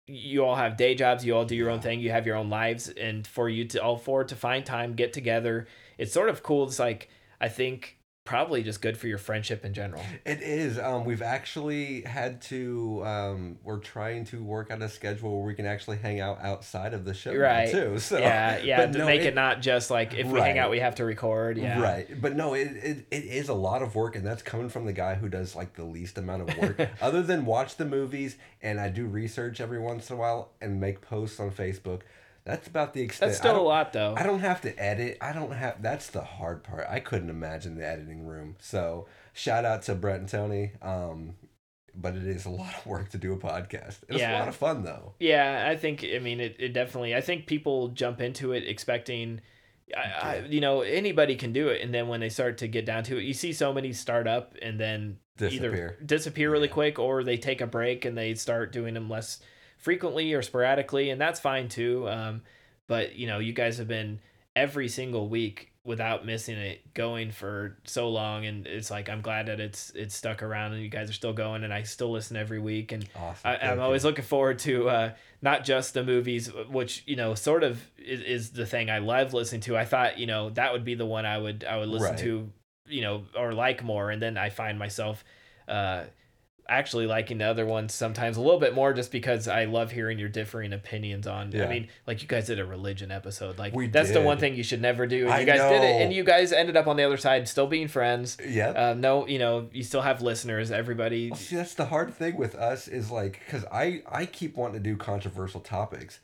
you 0.08 0.46
all 0.46 0.56
have 0.56 0.78
day 0.78 0.96
jobs, 0.96 1.26
you 1.26 1.36
all 1.36 1.46
do 1.46 1.56
your 1.56 1.70
own 1.70 1.82
thing, 1.82 2.00
you 2.00 2.12
have 2.12 2.26
your 2.26 2.38
own 2.38 2.50
lives, 2.50 2.88
and 2.90 3.28
for 3.28 3.50
you 3.50 3.66
to 3.66 3.84
all 3.84 3.98
four 3.98 4.24
to 4.24 4.36
find 4.36 4.66
time, 4.66 4.94
get 4.94 5.12
together, 5.12 5.68
it's 5.98 6.14
sort 6.14 6.30
of 6.30 6.42
cool. 6.44 6.66
It's 6.66 6.80
like 6.80 7.10
I 7.40 7.50
think 7.50 7.97
probably 8.28 8.62
just 8.62 8.82
good 8.82 8.98
for 8.98 9.08
your 9.08 9.18
friendship 9.18 9.64
in 9.66 9.74
general. 9.74 10.04
It 10.26 10.42
is. 10.42 10.78
Um, 10.78 11.06
we've 11.06 11.22
actually 11.22 12.02
had 12.02 12.42
to. 12.44 13.02
Um, 13.06 13.58
we're 13.64 13.80
trying 13.80 14.26
to 14.26 14.44
work 14.44 14.70
out 14.70 14.82
a 14.82 14.90
schedule 14.90 15.38
where 15.38 15.48
we 15.48 15.54
can 15.56 15.66
actually 15.66 15.98
hang 15.98 16.20
out 16.20 16.40
outside 16.42 16.94
of 16.94 17.06
the 17.06 17.14
show 17.14 17.34
Right. 17.34 17.72
too. 17.72 17.98
So 18.00 18.20
yeah, 18.20 18.58
yeah. 18.60 18.78
but 18.86 18.92
To 18.94 19.00
no, 19.00 19.06
make 19.06 19.22
it, 19.22 19.28
it- 19.28 19.36
not 19.36 19.62
just 19.62 19.90
like 19.90 20.14
if 20.14 20.28
we 20.28 20.40
hang 20.42 20.60
out, 20.60 20.70
we 20.70 20.80
have 20.80 20.96
to 20.96 21.06
record. 21.06 21.58
Yeah. 21.58 21.82
Right. 21.82 22.22
But 22.22 22.36
no, 22.36 22.54
it, 22.54 22.68
it, 22.68 23.06
it 23.10 23.24
is 23.24 23.50
a 23.50 23.54
lot 23.54 23.82
of 23.82 23.96
work, 23.96 24.16
and 24.16 24.26
that's 24.28 24.44
coming 24.44 24.70
from 24.70 24.86
the 24.86 24.94
guy 24.94 25.16
who 25.16 25.30
does 25.30 25.56
like 25.56 25.74
the 25.76 25.86
least 25.86 26.18
amount 26.18 26.50
of 26.50 26.58
work. 26.58 26.90
Other 27.02 27.24
than 27.24 27.46
watch 27.46 27.78
the 27.78 27.86
movies, 27.86 28.36
and 28.62 28.80
I 28.80 28.90
do 28.90 29.06
research 29.08 29.62
every 29.62 29.80
once 29.80 30.10
in 30.10 30.18
a 30.18 30.20
while 30.20 30.52
and 30.62 30.80
make 30.82 31.00
posts 31.02 31.40
on 31.40 31.52
Facebook. 31.52 32.02
That's 32.48 32.66
about 32.68 32.94
the 32.94 33.02
extent. 33.02 33.30
That's 33.32 33.38
still 33.40 33.60
a 33.60 33.62
lot 33.62 33.92
though. 33.94 34.16
I 34.18 34.24
don't 34.24 34.40
have 34.40 34.62
to 34.62 34.74
edit. 34.82 35.18
I 35.22 35.34
don't 35.34 35.52
have. 35.52 35.82
That's 35.82 36.10
the 36.10 36.22
hard 36.24 36.64
part. 36.64 36.88
I 36.90 37.02
couldn't 37.02 37.30
imagine 37.30 37.76
the 37.78 37.86
editing 37.86 38.26
room. 38.26 38.56
So 38.60 39.06
shout 39.34 39.66
out 39.66 39.82
to 39.84 39.96
Brett 39.96 40.22
and 40.22 40.30
Tony. 40.30 40.72
Um, 40.82 41.36
but 41.94 42.16
it 42.16 42.26
is 42.26 42.46
a 42.46 42.50
lot 42.50 42.74
of 42.76 42.86
work 42.86 43.10
to 43.10 43.18
do 43.18 43.34
a 43.34 43.38
podcast. 43.38 43.98
It's 44.08 44.20
Yeah. 44.20 44.38
a 44.38 44.40
lot 44.40 44.48
of 44.48 44.56
fun 44.56 44.84
though. 44.84 45.14
Yeah, 45.20 45.68
I 45.70 45.76
think. 45.76 46.04
I 46.06 46.20
mean, 46.20 46.40
it, 46.40 46.56
it 46.58 46.70
definitely. 46.74 47.14
I 47.16 47.22
think 47.22 47.48
people 47.48 47.90
jump 47.90 48.22
into 48.22 48.54
it 48.54 48.64
expecting, 48.68 49.42
I, 49.96 50.00
I, 50.22 50.38
you 50.48 50.62
know, 50.62 50.82
anybody 50.82 51.36
can 51.36 51.52
do 51.54 51.68
it, 51.70 51.82
and 51.82 51.94
then 51.94 52.08
when 52.08 52.20
they 52.22 52.30
start 52.30 52.60
to 52.60 52.68
get 52.68 52.86
down 52.86 53.04
to 53.06 53.18
it, 53.18 53.24
you 53.24 53.34
see 53.34 53.52
so 53.52 53.74
many 53.74 53.92
start 53.94 54.28
up 54.28 54.56
and 54.62 54.80
then 54.80 55.18
Disappear. 55.38 55.72
either 55.74 55.98
disappear 56.06 56.52
really 56.52 56.68
quick, 56.68 56.98
or 57.00 57.24
they 57.24 57.36
take 57.38 57.62
a 57.62 57.68
break 57.68 58.06
and 58.06 58.18
they 58.18 58.36
start 58.36 58.72
doing 58.72 58.94
them 58.94 59.10
less 59.10 59.40
frequently 59.78 60.34
or 60.34 60.42
sporadically, 60.42 61.10
and 61.10 61.20
that's 61.20 61.40
fine 61.40 61.70
too. 61.70 62.08
Um, 62.10 62.42
but 62.88 63.16
you 63.16 63.28
know, 63.28 63.40
you 63.40 63.54
guys 63.54 63.78
have 63.78 63.88
been 63.88 64.20
every 64.56 64.88
single 64.88 65.30
week 65.30 65.72
without 65.84 66.26
missing 66.26 66.58
it 66.58 66.94
going 66.94 67.32
for 67.32 67.78
so 67.86 68.10
long 68.10 68.46
and 68.46 68.68
it's 68.68 68.92
like 68.92 69.08
i'm 69.08 69.22
glad 69.22 69.46
that 69.46 69.62
it's 69.62 69.90
it's 69.96 70.14
stuck 70.14 70.44
around 70.44 70.74
and 70.74 70.84
you 70.84 70.90
guys 70.90 71.10
are 71.10 71.14
still 71.14 71.32
going 71.32 71.64
and 71.64 71.74
i 71.74 71.82
still 71.82 72.12
listen 72.12 72.36
every 72.36 72.60
week 72.60 72.92
and 72.92 73.08
Awesome. 73.16 73.52
I, 73.52 73.58
I'm 73.70 73.80
always 73.80 74.04
looking 74.04 74.26
forward 74.26 74.60
to 74.60 74.90
uh, 74.90 75.14
not 75.42 75.64
just 75.64 75.94
the 75.94 76.04
movies, 76.04 76.52
which 76.70 77.04
you 77.06 77.16
know, 77.16 77.36
sort 77.36 77.64
of 77.64 77.82
is, 77.98 78.22
is 78.22 78.50
the 78.50 78.66
thing 78.66 78.90
I 78.90 78.98
love 78.98 79.34
listening 79.34 79.62
to. 79.62 79.78
I 79.78 79.86
thought 79.86 80.18
you 80.18 80.26
know 80.26 80.50
that 80.52 80.74
would 80.74 80.84
be 80.84 80.96
the 80.96 81.06
one 81.06 81.26
I 81.26 81.38
would 81.38 81.64
I 81.64 81.78
would 81.78 81.88
listen 81.88 82.10
Right. 82.16 82.20
to, 82.20 82.50
you 82.88 83.02
know, 83.02 83.24
or 83.38 83.54
like 83.54 83.82
more, 83.84 84.12
and 84.12 84.22
then 84.22 84.38
I 84.38 84.50
find 84.50 84.78
myself 84.78 85.24
uh, 85.70 86.06
actually 86.70 87.08
liking 87.08 87.38
the 87.38 87.46
other 87.46 87.66
ones 87.66 87.94
sometimes 87.94 88.38
a 88.38 88.42
little 88.42 88.60
bit 88.60 88.74
more, 88.74 88.94
just 88.94 89.12
because 89.12 89.48
I 89.48 89.66
love 89.66 89.92
hearing 89.92 90.20
your 90.20 90.30
differing 90.30 90.74
opinions 90.74 91.26
on. 91.28 91.56
I 91.60 91.68
mean, 91.68 91.88
like 92.06 92.22
you 92.22 92.28
guys 92.28 92.48
did 92.48 92.60
a 92.60 92.66
religion 92.66 93.12
episode, 93.12 93.58
like 93.58 93.74
We 93.74 93.88
that's 93.88 94.12
the 94.12 94.22
one 94.22 94.38
thing 94.38 94.56
you 94.56 94.64
should 94.64 94.82
never 94.82 95.08
do. 95.08 95.26
And 95.26 95.34
I 95.34 95.40
you 95.42 95.46
guys 95.46 95.60
did 95.62 95.84
it, 95.84 96.02
and 96.02 96.14
you 96.14 96.24
guys 96.24 96.52
ended 96.52 96.76
up 96.78 96.88
on 96.88 96.96
the 96.98 97.04
other 97.04 97.18
side, 97.18 97.48
still 97.48 97.68
being 97.68 97.88
friends. 97.88 98.38
Yeah. 98.46 98.70
Um, 98.70 99.02
no, 99.02 99.28
you 99.28 99.40
know, 99.40 99.70
you 99.72 99.84
still 99.84 100.02
have 100.02 100.22
listeners. 100.22 100.72
Everybody, 100.72 101.30
Well, 101.32 101.40
see, 101.40 101.56
that's 101.56 101.74
the 101.74 101.86
hard 101.86 102.14
thing 102.14 102.36
with 102.38 102.56
us 102.56 102.88
is 102.88 103.10
like 103.12 103.42
because 103.46 103.66
I 103.72 104.04
I 104.12 104.26
keep 104.26 104.56
wanting 104.58 104.82
to 104.82 104.90
do 104.90 104.98
controversial 104.98 105.62
topics, 105.62 106.20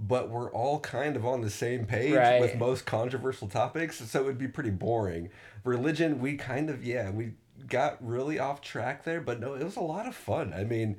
but 0.00 0.30
we're 0.30 0.50
all 0.52 0.78
kind 0.80 1.16
of 1.16 1.26
on 1.26 1.40
the 1.40 1.50
same 1.50 1.84
page 1.86 2.14
Right. 2.14 2.40
with 2.40 2.56
most 2.56 2.86
controversial 2.86 3.48
topics, 3.48 3.98
so 4.08 4.20
it 4.20 4.24
would 4.24 4.38
be 4.38 4.48
pretty 4.48 4.70
boring. 4.70 5.30
Religion, 5.64 6.20
we 6.20 6.36
kind 6.36 6.70
of 6.70 6.84
yeah 6.84 7.10
we 7.10 7.32
got 7.66 7.96
really 8.06 8.38
off 8.38 8.60
track 8.60 9.04
there, 9.04 9.20
but 9.20 9.40
no, 9.40 9.54
it 9.54 9.64
was 9.64 9.76
a 9.76 9.80
lot 9.80 10.06
of 10.06 10.14
fun. 10.14 10.52
I 10.52 10.64
mean, 10.64 10.96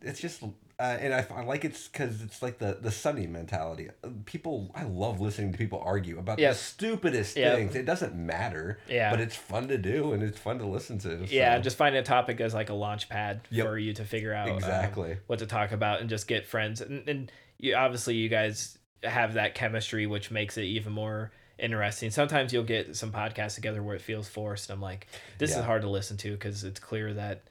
it's 0.00 0.20
just. 0.20 0.42
Uh, 0.42 0.96
and 0.98 1.12
I, 1.12 1.26
I 1.34 1.42
like 1.44 1.66
it's 1.66 1.88
because 1.88 2.22
it's 2.22 2.40
like 2.40 2.56
the 2.58 2.78
the 2.80 2.90
sunny 2.90 3.26
mentality. 3.26 3.90
People, 4.24 4.70
I 4.74 4.84
love 4.84 5.20
listening 5.20 5.52
to 5.52 5.58
people 5.58 5.82
argue 5.84 6.18
about 6.18 6.38
Yes. 6.38 6.56
the 6.58 6.64
stupidest 6.64 7.36
Yep. 7.36 7.54
things. 7.56 7.76
It 7.76 7.84
doesn't 7.84 8.14
matter, 8.14 8.78
Yeah. 8.88 9.10
but 9.10 9.20
it's 9.20 9.36
fun 9.36 9.68
to 9.68 9.76
do 9.76 10.14
and 10.14 10.22
it's 10.22 10.38
fun 10.38 10.56
to 10.58 10.64
listen 10.64 10.98
to. 11.00 11.26
Yeah, 11.28 11.58
just 11.58 11.76
find 11.76 11.94
a 11.96 12.02
topic 12.02 12.40
as 12.40 12.54
like 12.54 12.70
a 12.70 12.74
launch 12.74 13.10
pad 13.10 13.42
Yep. 13.50 13.66
for 13.66 13.76
you 13.76 13.92
to 13.92 14.06
figure 14.06 14.32
out 14.32 14.48
um, 14.48 14.56
Exactly. 14.56 15.18
what 15.26 15.40
to 15.40 15.46
talk 15.46 15.72
about 15.72 16.00
and 16.00 16.08
just 16.08 16.26
get 16.26 16.46
friends. 16.46 16.80
And, 16.80 17.06
and 17.06 17.30
you 17.58 17.74
obviously 17.74 18.14
you 18.14 18.30
guys 18.30 18.78
have 19.02 19.34
that 19.34 19.54
chemistry, 19.54 20.06
which 20.06 20.30
makes 20.30 20.56
it 20.56 20.62
even 20.64 20.94
more 20.94 21.30
interesting. 21.60 22.10
Sometimes 22.10 22.52
you'll 22.52 22.64
get 22.64 22.96
some 22.96 23.12
podcasts 23.12 23.54
together 23.54 23.82
where 23.82 23.94
it 23.96 24.02
feels 24.02 24.28
forced. 24.28 24.70
I'm 24.70 24.80
like, 24.80 25.06
this 25.38 25.50
Yeah. 25.52 25.58
is 25.60 25.64
hard 25.64 25.82
to 25.82 25.88
listen 25.88 26.16
to 26.18 26.32
because 26.32 26.64
it's 26.64 26.80
clear 26.80 27.12
that. 27.14 27.42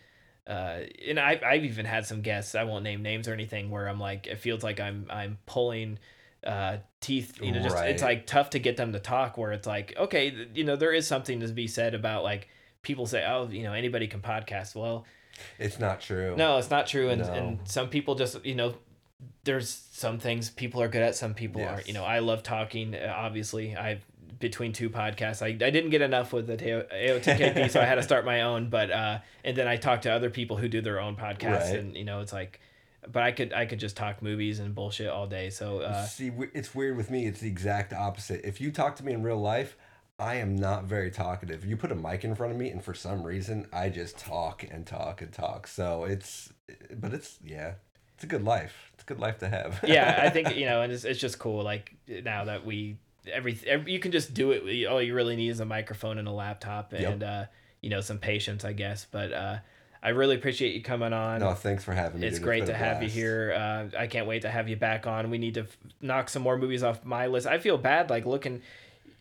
Uh, 0.48 0.80
and 1.08 1.20
I, 1.20 1.40
I've 1.46 1.64
even 1.66 1.86
had 1.86 2.06
some 2.08 2.22
guests. 2.22 2.56
I 2.56 2.64
won't 2.64 2.84
name 2.84 3.04
names 3.04 3.28
or 3.28 3.34
anything. 3.34 3.70
Where 3.70 3.88
I'm 3.88 4.00
like, 4.00 4.26
it 4.28 4.40
feels 4.40 4.64
like 4.64 4.80
I'm 4.80 5.06
I'm 5.10 5.38
pulling 5.46 6.00
uh 6.48 6.78
teeth 7.02 7.38
you 7.42 7.52
know 7.52 7.62
just 7.62 7.76
it's 7.84 8.02
like 8.02 8.26
tough 8.26 8.52
to 8.52 8.60
get 8.60 8.78
them 8.78 8.94
to 8.94 9.00
talk 9.00 9.38
where 9.38 9.52
it's 9.52 9.68
like 9.68 9.94
okay 9.98 10.48
you 10.54 10.64
know 10.64 10.78
there 10.78 10.94
is 10.94 11.06
something 11.06 11.42
to 11.42 11.48
be 11.50 11.68
said 11.68 11.94
about 11.94 12.24
like 12.24 12.48
people 12.82 13.06
say 13.06 13.26
oh 13.28 13.50
you 13.52 13.62
know 13.62 13.74
anybody 13.74 14.08
can 14.08 14.22
podcast 14.22 14.74
well 14.74 15.04
It's 15.58 15.80
not 15.82 16.00
true. 16.00 16.38
no 16.38 16.58
it's 16.58 16.70
not 16.70 16.88
true 16.88 17.10
and, 17.10 17.22
No. 17.24 17.34
and 17.34 17.60
some 17.66 17.90
people 17.90 18.16
just 18.16 18.46
you 18.46 18.56
know 18.56 18.74
there's 19.44 19.70
some 19.92 20.20
things 20.20 20.50
people 20.50 20.82
are 20.82 20.88
good 20.88 21.02
at 21.02 21.16
some 21.16 21.34
people 21.34 21.62
aren't 21.64 21.88
you 21.88 21.94
know 21.94 22.04
i 22.06 22.20
love 22.20 22.42
talking 22.44 22.96
uh, 22.96 23.14
obviously 23.16 23.76
i 23.76 24.00
between 24.40 24.72
two 24.72 24.90
podcasts 24.90 25.42
i, 25.42 25.48
I 25.48 25.70
didn't 25.70 25.90
get 25.90 26.02
enough 26.02 26.32
with 26.32 26.48
the 26.48 26.56
aotkp 26.58 27.70
so 27.70 27.82
i 27.82 27.86
had 27.86 27.96
to 27.96 28.04
start 28.12 28.24
my 28.26 28.42
own 28.44 28.70
but 28.70 28.92
uh 28.92 29.20
and 29.44 29.58
then 29.58 29.68
i 29.68 29.76
talked 29.76 30.04
to 30.04 30.12
other 30.12 30.30
people 30.30 30.56
who 30.58 30.68
do 30.70 30.82
their 30.82 31.00
own 31.00 31.16
podcasts 31.16 31.72
Right. 31.72 31.80
and 31.80 31.96
you 31.98 32.06
know 32.06 32.22
it's 32.22 32.32
like 32.32 32.60
but 33.12 33.24
i 33.24 33.32
could 33.32 33.52
i 33.54 33.66
could 33.66 33.80
just 33.80 33.98
talk 33.98 34.22
movies 34.22 34.60
and 34.60 34.74
bullshit 34.74 35.10
all 35.10 35.28
day 35.28 35.50
so 35.50 35.80
uh 35.82 36.06
See, 36.06 36.32
it's 36.54 36.74
weird 36.76 36.96
with 36.98 37.10
me. 37.10 37.26
It's 37.26 37.40
the 37.40 37.48
exact 37.48 37.94
opposite. 37.94 38.42
If 38.46 38.60
you 38.62 38.72
talk 38.72 38.96
to 38.98 39.06
me 39.06 39.14
in 39.14 39.24
real 39.24 39.40
life, 39.40 39.78
I 40.20 40.36
am 40.36 40.56
not 40.58 40.84
very 40.84 41.12
talkative. 41.12 41.64
You 41.66 41.78
put 41.78 41.94
a 41.94 41.96
mic 41.96 42.26
in 42.26 42.36
front 42.36 42.52
of 42.52 42.60
me, 42.60 42.70
and 42.70 42.84
for 42.84 42.94
some 42.94 43.24
reason, 43.24 43.68
I 43.72 43.88
just 43.88 44.18
talk 44.18 44.66
and 44.70 44.86
talk 44.86 45.22
and 45.22 45.32
talk. 45.32 45.66
So 45.68 46.04
it's, 46.04 46.52
but 46.94 47.14
it's 47.14 47.38
yeah, 47.44 47.76
it's 48.20 48.26
a 48.26 48.28
good 48.28 48.44
life. 48.44 48.92
It's 48.94 49.04
a 49.04 49.06
good 49.06 49.20
life 49.20 49.38
to 49.40 49.48
have. 49.48 49.80
yeah, 49.88 50.20
I 50.22 50.30
think 50.30 50.58
you 50.58 50.66
know, 50.70 50.82
and 50.82 50.92
it's, 50.92 51.06
it's 51.06 51.20
just 51.22 51.40
cool. 51.40 51.64
Like 51.64 51.96
now 52.08 52.44
that 52.46 52.66
we 52.66 52.98
every, 53.32 53.58
every 53.66 53.94
you 53.94 54.00
can 54.00 54.12
just 54.12 54.34
do 54.34 54.52
it. 54.52 54.86
All 54.88 55.02
you 55.02 55.16
really 55.16 55.38
need 55.38 55.50
is 55.50 55.62
a 55.62 55.66
microphone 55.66 56.18
and 56.18 56.28
a 56.28 56.32
laptop, 56.32 56.92
Yep. 56.92 57.12
and 57.14 57.24
uh, 57.24 57.46
you 57.80 57.90
know 57.90 58.02
some 58.02 58.18
patience, 58.18 58.66
I 58.66 58.74
guess. 58.74 59.08
But 59.10 59.32
uh, 59.32 59.58
I 60.04 60.10
really 60.10 60.36
appreciate 60.36 60.76
you 60.76 60.82
coming 60.84 61.14
on. 61.14 61.40
no, 61.40 61.54
thanks 61.54 61.86
for 61.86 61.94
having 61.94 62.20
me. 62.20 62.28
it's 62.28 62.38
dude. 62.40 62.44
great 62.44 62.60
been 62.66 62.68
to 62.70 62.74
have 62.74 63.02
you 63.02 63.08
here. 63.10 63.54
Uh, 63.58 63.98
I 63.98 64.08
can't 64.08 64.28
wait 64.28 64.42
to 64.42 64.50
have 64.50 64.68
you 64.68 64.76
back 64.76 65.08
on. 65.08 65.30
We 65.30 65.38
need 65.38 65.54
to 65.54 65.62
f- 65.62 65.78
knock 66.02 66.28
some 66.30 66.42
more 66.42 66.58
movies 66.58 66.84
off 66.84 67.06
my 67.06 67.28
list. 67.28 67.48
I 67.48 67.58
feel 67.60 67.78
bad 67.78 68.10
like 68.10 68.26
looking. 68.26 68.62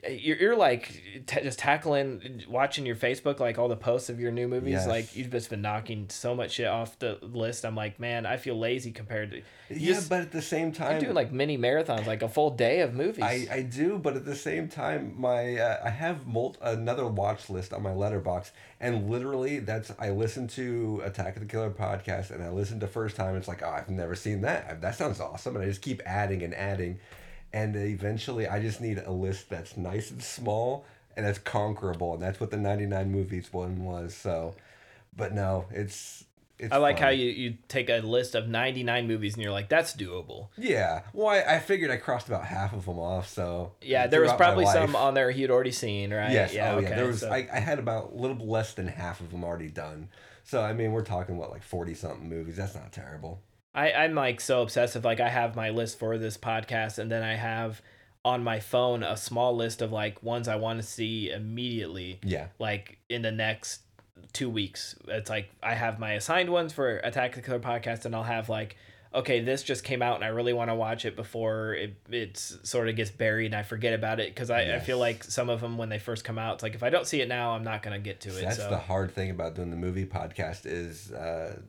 You're, 0.08 0.36
you're 0.36 0.56
like 0.56 1.24
t- 1.26 1.40
just 1.42 1.58
tackling, 1.58 2.44
watching 2.48 2.86
your 2.86 2.94
Facebook, 2.94 3.40
like 3.40 3.58
all 3.58 3.66
the 3.68 3.74
posts 3.76 4.08
of 4.08 4.20
your 4.20 4.30
new 4.30 4.46
movies. 4.46 4.74
Yes. 4.74 4.86
Like 4.86 5.16
you've 5.16 5.30
just 5.30 5.50
been 5.50 5.60
knocking 5.60 6.06
so 6.08 6.36
much 6.36 6.52
shit 6.52 6.68
off 6.68 6.96
the 7.00 7.18
list. 7.20 7.64
I'm 7.64 7.74
like, 7.74 7.98
man, 7.98 8.24
I 8.24 8.36
feel 8.36 8.56
lazy 8.56 8.92
compared 8.92 9.32
to. 9.32 9.36
you 9.38 9.42
Yeah, 9.70 9.94
just- 9.94 10.08
but 10.08 10.20
at 10.20 10.30
the 10.30 10.40
same 10.40 10.70
time, 10.70 10.92
you're 10.92 11.00
doing 11.00 11.14
like 11.14 11.32
mini 11.32 11.58
marathons, 11.58 12.06
like 12.06 12.22
a 12.22 12.28
full 12.28 12.50
day 12.50 12.80
of 12.80 12.94
movies. 12.94 13.24
I, 13.24 13.48
I 13.50 13.62
do, 13.62 13.98
but 13.98 14.14
at 14.14 14.24
the 14.24 14.36
same 14.36 14.68
time, 14.68 15.14
my 15.18 15.56
uh, 15.56 15.80
I 15.84 15.90
have 15.90 16.26
mul- 16.28 16.56
another 16.62 17.06
watch 17.08 17.50
list 17.50 17.72
on 17.72 17.82
my 17.82 17.90
Letterboxd, 17.90 18.52
and 18.78 19.10
literally 19.10 19.58
that's 19.58 19.90
I 19.98 20.10
listen 20.10 20.46
to 20.48 21.02
Attack 21.04 21.34
of 21.34 21.40
the 21.42 21.48
Killer 21.48 21.70
podcast, 21.70 22.30
and 22.30 22.40
I 22.40 22.50
listen 22.50 22.78
to 22.80 22.86
first 22.86 23.16
time. 23.16 23.34
It's 23.34 23.48
like, 23.48 23.62
oh, 23.64 23.70
I've 23.70 23.88
never 23.90 24.14
seen 24.14 24.42
that. 24.42 24.80
That 24.80 24.94
sounds 24.94 25.20
awesome, 25.20 25.56
and 25.56 25.64
I 25.64 25.68
just 25.68 25.82
keep 25.82 26.00
adding 26.06 26.44
and 26.44 26.54
adding, 26.54 27.00
and 27.52 27.74
eventually, 27.76 28.46
I 28.46 28.60
just 28.60 28.80
need 28.80 28.98
a 28.98 29.12
list 29.12 29.48
that's 29.50 29.76
nice 29.76 30.10
and 30.10 30.22
small 30.22 30.84
and 31.18 31.26
that's 31.26 31.40
conquerable, 31.40 32.14
and 32.14 32.22
that's 32.22 32.38
what 32.38 32.52
the 32.52 32.56
ninety 32.56 32.86
nine 32.86 33.10
movies 33.10 33.52
one 33.52 33.84
was. 33.84 34.14
So, 34.14 34.54
but 35.14 35.34
no, 35.34 35.66
it's. 35.70 36.24
It's 36.60 36.72
I 36.72 36.78
like 36.78 36.96
fun. 36.96 37.02
how 37.04 37.08
you, 37.10 37.26
you 37.26 37.56
take 37.68 37.88
a 37.88 37.98
list 37.98 38.34
of 38.34 38.48
99 38.48 39.06
movies 39.06 39.34
and 39.34 39.42
you're 39.44 39.52
like, 39.52 39.68
that's 39.68 39.94
doable. 39.94 40.48
Yeah, 40.56 41.02
well, 41.12 41.28
I, 41.28 41.54
I 41.54 41.58
figured 41.60 41.88
I 41.88 41.98
crossed 41.98 42.26
about 42.26 42.44
half 42.46 42.72
of 42.72 42.86
them 42.86 42.98
off, 42.98 43.28
so 43.28 43.74
Yeah, 43.80 44.08
there 44.08 44.20
was 44.20 44.32
probably 44.32 44.66
some 44.66 44.96
on 44.96 45.14
there 45.14 45.30
he 45.30 45.42
had 45.42 45.52
already 45.52 45.70
seen, 45.70 46.12
right? 46.12 46.32
Yes. 46.32 46.52
Yeah. 46.52 46.72
oh, 46.72 46.78
okay. 46.78 46.88
yeah. 46.88 46.96
There 46.96 47.06
was. 47.06 47.20
so- 47.20 47.30
I, 47.30 47.48
I 47.52 47.60
had 47.60 47.78
about 47.78 48.10
a 48.12 48.16
little 48.16 48.44
less 48.44 48.74
than 48.74 48.88
half 48.88 49.20
of 49.20 49.30
them 49.30 49.44
already 49.44 49.68
done. 49.68 50.08
So 50.42 50.60
I 50.60 50.72
mean, 50.72 50.90
we're 50.90 51.04
talking 51.04 51.36
what 51.36 51.50
like 51.52 51.62
forty 51.62 51.94
something 51.94 52.28
movies. 52.28 52.56
That's 52.56 52.74
not 52.74 52.90
terrible. 52.90 53.40
I, 53.74 53.92
I'm 53.92 54.14
like 54.14 54.40
so 54.40 54.62
obsessive. 54.62 55.04
Like 55.04 55.20
I 55.20 55.28
have 55.28 55.56
my 55.56 55.70
list 55.70 55.98
for 55.98 56.18
this 56.18 56.36
podcast, 56.36 56.98
and 56.98 57.10
then 57.10 57.22
I 57.22 57.34
have 57.34 57.82
on 58.24 58.42
my 58.42 58.60
phone 58.60 59.02
a 59.02 59.16
small 59.16 59.54
list 59.54 59.80
of 59.80 59.92
like 59.92 60.22
ones 60.22 60.48
I 60.48 60.56
want 60.56 60.80
to 60.80 60.86
see 60.86 61.30
immediately. 61.30 62.20
Yeah. 62.22 62.48
Like 62.58 62.98
in 63.08 63.22
the 63.22 63.32
next 63.32 63.82
two 64.32 64.50
weeks. 64.50 64.94
It's 65.06 65.30
like 65.30 65.50
I 65.62 65.74
have 65.74 65.98
my 65.98 66.12
assigned 66.12 66.50
ones 66.50 66.72
for 66.72 66.98
Attack 66.98 67.34
the 67.34 67.42
Killer 67.42 67.60
podcast, 67.60 68.04
and 68.04 68.14
I'll 68.14 68.22
have 68.22 68.48
like, 68.48 68.76
okay, 69.14 69.40
this 69.40 69.62
just 69.62 69.84
came 69.84 70.02
out, 70.02 70.16
and 70.16 70.24
I 70.24 70.28
really 70.28 70.52
want 70.52 70.70
to 70.70 70.74
watch 70.74 71.04
it 71.04 71.16
before 71.16 71.74
it 71.74 71.96
it's 72.10 72.58
sort 72.62 72.88
of 72.88 72.96
gets 72.96 73.10
buried 73.10 73.46
and 73.46 73.54
I 73.54 73.62
forget 73.62 73.94
about 73.94 74.20
it 74.20 74.34
because 74.34 74.50
I, 74.50 74.76
I 74.76 74.80
feel 74.80 74.98
like 74.98 75.24
some 75.24 75.48
of 75.48 75.60
them 75.60 75.78
when 75.78 75.88
they 75.88 75.98
first 75.98 76.24
come 76.24 76.38
out, 76.38 76.54
it's 76.54 76.62
like 76.62 76.74
if 76.74 76.82
I 76.82 76.90
don't 76.90 77.06
see 77.06 77.20
it 77.20 77.28
now, 77.28 77.52
I'm 77.52 77.64
not 77.64 77.82
gonna 77.82 77.98
get 77.98 78.20
to 78.22 78.36
it. 78.36 78.42
That's 78.42 78.56
so 78.56 78.70
the 78.70 78.78
hard 78.78 79.12
thing 79.12 79.30
about 79.30 79.54
doing 79.54 79.70
the 79.70 79.76
movie 79.76 80.06
podcast 80.06 80.66
is 80.66 81.12
uh, 81.12 81.60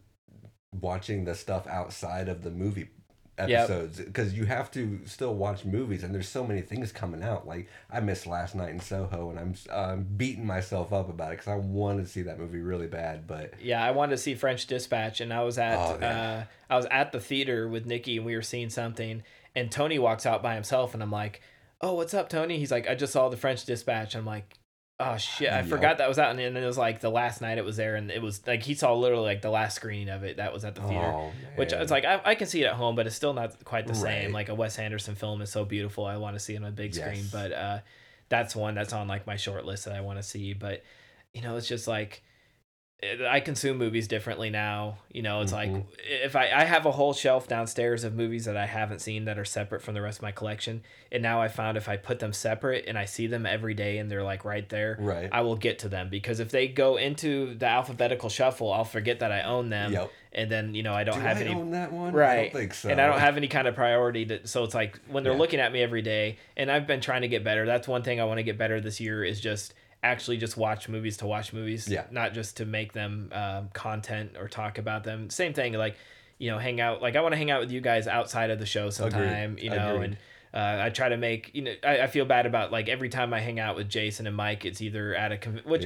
watching 0.80 1.26
the 1.26 1.36
stuff 1.36 1.68
outside 1.68 2.30
of 2.30 2.44
the 2.44 2.52
movie 2.52 2.90
episodes 3.38 4.00
because 4.02 4.34
you 4.34 4.44
have 4.44 4.70
to 4.70 5.00
still 5.06 5.34
watch 5.34 5.64
movies 5.64 6.04
and 6.04 6.14
there's 6.14 6.28
so 6.28 6.46
many 6.46 6.60
things 6.62 6.92
coming 6.92 7.24
out 7.24 7.48
like 7.48 7.70
i 7.90 7.98
missed 8.02 8.28
last 8.28 8.54
night 8.54 8.68
in 8.68 8.82
soho 8.82 9.30
and 9.30 9.40
i'm 9.40 9.56
um, 9.70 10.06
beating 10.18 10.46
myself 10.46 10.92
up 10.92 11.08
about 11.08 11.30
it 11.32 11.38
because 11.38 11.48
i 11.48 11.56
wanted 11.56 12.04
to 12.04 12.12
see 12.12 12.22
that 12.22 12.38
movie 12.38 12.60
really 12.60 12.86
bad 12.86 13.26
but 13.26 13.54
Yeah, 13.62 13.82
I 13.82 13.92
wanted 13.92 14.12
to 14.12 14.18
see 14.18 14.36
French 14.36 14.68
Dispatch, 14.68 15.22
and 15.22 15.34
I 15.34 15.44
was 15.44 15.58
at 15.58 15.78
Oh, 15.78 16.06
uh, 16.06 16.44
I 16.70 16.76
was 16.76 16.86
at 16.92 17.12
the 17.14 17.20
theater 17.22 17.68
with 17.68 17.86
Nikki, 17.86 18.18
and 18.18 18.26
we 18.26 18.36
were 18.36 18.42
seeing 18.42 18.70
something, 18.70 19.24
and 19.56 19.72
Tony 19.72 20.00
walks 20.00 20.26
out 20.26 20.44
by 20.44 20.56
himself, 20.56 20.94
and 20.94 21.02
I'm 21.02 21.12
like, 21.12 21.42
"Oh, 21.82 21.94
what's 21.94 22.14
up, 22.14 22.30
Tony?" 22.30 22.58
He's 22.60 22.72
like, 22.72 22.90
"I 22.90 22.96
just 22.96 23.14
saw 23.14 23.30
the 23.30 23.38
French 23.38 23.66
Dispatch." 23.66 24.16
I'm 24.16 24.26
like, 24.26 24.59
"Oh 25.00 25.18
shit, 25.18 25.52
I 25.52 25.60
Yup. 25.60 25.68
forgot 25.68 25.98
that 26.00 26.08
was 26.10 26.20
out," 26.20 26.32
and 26.32 26.40
it 26.40 26.66
was 26.66 26.78
like 26.78 27.00
the 27.00 27.10
last 27.10 27.42
night 27.42 27.58
it 27.58 27.64
was 27.66 27.78
there, 27.78 27.96
and 27.96 28.12
it 28.12 28.22
was 28.22 28.46
like 28.46 28.64
he 28.64 28.74
saw 28.76 28.94
literally 28.94 29.24
like 29.26 29.42
the 29.42 29.50
last 29.50 29.76
screening 29.76 30.10
of 30.10 30.24
it 30.24 30.38
that 30.38 30.52
was 30.54 30.66
at 30.66 30.76
the 30.76 30.82
theater, 30.82 31.14
Oh, 31.16 31.32
which 31.56 31.72
it's 31.72 31.92
like 31.92 32.06
I, 32.06 32.20
I 32.26 32.36
can 32.36 32.48
see 32.48 32.64
it 32.64 32.68
at 32.68 32.74
home, 32.74 32.96
but 32.96 33.08
it's 33.08 33.16
still 33.16 33.34
not 33.34 33.64
quite 33.64 33.88
the 33.88 33.96
same. 33.96 34.32
Like 34.34 34.50
a 34.50 34.56
Wes 34.56 34.78
Anderson 34.78 35.16
film 35.16 35.42
is 35.42 35.52
so 35.52 35.64
beautiful, 35.66 36.06
I 36.06 36.18
want 36.18 36.36
to 36.36 36.40
see 36.40 36.56
it 36.56 36.58
on 36.58 36.66
a 36.66 36.72
big 36.72 36.94
screen, 36.94 37.26
but 37.32 37.54
uh, 37.54 37.80
that's 38.28 38.56
one 38.56 38.76
that's 38.76 38.94
on 38.94 39.08
like 39.08 39.26
my 39.26 39.36
short 39.38 39.66
list 39.66 39.86
that 39.86 39.96
I 39.96 40.02
want 40.02 40.20
to 40.20 40.24
see, 40.24 40.54
but 40.54 40.84
you 41.34 41.42
know, 41.42 41.56
it's 41.56 41.68
just 41.68 41.88
like 41.88 42.22
I 43.30 43.40
consume 43.40 43.78
movies 43.78 44.10
differently 44.10 44.50
now. 44.50 44.98
You 45.10 45.22
know, 45.22 45.40
it's 45.42 45.54
like 45.54 45.70
Mhm. 45.70 45.86
if 46.22 46.36
I 46.36 46.52
I 46.52 46.66
have 46.66 46.86
a 46.86 46.92
whole 46.92 47.14
shelf 47.14 47.48
downstairs 47.48 48.04
of 48.04 48.14
movies 48.14 48.44
that 48.44 48.58
I 48.58 48.66
haven't 48.66 49.00
seen 49.00 49.24
that 49.26 49.40
are 49.40 49.46
separate 49.46 49.82
from 49.82 49.94
the 49.94 50.02
rest 50.02 50.20
of 50.20 50.24
my 50.24 50.34
collection, 50.34 50.84
and 51.10 51.24
now 51.24 51.42
I 51.42 51.48
found 51.48 51.78
if 51.78 51.88
I 51.88 51.96
put 51.96 52.20
them 52.20 52.34
separate 52.34 52.86
and 52.88 52.98
I 52.98 53.06
see 53.06 53.26
them 53.28 53.46
every 53.46 53.74
day 53.74 54.00
and 54.00 54.12
they're 54.12 54.24
like 54.24 54.44
right 54.44 54.68
there, 54.68 54.98
Right. 55.00 55.30
I 55.32 55.42
will 55.42 55.56
get 55.56 55.80
to 55.80 55.88
them 55.90 56.10
because 56.10 56.42
if 56.42 56.50
they 56.52 56.68
go 56.68 56.98
into 56.98 57.56
the 57.56 57.68
alphabetical 57.68 58.28
shuffle, 58.28 58.74
I'll 58.74 58.84
forget 58.84 59.20
that 59.20 59.32
I 59.32 59.44
own 59.44 59.70
them, 59.70 59.94
Yep. 59.94 60.12
and 60.34 60.52
then 60.52 60.76
you 60.76 60.84
know 60.84 60.94
I 60.94 61.06
don't 61.06 61.16
Do 61.16 61.22
have 61.22 61.38
I 61.38 61.42
any 61.42 61.56
own 61.56 61.72
that 61.72 61.94
one? 61.94 62.14
I 62.14 62.18
right 62.18 62.52
don't 62.52 62.60
think 62.62 62.74
so. 62.74 62.90
and 62.90 63.00
i 63.00 63.08
don't 63.08 63.20
have 63.20 63.38
any 63.38 63.48
kind 63.48 63.68
of 63.68 63.76
priority 63.76 64.26
to 64.26 64.46
so 64.46 64.64
it's 64.66 64.76
like 64.76 65.00
when 65.08 65.24
they're 65.24 65.32
Yeah. 65.34 65.40
looking 65.40 65.60
at 65.62 65.72
me 65.72 65.82
every 65.82 66.02
day 66.02 66.38
and 66.58 66.70
i've 66.70 66.86
been 66.86 67.00
trying 67.02 67.22
to 67.22 67.28
get 67.30 67.44
better 67.46 67.66
that's 67.66 67.88
one 67.88 68.04
thing 68.04 68.20
i 68.22 68.26
want 68.26 68.38
to 68.40 68.44
get 68.44 68.58
better 68.58 68.80
this 68.82 69.00
year 69.00 69.24
is 69.24 69.40
just 69.40 69.74
actually 70.04 70.38
just 70.38 70.56
watch 70.58 70.88
movies 70.88 71.18
to 71.18 71.26
watch 71.28 71.52
movies 71.54 71.88
Yeah. 71.88 72.06
not 72.12 72.34
just 72.34 72.58
to 72.58 72.66
make 72.66 72.94
them 72.94 73.30
um, 73.34 73.70
content 73.74 74.36
or 74.40 74.48
talk 74.48 74.78
about 74.78 75.04
them 75.04 75.30
same 75.30 75.54
thing 75.54 75.74
like 75.74 75.96
you 76.38 76.50
know 76.50 76.58
hang 76.58 76.80
out 76.80 77.02
like 77.02 77.16
i 77.18 77.22
want 77.22 77.34
to 77.34 77.38
hang 77.38 77.52
out 77.52 77.60
with 77.60 77.72
you 77.72 77.82
guys 77.82 78.08
outside 78.08 78.50
of 78.50 78.60
the 78.60 78.66
show 78.66 78.90
sometime 78.90 79.58
you 79.60 79.70
know 79.70 79.96
Agreed. 79.96 80.06
and 80.06 80.18
uh, 80.52 80.84
I 80.86 80.90
try 80.90 81.10
to 81.10 81.18
make 81.18 81.52
you 81.54 81.62
know 81.62 81.74
I, 81.84 82.00
I 82.02 82.08
feel 82.08 82.26
bad 82.26 82.48
about 82.48 82.72
like 82.72 82.90
every 82.90 83.10
time 83.10 83.36
I 83.36 83.40
hang 83.40 83.60
out 83.60 83.76
with 83.76 83.88
Jason 83.88 84.26
and 84.26 84.36
Mike 84.36 84.66
it's 84.66 84.82
either 84.82 85.14
at 85.14 85.32
a 85.32 85.38
con- 85.38 85.62
which 85.64 85.84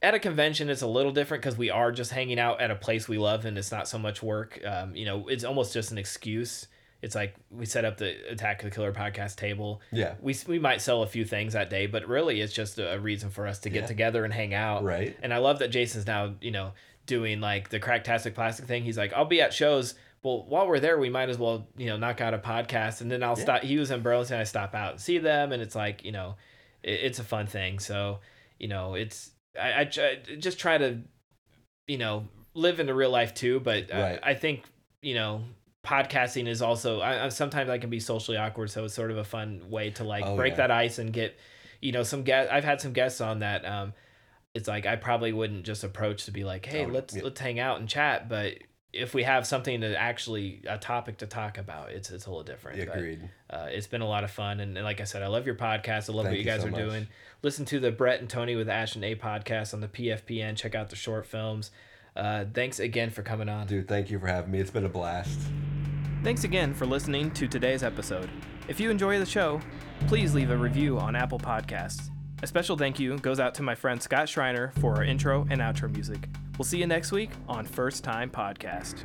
at 0.00 0.14
a 0.14 0.18
convention 0.18 0.70
it's 0.70 0.80
a 0.80 0.86
little 0.86 1.12
different 1.12 1.42
because 1.42 1.58
we 1.58 1.68
are 1.68 1.92
just 1.92 2.12
hanging 2.12 2.38
out 2.38 2.62
at 2.62 2.70
a 2.70 2.74
place 2.76 3.08
we 3.08 3.18
love 3.18 3.44
and 3.44 3.58
it's 3.58 3.70
not 3.70 3.88
so 3.88 3.98
much 3.98 4.22
work 4.22 4.58
um, 4.64 4.96
you 4.96 5.04
know 5.04 5.28
it's 5.28 5.44
almost 5.44 5.74
just 5.74 5.90
an 5.92 5.98
excuse 5.98 6.66
it's 7.06 7.14
like 7.14 7.34
we 7.50 7.64
set 7.64 7.84
up 7.86 7.96
the 7.96 8.10
attack 8.30 8.62
of 8.62 8.68
the 8.68 8.74
killer 8.74 8.92
podcast 8.92 9.36
table 9.36 9.80
Yeah. 9.92 10.14
we, 10.20 10.34
we 10.46 10.58
might 10.58 10.80
sell 10.82 11.02
a 11.02 11.06
few 11.06 11.24
things 11.24 11.54
that 11.54 11.70
day 11.70 11.86
but 11.86 12.06
really 12.06 12.40
it's 12.42 12.52
just 12.52 12.78
a, 12.78 12.98
reason 12.98 13.30
for 13.30 13.46
us 13.46 13.60
to 13.60 13.70
get 13.70 13.82
Yeah. 13.82 13.86
together 13.86 14.24
and 14.24 14.34
hang 14.34 14.52
out 14.52 14.82
Right. 14.84 15.16
and 15.22 15.32
i 15.32 15.38
love 15.38 15.60
that 15.60 15.68
jason's 15.68 16.06
now 16.06 16.34
you 16.40 16.50
know 16.50 16.72
doing 17.06 17.40
like 17.40 17.68
the 17.70 17.78
cracktastic 17.80 18.34
plastic 18.34 18.66
thing 18.66 18.82
he's 18.82 18.98
like 18.98 19.12
i'll 19.14 19.24
be 19.24 19.40
at 19.40 19.54
shows 19.54 19.94
well 20.22 20.44
while 20.48 20.66
we're 20.66 20.80
there 20.80 20.98
we 20.98 21.08
might 21.08 21.28
as 21.28 21.38
well 21.38 21.68
you 21.76 21.86
know 21.86 21.96
knock 21.96 22.20
out 22.20 22.34
a 22.34 22.38
podcast 22.38 23.00
and 23.00 23.10
then 23.10 23.22
i'll 23.22 23.36
stop 23.36 23.62
he 23.62 23.78
was 23.78 23.90
in 23.92 24.02
burlington 24.02 24.40
i 24.40 24.44
stop 24.44 24.74
out 24.74 24.92
and 24.92 25.00
see 25.00 25.18
them 25.18 25.52
and 25.52 25.62
it's 25.62 25.74
like 25.76 26.04
you 26.04 26.10
know 26.12 26.34
it, 26.82 26.98
it's 27.04 27.18
a 27.20 27.24
fun 27.24 27.46
thing 27.46 27.78
so 27.78 28.18
you 28.58 28.66
know 28.68 28.94
it's 28.94 29.30
I, 29.60 29.82
I 29.82 29.84
try, 29.84 30.16
just 30.38 30.58
try 30.58 30.76
to 30.78 30.98
you 31.86 31.98
know 31.98 32.26
live 32.54 32.80
in 32.80 32.86
the 32.86 32.94
real 32.94 33.10
life 33.10 33.32
too 33.34 33.60
but 33.60 33.90
Right. 33.92 34.18
I, 34.22 34.30
I 34.30 34.34
think 34.34 34.64
you 35.02 35.14
know 35.14 35.42
podcasting 35.86 36.48
is 36.48 36.60
also 36.62 37.00
I, 37.00 37.28
sometimes 37.28 37.70
i 37.70 37.78
can 37.78 37.90
be 37.90 38.00
socially 38.00 38.36
awkward 38.36 38.70
so 38.70 38.84
it's 38.84 38.94
sort 38.94 39.10
of 39.12 39.18
a 39.18 39.24
fun 39.24 39.62
way 39.70 39.90
to 39.92 40.04
like 40.04 40.24
Oh, 40.26 40.34
break 40.36 40.52
yeah. 40.54 40.56
that 40.58 40.70
ice 40.72 40.98
and 40.98 41.12
get 41.12 41.36
you 41.80 41.92
know 41.92 42.02
some 42.02 42.22
guest 42.24 42.50
i've 42.52 42.64
had 42.64 42.80
some 42.80 42.92
guests 42.92 43.20
on 43.20 43.38
that 43.38 43.64
um 43.64 43.92
it's 44.54 44.66
like 44.68 44.84
i 44.86 44.96
probably 44.96 45.32
wouldn't 45.32 45.64
just 45.64 45.84
approach 45.84 46.24
to 46.24 46.32
be 46.32 46.42
like 46.44 46.66
hey 46.66 46.84
Oh, 46.84 46.88
let's 46.88 47.14
yeah. 47.14 47.22
let's 47.22 47.38
hang 47.40 47.60
out 47.60 47.78
and 47.78 47.88
chat 47.88 48.28
but 48.28 48.54
if 48.92 49.12
we 49.14 49.24
have 49.24 49.46
something 49.46 49.82
to 49.82 49.94
actually 49.96 50.62
a 50.66 50.78
topic 50.78 51.18
to 51.18 51.26
talk 51.26 51.58
about 51.58 51.90
it's 51.90 52.10
it's 52.10 52.26
a 52.26 52.30
little 52.30 52.42
different 52.44 52.78
But, 52.88 52.96
Agreed. 52.96 53.28
uh, 53.50 53.66
it's 53.70 53.86
been 53.86 54.00
a 54.00 54.08
lot 54.08 54.24
of 54.24 54.30
fun 54.30 54.58
and, 54.60 54.76
and 54.76 54.84
like 54.84 55.00
i 55.00 55.04
said 55.04 55.22
i 55.22 55.26
love 55.28 55.46
your 55.46 55.54
podcast 55.56 56.08
i 56.08 56.12
love 56.12 56.24
what 56.24 56.24
Thank 56.24 56.32
you 56.32 56.38
you 56.38 56.44
guys 56.44 56.62
so 56.62 56.68
are 56.68 56.70
much. 56.70 56.80
doing 56.80 57.06
listen 57.42 57.64
to 57.66 57.78
the 57.78 57.92
brett 57.92 58.20
and 58.20 58.28
tony 58.30 58.56
with 58.56 58.68
ash 58.68 58.94
and 58.96 59.04
abe 59.04 59.20
podcast 59.20 59.72
on 59.74 59.80
the 59.80 59.88
pfpn 59.88 60.56
check 60.56 60.74
out 60.74 60.88
the 60.90 60.96
short 60.96 61.26
films 61.26 61.70
uh, 62.16 62.44
thanks 62.54 62.80
again 62.80 63.10
for 63.10 63.22
coming 63.22 63.48
on 63.48 63.66
Dude, 63.66 63.88
thank 63.88 64.10
you 64.10 64.18
for 64.18 64.26
having 64.26 64.50
me. 64.50 64.58
It's 64.60 64.70
been 64.70 64.84
a 64.84 64.88
blast. 64.88 65.38
Thanks 66.22 66.44
again 66.44 66.74
for 66.74 66.86
listening 66.86 67.30
to 67.32 67.46
today's 67.46 67.82
episode. 67.82 68.28
If 68.68 68.80
you 68.80 68.90
enjoy 68.90 69.18
the 69.18 69.26
show, 69.26 69.60
please 70.08 70.34
leave 70.34 70.50
a 70.50 70.56
review 70.56 70.98
on 70.98 71.14
Apple 71.14 71.38
Podcasts. 71.38 72.10
A 72.42 72.46
special 72.46 72.76
thank 72.76 72.98
you 72.98 73.18
goes 73.18 73.40
out 73.40 73.54
to 73.54 73.62
my 73.62 73.74
friend 73.74 74.02
Scott 74.02 74.28
Schreiner 74.28 74.72
for 74.80 74.96
our 74.96 75.04
intro 75.04 75.46
and 75.50 75.60
outro 75.60 75.90
music. 75.90 76.28
We'll 76.58 76.64
see 76.64 76.78
you 76.78 76.86
next 76.86 77.12
week 77.12 77.30
on 77.48 77.64
First 77.64 78.02
Time 78.02 78.30
Podcast. 78.30 79.04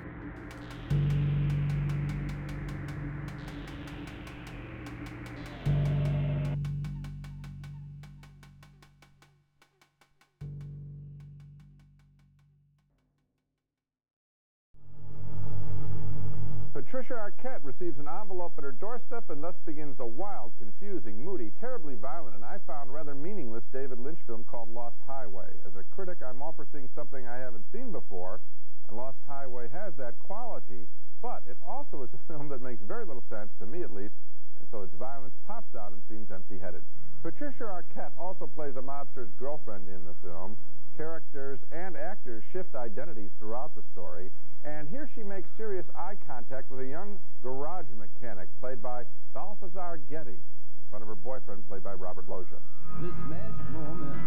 Patricia 16.92 17.14
Arquette 17.14 17.64
receives 17.64 17.98
an 18.00 18.10
envelope 18.10 18.52
at 18.58 18.66
her 18.66 18.74
doorstep 18.74 19.30
and 19.30 19.42
thus 19.42 19.56
begins 19.66 19.96
the 19.96 20.06
wild, 20.06 20.52
confusing, 20.60 21.24
moody, 21.24 21.50
terribly 21.58 21.96
violent, 21.96 22.36
and 22.36 22.44
I 22.44 22.58
found 22.68 22.92
rather 22.92 23.16
meaningless 23.16 23.64
David 23.72 23.98
Lynch 23.98 24.20
film 24.28 24.44
called 24.44 24.68
Lost 24.74 24.98
Highway. 25.08 25.48
As 25.66 25.78
a 25.78 25.86
critic, 25.96 26.18
I'm 26.20 26.40
for 26.54 26.68
seeing 26.70 26.90
something 26.94 27.26
I 27.26 27.38
haven't 27.38 27.64
seen 27.72 27.94
before, 27.94 28.42
and 28.90 28.98
Lost 28.98 29.20
Highway 29.26 29.70
has 29.72 29.94
that 30.00 30.20
quality, 30.20 30.86
but 31.22 31.44
it 31.48 31.56
also 31.66 32.04
is 32.04 32.10
a 32.12 32.20
film 32.28 32.50
that 32.50 32.62
makes 32.62 32.82
very 32.84 33.06
little 33.06 33.24
sense, 33.30 33.54
to 33.60 33.66
me 33.66 33.84
at 33.84 33.94
least, 33.94 34.16
and 34.60 34.68
so 34.70 34.82
its 34.82 34.94
violence 35.00 35.36
pops 35.48 35.74
out 35.74 35.94
and 35.94 36.02
seems 36.10 36.30
empty-headed. 36.30 36.84
Patricia 37.24 37.72
Arquette 37.72 38.12
also 38.18 38.48
plays 38.48 38.76
a 38.76 38.82
mobster's 38.82 39.32
girlfriend 39.40 39.88
in 39.88 40.04
the 40.04 40.16
film. 40.22 40.58
Characters 40.98 41.60
and 41.72 41.98
actors 41.98 42.44
shift 42.52 42.76
identities 42.76 43.32
throughout 43.40 43.74
the 43.76 43.82
story, 43.92 44.30
and 44.64 44.88
here 44.90 45.10
she 45.16 45.24
makes 45.24 45.50
serious 45.58 45.86
eye 45.96 46.16
contact 46.28 46.70
with 46.70 46.82
a 46.82 46.86
young 46.86 47.20
garage 47.42 47.88
mechanic 47.98 48.48
played 48.60 48.82
by 48.82 49.04
Balthazar 49.34 50.00
Getty 50.10 50.32
in 50.32 50.90
front 50.90 51.02
of 51.02 51.08
her 51.08 51.16
boyfriend 51.16 51.68
played 51.68 51.84
by 51.84 51.94
Robert 51.94 52.30
Loggia. 52.30 52.58
This 53.02 53.14
magic 53.28 53.70
moment, 53.72 54.22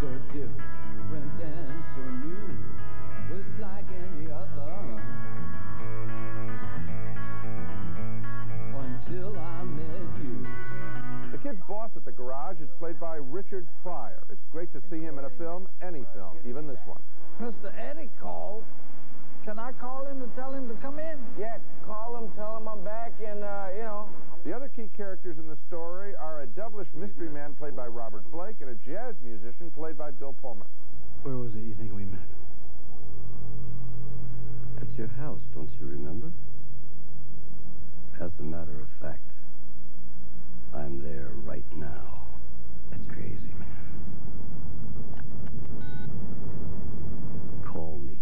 so 0.00 0.08
different 0.32 0.73
garage 12.24 12.60
is 12.60 12.70
played 12.78 12.98
by 12.98 13.16
Richard 13.16 13.66
Pryor. 13.82 14.22
It's 14.30 14.40
great 14.50 14.72
to 14.72 14.80
see 14.90 15.00
him 15.00 15.18
in 15.18 15.26
a 15.26 15.30
film, 15.30 15.68
any 15.82 16.04
film, 16.14 16.38
even 16.48 16.66
this 16.66 16.80
one. 16.86 17.00
Mr. 17.40 17.70
Eddie 17.78 18.08
called. 18.20 18.64
Can 19.44 19.58
I 19.58 19.72
call 19.72 20.06
him 20.06 20.20
to 20.20 20.26
tell 20.34 20.52
him 20.52 20.66
to 20.68 20.74
come 20.76 20.98
in? 20.98 21.18
Yeah, 21.38 21.58
call 21.86 22.16
him, 22.16 22.32
tell 22.34 22.56
him 22.56 22.66
I'm 22.66 22.82
back, 22.82 23.12
and, 23.20 23.44
uh, 23.44 23.66
you 23.76 23.82
know. 23.82 24.08
The 24.46 24.56
other 24.56 24.70
key 24.74 24.88
characters 24.96 25.36
in 25.38 25.48
the 25.48 25.58
story 25.68 26.14
are 26.16 26.42
a 26.42 26.46
devilish 26.46 26.88
mystery 26.94 27.28
man 27.28 27.54
played 27.54 27.76
by 27.76 27.86
Robert 27.86 28.24
Blake 28.32 28.56
and 28.60 28.70
a 28.70 28.74
jazz 28.74 29.14
musician 29.22 29.70
played 29.70 29.98
by 29.98 30.10
Bill 30.10 30.34
Pullman. 30.40 30.66
Where 31.22 31.36
was 31.36 31.54
it 31.54 31.60
you 31.60 31.74
think 31.74 31.92
we 31.92 32.04
met? 32.06 32.20
At 34.80 34.88
your 34.96 35.08
house, 35.08 35.40
don't 35.54 35.70
you 35.78 35.86
remember? 35.86 36.32
As 38.18 38.30
a 38.38 38.42
matter 38.42 38.80
of 38.80 38.88
fact, 39.00 39.33
I'm 40.76 41.00
there 41.02 41.30
right 41.44 41.64
now. 41.76 42.26
That's 42.90 43.02
crazy, 43.08 43.54
man. 43.58 43.68
Call 47.64 47.98
me. 47.98 48.16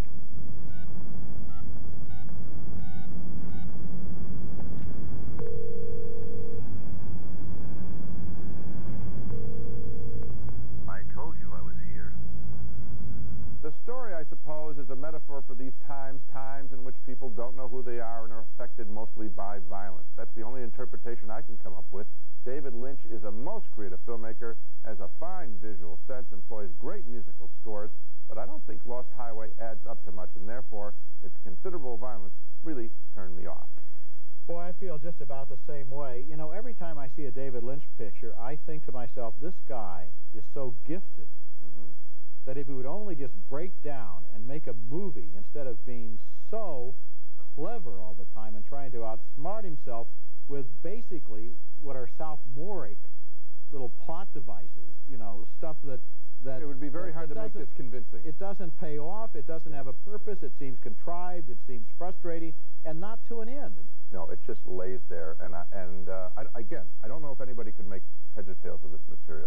The 13.62 13.72
story, 13.84 14.10
I 14.22 14.24
suppose, 14.28 14.78
is 14.78 14.88
a 14.90 14.94
metaphor. 14.94 15.42
for 15.44 15.54
these 15.54 15.72
times, 15.84 16.22
times 16.32 16.72
in 16.72 16.84
which 16.84 16.94
people 17.04 17.28
don't 17.28 17.56
know 17.56 17.66
who 17.66 17.82
they 17.82 17.98
are 17.98 18.22
and 18.22 18.32
are 18.32 18.44
affected 18.54 18.88
mostly 18.88 19.26
by 19.26 19.58
violence. 19.68 20.06
That's 20.16 20.30
the 20.36 20.42
only 20.42 20.62
interpretation 20.62 21.28
I 21.28 21.42
can 21.42 21.58
come 21.60 21.72
up 21.72 21.86
with. 21.90 22.06
David 22.46 22.72
Lynch 22.72 23.00
is 23.10 23.24
a 23.24 23.32
most 23.32 23.66
creative 23.74 23.98
filmmaker, 24.06 24.54
has 24.84 25.00
a 25.00 25.08
fine 25.18 25.58
visual 25.60 25.98
sense, 26.06 26.26
employs 26.30 26.70
great 26.78 27.04
musical 27.08 27.50
scores, 27.60 27.90
but 28.28 28.38
I 28.38 28.46
don't 28.46 28.64
think 28.64 28.82
Lost 28.86 29.08
Highway 29.16 29.48
adds 29.60 29.84
up 29.90 30.04
to 30.04 30.12
much, 30.12 30.30
and 30.36 30.48
therefore 30.48 30.94
its 31.24 31.34
considerable 31.42 31.96
violence 31.96 32.34
really 32.62 32.90
turned 33.16 33.36
me 33.36 33.46
off. 33.46 33.66
Boy, 34.46 34.60
I 34.60 34.72
feel 34.78 34.98
just 34.98 35.20
about 35.20 35.48
the 35.48 35.58
same 35.66 35.90
way. 35.90 36.24
You 36.30 36.36
know, 36.36 36.52
every 36.52 36.74
time 36.74 36.96
I 36.96 37.08
see 37.16 37.24
a 37.24 37.32
David 37.32 37.64
Lynch 37.64 37.88
picture, 37.98 38.34
I 38.38 38.56
think 38.66 38.86
to 38.86 38.92
myself, 38.92 39.34
this 39.42 39.54
guy 39.68 40.06
is 40.32 40.44
so 40.54 40.76
gifted. 40.86 41.26
That 42.46 42.56
if 42.56 42.66
he 42.66 42.72
would 42.72 42.86
only 42.86 43.14
just 43.14 43.34
break 43.48 43.70
down 43.82 44.24
and 44.34 44.46
make 44.46 44.66
a 44.66 44.74
movie 44.90 45.30
instead 45.36 45.66
of 45.66 45.84
being 45.86 46.18
so 46.50 46.94
clever 47.54 48.00
all 48.00 48.16
the 48.18 48.26
time 48.34 48.54
and 48.54 48.66
trying 48.66 48.90
to 48.90 48.98
outsmart 48.98 49.64
himself 49.64 50.06
with 50.48 50.66
basically 50.82 51.50
what 51.80 51.96
are 51.96 52.08
sophomoric 52.18 52.98
little 53.70 53.90
plot 54.04 54.28
devices, 54.34 54.96
you 55.08 55.16
know, 55.16 55.46
stuff 55.58 55.76
that 55.84 56.00
that 56.44 56.60
it 56.60 56.66
would 56.66 56.80
be 56.80 56.88
very 56.88 57.12
hard 57.12 57.28
to 57.28 57.36
make 57.36 57.54
this 57.54 57.68
convincing. 57.76 58.18
It 58.24 58.36
doesn't 58.38 58.78
pay 58.80 58.98
off. 58.98 59.36
It 59.36 59.46
doesn't 59.46 59.72
have 59.72 59.86
a 59.86 59.92
purpose. 59.92 60.38
It 60.42 60.52
seems 60.58 60.76
contrived. 60.80 61.48
It 61.50 61.58
seems 61.68 61.86
frustrating, 61.96 62.52
and 62.84 63.00
not 63.00 63.20
to 63.28 63.42
an 63.42 63.48
end. 63.48 63.76
No, 64.12 64.28
it 64.28 64.40
just 64.44 64.60
lays 64.66 64.98
there. 65.08 65.36
And 65.40 65.54
I, 65.54 65.62
and 65.72 66.08
uh, 66.08 66.30
I, 66.36 66.58
again, 66.58 66.84
I 67.04 67.08
don't 67.08 67.22
know 67.22 67.30
if 67.30 67.40
anybody 67.40 67.70
could 67.70 67.88
make 67.88 68.02
heads 68.34 68.48
or 68.48 68.54
tails 68.54 68.80
of 68.84 68.90
this 68.90 69.00
material. 69.08 69.46